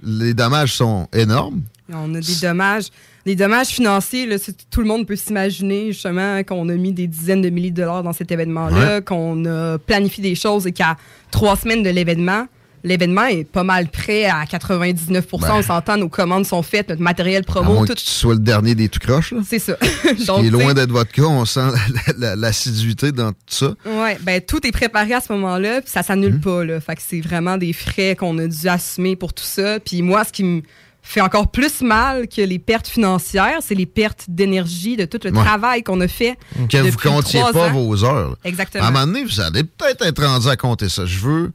Les 0.03 0.35
dommages 0.35 0.75
sont 0.75 1.07
énormes. 1.11 1.61
On 1.91 2.13
a 2.13 2.19
des 2.19 2.35
dommages, 2.39 2.85
des 3.25 3.35
dommages 3.35 3.67
financiers. 3.69 4.27
Là, 4.27 4.35
tout 4.69 4.81
le 4.81 4.87
monde 4.87 5.07
peut 5.07 5.15
s'imaginer 5.15 5.91
justement 5.93 6.43
qu'on 6.43 6.69
a 6.69 6.75
mis 6.75 6.91
des 6.93 7.07
dizaines 7.07 7.41
de 7.41 7.49
milliers 7.49 7.71
de 7.71 7.77
dollars 7.81 8.03
dans 8.03 8.13
cet 8.13 8.31
événement-là, 8.31 8.95
Ouais. 8.97 9.01
qu'on 9.01 9.43
a 9.45 9.79
planifié 9.79 10.21
des 10.21 10.35
choses 10.35 10.67
et 10.67 10.71
qu'à 10.71 10.97
trois 11.31 11.55
semaines 11.55 11.81
de 11.81 11.89
l'événement, 11.89 12.45
l'événement 12.87 13.25
est 13.25 13.43
pas 13.43 13.63
mal 13.63 13.89
prêt 13.89 14.25
à 14.25 14.45
99 14.45 15.25
Ben. 15.31 15.51
On 15.51 15.61
s'entend, 15.61 15.97
nos 15.97 16.09
commandes 16.09 16.45
sont 16.45 16.63
faites, 16.63 16.89
notre 16.89 17.01
matériel 17.01 17.41
À 17.41 17.45
promo, 17.45 17.73
moins 17.73 17.85
tout. 17.85 17.93
que 17.93 17.99
tu 17.99 18.05
sois 18.05 18.33
le 18.33 18.39
dernier 18.39 18.73
des 18.75 18.89
tout 18.89 18.99
croches. 18.99 19.33
C'est 19.45 19.59
ça. 19.59 19.75
Ce 19.81 20.25
Donc, 20.25 20.41
qui 20.41 20.47
est 20.47 20.49
loin 20.51 20.73
d'être 20.73 20.91
votre 20.91 21.11
cas. 21.11 21.23
On 21.23 21.45
sent 21.45 21.59
la- 22.07 22.13
la- 22.17 22.35
l'assiduité 22.35 23.11
dans 23.11 23.31
tout 23.31 23.37
ça. 23.49 23.73
Ouais, 23.85 24.17
ben 24.21 24.41
tout 24.41 24.65
est 24.65 24.71
préparé 24.71 25.13
à 25.13 25.21
ce 25.21 25.31
moment-là, 25.33 25.81
puis 25.81 25.89
ça 25.91 26.01
s'annule 26.03 26.33
Mhm. 26.35 26.41
pas 26.41 26.63
là. 26.65 26.79
Fait 26.79 26.95
que 26.95 27.01
c'est 27.05 27.21
vraiment 27.21 27.57
des 27.57 27.73
frais 27.73 28.15
qu'on 28.15 28.37
a 28.39 28.47
dû 28.47 28.67
assumer 28.67 29.15
pour 29.15 29.33
tout 29.33 29.43
ça. 29.43 29.79
Puis 29.79 30.01
moi, 30.01 30.23
ce 30.23 30.31
qui 30.31 30.43
me 30.43 30.61
fait 31.03 31.21
encore 31.21 31.51
plus 31.51 31.81
mal 31.81 32.27
que 32.27 32.41
les 32.41 32.59
pertes 32.59 32.87
financières, 32.87 33.59
c'est 33.61 33.75
les 33.75 33.85
pertes 33.85 34.25
d'énergie 34.27 34.97
de 34.97 35.05
tout 35.05 35.19
le 35.23 35.31
Ouais. 35.31 35.41
travail 35.43 35.81
qu'on 35.83 36.01
a 36.01 36.07
fait. 36.09 36.37
Que 36.69 36.77
vous 36.89 36.97
comptiez 36.97 37.39
pas 37.53 37.69
ans. 37.69 37.71
vos 37.71 38.03
heures. 38.03 38.31
là. 38.31 38.35
Exactement. 38.43 38.83
À 38.83 38.87
un 38.87 38.91
moment 38.91 39.07
donné, 39.07 39.23
vous 39.23 39.39
allez 39.39 39.63
peut-être 39.63 40.05
être 40.05 40.23
rendu 40.25 40.49
à 40.49 40.57
compter 40.57 40.89
ça. 40.89 41.05
Je 41.05 41.19
veux 41.19 41.51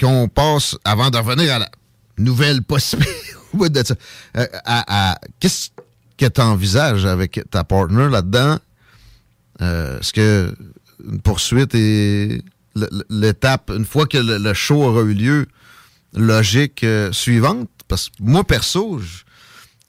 qu'on 0.00 0.28
passe, 0.28 0.76
avant 0.84 1.10
de 1.10 1.18
revenir 1.18 1.54
à 1.54 1.58
la 1.60 1.70
nouvelle 2.18 2.62
possibilité 2.62 3.14
euh, 4.36 4.46
qu'est-ce 5.40 5.70
que 6.16 6.26
tu 6.26 6.40
envisages 6.40 7.04
avec 7.04 7.40
ta 7.50 7.64
partner 7.64 8.08
là-dedans? 8.08 8.58
Euh, 9.60 9.98
Est-ce 10.00 10.12
que 10.12 10.54
une 11.04 11.20
poursuite 11.20 11.74
est 11.74 12.42
l'étape, 13.08 13.70
une 13.74 13.84
fois 13.84 14.06
que 14.06 14.18
le, 14.18 14.54
show 14.54 14.82
aura 14.84 15.02
eu 15.02 15.14
lieu, 15.14 15.46
logique 16.14 16.84
euh, 16.84 17.10
suivante? 17.12 17.68
Parce 17.88 18.08
que 18.08 18.14
moi, 18.20 18.44
perso, 18.44 19.00
je- 19.00 19.24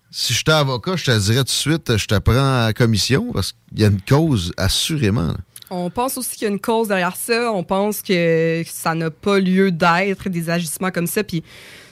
si 0.09 0.33
j'étais 0.33 0.51
avocat, 0.51 0.95
je 0.95 1.05
te 1.05 1.19
dirais 1.19 1.37
tout 1.37 1.43
de 1.43 1.49
suite, 1.49 1.97
je 1.97 2.05
te 2.05 2.17
prends 2.17 2.65
à 2.65 2.73
commission 2.73 3.31
parce 3.31 3.51
qu'il 3.69 3.79
y 3.79 3.83
a 3.83 3.87
une 3.87 4.01
cause, 4.01 4.51
assurément. 4.57 5.35
On 5.71 5.89
pense 5.89 6.17
aussi 6.17 6.31
qu'il 6.35 6.43
y 6.43 6.45
a 6.47 6.53
une 6.53 6.59
cause 6.59 6.89
derrière 6.89 7.15
ça. 7.15 7.51
On 7.53 7.63
pense 7.63 8.01
que 8.01 8.61
ça 8.67 8.93
n'a 8.93 9.09
pas 9.09 9.39
lieu 9.39 9.71
d'être 9.71 10.27
des 10.29 10.49
agissements 10.49 10.91
comme 10.91 11.07
ça. 11.07 11.23
Puis 11.23 11.43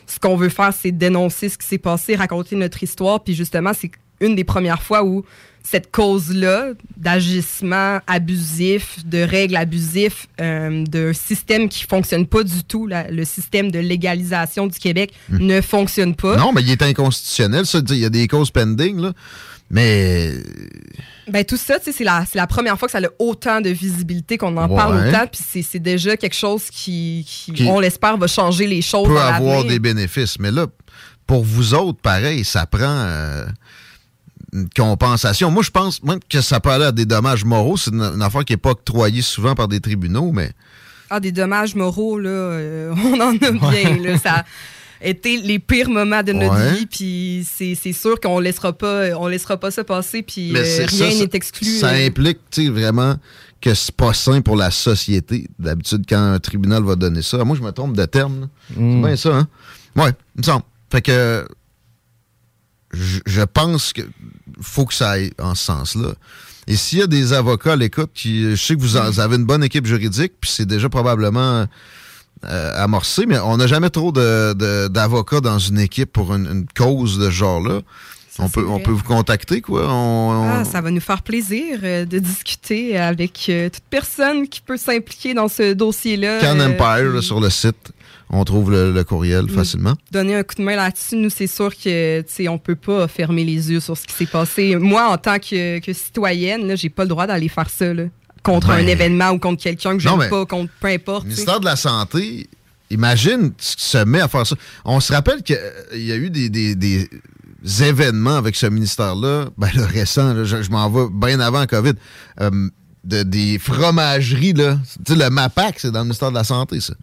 ce 0.05 0.19
qu'on 0.19 0.35
veut 0.35 0.49
faire, 0.49 0.73
c'est 0.73 0.91
dénoncer 0.91 1.49
ce 1.49 1.57
qui 1.57 1.65
s'est 1.65 1.77
passé, 1.77 2.15
raconter 2.15 2.55
notre 2.55 2.83
histoire. 2.83 3.23
Puis 3.23 3.33
justement, 3.35 3.71
c'est 3.73 3.91
une 4.19 4.35
des 4.35 4.43
premières 4.43 4.81
fois 4.81 5.03
où 5.05 5.23
cette 5.63 5.91
cause-là 5.91 6.71
d'agissement 6.97 7.99
abusif, 8.07 8.97
de 9.05 9.19
règles 9.19 9.55
abusives, 9.55 10.25
euh, 10.41 10.83
d'un 10.85 11.13
système 11.13 11.69
qui 11.69 11.83
fonctionne 11.85 12.25
pas 12.27 12.43
du 12.43 12.63
tout, 12.63 12.85
la- 12.87 13.09
le 13.09 13.23
système 13.23 13.71
de 13.71 13.79
légalisation 13.79 14.67
du 14.67 14.77
Québec 14.79 15.13
ne 15.29 15.61
fonctionne 15.61 16.15
pas. 16.15 16.35
Non, 16.37 16.51
mais 16.53 16.61
il 16.63 16.71
est 16.71 16.81
inconstitutionnel. 16.81 17.65
Ça, 17.65 17.79
il 17.89 17.97
y 17.97 18.05
a 18.05 18.09
des 18.09 18.27
causes 18.27 18.51
pending, 18.51 18.99
là. 18.99 19.13
Mais 19.71 20.31
Ben, 21.29 21.45
tout 21.45 21.57
ça, 21.57 21.75
c'est 21.81 22.03
la, 22.03 22.25
la 22.33 22.47
première 22.47 22.77
fois 22.77 22.87
que 22.87 22.91
ça 22.91 22.99
a 22.99 23.09
autant 23.19 23.61
de 23.61 23.69
visibilité, 23.69 24.37
qu'on 24.37 24.55
en 24.57 24.67
parle 24.67 25.07
autant, 25.07 25.25
puis 25.27 25.63
c'est, 25.63 25.79
déjà 25.79 26.17
quelque 26.17 26.35
chose 26.35 26.69
qui, 26.69 27.25
qui, 27.27 27.53
Qui 27.53 27.63
on 27.65 27.79
l'espère, 27.79 28.17
va 28.17 28.27
changer 28.27 28.67
les 28.67 28.81
choses 28.81 29.07
peut 29.07 29.19
avoir 29.19 29.63
des 29.63 29.79
bénéfices. 29.79 30.39
Mais 30.39 30.51
là, 30.51 30.67
pour 31.27 31.43
vous 31.43 31.73
autres, 31.73 31.99
pareil, 32.01 32.43
ça 32.43 32.65
prend 32.65 32.81
euh, 32.83 33.45
une 34.53 34.69
compensation. 34.69 35.51
Moi, 35.51 35.63
je 35.63 35.71
pense 35.71 36.03
même 36.03 36.19
que 36.27 36.41
ça 36.41 36.59
peut 36.59 36.71
aller 36.71 36.85
à 36.85 36.91
des 36.91 37.05
dommages 37.05 37.45
moraux. 37.45 37.77
C'est 37.77 37.91
une, 37.91 38.01
une 38.01 38.21
affaire 38.21 38.43
qui 38.43 38.53
n'est 38.53 38.57
pas 38.57 38.71
octroyée 38.71 39.21
souvent 39.21 39.55
par 39.55 39.67
des 39.67 39.79
tribunaux, 39.79 40.31
mais 40.31 40.51
Ah, 41.09 41.19
des 41.19 41.31
dommages 41.31 41.75
moraux, 41.75 42.19
là, 42.19 42.29
euh, 42.29 42.93
on 43.05 43.19
en 43.19 43.35
a 43.35 43.71
bien, 43.71 43.97
là, 43.97 44.17
ça 44.23 44.43
été 45.01 45.37
les 45.41 45.59
pires 45.59 45.89
moments 45.89 46.23
de 46.23 46.33
notre 46.33 46.55
Ouais. 46.55 46.73
vie, 46.79 46.85
puis 46.85 47.47
c'est, 47.49 47.75
c'est 47.75 47.93
sûr 47.93 48.19
qu'on 48.19 48.39
laissera 48.39 48.73
pas, 48.73 49.17
on 49.17 49.27
laissera 49.27 49.57
pas 49.57 49.71
ça 49.71 49.83
passer, 49.83 50.21
puis 50.23 50.55
euh, 50.55 50.63
c'est- 50.63 50.85
rien 50.85 51.09
n'est 51.19 51.29
exclu. 51.33 51.65
Ça 51.79 51.89
euh. 51.89 52.07
implique, 52.07 52.39
tu 52.51 52.63
sais, 52.65 52.69
vraiment 52.69 53.15
que 53.61 53.73
c'est 53.73 53.95
pas 53.95 54.13
sain 54.13 54.41
pour 54.41 54.55
la 54.55 54.71
société. 54.71 55.47
D'habitude, 55.59 56.05
quand 56.07 56.33
un 56.33 56.39
tribunal 56.39 56.83
va 56.83 56.95
donner 56.95 57.21
ça, 57.21 57.43
moi, 57.43 57.55
je 57.57 57.61
me 57.61 57.71
trompe 57.71 57.95
de 57.95 58.05
terme. 58.05 58.41
là. 58.41 58.47
Mm. 58.77 59.01
C'est 59.01 59.07
bien 59.07 59.15
ça, 59.17 59.35
hein? 59.37 59.47
Ouais, 59.95 60.11
il 60.35 60.39
me 60.39 60.43
semble. 60.43 60.63
Fait 60.91 61.01
que 61.01 61.45
je, 62.93 63.19
je 63.25 63.41
pense 63.41 63.93
que 63.93 64.01
faut 64.61 64.85
que 64.85 64.93
ça 64.93 65.11
aille 65.11 65.31
en 65.39 65.55
ce 65.55 65.63
sens-là. 65.65 66.13
Et 66.67 66.75
s'il 66.75 66.99
y 66.99 67.01
a 67.01 67.07
des 67.07 67.33
avocats 67.33 67.73
à 67.73 67.75
l'écoute 67.75 68.11
qui. 68.13 68.51
Je 68.51 68.55
sais 68.55 68.75
que 68.75 68.81
vous, 68.81 68.97
en- 68.97 69.09
vous 69.09 69.19
avez 69.19 69.35
une 69.37 69.45
bonne 69.45 69.63
équipe 69.63 69.85
juridique, 69.85 70.33
puis 70.39 70.49
c'est 70.51 70.65
déjà 70.65 70.87
probablement 70.89 71.65
euh, 72.45 72.83
amorcé, 72.83 73.25
mais 73.27 73.37
on 73.39 73.57
n'a 73.57 73.67
jamais 73.67 73.89
trop 73.89 74.11
de- 74.11 74.53
de- 74.53 74.87
d'avocats 74.87 75.41
dans 75.41 75.59
une 75.59 75.79
équipe 75.79 76.11
pour 76.13 76.33
une, 76.33 76.45
une 76.47 76.65
cause 76.75 77.17
de 77.19 77.25
ce 77.25 77.31
genre-là. 77.31 77.81
On 78.41 78.47
peut, 78.47 78.65
on 78.65 78.79
peut 78.79 78.91
vous 78.91 79.03
contacter, 79.03 79.59
quoi. 79.59 79.85
On- 79.89 80.31
on- 80.31 80.49
Ah, 80.61 80.63
ça 80.63 80.79
va 80.79 80.91
nous 80.91 81.01
faire 81.01 81.21
plaisir 81.23 81.79
euh, 81.83 82.05
de 82.05 82.19
discuter 82.19 82.97
avec 82.97 83.47
euh, 83.49 83.67
toute 83.69 83.83
personne 83.89 84.47
qui 84.47 84.61
peut 84.61 84.77
s'impliquer 84.77 85.33
dans 85.33 85.49
ce 85.49 85.73
dossier-là. 85.73 86.39
Can 86.39 86.57
euh, 86.61 86.69
Empire, 86.69 87.11
là, 87.15 87.21
sur 87.21 87.41
le 87.41 87.49
site. 87.49 87.91
On 88.29 88.43
trouve 88.45 88.69
le, 88.71 88.93
le 88.93 89.03
courriel 89.03 89.49
facilement. 89.49 89.95
Donner 90.11 90.35
un 90.35 90.43
coup 90.43 90.53
de 90.55 90.61
main 90.61 90.75
là-dessus, 90.75 91.15
nous, 91.17 91.31
c'est 91.31 91.47
sûr 91.47 91.75
que, 91.75 92.23
on 92.47 92.57
peut 92.59 92.75
pas 92.75 93.07
fermer 93.07 93.43
les 93.43 93.71
yeux 93.71 93.79
sur 93.79 93.97
ce 93.97 94.05
qui 94.05 94.13
s'est 94.13 94.27
passé. 94.27 94.75
Moi, 94.75 95.03
en 95.09 95.17
tant 95.17 95.39
que, 95.39 95.79
que 95.79 95.91
citoyenne, 95.91 96.77
j'ai 96.77 96.89
pas 96.89 97.03
le 97.03 97.09
droit 97.09 97.25
d'aller 97.27 97.49
faire 97.49 97.69
ça, 97.71 97.91
là, 97.93 98.03
contre 98.53 98.67
Ben, 98.69 98.83
un 98.83 98.87
événement 98.87 99.29
ou 99.31 99.39
contre 99.39 99.63
quelqu'un 99.63 99.93
que 99.93 99.99
j'aime 99.99 100.29
pas, 100.29 100.45
contre 100.45 100.71
peu 100.79 100.87
importe. 100.87 101.23
Le 101.23 101.29
ministère 101.29 101.59
de 101.59 101.65
la 101.65 101.75
Santé 101.75 102.49
imagine 102.91 103.51
ce 103.57 103.75
qui 103.75 103.85
se 103.85 103.97
met 104.03 104.19
à 104.21 104.27
faire 104.27 104.47
ça. 104.47 104.55
On 104.85 104.99
se 104.99 105.13
rappelle 105.13 105.43
qu'il 105.43 105.57
y 105.95 106.11
a 106.11 106.15
eu 106.15 106.29
des, 106.29 106.49
des- 106.49 106.75
des 106.75 107.07
événements 107.81 108.35
avec 108.37 108.55
ce 108.55 108.65
ministère-là, 108.65 109.45
ben 109.57 109.69
le 109.75 109.83
récent, 109.83 110.33
là, 110.33 110.43
je, 110.45 110.63
je 110.63 110.69
m'en 110.71 110.89
vais 110.89 111.07
bien 111.11 111.39
avant 111.39 111.65
COVID, 111.65 111.93
euh, 112.41 112.69
de, 113.03 113.23
des 113.23 113.59
fromageries, 113.59 114.53
là. 114.53 114.79
Tu 115.05 115.13
sais, 115.13 115.19
le 115.19 115.29
MAPAC, 115.29 115.75
c'est 115.79 115.91
dans 115.91 115.99
le 115.99 116.05
ministère 116.05 116.29
de 116.31 116.35
la 116.35 116.43
Santé, 116.43 116.79
ça. 116.79 116.93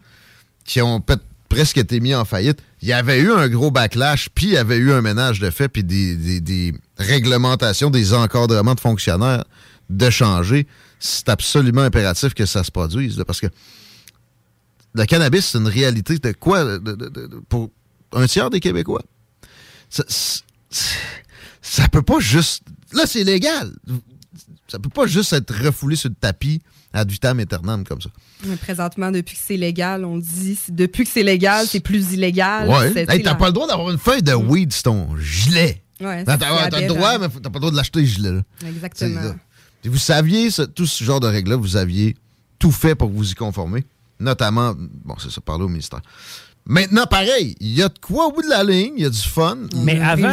Qui 0.65 0.81
ont 0.81 1.01
presque 1.47 1.77
été 1.77 1.99
mis 1.99 2.13
en 2.15 2.25
faillite. 2.25 2.59
Il 2.81 2.87
y 2.87 2.93
avait 2.93 3.19
eu 3.19 3.31
un 3.31 3.47
gros 3.47 3.71
backlash, 3.71 4.29
puis 4.33 4.47
il 4.47 4.51
y 4.53 4.57
avait 4.57 4.77
eu 4.77 4.91
un 4.91 5.01
ménage 5.01 5.39
de 5.39 5.49
fait, 5.51 5.69
puis 5.69 5.83
des, 5.83 6.15
des- 6.15 6.41
des 6.41 6.73
réglementations, 6.97 7.89
des 7.89 8.13
encadrements 8.13 8.75
de 8.75 8.79
fonctionnaires 8.79 9.43
de 9.89 10.09
changer. 10.09 10.67
C'est 10.99 11.29
absolument 11.29 11.81
impératif 11.83 12.33
que 12.33 12.45
ça 12.45 12.63
se 12.63 12.71
produise, 12.71 13.17
là, 13.17 13.25
parce 13.25 13.39
que 13.39 13.47
le 14.93 15.05
cannabis, 15.05 15.45
c'est 15.45 15.57
une 15.59 15.67
réalité 15.67 16.17
de 16.17 16.31
quoi 16.31 16.63
de- 16.63 16.77
de- 16.79 16.95
de- 16.95 17.09
de- 17.09 17.41
pour 17.49 17.69
un 18.13 18.25
tiers 18.25 18.49
des 18.49 18.59
Québécois? 18.59 19.03
Ça, 19.89 20.03
ça 21.61 21.87
peut 21.89 22.01
pas 22.01 22.19
juste. 22.19 22.63
Là, 22.93 23.03
c'est 23.05 23.23
légal. 23.23 23.71
Ça 24.67 24.79
peut 24.79 24.89
pas 24.89 25.07
juste 25.07 25.33
être 25.33 25.53
refoulé 25.63 25.95
sur 25.95 26.09
le 26.09 26.15
tapis 26.15 26.61
ad 26.93 27.09
vitam 27.11 27.39
aeternam 27.39 27.83
comme 27.83 28.01
ça. 28.01 28.09
Mais 28.45 28.55
présentement, 28.55 29.11
depuis 29.11 29.35
que 29.35 29.41
c'est 29.45 29.57
légal, 29.57 30.03
on 30.05 30.17
dit 30.17 30.57
depuis 30.69 31.03
que 31.03 31.09
c'est 31.11 31.23
légal, 31.23 31.67
c'est 31.67 31.79
plus 31.79 32.13
illégal. 32.13 32.67
Ouais. 32.67 32.91
Hey, 32.97 33.05
t'as 33.23 33.31
la- 33.31 33.35
pas 33.35 33.47
le 33.47 33.53
droit 33.53 33.67
d'avoir 33.67 33.91
une 33.91 33.97
feuille 33.97 34.23
de 34.23 34.33
weed 34.33 34.73
sur 34.73 34.83
ton 34.83 35.15
gilet. 35.17 35.83
Ouais, 35.99 36.23
T'as 36.69 36.79
le 36.81 36.87
droit, 36.87 37.17
mais 37.17 37.29
faut- 37.29 37.39
t'as 37.39 37.49
pas 37.49 37.55
le 37.57 37.61
droit 37.61 37.71
de 37.71 37.75
l'acheter, 37.75 37.99
le 38.01 38.05
gilet. 38.05 38.31
là. 38.31 38.41
Exactement. 38.67 39.35
Vous 39.87 39.97
saviez, 39.97 40.49
tout 40.75 40.85
ce 40.85 41.03
genre 41.03 41.19
de 41.19 41.27
règles-là, 41.27 41.55
vous 41.55 41.75
aviez 41.77 42.15
tout 42.59 42.71
fait 42.71 42.95
pour 42.95 43.09
vous 43.09 43.31
y 43.31 43.35
conformer. 43.35 43.83
Notamment, 44.19 44.73
bon, 45.05 45.15
c'est 45.19 45.29
ça, 45.31 45.41
parler 45.41 45.63
au 45.65 45.67
ministère. 45.69 46.01
Maintenant, 46.69 47.05
pareil, 47.05 47.55
il 47.61 47.69
y 47.69 47.81
a 47.81 47.87
de 47.87 47.97
quoi 47.97 48.27
au 48.27 48.31
bout 48.33 48.41
de 48.41 48.49
la 48.49 48.61
ligne, 48.61 48.91
il 48.97 49.03
y 49.03 49.05
a 49.05 49.09
du 49.09 49.17
fun. 49.21 49.55
Mais 49.85 50.01
avant, 50.01 50.27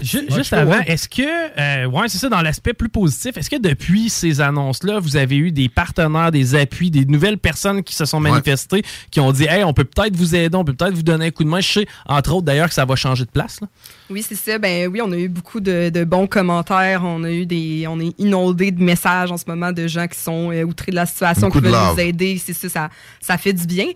ju- 0.00 0.26
juste 0.36 0.52
avant, 0.52 0.78
est-ce 0.86 1.08
que, 1.08 1.22
euh, 1.58 1.86
ouais, 1.86 2.08
c'est 2.08 2.18
ça, 2.18 2.28
dans 2.28 2.40
l'aspect 2.40 2.72
plus 2.72 2.88
positif, 2.88 3.36
est-ce 3.36 3.50
que 3.50 3.58
depuis 3.60 4.08
ces 4.08 4.40
annonces-là, 4.40 5.00
vous 5.00 5.16
avez 5.16 5.36
eu 5.36 5.50
des 5.50 5.68
partenaires, 5.68 6.30
des 6.30 6.54
appuis, 6.54 6.92
des 6.92 7.04
nouvelles 7.04 7.38
personnes 7.38 7.82
qui 7.82 7.96
se 7.96 8.04
sont 8.04 8.20
manifestées, 8.20 8.84
qui 9.10 9.18
ont 9.18 9.32
dit, 9.32 9.46
hey, 9.46 9.64
on 9.64 9.72
peut 9.72 9.82
peut-être 9.84 10.14
vous 10.14 10.36
aider, 10.36 10.56
on 10.56 10.64
peut 10.64 10.74
peut-être 10.74 10.94
vous 10.94 11.02
donner 11.02 11.26
un 11.26 11.30
coup 11.32 11.42
de 11.42 11.48
main? 11.48 11.58
Je 11.60 11.72
sais, 11.72 11.86
entre 12.06 12.32
autres, 12.34 12.44
d'ailleurs, 12.46 12.68
que 12.68 12.74
ça 12.74 12.84
va 12.84 12.94
changer 12.94 13.24
de 13.24 13.30
place. 13.30 13.60
là. 13.60 13.66
Oui, 14.08 14.24
c'est 14.26 14.36
ça. 14.36 14.58
Ben 14.58 14.88
oui, 14.88 15.00
on 15.02 15.10
a 15.10 15.16
eu 15.16 15.28
beaucoup 15.28 15.58
de, 15.60 15.90
de 15.90 16.04
bons 16.04 16.26
commentaires. 16.28 17.02
On 17.04 17.24
a 17.24 17.30
eu 17.30 17.44
des, 17.44 17.86
on 17.88 17.98
est 17.98 18.14
inondé 18.20 18.70
de 18.70 18.80
messages 18.82 19.32
en 19.32 19.36
ce 19.36 19.44
moment 19.48 19.72
de 19.72 19.86
gens 19.88 20.06
qui 20.06 20.18
sont 20.18 20.52
euh, 20.52 20.62
outrés 20.62 20.92
de 20.92 20.96
la 20.96 21.06
situation, 21.06 21.48
Beaucoup 21.48 21.60
qui 21.60 21.64
veulent 21.66 21.74
nous 21.94 22.00
aider. 22.00 22.40
C'est 22.44 22.52
ça, 22.52 22.68
ça, 22.68 22.90
ça 23.20 23.36
fait 23.38 23.52
du 23.52 23.66
bien. 23.66 23.86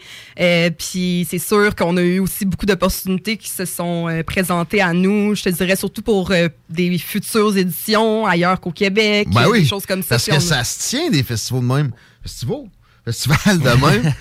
Euh, 0.40 0.70
puis 0.70 1.26
c'est 1.30 1.38
sûr 1.38 1.74
qu'on 1.76 1.96
a 1.96 2.02
eu 2.02 2.18
aussi 2.18 2.44
beaucoup 2.44 2.66
d'opportunités 2.66 3.36
qui 3.36 3.48
se 3.48 3.64
sont 3.64 4.08
euh, 4.08 4.22
présentées 4.24 4.80
à 4.82 4.92
nous. 4.92 5.34
Je 5.36 5.44
te 5.44 5.48
dirais 5.50 5.76
surtout 5.76 6.02
pour 6.02 6.32
des 6.68 6.98
futures 6.98 7.56
éditions 7.56 8.26
ailleurs 8.26 8.60
qu'au 8.60 8.72
Québec, 8.72 9.28
Ben 9.30 9.46
oui, 9.48 9.60
des 9.62 9.66
choses 9.68 9.86
comme 9.86 10.02
ça. 10.02 10.08
Parce 10.10 10.26
que 10.26 10.32
on- 10.34 10.40
ça 10.40 10.64
se 10.64 10.88
tient 10.88 11.10
des 11.10 11.22
festivals 11.22 11.62
de 11.62 11.66
même. 11.74 11.92
Festivals? 12.22 12.64
Festivals 13.04 13.58
de 13.58 13.86
même. 13.86 14.12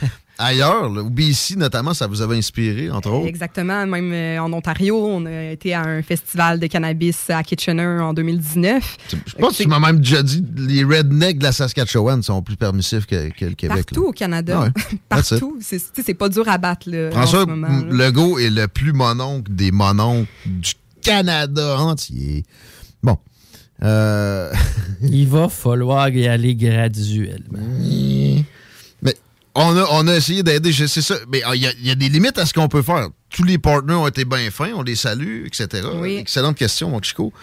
Ailleurs, 0.41 0.89
là, 0.89 1.01
ou 1.01 1.09
BC 1.09 1.57
notamment, 1.57 1.93
ça 1.93 2.07
vous 2.07 2.21
avait 2.21 2.37
inspiré, 2.37 2.89
entre 2.89 3.11
autres. 3.11 3.27
Exactement. 3.27 3.85
Même 3.85 4.11
euh, 4.13 4.39
en 4.41 4.53
Ontario, 4.53 4.97
on 5.05 5.25
a 5.25 5.51
été 5.51 5.73
à 5.73 5.81
un 5.81 6.01
festival 6.01 6.61
de 6.61 6.67
cannabis 6.67 7.29
à 7.29 7.43
Kitchener 7.43 7.99
en 8.01 8.13
2009. 8.13 8.97
Je 9.25 9.35
pense 9.35 9.57
que 9.57 9.63
tu 9.63 9.67
m'as 9.67 9.79
même 9.79 9.99
déjà 9.99 10.23
dit 10.23 10.41
les 10.55 10.85
rednecks 10.85 11.39
de 11.39 11.43
la 11.43 11.51
Saskatchewan 11.51 12.23
sont 12.23 12.41
plus 12.41 12.55
permissifs 12.55 13.05
que, 13.05 13.29
que 13.31 13.45
le 13.47 13.53
Québec. 13.55 13.87
Partout 13.87 14.05
au 14.07 14.11
Canada. 14.13 14.61
Ah 14.61 14.63
ouais. 14.63 14.97
Partout. 15.09 15.59
C'est 15.61 16.13
pas 16.13 16.29
dur 16.29 16.47
à 16.47 16.57
battre 16.57 16.89
là, 16.89 17.09
en 17.09 17.11
François 17.11 17.41
ce 17.41 17.45
moment. 17.45 17.67
là. 17.67 18.05
Legault 18.07 18.39
est 18.39 18.49
le 18.49 18.69
plus 18.69 18.93
mononcle 18.93 19.53
des 19.53 19.71
mononcles 19.71 20.29
du 20.45 20.71
Canada 21.01 21.79
entier. 21.79 22.45
Bon. 23.03 23.17
Euh... 23.83 24.53
Il 25.01 25.27
va 25.27 25.49
falloir 25.49 26.07
y 26.07 26.27
aller 26.27 26.55
graduellement. 26.55 27.59
On 29.61 29.75
a, 29.77 29.85
on 29.91 30.07
a 30.07 30.15
essayé 30.15 30.41
d'aider, 30.41 30.71
sais 30.87 31.01
ça. 31.01 31.15
Mais 31.31 31.41
ah, 31.45 31.55
il 31.55 31.61
y, 31.61 31.67
a- 31.67 31.73
il 31.79 31.87
y 31.87 31.91
a 31.91 31.95
des 31.95 32.09
limites 32.09 32.37
à 32.37 32.45
ce 32.45 32.53
qu'on 32.53 32.67
peut 32.67 32.81
faire. 32.81 33.09
Tous 33.29 33.43
les 33.43 33.57
partenaires 33.57 33.99
ont 34.01 34.07
été 34.07 34.25
bien 34.25 34.49
fins, 34.51 34.71
on 34.75 34.81
les 34.83 34.95
salue, 34.95 35.45
etc. 35.45 35.85
Oui. 35.95 36.15
Excellente 36.17 36.55
question, 36.57 36.89
mon 36.89 37.01
Chico. 37.01 37.33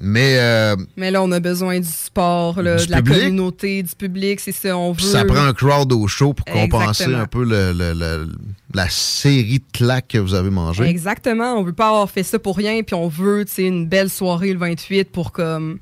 Mais 0.00 0.36
euh, 0.38 0.76
Mais 0.96 1.10
là, 1.10 1.20
on 1.24 1.32
a 1.32 1.40
besoin 1.40 1.80
du 1.80 1.88
sport, 1.88 2.62
là, 2.62 2.76
Du 2.76 2.86
de 2.86 2.90
la 2.92 3.02
communauté, 3.02 3.82
du 3.82 3.92
public. 3.96 4.38
C'est 4.38 4.52
ça, 4.52 4.76
on 4.78 4.92
veut. 4.92 5.00
ça 5.00 5.24
prend 5.24 5.42
un 5.44 5.52
crowd 5.52 5.92
au 5.92 6.06
show 6.06 6.34
pour 6.34 6.44
compenser 6.44 7.04
Exactement. 7.04 7.18
un 7.18 7.26
peu 7.26 7.42
le- 7.44 7.72
le- 7.72 7.94
le- 7.94 8.28
la 8.74 8.88
série 8.88 9.58
de 9.58 9.64
claques 9.72 10.06
que 10.08 10.18
vous 10.18 10.34
avez 10.34 10.50
mangées. 10.50 10.84
Exactement. 10.84 11.54
On 11.54 11.64
veut 11.64 11.72
pas 11.72 11.88
avoir 11.88 12.08
fait 12.10 12.22
ça 12.22 12.38
pour 12.38 12.56
rien, 12.56 12.82
puis 12.84 12.94
on 12.94 13.08
veut, 13.08 13.44
une 13.58 13.88
belle 13.88 14.10
soirée 14.10 14.52
le 14.52 14.58
28 14.60 15.10
pour 15.10 15.32
comme 15.32 15.78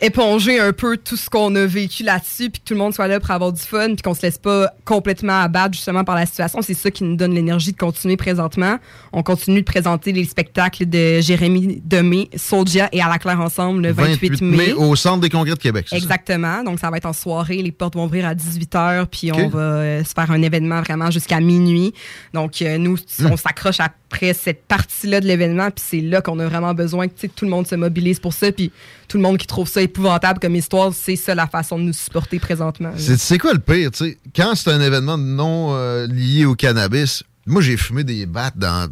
éponger 0.00 0.58
un 0.60 0.72
peu 0.72 0.96
tout 0.96 1.16
ce 1.16 1.28
qu'on 1.30 1.54
a 1.54 1.66
vécu 1.66 2.02
là-dessus, 2.02 2.50
puis 2.50 2.60
que 2.60 2.66
tout 2.66 2.74
le 2.74 2.80
monde 2.80 2.94
soit 2.94 3.06
là 3.08 3.20
pour 3.20 3.30
avoir 3.30 3.52
du 3.52 3.60
fun, 3.60 3.88
puis 3.88 4.02
qu'on 4.02 4.14
se 4.14 4.22
laisse 4.22 4.38
pas 4.38 4.72
complètement 4.84 5.40
abattre 5.40 5.74
justement 5.74 6.04
par 6.04 6.14
la 6.14 6.26
situation. 6.26 6.62
C'est 6.62 6.74
ça 6.74 6.90
qui 6.90 7.04
nous 7.04 7.16
donne 7.16 7.34
l'énergie 7.34 7.72
de 7.72 7.76
continuer 7.76 8.16
présentement. 8.16 8.78
On 9.12 9.22
continue 9.22 9.60
de 9.60 9.64
présenter 9.66 10.12
les 10.12 10.24
spectacles 10.24 10.86
de 10.86 11.20
Jérémy 11.20 11.82
Demé, 11.84 12.30
Soldia 12.36 12.88
et 12.92 13.00
À 13.02 13.08
la 13.08 13.18
Claire 13.18 13.40
ensemble 13.40 13.82
le 13.82 13.92
28, 13.92 14.40
mai. 14.42 14.72
au 14.72 14.96
Centre 14.96 15.20
des 15.20 15.30
congrès 15.30 15.54
de 15.54 15.58
Québec. 15.60 15.86
ça? 15.88 15.96
Exactement. 15.96 16.62
Donc, 16.64 16.78
ça 16.80 16.90
va 16.90 16.96
être 16.96 17.06
en 17.06 17.12
soirée. 17.12 17.56
Les 17.58 17.72
portes 17.72 17.94
vont 17.94 18.04
ouvrir 18.06 18.26
à 18.26 18.34
18h, 18.34 19.06
puis 19.06 19.32
on 19.32 19.48
va 19.48 19.58
euh, 19.58 20.04
se 20.04 20.12
faire 20.14 20.30
un 20.30 20.42
événement 20.42 20.80
vraiment 20.80 21.10
jusqu'à 21.10 21.40
minuit. 21.40 21.92
Donc, 22.34 22.62
euh, 22.62 22.78
nous, 22.78 22.96
Hmm. 23.18 23.28
on 23.32 23.36
s'accroche 23.36 23.80
après 24.10 24.34
cette 24.34 24.64
partie-là 24.64 25.20
de 25.20 25.26
l'événement, 25.26 25.70
puis 25.70 25.84
c'est 25.86 26.00
là 26.00 26.20
qu'on 26.20 26.40
a 26.40 26.46
vraiment 26.48 26.74
besoin 26.74 27.06
que 27.06 27.26
tout 27.28 27.44
le 27.44 27.50
monde 27.50 27.68
se 27.68 27.76
mobilise 27.76 28.18
pour 28.18 28.32
ça, 28.32 28.50
puis 28.50 28.72
tout 29.06 29.18
le 29.18 29.22
monde 29.22 29.38
qui 29.38 29.46
trouve 29.46 29.68
ça 29.68 29.80
épouvantable 29.80 30.40
comme 30.40 30.56
histoire, 30.56 30.92
c'est 30.92 31.14
ça 31.14 31.36
la 31.36 31.46
façon 31.46 31.78
de 31.78 31.84
nous 31.84 31.92
supporter 31.92 32.40
présentement. 32.40 32.90
C'est 32.96 33.38
quoi 33.38 33.52
le 33.52 33.60
pire? 33.60 33.90
Quand 34.34 34.54
c'est 34.56 34.70
un 34.72 34.80
événement 34.80 35.16
non 35.16 35.74
euh, 35.74 36.08
lié 36.08 36.44
au 36.44 36.56
cannabis, 36.56 37.22
moi 37.46 37.62
j'ai 37.62 37.76
fumé 37.76 38.04
des 38.04 38.26
battes 38.26 38.56
dans. 38.56 38.88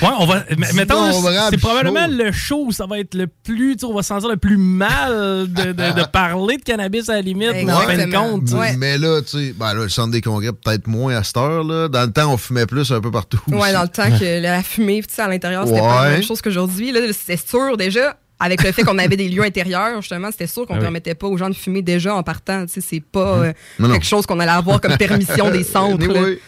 Ouais, 0.00 0.08
on 0.20 0.26
va. 0.26 0.44
Mettons, 0.74 1.12
c'est- 1.50 1.56
probablement 1.58 2.06
le 2.08 2.30
show 2.32 2.66
où 2.66 2.72
ça 2.72 2.86
va 2.86 2.98
être 3.00 3.14
le 3.14 3.26
plus. 3.26 3.74
tu 3.74 3.80
sais, 3.80 3.86
On 3.86 3.94
va 3.94 4.02
se 4.02 4.08
sentir 4.08 4.28
le 4.28 4.36
plus 4.36 4.56
mal 4.56 5.10
de, 5.48 5.72
de- 5.72 5.72
de 5.72 6.06
parler 6.12 6.56
de 6.56 6.62
cannabis 6.62 7.08
à 7.08 7.14
la 7.14 7.20
limite, 7.20 7.48
en 7.68 7.76
fin 7.80 7.96
de 8.06 8.12
compte. 8.14 8.52
Mais 8.78 8.96
là, 8.98 9.20
tu 9.22 9.28
sais, 9.48 9.54
ben 9.56 9.74
là, 9.74 9.82
le 9.82 9.88
centre 9.88 10.12
des 10.12 10.20
congrès, 10.20 10.52
peut-être 10.52 10.86
moins 10.86 11.16
à 11.16 11.22
cette 11.24 11.36
heure. 11.36 11.64
Là. 11.64 11.88
Dans 11.88 12.02
le 12.06 12.12
temps, 12.12 12.32
on 12.32 12.36
fumait 12.36 12.66
plus 12.66 12.90
un 12.92 13.00
peu 13.00 13.10
partout. 13.10 13.40
Ouais, 13.48 13.58
aussi. 13.58 13.72
dans 13.72 13.82
le 13.82 13.88
temps 13.88 14.18
que 14.18 14.40
la 14.40 14.62
fumée, 14.62 15.02
tu 15.02 15.12
sais, 15.14 15.22
à 15.22 15.28
l'intérieur, 15.28 15.66
c'était 15.66 15.80
pas 15.80 16.04
la 16.04 16.10
même 16.10 16.22
chose 16.22 16.40
qu'aujourd'hui. 16.40 16.92
Là, 16.92 17.00
c'est 17.12 17.48
sûr, 17.48 17.76
déjà, 17.76 18.16
avec 18.38 18.62
le 18.62 18.72
fait 18.72 18.84
qu'on 18.84 18.98
avait 18.98 19.16
des 19.16 19.28
lieux 19.28 19.42
intérieurs, 19.42 20.00
justement, 20.00 20.30
c'était 20.30 20.46
sûr 20.46 20.64
qu'on 20.66 20.74
Ah 20.74 20.78
oui. 20.78 20.82
permettait 20.84 21.14
pas 21.16 21.26
aux 21.26 21.36
gens 21.36 21.50
de 21.50 21.54
fumer 21.54 21.82
déjà 21.82 22.14
en 22.14 22.22
partant. 22.22 22.64
Tu 22.66 22.74
sais, 22.74 22.80
c'est 22.80 23.02
pas 23.02 23.38
euh, 23.38 23.52
Non, 23.78 23.88
non. 23.88 23.94
quelque 23.94 24.06
chose 24.06 24.26
qu'on 24.26 24.38
allait 24.40 24.50
avoir 24.52 24.80
comme 24.80 24.96
permission 24.96 25.50
des 25.50 25.64
centres. 25.64 26.02
Anyway. 26.04 26.38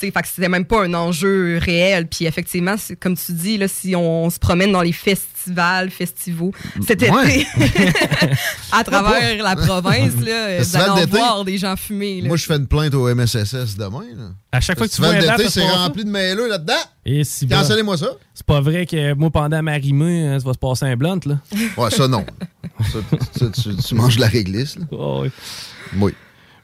Fait 0.00 0.22
que 0.22 0.28
c'était 0.28 0.48
même 0.48 0.64
pas 0.64 0.84
un 0.84 0.94
enjeu 0.94 1.58
réel. 1.60 2.06
Puis 2.06 2.24
effectivement, 2.26 2.76
c'est- 2.78 2.96
comme 2.96 3.16
tu 3.16 3.32
dis, 3.32 3.58
là, 3.58 3.68
si 3.68 3.94
on, 3.96 4.30
se 4.30 4.38
promène 4.38 4.72
dans 4.72 4.82
les 4.82 4.92
festivals, 4.92 5.90
festivals 5.90 6.52
cet 6.86 7.02
Ouais. 7.02 7.40
été, 7.40 7.46
à 8.72 8.84
travers 8.84 9.42
la 9.42 9.56
province, 9.56 10.14
là, 10.24 10.48
vous 10.58 10.58
Festival 10.58 10.82
allez 10.82 10.90
en 10.90 10.94
d'été. 10.96 11.16
voir 11.18 11.44
des 11.44 11.58
gens 11.58 11.76
fumer. 11.76 12.20
là. 12.20 12.28
Moi, 12.28 12.36
je 12.36 12.44
fais 12.46 12.56
une 12.56 12.66
plainte 12.66 12.94
au 12.94 13.08
MSSS 13.14 13.76
demain. 13.76 14.04
Là. 14.16 14.30
À 14.52 14.60
chaque 14.60 14.78
fois 14.78 14.86
que 14.88 14.92
tu 14.94 15.04
un 15.04 15.18
d'été, 15.18 15.48
c'est 15.48 15.62
rempli 15.68 16.04
de 16.04 16.10
maillots 16.10 16.46
là-dedans. 16.48 16.74
Et 17.04 17.24
si. 17.24 17.46
Cancellez-moi 17.46 17.96
ça. 17.96 18.10
C'est 18.34 18.46
pas 18.46 18.60
vrai 18.60 18.86
que 18.86 19.14
moi, 19.14 19.30
pendant 19.30 19.62
ma 19.62 19.72
rimée, 19.72 20.26
hein, 20.26 20.38
ça 20.40 20.46
va 20.46 20.52
se 20.54 20.58
passer 20.58 20.84
un 20.86 20.96
blunt, 20.96 21.20
là. 21.26 21.38
Ouais, 21.76 21.90
ça, 21.90 22.08
non. 22.08 22.24
Ça, 23.38 23.46
tu, 23.52 23.76
tu 23.76 23.94
manges 23.94 24.16
de 24.16 24.20
la 24.22 24.28
réglisse. 24.28 24.76
Là. 24.76 24.84
Oh, 24.92 25.22
oui. 25.24 25.30
Oui. 25.98 26.12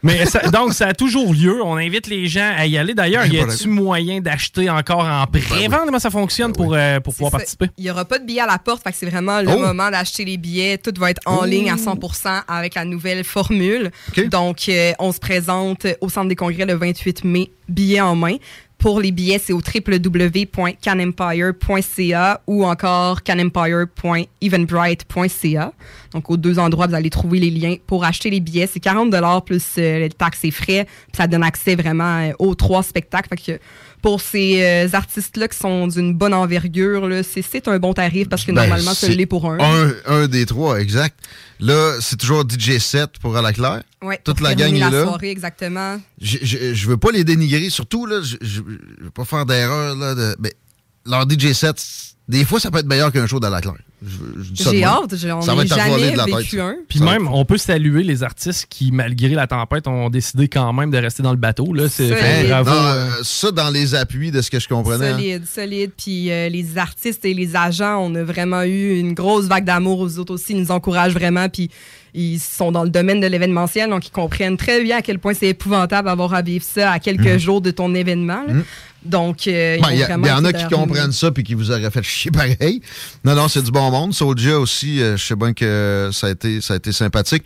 Mais 0.06 0.24
ça- 0.26 0.48
donc, 0.50 0.72
ça 0.72 0.88
a 0.88 0.94
toujours 0.94 1.32
lieu. 1.34 1.62
On 1.62 1.76
invite 1.76 2.06
les 2.06 2.26
gens 2.28 2.52
à 2.56 2.66
y 2.66 2.78
aller. 2.78 2.94
D'ailleurs, 2.94 3.24
Ben, 3.24 3.32
y 3.32 3.40
a-tu 3.40 3.68
moyen 3.68 4.20
d'acheter 4.20 4.70
encore 4.70 5.04
en 5.04 5.26
prévente? 5.26 5.86
Comment 5.86 5.98
ça 5.98 6.10
fonctionne 6.10 6.52
pour, 6.52 6.74
euh, 6.74 7.00
pour 7.00 7.12
pouvoir 7.14 7.32
Ça, 7.32 7.38
participer? 7.38 7.66
Il 7.76 7.84
n'y 7.84 7.90
aura 7.90 8.04
pas 8.04 8.18
de 8.18 8.24
billets 8.24 8.40
à 8.40 8.46
la 8.46 8.58
porte, 8.58 8.82
c'est 8.92 9.06
vraiment 9.10 9.40
le 9.40 9.50
Oh. 9.50 9.58
moment 9.58 9.90
d'acheter 9.90 10.24
les 10.24 10.36
billets. 10.36 10.78
Tout 10.78 10.92
va 10.98 11.10
être 11.10 11.20
en 11.26 11.40
Oh. 11.42 11.44
ligne 11.44 11.70
à 11.70 11.76
100% 11.76 12.42
avec 12.48 12.74
la 12.74 12.84
nouvelle 12.84 13.24
formule. 13.24 13.90
Donc, 14.30 14.68
euh, 14.68 14.92
on 14.98 15.12
se 15.12 15.18
présente 15.18 15.86
au 16.00 16.08
Centre 16.08 16.28
des 16.28 16.36
congrès 16.36 16.64
le 16.66 16.74
28 16.74 17.24
mai, 17.24 17.50
billets 17.68 18.00
en 18.00 18.14
main. 18.14 18.36
Pour 18.78 19.00
les 19.00 19.10
billets, 19.10 19.38
c'est 19.38 19.52
au 19.52 19.60
www.canempire.ca 19.60 22.40
ou 22.46 22.64
encore 22.64 23.22
canempire.eventbrite.ca. 23.22 25.72
Donc, 26.12 26.30
aux 26.30 26.36
deux 26.36 26.58
endroits, 26.58 26.86
vous 26.86 26.94
allez 26.94 27.10
trouver 27.10 27.38
les 27.38 27.50
liens 27.50 27.76
pour 27.86 28.04
acheter 28.04 28.28
les 28.30 28.40
billets. 28.40 28.66
C'est 28.66 28.80
40 28.80 29.14
plus 29.44 29.64
euh, 29.78 30.00
les 30.00 30.08
taxes 30.10 30.44
et 30.44 30.50
frais. 30.50 30.84
Puis 30.84 31.16
ça 31.16 31.26
donne 31.26 31.42
accès 31.42 31.74
vraiment 31.74 32.20
euh, 32.20 32.32
aux 32.38 32.54
trois 32.54 32.82
spectacles. 32.82 33.30
Pour 34.02 34.20
ces 34.20 34.62
euh, 34.62 34.88
artistes-là 34.92 35.48
qui 35.48 35.58
sont 35.58 35.86
d'une 35.88 36.14
bonne 36.14 36.34
envergure, 36.34 37.08
c'est- 37.24 37.42
un 37.68 37.78
bon 37.78 37.92
tarif 37.94 38.28
parce 38.28 38.44
que 38.44 38.52
Ben, 38.52 38.62
normalement, 38.62 38.92
ça 38.94 39.06
c'est 39.08 39.14
l'est 39.14 39.26
pour 39.26 39.50
un. 39.50 39.58
un. 39.58 39.92
Un 40.06 40.28
des 40.28 40.46
trois, 40.46 40.80
exact. 40.80 41.18
Là, 41.58 41.96
c'est 42.00 42.16
toujours 42.16 42.44
DJ 42.48 42.78
set 42.78 43.18
pour 43.20 43.36
à 43.36 43.42
la 43.42 43.52
claire. 43.52 43.82
Ouais, 44.02 44.20
Toute 44.22 44.40
la 44.40 44.54
gang 44.54 44.74
est 44.74 44.78
la 44.78 44.90
là. 44.90 45.04
soirée, 45.04 45.30
exactement. 45.30 45.98
Je, 46.20 46.38
je, 46.42 46.74
je 46.74 46.88
veux 46.88 46.96
pas 46.98 47.10
les 47.10 47.24
dénigrer, 47.24 47.70
surtout, 47.70 48.06
là, 48.06 48.20
je, 48.22 48.36
je, 48.40 48.60
veux 48.60 49.10
pas 49.12 49.24
faire 49.24 49.46
d'erreur, 49.46 49.96
là, 49.96 50.14
de, 50.14 50.36
mais 50.38 50.52
leur 51.06 51.28
DJ 51.28 51.52
set, 51.52 51.82
des 52.28 52.44
fois, 52.44 52.60
ça 52.60 52.70
peut 52.70 52.78
être 52.78 52.86
meilleur 52.86 53.10
qu'un 53.10 53.26
show 53.26 53.40
dans 53.40 53.50
la 53.50 53.60
claire. 53.60 53.74
J'ai 54.54 54.84
hâte, 54.84 55.14
j'en 55.16 55.60
ai 55.60 55.66
jamais 55.66 56.12
de 56.12 56.16
la 56.16 56.24
vécu 56.26 56.60
un. 56.60 56.76
Puis 56.88 57.00
même, 57.00 57.28
on 57.28 57.44
peut 57.44 57.56
saluer 57.56 58.02
les 58.02 58.22
artistes 58.22 58.66
qui, 58.68 58.92
malgré 58.92 59.30
la 59.30 59.46
tempête, 59.46 59.86
ont 59.88 60.10
décidé 60.10 60.48
quand 60.48 60.72
même 60.72 60.90
de 60.90 60.98
rester 60.98 61.22
dans 61.22 61.30
le 61.30 61.36
bateau. 61.38 61.72
Là. 61.72 61.88
C'est, 61.88 62.08
que 62.10 62.48
bravo. 62.48 62.70
Non, 62.70 62.76
euh, 62.76 63.08
ça, 63.22 63.50
dans 63.50 63.70
les 63.70 63.94
appuis 63.94 64.30
de 64.30 64.42
ce 64.42 64.50
que 64.50 64.60
je 64.60 64.68
comprenais. 64.68 65.08
hein. 65.08 65.16
Solide, 65.16 65.46
solide. 65.46 65.90
Puis 65.96 66.30
euh, 66.30 66.48
les 66.48 66.76
artistes 66.78 67.24
et 67.24 67.32
les 67.34 67.56
agents, 67.56 67.98
on 68.02 68.14
a 68.14 68.22
vraiment 68.22 68.62
eu 68.62 68.98
une 68.98 69.14
grosse 69.14 69.46
vague 69.46 69.64
d'amour. 69.64 70.00
Aux 70.00 70.18
autres 70.18 70.34
aussi, 70.34 70.52
ils 70.52 70.60
nous 70.60 70.70
encouragent 70.70 71.14
vraiment. 71.14 71.48
Puis 71.48 71.70
ils 72.14 72.38
sont 72.38 72.72
dans 72.72 72.84
le 72.84 72.90
domaine 72.90 73.20
de 73.20 73.26
l'événementiel, 73.26 73.90
donc 73.90 74.06
ils 74.06 74.10
comprennent 74.10 74.56
très 74.56 74.82
bien 74.82 74.98
à 74.98 75.02
quel 75.02 75.18
point 75.18 75.34
c'est 75.34 75.48
épouvantable 75.48 76.08
d'avoir 76.08 76.32
à 76.34 76.40
vivre 76.42 76.64
ça 76.64 76.92
à 76.92 76.98
quelques 76.98 77.20
Mhm. 77.26 77.38
jours 77.38 77.60
de 77.60 77.70
ton 77.70 77.94
événement. 77.94 78.42
là. 78.46 78.54
Donc, 79.06 79.46
euh, 79.46 79.76
ils 79.78 79.82
Ben, 79.82 79.90
Il 79.92 80.26
y, 80.26 80.30
en 80.30 80.44
a 80.44 80.52
qui 80.52 80.66
comprennent 80.66 81.12
ça 81.12 81.30
puis 81.30 81.44
qui 81.44 81.54
vous 81.54 81.70
auraient 81.70 81.90
fait 81.90 82.02
chier 82.02 82.30
pareil. 82.30 82.80
Non, 83.24 83.34
non, 83.34 83.48
c'est 83.48 83.62
du 83.62 83.70
bon 83.70 83.90
monde. 83.90 84.14
Soulja 84.14 84.58
aussi, 84.58 85.00
euh, 85.00 85.16
je 85.16 85.24
sais 85.24 85.36
bien 85.36 85.52
que 85.52 86.10
ça 86.12 86.28
a 86.28 86.30
été, 86.30 86.60
ça 86.60 86.74
a 86.74 86.76
été 86.76 86.92
sympathique. 86.92 87.44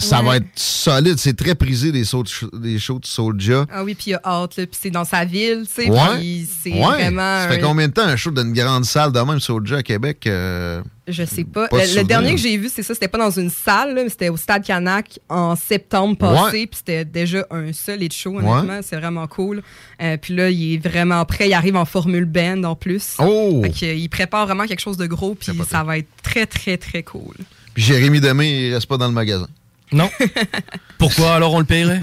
Ça 0.00 0.20
Ouais. 0.20 0.26
va 0.26 0.36
être 0.36 0.46
solide. 0.54 1.16
C'est 1.18 1.36
très 1.36 1.56
prisé, 1.56 1.90
les 1.90 2.04
shows 2.04 2.22
de, 2.22 2.30
les 2.62 2.78
shows 2.78 3.00
de 3.00 3.06
Soulja. 3.06 3.66
Ah 3.70 3.82
oui, 3.82 3.94
puis 3.96 4.12
il 4.12 4.14
a 4.14 4.20
hâte, 4.24 4.54
puis 4.54 4.68
c'est 4.70 4.90
dans 4.90 5.04
sa 5.04 5.24
ville, 5.24 5.64
tu 5.66 5.82
sais, 5.82 5.90
Ouais. 5.90 6.44
c'est 6.62 6.70
Ouais. 6.72 6.80
vraiment... 6.82 7.40
Ça 7.42 7.48
fait 7.48 7.60
un- 7.62 7.66
combien 7.66 7.88
de 7.88 7.92
temps 7.92 8.02
un 8.06 8.14
show 8.16 8.30
d'une 8.30 8.52
grande 8.52 8.84
salle 8.84 9.10
de 9.10 9.18
même 9.18 9.40
Soulja 9.40 9.78
à 9.78 9.82
Québec? 9.82 10.24
euh, 10.28 10.82
Je 11.08 11.24
sais 11.24 11.42
pas. 11.44 11.66
Pas 11.68 11.78
le, 11.84 12.04
dernier 12.04 12.32
que 12.36 12.40
j'ai 12.40 12.56
vu, 12.58 12.68
c'est 12.72 12.82
ça, 12.84 12.94
c'était 12.94 13.08
pas 13.08 13.18
dans 13.18 13.30
une 13.30 13.50
salle, 13.50 13.94
là, 13.94 14.04
mais 14.04 14.08
c'était 14.10 14.28
au 14.28 14.36
Stade 14.36 14.62
Canac 14.64 15.18
en 15.28 15.56
septembre 15.56 16.16
passé, 16.16 16.66
puis 16.68 16.76
c'était 16.78 17.04
déjà 17.04 17.44
un 17.50 17.72
solide 17.72 18.12
show, 18.12 18.30
Ouais. 18.38 18.44
honnêtement, 18.46 18.80
c'est 18.82 18.96
vraiment 18.96 19.26
cool. 19.26 19.62
Euh, 20.00 20.16
puis 20.16 20.34
là, 20.36 20.48
il 20.50 20.74
est 20.74 20.88
vraiment 20.88 21.24
prêt, 21.24 21.48
il 21.48 21.54
arrive 21.54 21.74
en 21.76 21.84
Formule 21.86 22.24
Band 22.26 22.62
en 22.62 22.76
plus. 22.76 23.16
Oh! 23.18 23.62
Fait 23.64 23.96
il 23.96 24.08
prépare 24.08 24.46
vraiment 24.46 24.66
quelque 24.66 24.80
chose 24.80 24.96
de 24.96 25.06
gros, 25.06 25.34
puis 25.34 25.50
ça 25.68 25.82
va 25.82 25.98
être 25.98 26.08
très, 26.22 26.46
très, 26.46 26.76
très 26.76 27.02
cool. 27.02 27.34
Puis 27.74 27.82
Jérémy 27.82 28.20
Demé, 28.20 28.68
il 28.68 28.74
reste 28.74 28.86
pas 28.86 28.96
dans 28.96 29.08
le 29.08 29.14
magasin. 29.14 29.48
Non. 29.92 30.10
Pourquoi? 30.98 31.34
Alors 31.34 31.54
on 31.54 31.60
le 31.60 31.64
paierait? 31.64 32.00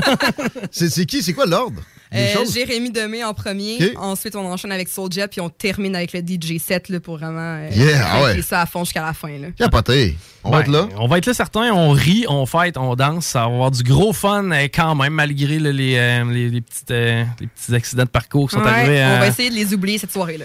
c'est 0.70 0.90
c'est 0.90 1.06
qui? 1.06 1.22
C'est 1.22 1.32
quoi 1.32 1.46
l'ordre? 1.46 1.82
Euh? 2.14 2.44
Jérémy 2.52 2.90
Demé 2.90 3.24
en 3.24 3.34
premier, 3.34 3.94
ensuite 3.96 4.36
on 4.36 4.46
enchaîne 4.50 4.72
avec 4.72 4.88
Soulja, 4.88 5.28
puis 5.28 5.40
on 5.40 5.48
termine 5.48 5.94
avec 5.96 6.12
le 6.12 6.20
DJ 6.20 6.58
set 6.60 6.88
là, 6.88 7.00
pour 7.00 7.18
vraiment 7.18 7.40
euh, 7.40 7.68
Yeah, 7.74 8.06
ah 8.12 8.22
ouais. 8.22 8.42
ça 8.42 8.60
à 8.62 8.66
fond 8.66 8.84
jusqu'à 8.84 9.02
la 9.04 9.12
fin. 9.12 9.28
Là. 9.38 9.48
Capoté. 9.58 10.16
On 10.44 10.50
va 10.52 10.58
Ben, 10.58 10.62
être 10.62 10.70
là? 10.70 10.88
On 10.98 11.08
va 11.08 11.18
être 11.18 11.26
là 11.26 11.34
certains, 11.34 11.72
on 11.72 11.90
rit, 11.90 12.24
on 12.28 12.46
fête, 12.46 12.76
on 12.76 12.94
danse. 12.94 13.26
Ça 13.26 13.40
va 13.40 13.46
avoir 13.46 13.70
du 13.72 13.82
gros 13.82 14.12
fun 14.12 14.48
euh, 14.52 14.68
quand 14.72 14.94
même, 14.94 15.12
malgré 15.14 15.58
là, 15.58 15.72
les, 15.72 15.96
euh, 15.96 16.24
les, 16.32 16.48
les 16.48 16.60
petites, 16.60 16.90
euh, 16.92 17.24
les 17.40 17.48
petits 17.48 17.74
accidents 17.74 18.04
de 18.04 18.08
parcours 18.08 18.48
qui 18.48 18.54
sont 18.54 18.62
Ouais, 18.62 18.68
arrivés. 18.68 19.02
On 19.04 19.16
euh, 19.16 19.18
va 19.18 19.26
essayer 19.26 19.50
de 19.50 19.56
les 19.56 19.74
oublier 19.74 19.98
cette 19.98 20.12
soirée-là. 20.12 20.44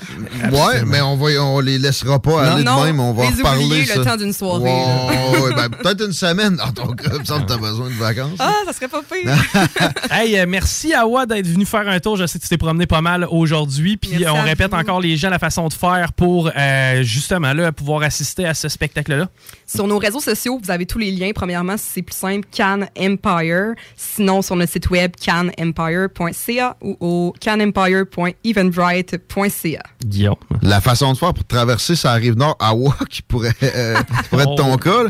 Ouais, 0.51 0.83
mais 0.85 1.01
on, 1.01 1.15
va, 1.17 1.29
on 1.43 1.59
les 1.59 1.77
laissera 1.77 2.19
pas 2.19 2.31
Non, 2.31 2.37
aller 2.55 2.63
non, 2.63 2.81
de 2.81 2.85
même. 2.87 2.99
On 2.99 3.13
va 3.13 3.23
les 3.29 3.35
reparler. 3.35 3.65
oublier 3.65 3.81
le 3.85 3.93
ça. 3.93 4.03
temps 4.03 4.17
d'une 4.17 4.33
soirée, 4.33 4.63
ouais, 4.63 5.53
ben, 5.55 5.69
peut-être 5.69 6.03
une 6.05 6.13
semaine 6.13 6.55
dans 6.55 6.71
ton 6.71 6.87
cas. 6.93 7.11
Il 7.13 7.19
me 7.19 7.25
semble 7.25 7.45
que 7.45 7.51
t'as 7.53 7.57
besoin 7.59 7.87
de 7.87 7.93
vacances. 7.93 8.37
Ah, 8.39 8.53
ça 8.65 8.73
serait 8.73 8.87
pas 8.87 9.01
pire. 9.03 9.31
hey, 10.11 10.39
euh, 10.39 10.45
merci 10.47 10.93
Awa 10.95 11.27
d'être 11.27 11.45
venu 11.51 11.65
faire 11.65 11.87
un 11.87 11.99
tour. 11.99 12.17
Je 12.17 12.25
sais 12.25 12.39
que 12.39 12.43
tu 12.43 12.49
t'es 12.49 12.57
promené 12.57 12.87
pas 12.87 13.01
mal 13.01 13.25
aujourd'hui. 13.29 13.97
Puis 13.97 14.25
on 14.27 14.35
à 14.35 14.41
répète 14.41 14.71
vous. 14.71 14.77
encore 14.77 14.99
les 14.99 15.15
gens 15.17 15.29
la 15.29 15.39
façon 15.39 15.67
de 15.67 15.73
faire 15.73 16.13
pour 16.13 16.49
euh, 16.55 17.03
justement 17.03 17.53
là, 17.53 17.71
pouvoir 17.71 18.03
assister 18.03 18.45
à 18.45 18.53
ce 18.53 18.67
spectacle-là. 18.69 19.29
Sur 19.67 19.87
nos 19.87 19.97
réseaux 19.99 20.19
sociaux, 20.19 20.59
vous 20.61 20.71
avez 20.71 20.85
tous 20.85 20.97
les 20.97 21.11
liens. 21.11 21.31
Premièrement, 21.33 21.75
c'est 21.77 22.01
plus 22.01 22.15
simple, 22.15 22.47
Can 22.55 22.81
Empire. 22.97 23.73
Sinon, 23.95 24.41
sur 24.41 24.55
notre 24.55 24.71
site 24.71 24.89
web, 24.89 25.11
canempire.ca 25.15 26.77
ou 26.81 26.97
au 26.99 27.33
canempire.eventbrite.ca. 27.39 29.83
Guillaume. 30.03 30.35
La 30.61 30.81
façon 30.81 31.13
de 31.13 31.17
faire 31.17 31.33
pour 31.33 31.45
traverser 31.45 31.95
sa 31.95 32.13
rive 32.13 32.35
nord, 32.35 32.57
qui 33.09 33.21
pourrait, 33.21 33.53
euh, 33.63 33.95
qui 33.97 34.29
pourrait 34.29 34.43
être 34.43 34.55
ton 34.55 34.73
Oh. 34.73 34.77
cas, 34.77 35.03
là, 35.03 35.09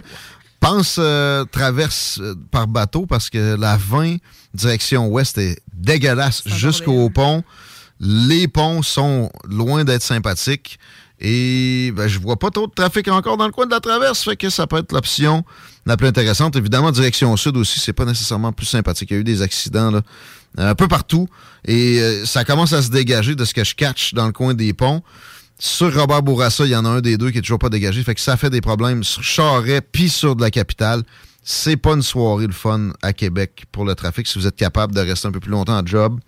pense 0.59 0.97
euh, 0.99 1.43
traverse 1.45 2.19
euh, 2.21 2.33
par 2.51 2.67
bateau 2.67 3.05
parce 3.05 3.29
que 3.29 3.55
la 3.59 3.77
20 3.77 4.15
direction 4.53 5.07
ouest 5.07 5.37
est 5.37 5.61
dégueulasse 5.73 6.43
jusqu'au 6.47 7.09
pont. 7.09 7.43
Les 7.99 8.47
ponts 8.47 8.81
sont 8.81 9.31
loin 9.47 9.83
d'être 9.83 10.03
sympathiques. 10.03 10.79
Et 11.23 11.91
ben, 11.95 12.07
je 12.07 12.17
vois 12.17 12.37
pas 12.37 12.49
trop 12.49 12.65
de 12.65 12.73
trafic 12.73 13.07
encore 13.07 13.37
dans 13.37 13.45
le 13.45 13.51
coin 13.51 13.67
de 13.67 13.71
la 13.71 13.79
traverse, 13.79 14.23
fait 14.23 14.35
que 14.35 14.49
ça 14.49 14.65
peut 14.65 14.77
être 14.77 14.91
l'option 14.91 15.45
la 15.85 15.95
plus 15.95 16.07
intéressante. 16.07 16.55
Évidemment, 16.55 16.91
direction 16.91 17.37
sud 17.37 17.57
aussi, 17.57 17.79
c'est 17.79 17.93
pas 17.93 18.05
nécessairement 18.05 18.51
plus 18.51 18.65
sympathique. 18.65 19.11
Il 19.11 19.13
y 19.13 19.17
a 19.17 19.19
eu 19.19 19.23
des 19.23 19.43
accidents 19.43 19.91
là, 19.91 20.01
un 20.57 20.73
peu 20.73 20.87
partout. 20.87 21.27
Et 21.65 21.99
euh, 21.99 22.25
ça 22.25 22.43
commence 22.43 22.73
à 22.73 22.81
se 22.81 22.89
dégager 22.89 23.35
de 23.35 23.45
ce 23.45 23.53
que 23.53 23.63
je 23.63 23.75
catch 23.75 24.15
dans 24.15 24.25
le 24.25 24.31
coin 24.31 24.55
des 24.55 24.73
ponts. 24.73 25.03
Sur 25.59 25.93
Robert 25.93 26.23
Bourassa, 26.23 26.65
il 26.65 26.71
y 26.71 26.75
en 26.75 26.85
a 26.85 26.89
un 26.89 27.01
des 27.01 27.17
deux 27.17 27.29
qui 27.29 27.37
est 27.37 27.41
toujours 27.41 27.59
pas 27.59 27.69
dégagé. 27.69 28.03
Fait 28.03 28.15
que 28.15 28.21
ça 28.21 28.35
fait 28.35 28.49
des 28.49 28.61
problèmes 28.61 29.03
sur 29.03 29.23
Charret 29.23 29.81
puis 29.81 30.09
sur 30.09 30.35
de 30.35 30.41
la 30.41 30.49
capitale. 30.49 31.03
C'est 31.43 31.77
pas 31.77 31.93
une 31.93 32.03
soirée 32.03 32.45
le 32.47 32.53
fun 32.53 32.91
à 33.01 33.13
Québec 33.13 33.63
pour 33.71 33.83
le 33.85 33.95
trafic. 33.95 34.27
Si 34.27 34.37
vous 34.37 34.45
êtes 34.47 34.55
capable 34.55 34.93
de 34.93 35.01
rester 35.01 35.27
un 35.27 35.31
peu 35.31 35.39
plus 35.39 35.49
longtemps 35.51 35.77
en 35.79 35.85
job, 35.85 36.19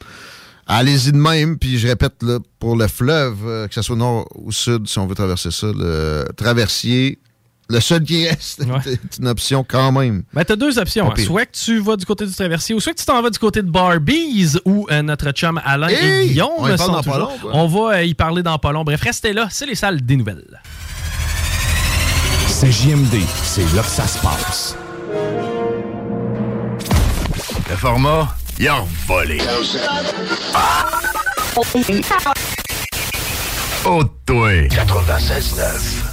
allez-y 0.66 1.12
de 1.12 1.18
même. 1.18 1.58
Puis 1.60 1.78
je 1.78 1.88
répète, 1.88 2.24
là, 2.24 2.40
pour 2.60 2.76
le 2.76 2.88
fleuve, 2.88 3.38
euh, 3.46 3.68
que 3.68 3.74
ce 3.76 3.82
soit 3.84 3.96
nord 3.96 4.28
ou 4.36 4.52
sud, 4.52 4.88
si 4.88 4.98
on 4.98 5.06
veut 5.06 5.14
traverser 5.16 5.52
ça, 5.52 5.68
le 5.76 6.26
traversier, 6.36 7.20
le 7.70 7.80
seul 7.80 8.04
qui 8.04 8.28
reste, 8.28 8.62
est 8.88 9.18
une 9.20 9.28
option 9.28 9.64
quand 9.68 9.92
même. 9.92 10.24
Ben, 10.34 10.44
t'as 10.44 10.56
deux 10.56 10.80
options. 10.80 11.12
Hein. 11.12 11.24
Soit 11.24 11.46
que 11.46 11.56
tu 11.56 11.78
vas 11.80 11.96
du 11.96 12.06
côté 12.06 12.26
du 12.26 12.34
traversier, 12.34 12.74
ou 12.74 12.80
soit 12.80 12.94
que 12.94 13.00
tu 13.00 13.06
t'en 13.06 13.22
vas 13.22 13.30
du 13.30 13.38
côté 13.40 13.62
de 13.62 13.70
Barbies, 13.70 14.58
où 14.66 14.88
euh, 14.90 15.04
notre 15.04 15.30
chum 15.32 15.62
Alain 15.64 15.90
et 15.90 15.94
Hey! 15.94 16.28
Guillaume 16.30 16.50
On 16.58 16.66
y 16.66 16.76
parle 16.76 16.80
sont 16.80 16.92
dans 16.92 17.04
pas 17.04 17.12
toujours. 17.14 17.30
long, 17.30 17.38
quoi. 17.40 17.52
On 17.54 17.68
va 17.68 17.98
euh, 17.98 18.04
y 18.04 18.16
parler 18.16 18.42
dans 18.42 18.58
pas 18.58 18.72
long. 18.72 18.84
Bref, 18.84 19.02
restez 19.02 19.32
là, 19.32 19.48
c'est 19.52 19.68
les 19.68 19.76
salles 19.76 20.02
des 20.02 20.16
nouvelles. 20.16 20.60
C'est 22.48 22.72
JMD, 22.72 23.16
c'est 23.44 23.76
là 23.76 23.82
que 23.84 23.88
ça 23.90 24.08
se 24.08 24.18
passe. 24.20 24.76
Le 27.70 27.76
format, 27.76 28.36
il 28.60 28.68
a 28.68 28.84
volé. 29.08 29.40
Oh, 33.86 34.04
toi. 34.26 34.68
96.9. 34.70 36.13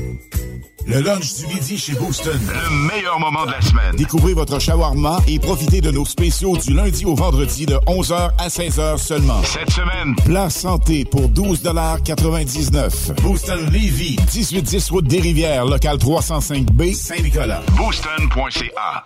Le 0.91 0.99
lunch 0.99 1.35
du 1.35 1.47
midi 1.47 1.77
chez 1.77 1.93
Booston. 1.93 2.37
Le 2.37 2.87
meilleur 2.93 3.17
moment 3.17 3.45
de 3.45 3.51
la 3.51 3.61
semaine. 3.61 3.95
Découvrez 3.95 4.33
votre 4.33 4.59
shawarma 4.59 5.19
et 5.25 5.39
profitez 5.39 5.79
de 5.79 5.89
nos 5.89 6.03
spéciaux 6.03 6.57
du 6.57 6.73
lundi 6.73 7.05
au 7.05 7.15
vendredi 7.15 7.65
de 7.65 7.75
11h 7.87 8.31
à 8.37 8.49
16h 8.49 8.97
seulement. 8.97 9.41
Cette 9.43 9.71
semaine, 9.71 10.13
plat 10.25 10.49
santé 10.49 11.05
pour 11.05 11.29
12,99 11.29 13.21
Booston 13.21 13.69
Levy, 13.71 14.17
1810 14.33 14.89
route 14.89 15.07
des 15.07 15.21
Rivières, 15.21 15.63
local 15.65 15.95
305B, 15.95 16.93
Saint-Nicolas. 16.93 17.61
Booston.ca. 17.77 19.05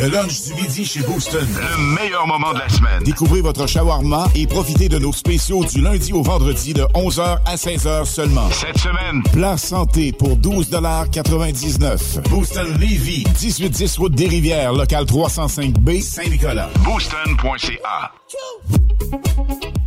Le 0.00 0.08
lunch 0.08 0.42
du 0.42 0.54
midi 0.54 0.84
chez 0.84 1.00
Booston. 1.00 1.44
Le 1.44 1.94
meilleur 1.96 2.24
moment 2.26 2.52
de 2.52 2.60
la 2.60 2.68
semaine. 2.68 3.02
Découvrez 3.02 3.40
votre 3.40 3.66
shawarma 3.66 4.28
et 4.36 4.46
profitez 4.46 4.88
de 4.88 4.96
nos 4.96 5.12
spéciaux 5.12 5.64
du 5.64 5.80
lundi 5.80 6.12
au 6.12 6.22
vendredi 6.22 6.72
de 6.72 6.82
11h 6.94 7.38
à 7.44 7.56
16h 7.56 8.04
seulement. 8.04 8.48
Cette 8.52 8.78
semaine, 8.78 9.24
plat 9.32 9.56
santé 9.56 10.12
pour 10.12 10.36
12,99 10.36 12.28
Booston 12.28 12.68
Levy, 12.78 13.24
1810 13.40 13.98
route 13.98 14.14
des 14.14 14.28
Rivières, 14.28 14.72
local 14.72 15.04
305B, 15.04 16.00
Saint-Nicolas. 16.00 16.68
Booston.ca. 16.84 18.12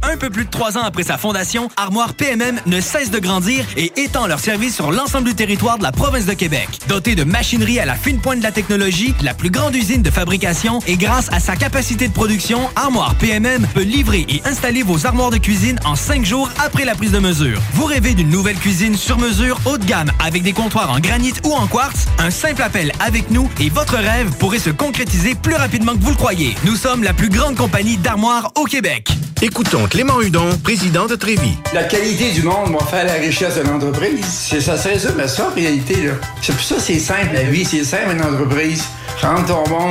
Un 0.04 0.18
peu 0.18 0.30
plus 0.30 0.46
de 0.46 0.50
trois 0.50 0.78
ans 0.78 0.84
après 0.84 1.04
sa 1.04 1.18
fondation, 1.18 1.70
Armoire 1.78 2.16
PMM 2.16 2.60
ne 2.66 2.82
cesse 2.82 3.12
de 3.12 3.20
grandir 3.20 3.64
et 3.78 3.94
étend 3.98 4.26
leur 4.26 4.40
service 4.40 4.76
sur 4.76 4.92
l'ensemble 4.92 5.30
du 5.30 5.36
territoire 5.36 5.78
de 5.78 5.84
la 5.84 5.92
province 5.92 6.26
de 6.26 6.34
Québec. 6.34 6.68
Dotée 6.88 7.16
de 7.16 7.24
machinerie 7.24 7.80
à 7.80 7.86
la 7.86 7.96
fine 7.96 8.20
pointe 8.20 8.40
de 8.40 8.44
la 8.44 8.52
technologie, 8.52 9.14
la 9.22 9.34
plus 9.36 9.52
grande 9.52 9.76
usine 9.76 10.01
de 10.02 10.10
fabrication 10.10 10.80
et 10.88 10.98
grâce 10.98 11.30
à 11.32 11.40
sa 11.40 11.56
capacité 11.56 12.08
de 12.08 12.14
production, 12.14 12.60
Armoire 12.76 13.16
PMM 13.16 13.68
peut 13.74 13.82
livrer 13.82 14.26
et 14.30 14.42
installer 14.46 14.84
vos 14.84 15.06
armoires 15.06 15.32
de 15.32 15.38
cuisine 15.38 15.80
en 15.86 15.96
cinq 15.96 16.26
jours 16.26 16.50
après 16.64 16.86
la 16.86 16.96
prise 16.96 17.12
de 17.12 17.20
mesure. 17.20 17.60
Vous 17.74 17.86
rêvez 17.86 18.14
d'une 18.14 18.30
nouvelle 18.30 18.58
cuisine 18.58 18.96
sur 18.96 19.18
mesure 19.18 19.60
haut 19.66 19.78
de 19.78 19.86
gamme 19.86 20.12
avec 20.24 20.44
des 20.44 20.54
comptoirs 20.54 20.92
en 20.92 21.00
granit 21.00 21.34
ou 21.46 21.54
en 21.54 21.68
quartz? 21.68 22.08
Un 22.20 22.32
simple 22.32 22.62
appel 22.62 22.92
avec 23.00 23.32
nous 23.32 23.50
et 23.60 23.70
votre 23.70 23.96
rêve 23.96 24.32
pourrait 24.38 24.60
se 24.60 24.70
concrétiser 24.70 25.36
plus 25.36 25.56
rapidement 25.56 25.94
que 25.94 26.02
vous 26.02 26.12
le 26.12 26.16
croyez. 26.16 26.56
Nous 26.66 26.76
sommes 26.76 27.04
la 27.04 27.14
plus 27.14 27.30
grande 27.30 27.56
compagnie 27.56 27.98
d'armoires 27.98 28.52
au 28.56 28.66
Québec. 28.66 29.10
Écoutons 29.44 29.88
Clément 29.88 30.22
Hudon, 30.22 30.50
président 30.64 31.08
de 31.08 31.16
Trévis. 31.16 31.58
La 31.74 31.84
qualité 31.86 32.32
du 32.32 32.44
monde 32.44 32.74
va 32.80 32.86
faire 32.86 33.06
la 33.06 33.14
richesse 33.14 33.56
de 33.56 33.62
l'entreprise. 33.62 34.24
C'est 34.24 34.62
ça, 34.62 34.78
c'est 34.78 35.00
ça, 35.00 35.10
mais 35.18 35.28
ça, 35.28 35.50
en 35.50 35.56
réalité, 35.56 35.96
là. 36.04 36.14
C'est 36.44 36.54
pour 36.54 36.64
ça 36.64 36.76
que 36.76 36.82
c'est 36.82 37.00
simple, 37.00 37.34
la 37.34 37.44
vie. 37.44 37.66
C'est 37.66 37.84
simple, 37.84 38.12
une 38.14 38.22
entreprise. 38.22 38.84
Rendre 39.20 39.46
ton 39.46 39.68
monde 39.70 39.91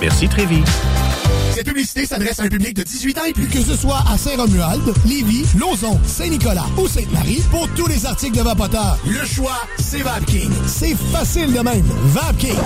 Merci 0.00 0.28
Trévis. 0.28 0.62
Cette 1.52 1.68
publicité 1.68 2.04
s'adresse 2.04 2.38
à 2.38 2.42
un 2.42 2.48
public 2.48 2.74
de 2.74 2.82
18 2.82 3.18
ans 3.18 3.24
et 3.24 3.32
plus. 3.32 3.46
Que 3.46 3.62
ce 3.62 3.74
soit 3.74 4.04
à 4.12 4.18
Saint-Romuald, 4.18 4.92
Lévis, 5.06 5.46
Lauson, 5.58 5.98
Saint-Nicolas 6.04 6.66
ou 6.76 6.86
Sainte-Marie, 6.86 7.42
pour 7.50 7.66
tous 7.70 7.86
les 7.86 8.04
articles 8.04 8.36
de 8.36 8.42
Vapoteur, 8.42 8.98
le 9.06 9.24
choix, 9.24 9.62
c'est 9.78 10.02
VapKing. 10.02 10.50
C'est 10.66 10.94
facile 11.10 11.54
de 11.54 11.60
même. 11.60 11.86
VapKing. 12.04 12.58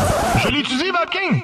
Je 0.42 0.48
l'utilise, 0.48 0.90
VapKing. 0.90 1.42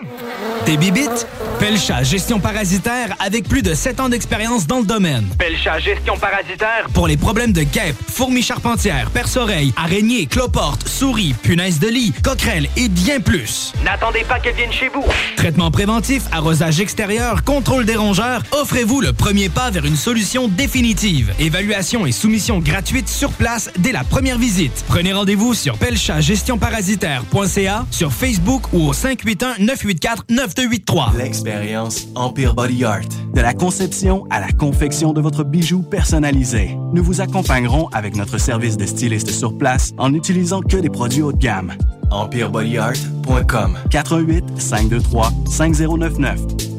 Tes 0.64 0.76
bibites? 0.76 1.28
Pelcha 1.60 2.02
Gestion 2.02 2.40
Parasitaire 2.40 3.14
avec 3.20 3.48
plus 3.48 3.62
de 3.62 3.74
7 3.74 4.00
ans 4.00 4.08
d'expérience 4.08 4.66
dans 4.66 4.80
le 4.80 4.84
domaine. 4.84 5.28
Pelcha 5.38 5.78
Gestion 5.78 6.16
Parasitaire. 6.18 6.88
Pour 6.94 7.06
les 7.06 7.16
problèmes 7.16 7.52
de 7.52 7.62
guêpes, 7.62 7.96
fourmis 8.08 8.42
charpentières, 8.42 9.10
perce-oreilles, 9.10 9.72
araignées, 9.76 10.26
cloportes, 10.26 10.88
souris, 10.88 11.34
punaises 11.44 11.78
de 11.78 11.88
lit, 11.88 12.12
coquerelles 12.24 12.68
et 12.76 12.88
bien 12.88 13.20
plus. 13.20 13.72
N'attendez 13.84 14.24
pas 14.24 14.40
qu'elle 14.40 14.56
vienne 14.56 14.72
chez 14.72 14.88
vous. 14.88 15.04
Traitement 15.36 15.70
préventif, 15.76 16.24
arrosage 16.32 16.80
extérieur, 16.80 17.44
contrôle 17.44 17.84
des 17.84 17.96
rongeurs, 17.96 18.42
offrez-vous 18.52 19.02
le 19.02 19.12
premier 19.12 19.50
pas 19.50 19.70
vers 19.70 19.84
une 19.84 19.94
solution 19.94 20.48
définitive. 20.48 21.34
Évaluation 21.38 22.06
et 22.06 22.12
soumission 22.12 22.60
gratuite 22.60 23.10
sur 23.10 23.30
place 23.30 23.70
dès 23.76 23.92
la 23.92 24.02
première 24.02 24.38
visite. 24.38 24.86
Prenez 24.88 25.12
rendez-vous 25.12 25.52
sur 25.52 25.76
pelchatgestionparasitaire.ca, 25.76 27.84
sur 27.90 28.10
Facebook 28.10 28.72
ou 28.72 28.88
au 28.88 28.94
581-984-9283. 28.94 31.14
L'expérience 31.18 32.06
Empire 32.14 32.54
Body 32.54 32.82
Art. 32.82 33.04
De 33.34 33.42
la 33.42 33.52
conception 33.52 34.24
à 34.30 34.40
la 34.40 34.52
confection 34.52 35.12
de 35.12 35.20
votre 35.20 35.44
bijou 35.44 35.82
personnalisé. 35.82 36.74
Nous 36.94 37.04
vous 37.04 37.20
accompagnerons 37.20 37.88
avec 37.88 38.16
notre 38.16 38.38
service 38.38 38.78
de 38.78 38.86
styliste 38.86 39.30
sur 39.30 39.58
place 39.58 39.92
en 39.98 40.08
n'utilisant 40.08 40.62
que 40.62 40.78
des 40.78 40.88
produits 40.88 41.20
haut 41.20 41.32
de 41.32 41.38
gamme. 41.38 41.74
EmpireBodyArt.com 42.10 43.76
88 43.90 44.44
523 44.58 45.32
5099 45.48 46.75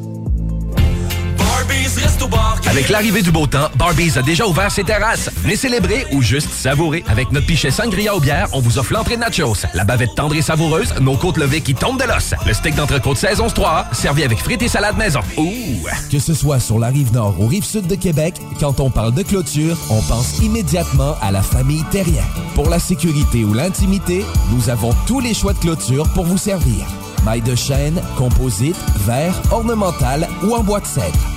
Avec 2.70 2.90
l'arrivée 2.90 3.22
du 3.22 3.32
beau 3.32 3.48
temps, 3.48 3.70
Barbies 3.76 4.18
a 4.18 4.22
déjà 4.22 4.46
ouvert 4.46 4.72
ses 4.72 4.84
terrasses. 4.84 5.32
Venez 5.38 5.56
célébrer 5.56 6.06
ou 6.12 6.22
juste 6.22 6.52
savourer. 6.52 7.04
Avec 7.08 7.32
notre 7.32 7.48
pichet 7.48 7.72
sangria 7.72 8.16
au 8.16 8.20
bière, 8.20 8.48
on 8.54 8.60
vous 8.60 8.78
offre 8.78 8.94
l'entrée 8.94 9.16
de 9.16 9.22
nachos, 9.22 9.66
la 9.74 9.84
bavette 9.84 10.14
tendre 10.16 10.36
et 10.36 10.42
savoureuse, 10.42 10.94
nos 11.02 11.16
côtes 11.16 11.38
levées 11.38 11.62
qui 11.62 11.74
tombent 11.74 12.00
de 12.00 12.06
l'os, 12.06 12.36
le 12.46 12.54
steak 12.54 12.76
d'entrecôte 12.76 13.18
saison 13.18 13.48
3 13.48 13.88
servi 13.94 14.24
avec 14.24 14.40
frites 14.40 14.62
et 14.62 14.68
salade 14.68 14.98
maison. 14.98 15.22
Ouh! 15.38 15.88
Que 16.12 16.20
ce 16.20 16.34
soit 16.34 16.60
sur 16.60 16.78
la 16.78 16.90
rive 16.90 17.14
nord 17.14 17.36
ou 17.40 17.48
rive 17.48 17.64
sud 17.64 17.88
de 17.88 17.96
Québec, 17.96 18.36
quand 18.60 18.80
on 18.80 18.92
parle 18.92 19.14
de 19.14 19.24
clôture, 19.24 19.78
on 19.90 20.02
pense 20.02 20.40
immédiatement 20.40 21.16
à 21.22 21.32
la 21.32 21.42
famille 21.42 21.84
Terrien. 21.90 22.24
Pour 22.54 22.70
la 22.70 22.80
sécurité 22.80 23.44
ou 23.44 23.54
l'intimité, 23.54 24.24
nous 24.52 24.70
avons 24.70 24.94
tous 25.08 25.20
les 25.20 25.34
choix 25.34 25.54
de 25.54 25.60
clôture 25.60 26.08
pour 26.14 26.26
vous 26.26 26.38
servir. 26.38 26.86
Maille 27.26 27.42
de 27.42 27.56
chêne, 27.56 28.02
composite, 28.18 28.78
verre, 29.06 29.42
ornemental 29.52 30.28
ou 30.44 30.54
en 30.54 30.64
bois 30.64 30.80
de 30.80 30.86
cèdre. 30.86 31.37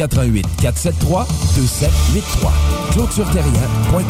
88 0.00 0.46
473 0.62 1.26
2783. 1.56 2.52
ClôtureTerrien.com 2.92 4.04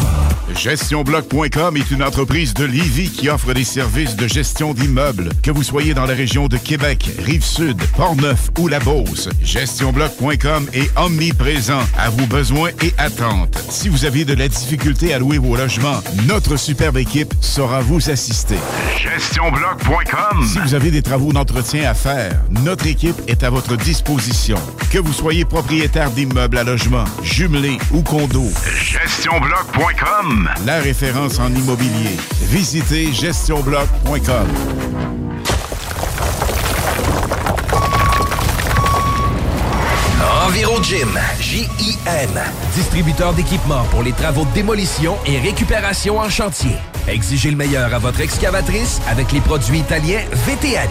GestionBloc.com 0.54 1.76
est 1.76 1.90
une 1.90 2.02
entreprise 2.02 2.54
de 2.54 2.64
Livy 2.64 3.10
qui 3.10 3.28
offre 3.28 3.52
des 3.54 3.64
services 3.64 4.16
de 4.16 4.26
gestion 4.26 4.74
d'immeubles. 4.74 5.30
Que 5.42 5.50
vous 5.50 5.62
soyez 5.62 5.94
dans 5.94 6.06
la 6.06 6.14
région 6.14 6.48
de 6.48 6.56
Québec, 6.56 7.10
Rive-Sud, 7.18 7.80
Portneuf 7.96 8.50
ou 8.58 8.68
La 8.68 8.78
Beauce, 8.80 9.28
GestionBloc.com 9.42 10.68
est 10.72 10.90
omniprésent 10.98 11.82
à 11.96 12.10
vos 12.10 12.26
besoins 12.26 12.70
et 12.82 12.92
attentes. 12.98 13.62
Si 13.68 13.88
vous 13.88 14.04
avez 14.04 14.24
de 14.24 14.34
la 14.34 14.48
difficulté 14.48 15.14
à 15.14 15.18
louer 15.18 15.38
vos 15.38 15.56
logements, 15.56 16.00
notre 16.26 16.56
superbe 16.56 16.98
équipe 16.98 17.32
saura 17.40 17.80
vous 17.80 18.10
assister. 18.10 18.56
GestionBloc.com 18.98 20.44
Si 20.46 20.58
vous 20.58 20.74
avez 20.74 20.90
des 20.90 21.02
travaux 21.02 21.32
d'entretien 21.32 21.88
à 21.88 21.94
faire, 21.94 22.42
notre 22.64 22.86
équipe 22.86 23.16
est 23.28 23.44
à 23.44 23.50
votre 23.50 23.76
disposition. 23.76 24.58
Que 24.90 24.98
vous 24.98 25.12
soyez 25.12 25.44
propriétaire 25.44 25.79
d'immeubles 25.88 26.58
à 26.58 26.64
logement, 26.64 27.04
jumelés 27.22 27.78
ou 27.92 28.02
condos, 28.02 28.52
GestionBloc.com 28.82 30.50
La 30.66 30.78
référence 30.80 31.38
en 31.38 31.48
immobilier. 31.54 32.16
Visitez 32.42 33.10
GestionBloc.com 33.12 34.46
EnviroGym, 40.46 41.18
J-I-M, 41.40 42.30
distributeur 42.74 43.32
d'équipements 43.32 43.84
pour 43.90 44.02
les 44.02 44.12
travaux 44.12 44.44
de 44.44 44.52
démolition 44.52 45.16
et 45.24 45.38
récupération 45.38 46.18
en 46.18 46.28
chantier. 46.28 46.76
Exigez 47.08 47.50
le 47.50 47.56
meilleur 47.56 47.94
à 47.94 47.98
votre 47.98 48.20
excavatrice 48.20 49.00
avec 49.08 49.32
les 49.32 49.40
produits 49.40 49.78
italiens 49.78 50.24
VTN. 50.46 50.90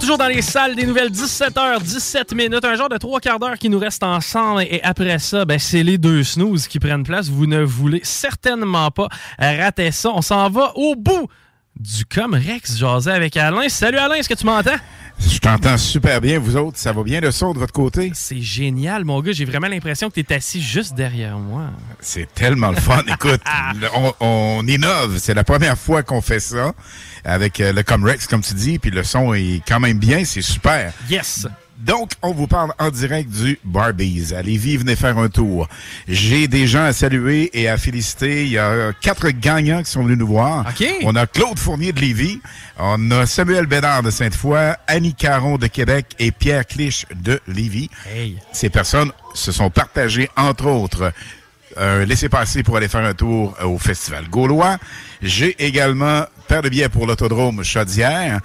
Toujours 0.00 0.18
dans 0.18 0.26
les 0.26 0.42
salles 0.42 0.74
des 0.74 0.86
nouvelles 0.86 1.10
17h, 1.10 1.80
17 1.82 2.34
minutes, 2.34 2.64
un 2.64 2.74
genre 2.74 2.88
de 2.88 2.96
trois 2.96 3.20
quarts 3.20 3.38
d'heure 3.38 3.58
qui 3.58 3.68
nous 3.68 3.78
reste 3.78 4.02
ensemble 4.02 4.62
et 4.62 4.80
après 4.82 5.18
ça, 5.18 5.44
ben, 5.44 5.58
c'est 5.58 5.82
les 5.82 5.98
deux 5.98 6.24
snooze 6.24 6.66
qui 6.66 6.80
prennent 6.80 7.04
place. 7.04 7.28
Vous 7.28 7.46
ne 7.46 7.62
voulez 7.62 8.00
certainement 8.02 8.90
pas 8.90 9.08
rater 9.38 9.90
ça. 9.90 10.10
On 10.14 10.22
s'en 10.22 10.48
va 10.50 10.72
au 10.76 10.96
bout 10.96 11.28
du 11.82 12.04
Comrex 12.06 12.76
jaser 12.78 13.10
avec 13.10 13.36
Alain. 13.36 13.68
Salut 13.68 13.98
Alain, 13.98 14.14
est-ce 14.14 14.28
que 14.28 14.34
tu 14.34 14.46
m'entends? 14.46 14.76
Je 15.18 15.38
t'entends 15.38 15.76
super 15.76 16.20
bien, 16.20 16.38
vous 16.38 16.56
autres. 16.56 16.78
Ça 16.78 16.92
va 16.92 17.02
bien 17.02 17.20
le 17.20 17.30
son 17.30 17.52
de 17.52 17.58
votre 17.58 17.72
côté? 17.72 18.12
C'est 18.14 18.40
génial, 18.40 19.04
mon 19.04 19.20
gars. 19.20 19.32
J'ai 19.32 19.44
vraiment 19.44 19.66
l'impression 19.66 20.08
que 20.08 20.14
tu 20.14 20.20
es 20.20 20.34
assis 20.34 20.62
juste 20.62 20.94
derrière 20.94 21.38
moi. 21.38 21.70
C'est 22.00 22.32
tellement 22.32 22.70
le 22.70 22.76
fun. 22.76 23.02
Écoute, 23.08 23.40
on, 23.94 24.12
on 24.20 24.66
innove. 24.66 25.18
C'est 25.18 25.34
la 25.34 25.44
première 25.44 25.76
fois 25.76 26.02
qu'on 26.02 26.20
fait 26.20 26.40
ça 26.40 26.72
avec 27.24 27.60
euh, 27.60 27.72
le 27.72 27.82
Comrex, 27.82 28.26
comme 28.26 28.42
tu 28.42 28.54
dis, 28.54 28.78
puis 28.78 28.90
le 28.90 29.04
son 29.04 29.34
est 29.34 29.62
quand 29.66 29.80
même 29.80 29.98
bien, 29.98 30.24
c'est 30.24 30.42
super. 30.42 30.92
Yes! 31.10 31.46
Donc, 31.82 32.12
on 32.22 32.32
vous 32.32 32.46
parle 32.46 32.72
en 32.78 32.90
direct 32.90 33.28
du 33.28 33.58
Barbies. 33.64 34.32
Allez-y, 34.34 34.76
venez 34.76 34.94
faire 34.94 35.18
un 35.18 35.28
tour. 35.28 35.68
J'ai 36.06 36.46
des 36.46 36.68
gens 36.68 36.84
à 36.84 36.92
saluer 36.92 37.50
et 37.54 37.68
à 37.68 37.76
féliciter. 37.76 38.44
Il 38.44 38.52
y 38.52 38.58
a 38.58 38.92
quatre 39.00 39.30
gagnants 39.30 39.82
qui 39.82 39.90
sont 39.90 40.04
venus 40.04 40.18
nous 40.18 40.28
voir. 40.28 40.64
On 41.02 41.16
a 41.16 41.26
Claude 41.26 41.58
Fournier 41.58 41.92
de 41.92 42.00
Lévis, 42.00 42.40
on 42.78 43.10
a 43.10 43.26
Samuel 43.26 43.66
Bédard 43.66 44.04
de 44.04 44.10
Sainte-Foy, 44.10 44.74
Annie 44.86 45.14
Caron 45.14 45.58
de 45.58 45.66
Québec 45.66 46.06
et 46.20 46.30
Pierre 46.30 46.66
Clich 46.66 47.04
de 47.14 47.40
Lévis. 47.48 47.90
Ces 48.52 48.70
personnes 48.70 49.10
se 49.34 49.50
sont 49.50 49.70
partagées, 49.70 50.30
entre 50.36 50.66
autres, 50.66 51.12
un 51.76 52.04
laissez-passer 52.04 52.62
pour 52.62 52.76
aller 52.76 52.88
faire 52.88 53.04
un 53.04 53.14
tour 53.14 53.56
au 53.64 53.78
Festival 53.78 54.28
Gaulois. 54.28 54.78
J'ai 55.22 55.64
également 55.64 56.24
paire 56.48 56.62
de 56.62 56.68
billets 56.68 56.88
pour 56.88 57.06
l'autodrome 57.06 57.64
Chaudière, 57.64 58.40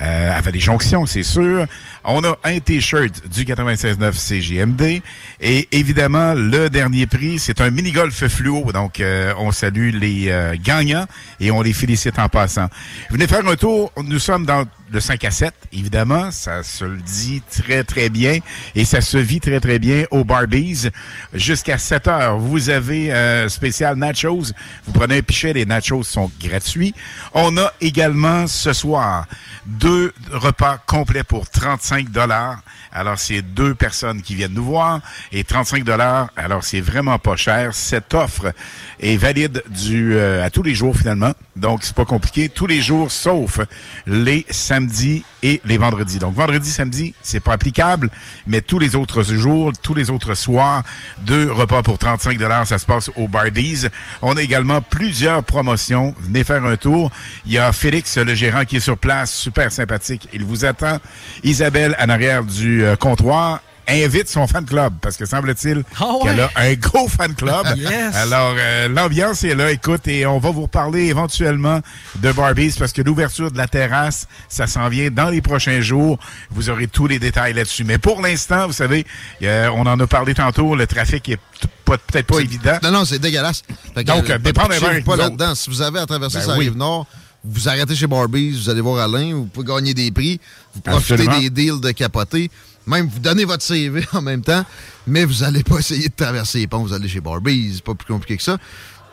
euh, 0.00 0.36
avec 0.36 0.52
des 0.52 0.60
jonctions, 0.60 1.06
c'est 1.06 1.22
sûr. 1.22 1.66
On 2.04 2.22
a 2.24 2.38
un 2.44 2.58
T-shirt 2.60 3.28
du 3.28 3.44
96.9 3.44 4.12
CGMD. 4.12 5.02
Et 5.40 5.68
évidemment, 5.72 6.34
le 6.34 6.70
dernier 6.70 7.06
prix, 7.06 7.38
c'est 7.38 7.60
un 7.60 7.70
mini-golf 7.70 8.26
fluo. 8.28 8.72
Donc, 8.72 9.00
euh, 9.00 9.32
on 9.38 9.52
salue 9.52 9.90
les 9.94 10.28
euh, 10.28 10.56
gagnants 10.62 11.06
et 11.40 11.50
on 11.50 11.62
les 11.62 11.72
félicite 11.72 12.18
en 12.18 12.28
passant. 12.28 12.68
Venez 13.10 13.26
faire 13.26 13.46
un 13.46 13.56
tour. 13.56 13.92
Nous 14.02 14.18
sommes 14.18 14.46
dans 14.46 14.64
le 14.90 15.00
5 15.00 15.24
à 15.24 15.30
7, 15.30 15.54
évidemment. 15.72 16.30
Ça 16.30 16.62
se 16.62 16.84
le 16.84 16.96
dit 16.96 17.42
très, 17.50 17.84
très 17.84 18.08
bien. 18.08 18.38
Et 18.74 18.84
ça 18.84 19.00
se 19.00 19.18
vit 19.18 19.40
très, 19.40 19.60
très 19.60 19.78
bien 19.78 20.04
au 20.10 20.24
Barbies. 20.24 20.88
Jusqu'à 21.34 21.78
7 21.78 22.08
heures, 22.08 22.38
vous 22.38 22.70
avez 22.70 23.12
euh, 23.12 23.48
spécial 23.48 23.96
nachos. 23.96 24.52
Vous 24.86 24.92
prenez 24.92 25.18
un 25.18 25.22
pichet, 25.22 25.52
les 25.52 25.66
nachos 25.66 26.04
sont 26.04 26.30
gratuits. 26.40 26.94
On 27.34 27.56
a 27.58 27.72
également 27.80 28.46
ce 28.46 28.72
soir 28.72 29.26
deux 29.66 29.87
repas 30.32 30.78
complets 30.86 31.24
pour 31.24 31.48
35 31.48 32.10
dollars. 32.10 32.60
Alors, 32.92 33.18
c'est 33.18 33.42
deux 33.42 33.74
personnes 33.74 34.22
qui 34.22 34.34
viennent 34.34 34.54
nous 34.54 34.64
voir 34.64 35.00
et 35.32 35.44
35 35.44 35.84
dollars. 35.84 36.30
Alors, 36.36 36.64
c'est 36.64 36.80
vraiment 36.80 37.18
pas 37.18 37.36
cher. 37.36 37.74
Cette 37.74 38.14
offre 38.14 38.52
est 39.00 39.16
valide 39.16 39.62
du 39.68 40.14
euh, 40.14 40.44
à 40.44 40.50
tous 40.50 40.62
les 40.62 40.74
jours 40.74 40.96
finalement. 40.96 41.32
Donc, 41.56 41.80
c'est 41.82 41.94
pas 41.94 42.04
compliqué. 42.04 42.48
Tous 42.48 42.66
les 42.66 42.80
jours, 42.80 43.10
sauf 43.10 43.60
les 44.06 44.46
samedis 44.50 45.24
et 45.42 45.60
les 45.64 45.78
vendredis. 45.78 46.18
Donc, 46.18 46.34
vendredi, 46.34 46.70
samedi, 46.70 47.14
c'est 47.22 47.40
pas 47.40 47.52
applicable, 47.52 48.10
mais 48.46 48.60
tous 48.60 48.78
les 48.78 48.96
autres 48.96 49.22
jours, 49.22 49.72
tous 49.82 49.94
les 49.94 50.10
autres 50.10 50.34
soirs, 50.34 50.82
deux 51.20 51.50
repas 51.50 51.82
pour 51.82 51.98
35 51.98 52.38
dollars, 52.38 52.66
ça 52.66 52.78
se 52.78 52.86
passe 52.86 53.10
au 53.16 53.28
Bardies. 53.28 53.86
On 54.22 54.36
a 54.36 54.42
également 54.42 54.80
plusieurs 54.80 55.42
promotions. 55.44 56.14
Venez 56.20 56.44
faire 56.44 56.64
un 56.64 56.76
tour. 56.76 57.10
Il 57.46 57.52
y 57.52 57.58
a 57.58 57.72
Félix, 57.72 58.16
le 58.18 58.34
gérant, 58.34 58.64
qui 58.64 58.76
est 58.76 58.80
sur 58.80 58.98
place, 58.98 59.32
super 59.32 59.70
sympathique. 59.72 60.28
Il 60.32 60.44
vous 60.44 60.64
attend. 60.64 60.98
Isabelle, 61.44 61.96
en 62.00 62.08
arrière 62.08 62.44
du 62.44 62.84
euh, 62.88 62.96
comptoir 62.96 63.60
invite 63.88 64.28
son 64.28 64.46
fan 64.46 64.64
club 64.64 64.94
parce 65.00 65.16
que 65.16 65.24
semble-t-il 65.24 65.82
Ah 65.98 66.12
qu'elle 66.22 66.40
a 66.40 66.50
un 66.56 66.74
gros 66.74 67.08
fan 67.08 67.34
club. 67.34 67.66
Yes. 67.78 68.14
Alors 68.16 68.54
euh, 68.58 68.88
l'ambiance 68.88 69.44
est 69.44 69.54
là, 69.54 69.70
écoute, 69.70 70.06
et 70.08 70.26
on 70.26 70.38
va 70.38 70.50
vous 70.50 70.62
reparler 70.62 71.06
éventuellement 71.06 71.80
de 72.16 72.32
Barbies 72.32 72.74
parce 72.78 72.92
que 72.92 73.02
l'ouverture 73.02 73.50
de 73.50 73.56
la 73.56 73.68
terrasse, 73.68 74.26
ça 74.48 74.66
s'en 74.66 74.88
vient 74.88 75.10
dans 75.10 75.30
les 75.30 75.40
prochains 75.40 75.80
jours. 75.80 76.18
Vous 76.50 76.70
aurez 76.70 76.86
tous 76.88 77.06
les 77.06 77.18
détails 77.18 77.54
là-dessus. 77.54 77.84
Mais 77.84 77.98
pour 77.98 78.20
l'instant, 78.20 78.66
vous 78.66 78.72
savez, 78.72 79.06
euh, 79.42 79.70
on 79.74 79.86
en 79.86 79.98
a 80.00 80.06
parlé 80.06 80.34
tantôt, 80.34 80.74
le 80.74 80.86
trafic 80.86 81.28
est 81.28 81.38
peut-être 81.84 82.26
pas 82.26 82.40
évident. 82.40 82.78
Non, 82.82 82.90
non, 82.90 83.04
c'est 83.04 83.18
dégueulasse. 83.18 83.62
Fait 83.94 84.04
que, 84.04 84.08
Donc, 84.08 84.28
euh, 84.28 84.38
dépendamment 84.38 84.74
pitchez-vous 84.74 84.90
avec 84.90 85.04
pas 85.04 85.16
là-dedans. 85.16 85.54
Si 85.54 85.70
vous 85.70 85.80
avez 85.80 86.00
à 86.00 86.06
traverser 86.06 86.38
Ben 86.38 86.44
ça 86.44 86.52
oui. 86.58 86.66
rive 86.66 86.76
nord, 86.76 87.06
vous 87.44 87.68
arrêtez 87.68 87.94
chez 87.94 88.06
Barbies, 88.06 88.50
vous 88.50 88.68
allez 88.70 88.80
voir 88.80 89.02
Alain, 89.04 89.34
vous 89.34 89.46
pouvez 89.46 89.66
gagner 89.66 89.94
des 89.94 90.10
prix, 90.10 90.40
vous 90.74 90.80
profitez 90.80 91.14
Absolument. 91.14 91.38
des 91.38 91.50
deals 91.50 91.80
de 91.80 91.90
capoter, 91.92 92.50
même 92.88 93.06
vous 93.06 93.20
donnez 93.20 93.44
votre 93.44 93.62
CV 93.62 94.04
en 94.12 94.22
même 94.22 94.42
temps, 94.42 94.64
mais 95.06 95.24
vous 95.24 95.42
allez 95.42 95.62
pas 95.62 95.78
essayer 95.78 96.08
de 96.08 96.14
traverser 96.16 96.58
les 96.60 96.66
ponts, 96.66 96.82
vous 96.82 96.92
allez 96.92 97.08
chez 97.08 97.20
Barbies, 97.20 97.74
c'est 97.76 97.84
pas 97.84 97.94
plus 97.94 98.12
compliqué 98.12 98.36
que 98.36 98.42
ça. 98.42 98.58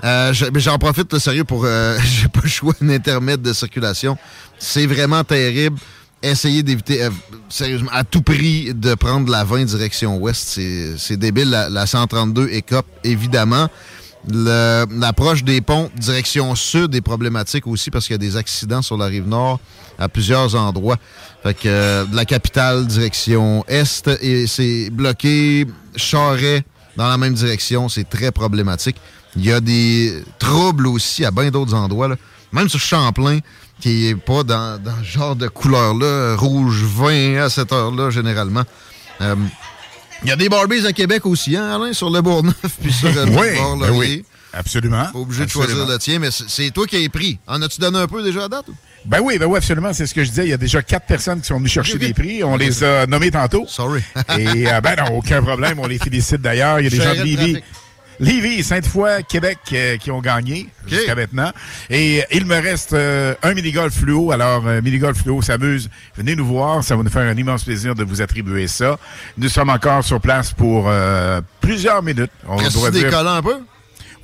Euh, 0.03 0.33
j'en 0.33 0.77
profite, 0.77 1.11
là, 1.13 1.19
sérieux, 1.19 1.43
pour... 1.45 1.65
euh, 1.65 1.97
J'ai 2.03 2.27
pas 2.27 2.41
le 2.43 2.49
choix 2.49 2.73
d'un 2.79 2.89
intermède 2.89 3.41
de 3.41 3.53
circulation. 3.53 4.17
C'est 4.59 4.85
vraiment 4.85 5.23
terrible. 5.23 5.77
Essayez 6.21 6.63
d'éviter, 6.63 7.03
euh, 7.03 7.09
sérieusement, 7.49 7.91
à 7.93 8.03
tout 8.03 8.21
prix, 8.21 8.73
de 8.73 8.95
prendre 8.95 9.31
la 9.31 9.43
20 9.43 9.65
direction 9.65 10.17
ouest. 10.17 10.47
C'est 10.47 10.97
c'est 10.97 11.17
débile. 11.17 11.49
La, 11.49 11.69
la 11.69 11.85
132 11.85 12.49
écope, 12.49 12.87
évidemment. 13.03 13.69
L'approche 14.27 15.43
des 15.43 15.61
ponts 15.61 15.91
direction 15.95 16.55
sud 16.55 16.95
est 16.95 17.01
problématique 17.01 17.67
aussi 17.67 17.91
parce 17.91 18.07
qu'il 18.07 18.13
y 18.13 18.15
a 18.15 18.19
des 18.19 18.37
accidents 18.37 18.81
sur 18.81 18.97
la 18.97 19.05
rive 19.05 19.27
nord 19.27 19.59
à 19.99 20.09
plusieurs 20.09 20.55
endroits. 20.55 20.97
Fait 21.43 21.53
que 21.53 21.67
euh, 21.67 22.05
de 22.05 22.15
la 22.15 22.25
capitale 22.25 22.87
direction 22.87 23.63
est 23.67 24.07
et 24.21 24.47
c'est 24.47 24.89
bloqué. 24.89 25.67
Charret 25.95 26.65
dans 26.97 27.07
la 27.07 27.17
même 27.17 27.33
direction, 27.33 27.89
c'est 27.89 28.09
très 28.09 28.31
problématique. 28.31 28.97
Il 29.35 29.45
y 29.45 29.51
a 29.51 29.59
des 29.59 30.23
troubles 30.39 30.87
aussi 30.87 31.25
à 31.25 31.31
bien 31.31 31.51
d'autres 31.51 31.73
endroits. 31.73 32.07
là. 32.07 32.15
Même 32.51 32.69
sur 32.69 32.79
Champlain, 32.79 33.39
qui 33.81 34.07
est 34.07 34.15
pas 34.15 34.43
dans, 34.43 34.81
dans 34.81 34.97
ce 34.99 35.03
genre 35.03 35.35
de 35.35 35.47
couleur-là, 35.47 36.35
rouge 36.37 36.83
vin 36.83 37.43
à 37.43 37.49
cette 37.49 37.73
heure-là, 37.73 38.09
généralement. 38.09 38.63
Euh, 39.21 39.35
il 40.23 40.29
y 40.29 40.31
a 40.31 40.35
des 40.35 40.49
Barbies 40.49 40.85
à 40.85 40.93
Québec 40.93 41.25
aussi, 41.25 41.55
hein, 41.55 41.75
Alain, 41.75 41.93
sur 41.93 42.09
le 42.09 42.21
Bourgneuf, 42.21 42.55
puis 42.81 42.91
sur 42.91 43.11
le 43.11 43.23
Oui, 43.25 43.55
bord 43.55 43.77
ben 43.77 43.91
oui. 43.91 44.23
Absolument. 44.53 45.05
Pas 45.11 45.19
obligé 45.19 45.45
de 45.45 45.49
choisir 45.49 45.85
le 45.85 45.97
tien, 45.97 46.17
mais 46.19 46.29
c'est 46.31 46.71
toi 46.71 46.87
qui 46.87 47.03
as 47.03 47.09
pris. 47.09 47.37
En 47.45 47.61
as-tu 47.61 47.81
donné 47.81 47.99
un 47.99 48.07
peu 48.07 48.23
déjà 48.23 48.45
à 48.45 48.47
date? 48.47 48.69
ou? 48.69 48.75
Ben 49.05 49.19
oui, 49.21 49.37
ben 49.37 49.45
oui, 49.45 49.57
absolument. 49.57 49.91
C'est 49.91 50.07
ce 50.07 50.13
que 50.13 50.23
je 50.23 50.29
disais. 50.29 50.45
Il 50.45 50.49
y 50.49 50.53
a 50.53 50.57
déjà 50.57 50.81
quatre 50.81 51.05
personnes 51.05 51.41
qui 51.41 51.47
sont 51.47 51.57
venues 51.57 51.67
chercher 51.67 51.97
des 51.97 52.13
prix. 52.13 52.43
On 52.43 52.55
les 52.55 52.83
a 52.83 53.05
nommés 53.05 53.31
tantôt. 53.31 53.65
Sorry. 53.67 54.01
Et 54.39 54.71
euh, 54.71 54.81
ben 54.81 54.95
non, 54.95 55.17
aucun 55.17 55.41
problème. 55.43 55.79
On 55.79 55.87
les 55.87 55.99
félicite 55.99 56.41
d'ailleurs. 56.41 56.79
Il 56.79 56.85
y 56.85 56.87
a 56.87 56.89
des 56.89 57.01
gens 57.01 57.13
de 57.13 57.21
Lévis. 57.21 57.61
Lévis 58.19 58.59
et 58.59 58.63
Sainte-Foy, 58.63 59.23
Québec, 59.27 59.57
euh, 59.73 59.97
qui 59.97 60.11
ont 60.11 60.21
gagné 60.21 60.67
jusqu'à 60.87 61.15
maintenant. 61.15 61.51
Et 61.89 62.23
il 62.31 62.45
me 62.45 62.55
reste 62.55 62.93
euh, 62.93 63.35
un 63.43 63.53
mini-golf 63.53 63.93
fluo. 63.93 64.31
Alors, 64.31 64.65
euh, 64.67 64.81
mini-golf 64.81 65.21
fluo 65.21 65.41
s'amuse. 65.41 65.89
Venez 66.15 66.35
nous 66.35 66.45
voir. 66.45 66.83
Ça 66.83 66.95
va 66.95 67.03
nous 67.03 67.09
faire 67.09 67.27
un 67.29 67.37
immense 67.37 67.63
plaisir 67.63 67.95
de 67.95 68.03
vous 68.03 68.21
attribuer 68.21 68.67
ça. 68.67 68.97
Nous 69.37 69.49
sommes 69.49 69.69
encore 69.69 70.03
sur 70.03 70.21
place 70.21 70.53
pour 70.53 70.85
euh, 70.87 71.41
plusieurs 71.61 72.03
minutes. 72.03 72.31
On 72.47 72.57
doit 72.57 72.91
dire. 72.91 73.17
un 73.17 73.41
peu? 73.41 73.57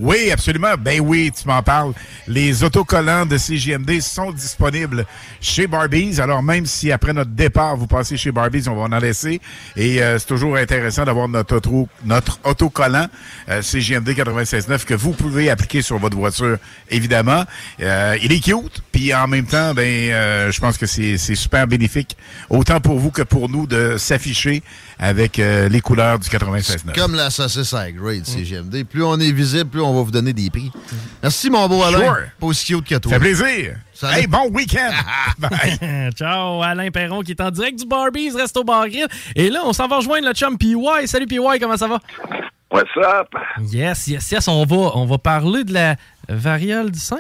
Oui, 0.02 0.32
absolument. 0.32 0.74
Ben 0.80 1.00
oui, 1.00 1.32
tu 1.32 1.48
m'en 1.48 1.62
parles. 1.62 1.94
Les 2.28 2.64
autocollants 2.64 3.28
de 3.28 3.38
CGMD 3.38 4.02
sont 4.02 4.32
disponibles 4.32 5.06
chez 5.40 5.68
Barbies. 5.68 6.20
Alors, 6.20 6.42
même 6.42 6.66
si 6.66 6.92
après 6.92 7.14
notre 7.14 7.30
départ, 7.30 7.78
vous 7.78 7.86
passez 7.86 8.18
chez 8.18 8.32
Barbies, 8.32 8.68
on 8.68 8.76
va 8.76 8.96
en 8.96 9.00
laisser. 9.00 9.40
Et 9.76 10.02
euh, 10.02 10.18
c'est 10.18 10.26
toujours 10.26 10.58
intéressant 10.58 11.06
d'avoir 11.06 11.28
notre, 11.28 11.58
auto, 11.58 11.88
notre 12.04 12.40
autocollant 12.46 13.06
euh, 13.50 13.62
CGMD 13.62 14.10
96.9 14.10 14.86
que 14.86 14.96
vous 14.96 15.12
pouvez 15.12 15.52
appliquer 15.52 15.84
sur 15.84 16.00
votre 16.00 16.18
voiture, 16.18 16.58
évidemment. 16.90 17.44
Euh, 17.80 18.18
il 18.24 18.32
est 18.32 18.40
cute. 18.40 18.82
Puis 18.92 19.14
en 19.14 19.28
même 19.28 19.46
temps, 19.46 19.76
ben, 19.76 19.84
euh, 19.84 20.52
je 20.52 20.60
pense 20.60 20.78
que 20.78 20.86
c'est 20.88 21.18
super 21.18 21.68
bénéfique, 21.68 22.18
autant 22.50 22.80
pour 22.80 23.00
vous 23.00 23.12
que 23.12 23.22
pour 23.22 23.50
nous, 23.50 23.68
de 23.68 23.98
s'afficher 23.98 24.64
avec 25.00 25.40
euh, 25.40 25.68
les 25.68 25.82
couleurs 25.82 26.20
du 26.20 26.30
96.9. 26.30 26.94
Comme 26.96 27.16
la 27.16 27.30
saucisse 27.30 27.74
grade, 27.74 28.26
CGMD. 28.26 28.84
Plus 28.84 29.04
on 29.04 29.20
est 29.20 29.32
visible, 29.32 29.70
plus 29.70 29.82
on 29.82 29.91
va 29.94 30.02
vous 30.04 30.12
donner 30.12 30.34
des 30.34 30.50
prix. 30.50 30.72
Merci, 31.22 31.50
mon 31.50 31.68
beau 31.68 31.84
Alain. 31.84 32.00
Sure. 32.00 32.18
Pas 32.40 32.48
aussi 32.48 32.74
cute 32.74 32.88
que 32.88 32.96
toi. 32.96 33.12
Ça 33.12 33.20
fait 33.20 33.34
plaisir. 33.34 33.76
Salut. 33.94 34.20
Hey, 34.20 34.28
bon 34.28 34.50
week-end. 34.50 34.92
Ciao, 36.16 36.62
Alain 36.64 36.90
Perron 36.92 37.22
qui 37.22 37.32
est 37.32 37.42
en 37.42 37.52
direct 37.52 37.80
du 37.80 37.86
Barbies 37.86 38.32
Resto 38.32 38.64
Bar 38.64 38.88
Grill. 38.90 39.08
Et 39.36 39.50
là, 39.50 39.62
on 39.66 39.74
s'en 39.74 39.88
va 39.88 39.98
rejoindre 39.98 40.28
le 40.28 40.34
chum 40.34 40.58
PY. 40.58 40.76
Salut 41.06 41.28
PY, 41.28 41.38
comment 41.60 41.78
ça 41.78 41.88
va? 41.88 42.00
What's 42.72 42.90
up? 42.98 43.28
Yes, 43.72 44.08
yes, 44.08 44.32
yes. 44.32 44.48
On 44.48 44.66
va, 44.66 44.92
on 44.96 45.06
va 45.06 45.18
parler 45.18 45.64
de 45.64 45.74
la 45.74 45.96
variole 46.30 46.90
du 46.90 47.00
singe. 47.00 47.20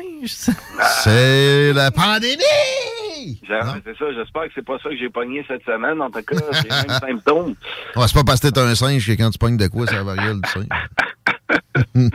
C'est 1.03 1.74
la 1.74 1.91
pandémie! 1.91 3.00
Genre, 3.48 3.75
C'est 3.85 3.98
ça, 3.98 4.06
j'espère 4.14 4.43
que 4.43 4.51
c'est 4.56 4.66
pas 4.66 4.77
ça 4.82 4.90
que 4.90 4.98
j'ai 4.98 5.09
pogné 5.09 5.43
cette 5.48 5.64
semaine. 5.66 6.01
En 6.01 6.09
tout 6.09 6.22
cas, 6.22 6.35
j'ai 6.53 6.69
les 6.69 6.88
mêmes 6.88 7.00
symptômes. 7.00 7.56
Ouais, 7.95 8.03
c'est 8.08 8.14
pas 8.16 8.24
parce 8.24 8.40
que 8.40 8.48
t'es 8.48 8.59
un 8.59 8.75
singe 8.75 9.06
que 9.08 9.14
quand 9.14 9.30
tu 9.30 9.38
pognes 9.38 9.58
de 9.58 9.67
quoi, 9.67 9.85
c'est 9.88 9.95
la 9.95 10.03
variole 10.03 10.41
du 10.41 10.50
singe. 10.50 10.66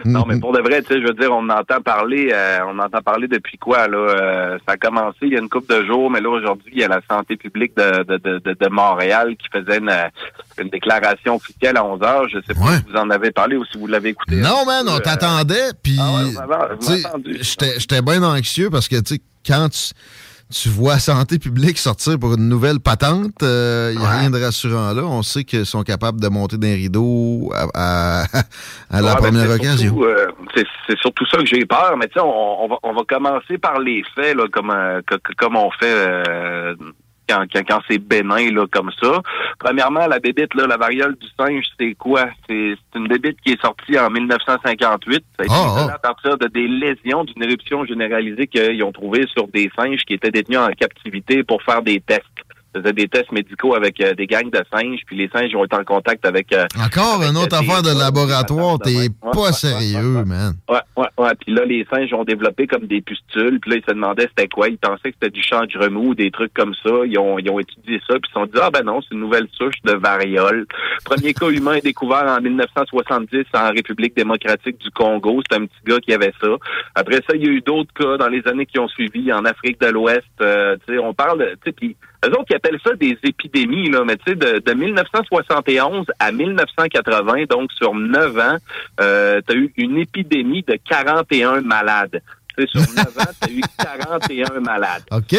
Non, 0.05 0.25
mais 0.27 0.39
pour 0.41 0.53
de 0.53 0.61
vrai, 0.61 0.81
tu 0.83 0.89
sais, 0.89 1.01
je 1.01 1.07
veux 1.07 1.13
dire, 1.15 1.31
on 1.31 1.49
entend 1.51 1.81
parler, 1.83 2.31
euh, 2.33 2.59
on 2.69 2.79
entend 2.79 3.03
parler 3.03 3.29
depuis 3.29 3.59
quoi, 3.59 3.87
là? 3.87 3.97
euh, 3.99 4.59
ça 4.67 4.73
a 4.73 4.77
commencé 4.77 5.19
il 5.23 5.33
y 5.33 5.37
a 5.37 5.41
une 5.41 5.49
couple 5.49 5.75
de 5.81 5.85
jours, 5.87 6.11
mais 6.11 6.21
là, 6.21 6.31
aujourd'hui, 6.31 6.73
il 6.75 6.81
y 6.81 6.85
a 6.85 6.89
la 6.89 7.01
santé 7.11 7.37
publique 7.37 7.77
de, 7.77 8.03
de, 8.05 8.17
de, 8.17 8.39
de- 8.39 8.57
de 8.59 8.69
Montréal 8.71 9.35
qui 9.37 9.47
faisait 9.53 9.79
une, 9.79 9.91
euh, 9.91 10.09
une 10.59 10.69
déclaration 10.71 11.37
officielle 11.37 11.77
à 11.77 11.85
11 11.85 12.03
heures. 12.03 12.29
Je 12.29 12.39
sais 12.47 12.55
pas 12.55 12.79
si 12.79 12.85
vous 12.91 12.97
en 12.97 13.11
avez 13.11 13.31
parlé 13.31 13.57
ou 13.57 13.65
si 13.67 13.79
vous 13.79 13.87
l'avez 13.87 14.11
écouté. 14.11 14.37
Non, 14.37 14.65
man, 14.65 14.87
on 14.89 14.97
Euh, 14.97 15.01
t'attendait, 15.01 15.71
puis 15.83 15.97
Ah 16.01 16.15
ouais, 16.15 17.37
j'étais 17.79 18.03
bien 18.03 18.23
anxieux 18.23 18.71
parce 18.71 18.89
que, 18.89 18.97
tu 19.01 19.17
sais, 19.17 19.21
quand 19.47 19.69
tu, 19.69 19.93
tu 20.53 20.69
vois 20.69 20.99
Santé 20.99 21.39
publique 21.39 21.77
sortir 21.79 22.19
pour 22.19 22.35
une 22.35 22.49
nouvelle 22.49 22.79
patente, 22.81 23.33
il 23.43 23.97
n'y 23.99 24.05
a 24.05 24.19
rien 24.21 24.31
de 24.31 24.41
rassurant 24.41 24.93
là. 24.93 25.03
On 25.05 25.23
sait 25.23 25.45
qu'ils 25.45 25.67
sont 25.67 25.83
capables 25.83 26.21
de 26.21 26.29
monter 26.29 26.57
d'un 26.57 26.75
rideau 26.75 27.53
à, 27.55 27.67
à- 27.75 28.23
à 28.91 29.01
la 29.01 29.15
Ouais, 29.15 29.15
ben, 29.15 29.23
première 29.33 29.51
occasion. 29.51 29.97
euh, 30.03 30.27
c'est- 30.55 30.65
surtout 31.01 31.27
ça 31.27 31.39
que 31.39 31.47
j'ai 31.47 31.67
peur, 31.67 31.97
mais 31.99 32.07
tu 32.07 32.15
sais, 32.15 32.21
on, 32.21 32.65
on 32.65 32.69
va, 32.69 32.77
on 32.85 32.93
va 32.95 33.03
commencer 33.09 33.59
par 33.59 33.81
les 33.81 34.03
faits, 34.15 34.37
là, 34.37 34.45
comme, 34.53 34.71
euh, 34.71 35.01
co- 35.09 35.17
co- 35.17 35.33
comme 35.37 35.57
on 35.57 35.71
fait 35.73 35.87
euh, 35.87 36.75
quand, 37.29 37.45
quand, 37.53 37.63
quand 37.69 37.81
c'est 37.89 37.99
bénin, 37.99 38.51
là, 38.53 38.67
comme 38.71 38.91
ça. 39.01 39.21
Premièrement, 39.59 40.07
la 40.07 40.19
bébite, 40.19 40.55
là, 40.55 40.67
la 40.67 40.77
variole 40.77 41.17
du 41.17 41.27
singe, 41.39 41.67
c'est 41.79 41.95
quoi? 41.95 42.27
C'est 42.49 42.77
une 42.95 43.09
bébite 43.09 43.41
qui 43.41 43.53
est 43.53 43.61
sortie 43.61 43.99
en 43.99 44.11
1958. 44.11 45.25
Ça 45.39 45.43
a 45.43 45.45
été 45.45 45.55
isolé 45.55 45.93
à 45.93 45.99
partir 45.99 46.39
de 46.39 46.47
des 46.47 46.69
lésions 46.69 47.25
d'une 47.25 47.43
éruption 47.43 47.85
généralisée 47.85 48.47
qu'ils 48.47 48.83
ont 48.83 48.93
trouvées 48.93 49.27
sur 49.33 49.49
des 49.49 49.71
singes 49.77 50.05
qui 50.07 50.15
étaient 50.15 50.31
détenus 50.31 50.59
en 50.59 50.69
captivité 50.69 51.43
pour 51.43 51.63
faire 51.63 51.83
des 51.83 52.01
tests. 52.01 52.23
Ils 52.77 52.83
faisaient 52.83 52.93
des 52.93 53.09
tests 53.09 53.33
médicaux 53.33 53.75
avec 53.75 54.01
euh, 54.01 54.15
des 54.15 54.27
gangs 54.27 54.51
de 54.51 54.63
singes, 54.73 55.01
puis 55.07 55.17
les 55.17 55.29
singes 55.29 55.55
ont 55.55 55.65
été 55.65 55.77
en 55.77 55.85
contact 55.85 56.27
avec... 56.27 56.53
euh, 56.53 56.67
Encore 56.85 57.23
une 57.23 57.37
autre 57.37 57.49
des- 57.61 57.69
affaire 57.69 57.83
de 57.83 57.99
laboratoire, 57.99 58.79
t'es 58.79 59.09
pas 59.21 59.41
ouais, 59.41 59.53
sérieux, 59.53 60.25
man. 60.25 60.55
Ouais, 60.69 60.81
ouais, 60.97 61.07
ouais. 61.19 61.31
Puis 61.41 61.55
là, 61.55 61.65
les 61.65 61.87
singes 61.91 62.13
ont 62.13 62.25
développé 62.25 62.67
comme 62.67 62.87
des 62.87 63.01
pustules. 63.01 63.59
Puis 63.61 63.71
là, 63.71 63.77
ils 63.79 63.85
se 63.89 63.95
demandaient 63.95 64.29
c'était 64.37 64.49
quoi. 64.49 64.69
Ils 64.69 64.79
pensaient 64.79 65.11
que 65.11 65.17
c'était 65.21 65.31
du 65.31 65.43
change 65.43 65.75
remous, 65.77 66.15
des 66.15 66.31
trucs 66.31 66.53
comme 66.55 66.75
ça. 66.85 66.91
Ils 67.07 67.19
ont, 67.19 67.39
ils 67.39 67.49
ont 67.51 67.59
étudié 67.59 68.01
ça. 68.07 68.15
Puis 68.15 68.23
ils 68.31 68.35
se 68.35 68.41
sont 68.41 68.47
dit, 68.47 68.59
ah 68.61 68.71
ben 68.71 68.83
non, 68.85 69.01
c'est 69.01 69.15
une 69.15 69.21
nouvelle 69.21 69.49
souche 69.57 69.81
de 69.85 69.93
variole. 69.93 70.67
Premier 71.05 71.33
cas 71.35 71.49
humain 71.51 71.79
découvert 71.83 72.25
en 72.27 72.41
1970 72.41 73.45
en 73.55 73.71
République 73.73 74.17
démocratique 74.17 74.79
du 74.79 74.91
Congo. 74.91 75.41
C'est 75.51 75.57
un 75.57 75.67
petit 75.67 75.81
gars 75.87 76.01
qui 76.01 76.13
avait 76.13 76.33
ça. 76.41 76.49
Après 76.95 77.17
ça, 77.17 77.35
il 77.35 77.45
y 77.45 77.49
a 77.49 77.53
eu 77.53 77.61
d'autres 77.61 77.93
cas 77.95 78.17
dans 78.17 78.29
les 78.29 78.47
années 78.47 78.67
qui 78.67 78.79
ont 78.79 78.89
suivi 78.89 79.33
en 79.33 79.45
Afrique 79.45 79.81
de 79.81 79.87
l'Ouest. 79.89 80.25
Euh, 80.41 80.77
tu 80.87 80.95
sais, 80.95 80.99
on 80.99 81.15
parle, 81.15 81.39
de- 81.39 81.57
tu 81.65 81.73
sais, 81.89 81.97
eux 82.25 82.31
autres 82.31 82.47
qui 82.47 82.55
appellent 82.55 82.81
ça 82.83 82.95
des 82.95 83.19
épidémies, 83.23 83.91
là, 83.91 84.05
mais 84.05 84.17
tu 84.17 84.31
sais, 84.31 84.35
de, 84.35 84.59
de 84.59 84.73
1971 84.73 86.07
à 86.19 86.33
1980, 86.33 87.45
donc 87.49 87.73
sur 87.73 87.95
9 87.95 88.39
ans, 88.39 88.57
euh, 89.01 89.41
tu 89.47 89.55
as 89.55 89.57
eu 89.57 89.73
une 89.77 89.99
épidémie 89.99 90.63
de 90.63 90.79
41 90.89 91.61
malades. 91.63 92.23
Tu 92.57 92.65
sais, 92.65 92.71
sur 92.71 92.81
9 92.81 93.19
ans, 93.19 93.33
tu 93.43 93.49
as 93.49 93.53
eu 93.53 93.61
41 93.79 94.61
malades. 94.61 95.03
OK. 95.11 95.37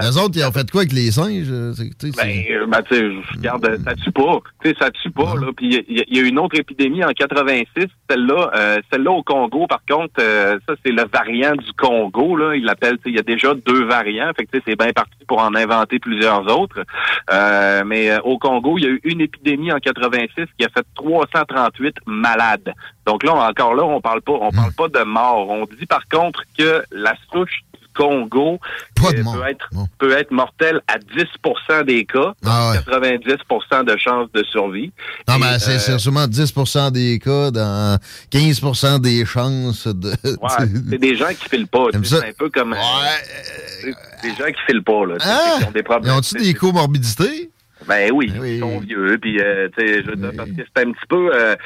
Les 0.00 0.16
autres, 0.16 0.36
ils 0.36 0.44
ont 0.44 0.52
fait 0.52 0.70
quoi 0.70 0.82
avec 0.82 0.92
les 0.92 1.10
singes? 1.10 1.48
euh, 1.50 1.72
Ben, 2.16 2.42
euh, 2.52 2.66
ben, 2.66 2.82
tu 2.82 2.94
sais, 2.94 3.10
je 3.10 3.36
regarde, 3.36 3.78
ça 3.84 3.94
tue 3.96 4.12
pas. 4.12 4.38
Tu 4.62 4.70
sais, 4.70 4.76
ça 4.78 4.90
tue 4.90 5.10
pas, 5.10 5.34
là. 5.34 5.48
Puis 5.56 5.84
il 5.88 5.98
y, 6.08 6.16
y 6.16 6.20
a 6.20 6.22
eu 6.22 6.28
une 6.28 6.38
autre 6.38 6.56
épidémie 6.58 7.02
en 7.04 7.10
86. 7.10 7.86
Celle-là, 8.08 8.50
euh, 8.54 8.78
celle-là 8.92 9.10
au 9.10 9.22
Congo, 9.24 9.66
par 9.66 9.80
contre, 9.90 10.14
euh, 10.20 10.58
ça, 10.68 10.74
c'est 10.84 10.92
le 10.92 11.02
variant 11.12 11.52
du 11.56 11.72
Congo, 11.76 12.36
là. 12.36 12.54
Il 12.54 12.64
l'appelle, 12.64 12.96
tu 12.98 13.04
sais, 13.04 13.10
il 13.10 13.16
y 13.16 13.18
a 13.18 13.22
déjà 13.22 13.54
deux 13.54 13.84
variants. 13.86 14.30
Fait 14.36 14.44
que, 14.46 14.52
tu 14.52 14.58
sais, 14.58 14.64
c'est 14.68 14.76
bien 14.78 14.92
parti 14.92 15.18
pour 15.26 15.40
en 15.40 15.54
inventer 15.54 15.98
plusieurs 15.98 16.46
autres. 16.56 16.84
Euh, 17.32 17.82
mais 17.84 18.10
euh, 18.10 18.20
au 18.22 18.38
Congo, 18.38 18.78
il 18.78 18.84
y 18.84 18.86
a 18.86 18.90
eu 18.90 19.00
une 19.04 19.20
épidémie 19.20 19.72
en 19.72 19.78
86 19.78 20.44
qui 20.58 20.64
a 20.64 20.68
fait 20.68 20.86
338 20.94 21.96
malades. 22.06 22.72
Donc 23.04 23.24
là, 23.24 23.34
encore 23.34 23.74
là, 23.74 23.84
on 23.84 24.00
parle 24.00 24.20
pas, 24.22 24.32
on 24.40 24.50
parle 24.50 24.72
pas 24.74 24.88
de 24.88 25.02
mort. 25.04 25.48
On 25.48 25.64
dit 25.64 25.86
par 25.86 26.06
contre 26.08 26.42
que 26.56 26.82
la 26.92 27.14
souche 27.32 27.60
Congo 27.98 28.54
euh, 28.54 29.22
peut 29.34 29.48
être 29.48 29.68
peut 29.98 30.12
être 30.12 30.30
mortelle 30.30 30.80
à 30.86 30.98
10% 30.98 31.84
des 31.84 32.04
cas, 32.04 32.32
Ah 32.46 32.70
ouais. 32.70 32.78
90% 32.78 33.84
de 33.84 33.96
chances 33.98 34.30
de 34.32 34.44
survie. 34.44 34.92
Non, 35.26 35.34
Et, 35.36 35.40
mais 35.40 35.58
c'est 35.58 35.90
euh, 35.90 35.98
sûrement 35.98 36.26
10% 36.26 36.92
des 36.92 37.18
cas 37.18 37.50
dans 37.50 37.98
15% 38.32 39.00
des 39.00 39.24
chances 39.26 39.88
de. 39.88 40.10
Ouais, 40.10 40.48
c'est 40.90 40.98
des 40.98 41.16
gens 41.16 41.28
qui 41.38 41.48
filent 41.48 41.66
pas. 41.66 41.86
C'est 42.04 42.28
un 42.28 42.32
peu 42.38 42.48
comme. 42.50 42.72
euh, 42.74 43.92
des 44.22 44.30
gens 44.30 44.46
qui 44.46 44.60
filent 44.66 44.84
pas, 44.84 45.04
là. 45.06 45.16
Ah! 45.20 45.56
qui 45.58 45.64
ont 45.64 45.70
des 45.72 45.82
problèmes. 45.82 46.12
Ils 46.14 46.16
ont-tu 46.18 46.34
des 46.36 46.54
comorbidités? 46.54 47.50
Ben 47.88 48.10
oui, 48.12 48.30
ils 48.44 48.60
sont 48.60 48.80
vieux, 48.80 49.16
puis 49.18 49.40
euh, 49.40 49.68
tu 49.76 49.86
sais, 49.86 50.02
je 50.02 50.10
dire, 50.10 50.32
parce 50.36 50.50
que 50.50 50.62
c'est 50.62 50.86
un 50.86 50.92
petit 50.92 51.06
peu 51.08 51.30
euh, 51.34 51.56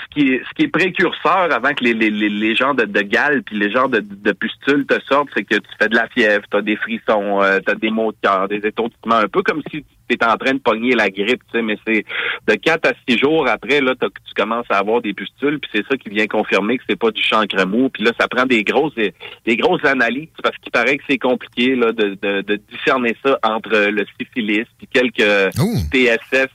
ce 0.00 0.14
qui 0.14 0.28
est 0.28 0.42
ce 0.48 0.54
qui 0.54 0.62
est 0.62 0.68
précurseur 0.68 1.52
avant 1.52 1.74
que 1.74 1.82
les 1.82 1.92
les, 1.92 2.08
les, 2.08 2.28
les 2.28 2.54
gens 2.54 2.72
de, 2.74 2.84
de 2.84 3.00
gale 3.00 3.42
puis 3.42 3.58
les 3.58 3.70
gens 3.70 3.88
de, 3.88 3.98
de 3.98 4.32
pustules 4.32 4.86
te 4.86 5.00
sortent, 5.08 5.30
c'est 5.36 5.42
que 5.42 5.56
tu 5.56 5.68
fais 5.80 5.88
de 5.88 5.96
la 5.96 6.06
fièvre, 6.08 6.44
t'as 6.50 6.62
des 6.62 6.76
frissons, 6.76 7.42
euh, 7.42 7.58
t'as 7.66 7.74
des 7.74 7.90
maux 7.90 8.12
de 8.12 8.16
cœur, 8.22 8.46
des 8.46 8.64
étourdissements, 8.64 9.16
un 9.16 9.28
peu 9.28 9.42
comme 9.42 9.60
si 9.72 9.84
tu 10.08 10.14
étais 10.14 10.24
en 10.24 10.36
train 10.36 10.54
de 10.54 10.60
pogner 10.60 10.94
la 10.94 11.10
grippe, 11.10 11.42
tu 11.50 11.58
sais, 11.58 11.62
mais 11.62 11.76
c'est 11.84 12.04
de 12.46 12.54
4 12.54 12.88
à 12.88 12.92
6 13.08 13.18
jours 13.18 13.48
après 13.48 13.80
là, 13.80 13.94
tu 14.00 14.34
commences 14.36 14.66
à 14.70 14.78
avoir 14.78 15.00
des 15.00 15.14
pustules, 15.14 15.58
puis 15.58 15.70
c'est 15.74 15.86
ça 15.88 15.96
qui 15.96 16.10
vient 16.10 16.26
confirmer 16.28 16.78
que 16.78 16.84
c'est 16.88 16.98
pas 16.98 17.10
du 17.10 17.22
chancre 17.22 17.66
mou, 17.66 17.88
puis 17.88 18.04
là 18.04 18.12
ça 18.20 18.28
prend 18.28 18.46
des 18.46 18.62
grosses 18.62 18.94
des 18.94 19.56
grosses 19.56 19.84
analyses 19.84 20.28
parce 20.42 20.56
qu'il 20.58 20.70
paraît 20.70 20.98
que 20.98 21.04
c'est 21.08 21.18
compliqué 21.18 21.74
là 21.74 21.90
de, 21.92 22.16
de, 22.22 22.42
de 22.42 22.60
discerner 22.70 23.16
ça 23.24 23.38
entre 23.42 23.90
le 23.90 24.04
syphilis 24.18 24.66
puis 24.78 24.86
quelques 24.92 25.56
TSS 25.78 26.48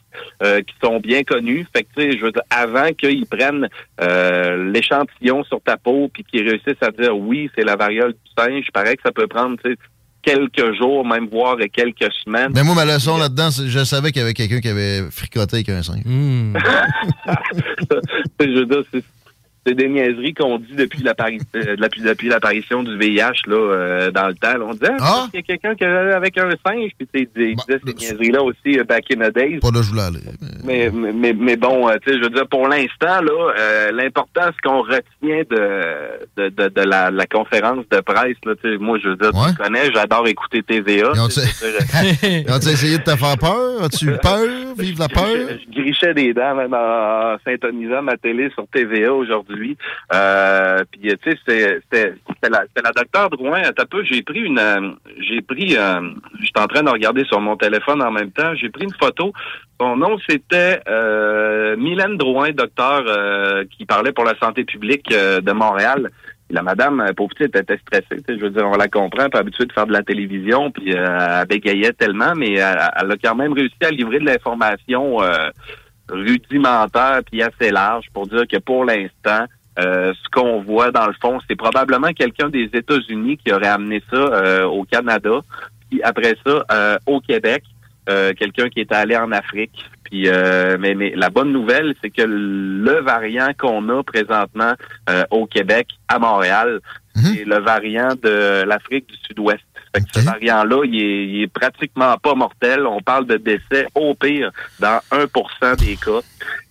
euh, 0.43 0.61
qui 0.61 0.75
sont 0.83 0.99
bien 0.99 1.23
connus. 1.23 1.65
Fait 1.75 1.83
que, 1.83 1.89
tu 1.95 2.03
sais, 2.03 2.17
je 2.17 2.25
veux 2.25 2.31
dire, 2.31 2.43
avant 2.49 2.91
qu'ils 2.93 3.25
prennent 3.25 3.67
euh, 4.01 4.71
l'échantillon 4.71 5.43
sur 5.43 5.61
ta 5.61 5.77
peau 5.77 6.09
puis 6.13 6.23
qu'ils 6.23 6.47
réussissent 6.47 6.81
à 6.81 6.91
dire 6.91 7.17
oui, 7.17 7.49
c'est 7.55 7.63
la 7.63 7.75
variole 7.75 8.13
du 8.13 8.31
singe, 8.37 8.65
il 8.67 8.71
paraît 8.71 8.95
que 8.95 9.01
ça 9.03 9.11
peut 9.11 9.27
prendre, 9.27 9.57
quelques 10.21 10.77
jours, 10.77 11.05
même 11.05 11.27
voire 11.29 11.57
quelques 11.71 12.11
semaines. 12.25 12.51
Mais 12.53 12.63
moi, 12.63 12.75
ma 12.75 12.85
leçon 12.85 13.17
là-dedans, 13.17 13.49
je 13.49 13.83
savais 13.85 14.11
qu'il 14.11 14.21
y 14.21 14.23
avait 14.23 14.33
quelqu'un 14.33 14.59
qui 14.59 14.67
avait 14.67 15.09
fricoté 15.09 15.55
avec 15.57 15.69
un 15.69 15.81
singe. 15.81 16.03
je 18.39 18.45
veux 18.45 18.65
dire, 18.65 18.83
c'est 19.67 19.75
des 19.75 19.89
niaiseries 19.89 20.33
qu'on 20.33 20.59
dit 20.59 20.75
depuis 20.75 21.03
euh, 21.05 21.75
l'apparition 22.29 22.83
du 22.83 22.97
VIH 22.97 23.47
là, 23.47 23.55
euh, 23.55 24.11
dans 24.11 24.27
le 24.27 24.35
temps. 24.35 24.57
là. 24.57 24.65
On 24.65 24.71
disait, 24.71 24.93
ah, 24.99 25.27
il 25.33 25.37
y 25.37 25.39
a 25.39 25.43
quelqu'un 25.43 25.75
qui 25.75 25.83
avait 25.83 26.13
avec 26.13 26.37
un 26.37 26.49
singe, 26.65 26.91
puis 26.97 27.07
sais, 27.13 27.27
il 27.35 27.55
disait 27.55 27.79
ces 27.85 27.93
niaiseries-là 27.93 28.41
aussi 28.43 28.79
euh, 28.79 28.83
back 28.83 29.05
in 29.11 29.27
the 29.27 29.33
days. 29.33 29.59
Pas 29.59 29.71
là, 29.71 29.81
je 29.81 29.89
voulais 29.89 30.03
aller. 30.03 30.19
Mais, 30.63 30.89
mais, 30.93 31.11
mais, 31.11 31.33
mais 31.33 31.55
bon, 31.57 31.89
tu 32.01 32.11
sais, 32.11 32.17
je 32.17 32.23
veux 32.23 32.29
dire, 32.29 32.47
pour 32.47 32.67
l'instant, 32.67 33.21
là, 33.21 33.53
euh, 33.59 33.91
l'important, 33.91 34.49
ce 34.55 34.69
qu'on 34.69 34.81
retient 34.81 35.43
de, 35.49 36.37
de, 36.37 36.49
de, 36.49 36.69
de 36.69 36.81
la, 36.81 37.11
la 37.11 37.25
conférence 37.25 37.85
de 37.91 37.99
presse, 37.99 38.37
là, 38.45 38.53
moi, 38.79 38.97
je 39.03 39.09
veux 39.09 39.17
dire, 39.17 39.31
tu 39.31 39.55
connais, 39.55 39.91
j'adore 39.93 40.27
écouter 40.27 40.63
TVA. 40.63 41.11
As-tu 41.11 42.69
essayé 42.69 42.97
de 42.99 43.03
te 43.03 43.15
faire 43.15 43.37
peur? 43.37 43.83
As-tu 43.83 44.05
eu 44.11 44.17
peur? 44.21 44.67
vivre 44.77 44.99
la 44.99 45.09
peur. 45.09 45.25
Je, 45.25 45.81
grichais 45.81 46.13
des 46.13 46.33
dents 46.33 46.55
même 46.55 46.73
en 46.73 47.37
syntonisant 47.43 48.01
ma 48.01 48.17
télé 48.17 48.49
sur 48.53 48.65
TVA 48.67 49.13
aujourd'hui. 49.13 49.56
Euh, 50.13 50.83
puis 50.91 51.01
tu 51.01 51.31
sais, 51.31 51.37
c'était 51.45 52.13
la, 52.49 52.65
la 52.83 52.91
docteur 52.91 53.29
Drouin. 53.29 53.61
Un 53.63 53.85
peu, 53.85 54.03
j'ai 54.03 54.21
pris 54.21 54.41
une, 54.41 54.59
euh, 54.59 54.91
j'ai 55.19 55.41
pris, 55.41 55.75
euh, 55.77 56.01
j'étais 56.41 56.59
en 56.59 56.67
train 56.67 56.83
de 56.83 56.89
regarder 56.89 57.23
sur 57.25 57.39
mon 57.39 57.55
téléphone 57.57 58.01
en 58.01 58.11
même 58.11 58.31
temps. 58.31 58.53
J'ai 58.55 58.69
pris 58.69 58.83
une 58.83 58.93
photo. 58.93 59.33
Son 59.79 59.95
nom 59.95 60.17
c'était 60.27 60.81
euh, 60.87 61.75
Mylène 61.77 62.17
Drouin, 62.17 62.51
docteur 62.51 63.03
euh, 63.07 63.63
qui 63.77 63.85
parlait 63.85 64.11
pour 64.11 64.23
la 64.23 64.37
santé 64.39 64.63
publique 64.63 65.09
de 65.09 65.51
Montréal 65.51 66.09
la 66.49 66.61
madame, 66.61 67.03
pauvre 67.15 67.33
petite, 67.35 67.55
était 67.55 67.77
stressée. 67.77 68.23
Je 68.27 68.35
veux 68.35 68.49
dire, 68.49 68.65
on 68.65 68.77
la 68.77 68.87
comprend, 68.87 69.29
pas 69.29 69.39
habituée 69.39 69.65
de 69.65 69.73
faire 69.73 69.87
de 69.87 69.93
la 69.93 70.03
télévision, 70.03 70.71
puis 70.71 70.93
euh, 70.93 71.39
elle 71.41 71.47
bégayait 71.47 71.93
tellement, 71.93 72.33
mais 72.35 72.53
elle, 72.53 72.61
a 72.61 73.15
quand 73.21 73.35
même 73.35 73.53
réussi 73.53 73.75
à 73.81 73.89
livrer 73.89 74.19
de 74.19 74.25
l'information 74.25 75.21
euh, 75.21 75.49
rudimentaire 76.09 77.21
puis 77.29 77.41
assez 77.41 77.71
large 77.71 78.05
pour 78.13 78.27
dire 78.27 78.47
que 78.47 78.57
pour 78.57 78.85
l'instant, 78.85 79.45
euh, 79.79 80.13
ce 80.13 80.29
qu'on 80.31 80.61
voit 80.61 80.91
dans 80.91 81.07
le 81.07 81.13
fond, 81.21 81.39
c'est 81.47 81.55
probablement 81.55 82.11
quelqu'un 82.13 82.49
des 82.49 82.69
États-Unis 82.73 83.37
qui 83.37 83.51
aurait 83.51 83.67
amené 83.67 84.01
ça 84.11 84.67
au 84.67 84.83
Canada, 84.85 85.41
puis 85.89 86.01
après 86.03 86.35
ça 86.45 86.99
au 87.05 87.19
Québec, 87.19 87.63
quelqu'un 88.05 88.69
qui 88.69 88.79
est 88.79 88.91
allé 88.91 89.15
en 89.17 89.31
Afrique, 89.31 89.85
puis, 90.09 90.29
euh, 90.29 90.77
mais, 90.79 90.95
mais 90.95 91.13
la 91.15 91.29
bonne 91.29 91.51
nouvelle, 91.51 91.93
c'est 92.01 92.09
que 92.09 92.21
le 92.21 93.01
variant 93.01 93.49
qu'on 93.57 93.89
a 93.89 94.03
présentement 94.03 94.73
euh, 95.09 95.25
au 95.31 95.45
Québec, 95.45 95.89
à 96.07 96.17
Montréal, 96.17 96.79
mhm. 97.15 97.23
c'est 97.23 97.43
le 97.43 97.59
variant 97.59 98.15
de 98.15 98.63
l'Afrique 98.63 99.07
du 99.09 99.15
Sud-Ouest. 99.27 99.63
Ce 100.13 100.19
variant-là, 100.19 100.83
il 100.85 100.95
est, 100.95 101.27
il 101.27 101.41
est, 101.43 101.47
pratiquement 101.47 102.15
pas 102.17 102.35
mortel. 102.35 102.85
On 102.85 103.01
parle 103.01 103.25
de 103.25 103.37
décès 103.37 103.87
au 103.95 104.13
pire 104.13 104.51
dans 104.79 104.99
1% 105.11 105.79
des 105.79 105.95
cas. 105.95 106.21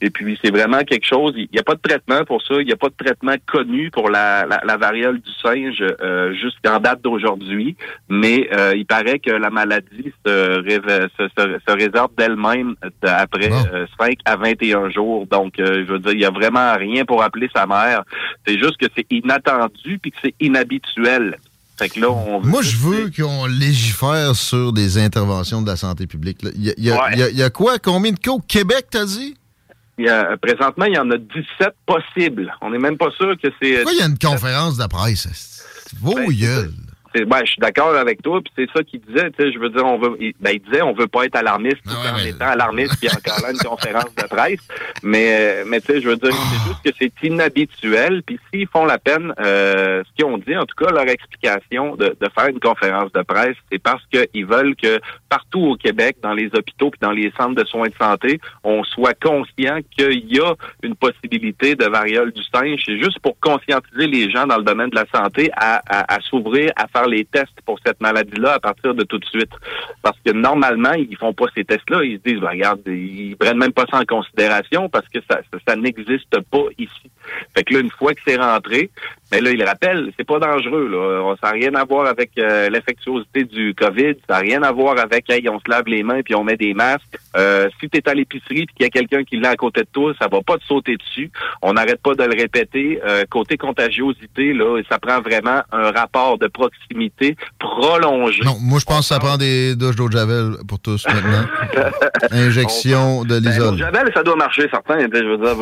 Et 0.01 0.11
puis, 0.11 0.39
c'est 0.43 0.51
vraiment 0.51 0.81
quelque 0.81 1.07
chose. 1.07 1.33
Il 1.37 1.49
n'y 1.53 1.59
a 1.59 1.63
pas 1.63 1.75
de 1.75 1.81
traitement 1.81 2.25
pour 2.25 2.43
ça. 2.43 2.55
Il 2.61 2.67
n'y 2.67 2.73
a 2.73 2.77
pas 2.77 2.89
de 2.89 2.95
traitement 2.97 3.35
connu 3.47 3.91
pour 3.91 4.11
la, 4.11 4.47
la, 4.47 4.77
variole 4.77 5.21
du 5.21 5.33
singe 5.43 5.83
euh, 6.03 6.35
jusqu'en 6.35 6.79
date 6.81 7.01
d'aujourd'hui. 7.03 7.77
Mais 8.09 8.49
euh, 8.53 8.75
il 8.77 8.87
paraît 8.87 9.19
que 9.19 9.31
la 9.31 9.51
maladie 9.51 10.13
se, 10.25 10.63
se, 10.63 11.73
réserve 11.73 12.11
d'elle-même 12.17 12.75
après 13.03 13.51
5 13.51 13.61
euh, 13.73 14.15
à 14.25 14.37
21 14.37 14.91
jours. 14.91 15.27
Donc, 15.27 15.55
je 15.59 15.91
veux 15.91 15.99
dire, 15.99 16.13
il 16.13 16.19
n'y 16.19 16.25
a 16.25 16.31
vraiment 16.31 16.75
rien 16.77 17.05
pour 17.05 17.23
appeler 17.23 17.49
sa 17.55 17.67
mère. 17.67 18.03
C'est 18.47 18.59
juste 18.59 18.77
que 18.77 18.87
c'est 18.95 19.07
inattendu 19.11 19.99
puis 19.99 20.11
que 20.11 20.19
c'est 20.23 20.35
inhabituel. 20.41 21.39
Moi, 22.43 22.63
je 22.63 22.77
veux 22.77 23.11
qu'on 23.11 23.47
légifère 23.47 24.35
sur 24.35 24.73
des 24.73 24.99
interventions 24.99 25.63
de 25.63 25.67
la 25.67 25.77
santé 25.77 26.07
publique. 26.07 26.39
Il 26.55 26.75
y, 26.79 27.43
a, 27.43 27.51
quoi? 27.51 27.79
Combien 27.79 28.13
de 28.13 28.19
cas 28.19 28.33
au 28.33 28.41
Québec, 28.41 28.87
t'as 28.91 29.05
dit? 29.05 29.37
Y 29.99 30.09
a, 30.09 30.37
présentement, 30.37 30.85
il 30.87 30.95
y 30.95 30.99
en 30.99 31.11
a 31.11 31.17
17 31.17 31.75
possibles. 31.87 32.55
On 32.61 32.71
n'est 32.71 32.79
même 32.79 32.99
pas 32.99 33.11
sûr 33.17 33.35
que 33.43 33.49
c'est... 33.61 33.77
Pourquoi 33.77 33.93
il 33.93 33.99
y 33.99 34.03
a 34.03 34.07
une 34.07 34.19
conférence 34.19 34.77
de 34.77 34.87
presse? 34.87 35.65
Ben, 36.03 36.27
ben, 37.25 37.41
je 37.45 37.53
suis 37.53 37.61
d'accord 37.61 37.95
avec 37.95 38.23
toi, 38.23 38.41
puis 38.43 38.53
c'est 38.57 38.71
ça 38.77 38.83
qu'il 38.83 39.01
disait, 39.01 39.31
tu 39.31 39.45
sais, 39.45 39.53
je 39.53 39.59
veux 39.59 39.71
dire, 39.71 39.85
on 39.85 39.99
veut, 39.99 40.17
il, 40.21 40.35
ben, 40.41 40.51
il 40.53 40.61
disait, 40.61 40.83
on 40.83 40.93
veut 40.93 41.07
pas 41.07 41.25
être 41.25 41.37
alarmiste 41.37 41.83
tout 41.85 41.95
ah 41.95 42.15
en 42.15 42.25
étant 42.25 42.47
alarmiste, 42.47 42.97
puis 42.99 43.09
encore 43.09 43.41
là, 43.43 43.53
une 43.53 43.59
conférence 43.69 44.15
de 44.15 44.23
presse, 44.25 44.67
mais, 45.03 45.65
mais 45.67 45.81
tu 45.81 45.87
sais, 45.87 46.01
je 46.01 46.09
veux 46.09 46.17
dire, 46.17 46.33
c'est 46.33 46.69
juste 46.69 46.83
que 46.85 46.91
c'est 46.99 47.27
inhabituel, 47.27 48.23
puis 48.23 48.39
s'ils 48.53 48.69
font 48.69 48.85
la 48.85 48.99
peine, 48.99 49.33
euh, 49.41 50.03
ce 50.05 50.15
qu'ils 50.15 50.25
ont 50.25 50.39
dit, 50.39 50.57
en 50.57 50.65
tout 50.67 50.77
cas, 50.77 50.91
leur 50.91 51.09
explication 51.09 51.97
de, 51.97 52.17
de 52.21 52.29
faire 52.35 52.49
une 52.49 52.61
conférence 52.61 53.13
de 53.13 53.23
presse, 53.23 53.57
c'est 53.71 53.79
parce 53.79 54.03
qu'ils 54.07 54.47
veulent 54.47 54.77
que 54.77 55.01
partout 55.29 55.61
au 55.61 55.77
Québec, 55.77 56.19
dans 56.23 56.35
les 56.35 56.47
hôpitaux 56.55 56.91
puis 56.91 57.01
dans 57.01 57.13
les 57.13 57.33
centres 57.37 57.55
de 57.55 57.65
soins 57.65 57.89
de 57.89 57.95
santé, 58.01 58.41
on 58.65 58.85
soit 58.85 59.15
conscient 59.21 59.79
qu'il 59.97 60.33
y 60.33 60.41
a 60.41 60.55
une 60.83 60.95
possibilité 60.95 61.75
de 61.75 61.85
variole 61.87 62.33
du 62.33 62.43
singe, 62.45 62.81
c'est 62.85 62.99
juste 62.99 63.19
pour 63.21 63.39
conscientiser 63.41 64.07
les 64.07 64.31
gens 64.31 64.47
dans 64.47 64.59
le 64.59 64.65
domaine 64.65 64.91
de 64.91 64.97
la 64.97 65.07
santé 65.15 65.51
à, 65.57 65.83
à, 65.87 66.15
à 66.15 66.21
s'ouvrir, 66.21 66.73
à 66.77 66.87
faire 66.89 67.06
les 67.09 67.25
tests 67.25 67.61
pour 67.65 67.79
cette 67.85 68.01
maladie-là 68.01 68.55
à 68.55 68.61
partir 68.61 68.95
de 68.95 69.05
tout 69.05 69.19
de 69.19 69.25
suite. 69.25 69.51
Parce 70.03 70.19
que 70.25 70.33
normalement, 70.33 70.93
ils 70.93 71.17
font 71.17 71.33
pas 71.33 71.47
ces 71.55 71.65
tests-là. 71.65 72.05
Ils 72.05 72.19
se 72.19 72.23
disent, 72.23 72.41
ben, 72.41 72.51
regarde, 72.51 72.81
ils 72.87 73.37
prennent 73.37 73.59
même 73.59 73.73
pas 73.73 73.85
ça 73.91 73.99
en 73.99 74.05
considération 74.05 74.89
parce 74.89 75.09
que 75.09 75.19
ça, 75.29 75.41
ça, 75.67 75.77
n'existe 75.77 76.41
pas 76.51 76.65
ici. 76.79 77.11
Fait 77.55 77.65
que 77.65 77.75
là, 77.75 77.81
une 77.81 77.91
fois 77.91 78.15
que 78.15 78.21
c'est 78.27 78.37
rentré, 78.37 78.91
mais 79.33 79.41
là, 79.41 79.51
il 79.51 79.63
rappelle, 79.65 80.13
c'est 80.17 80.27
pas 80.27 80.39
dangereux. 80.39 80.89
Là. 80.89 81.35
Ça 81.43 81.49
n'a 81.49 81.53
rien 81.55 81.75
à 81.75 81.85
voir 81.85 82.07
avec 82.07 82.31
euh, 82.39 82.71
du 83.35 83.75
COVID. 83.75 84.15
Ça 84.29 84.35
n'a 84.35 84.39
rien 84.39 84.63
à 84.63 84.71
voir 84.71 84.99
avec, 84.99 85.29
hey, 85.29 85.49
on 85.49 85.59
se 85.59 85.69
lave 85.69 85.85
les 85.87 86.03
mains 86.05 86.23
puis 86.23 86.35
on 86.35 86.45
met 86.45 86.57
des 86.57 86.75
masques. 86.75 87.19
Euh, 87.37 87.69
si 87.81 87.89
tu 87.89 87.99
es 87.99 88.09
à 88.09 88.15
l'épicerie 88.15 88.61
et 88.61 88.67
qu'il 88.67 88.83
y 88.83 88.85
a 88.85 88.91
quelqu'un 88.91 89.25
qui 89.25 89.37
l'a 89.39 89.51
à 89.51 89.57
côté 89.57 89.81
de 89.81 89.89
toi, 89.93 90.13
ça 90.21 90.29
va 90.29 90.43
pas 90.43 90.57
te 90.59 90.65
sauter 90.65 90.97
dessus. 90.97 91.31
On 91.61 91.73
n'arrête 91.73 92.01
pas 92.03 92.15
de 92.15 92.23
le 92.23 92.41
répéter. 92.41 93.01
Euh, 93.05 93.25
côté 93.29 93.57
contagiosité, 93.57 94.53
là, 94.53 94.81
ça 94.89 94.99
prend 94.99 95.21
vraiment 95.21 95.63
un 95.73 95.91
rapport 95.91 96.39
de 96.39 96.47
proximité 96.47 97.37
prolongé. 97.59 98.43
Non, 98.45 98.57
moi, 98.61 98.79
je 98.79 98.85
pense 98.85 99.01
que 99.01 99.15
ça 99.15 99.19
prend 99.19 99.37
des 99.37 99.75
douches 99.75 99.97
d'eau 99.97 100.09
de 100.09 100.17
Javel 100.17 100.53
pour 100.69 100.79
tous 100.79 101.05
maintenant. 101.09 101.47
Injection 102.31 103.25
de 103.25 103.41
ben, 103.41 103.51
l'isole. 103.51 103.77
Ben, 103.77 103.93
Javel, 103.93 104.13
ça 104.15 104.23
doit 104.23 104.37
marcher, 104.37 104.69
certain. 104.71 105.01
Je 105.01 105.25
veux 105.25 105.39
dire, 105.39 105.57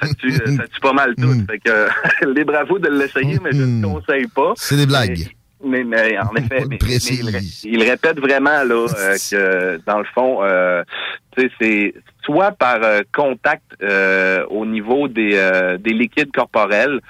ça, 0.00 0.08
tue, 0.18 0.32
ça 0.32 0.68
tue 0.72 0.80
pas 0.80 0.92
mal 0.92 1.07
tout. 1.14 1.26
Mm. 1.26 1.46
Fait 1.46 1.58
que, 1.58 1.88
les 2.34 2.44
bravos 2.44 2.78
de 2.78 2.88
le 2.88 2.98
mais 3.42 3.52
je 3.52 3.62
ne 3.62 3.84
conseille 3.84 4.26
pas. 4.28 4.52
C'est 4.56 4.76
des 4.76 4.86
blagues. 4.86 5.28
Mais, 5.64 5.82
mais, 5.82 6.16
en 6.18 6.34
effet, 6.36 6.64
il, 7.64 7.82
répète 7.82 8.20
vraiment 8.20 8.62
là 8.62 8.86
euh, 8.96 9.16
que 9.30 9.80
dans 9.86 9.98
le 9.98 10.04
fond, 10.14 10.42
euh, 10.42 10.84
c'est 11.60 11.94
soit 12.28 12.52
par 12.52 12.82
euh, 12.82 13.00
contact 13.14 13.64
euh, 13.82 14.44
au 14.50 14.66
niveau 14.66 15.08
des, 15.08 15.32
euh, 15.34 15.78
des 15.78 15.94
liquides 15.94 16.30
corporels, 16.32 17.00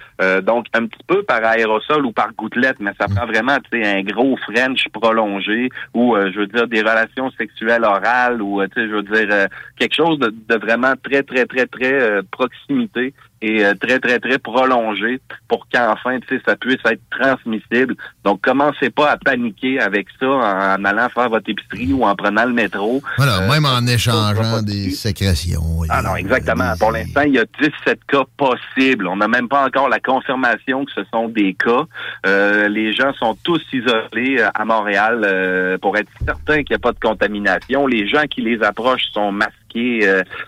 donc 0.42 0.66
un 0.74 0.86
petit 0.86 1.04
peu 1.06 1.22
par 1.22 1.44
aérosol 1.44 2.04
ou 2.04 2.12
par 2.12 2.32
gouttelette, 2.34 2.78
mais 2.80 2.92
ça 3.00 3.06
prend 3.06 3.26
vraiment 3.26 3.56
un 3.72 4.02
gros 4.02 4.36
French 4.36 4.88
prolongé 4.92 5.68
ou 5.94 6.16
je 6.16 6.40
veux 6.40 6.46
dire 6.46 6.66
des 6.66 6.80
relations 6.80 7.30
sexuelles 7.32 7.84
orales 7.84 8.42
ou 8.42 8.60
je 8.76 8.80
veux 8.82 9.02
dire 9.02 9.46
quelque 9.78 9.94
chose 9.94 10.18
de, 10.18 10.34
de, 10.48 10.58
vraiment 10.58 10.94
très 11.02 11.22
très 11.22 11.46
très 11.46 11.66
très 11.66 12.22
proximité 12.32 13.14
et 13.40 13.62
très 13.80 13.98
très 14.00 14.18
très 14.18 14.38
prolongé 14.38 15.20
pour 15.48 15.66
qu'enfin 15.72 16.18
tu 16.20 16.36
sais 16.36 16.42
ça 16.46 16.56
puisse 16.56 16.80
être 16.84 17.02
transmissible. 17.10 17.94
Donc 18.24 18.40
commencez 18.40 18.90
pas 18.90 19.10
à 19.10 19.16
paniquer 19.16 19.80
avec 19.80 20.06
ça 20.18 20.26
en, 20.26 20.84
allant 20.84 21.08
faire 21.08 21.28
votre 21.28 21.48
épicerie 21.48 21.92
ou 21.92 22.04
en 22.04 22.14
prenant 22.14 22.44
le 22.44 22.52
métro. 22.52 23.02
Voilà, 23.16 23.40
même 23.48 23.64
en 23.64 23.86
échangeant 23.86 24.62
des 24.62 24.90
sécrétions. 24.90 25.82
Ah 25.88 26.02
non, 26.02 26.16
exactement. 26.16 26.72
Pour 26.78 26.92
l'instant, 26.92 27.22
il 27.22 27.34
y 27.34 27.38
a 27.38 27.44
17 27.60 28.00
cas 28.06 28.24
possibles. 28.36 29.06
On 29.06 29.16
n'a 29.16 29.28
même 29.28 29.48
pas 29.48 29.66
encore 29.66 29.88
la 29.88 30.00
confirmation 30.00 30.84
que 30.84 30.92
ce 30.92 31.02
sont 31.12 31.28
des 31.28 31.54
cas. 31.54 31.84
Euh, 32.26 32.68
les 32.68 32.92
gens 32.92 33.12
sont 33.14 33.36
tous 33.42 33.62
isolés 33.72 34.38
euh, 34.38 34.48
à 34.54 34.64
Montréal 34.64 35.22
euh, 35.24 35.78
pour 35.78 35.96
être 35.96 36.10
certains 36.24 36.62
qu'il 36.62 36.70
n'y 36.70 36.76
a 36.76 36.78
pas 36.78 36.92
de 36.92 37.00
contamination. 37.00 37.86
Les 37.86 38.08
gens 38.08 38.24
qui 38.28 38.42
les 38.42 38.62
approchent 38.62 39.10
sont 39.12 39.32
masqués, 39.32 39.54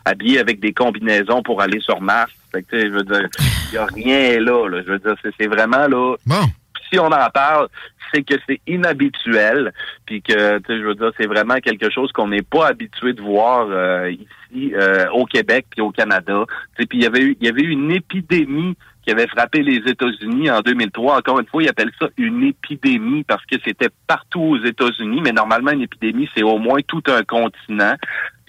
habillés 0.05 0.39
avec 0.39 0.61
des 0.61 0.73
combinaisons 0.73 1.43
pour 1.43 1.61
aller 1.61 1.81
sur 1.81 2.01
Mars. 2.01 2.33
Fait 2.53 2.63
que, 2.63 2.81
je 2.81 2.89
veux 2.89 3.05
dire, 3.05 3.29
il 3.39 3.73
n'y 3.73 3.79
a 3.79 3.87
rien 3.87 4.41
là, 4.41 4.69
là. 4.69 4.83
Je 4.85 4.93
veux 4.93 4.99
dire, 4.99 5.15
c'est 5.39 5.47
vraiment 5.47 5.87
là. 5.87 6.17
Bon 6.27 6.47
si 6.91 6.99
on 6.99 7.07
en 7.07 7.31
parle, 7.31 7.69
c'est 8.13 8.23
que 8.23 8.35
c'est 8.47 8.61
inhabituel, 8.67 9.73
puis 10.07 10.23
que, 10.23 10.59
tu 10.59 10.65
sais, 10.67 10.79
je 10.79 10.85
veux 10.85 10.95
dire, 10.95 11.13
c'est 11.17 11.27
vraiment 11.27 11.57
quelque 11.57 11.91
chose 11.91 12.11
qu'on 12.13 12.29
n'est 12.29 12.43
pas 12.43 12.69
habitué 12.69 13.13
de 13.13 13.23
voir 13.23 13.69
euh, 13.71 14.11
ici 14.11 14.75
euh, 14.75 15.09
au 15.13 15.25
Québec 15.27 15.67
puis 15.71 15.81
au 15.81 15.91
Canada. 15.91 16.45
Puis 16.77 16.89
il 16.93 17.03
y 17.03 17.07
avait 17.07 17.23
eu, 17.23 17.37
il 17.41 17.47
y 17.47 17.51
avait 17.51 17.63
eu 17.63 17.71
une 17.71 17.93
épidémie 17.93 18.77
qui 19.03 19.11
avait 19.13 19.29
frappé 19.29 19.63
les 19.63 19.79
États-Unis 19.91 20.51
en 20.51 20.61
2003. 20.61 21.19
Encore 21.19 21.41
une 21.41 21.47
fois, 21.47 21.63
ils 21.63 21.69
appellent 21.69 21.93
ça 21.99 22.09
une 22.19 22.43
épidémie 22.43 23.25
parce 23.25 23.45
que 23.47 23.57
c'était 23.65 23.89
partout 24.07 24.41
aux 24.41 24.65
États-Unis, 24.65 25.21
mais 25.23 25.33
normalement, 25.33 25.71
une 25.71 25.83
épidémie, 25.83 26.29
c'est 26.35 26.43
au 26.43 26.59
moins 26.59 26.81
tout 26.87 27.03
un 27.07 27.23
continent. 27.23 27.95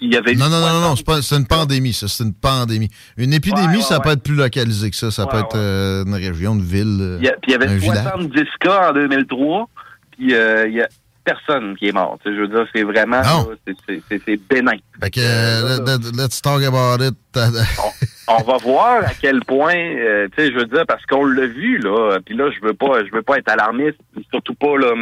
Il 0.02 0.12
y 0.12 0.16
avait 0.16 0.34
non, 0.34 0.48
non, 0.48 0.60
non, 0.60 0.80
non, 0.80 0.94
c'est 0.96 1.36
une 1.36 1.46
pandémie, 1.46 1.92
ça. 1.92 2.08
C'est 2.08 2.24
une 2.24 2.34
pandémie. 2.34 2.90
Une 3.16 3.32
épidémie, 3.32 3.82
ça 3.82 4.00
peut 4.00 4.10
être 4.10 4.22
plus 4.22 4.34
localisé 4.34 4.90
que 4.90 4.96
ça. 4.96 5.10
Ça 5.10 5.26
peut 5.26 5.38
être 5.38 5.56
euh, 5.56 6.04
une 6.04 6.14
région, 6.14 6.54
une 6.54 6.62
ville. 6.62 7.18
puis 7.20 7.30
il 7.48 7.52
y 7.52 7.54
avait 7.54 7.78
70 7.78 8.42
cas 8.60 8.90
en 8.90 8.92
2003. 8.94 9.68
Puis 10.10 10.34
euh, 10.34 10.68
il 10.68 10.74
y 10.74 10.82
a 10.82 10.88
personne 11.24 11.76
qui 11.76 11.88
est 11.88 11.92
mort. 11.92 12.18
je 12.24 12.30
veux 12.30 12.48
dire, 12.48 12.66
c'est 12.74 12.82
vraiment, 12.82 13.22
c'est 13.66 14.48
bénin. 14.48 14.76
Fait 15.00 15.10
que, 15.10 15.20
euh, 15.20 15.98
let's 16.16 16.42
talk 16.42 16.62
about 16.62 17.02
it. 17.02 17.14
On 18.28 18.42
va 18.42 18.56
voir 18.58 19.04
à 19.04 19.12
quel 19.20 19.40
point, 19.40 19.74
euh, 19.74 20.28
tu 20.36 20.42
sais, 20.42 20.52
je 20.52 20.58
veux 20.58 20.66
dire, 20.66 20.84
parce 20.86 21.04
qu'on 21.06 21.24
l'a 21.24 21.46
vu 21.46 21.78
là, 21.78 22.18
puis 22.24 22.36
là, 22.36 22.50
je 22.50 22.64
veux 22.64 22.74
pas, 22.74 23.04
je 23.04 23.10
veux 23.12 23.22
pas 23.22 23.38
être 23.38 23.50
alarmiste, 23.50 23.98
surtout 24.30 24.54
pas 24.54 24.76
là 24.78 24.92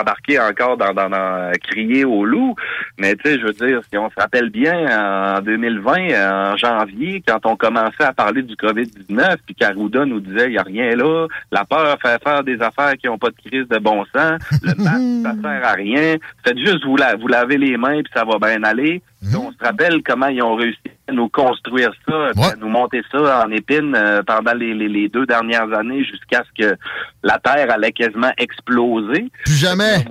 embarquer 0.00 0.38
encore 0.38 0.76
dans, 0.76 0.92
dans, 0.92 1.10
dans 1.10 1.52
crier 1.62 2.04
au 2.04 2.24
loup, 2.24 2.54
mais 2.98 3.16
tu 3.16 3.28
sais, 3.28 3.38
je 3.40 3.46
veux 3.46 3.52
dire, 3.52 3.80
si 3.90 3.98
on 3.98 4.08
se 4.10 4.14
rappelle 4.16 4.50
bien, 4.50 5.36
en 5.36 5.40
2020, 5.40 6.52
en 6.52 6.56
janvier, 6.56 7.22
quand 7.26 7.44
on 7.46 7.56
commençait 7.56 8.04
à 8.04 8.12
parler 8.12 8.42
du 8.42 8.54
Covid-19, 8.54 9.36
puis 9.44 9.54
qu'Arruda 9.54 10.04
nous 10.04 10.20
disait, 10.20 10.46
il 10.46 10.52
y 10.52 10.58
a 10.58 10.62
rien 10.62 10.94
là, 10.94 11.26
la 11.50 11.64
peur 11.64 11.98
fait 12.00 12.22
faire 12.22 12.44
des 12.44 12.60
affaires 12.62 12.94
qui 12.96 13.08
ont 13.08 13.18
pas 13.18 13.30
de 13.30 13.36
crise 13.44 13.68
de 13.68 13.78
bon 13.78 14.04
sens, 14.14 14.40
le 14.62 14.74
masque, 14.76 15.42
ça 15.42 15.42
sert 15.42 15.66
à 15.66 15.72
rien, 15.72 16.16
faites 16.44 16.58
juste 16.58 16.84
vous, 16.84 16.96
la, 16.96 17.16
vous 17.16 17.28
laver 17.28 17.58
les 17.58 17.76
mains 17.76 18.02
puis 18.02 18.12
ça 18.14 18.24
va 18.24 18.38
bien 18.38 18.62
aller. 18.62 19.02
On 19.22 19.52
se 19.52 19.56
te 19.56 19.64
rappelles 19.64 20.02
comment 20.02 20.28
ils 20.28 20.42
ont 20.42 20.54
réussi 20.54 20.78
à 21.08 21.12
nous 21.12 21.28
construire 21.28 21.92
ça, 22.06 22.30
à 22.36 22.56
nous 22.56 22.68
monter 22.68 23.02
ça 23.10 23.44
en 23.44 23.50
épine 23.50 23.94
euh, 23.96 24.22
pendant 24.22 24.54
les, 24.54 24.74
les, 24.74 24.88
les, 24.88 25.08
deux 25.08 25.26
dernières 25.26 25.72
années 25.72 26.04
jusqu'à 26.04 26.44
ce 26.44 26.62
que 26.62 26.76
la 27.22 27.38
Terre 27.38 27.70
allait 27.70 27.92
quasiment 27.92 28.32
exploser. 28.38 29.26
Plus 29.44 29.56
jamais. 29.56 30.04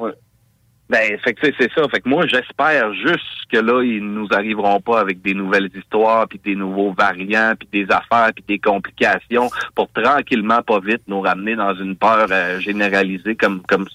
Ben, 0.90 1.20
fait 1.20 1.34
que 1.34 1.48
c'est 1.60 1.72
ça. 1.74 1.88
Fait 1.90 2.00
que 2.00 2.08
moi, 2.08 2.26
j'espère 2.28 2.94
juste 2.94 3.46
que 3.52 3.58
là, 3.58 3.84
ils 3.84 4.04
nous 4.04 4.28
arriveront 4.32 4.80
pas 4.80 5.02
avec 5.02 5.22
des 5.22 5.34
nouvelles 5.34 5.70
histoires, 5.76 6.28
puis 6.30 6.40
des 6.44 6.56
nouveaux 6.56 6.94
variants, 6.94 7.54
puis 7.60 7.68
des 7.84 7.94
affaires, 7.94 8.32
puis 8.34 8.44
des 8.48 8.60
complications, 8.60 9.50
pour 9.76 9.92
tranquillement, 9.92 10.62
pas 10.62 10.80
vite, 10.80 11.02
nous 11.08 11.20
ramener 11.20 11.56
dans 11.56 11.76
une 11.76 11.98
peur 11.98 12.28
euh, 12.32 12.60
généralisée 12.60 13.36
comme 13.36 13.62
comme 13.68 13.88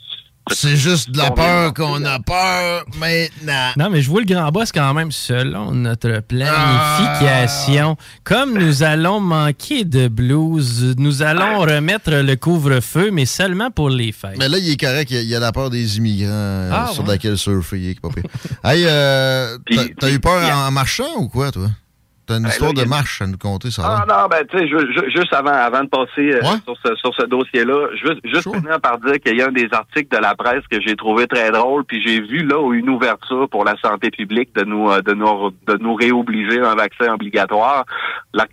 c'est 0.51 0.77
juste 0.77 1.11
de 1.11 1.19
la 1.19 1.31
peur 1.31 1.73
qu'on 1.73 2.05
a 2.05 2.19
peur 2.19 2.85
maintenant. 2.99 3.71
Non, 3.77 3.91
mais 3.91 4.03
je 4.03 4.11
vois 4.11 4.21
le 4.21 4.27
grand 4.27 4.51
boss 4.51 4.73
quand 4.73 4.93
même 4.93 5.13
selon 5.13 5.73
notre 5.73 6.21
planification. 6.21 7.97
Comme 8.25 8.59
nous 8.59 8.83
allons 8.83 9.21
manquer 9.21 9.85
de 9.85 10.09
blues, 10.09 10.95
nous 10.99 11.23
allons 11.23 11.61
remettre 11.61 12.11
le 12.11 12.35
couvre-feu, 12.35 13.11
mais 13.13 13.25
seulement 13.25 13.71
pour 13.71 13.89
les 13.89 14.13
fêtes. 14.13 14.37
Mais 14.39 14.49
là, 14.49 14.59
il 14.59 14.71
est 14.71 14.81
correct, 14.81 15.11
il 15.11 15.23
y 15.23 15.35
a 15.35 15.41
la 15.41 15.53
peur 15.53 15.71
des 15.71 15.99
immigrants 15.99 16.29
euh, 16.33 16.71
ah, 16.73 16.91
sur 16.93 17.07
laquelle 17.07 17.39
surfer. 17.39 17.79
Il 17.79 17.91
est 17.91 18.01
pas 18.01 18.09
pire. 18.09 18.25
hey, 18.65 18.85
euh, 18.87 19.59
t'as 19.99 20.11
eu 20.11 20.19
peur 20.19 20.43
en 20.57 20.71
marchant 20.71 21.19
ou 21.19 21.29
quoi, 21.29 21.53
toi? 21.53 21.71
T'as 22.25 22.37
une 22.37 22.45
ben, 22.45 22.49
histoire 22.51 22.73
de 22.73 22.85
marche 22.85 23.21
à 23.21 23.27
nous 23.27 23.37
compter, 23.37 23.71
ça 23.73 23.83
Ah 23.85 24.05
non, 24.09 24.29
ben 24.29 24.47
tu 24.49 24.57
sais, 24.57 25.11
juste 25.11 25.33
avant, 25.33 25.51
avant 25.51 25.83
de 25.83 25.89
passer 25.89 26.35
euh, 26.35 26.41
sur 26.65 26.77
ce, 26.85 26.95
sur 26.95 27.13
ce 27.15 27.27
dossier-là, 27.27 27.89
juste, 27.95 28.21
juste 28.25 28.55
finir 28.55 28.81
par 28.81 28.99
dire 28.99 29.19
qu'il 29.19 29.37
y 29.37 29.43
a 29.43 29.49
un 29.49 29.53
des 29.53 29.69
articles 29.73 30.15
de 30.15 30.23
la 30.23 30.37
presse 30.37 30.63
que 30.71 30.81
j'ai 30.81 30.95
trouvé 30.95 31.27
très 31.27 31.51
drôle, 31.51 31.85
puis 31.85 32.01
j'ai 32.01 32.21
vu 32.21 32.45
là 32.45 32.73
une 32.73 32.91
ouverture 32.91 33.49
pour 33.49 33.65
la 33.65 33.77
santé 33.79 34.13
publique 34.13 34.55
de 34.55 34.63
nous 34.63 34.89
euh, 34.89 35.03
de 35.03 35.15
nous 35.15 35.51
de 35.67 35.77
nous 35.79 35.95
réobliger 35.95 36.61
un 36.61 36.77
vaccin 36.77 37.13
obligatoire. 37.13 37.87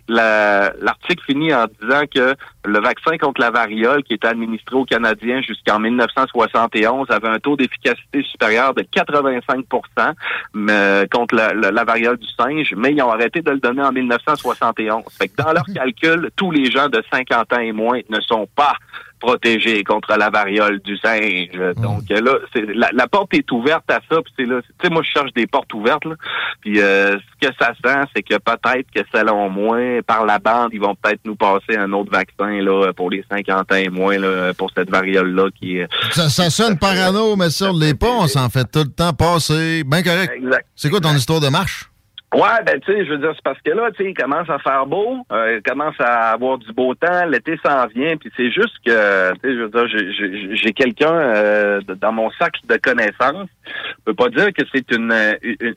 L'article 0.08 1.24
finit 1.24 1.54
en 1.54 1.66
disant 1.80 2.02
que 2.12 2.34
le 2.64 2.80
vaccin 2.80 3.16
contre 3.18 3.40
la 3.40 3.50
variole 3.50 4.02
qui 4.02 4.14
était 4.14 4.28
administré 4.28 4.76
aux 4.76 4.84
Canadiens 4.84 5.40
jusqu'en 5.42 5.78
1971 5.78 7.06
avait 7.10 7.28
un 7.28 7.38
taux 7.38 7.56
d'efficacité 7.56 8.22
supérieur 8.24 8.74
de 8.74 8.82
85 8.82 9.64
mais, 10.54 11.06
contre 11.10 11.34
la, 11.34 11.52
la, 11.54 11.84
variole 11.84 12.18
du 12.18 12.28
singe, 12.38 12.74
mais 12.76 12.92
ils 12.92 13.02
ont 13.02 13.10
arrêté 13.10 13.40
de 13.40 13.50
le 13.50 13.59
donner 13.60 13.82
en 13.82 13.92
1971. 13.92 15.04
Fait 15.16 15.28
que 15.28 15.42
dans 15.42 15.52
leur 15.52 15.64
calcul, 15.74 16.30
tous 16.36 16.50
les 16.50 16.70
gens 16.70 16.88
de 16.88 17.02
50 17.12 17.52
ans 17.52 17.60
et 17.60 17.72
moins 17.72 18.00
ne 18.08 18.20
sont 18.20 18.48
pas 18.54 18.74
protégés 19.20 19.84
contre 19.84 20.16
la 20.16 20.30
variole 20.30 20.80
du 20.80 20.96
singe. 20.96 21.50
Donc 21.76 22.08
là, 22.08 22.38
c'est, 22.52 22.66
la, 22.74 23.06
porte 23.06 23.34
est 23.34 23.52
ouverte 23.52 23.88
à 23.90 24.00
ça. 24.10 24.22
Puis 24.22 24.32
c'est 24.36 24.46
là, 24.46 24.60
tu 24.62 24.68
sais, 24.82 24.90
moi 24.90 25.02
je 25.04 25.10
cherche 25.10 25.32
des 25.34 25.46
portes 25.46 25.72
ouvertes. 25.74 26.04
Là. 26.06 26.14
Puis 26.62 26.80
euh, 26.80 27.18
ce 27.18 27.48
que 27.48 27.54
ça 27.60 27.72
sent, 27.84 28.08
c'est 28.14 28.22
que 28.22 28.36
peut-être 28.38 28.90
que 28.92 29.00
selon 29.14 29.50
moi, 29.50 30.02
par 30.06 30.24
la 30.24 30.38
bande, 30.38 30.70
ils 30.72 30.80
vont 30.80 30.94
peut-être 30.94 31.20
nous 31.24 31.36
passer 31.36 31.76
un 31.76 31.92
autre 31.92 32.10
vaccin 32.10 32.62
là 32.62 32.92
pour 32.94 33.10
les 33.10 33.24
50 33.30 33.70
ans 33.70 33.76
et 33.76 33.90
moins 33.90 34.18
là, 34.18 34.54
pour 34.54 34.70
cette 34.74 34.90
variole 34.90 35.32
là 35.34 35.48
qui 35.50 35.78
est. 35.78 35.88
Ça, 36.12 36.28
ça 36.28 36.50
sonne 36.50 36.78
parano, 36.78 37.36
mais 37.36 37.50
sur 37.50 37.72
les 37.72 37.94
ponts, 37.94 38.22
on 38.22 38.26
s'en 38.26 38.48
fait 38.48 38.64
tout 38.64 38.80
le 38.80 38.90
temps 38.90 39.12
passer. 39.12 39.84
Bien 39.84 40.02
correct. 40.02 40.32
Exact. 40.34 40.66
C'est 40.74 40.88
quoi 40.88 41.00
ton 41.00 41.14
histoire 41.14 41.40
de 41.40 41.48
marche? 41.48 41.89
Ouais, 42.32 42.62
ben 42.64 42.78
tu 42.78 42.92
sais, 42.92 43.04
je 43.04 43.10
veux 43.10 43.18
dire, 43.18 43.32
c'est 43.34 43.42
parce 43.42 43.60
que 43.60 43.70
là, 43.70 43.90
tu 43.90 44.04
sais, 44.04 44.10
il 44.10 44.14
commence 44.14 44.48
à 44.48 44.60
faire 44.60 44.86
beau, 44.86 45.26
euh, 45.32 45.56
il 45.56 45.68
commence 45.68 45.96
à 45.98 46.30
avoir 46.30 46.58
du 46.58 46.72
beau 46.72 46.94
temps, 46.94 47.26
l'été 47.26 47.58
s'en 47.64 47.88
vient, 47.88 48.16
puis 48.16 48.30
c'est 48.36 48.52
juste 48.52 48.76
que, 48.86 49.32
tu 49.32 49.40
sais, 49.40 49.56
je 49.56 49.62
veux 49.62 49.68
dire, 49.68 50.54
j'ai 50.54 50.72
quelqu'un 50.72 51.12
euh, 51.12 51.80
dans 52.00 52.12
mon 52.12 52.30
sac 52.30 52.52
de 52.68 52.76
connaissances. 52.76 53.48
Je 53.66 54.04
peux 54.04 54.14
pas 54.14 54.28
dire 54.28 54.52
que 54.52 54.62
c'est 54.72 54.92
une, 54.92 55.12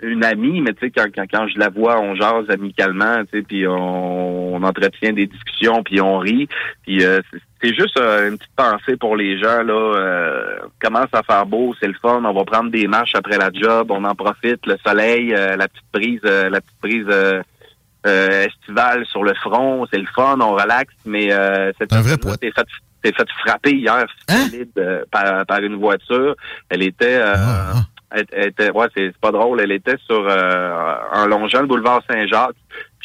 une, 0.04 0.24
amie, 0.24 0.62
mais 0.62 0.74
tu 0.74 0.86
sais, 0.86 0.92
quand, 0.92 1.08
quand, 1.14 1.26
quand, 1.32 1.48
je 1.48 1.58
la 1.58 1.70
vois, 1.70 2.00
on 2.00 2.14
jase 2.14 2.48
amicalement, 2.50 3.24
tu 3.26 3.40
sais, 3.40 3.42
puis 3.42 3.68
on, 3.68 4.54
on, 4.54 4.62
entretient 4.62 5.12
des 5.12 5.26
discussions, 5.26 5.82
puis 5.82 6.02
on 6.02 6.20
rit, 6.20 6.48
puis 6.84 7.04
euh, 7.04 7.22
c'est 7.64 7.74
juste 7.74 7.98
euh, 7.98 8.30
une 8.30 8.38
petite 8.38 8.56
pensée 8.56 8.98
pour 8.98 9.16
les 9.16 9.40
gens 9.40 9.64
là. 9.64 9.74
Euh, 9.74 10.58
commence 10.82 11.08
à 11.14 11.24
faire 11.24 11.46
beau, 11.46 11.74
c'est 11.80 11.88
le 11.88 11.96
fun. 12.02 12.22
On 12.26 12.34
va 12.34 12.44
prendre 12.44 12.70
des 12.70 12.88
marches 12.88 13.16
après 13.16 13.38
la 13.38 13.50
job, 13.54 13.90
on 13.90 14.04
en 14.04 14.16
profite, 14.16 14.66
le 14.66 14.76
soleil, 14.86 15.34
euh, 15.34 15.56
la 15.56 15.68
petite 15.70 15.86
brise, 15.94 16.22
la 16.24 16.60
petite 16.60 16.82
brise 16.82 17.44
estivale 18.06 19.06
sur 19.06 19.24
le 19.24 19.34
front, 19.36 19.88
c'est 19.92 20.00
le 20.00 20.08
fun, 20.14 20.38
on 20.42 20.52
relaxe. 20.52 20.94
Mais 21.06 21.30
c'est 21.80 21.94
un 21.94 22.02
vrai. 22.02 22.18
T'es 22.38 22.52
fait, 22.52 22.68
fait 23.16 23.30
frapper 23.46 23.72
hier 23.72 24.06
hein? 24.30 24.48
par, 25.10 25.46
par, 25.46 25.60
une 25.60 25.76
voiture. 25.76 26.36
Elle 26.70 26.84
était 26.84 27.22
ah, 27.22 27.74
ah. 27.76 27.82
Elle, 28.12 28.48
était, 28.50 28.72
ouais, 28.72 28.88
c'est 28.96 29.16
pas 29.18 29.32
drôle. 29.32 29.62
Elle 29.62 29.72
était 29.72 29.98
sur 30.06 30.28
en 30.28 31.26
longeant 31.28 31.62
le 31.62 31.68
boulevard 31.68 32.02
Saint-Jacques. 32.10 32.56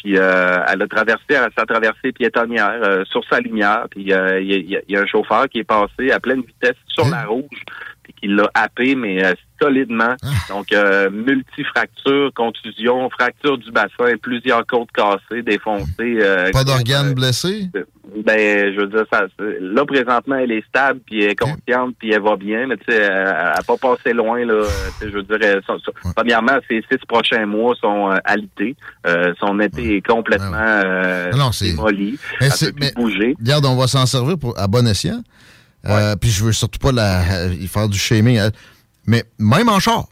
Puis 0.01 0.17
euh, 0.17 0.63
elle 0.67 0.81
a 0.81 0.87
traversé, 0.87 1.23
elle 1.29 1.49
a 1.55 1.65
traversé 1.65 2.11
piétonnière 2.13 2.79
euh, 2.83 3.03
sur 3.05 3.23
sa 3.25 3.39
lumière. 3.39 3.85
Puis 3.91 4.13
euh, 4.13 4.41
il 4.41 4.81
y, 4.87 4.95
a 4.95 5.01
un 5.01 5.05
chauffeur 5.05 5.47
qui 5.49 5.59
est 5.59 5.63
passé 5.63 6.11
à 6.11 6.19
pleine 6.19 6.41
vitesse 6.41 6.77
sur 6.87 7.05
hein? 7.05 7.11
la 7.11 7.25
rouge, 7.25 7.63
puis 8.03 8.13
qui 8.13 8.27
l'a 8.27 8.49
happé, 8.53 8.95
mais 8.95 9.21
solidement. 9.61 10.15
Ah. 10.23 10.27
Donc 10.49 10.67
multifracture, 11.11 12.31
contusion, 12.35 13.09
fracture 13.09 13.57
du 13.57 13.71
bassin, 13.71 14.15
plusieurs 14.21 14.65
côtes 14.65 14.91
cassées, 14.91 15.41
défoncées. 15.41 16.19
Pas 16.53 16.63
d'organes 16.63 17.13
blessés? 17.13 17.69
Ben, 18.25 18.73
je 18.73 18.79
veux 18.79 18.87
dire, 18.87 19.05
ça, 19.11 19.25
là, 19.39 19.85
présentement, 19.85 20.35
elle 20.35 20.51
est 20.51 20.65
stable, 20.67 20.99
puis 21.05 21.23
elle 21.23 21.31
est 21.31 21.35
consciente, 21.35 21.95
puis 21.99 22.11
elle 22.11 22.21
va 22.21 22.35
bien, 22.35 22.65
mais 22.67 22.77
tu 22.77 22.85
sais, 22.89 22.97
elle 22.97 23.23
n'a 23.23 23.61
pas 23.65 23.77
passé 23.77 24.13
loin, 24.13 24.43
là. 24.45 24.63
je 25.01 25.07
veux 25.07 25.23
dire, 25.23 25.37
premièrement, 26.15 26.57
ces 26.67 26.83
six 26.89 26.97
prochains 27.07 27.45
mois 27.45 27.75
sont 27.75 28.11
euh, 28.11 28.17
alités. 28.23 28.75
Euh, 29.07 29.33
son 29.39 29.59
été 29.59 29.97
est 29.97 30.05
complètement 30.05 30.53
euh, 30.55 31.31
non, 31.31 31.51
démoli. 31.59 32.17
Mais, 32.41 32.91
bouger. 32.95 33.35
Regarde, 33.39 33.65
on 33.65 33.75
va 33.75 33.87
s'en 33.87 34.05
servir 34.05 34.37
pour, 34.37 34.57
à 34.57 34.67
bon 34.67 34.87
escient. 34.87 35.21
Euh, 35.87 36.15
puis 36.15 36.29
je 36.29 36.43
veux 36.43 36.51
surtout 36.51 36.79
pas 36.79 36.91
la, 36.91 37.47
y 37.47 37.67
faire 37.67 37.87
du 37.87 37.97
shaming. 37.97 38.39
Mais 39.09 39.23
même 39.39 39.69
en 39.69 39.79
char, 39.79 40.05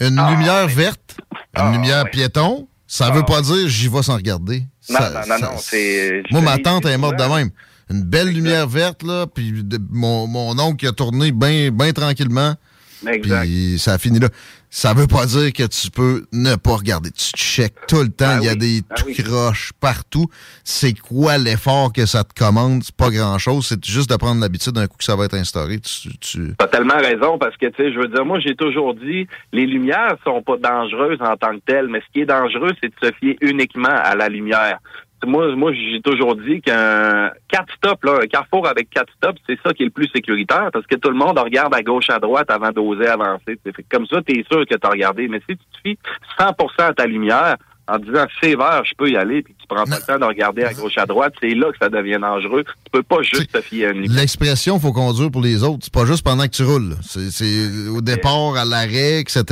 une 0.00 0.18
ah, 0.18 0.30
lumière 0.32 0.66
verte, 0.66 1.16
une 1.56 1.62
ah, 1.62 1.70
lumière 1.70 2.10
piéton, 2.10 2.66
ça 2.88 3.10
veut 3.12 3.22
ah. 3.22 3.30
pas 3.30 3.40
dire 3.40 3.68
j'y 3.68 3.86
vais 3.86 4.02
sans 4.02 4.16
regarder. 4.16 4.64
Non, 4.90 4.98
non, 4.98 5.20
non, 5.28 5.38
non, 5.38 5.58
c'est... 5.60 6.22
Moi, 6.32 6.40
ma 6.40 6.58
tante 6.58 6.86
est 6.86 6.98
morte 6.98 7.16
de 7.16 7.22
même. 7.22 7.50
Une 7.88 8.02
belle 8.02 8.30
lumière 8.30 8.66
verte, 8.66 9.04
là, 9.04 9.28
puis 9.28 9.62
mon, 9.90 10.26
mon 10.26 10.58
oncle 10.58 10.76
qui 10.76 10.88
a 10.88 10.92
tourné 10.92 11.30
bien 11.30 11.70
ben 11.70 11.92
tranquillement. 11.92 12.56
Puis 13.04 13.78
ça 13.78 13.94
a 13.94 13.98
fini 13.98 14.18
là. 14.18 14.28
Ça 14.68 14.92
veut 14.92 15.06
pas 15.06 15.24
dire 15.26 15.52
que 15.52 15.66
tu 15.66 15.90
peux 15.90 16.26
ne 16.32 16.56
pas 16.56 16.76
regarder. 16.76 17.10
Tu 17.10 17.30
checkes 17.36 17.86
tout 17.88 18.02
le 18.02 18.10
temps. 18.10 18.36
Ben 18.36 18.42
Il 18.42 18.46
y 18.46 18.48
a 18.48 18.54
des 18.54 18.82
ben 18.82 19.24
croches 19.24 19.72
partout. 19.80 20.26
C'est 20.64 20.92
quoi 20.92 21.38
l'effort 21.38 21.92
que 21.92 22.04
ça 22.04 22.24
te 22.24 22.34
commande? 22.34 22.82
C'est 22.82 22.94
pas 22.94 23.10
grand-chose. 23.10 23.66
C'est 23.66 23.82
juste 23.84 24.10
de 24.10 24.16
prendre 24.16 24.40
l'habitude 24.40 24.72
d'un 24.72 24.86
coup 24.86 24.98
que 24.98 25.04
ça 25.04 25.16
va 25.16 25.24
être 25.24 25.34
instauré. 25.34 25.78
Tu, 25.78 26.18
tu... 26.18 26.52
as 26.58 26.66
tellement 26.66 26.98
raison 26.98 27.38
parce 27.38 27.56
que, 27.56 27.66
tu 27.66 27.76
sais, 27.76 27.92
je 27.92 27.98
veux 27.98 28.08
dire, 28.08 28.24
moi, 28.26 28.38
j'ai 28.40 28.54
toujours 28.54 28.94
dit, 28.94 29.26
les 29.52 29.66
lumières 29.66 30.16
sont 30.24 30.42
pas 30.42 30.56
dangereuses 30.58 31.22
en 31.22 31.36
tant 31.36 31.54
que 31.54 31.62
telles, 31.64 31.88
mais 31.88 32.00
ce 32.00 32.12
qui 32.12 32.20
est 32.20 32.26
dangereux, 32.26 32.72
c'est 32.82 32.88
de 32.88 33.06
se 33.06 33.12
fier 33.18 33.36
uniquement 33.40 33.88
à 33.88 34.14
la 34.14 34.28
lumière 34.28 34.78
moi, 35.26 35.72
j'ai 35.72 36.00
toujours 36.00 36.36
dit 36.36 36.60
qu'un 36.60 37.30
quatre 37.48 37.72
stops, 37.74 38.00
un 38.22 38.26
carrefour 38.26 38.66
avec 38.66 38.90
quatre 38.90 39.12
stops, 39.14 39.40
c'est 39.48 39.58
ça 39.64 39.72
qui 39.72 39.82
est 39.82 39.86
le 39.86 39.92
plus 39.92 40.08
sécuritaire 40.08 40.70
parce 40.72 40.86
que 40.86 40.96
tout 40.96 41.10
le 41.10 41.16
monde 41.16 41.38
regarde 41.38 41.74
à 41.74 41.82
gauche, 41.82 42.10
à 42.10 42.18
droite 42.18 42.50
avant 42.50 42.70
d'oser 42.70 43.06
avancer. 43.06 43.58
Comme 43.90 44.06
ça, 44.06 44.22
tu 44.22 44.38
es 44.38 44.44
sûr 44.50 44.66
que 44.66 44.74
tu 44.74 44.86
as 44.86 44.90
regardé. 44.90 45.28
Mais 45.28 45.40
si 45.48 45.56
tu 45.56 45.64
te 45.64 45.78
fies 45.82 45.98
100% 46.38 46.54
à 46.78 46.94
ta 46.94 47.06
lumière, 47.06 47.56
en 47.88 47.98
disant 47.98 48.26
c'est 48.40 48.56
vert, 48.56 48.82
je 48.84 48.94
peux 48.96 49.10
y 49.10 49.16
aller, 49.16 49.42
puis 49.42 49.54
tu 49.58 49.66
prends 49.68 49.84
pas 49.84 49.96
le 49.96 50.02
temps 50.02 50.18
de 50.18 50.24
regarder 50.24 50.64
à 50.64 50.74
gauche 50.74 50.98
à 50.98 51.06
droite, 51.06 51.34
c'est 51.40 51.54
là 51.54 51.70
que 51.70 51.78
ça 51.80 51.88
devient 51.88 52.18
dangereux. 52.20 52.64
Tu 52.64 52.90
peux 52.90 53.02
pas 53.02 53.22
juste 53.22 53.52
te 53.52 53.60
fier 53.60 53.86
à 53.86 53.90
une 53.90 54.12
L'expression 54.12 54.78
faut 54.78 54.92
conduire 54.92 55.30
pour 55.30 55.42
les 55.42 55.62
autres, 55.62 55.80
c'est 55.82 55.92
pas 55.92 56.04
juste 56.04 56.24
pendant 56.24 56.44
que 56.44 56.50
tu 56.50 56.64
roules. 56.64 56.96
C'est 57.02 57.88
au 57.88 58.00
départ, 58.00 58.56
à 58.56 58.64
l'arrêt, 58.64 59.20
etc. 59.20 59.44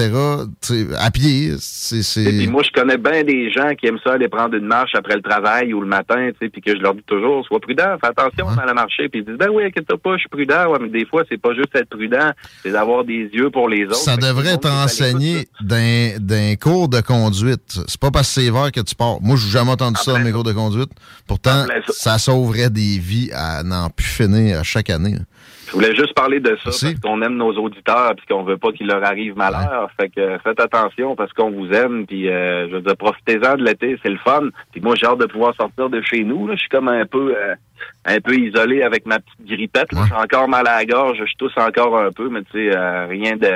À 0.98 1.10
pied. 1.10 1.52
c'est 1.58 2.22
Et 2.22 2.38
puis 2.38 2.48
moi, 2.48 2.62
je 2.62 2.70
connais 2.70 2.98
bien 2.98 3.22
des 3.22 3.50
gens 3.50 3.74
qui 3.74 3.86
aiment 3.86 3.98
ça 4.02 4.14
aller 4.14 4.28
prendre 4.28 4.54
une 4.54 4.66
marche 4.66 4.94
après 4.94 5.14
le 5.14 5.22
travail 5.22 5.72
ou 5.72 5.80
le 5.80 5.86
matin, 5.86 6.30
puis 6.38 6.50
que 6.60 6.76
je 6.76 6.82
leur 6.82 6.94
dis 6.94 7.04
toujours, 7.06 7.44
sois 7.46 7.60
prudent, 7.60 7.96
fais 8.00 8.08
attention 8.08 8.48
à 8.48 8.66
la 8.66 8.74
marcher, 8.74 9.08
puis 9.08 9.20
ils 9.20 9.24
disent 9.24 9.38
ben 9.38 9.50
oui, 9.50 9.64
inquiète 9.64 9.94
pas, 9.94 10.14
je 10.14 10.20
suis 10.20 10.28
prudent, 10.28 10.70
ouais, 10.70 10.78
mais 10.80 10.88
des 10.88 11.06
fois, 11.06 11.22
c'est 11.28 11.40
pas 11.40 11.54
juste 11.54 11.74
être 11.74 11.88
prudent, 11.88 12.30
c'est 12.62 12.72
d'avoir 12.72 13.04
des 13.04 13.28
yeux 13.32 13.50
pour 13.50 13.68
les 13.68 13.84
autres. 13.84 13.96
Ça 13.96 14.16
devrait 14.16 14.54
être 14.54 14.70
enseigné 14.70 15.46
d'un 15.60 16.56
cours 16.56 16.88
de 16.88 17.00
conduite. 17.00 17.80
C'est 17.86 18.00
pas 18.00 18.10
parce 18.10 18.23
c'est 18.24 18.50
vert 18.50 18.72
que 18.72 18.80
tu 18.80 18.94
pars. 18.94 19.18
Moi, 19.20 19.36
j'ai 19.36 19.50
jamais 19.50 19.70
entendu 19.70 19.96
ça 20.00 20.12
dans 20.12 20.18
mes 20.18 20.32
cours 20.32 20.44
de 20.44 20.52
conduite. 20.52 20.90
Pourtant, 21.26 21.64
ça 21.88 22.18
sauverait 22.18 22.70
des 22.70 22.98
vies 22.98 23.30
à 23.32 23.62
n'en 23.62 23.90
plus 23.90 24.06
finir 24.06 24.60
à 24.60 24.62
chaque 24.62 24.90
année. 24.90 25.14
Je 25.66 25.72
voulais 25.72 25.94
juste 25.94 26.14
parler 26.14 26.40
de 26.40 26.56
ça 26.62 26.70
parce 26.70 27.00
qu'on 27.02 27.22
aime 27.22 27.36
nos 27.36 27.52
auditeurs 27.52 28.14
puis 28.16 28.26
qu'on 28.26 28.44
veut 28.44 28.58
pas 28.58 28.70
qu'il 28.72 28.86
leur 28.86 29.04
arrive 29.04 29.36
malheur. 29.36 29.90
Fait 29.98 30.08
que 30.08 30.38
faites 30.44 30.60
attention 30.60 31.16
parce 31.16 31.32
qu'on 31.32 31.50
vous 31.50 31.68
aime 31.72 32.06
puis 32.06 32.28
euh, 32.28 32.68
je 32.68 32.76
veux 32.76 32.82
dire 32.82 32.96
profitez-en 32.96 33.56
de 33.56 33.64
l'été, 33.64 33.98
c'est 34.02 34.10
le 34.10 34.18
fun. 34.18 34.48
Puis 34.72 34.80
moi 34.80 34.94
j'ai 34.94 35.06
hâte 35.06 35.18
de 35.18 35.26
pouvoir 35.26 35.54
sortir 35.56 35.88
de 35.88 36.00
chez 36.02 36.22
nous. 36.22 36.46
Là. 36.46 36.54
Je 36.54 36.60
suis 36.60 36.68
comme 36.68 36.88
un 36.88 37.06
peu 37.06 37.34
euh, 37.36 37.54
un 38.06 38.20
peu 38.20 38.36
isolé 38.38 38.82
avec 38.82 39.06
ma 39.06 39.18
petite 39.18 39.46
grippette. 39.56 39.92
là. 39.92 40.04
J'ai 40.08 40.14
encore 40.14 40.46
mal 40.48 40.66
à 40.66 40.76
la 40.76 40.84
gorge, 40.84 41.18
je 41.18 41.36
tousse 41.38 41.56
encore 41.56 41.98
un 41.98 42.10
peu, 42.12 42.28
mais 42.28 42.40
tu 42.42 42.52
sais 42.52 42.76
euh, 42.76 43.06
rien 43.06 43.36
de. 43.36 43.48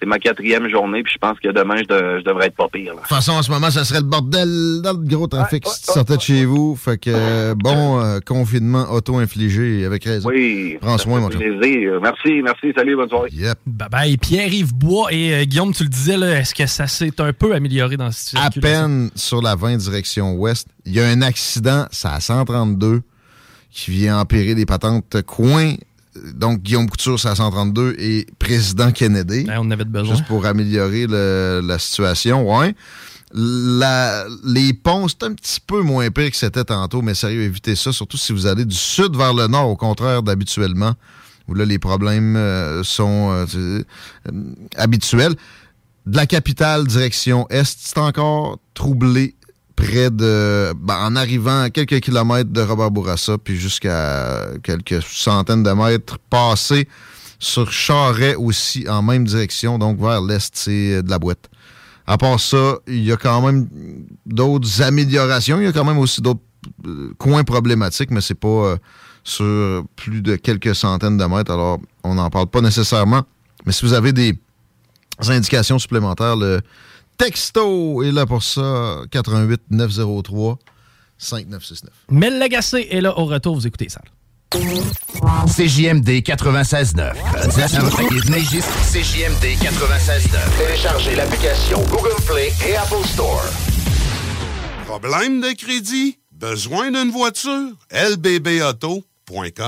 C'est 0.00 0.06
ma 0.06 0.18
quatrième 0.18 0.68
journée 0.70 1.02
puis 1.02 1.12
je 1.12 1.18
pense 1.18 1.38
que 1.38 1.48
demain 1.48 1.76
je, 1.78 1.84
de- 1.84 2.18
je 2.20 2.24
devrais 2.24 2.46
être 2.46 2.56
pas 2.56 2.68
pire. 2.68 2.92
là. 2.94 2.96
De 2.96 2.98
toute 3.00 3.08
façon, 3.08 3.32
en 3.32 3.42
ce 3.42 3.50
moment, 3.50 3.70
ça 3.70 3.84
serait 3.84 4.00
le 4.00 4.06
bordel 4.06 4.80
dans 4.82 4.92
le 4.92 5.06
gros 5.06 5.26
trafic 5.26 5.66
si 5.68 5.82
tu 5.82 5.92
sortais 5.92 6.16
de 6.16 6.20
chez 6.22 6.44
vous. 6.46 6.76
Fait 6.76 6.98
que, 6.98 7.10
euh, 7.12 7.54
bon 7.56 8.00
euh, 8.00 8.20
confinement 8.26 8.86
auto-infligé 8.90 9.84
avec 9.84 10.04
raison. 10.04 10.28
Oui. 10.28 10.78
Prends 10.80 10.98
soin, 10.98 11.20
mon. 11.20 11.28
Plaisir. 11.28 12.00
Merci, 12.02 12.40
merci, 12.42 12.72
salut, 12.74 12.96
bonne 12.96 13.08
soirée. 13.08 13.28
Yep. 13.32 13.58
Bye 13.66 14.16
Pierre-Yves 14.16 14.74
Bois 14.74 15.08
et 15.12 15.34
euh, 15.34 15.44
Guillaume, 15.44 15.72
tu 15.74 15.82
le 15.84 15.88
disais, 15.88 16.16
là, 16.16 16.38
est-ce 16.40 16.54
que 16.54 16.66
ça 16.66 16.86
s'est 16.86 17.20
un 17.20 17.32
peu 17.32 17.54
amélioré 17.54 17.96
dans 17.96 18.10
cette 18.10 18.38
À 18.38 18.42
circulation? 18.50 18.80
peine 18.86 19.10
sur 19.14 19.42
la 19.42 19.54
20 19.56 19.76
direction 19.76 20.34
ouest, 20.34 20.68
il 20.86 20.94
y 20.94 21.00
a 21.00 21.06
un 21.06 21.22
accident, 21.22 21.86
c'est 21.90 22.08
à 22.08 22.18
132, 22.20 23.02
qui 23.70 23.90
vient 23.92 24.18
empirer 24.18 24.54
les 24.54 24.66
patentes 24.66 25.22
coin. 25.22 25.74
Donc, 26.34 26.62
Guillaume 26.62 26.88
Couture, 26.90 27.18
c'est 27.20 27.28
à 27.28 27.34
132 27.36 27.94
et 27.98 28.26
Président 28.38 28.90
Kennedy. 28.90 29.46
on 29.58 29.70
avait 29.70 29.84
besoin. 29.84 30.16
Juste 30.16 30.26
pour 30.26 30.44
améliorer 30.44 31.06
le- 31.06 31.60
la 31.64 31.78
situation, 31.78 32.58
ouais. 32.58 32.74
La- 33.32 34.24
les 34.44 34.72
ponts, 34.72 35.06
c'est 35.06 35.22
un 35.22 35.32
petit 35.34 35.60
peu 35.64 35.82
moins 35.82 36.10
pire 36.10 36.30
que 36.30 36.36
c'était 36.36 36.64
tantôt, 36.64 37.00
mais 37.00 37.14
sérieux, 37.14 37.42
évitez 37.42 37.76
ça, 37.76 37.92
surtout 37.92 38.16
si 38.16 38.32
vous 38.32 38.46
allez 38.46 38.64
du 38.64 38.74
sud 38.74 39.14
vers 39.16 39.32
le 39.32 39.46
nord, 39.46 39.68
au 39.68 39.76
contraire 39.76 40.24
d'habituellement, 40.24 40.94
où 41.46 41.54
là, 41.54 41.64
les 41.64 41.78
problèmes 41.78 42.34
euh, 42.36 42.82
sont 42.82 43.30
euh, 43.30 43.46
euh, 43.56 43.82
habituels. 44.76 45.34
De 46.06 46.16
la 46.16 46.26
capitale, 46.26 46.86
direction 46.88 47.46
est, 47.50 47.64
c'est 47.64 47.98
encore 47.98 48.58
troublé 48.74 49.36
près 49.80 50.10
de... 50.10 50.72
ben, 50.76 50.96
en 50.96 51.16
arrivant 51.16 51.62
à 51.62 51.70
quelques 51.70 52.00
kilomètres 52.00 52.50
de 52.50 52.60
Robert 52.60 52.90
Bourassa, 52.90 53.38
puis 53.38 53.56
jusqu'à 53.56 54.46
quelques 54.62 55.02
centaines 55.02 55.62
de 55.62 55.70
mètres 55.70 56.18
passés 56.28 56.86
sur 57.38 57.72
Charret 57.72 58.34
aussi, 58.34 58.86
en 58.88 59.02
même 59.02 59.24
direction, 59.24 59.78
donc 59.78 59.98
vers 59.98 60.20
l'est, 60.20 60.50
c'est 60.54 60.94
euh, 60.94 61.02
de 61.02 61.10
la 61.10 61.18
boîte. 61.18 61.48
À 62.06 62.18
part 62.18 62.38
ça, 62.38 62.76
il 62.86 63.02
y 63.02 63.12
a 63.12 63.16
quand 63.16 63.40
même 63.40 63.68
d'autres 64.26 64.82
améliorations. 64.82 65.58
Il 65.58 65.64
y 65.64 65.68
a 65.68 65.72
quand 65.72 65.84
même 65.84 65.98
aussi 65.98 66.20
d'autres 66.20 66.40
euh, 66.86 67.14
coins 67.18 67.44
problématiques, 67.44 68.10
mais 68.10 68.20
c'est 68.20 68.34
pas 68.34 68.48
euh, 68.48 68.76
sur 69.24 69.84
plus 69.96 70.20
de 70.20 70.36
quelques 70.36 70.74
centaines 70.74 71.16
de 71.16 71.24
mètres. 71.24 71.52
Alors, 71.52 71.80
on 72.04 72.14
n'en 72.14 72.28
parle 72.28 72.48
pas 72.48 72.60
nécessairement. 72.60 73.22
Mais 73.64 73.72
si 73.72 73.86
vous 73.86 73.94
avez 73.94 74.12
des 74.12 74.34
indications 75.28 75.78
supplémentaires, 75.78 76.36
le 76.36 76.60
texto 77.20 78.02
est 78.02 78.12
là 78.12 78.24
pour 78.24 78.42
ça. 78.42 79.02
88 79.10 79.60
903 79.70 80.58
5969. 81.18 81.92
Mel 82.10 82.38
Lagacé 82.38 82.88
est 82.90 83.02
là 83.02 83.18
au 83.18 83.26
retour, 83.26 83.54
vous 83.54 83.66
écoutez 83.66 83.90
ça. 83.90 84.00
CJMD 85.46 86.08
96.9. 86.22 87.12
Venez 88.26 88.40
juste 88.40 88.70
CJMD 88.90 89.44
96.9. 89.60 90.58
Téléchargez 90.58 91.14
l'application 91.14 91.82
Google 91.90 92.16
Play 92.26 92.52
et 92.66 92.76
Apple 92.76 93.06
Store. 93.06 93.44
Problème 94.86 95.42
de 95.42 95.52
crédit? 95.54 96.18
Besoin 96.32 96.90
d'une 96.90 97.10
voiture? 97.10 97.76
lbbauto.com. 97.92 99.09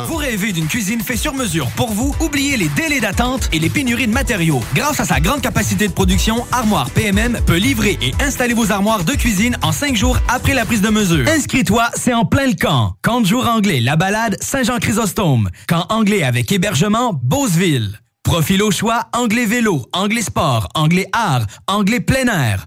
Vous 0.08 0.16
rêvez 0.16 0.50
d'une 0.50 0.66
cuisine 0.66 1.00
faite 1.00 1.18
sur 1.18 1.34
mesure 1.34 1.68
pour 1.76 1.92
vous? 1.92 2.12
Oubliez 2.18 2.56
les 2.56 2.68
délais 2.70 2.98
d'attente 2.98 3.48
et 3.52 3.60
les 3.60 3.70
pénuries 3.70 4.08
de 4.08 4.12
matériaux. 4.12 4.60
Grâce 4.74 4.98
à 4.98 5.04
sa 5.04 5.20
grande 5.20 5.40
capacité 5.40 5.86
de 5.86 5.92
production, 5.92 6.44
Armoire 6.50 6.90
PMM 6.90 7.38
peut 7.46 7.58
livrer 7.58 7.96
et 8.02 8.12
installer 8.20 8.54
vos 8.54 8.72
armoires 8.72 9.04
de 9.04 9.12
cuisine 9.12 9.56
en 9.62 9.70
cinq 9.70 9.94
jours 9.94 10.18
après 10.26 10.54
la 10.54 10.64
prise 10.64 10.82
de 10.82 10.88
mesure. 10.88 11.28
Inscris-toi, 11.28 11.90
c'est 11.94 12.12
en 12.12 12.24
plein 12.24 12.48
le 12.48 12.54
camp. 12.54 12.96
Camp 13.02 13.20
de 13.20 13.26
jour 13.26 13.46
anglais, 13.46 13.78
La 13.78 13.94
Balade, 13.94 14.36
Saint-Jean-Chrysostome. 14.40 15.48
Camp 15.68 15.86
anglais 15.90 16.24
avec 16.24 16.50
hébergement, 16.50 17.12
Beauceville. 17.22 18.00
Profil 18.24 18.62
au 18.64 18.72
choix, 18.72 19.04
anglais 19.12 19.46
vélo, 19.46 19.86
anglais 19.92 20.22
sport, 20.22 20.68
anglais 20.74 21.06
art, 21.12 21.46
anglais 21.68 22.00
plein 22.00 22.26
air. 22.26 22.66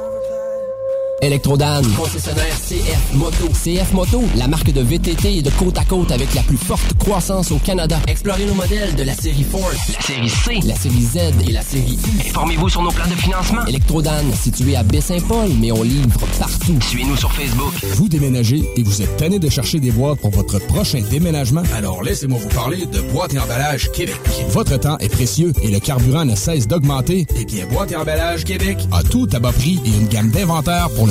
Électrodan, 1.21 1.83
concessionnaire 1.95 2.55
CF 2.67 3.13
Moto. 3.13 3.47
CF 3.49 3.93
Moto, 3.93 4.23
la 4.37 4.47
marque 4.47 4.71
de 4.71 4.81
VTT 4.81 5.43
de 5.43 5.51
côte 5.51 5.77
à 5.77 5.85
côte 5.85 6.11
avec 6.11 6.33
la 6.33 6.41
plus 6.41 6.57
forte 6.57 6.95
croissance 6.97 7.51
au 7.51 7.57
Canada. 7.57 7.99
Explorez 8.07 8.45
nos 8.45 8.55
modèles 8.55 8.95
de 8.95 9.03
la 9.03 9.13
série 9.13 9.43
Force, 9.43 9.75
La 9.93 10.01
série 10.01 10.29
C. 10.29 10.67
la 10.67 10.75
série 10.75 11.03
Z 11.03 11.17
et 11.47 11.51
la 11.51 11.61
série 11.61 11.99
U. 12.07 12.27
Informez-vous 12.27 12.69
sur 12.69 12.81
nos 12.81 12.89
plans 12.89 13.07
de 13.07 13.13
financement. 13.13 13.63
Électrodan, 13.67 14.23
situé 14.33 14.75
à 14.75 14.81
Baie-Saint-Paul, 14.81 15.51
mais 15.59 15.71
on 15.71 15.83
livre 15.83 16.25
partout. 16.39 16.79
Suivez-nous 16.81 17.17
sur 17.17 17.31
Facebook. 17.31 17.73
Vous 17.93 18.09
déménagez 18.09 18.63
et 18.75 18.81
vous 18.81 19.03
êtes 19.03 19.15
tanné 19.17 19.37
de 19.37 19.47
chercher 19.49 19.79
des 19.79 19.91
boîtes 19.91 20.19
pour 20.21 20.31
votre 20.31 20.57
prochain 20.65 21.01
déménagement? 21.07 21.61
Alors 21.75 22.01
laissez-moi 22.01 22.39
vous 22.41 22.49
parler 22.49 22.87
de 22.87 22.99
Boîte 23.13 23.35
et 23.35 23.39
Emballage 23.39 23.91
Québec. 23.91 24.15
Votre 24.49 24.77
temps 24.79 24.97
est 24.97 25.09
précieux 25.09 25.53
et 25.61 25.69
le 25.69 25.79
carburant 25.79 26.25
ne 26.25 26.35
cesse 26.35 26.67
d'augmenter. 26.67 27.27
Eh 27.39 27.45
bien, 27.45 27.67
Boîte 27.67 27.91
et 27.91 27.95
Emballage 27.95 28.43
Québec 28.43 28.79
a 28.91 29.03
tout 29.03 29.27
à 29.33 29.39
bas 29.39 29.51
prix 29.51 29.79
et 29.85 29.89
une 29.89 30.07
gamme 30.07 30.31
d'inventaire 30.31 30.89
pour 30.95 31.05
le 31.05 31.10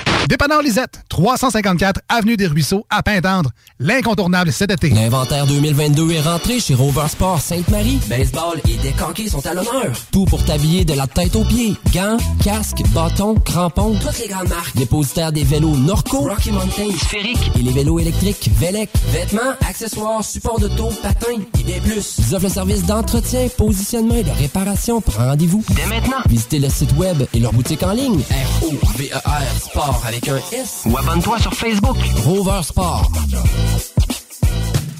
Dépanneur 0.31 0.61
Lisette, 0.61 1.03
354 1.09 1.99
Avenue 2.07 2.37
des 2.37 2.47
Ruisseaux, 2.47 2.85
à 2.89 3.03
Pintendre. 3.03 3.51
L'incontournable 3.79 4.53
cet 4.53 4.71
été. 4.71 4.89
L'inventaire 4.91 5.45
2022 5.45 6.11
est 6.11 6.21
rentré 6.21 6.61
chez 6.61 6.73
Rover 6.73 7.09
Sport 7.09 7.41
Sainte-Marie. 7.41 7.99
Baseball 8.07 8.61
et 8.65 8.77
décanqués 8.77 9.27
sont 9.27 9.45
à 9.45 9.53
l'honneur. 9.53 9.91
Tout 10.13 10.23
pour 10.23 10.45
t'habiller 10.45 10.85
de 10.85 10.93
la 10.93 11.05
tête 11.05 11.35
aux 11.35 11.43
pieds. 11.43 11.75
Gants, 11.93 12.15
casques, 12.41 12.81
bâtons, 12.93 13.35
crampons, 13.35 13.99
toutes 13.99 14.19
les 14.19 14.29
grandes 14.29 14.47
marques. 14.47 14.73
Dépositaire 14.77 15.33
des 15.33 15.43
vélos 15.43 15.75
Norco, 15.75 16.19
Rocky 16.19 16.53
Mountain, 16.53 16.97
Sphérique 16.97 17.51
et 17.59 17.63
les 17.63 17.73
vélos 17.73 17.99
électriques 17.99 18.49
Velec. 18.57 18.89
Vêtements, 19.07 19.57
accessoires, 19.67 20.23
supports 20.23 20.61
de 20.61 20.69
taux, 20.69 20.93
patins 21.03 21.41
et 21.59 21.63
bien 21.63 21.81
plus. 21.81 22.19
Ils 22.19 22.35
offrent 22.35 22.45
le 22.45 22.53
service 22.53 22.85
d'entretien, 22.85 23.49
positionnement 23.57 24.15
et 24.15 24.23
de 24.23 24.31
réparation. 24.31 25.01
Prends 25.01 25.25
rendez-vous. 25.25 25.61
Dès 25.71 25.87
maintenant. 25.87 26.21
Visitez 26.29 26.59
le 26.59 26.69
site 26.69 26.95
web 26.95 27.21
et 27.33 27.39
leur 27.41 27.51
boutique 27.51 27.83
en 27.83 27.91
ligne. 27.91 28.21
R-O-V-E-R 28.61 29.61
Sport 29.61 30.01
avec 30.07 30.20
un 30.29 30.37
S. 30.51 30.83
Ou 30.85 30.97
abonne-toi 30.97 31.39
sur 31.39 31.53
Facebook. 31.53 31.97
Rover 32.23 32.61
Sport. 32.63 33.11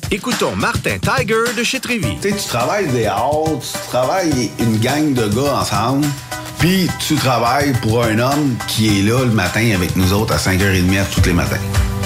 Écoutons 0.10 0.56
Martin 0.56 0.98
Tiger 1.00 1.54
de 1.56 1.64
chez 1.64 1.80
Trévy. 1.80 2.16
Tu 2.22 2.30
sais, 2.30 2.36
tu 2.36 2.48
travailles 2.48 2.88
des 2.88 3.06
heures, 3.06 3.44
tu 3.62 3.90
travailles 3.90 4.52
une 4.60 4.78
gang 4.80 5.14
de 5.14 5.28
gars 5.28 5.60
ensemble, 5.62 6.06
puis 6.60 6.90
tu 7.00 7.16
travailles 7.16 7.74
pour 7.82 8.04
un 8.04 8.20
homme 8.20 8.56
qui 8.68 9.00
est 9.00 9.04
là 9.04 9.24
le 9.24 9.32
matin 9.32 9.72
avec 9.74 9.96
nous 9.96 10.12
autres 10.14 10.34
à 10.34 10.38
5h30 10.38 11.06
tous 11.14 11.26
les 11.26 11.34
matins. 11.34 11.58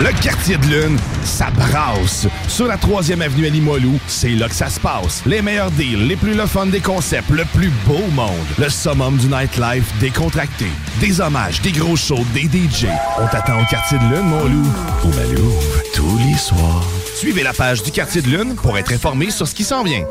Le 0.00 0.18
quartier 0.22 0.56
de 0.56 0.64
lune, 0.64 0.98
ça 1.24 1.50
brasse. 1.50 2.26
Sur 2.48 2.66
la 2.66 2.78
3e 2.78 3.20
avenue 3.20 3.46
à 3.46 3.50
Limoilou, 3.50 3.98
c'est 4.06 4.30
là 4.30 4.48
que 4.48 4.54
ça 4.54 4.70
se 4.70 4.80
passe. 4.80 5.22
Les 5.26 5.42
meilleurs 5.42 5.70
deals, 5.72 6.08
les 6.08 6.16
plus 6.16 6.32
le 6.32 6.46
fun 6.46 6.64
des 6.64 6.80
concepts, 6.80 7.28
le 7.28 7.44
plus 7.44 7.70
beau 7.86 8.06
monde. 8.14 8.30
Le 8.58 8.70
summum 8.70 9.18
du 9.18 9.26
nightlife 9.26 9.92
décontracté. 10.00 10.68
Des 11.00 11.20
hommages, 11.20 11.60
des 11.60 11.72
gros 11.72 11.96
shows, 11.96 12.24
des 12.32 12.44
DJ. 12.44 12.86
On 13.20 13.26
t'attend 13.26 13.60
au 13.60 13.64
quartier 13.66 13.98
de 13.98 14.04
lune, 14.04 14.26
mon 14.26 14.44
loup. 14.44 14.68
Au 15.04 15.08
Malou, 15.08 15.52
tous 15.94 16.18
les 16.26 16.38
soirs. 16.38 16.82
Suivez 17.14 17.42
la 17.42 17.52
page 17.52 17.82
du 17.82 17.90
quartier 17.90 18.22
de 18.22 18.28
lune 18.28 18.54
pour 18.54 18.78
être 18.78 18.94
informé 18.94 19.30
sur 19.30 19.46
ce 19.46 19.54
qui 19.54 19.64
s'en 19.64 19.82
vient. 19.84 20.06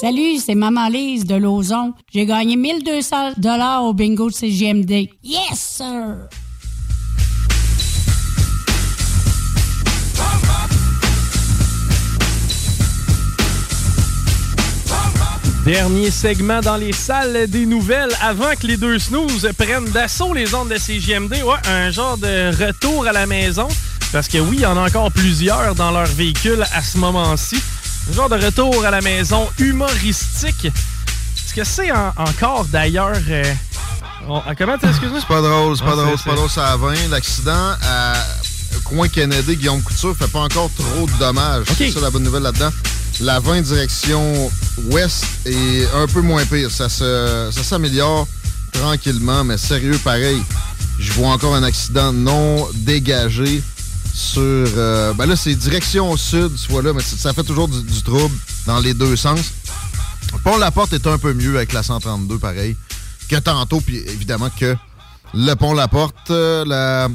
Salut, 0.00 0.36
c'est 0.38 0.54
Maman 0.54 0.88
Lise 0.88 1.24
de 1.24 1.34
Lauson. 1.34 1.94
J'ai 2.12 2.26
gagné 2.26 2.54
1200 2.54 3.32
dollars 3.38 3.82
au 3.82 3.92
bingo 3.92 4.28
de 4.28 4.34
CGMD. 4.34 5.08
Yes, 5.24 5.58
sir! 5.58 6.28
Dernier 15.66 16.12
segment 16.12 16.60
dans 16.60 16.76
les 16.76 16.92
salles 16.92 17.48
des 17.48 17.66
nouvelles 17.66 18.12
avant 18.22 18.54
que 18.54 18.68
les 18.68 18.76
deux 18.76 19.00
snooze 19.00 19.48
prennent 19.58 19.90
d'assaut 19.90 20.32
les 20.32 20.54
ondes 20.54 20.68
de 20.68 20.78
CGMD. 20.78 21.42
Ouais, 21.42 21.56
un 21.68 21.90
genre 21.90 22.16
de 22.16 22.50
retour 22.64 23.04
à 23.08 23.12
la 23.12 23.26
maison. 23.26 23.66
Parce 24.12 24.28
que 24.28 24.38
oui, 24.38 24.58
il 24.58 24.62
y 24.62 24.66
en 24.66 24.76
a 24.76 24.86
encore 24.86 25.10
plusieurs 25.10 25.74
dans 25.74 25.90
leur 25.90 26.06
véhicule 26.06 26.64
à 26.72 26.82
ce 26.82 26.98
moment-ci. 26.98 27.60
Un 28.08 28.12
genre 28.14 28.28
de 28.28 28.36
retour 28.36 28.84
à 28.86 28.92
la 28.92 29.00
maison 29.00 29.48
humoristique. 29.58 30.66
Est-ce 30.66 31.52
que 31.52 31.64
c'est 31.64 31.90
en- 31.90 32.12
encore 32.16 32.66
d'ailleurs. 32.66 33.18
euh, 33.28 33.42
on- 34.28 34.42
comment 34.56 34.78
tu 34.78 34.86
excuse-moi? 34.86 35.18
C'est 35.20 35.26
pas 35.26 35.42
drôle, 35.42 35.76
c'est 35.76 35.82
pas 35.84 35.90
Ah, 35.94 35.96
drôle, 35.96 36.16
c'est- 36.16 36.30
pas 36.30 36.36
drôle, 36.36 36.50
ça 36.50 36.68
a 36.68 36.76
20. 36.76 37.08
L'accident 37.10 37.72
à 37.82 38.12
Coin 38.84 39.08
Kennedy, 39.08 39.56
Guillaume 39.56 39.82
Couture 39.82 40.14
fait 40.16 40.28
pas 40.30 40.42
encore 40.42 40.70
trop 40.78 41.06
de 41.08 41.18
dommages. 41.18 41.64
C'est 41.76 41.90
ça 41.90 41.98
la 42.00 42.10
bonne 42.10 42.22
nouvelle 42.22 42.44
là-dedans. 42.44 42.70
La 43.20 43.40
20 43.40 43.62
direction 43.62 44.50
ouest 44.90 45.24
est 45.46 45.86
un 45.94 46.06
peu 46.06 46.20
moins 46.20 46.44
pire. 46.44 46.70
Ça 46.70 46.88
s'améliore 46.88 48.28
tranquillement, 48.72 49.42
mais 49.44 49.56
sérieux 49.56 49.98
pareil. 50.04 50.42
Je 50.98 51.12
vois 51.12 51.28
encore 51.28 51.54
un 51.54 51.62
accident 51.62 52.12
non 52.12 52.68
dégagé 52.74 53.62
sur... 54.14 54.42
euh, 54.42 55.12
ben 55.14 55.26
là, 55.26 55.36
c'est 55.36 55.54
direction 55.54 56.16
sud, 56.16 56.52
vois 56.68 56.82
là, 56.82 56.92
mais 56.92 57.02
ça 57.02 57.32
fait 57.32 57.42
toujours 57.42 57.68
du, 57.68 57.82
du 57.82 58.02
trouble 58.02 58.34
dans 58.66 58.80
les 58.80 58.94
deux 58.94 59.16
sens. 59.16 59.40
Pont 60.42 60.56
La 60.58 60.70
Porte 60.70 60.92
est 60.92 61.06
un 61.06 61.18
peu 61.18 61.32
mieux 61.32 61.56
avec 61.56 61.72
la 61.72 61.82
132, 61.82 62.38
pareil, 62.38 62.76
que 63.28 63.36
tantôt, 63.36 63.80
puis 63.80 63.96
évidemment 63.98 64.50
que 64.50 64.76
le 65.34 65.54
Pont 65.54 65.74
La 65.74 65.88
Porte, 65.88 66.30
euh, 66.30 66.64
la 66.64 67.08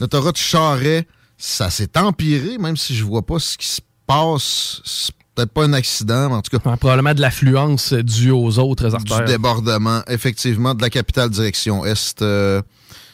l'autoroute 0.00 0.38
Charret, 0.38 1.06
ça 1.38 1.70
s'est 1.70 1.96
empiré, 1.96 2.58
même 2.58 2.76
si 2.76 2.96
je 2.96 3.04
vois 3.04 3.22
pas 3.22 3.38
ce 3.38 3.56
qui 3.56 3.66
se 3.66 3.80
passe. 4.06 4.80
Peut-être 5.40 5.52
pas 5.52 5.64
un 5.64 5.72
accident, 5.72 6.28
mais 6.28 6.34
en 6.36 6.42
tout 6.42 6.56
cas. 6.56 6.76
probablement 6.76 7.14
de 7.14 7.20
l'affluence 7.20 7.92
due 7.92 8.30
aux 8.30 8.58
autres 8.58 8.94
artères. 8.94 9.20
Du 9.24 9.32
débordement, 9.32 10.02
effectivement, 10.08 10.74
de 10.74 10.82
la 10.82 10.90
capitale 10.90 11.30
direction 11.30 11.84
Est. 11.84 12.20
euh, 12.22 12.60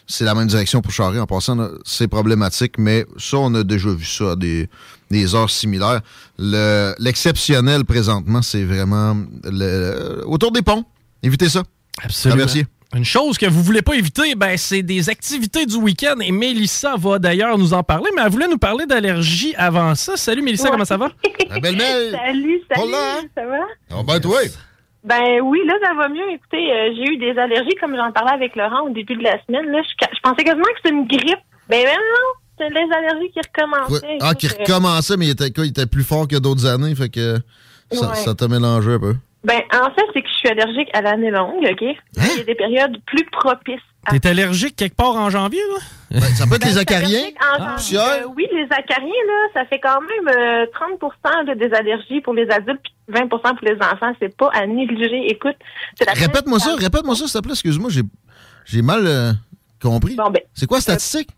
c'est 0.09 0.25
la 0.25 0.35
même 0.35 0.47
direction 0.47 0.81
pour 0.83 0.93
Charest. 0.93 1.21
En 1.21 1.27
passant, 1.27 1.69
c'est 1.85 2.07
problématique, 2.09 2.75
mais 2.79 3.05
ça, 3.19 3.39
on 3.39 3.53
a 3.55 3.65
déjà 3.65 3.91
vu 3.91 4.05
ça 4.05 4.33
à 4.33 4.37
des, 4.37 4.69
des 5.11 5.35
heures 5.35 5.51
similaires. 5.51 6.01
Le- 6.39 6.95
L'exceptionnel 6.99 7.85
présentement, 7.85 8.41
c'est 8.43 8.63
vraiment 8.65 9.17
le, 9.45 10.23
autour 10.27 10.53
des 10.53 10.63
ponts. 10.63 10.85
Évitez 11.25 11.49
ça. 11.49 11.63
Absolument. 12.03 12.37
Traversier. 12.37 12.67
Une 12.95 13.05
chose 13.05 13.37
que 13.37 13.47
vous 13.47 13.63
voulez 13.63 13.83
pas 13.83 13.95
éviter, 13.95 14.35
ben, 14.37 14.57
c'est 14.57 14.83
des 14.83 15.11
activités 15.11 15.67
du 15.67 15.75
week-end. 15.77 16.15
Et 16.21 16.31
Mélissa 16.31 16.95
va 16.97 17.19
d'ailleurs 17.19 17.59
nous 17.59 17.75
en 17.75 17.83
parler, 17.83 18.09
mais 18.15 18.23
elle 18.25 18.31
voulait 18.31 18.49
nous 18.49 18.59
parler 18.59 18.87
d'allergie 18.87 19.55
avant 19.57 19.95
ça. 19.95 20.17
Salut 20.17 20.41
Mélissa, 20.43 20.65
Ouais. 20.67 20.71
comment 20.71 20.85
ça 20.85 20.97
va? 20.97 21.11
La 21.51 21.59
belle-mère. 21.59 22.11
Salut, 22.27 22.61
salut, 22.75 22.93
ça 23.35 23.45
va? 23.47 23.59
Ah 23.91 24.03
ben 24.07 24.21
toi. 24.21 24.39
Ben 25.05 25.41
oui, 25.43 25.61
là, 25.67 25.75
ça 25.83 25.95
va 25.95 26.09
mieux. 26.09 26.31
Écoutez, 26.33 26.73
euh, 26.73 26.91
j'ai 26.97 27.13
eu 27.13 27.17
des 27.19 27.39
allergies, 27.39 27.75
comme 27.81 27.95
j'en 27.97 28.11
parlais 28.13 28.33
avec 28.33 28.57
Laurent 28.57 28.87
au 28.87 28.91
début 28.91 29.15
de 29.17 29.23
la 29.23 29.37
semaine. 29.45 29.67
Là, 29.71 29.81
je, 29.83 30.07
je 30.15 30.21
pensais 30.23 30.43
quasiment 30.45 30.65
que 30.65 30.71
c'était 30.83 30.95
une 30.95 31.07
grippe. 31.07 31.39
Ben, 31.69 31.85
ben 31.85 31.95
non, 31.97 32.33
c'est 32.59 32.71
les 32.71 32.93
allergies 32.93 33.31
qui 33.33 33.41
recommençaient. 33.41 34.19
Ah, 34.21 34.35
qui 34.35 34.47
euh, 34.47 34.51
recommençait, 34.61 35.17
mais 35.17 35.27
il 35.27 35.31
était, 35.31 35.51
quoi, 35.51 35.65
il 35.65 35.71
était 35.71 35.87
plus 35.87 36.03
fort 36.05 36.27
que 36.27 36.37
d'autres 36.37 36.67
années, 36.67 36.95
fait 36.95 37.09
que 37.09 37.37
ça, 37.93 38.09
Ouais. 38.11 38.15
ça 38.17 38.35
t'a 38.35 38.49
mélangé 38.49 38.93
un 38.95 38.99
peu. 39.01 39.15
Ben, 39.47 39.61
en 39.73 39.91
fait, 39.95 40.03
c'est 40.13 40.23
que 40.23 40.29
je 40.29 40.35
suis 40.35 40.49
allergique 40.49 40.89
à 40.93 41.03
l'année 41.03 41.31
longue, 41.31 41.63
OK? 41.65 41.83
Hein? 41.83 41.95
Il 42.17 42.39
y 42.39 42.41
a 42.41 42.45
des 42.45 42.55
périodes 42.57 42.99
plus 43.07 43.25
propices 43.31 43.81
à 44.05 44.19
T'es 44.19 44.29
allergique 44.29 44.75
quelque 44.75 44.97
part 44.97 45.15
en 45.15 45.31
janvier, 45.31 45.61
là? 45.71 45.79
Ben, 46.11 46.21
ça 46.35 46.47
peut 46.47 46.57
être 46.57 46.65
les 46.67 46.79
acariens. 46.79 47.27
En 47.41 47.63
Ah. 47.63 47.77
janvier, 47.79 47.99
euh, 47.99 48.27
oui, 48.37 48.47
les 48.53 48.67
acariens, 48.71 49.07
là, 49.27 49.49
ça 49.55 49.65
fait 49.67 49.79
quand 49.79 50.01
même 50.01 50.37
euh, 50.37 50.67
30 50.73 51.47
là, 51.47 51.55
des 51.55 51.73
allergies 51.73 52.21
pour 52.23 52.35
les 52.35 52.49
adultes 52.51 52.81
puis 52.83 52.93
20 53.09 53.29
pour 53.29 53.41
les 53.63 53.75
enfants. 53.77 54.13
C'est 54.21 54.37
pas 54.37 54.51
à 54.53 54.67
négliger. 54.67 55.31
Écoute, 55.31 55.57
c'est 55.97 56.07
la 56.07 56.13
Répète-moi 56.13 56.59
ça, 56.59 56.75
répète-moi 56.77 57.15
ça, 57.15 57.27
s'il 57.29 57.41
te 57.41 57.45
plaît, 57.45 57.53
excuse-moi, 57.53 57.91
j'ai, 57.91 58.03
j'ai 58.65 58.83
mal 58.83 59.07
euh, 59.07 59.33
compris. 59.81 60.17
Bon, 60.17 60.31
ben, 60.31 60.43
c'est 60.55 60.67
quoi 60.67 60.79
la 60.79 60.83
statistique? 60.83 61.31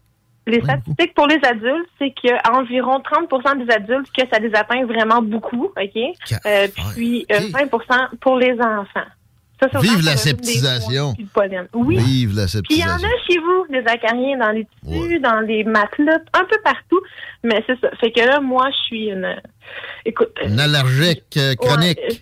Les 0.48 0.60
statistiques 0.62 1.14
pour 1.14 1.26
les 1.26 1.38
adultes, 1.44 1.88
c'est 1.98 2.12
qu'environ 2.12 2.98
30% 3.00 3.64
des 3.66 3.72
adultes 3.72 4.08
que 4.16 4.22
ça 4.32 4.38
les 4.38 4.54
atteint 4.54 4.84
vraiment 4.86 5.20
beaucoup, 5.22 5.66
OK? 5.76 6.02
Euh, 6.46 6.68
puis 6.94 7.26
euh, 7.32 7.38
20% 7.50 8.16
pour 8.20 8.38
les 8.38 8.52
enfants. 8.60 9.06
Ça, 9.60 9.66
Vive 9.80 9.90
autant 9.98 10.02
la 10.04 10.12
pour 10.14 10.22
le 10.24 10.30
rhume 10.30 10.36
des 10.36 10.52
septisation. 10.52 11.04
foins 11.06 11.14
puis 11.14 11.22
le 11.24 11.28
pollen. 11.30 11.68
Oui. 11.74 11.96
Vive 11.98 12.36
la 12.36 12.44
Puis 12.46 12.62
il 12.70 12.78
y 12.78 12.84
en 12.84 12.94
a 12.94 12.98
chez 13.28 13.38
vous, 13.40 13.66
des 13.72 13.84
acariens 13.90 14.38
dans 14.38 14.50
les 14.52 14.66
tissus, 14.84 15.18
dans 15.18 15.40
les 15.40 15.64
matelas, 15.64 16.20
un 16.32 16.44
peu 16.44 16.56
partout. 16.62 17.00
Mais 17.42 17.62
c'est 17.66 17.78
ça. 17.80 17.90
Fait 18.00 18.12
que 18.12 18.20
là, 18.20 18.38
moi, 18.40 18.68
je 18.70 18.76
suis 18.84 19.06
une... 19.08 19.34
Écoute... 20.04 20.30
euh, 20.42 20.48
Une 20.48 20.60
allergique 20.60 21.36
euh, 21.36 21.54
chronique. 21.56 21.98
Ouais, 21.98 22.08
euh, 22.12 22.14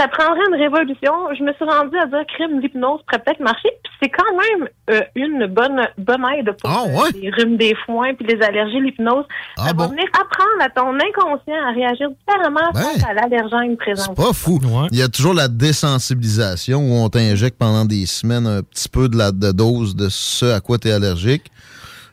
ça 0.00 0.08
prendrait 0.08 0.40
une 0.48 0.60
révolution. 0.60 1.12
Je 1.38 1.42
me 1.44 1.52
suis 1.52 1.64
rendue 1.64 1.98
à 1.98 2.06
dire 2.06 2.24
crème 2.34 2.58
l'hypnose 2.60 3.00
pourrait 3.06 3.22
peut-être 3.22 3.40
marcher. 3.40 3.68
Puis 3.84 3.92
c'est 4.02 4.08
quand 4.08 4.32
même 4.34 4.68
euh, 4.90 5.00
une 5.14 5.46
bonne 5.46 5.86
bonne 5.98 6.24
aide 6.38 6.52
pour 6.60 6.70
Ah, 6.70 6.84
euh, 6.86 7.10
les 7.20 7.30
rhumes 7.30 7.56
des 7.58 7.74
foins 7.84 8.14
puis 8.14 8.26
les 8.26 8.40
allergies. 8.42 8.80
L'hypnose, 8.80 9.24
Ah, 9.58 9.68
ça 9.68 9.72
va 9.74 9.88
venir 9.88 10.06
apprendre 10.14 10.60
à 10.60 10.70
ton 10.70 10.94
inconscient 10.94 11.54
à 11.68 11.72
réagir 11.72 12.08
différemment 12.10 12.72
face 12.72 13.04
à 13.04 13.12
l'allergène 13.12 13.76
présent. 13.76 14.14
Ben, 14.16 14.24
Pas 14.24 14.32
fou. 14.32 14.58
Il 14.90 14.98
y 14.98 15.02
a 15.02 15.08
toujours 15.08 15.34
la 15.34 15.48
désensibilisation 15.48 16.78
où 16.78 16.94
on 17.04 17.08
t'injecte 17.10 17.58
pendant 17.58 17.84
des 17.84 18.06
semaines 18.06 18.46
un 18.46 18.62
petit 18.62 18.88
peu 18.88 19.08
de 19.08 19.18
la 19.18 19.32
de 19.32 19.52
dose 19.52 19.94
de 19.94 20.08
ce 20.08 20.46
à 20.46 20.60
quoi 20.60 20.78
tu 20.78 20.88
es 20.88 20.92
allergique. 20.92 21.50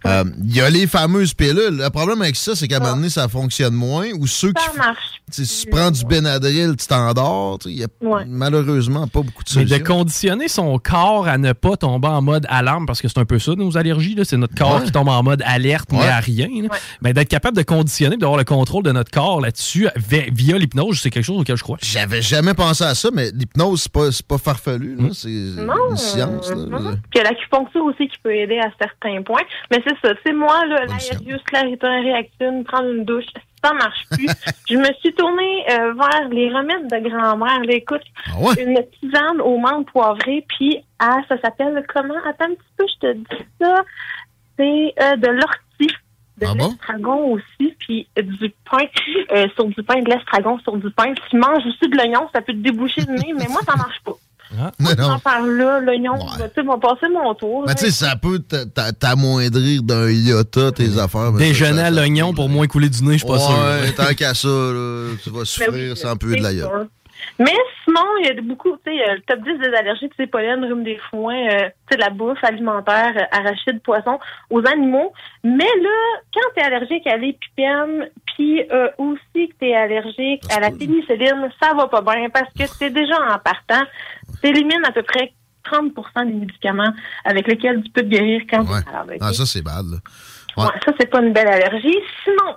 Euh, 0.05 0.23
Il 0.43 0.55
y 0.55 0.61
a 0.61 0.69
les 0.69 0.87
fameuses 0.87 1.33
pilules. 1.33 1.77
Le 1.77 1.89
problème 1.89 2.21
avec 2.21 2.35
ça, 2.35 2.55
c'est 2.55 2.67
qu'à 2.67 2.77
un 2.77 2.79
moment 2.79 2.95
donné, 2.95 3.09
ça 3.09 3.27
fonctionne 3.27 3.73
moins. 3.73 4.07
Ou 4.19 4.27
ceux 4.27 4.53
qui. 4.53 4.63
Ça 4.63 4.73
marche. 4.77 4.97
Tu 5.31 5.43
sais, 5.43 5.45
Si 5.45 5.65
tu 5.65 5.71
prends 5.71 5.91
du 5.91 6.05
Benadryl, 6.05 6.75
tu 6.77 6.87
t'endors. 6.87 7.57
Il 7.65 7.73
y 7.79 7.83
a 7.83 7.87
malheureusement 8.27 9.07
pas 9.07 9.21
beaucoup 9.21 9.43
de 9.43 9.49
Mais 9.55 9.63
de 9.65 9.69
solutions. 9.69 9.95
conditionner 9.95 10.47
son 10.47 10.77
corps 10.79 11.27
à 11.27 11.37
ne 11.37 11.53
pas 11.53 11.75
tomber 11.77 12.07
en 12.07 12.21
mode 12.21 12.45
alarme, 12.49 12.85
parce 12.85 13.01
que 13.01 13.07
c'est 13.07 13.19
un 13.19 13.25
peu 13.25 13.39
ça, 13.39 13.53
nos 13.55 13.77
allergies, 13.77 14.15
là, 14.15 14.23
c'est 14.23 14.37
notre 14.37 14.55
corps 14.55 14.75
Ouais. 14.79 14.83
qui 14.85 14.91
tombe 14.91 15.09
en 15.09 15.23
mode 15.23 15.41
alerte, 15.45 15.89
mais 15.91 16.07
à 16.07 16.19
rien. 16.19 16.47
là. 16.63 16.69
Ben, 17.01 17.13
d'être 17.13 17.29
capable 17.29 17.57
de 17.57 17.63
conditionner, 17.63 18.17
d'avoir 18.17 18.37
le 18.37 18.43
contrôle 18.45 18.83
de 18.83 18.91
notre 18.91 19.11
corps 19.11 19.41
là-dessus 19.41 19.87
vi- 19.97 20.29
via 20.33 20.57
l'hypnose, 20.57 20.99
c'est 21.01 21.09
quelque 21.09 21.23
chose 21.25 21.41
auquel 21.41 21.57
je 21.57 21.63
crois. 21.63 21.77
J'avais 21.81 22.21
jamais 22.21 22.53
pensé 22.53 22.83
à 22.83 22.95
ça, 22.95 23.09
mais 23.13 23.31
l'hypnose, 23.31 23.83
c'est 23.83 23.91
pas, 23.91 24.09
pas 24.27 24.37
farfelu. 24.37 24.95
là. 24.95 25.09
C'est 25.13 25.29
une 25.29 25.97
science. 25.97 26.49
là. 26.49 26.55
non. 26.55 26.91
Puis 27.09 27.15
il 27.15 27.17
y 27.17 27.21
a 27.21 27.23
l'acupuncture 27.23 27.83
aussi 27.85 28.07
qui 28.07 28.17
peut 28.23 28.33
aider 28.33 28.59
à 28.59 28.69
certains 28.79 29.21
points. 29.23 29.41
Mais 29.71 29.81
c'est 29.87 29.95
ça. 30.03 30.13
C'est 30.25 30.33
moi, 30.33 30.65
là, 30.65 30.85
l'aérius, 30.85 31.41
claritin, 31.43 32.01
réactine, 32.01 32.63
prendre 32.63 32.89
une 32.89 33.05
douche, 33.05 33.25
ça 33.63 33.73
marche 33.73 34.05
plus. 34.11 34.27
je 34.69 34.77
me 34.77 34.91
suis 34.99 35.13
tournée 35.13 35.65
euh, 35.71 35.93
vers 35.93 36.29
les 36.29 36.49
remèdes 36.49 36.87
de 36.87 37.09
grand-mère. 37.09 37.63
Là, 37.63 37.73
écoute, 37.73 38.03
Ah 38.27 38.53
une 38.59 38.79
tisane 38.99 39.41
aux 39.41 39.57
menthes 39.57 39.87
poivrées, 39.91 40.45
puis 40.47 40.83
ah, 40.99 41.19
ça 41.27 41.39
s'appelle 41.41 41.85
comment? 41.93 42.15
Attends 42.25 42.45
un 42.45 42.55
petit 42.55 42.73
peu, 42.77 42.85
je 42.87 43.07
te 43.07 43.13
dis 43.13 43.45
ça. 43.59 43.83
C'est 44.57 44.93
euh, 45.01 45.15
de 45.17 45.27
l'ortie. 45.27 45.95
De 46.37 46.45
Ah 46.45 46.53
l'estragon 46.53 47.33
aussi, 47.33 47.75
puis 47.79 48.07
du 48.15 48.53
pain 48.69 48.85
euh, 49.31 49.47
sur 49.55 49.65
du 49.65 49.81
pain, 49.81 50.01
de 50.01 50.09
l'estragon 50.09 50.59
sur 50.59 50.77
du 50.77 50.91
pain. 50.91 51.11
Tu 51.29 51.35
manges 51.35 51.65
aussi 51.65 51.89
de 51.89 51.95
l'oignon, 51.95 52.29
ça 52.31 52.41
peut 52.41 52.53
te 52.53 52.59
déboucher 52.59 53.01
le 53.01 53.13
nez, 53.15 53.33
mais 53.35 53.47
moi, 53.49 53.61
ça 53.67 53.75
marche 53.75 53.99
pas. 54.01 54.13
Mais 54.79 54.95
non. 54.95 55.07
Moi, 55.07 55.19
par 55.23 55.41
là, 55.41 55.79
l'oignon, 55.81 56.13
tu 56.17 56.41
sais, 56.55 56.63
va 56.63 56.77
passer 56.77 57.07
mon 57.13 57.33
tour. 57.35 57.63
Mais 57.67 57.75
tu 57.75 57.85
sais, 57.85 57.91
ça 57.91 58.15
peut 58.15 58.39
t'a- 58.39 58.65
t'a- 58.65 58.91
t'amoindrir 58.93 59.83
d'un 59.83 60.09
iota 60.09 60.71
tes 60.71 60.97
affaires. 60.99 61.31
Déjeuner 61.33 61.81
à 61.81 61.91
l'oignon 61.91 62.33
pour 62.33 62.47
moins 62.49 62.67
couler 62.67 62.89
du 62.89 63.03
nez, 63.03 63.13
je 63.13 63.17
suis 63.19 63.27
pas 63.27 63.33
Ouais, 63.33 63.85
sûr. 63.87 63.95
tant 63.95 64.13
qu'à 64.13 64.33
ça, 64.33 64.47
là, 64.47 65.09
tu 65.23 65.29
vas 65.29 65.43
souffrir 65.45 65.97
sans 65.97 66.15
peu 66.15 66.35
de 66.35 66.41
la 66.41 66.51
sûr. 66.53 66.87
Mais 67.39 67.55
sinon, 67.83 68.01
il 68.19 68.25
y 68.25 68.29
a 68.29 68.41
beaucoup, 68.41 68.71
tu 68.77 68.91
sais, 68.91 69.03
a 69.03 69.15
le 69.15 69.21
top 69.21 69.41
10 69.41 69.59
des 69.59 69.75
allergies, 69.75 70.09
c'est 70.17 70.27
pollen, 70.27 70.63
rhume 70.65 70.83
des 70.83 70.97
foins, 71.09 71.47
euh, 71.49 71.69
tu 71.87 71.95
sais, 71.95 71.97
la 71.97 72.09
bouffe 72.09 72.43
alimentaire, 72.43 73.13
euh, 73.15 73.37
arachides, 73.37 73.81
poissons, 73.83 74.19
aux 74.49 74.65
animaux. 74.67 75.13
Mais 75.43 75.69
là, 75.81 76.19
quand 76.33 76.49
tu 76.55 76.61
es 76.61 76.65
allergique 76.65 77.05
à 77.05 77.17
l'épipène, 77.17 78.09
puis 78.25 78.63
euh, 78.71 78.89
aussi 78.97 79.49
que 79.49 79.53
tu 79.59 79.67
es 79.67 79.75
allergique 79.75 80.43
à 80.51 80.59
la 80.59 80.71
pénicilline, 80.71 81.49
ça 81.61 81.73
va 81.75 81.87
pas 81.87 82.01
bien 82.01 82.29
parce 82.29 82.51
que 82.53 82.65
c'est 82.65 82.89
déjà 82.89 83.15
en 83.21 83.37
partant, 83.39 83.83
t'élimines 84.41 84.85
à 84.85 84.91
peu 84.91 85.03
près 85.03 85.33
30% 85.71 86.25
des 86.27 86.33
médicaments 86.33 86.93
avec 87.25 87.47
lesquels 87.47 87.83
tu 87.83 87.91
peux 87.91 88.01
te 88.01 88.07
guérir 88.07 88.41
quand 88.49 88.65
tu 88.65 88.71
es 88.71 88.91
malade. 88.91 89.11
ok? 89.11 89.17
Ah, 89.21 89.33
ça, 89.33 89.45
c'est 89.45 89.61
bad. 89.61 89.85
là. 89.85 89.97
Ouais. 90.57 90.63
Ouais, 90.63 90.79
ça, 90.85 90.91
c'est 90.99 91.09
pas 91.09 91.21
une 91.21 91.33
belle 91.33 91.47
allergie. 91.49 91.97
Sinon, 92.23 92.55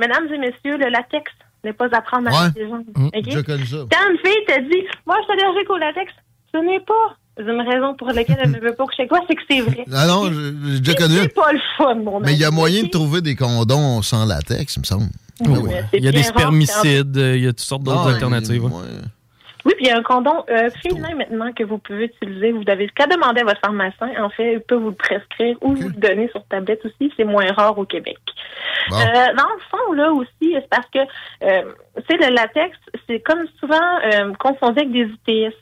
mesdames 0.00 0.26
et 0.32 0.38
messieurs, 0.38 0.78
le 0.78 0.88
latex 0.88 1.30
n'est 1.64 1.72
pas 1.72 1.88
à 1.92 2.00
prendre 2.00 2.28
Ouais. 2.30 2.50
les 2.56 2.68
gens. 2.68 2.82
Mmh, 2.96 3.06
ok? 3.06 3.24
j'ai 3.26 3.42
connu 3.42 3.66
ça. 3.66 3.76
Quand 3.90 4.10
une 4.10 4.18
fille 4.18 4.44
te 4.46 4.60
dit, 4.70 4.86
moi, 5.06 5.16
je 5.20 5.24
suis 5.32 5.40
allergique 5.42 5.70
au 5.70 5.76
latex, 5.76 6.12
ce 6.54 6.58
n'est 6.58 6.80
pas 6.80 7.16
une 7.38 7.60
raison 7.62 7.94
pour 7.94 8.08
laquelle 8.08 8.38
elle 8.42 8.50
ne 8.50 8.60
veut 8.60 8.74
pas 8.74 8.84
coucher 8.84 9.02
avec 9.02 9.10
toi, 9.10 9.20
c'est 9.28 9.34
que 9.34 9.42
c'est 9.50 9.60
vrai. 9.60 9.84
Ah 9.92 10.06
non, 10.06 10.30
j'ai 10.30 10.80
déjà 10.80 10.94
connu. 10.94 11.14
C'est 11.22 11.34
pas 11.34 11.52
le 11.52 11.60
fun, 11.76 11.94
mon 11.96 12.20
Mais 12.20 12.32
il 12.34 12.38
y 12.38 12.44
a 12.44 12.48
ami, 12.48 12.56
moyen 12.56 12.82
de 12.82 12.88
trouver 12.88 13.20
des 13.22 13.34
condoms 13.36 14.02
sans 14.02 14.26
latex, 14.26 14.76
il 14.76 14.80
me 14.80 14.84
semble. 14.84 15.04
Oui, 15.46 15.70
Ah 15.74 15.86
Il 15.94 16.04
y 16.04 16.08
a 16.08 16.12
des 16.12 16.22
spermicides, 16.22 17.16
il 17.16 17.42
y 17.44 17.46
a 17.46 17.50
toutes 17.52 17.60
sortes 17.60 17.82
d'autres 17.82 18.04
Ah, 18.08 18.14
alternatives. 18.14 18.62
ouais. 18.64 18.70
Oui, 19.64 19.74
puis 19.76 19.86
il 19.86 19.88
y 19.88 19.90
a 19.90 19.98
un 19.98 20.02
condom 20.02 20.44
euh, 20.48 20.70
féminin 20.82 21.14
maintenant 21.14 21.52
que 21.52 21.64
vous 21.64 21.78
pouvez 21.78 22.04
utiliser. 22.04 22.52
Vous 22.52 22.64
avez 22.66 22.88
qu'à 22.88 23.06
demander 23.06 23.42
à 23.42 23.44
votre 23.44 23.60
pharmacien. 23.60 24.10
En 24.22 24.30
fait, 24.30 24.54
il 24.54 24.60
peut 24.60 24.76
vous 24.76 24.90
le 24.90 24.94
prescrire 24.94 25.56
ou 25.60 25.74
vous 25.74 25.88
le 25.88 25.94
donner 25.94 26.28
sur 26.28 26.44
tablette 26.46 26.84
aussi. 26.84 27.12
C'est 27.16 27.24
moins 27.24 27.50
rare 27.52 27.76
au 27.78 27.84
Québec. 27.84 28.18
Bon. 28.88 28.96
Euh, 28.96 29.34
dans 29.36 29.48
le 29.48 29.60
fond, 29.70 29.92
là 29.92 30.12
aussi, 30.12 30.52
c'est 30.54 30.68
parce 30.68 30.86
que, 30.92 30.98
euh, 30.98 31.72
sais, 32.08 32.16
le 32.16 32.34
latex, 32.34 32.76
c'est 33.06 33.20
comme 33.20 33.46
souvent 33.58 33.98
euh, 34.04 34.32
confondu 34.38 34.80
avec 34.80 34.92
des 34.92 35.08
ITS. 35.26 35.54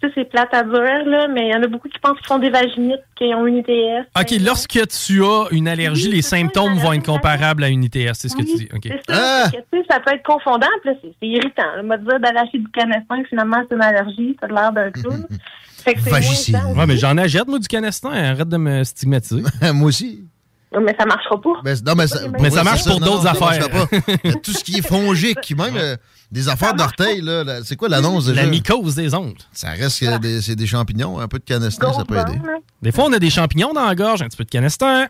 Tu 0.00 0.08
sais, 0.08 0.12
c'est 0.14 0.30
plate 0.30 0.52
à 0.54 0.62
dire, 0.62 1.04
là, 1.04 1.28
mais 1.28 1.48
il 1.48 1.52
y 1.52 1.54
en 1.54 1.62
a 1.62 1.66
beaucoup 1.66 1.88
qui 1.88 1.98
pensent 1.98 2.16
qu'ils 2.18 2.26
font 2.26 2.38
des 2.38 2.48
vaginites, 2.50 3.02
qui 3.16 3.24
ont 3.34 3.46
une 3.46 3.58
ITS. 3.58 4.06
OK, 4.18 4.30
lorsque 4.40 4.80
tu 4.88 5.22
as 5.22 5.44
une 5.50 5.68
allergie, 5.68 6.10
les 6.10 6.22
symptômes 6.22 6.74
vont 6.78 6.94
être 6.94 7.04
comparables 7.04 7.64
à 7.64 7.68
une 7.68 7.84
ITS, 7.84 8.14
c'est 8.14 8.28
ce 8.28 8.36
que 8.36 8.42
tu 8.42 8.56
dis. 8.56 8.68
OK. 8.74 8.84
C'est 8.84 9.14
ça, 9.14 9.50
que, 9.50 9.56
sais, 9.56 9.84
ça 9.90 10.00
peut 10.00 10.14
être 10.14 10.22
confondant, 10.22 10.66
puis 10.82 10.90
là, 10.90 10.96
c'est 11.02 11.26
irritant. 11.26 11.62
On 11.82 11.86
va 11.86 11.98
te 11.98 12.04
dire 12.04 12.18
d'aller 12.18 12.38
acheter 12.38 12.58
du 12.58 12.68
canestin, 12.68 13.22
finalement, 13.28 13.58
c'est 13.68 13.74
une 13.74 13.82
allergie, 13.82 14.36
t'as 14.40 14.46
l'air 14.48 14.72
d'un 14.72 14.90
clown. 14.90 15.26
fait 15.84 15.94
que 15.94 16.00
c'est. 16.00 16.54
Ouais, 16.54 16.86
mais 16.86 16.96
j'en 16.96 17.16
achète, 17.18 17.46
moi, 17.46 17.58
du 17.58 17.68
canestin. 17.68 18.10
Arrête 18.10 18.48
de 18.48 18.56
me 18.56 18.84
stigmatiser. 18.84 19.42
moi 19.74 19.88
aussi. 19.88 20.24
Mais 20.72 20.94
ça 20.98 21.04
marchera 21.04 21.40
pas. 21.40 21.60
Mais, 21.64 21.74
non, 21.84 21.94
mais 21.96 22.06
ça, 22.06 22.20
Mais 22.40 22.50
ça 22.50 22.62
marche 22.62 22.84
pour 22.84 23.00
non, 23.00 23.06
d'autres 23.06 23.16
non, 23.16 23.22
ça 23.22 23.30
affaires. 23.32 23.68
marchera 23.68 23.86
pas. 23.86 24.14
Mais 24.24 24.32
tout 24.34 24.52
ce 24.52 24.62
qui 24.62 24.78
est 24.78 24.86
fongique, 24.86 25.56
même 25.56 25.76
euh, 25.76 25.96
des 26.32 26.48
affaires 26.48 26.74
d'orteil, 26.74 27.20
là, 27.20 27.42
là, 27.44 27.60
c'est 27.64 27.76
quoi 27.76 27.88
l'annonce 27.88 28.26
déjà? 28.26 28.42
La 28.42 28.48
mycose 28.48 28.94
des 28.94 29.14
ongles. 29.14 29.38
Ça 29.52 29.70
reste 29.70 30.04
des- 30.20 30.40
c'est 30.42 30.56
des 30.56 30.66
champignons, 30.66 31.18
un 31.18 31.28
peu 31.28 31.38
de 31.38 31.44
canestin, 31.44 31.92
ça 31.92 32.04
peut 32.04 32.18
aider. 32.18 32.38
Des 32.82 32.92
fois, 32.92 33.04
on 33.06 33.12
a 33.12 33.18
des 33.18 33.30
champignons 33.30 33.72
dans 33.72 33.84
la 33.86 33.94
gorge, 33.94 34.22
un 34.22 34.26
petit 34.28 34.36
peu 34.36 34.44
de 34.44 34.50
canestin. 34.50 35.08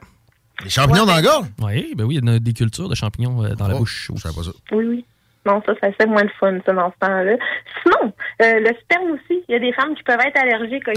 Des 0.62 0.70
champignons 0.70 1.06
dans 1.06 1.14
la 1.14 1.22
gorge? 1.22 1.46
Oui, 1.60 1.94
ben 1.96 2.04
oui, 2.04 2.18
il 2.22 2.24
y 2.28 2.30
a 2.34 2.38
des 2.38 2.52
cultures 2.52 2.88
de 2.88 2.94
champignons 2.94 3.42
euh, 3.44 3.54
dans 3.54 3.66
la 3.68 3.74
bouche. 3.76 4.10
Je 4.14 4.20
savais 4.20 4.34
pas 4.34 4.42
ça. 4.44 4.50
Oui, 4.72 4.84
oui. 4.86 5.04
Non, 5.46 5.62
ça, 5.64 5.72
ça 5.80 5.90
fait 5.92 6.06
moins 6.06 6.24
de 6.24 6.30
fun, 6.38 6.58
ça, 6.66 6.72
dans 6.72 6.90
ce 6.92 6.98
temps-là. 7.06 7.36
Sinon, 7.82 8.12
euh, 8.42 8.60
le 8.60 8.70
sperme 8.82 9.12
aussi, 9.12 9.42
il 9.48 9.52
y 9.52 9.54
a 9.54 9.58
des 9.58 9.72
femmes 9.72 9.94
qui 9.94 10.02
peuvent 10.02 10.20
être 10.20 10.38
allergiques. 10.38 10.86
ok? 10.86 10.94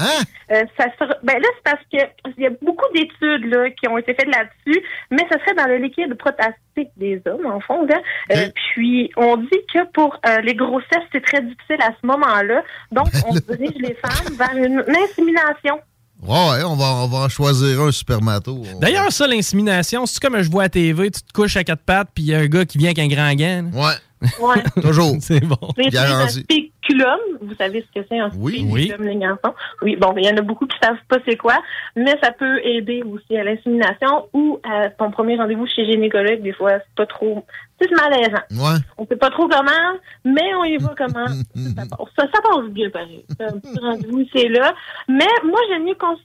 Euh, 0.51 0.63
ça 0.77 0.87
sera- 0.99 1.15
ben 1.23 1.39
là, 1.39 1.47
c'est 1.55 1.63
parce 1.63 1.83
que 1.91 2.31
il 2.37 2.43
y 2.43 2.47
a 2.47 2.49
beaucoup 2.61 2.85
d'études 2.93 3.45
là, 3.45 3.69
qui 3.71 3.87
ont 3.87 3.97
été 3.97 4.13
faites 4.13 4.27
là-dessus, 4.27 4.81
mais 5.11 5.25
ce 5.31 5.39
serait 5.39 5.55
dans 5.55 5.67
le 5.67 5.77
liquide 5.77 6.13
protastique 6.15 6.89
des 6.97 7.21
hommes, 7.25 7.45
en 7.45 7.61
fond. 7.61 7.85
Là. 7.85 8.01
Euh, 8.33 8.49
puis, 8.73 9.09
on 9.15 9.37
dit 9.37 9.59
que 9.73 9.89
pour 9.93 10.19
euh, 10.27 10.41
les 10.41 10.55
grossesses, 10.55 11.07
c'est 11.13 11.23
très 11.23 11.41
difficile 11.41 11.81
à 11.81 11.91
ce 12.01 12.05
moment-là. 12.05 12.63
Donc, 12.91 13.07
on 13.29 13.33
dirige 13.33 13.77
les 13.79 13.95
femmes 13.95 14.35
vers 14.37 14.55
une 14.61 14.83
insémination. 14.89 15.79
Ouais, 16.21 16.29
ouais, 16.29 16.63
on 16.63 16.75
va, 16.77 16.85
on 17.03 17.07
va 17.07 17.17
en 17.25 17.29
choisir 17.29 17.81
un 17.81 17.91
supermato. 17.91 18.61
D'ailleurs, 18.79 19.11
ça, 19.11 19.27
l'insémination, 19.27 20.05
c'est 20.05 20.21
comme 20.21 20.41
je 20.41 20.49
vois 20.49 20.63
à 20.63 20.69
TV, 20.69 21.11
tu 21.11 21.21
te 21.21 21.33
couches 21.33 21.57
à 21.57 21.65
quatre 21.65 21.83
pattes, 21.83 22.07
puis 22.15 22.23
il 22.23 22.29
y 22.29 22.35
a 22.35 22.39
un 22.39 22.45
gars 22.45 22.63
qui 22.63 22.77
vient 22.77 22.91
avec 22.91 22.99
un 22.99 23.07
grand 23.13 23.33
gain. 23.33 23.65
Ouais. 23.73 23.95
Ouais. 24.39 24.63
Toujours. 24.81 25.15
c'est 25.19 25.39
bon. 25.41 25.57
C'est 25.77 25.97
un 25.97 26.27
spéculum. 26.27 27.19
Vous 27.41 27.55
savez 27.55 27.81
ce 27.93 27.99
que 27.99 28.05
c'est 28.09 28.19
un 28.19 28.29
Oui. 28.37 28.59
spéculum, 28.69 29.07
les 29.07 29.15
garçons? 29.17 29.53
Oui, 29.81 29.95
bon, 29.95 30.13
il 30.17 30.25
y 30.25 30.29
en 30.29 30.37
a 30.37 30.41
beaucoup 30.41 30.65
qui 30.67 30.77
savent 30.81 30.97
pas 31.07 31.17
c'est 31.27 31.37
quoi, 31.37 31.55
mais 31.95 32.15
ça 32.21 32.31
peut 32.31 32.59
aider 32.65 33.03
aussi 33.03 33.37
à 33.37 33.43
l'insémination 33.43 34.27
ou 34.33 34.59
à 34.63 34.89
ton 34.89 35.11
premier 35.11 35.35
rendez-vous 35.37 35.67
chez 35.67 35.85
gynécologue. 35.85 36.41
Des 36.41 36.53
fois, 36.53 36.73
c'est 36.79 36.95
pas 36.95 37.05
trop... 37.05 37.45
C'est 37.81 37.89
malaisant. 37.91 38.43
Ouais. 38.51 38.79
On 38.97 39.05
sait 39.07 39.15
pas 39.17 39.29
trop 39.29 39.47
comment, 39.47 39.97
mais 40.23 40.53
on 40.55 40.63
y 40.63 40.77
va 40.77 40.93
comment. 40.97 41.27
ça, 41.27 41.83
passe. 41.89 42.09
ça, 42.17 42.27
ça 42.33 42.41
passe 42.41 42.69
bien, 42.69 42.89
pareil. 42.89 43.25
Un 43.39 43.59
petit 43.59 43.79
rendez-vous, 43.79 44.23
c'est 44.33 44.47
là. 44.47 44.73
Mais 45.09 45.27
moi, 45.43 45.59
j'aime 45.69 45.83
mieux 45.85 45.95
cons- 45.95 46.17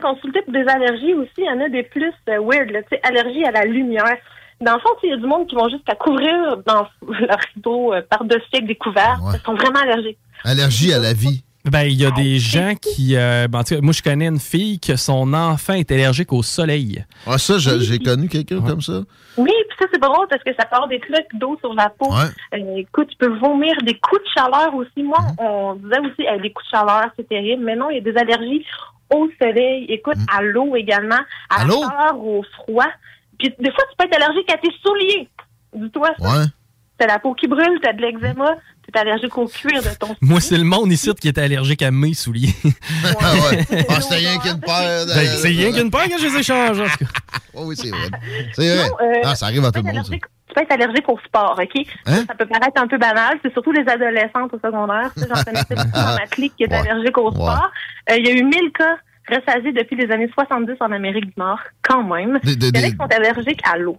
consulter 0.00 0.42
pour 0.42 0.52
des 0.52 0.66
allergies 0.66 1.14
aussi. 1.14 1.30
Il 1.38 1.44
y 1.44 1.50
en 1.50 1.60
a 1.60 1.68
des 1.68 1.82
plus 1.84 2.12
euh, 2.28 2.38
weird, 2.40 2.70
là. 2.70 2.82
Tu 2.82 2.88
sais, 2.92 3.00
allergie 3.04 3.44
à 3.44 3.50
la 3.52 3.64
lumière. 3.64 4.16
Dans 4.60 4.74
le 4.74 4.80
fond, 4.80 4.88
il 5.02 5.10
y 5.10 5.12
a 5.12 5.16
du 5.16 5.26
monde 5.26 5.46
qui 5.46 5.54
vont 5.54 5.68
jusqu'à 5.68 5.94
couvrir 5.94 6.56
dans 6.66 6.86
leur 7.08 7.38
rideau 7.54 7.92
euh, 7.92 8.02
par-dessus 8.08 8.46
avec 8.54 8.66
des 8.66 8.74
couverts. 8.76 9.18
Ils 9.34 9.40
sont 9.44 9.54
vraiment 9.54 9.80
allergiques. 9.80 10.18
Allergie 10.44 10.92
à 10.92 10.98
la 10.98 11.12
vie. 11.12 11.42
Ben, 11.64 11.82
il 11.82 12.00
y 12.00 12.06
a 12.06 12.12
des 12.12 12.38
gens 12.38 12.74
qui. 12.80 13.16
euh, 13.16 13.48
ben, 13.48 13.62
moi, 13.82 13.92
je 13.92 14.00
connais 14.00 14.28
une 14.28 14.38
fille 14.38 14.78
que 14.78 14.94
son 14.94 15.34
enfant 15.34 15.72
est 15.72 15.90
allergique 15.90 16.32
au 16.32 16.42
soleil. 16.44 17.04
Ah, 17.26 17.38
ça, 17.38 17.58
j'ai 17.58 17.98
connu 17.98 18.28
quelqu'un 18.28 18.60
comme 18.62 18.80
ça. 18.80 19.00
Oui, 19.36 19.50
puis 19.68 19.76
ça, 19.80 19.86
c'est 19.92 19.98
pas 19.98 20.06
drôle 20.06 20.28
parce 20.30 20.44
que 20.44 20.50
ça 20.56 20.64
peut 20.64 20.76
avoir 20.76 20.88
des 20.88 21.00
cloques 21.00 21.26
d'eau 21.34 21.56
sur 21.60 21.74
la 21.74 21.88
peau. 21.90 22.08
Ouais. 22.14 22.58
Euh, 22.58 22.76
écoute, 22.76 23.08
tu 23.10 23.16
peux 23.16 23.36
vomir 23.38 23.74
des 23.82 23.98
coups 23.98 24.22
de 24.22 24.28
chaleur 24.40 24.72
aussi. 24.76 25.02
Moi, 25.02 25.18
on 25.38 25.74
disait 25.74 25.98
aussi, 25.98 26.26
euh, 26.28 26.40
des 26.40 26.52
coups 26.52 26.66
de 26.72 26.78
chaleur, 26.78 27.06
c'est 27.16 27.28
terrible. 27.28 27.64
Mais 27.64 27.74
non, 27.74 27.90
il 27.90 27.96
y 27.96 27.98
a 27.98 28.12
des 28.12 28.16
allergies 28.16 28.64
au 29.12 29.28
soleil, 29.42 29.86
écoute, 29.88 30.16
à 30.32 30.42
l'eau 30.42 30.76
également, 30.76 31.18
à 31.50 31.62
À 31.62 31.64
l'eau? 31.64 31.82
au 32.16 32.44
froid. 32.58 32.86
Puis 33.38 33.54
des 33.58 33.70
fois, 33.70 33.84
tu 33.90 33.96
peux 33.98 34.04
être 34.06 34.16
allergique 34.22 34.50
à 34.52 34.58
tes 34.58 34.70
souliers. 34.82 35.28
Dis-toi 35.74 36.10
ça. 36.18 36.28
Ouais. 36.38 36.44
T'as 36.98 37.06
la 37.06 37.18
peau 37.18 37.34
qui 37.34 37.46
brûle, 37.46 37.78
t'as 37.82 37.92
de 37.92 38.00
l'eczéma, 38.00 38.54
t'es 38.90 38.98
allergique 38.98 39.36
au 39.36 39.46
cuir 39.46 39.82
de 39.82 39.90
ton 39.98 40.16
Moi, 40.22 40.40
c'est 40.40 40.56
le 40.56 40.64
monde 40.64 40.90
ici 40.90 41.12
qui 41.16 41.28
est 41.28 41.36
allergique 41.36 41.82
à 41.82 41.90
mes 41.90 42.14
souliers. 42.14 42.54
Ah 43.20 43.34
ouais. 43.34 43.84
Ah, 43.90 44.00
c'était 44.00 44.14
rien 44.16 44.38
qu'une 44.38 44.60
paire. 44.60 45.04
de- 45.06 45.14
Ben, 45.14 45.26
c'est 45.36 45.48
rien 45.48 45.72
qu'une 45.72 45.90
paire 45.90 46.04
que 46.08 46.18
je 46.18 46.26
les 46.26 46.36
échange. 46.38 46.80
en 46.80 46.84
tout 46.84 46.96
cas. 47.04 47.04
Oh 47.52 47.62
oui, 47.66 47.76
c'est 47.76 47.90
vrai. 47.90 48.08
C'est 48.54 48.74
vrai. 48.76 48.88
Non, 48.88 48.94
euh, 49.02 49.20
Ah, 49.24 49.34
ça 49.34 49.46
arrive 49.46 49.64
à 49.64 49.72
tout 49.72 49.80
tu 49.80 49.86
le 49.86 49.92
peux 49.92 49.98
être 49.98 50.10
monde. 50.10 50.20
Tu 50.48 50.54
peux 50.54 50.62
être 50.62 50.72
allergique 50.72 51.08
au 51.10 51.18
sport, 51.26 51.58
OK? 51.62 51.86
Hein? 52.06 52.24
Ça 52.26 52.34
peut 52.34 52.46
paraître 52.46 52.80
un 52.82 52.86
peu 52.88 52.96
banal. 52.96 53.38
C'est 53.42 53.52
surtout 53.52 53.72
les 53.72 53.86
adolescentes 53.86 54.54
au 54.54 54.58
secondaire. 54.58 55.10
Tu 55.14 55.22
sais, 55.22 55.28
J'en 55.34 55.42
connaissais 55.42 55.74
beaucoup 55.74 55.90
dans 55.92 56.14
ma 56.14 56.26
clique 56.26 56.54
qui 56.56 56.62
est 56.64 56.70
Ouais. 56.70 56.76
allergique 56.88 57.18
au 57.18 57.24
Ouais. 57.28 57.34
sport. 57.34 57.70
Euh, 58.10 58.16
Il 58.16 58.26
y 58.26 58.30
a 58.30 58.32
eu 58.32 58.42
1000 58.42 58.72
cas 58.72 58.96
recensés 59.28 59.72
depuis 59.72 59.96
les 59.96 60.10
années 60.12 60.30
70 60.32 60.72
en 60.80 60.92
Amérique 60.92 61.26
du 61.26 61.32
Nord, 61.36 61.58
quand 61.82 62.02
même. 62.04 62.38
Des- 62.44 62.56
des- 62.56 62.68
Il 62.68 62.76
y 62.76 62.78
en 62.78 62.82
a 62.82 62.84
des- 62.86 62.90
qui 62.92 62.96
sont 62.96 63.16
allergiques 63.24 63.60
à 63.64 63.76
l'eau. 63.78 63.98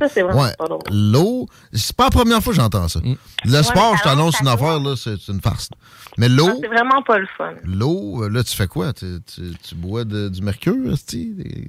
Ça, 0.00 0.08
c'est 0.08 0.22
vraiment 0.22 0.42
Ouais. 0.42 0.52
pas 0.58 0.66
drôle. 0.66 0.80
L'eau, 0.90 1.46
c'est 1.72 1.96
pas 1.96 2.04
la 2.04 2.10
première 2.10 2.42
fois 2.42 2.52
que 2.52 2.58
j'entends 2.60 2.88
ça. 2.88 3.00
Le 3.44 3.62
sport, 3.62 3.92
mais 3.92 3.98
je 3.98 4.02
t'annonce 4.02 4.40
une 4.40 4.48
affaire, 4.48 4.78
là, 4.80 4.94
c'est 4.96 5.28
une 5.28 5.40
farce. 5.40 5.70
Mais 6.18 6.28
l'eau, 6.28 6.58
C'est 6.60 6.68
vraiment 6.68 7.02
pas 7.02 7.18
le 7.18 7.26
fun. 7.36 7.52
l'eau, 7.64 8.22
euh, 8.24 8.28
là, 8.30 8.42
tu 8.42 8.56
fais 8.56 8.66
quoi? 8.66 8.92
Tu, 8.92 9.06
tu- 9.34 9.52
tu 9.62 9.74
bois 9.74 10.04
de- 10.04 10.28
du 10.28 10.40
mercure? 10.42 10.74
Des- 11.12 11.68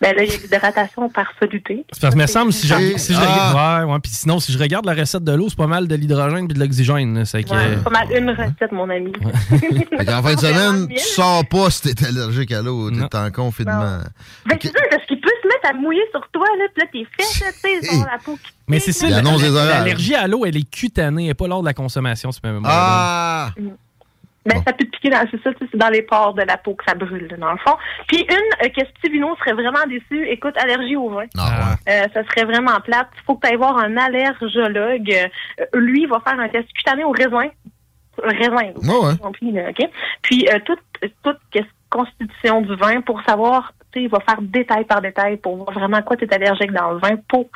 Ben 0.00 0.14
là, 0.16 0.22
il 0.24 0.30
y 0.30 0.34
a 0.34 0.36
l'hydratation 0.38 1.08
par 1.08 1.26
soluté. 1.38 1.84
C'est 1.92 2.00
parce 2.02 2.14
que 2.14 2.20
me 2.20 2.26
semble, 2.26 2.52
si 2.52 2.66
je, 2.66 2.74
si 2.98 3.12
je 3.14 3.18
Ah. 3.18 3.22
regarde, 3.54 3.86
ouais, 3.88 3.92
ouais, 3.92 3.98
puis 4.00 4.10
sinon, 4.12 4.38
si 4.40 4.52
je 4.52 4.58
regarde 4.58 4.84
la 4.86 4.92
recette 4.94 5.24
de 5.24 5.32
l'eau, 5.32 5.48
c'est 5.48 5.56
pas 5.56 5.66
mal 5.66 5.86
de 5.88 5.94
l'hydrogène 5.94 6.46
puis 6.46 6.54
de 6.54 6.60
l'oxygène. 6.60 7.24
C'est 7.24 7.42
que, 7.44 7.50
Ouais, 7.50 7.76
pas 7.82 7.90
mal 7.90 8.08
une 8.14 8.30
recette, 8.30 8.72
mon 8.72 8.90
ami. 8.90 9.12
Qu'en 9.12 10.22
fin 10.22 10.34
de 10.34 10.40
semaine, 10.40 10.88
tu 10.88 10.98
sors 10.98 11.46
pas 11.48 11.70
si 11.70 11.94
t'es 11.94 12.06
allergique 12.06 12.33
à 12.38 12.62
l'eau, 12.62 12.90
t'es 12.90 13.16
en 13.16 13.30
confinement. 13.30 13.98
Ben, 14.46 14.56
c'est 14.60 14.68
sûr, 14.68 14.86
parce 14.90 15.04
qu'il 15.06 15.20
peut 15.20 15.30
se 15.42 15.48
mettre 15.48 15.70
à 15.70 15.72
mouiller 15.72 16.04
sur 16.10 16.26
toi, 16.32 16.46
là, 16.58 16.64
puis 16.74 16.82
là, 16.82 16.88
t'es 16.92 17.06
fait, 17.24 17.44
là, 17.44 17.52
tu 17.52 17.86
sais, 17.86 17.94
sur 17.96 18.06
la 18.06 18.18
peau 18.18 18.36
qui 18.36 18.52
Mais 18.68 18.78
c'est 18.80 18.92
ça, 18.92 19.08
l'allergie 19.08 20.14
à 20.14 20.26
l'eau, 20.26 20.44
elle 20.44 20.56
est 20.56 20.70
cutanée, 20.70 21.22
elle 21.24 21.28
n'est 21.28 21.34
pas 21.34 21.46
lors 21.48 21.60
de 21.62 21.66
la 21.66 21.74
consommation. 21.74 22.30
C'est 22.32 22.44
même 22.44 22.62
Ah! 22.64 23.50
Ben, 24.46 24.56
ça 24.66 24.74
peut 24.74 24.84
te 24.84 24.90
piquer 24.90 25.08
dans, 25.08 25.24
c'est 25.30 25.42
ça, 25.42 25.50
c'est 25.58 25.74
dans 25.78 25.88
les 25.88 26.02
pores 26.02 26.34
de 26.34 26.42
la 26.42 26.58
peau 26.58 26.74
que 26.74 26.84
ça 26.86 26.94
brûle, 26.94 27.28
là, 27.30 27.36
dans 27.38 27.52
le 27.52 27.56
fond. 27.66 27.76
Puis 28.08 28.18
une, 28.28 28.66
euh, 28.66 28.68
que 28.68 28.86
Stivino 28.98 29.34
serait 29.36 29.54
vraiment 29.54 29.86
déçu, 29.88 30.28
écoute, 30.28 30.54
allergie 30.58 30.96
au 30.96 31.08
vin. 31.08 31.24
Ah, 31.38 31.76
Euh, 31.88 32.02
ça 32.12 32.22
serait 32.24 32.44
vraiment 32.44 32.78
plate. 32.84 33.08
Il 33.16 33.22
faut 33.24 33.36
que 33.36 33.46
tu 33.46 33.50
ailles 33.52 33.56
voir 33.58 33.78
un 33.78 33.96
allergologue. 33.96 35.10
Euh, 35.60 35.64
lui, 35.78 36.02
il 36.02 36.08
va 36.08 36.20
faire 36.20 36.38
un 36.38 36.48
test 36.50 36.70
cutané 36.74 37.04
au 37.04 37.12
raisin. 37.12 37.48
Raisin, 38.22 38.72
Ouais, 38.76 39.06
ouais. 39.08 39.16
compris, 39.16 39.50
là, 39.50 39.70
OK? 39.70 39.88
Puis 40.20 40.46
euh, 40.52 40.58
toute, 40.66 40.78
toute 41.22 41.38
que- 41.50 41.58
constitution 41.94 42.60
du 42.60 42.74
vin 42.74 43.00
pour 43.02 43.22
savoir, 43.22 43.72
tu 43.92 44.00
sais, 44.00 44.04
il 44.06 44.10
va 44.10 44.18
faire 44.20 44.42
détail 44.42 44.84
par 44.84 45.00
détail 45.00 45.36
pour 45.36 45.56
voir 45.56 45.70
vraiment 45.70 46.02
quoi 46.02 46.16
tu 46.16 46.24
es 46.24 46.34
allergique 46.34 46.72
dans 46.72 46.90
le 46.90 46.98
vin 46.98 47.16
pour 47.28 47.46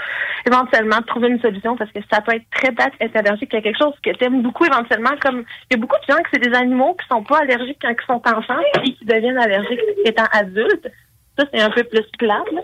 éventuellement 0.46 1.02
trouver 1.06 1.28
une 1.28 1.40
solution 1.40 1.76
parce 1.76 1.90
que 1.90 1.98
ça 2.10 2.20
peut 2.20 2.36
être 2.36 2.48
très 2.52 2.70
plate 2.70 2.92
être 3.00 3.16
allergique 3.16 3.52
à 3.54 3.60
quelque 3.60 3.78
chose 3.78 3.94
que 4.02 4.10
tu 4.10 4.24
aimes 4.24 4.42
beaucoup 4.42 4.64
éventuellement. 4.64 5.16
Comme 5.20 5.44
il 5.70 5.74
y 5.74 5.74
a 5.74 5.80
beaucoup 5.80 5.96
de 5.96 6.12
gens 6.12 6.22
que 6.22 6.28
c'est 6.32 6.48
des 6.48 6.56
animaux 6.56 6.94
qui 6.94 7.06
sont 7.08 7.24
pas 7.24 7.40
allergiques 7.40 7.78
quand 7.82 7.90
ils 7.90 8.06
sont 8.06 8.22
enfants 8.36 8.62
et 8.84 8.92
qui 8.92 9.04
deviennent 9.04 9.38
allergiques 9.38 9.80
étant 10.04 10.28
adultes. 10.32 10.88
Ça, 11.36 11.44
c'est 11.52 11.60
un 11.60 11.70
peu 11.70 11.84
plus 11.84 12.06
plate. 12.18 12.52
là. 12.52 12.60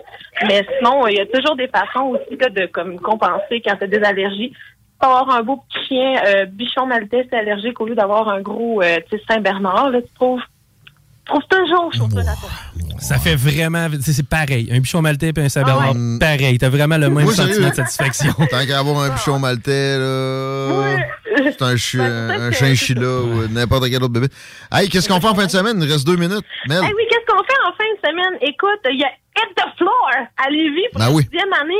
Mais 0.47 0.65
sinon, 0.77 1.07
il 1.07 1.17
y 1.17 1.21
a 1.21 1.25
toujours 1.25 1.55
des 1.55 1.67
façons 1.67 2.15
aussi 2.15 2.37
là, 2.39 2.49
de 2.49 2.65
comme 2.67 2.99
compenser 2.99 3.61
quand 3.65 3.75
tu 3.77 3.83
as 3.83 3.87
des 3.87 4.03
allergies. 4.03 4.53
Avoir 4.99 5.29
un 5.29 5.43
beau 5.43 5.57
petit 5.57 5.87
chien 5.87 6.15
euh, 6.25 6.45
bichon 6.45 6.85
maltais, 6.85 7.27
c'est 7.29 7.37
allergique 7.37 7.79
au 7.79 7.85
lieu 7.85 7.95
d'avoir 7.95 8.29
un 8.29 8.41
gros 8.41 8.81
euh, 8.81 8.97
Saint-Bernard. 9.29 9.91
Là, 9.91 10.01
tu 10.01 10.13
trouves, 10.15 10.41
tu 11.25 11.33
trouves 11.33 11.43
toujours 11.49 11.93
chose 11.93 12.09
de 12.09 12.21
la 12.21 12.33
Ça 12.99 13.17
fait 13.17 13.35
vraiment. 13.35 13.89
tu 13.89 14.01
sais, 14.01 14.13
C'est 14.13 14.27
pareil. 14.27 14.69
Un 14.71 14.79
bichon 14.79 15.01
maltais 15.01 15.31
et 15.35 15.39
un 15.39 15.49
saint-bernard, 15.49 15.93
Ah 15.93 15.97
ouais. 15.97 16.19
pareil. 16.19 16.57
T'as 16.57 16.69
vraiment 16.69 16.97
le 16.97 17.09
même 17.09 17.25
Moi, 17.25 17.33
sentiment 17.33 17.69
de 17.69 17.73
satisfaction. 17.75 18.33
Tant 18.51 18.65
qu'à 18.65 18.79
avoir 18.79 19.03
un 19.03 19.09
bichon 19.09 19.39
maltais, 19.39 19.97
là. 19.97 20.97
C'est 21.45 21.61
un, 21.61 21.75
chi- 21.75 21.99
un 21.99 22.51
chinchilla 22.51 23.19
ou 23.19 23.47
n'importe 23.49 23.85
quel 23.89 24.01
autre 24.01 24.13
bébé. 24.13 24.27
Hey, 24.71 24.87
qu'est-ce 24.89 25.07
qu'on 25.09 25.19
fait 25.19 25.27
en 25.27 25.35
fin 25.35 25.45
de 25.45 25.51
semaine? 25.51 25.79
Il 25.81 25.91
reste 25.91 26.05
deux 26.07 26.15
minutes. 26.15 26.45
Mel. 26.67 26.79
Eh 26.81 26.85
oui, 26.95 27.03
qu'est-ce 27.09 27.25
qu'on 27.31 27.43
fait 27.43 27.59
en 27.67 27.73
fin 27.73 27.83
de 27.83 28.07
semaine? 28.07 28.39
Écoute, 28.41 28.79
il 28.89 28.99
y 28.99 29.03
a 29.03 29.09
Hit 29.37 29.53
the 29.55 29.77
Floor 29.77 30.09
à 30.37 30.49
Lévis 30.49 30.87
pour 30.93 30.99
Ben 30.99 31.07
la 31.07 31.11
oui. 31.11 31.23
sixième 31.23 31.51
année. 31.53 31.73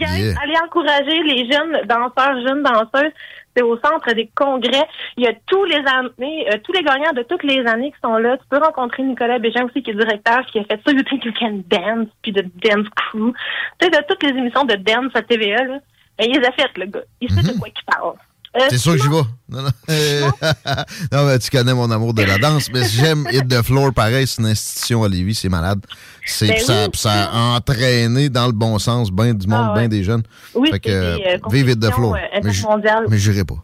Yeah. 0.00 0.34
Allez 0.42 0.54
encourager 0.64 1.22
les 1.26 1.50
jeunes 1.50 1.86
danseurs, 1.88 2.36
jeunes 2.46 2.62
danseuses. 2.62 3.12
C'est 3.56 3.62
au 3.62 3.76
centre 3.78 4.12
des 4.14 4.28
congrès. 4.34 4.86
Il 5.16 5.24
y 5.24 5.28
a 5.28 5.32
tous 5.46 5.64
les 5.64 5.76
années, 5.76 6.46
euh, 6.52 6.58
tous 6.62 6.72
les 6.72 6.82
gagnants 6.82 7.12
de 7.12 7.22
toutes 7.22 7.44
les 7.44 7.66
années 7.66 7.92
qui 7.92 7.98
sont 8.02 8.16
là. 8.16 8.36
Tu 8.36 8.44
peux 8.48 8.58
rencontrer 8.58 9.02
Nicolas 9.02 9.38
Bégin 9.38 9.64
aussi, 9.64 9.82
qui 9.82 9.90
est 9.90 9.94
directeur, 9.94 10.44
qui 10.46 10.58
a 10.58 10.64
fait 10.64 10.80
ça, 10.84 10.92
You 10.92 11.02
Think 11.02 11.24
You 11.24 11.32
Can 11.38 11.60
Dance, 11.68 12.08
puis 12.22 12.32
de 12.32 12.42
Dance 12.42 12.88
Crew. 12.96 13.32
Tu 13.78 13.86
sais, 13.86 13.90
de 13.90 14.04
toutes 14.08 14.22
les 14.22 14.30
émissions 14.30 14.64
de 14.64 14.74
dance 14.74 15.12
à 15.14 15.22
TVA, 15.22 15.64
là. 15.64 15.78
Ben, 16.18 16.28
il 16.28 16.38
les 16.38 16.46
a 16.46 16.52
faites, 16.52 16.76
le 16.78 16.86
gars. 16.86 17.02
Il 17.20 17.30
sait 17.30 17.42
de 17.42 17.58
quoi 17.58 17.68
il 17.68 17.84
parle. 17.84 18.14
Euh, 18.56 18.60
C'est 18.70 18.78
sûr 18.78 18.92
que 18.96 19.02
j'y 19.02 19.08
vais? 19.08 19.22
Non, 19.48 19.62
non. 19.62 19.70
non, 21.12 21.26
mais 21.26 21.38
tu 21.40 21.50
connais 21.50 21.74
mon 21.74 21.90
amour 21.90 22.14
de 22.14 22.22
la 22.22 22.38
danse, 22.38 22.70
mais 22.72 22.88
j'aime 22.88 23.26
Hit 23.32 23.48
the 23.48 23.62
Floor 23.62 23.92
pareil, 23.92 24.26
c'est 24.26 24.40
une 24.42 24.48
institution 24.48 25.02
à 25.02 25.08
Lévis, 25.08 25.34
c'est 25.34 25.48
malade. 25.48 25.80
C'est, 26.24 26.46
Ben 26.46 26.60
ça, 26.60 26.84
oui. 26.84 26.90
ça 26.94 27.24
a 27.32 27.56
entraîné 27.56 28.28
dans 28.28 28.46
le 28.46 28.52
bon 28.52 28.78
sens 28.78 29.10
ben 29.10 29.34
du 29.34 29.46
monde, 29.48 29.66
Ah 29.70 29.74
ouais. 29.74 29.80
ben 29.82 29.88
des 29.88 30.04
jeunes. 30.04 30.22
Oui, 30.54 30.70
fait 30.70 30.78
que, 30.80 30.88
des, 31.16 31.24
euh, 31.34 31.38
vive 31.50 31.68
Hit 31.70 31.80
the 31.80 31.90
Floor. 31.92 32.14
euh, 32.14 33.04
mais 33.08 33.18
j'irai 33.18 33.44
pas. 33.44 33.56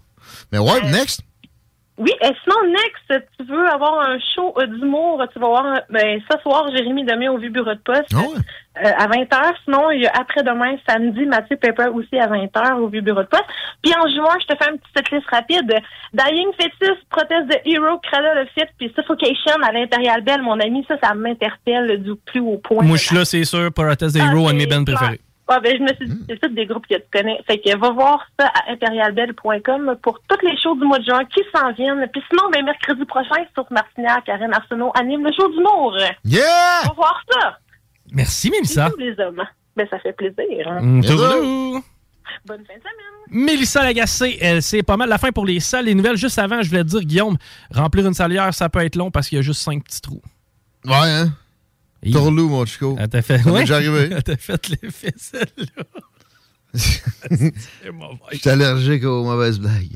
Mais 0.52 0.58
ouais, 0.58 0.90
next. 0.90 1.20
Oui, 2.00 2.12
et 2.22 2.30
sinon, 2.42 2.56
next, 2.72 3.26
tu 3.38 3.44
veux 3.44 3.68
avoir 3.68 4.00
un 4.00 4.18
show 4.34 4.54
euh, 4.56 4.66
d'humour, 4.66 5.22
tu 5.34 5.38
vas 5.38 5.48
voir, 5.48 5.66
euh, 5.66 5.80
ben, 5.90 6.18
ce 6.30 6.40
soir, 6.40 6.66
Jérémy 6.74 7.04
Demé 7.04 7.28
au 7.28 7.36
Vieux 7.36 7.50
Bureau 7.50 7.74
de 7.74 7.80
Poste 7.80 8.06
Ah 8.14 8.20
euh, 8.82 8.90
à 8.96 9.06
20h. 9.06 9.52
Sinon, 9.64 9.90
il 9.90 10.00
y 10.00 10.06
a 10.06 10.12
après-demain, 10.18 10.76
samedi, 10.88 11.26
Mathieu 11.26 11.58
Pepper 11.58 11.88
aussi 11.92 12.18
à 12.18 12.26
20h 12.26 12.78
au 12.78 12.88
Vieux 12.88 13.02
Bureau 13.02 13.20
de 13.20 13.26
Poste. 13.28 13.44
Puis 13.82 13.92
en 13.92 14.08
juin, 14.08 14.34
je 14.40 14.46
te 14.46 14.56
fais 14.56 14.70
une 14.70 14.78
petite 14.78 15.10
liste 15.10 15.28
rapide. 15.28 15.74
Dying 16.14 16.48
Fetus, 16.58 16.96
Protest 17.10 17.48
de 17.48 17.56
Hero, 17.66 17.98
Cradle 18.02 18.44
of 18.44 18.48
Fit, 18.54 18.70
puis 18.78 18.90
Suffocation 18.96 19.62
à 19.62 19.70
l'Impérial 19.70 20.22
Belle, 20.22 20.40
mon 20.40 20.58
ami, 20.58 20.82
ça, 20.88 20.96
ça 21.02 21.12
m'interpelle 21.12 22.02
du 22.02 22.12
plus 22.24 22.40
haut 22.40 22.56
point. 22.64 22.82
Moi, 22.82 22.96
je 22.96 23.04
suis 23.04 23.16
là, 23.16 23.26
c'est 23.26 23.44
sûr. 23.44 23.70
Protest 23.74 24.14
des 24.14 24.20
Hero, 24.20 24.48
un 24.48 24.54
de 24.54 24.58
mes 24.58 24.66
bands 24.66 24.84
préférés. 24.84 25.20
Ouais, 25.50 25.60
ben, 25.60 25.76
je 25.78 25.82
me 25.82 25.88
suis 25.96 26.06
dit, 26.08 26.24
c'est 26.28 26.40
tous 26.40 26.54
des 26.54 26.64
groupes 26.66 26.86
que 26.86 26.94
tu 26.94 27.02
connais. 27.12 27.40
Fait 27.46 27.58
que 27.58 27.76
va 27.76 27.90
voir 27.90 28.24
ça 28.38 28.46
à 28.46 28.70
impérialbelle.com 28.72 29.96
pour 30.02 30.20
toutes 30.28 30.42
les 30.42 30.56
shows 30.60 30.76
du 30.76 30.84
mois 30.84 30.98
de 30.98 31.04
juin 31.04 31.24
qui 31.24 31.40
s'en 31.54 31.72
viennent. 31.72 32.06
Puis 32.12 32.22
sinon, 32.30 32.44
ben, 32.52 32.64
mercredi 32.64 33.04
prochain, 33.04 33.44
sur 33.54 33.66
Martinière, 33.70 34.22
Karen 34.24 34.52
Arsenault 34.54 34.92
anime 34.94 35.24
le 35.24 35.32
show 35.32 35.48
d'humour. 35.48 35.96
Yeah! 36.24 36.82
Va 36.84 36.92
voir 36.94 37.20
ça. 37.32 37.58
Merci, 38.12 38.50
Mélissa. 38.50 38.86
Bisous, 38.90 38.98
les 38.98 39.20
hommes. 39.24 39.42
Ben, 39.76 39.86
ça 39.90 39.98
fait 39.98 40.12
plaisir. 40.12 40.68
hein. 40.68 40.80
Mm. 40.80 41.00
Bonne 42.46 42.64
fin 42.64 42.74
de 42.74 42.80
semaine. 42.80 43.10
Mélissa 43.32 43.82
Lagacé, 43.82 44.38
elle, 44.40 44.62
c'est 44.62 44.82
pas 44.82 44.96
mal 44.96 45.08
la 45.08 45.18
fin 45.18 45.30
pour 45.30 45.46
les 45.46 45.60
salles. 45.60 45.84
Les 45.86 45.94
nouvelles, 45.94 46.16
juste 46.16 46.38
avant, 46.38 46.62
je 46.62 46.68
voulais 46.68 46.82
te 46.84 46.88
dire, 46.88 47.00
Guillaume, 47.00 47.36
remplir 47.72 48.06
une 48.06 48.14
salière, 48.14 48.52
ça 48.54 48.68
peut 48.68 48.80
être 48.84 48.96
long 48.96 49.10
parce 49.10 49.28
qu'il 49.28 49.36
y 49.36 49.38
a 49.38 49.42
juste 49.42 49.60
cinq 49.62 49.84
petits 49.84 50.00
trous. 50.00 50.22
Ouais, 50.84 50.94
hein? 50.94 51.32
Tourlou, 52.12 52.48
mon 52.48 52.64
chico. 52.64 52.96
Elle 52.98 53.08
t'a 53.08 53.22
fait, 53.22 53.42
Ça 53.42 53.50
ouais. 53.50 53.60
déjà 53.60 53.76
arrivé. 53.76 54.08
Elle 54.16 54.22
t'a 54.22 54.36
fait 54.36 55.14
celle-là. 55.16 55.84
C'est 56.74 57.90
mauvais. 57.92 58.16
Je 58.32 58.38
suis 58.38 58.48
allergique 58.50 59.04
aux 59.04 59.24
mauvaises 59.24 59.58
blagues. 59.58 59.90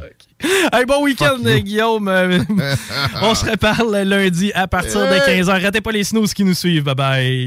Hey, 0.72 0.84
bon 0.86 1.02
week-end, 1.04 1.38
Guillaume. 1.38 2.08
On 3.22 3.34
se 3.34 3.48
reparle 3.48 3.96
lundi 4.02 4.52
à 4.54 4.66
partir 4.66 5.00
de 5.00 5.14
15h. 5.14 5.62
Ratez 5.62 5.80
pas 5.80 5.92
les 5.92 6.04
snooze 6.04 6.34
qui 6.34 6.44
nous 6.44 6.54
suivent. 6.54 6.82
Bye 6.84 6.94
bye. 6.94 7.44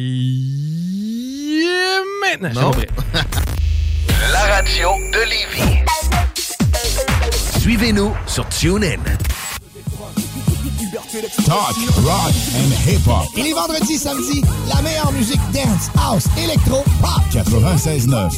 Maintenant, 2.39 2.71
je. 2.73 2.85
La 4.31 4.39
radio 4.55 4.89
de 5.13 5.19
Lévis. 5.29 5.83
Suivez-nous 7.59 8.13
sur 8.27 8.47
TuneIn. 8.47 8.97
Talk, 11.07 11.73
rock 12.03 12.33
and 12.53 12.69
hip-hop. 12.85 13.29
Et 13.37 13.43
les 13.43 13.53
vendredis, 13.53 13.97
samedis, 13.97 14.41
la 14.67 14.81
meilleure 14.81 15.13
musique 15.13 15.39
dance, 15.53 15.89
house, 15.97 16.25
électro, 16.37 16.83
pop. 16.99 17.21
96.9. 17.31 18.33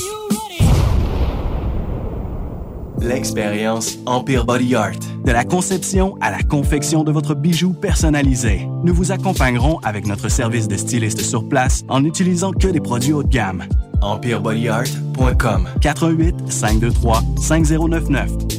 L'expérience 3.01 3.97
Empire 4.05 4.45
Body 4.45 4.75
Art. 4.75 4.99
De 5.25 5.31
la 5.31 5.45
conception 5.45 6.15
à 6.21 6.29
la 6.29 6.43
confection 6.43 7.03
de 7.03 7.11
votre 7.11 7.33
bijou 7.33 7.73
personnalisé. 7.73 8.67
Nous 8.83 8.93
vous 8.93 9.11
accompagnerons 9.11 9.79
avec 9.79 10.05
notre 10.05 10.29
service 10.29 10.67
de 10.67 10.77
styliste 10.77 11.21
sur 11.21 11.49
place 11.49 11.83
en 11.87 12.01
n'utilisant 12.01 12.51
que 12.51 12.67
des 12.67 12.81
produits 12.81 13.13
haut 13.13 13.23
de 13.23 13.29
gamme. 13.29 13.63
EmpireBodyArt.com 14.03 15.67
418 15.81 16.51
523 16.51 17.23
5099 17.41 18.58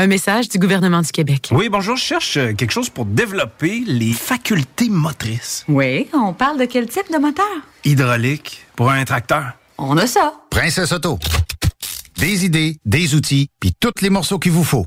Un 0.00 0.06
message 0.06 0.48
du 0.48 0.58
gouvernement 0.58 1.02
du 1.02 1.12
Québec. 1.12 1.50
Oui, 1.52 1.68
bonjour, 1.68 1.94
je 1.94 2.02
cherche 2.02 2.38
euh, 2.38 2.54
quelque 2.54 2.70
chose 2.70 2.88
pour 2.88 3.04
développer 3.04 3.82
les 3.86 4.14
facultés 4.14 4.88
motrices. 4.88 5.62
Oui, 5.68 6.08
on 6.14 6.32
parle 6.32 6.58
de 6.58 6.64
quel 6.64 6.88
type 6.88 7.12
de 7.12 7.18
moteur? 7.18 7.44
Hydraulique, 7.84 8.64
pour 8.76 8.90
un 8.90 9.04
tracteur. 9.04 9.52
On 9.76 9.98
a 9.98 10.06
ça. 10.06 10.32
Princesse 10.48 10.92
Auto. 10.92 11.18
Des 12.16 12.46
idées, 12.46 12.78
des 12.86 13.14
outils, 13.14 13.50
puis 13.60 13.74
tous 13.78 14.00
les 14.00 14.08
morceaux 14.08 14.38
qu'il 14.38 14.52
vous 14.52 14.64
faut. 14.64 14.86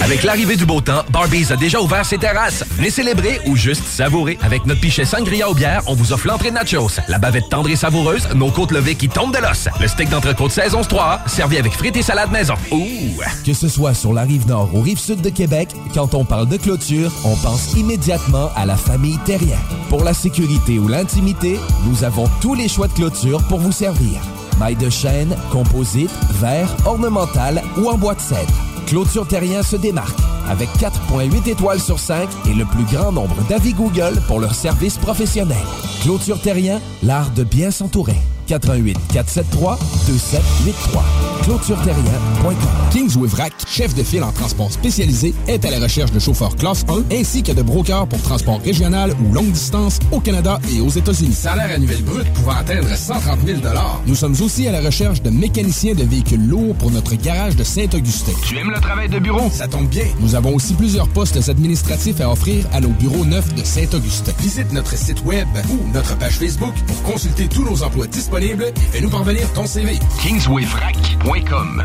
Avec 0.00 0.22
l'arrivée 0.22 0.56
du 0.56 0.66
beau 0.66 0.80
temps, 0.80 1.02
Barbies 1.10 1.50
a 1.50 1.56
déjà 1.56 1.80
ouvert 1.80 2.06
ses 2.06 2.18
terrasses. 2.18 2.64
Venez 2.76 2.90
célébrer 2.90 3.40
ou 3.46 3.56
juste 3.56 3.84
savourer. 3.84 4.38
Avec 4.42 4.64
notre 4.66 4.80
pichet 4.80 5.04
sangria 5.04 5.48
aux 5.50 5.54
bières, 5.54 5.82
on 5.86 5.94
vous 5.94 6.12
offre 6.12 6.28
l'entrée 6.28 6.50
de 6.50 6.54
nachos, 6.54 7.00
la 7.08 7.18
bavette 7.18 7.48
tendre 7.48 7.68
et 7.68 7.76
savoureuse, 7.76 8.28
nos 8.34 8.50
côtes 8.50 8.70
levées 8.70 8.94
qui 8.94 9.08
tombent 9.08 9.34
de 9.34 9.42
l'os, 9.42 9.68
le 9.80 9.88
steak 9.88 10.10
d'entrecôte 10.10 10.52
saison 10.52 10.82
3 10.82 11.22
servi 11.26 11.58
avec 11.58 11.72
frites 11.72 11.96
et 11.96 12.02
salade 12.02 12.30
maison. 12.30 12.54
Ouh! 12.70 13.20
Que 13.44 13.52
ce 13.52 13.68
soit 13.68 13.94
sur 13.94 14.12
la 14.12 14.22
rive 14.22 14.46
nord 14.46 14.70
ou 14.74 14.80
rive 14.80 14.98
sud 14.98 15.20
de 15.20 15.30
Québec, 15.30 15.70
quand 15.92 16.14
on 16.14 16.24
parle 16.24 16.48
de 16.48 16.56
clôture, 16.56 17.10
on 17.24 17.34
pense 17.36 17.74
immédiatement 17.74 18.50
à 18.54 18.64
la 18.64 18.76
famille 18.76 19.18
Terrien. 19.24 19.58
Pour 19.88 20.04
la 20.04 20.14
sécurité 20.14 20.78
ou 20.78 20.86
l'intimité, 20.86 21.58
nous 21.84 22.04
avons 22.04 22.28
tous 22.40 22.54
les 22.54 22.68
choix 22.68 22.86
de 22.86 22.92
clôture 22.92 23.42
pour 23.48 23.58
vous 23.58 23.72
servir. 23.72 24.20
Maille 24.60 24.76
de 24.76 24.88
chêne, 24.88 25.36
composite, 25.50 26.10
verre, 26.40 26.74
ornemental 26.86 27.62
ou 27.76 27.90
en 27.90 27.98
bois 27.98 28.14
de 28.14 28.20
cèdre. 28.20 28.54
Clôture 28.86 29.26
Terrien 29.26 29.62
se 29.62 29.76
démarque 29.76 30.18
avec 30.48 30.68
4.8 30.78 31.50
étoiles 31.50 31.80
sur 31.80 31.98
5 31.98 32.28
et 32.48 32.54
le 32.54 32.64
plus 32.64 32.84
grand 32.84 33.10
nombre 33.10 33.36
d'avis 33.48 33.74
Google 33.74 34.20
pour 34.28 34.38
leur 34.38 34.54
service 34.54 34.96
professionnel. 34.96 35.56
Clôture 36.02 36.40
Terrien, 36.40 36.80
l'art 37.02 37.30
de 37.30 37.42
bien 37.42 37.70
s'entourer. 37.70 38.16
88 38.46 38.96
473 39.12 39.78
2783. 40.06 41.04
ClôtureTerrien.com. 41.42 42.54
Kingsway 42.90 43.28
Vrac, 43.28 43.52
chef 43.66 43.94
de 43.94 44.02
file 44.02 44.22
en 44.22 44.32
transport 44.32 44.70
spécialisé, 44.72 45.34
est 45.48 45.64
à 45.64 45.70
la 45.70 45.78
recherche 45.78 46.12
de 46.12 46.18
chauffeurs 46.18 46.56
classe 46.56 46.84
1 46.88 47.14
ainsi 47.14 47.42
que 47.42 47.52
de 47.52 47.62
brokers 47.62 48.06
pour 48.06 48.20
transport 48.22 48.60
régional 48.60 49.12
ou 49.20 49.32
longue 49.32 49.50
distance 49.50 49.98
au 50.12 50.20
Canada 50.20 50.58
et 50.72 50.80
aux 50.80 50.88
États-Unis. 50.88 51.32
Salaire 51.32 51.74
annuel 51.74 52.02
brut 52.02 52.32
pouvant 52.34 52.56
atteindre 52.56 52.88
130 52.88 53.40
000 53.44 53.60
Nous 54.06 54.14
sommes 54.14 54.36
aussi 54.40 54.66
à 54.66 54.72
la 54.72 54.80
recherche 54.80 55.22
de 55.22 55.30
mécaniciens 55.30 55.94
de 55.94 56.04
véhicules 56.04 56.46
lourds 56.46 56.74
pour 56.76 56.90
notre 56.90 57.14
garage 57.16 57.56
de 57.56 57.64
Saint-Augustin. 57.64 58.32
Tu 58.44 58.58
aimes 58.58 58.70
le 58.76 58.80
travail 58.80 59.08
de 59.08 59.18
bureau? 59.18 59.50
Ça 59.50 59.66
tombe 59.66 59.88
bien. 59.88 60.04
Nous 60.20 60.34
avons 60.34 60.54
aussi 60.54 60.74
plusieurs 60.74 61.08
postes 61.08 61.48
administratifs 61.48 62.20
à 62.20 62.30
offrir 62.30 62.64
à 62.72 62.80
nos 62.80 62.90
bureaux 62.90 63.24
neufs 63.24 63.54
de 63.54 63.64
Saint-Augustin. 63.64 64.32
Visite 64.38 64.72
notre 64.72 64.96
site 64.96 65.24
web 65.24 65.48
ou 65.70 65.92
notre 65.92 66.16
page 66.18 66.38
Facebook 66.38 66.74
pour 66.86 67.02
consulter 67.02 67.48
tous 67.48 67.64
nos 67.64 67.82
emplois 67.82 68.06
disponibles 68.06 68.64
et 68.64 68.92
fais-nous 68.92 69.10
parvenir 69.10 69.52
ton 69.52 69.66
CV. 69.66 69.98
KingswayFrac.com 70.22 71.84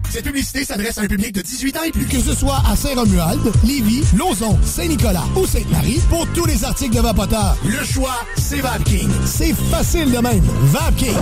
Cette 0.11 0.25
publicité 0.25 0.65
s'adresse 0.65 0.97
à 0.97 1.03
un 1.03 1.07
public 1.07 1.33
de 1.33 1.41
18 1.41 1.77
ans 1.77 1.83
et 1.85 1.91
plus. 1.91 2.05
Que 2.05 2.19
ce 2.19 2.35
soit 2.35 2.61
à 2.69 2.75
Saint-Romuald, 2.75 3.39
Lévis, 3.65 4.03
Lauson, 4.17 4.59
Saint-Nicolas 4.61 5.23
ou 5.37 5.45
Sainte-Marie, 5.47 6.01
pour 6.09 6.27
tous 6.33 6.45
les 6.45 6.65
articles 6.65 6.93
de 6.93 6.99
Vapoteur, 6.99 7.55
le 7.63 7.81
choix, 7.85 8.19
c'est 8.35 8.59
VapKing. 8.59 9.09
C'est 9.25 9.53
facile 9.53 10.11
de 10.11 10.17
même. 10.17 10.43
VapKing. 10.63 11.15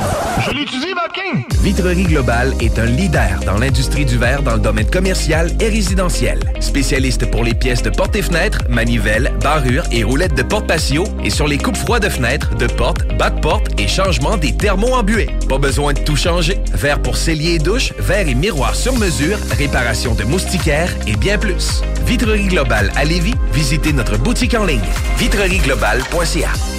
Je 0.44 0.52
l'utilise, 0.56 0.96
VapKing. 0.96 1.46
Vitrerie 1.62 2.06
Globale 2.06 2.56
est 2.60 2.80
un 2.80 2.86
leader 2.86 3.40
dans 3.46 3.60
l'industrie 3.60 4.06
du 4.06 4.18
verre 4.18 4.42
dans 4.42 4.54
le 4.54 4.60
domaine 4.60 4.90
commercial 4.90 5.56
et 5.60 5.70
résidentiel. 5.70 6.40
Spécialiste 6.60 7.30
pour 7.30 7.44
les 7.44 7.54
pièces 7.54 7.84
de 7.84 7.92
portes 7.92 8.16
et 8.16 8.24
fenêtres, 8.24 8.64
manivelles, 8.70 9.32
barrures 9.44 9.84
et 9.92 10.04
roulettes 10.04 10.34
de 10.34 10.42
porte 10.42 10.66
patio 10.66 11.04
et 11.24 11.30
sur 11.30 11.48
les 11.48 11.60
coupes 11.60 11.78
froides 11.78 12.06
de 12.06 12.10
fenêtres, 12.10 12.56
de 12.56 12.66
portes, 12.66 13.06
bas 13.20 13.30
de 13.30 13.40
porte 13.40 13.80
et 13.80 13.88
changement 13.88 14.36
des 14.36 14.58
thermos 14.58 14.94
embués. 14.94 15.30
Pas 15.48 15.60
besoin 15.60 15.94
de 15.94 16.00
tout 16.00 16.16
changer. 16.16 16.58
Verre 16.74 17.04
pour 17.04 17.18
cellier 17.18 17.52
et 17.52 17.60
douche, 17.60 17.94
verre 18.00 18.28
et 18.28 18.36
miroir 18.36 18.74
sur 18.80 18.98
mesure, 18.98 19.38
réparation 19.58 20.16
de 20.16 20.24
moustiquaires 20.24 20.96
et 21.06 21.18
bien 21.18 21.38
plus. 21.38 21.82
Vitrerie 22.06 22.48
Globale 22.48 22.94
à 22.96 23.04
Lévis, 23.04 23.36
visitez 23.52 23.92
notre 23.92 24.18
boutique 24.18 24.54
en 24.54 24.64
ligne 24.64 24.80
vitrerieglobale.ca. 25.18 26.79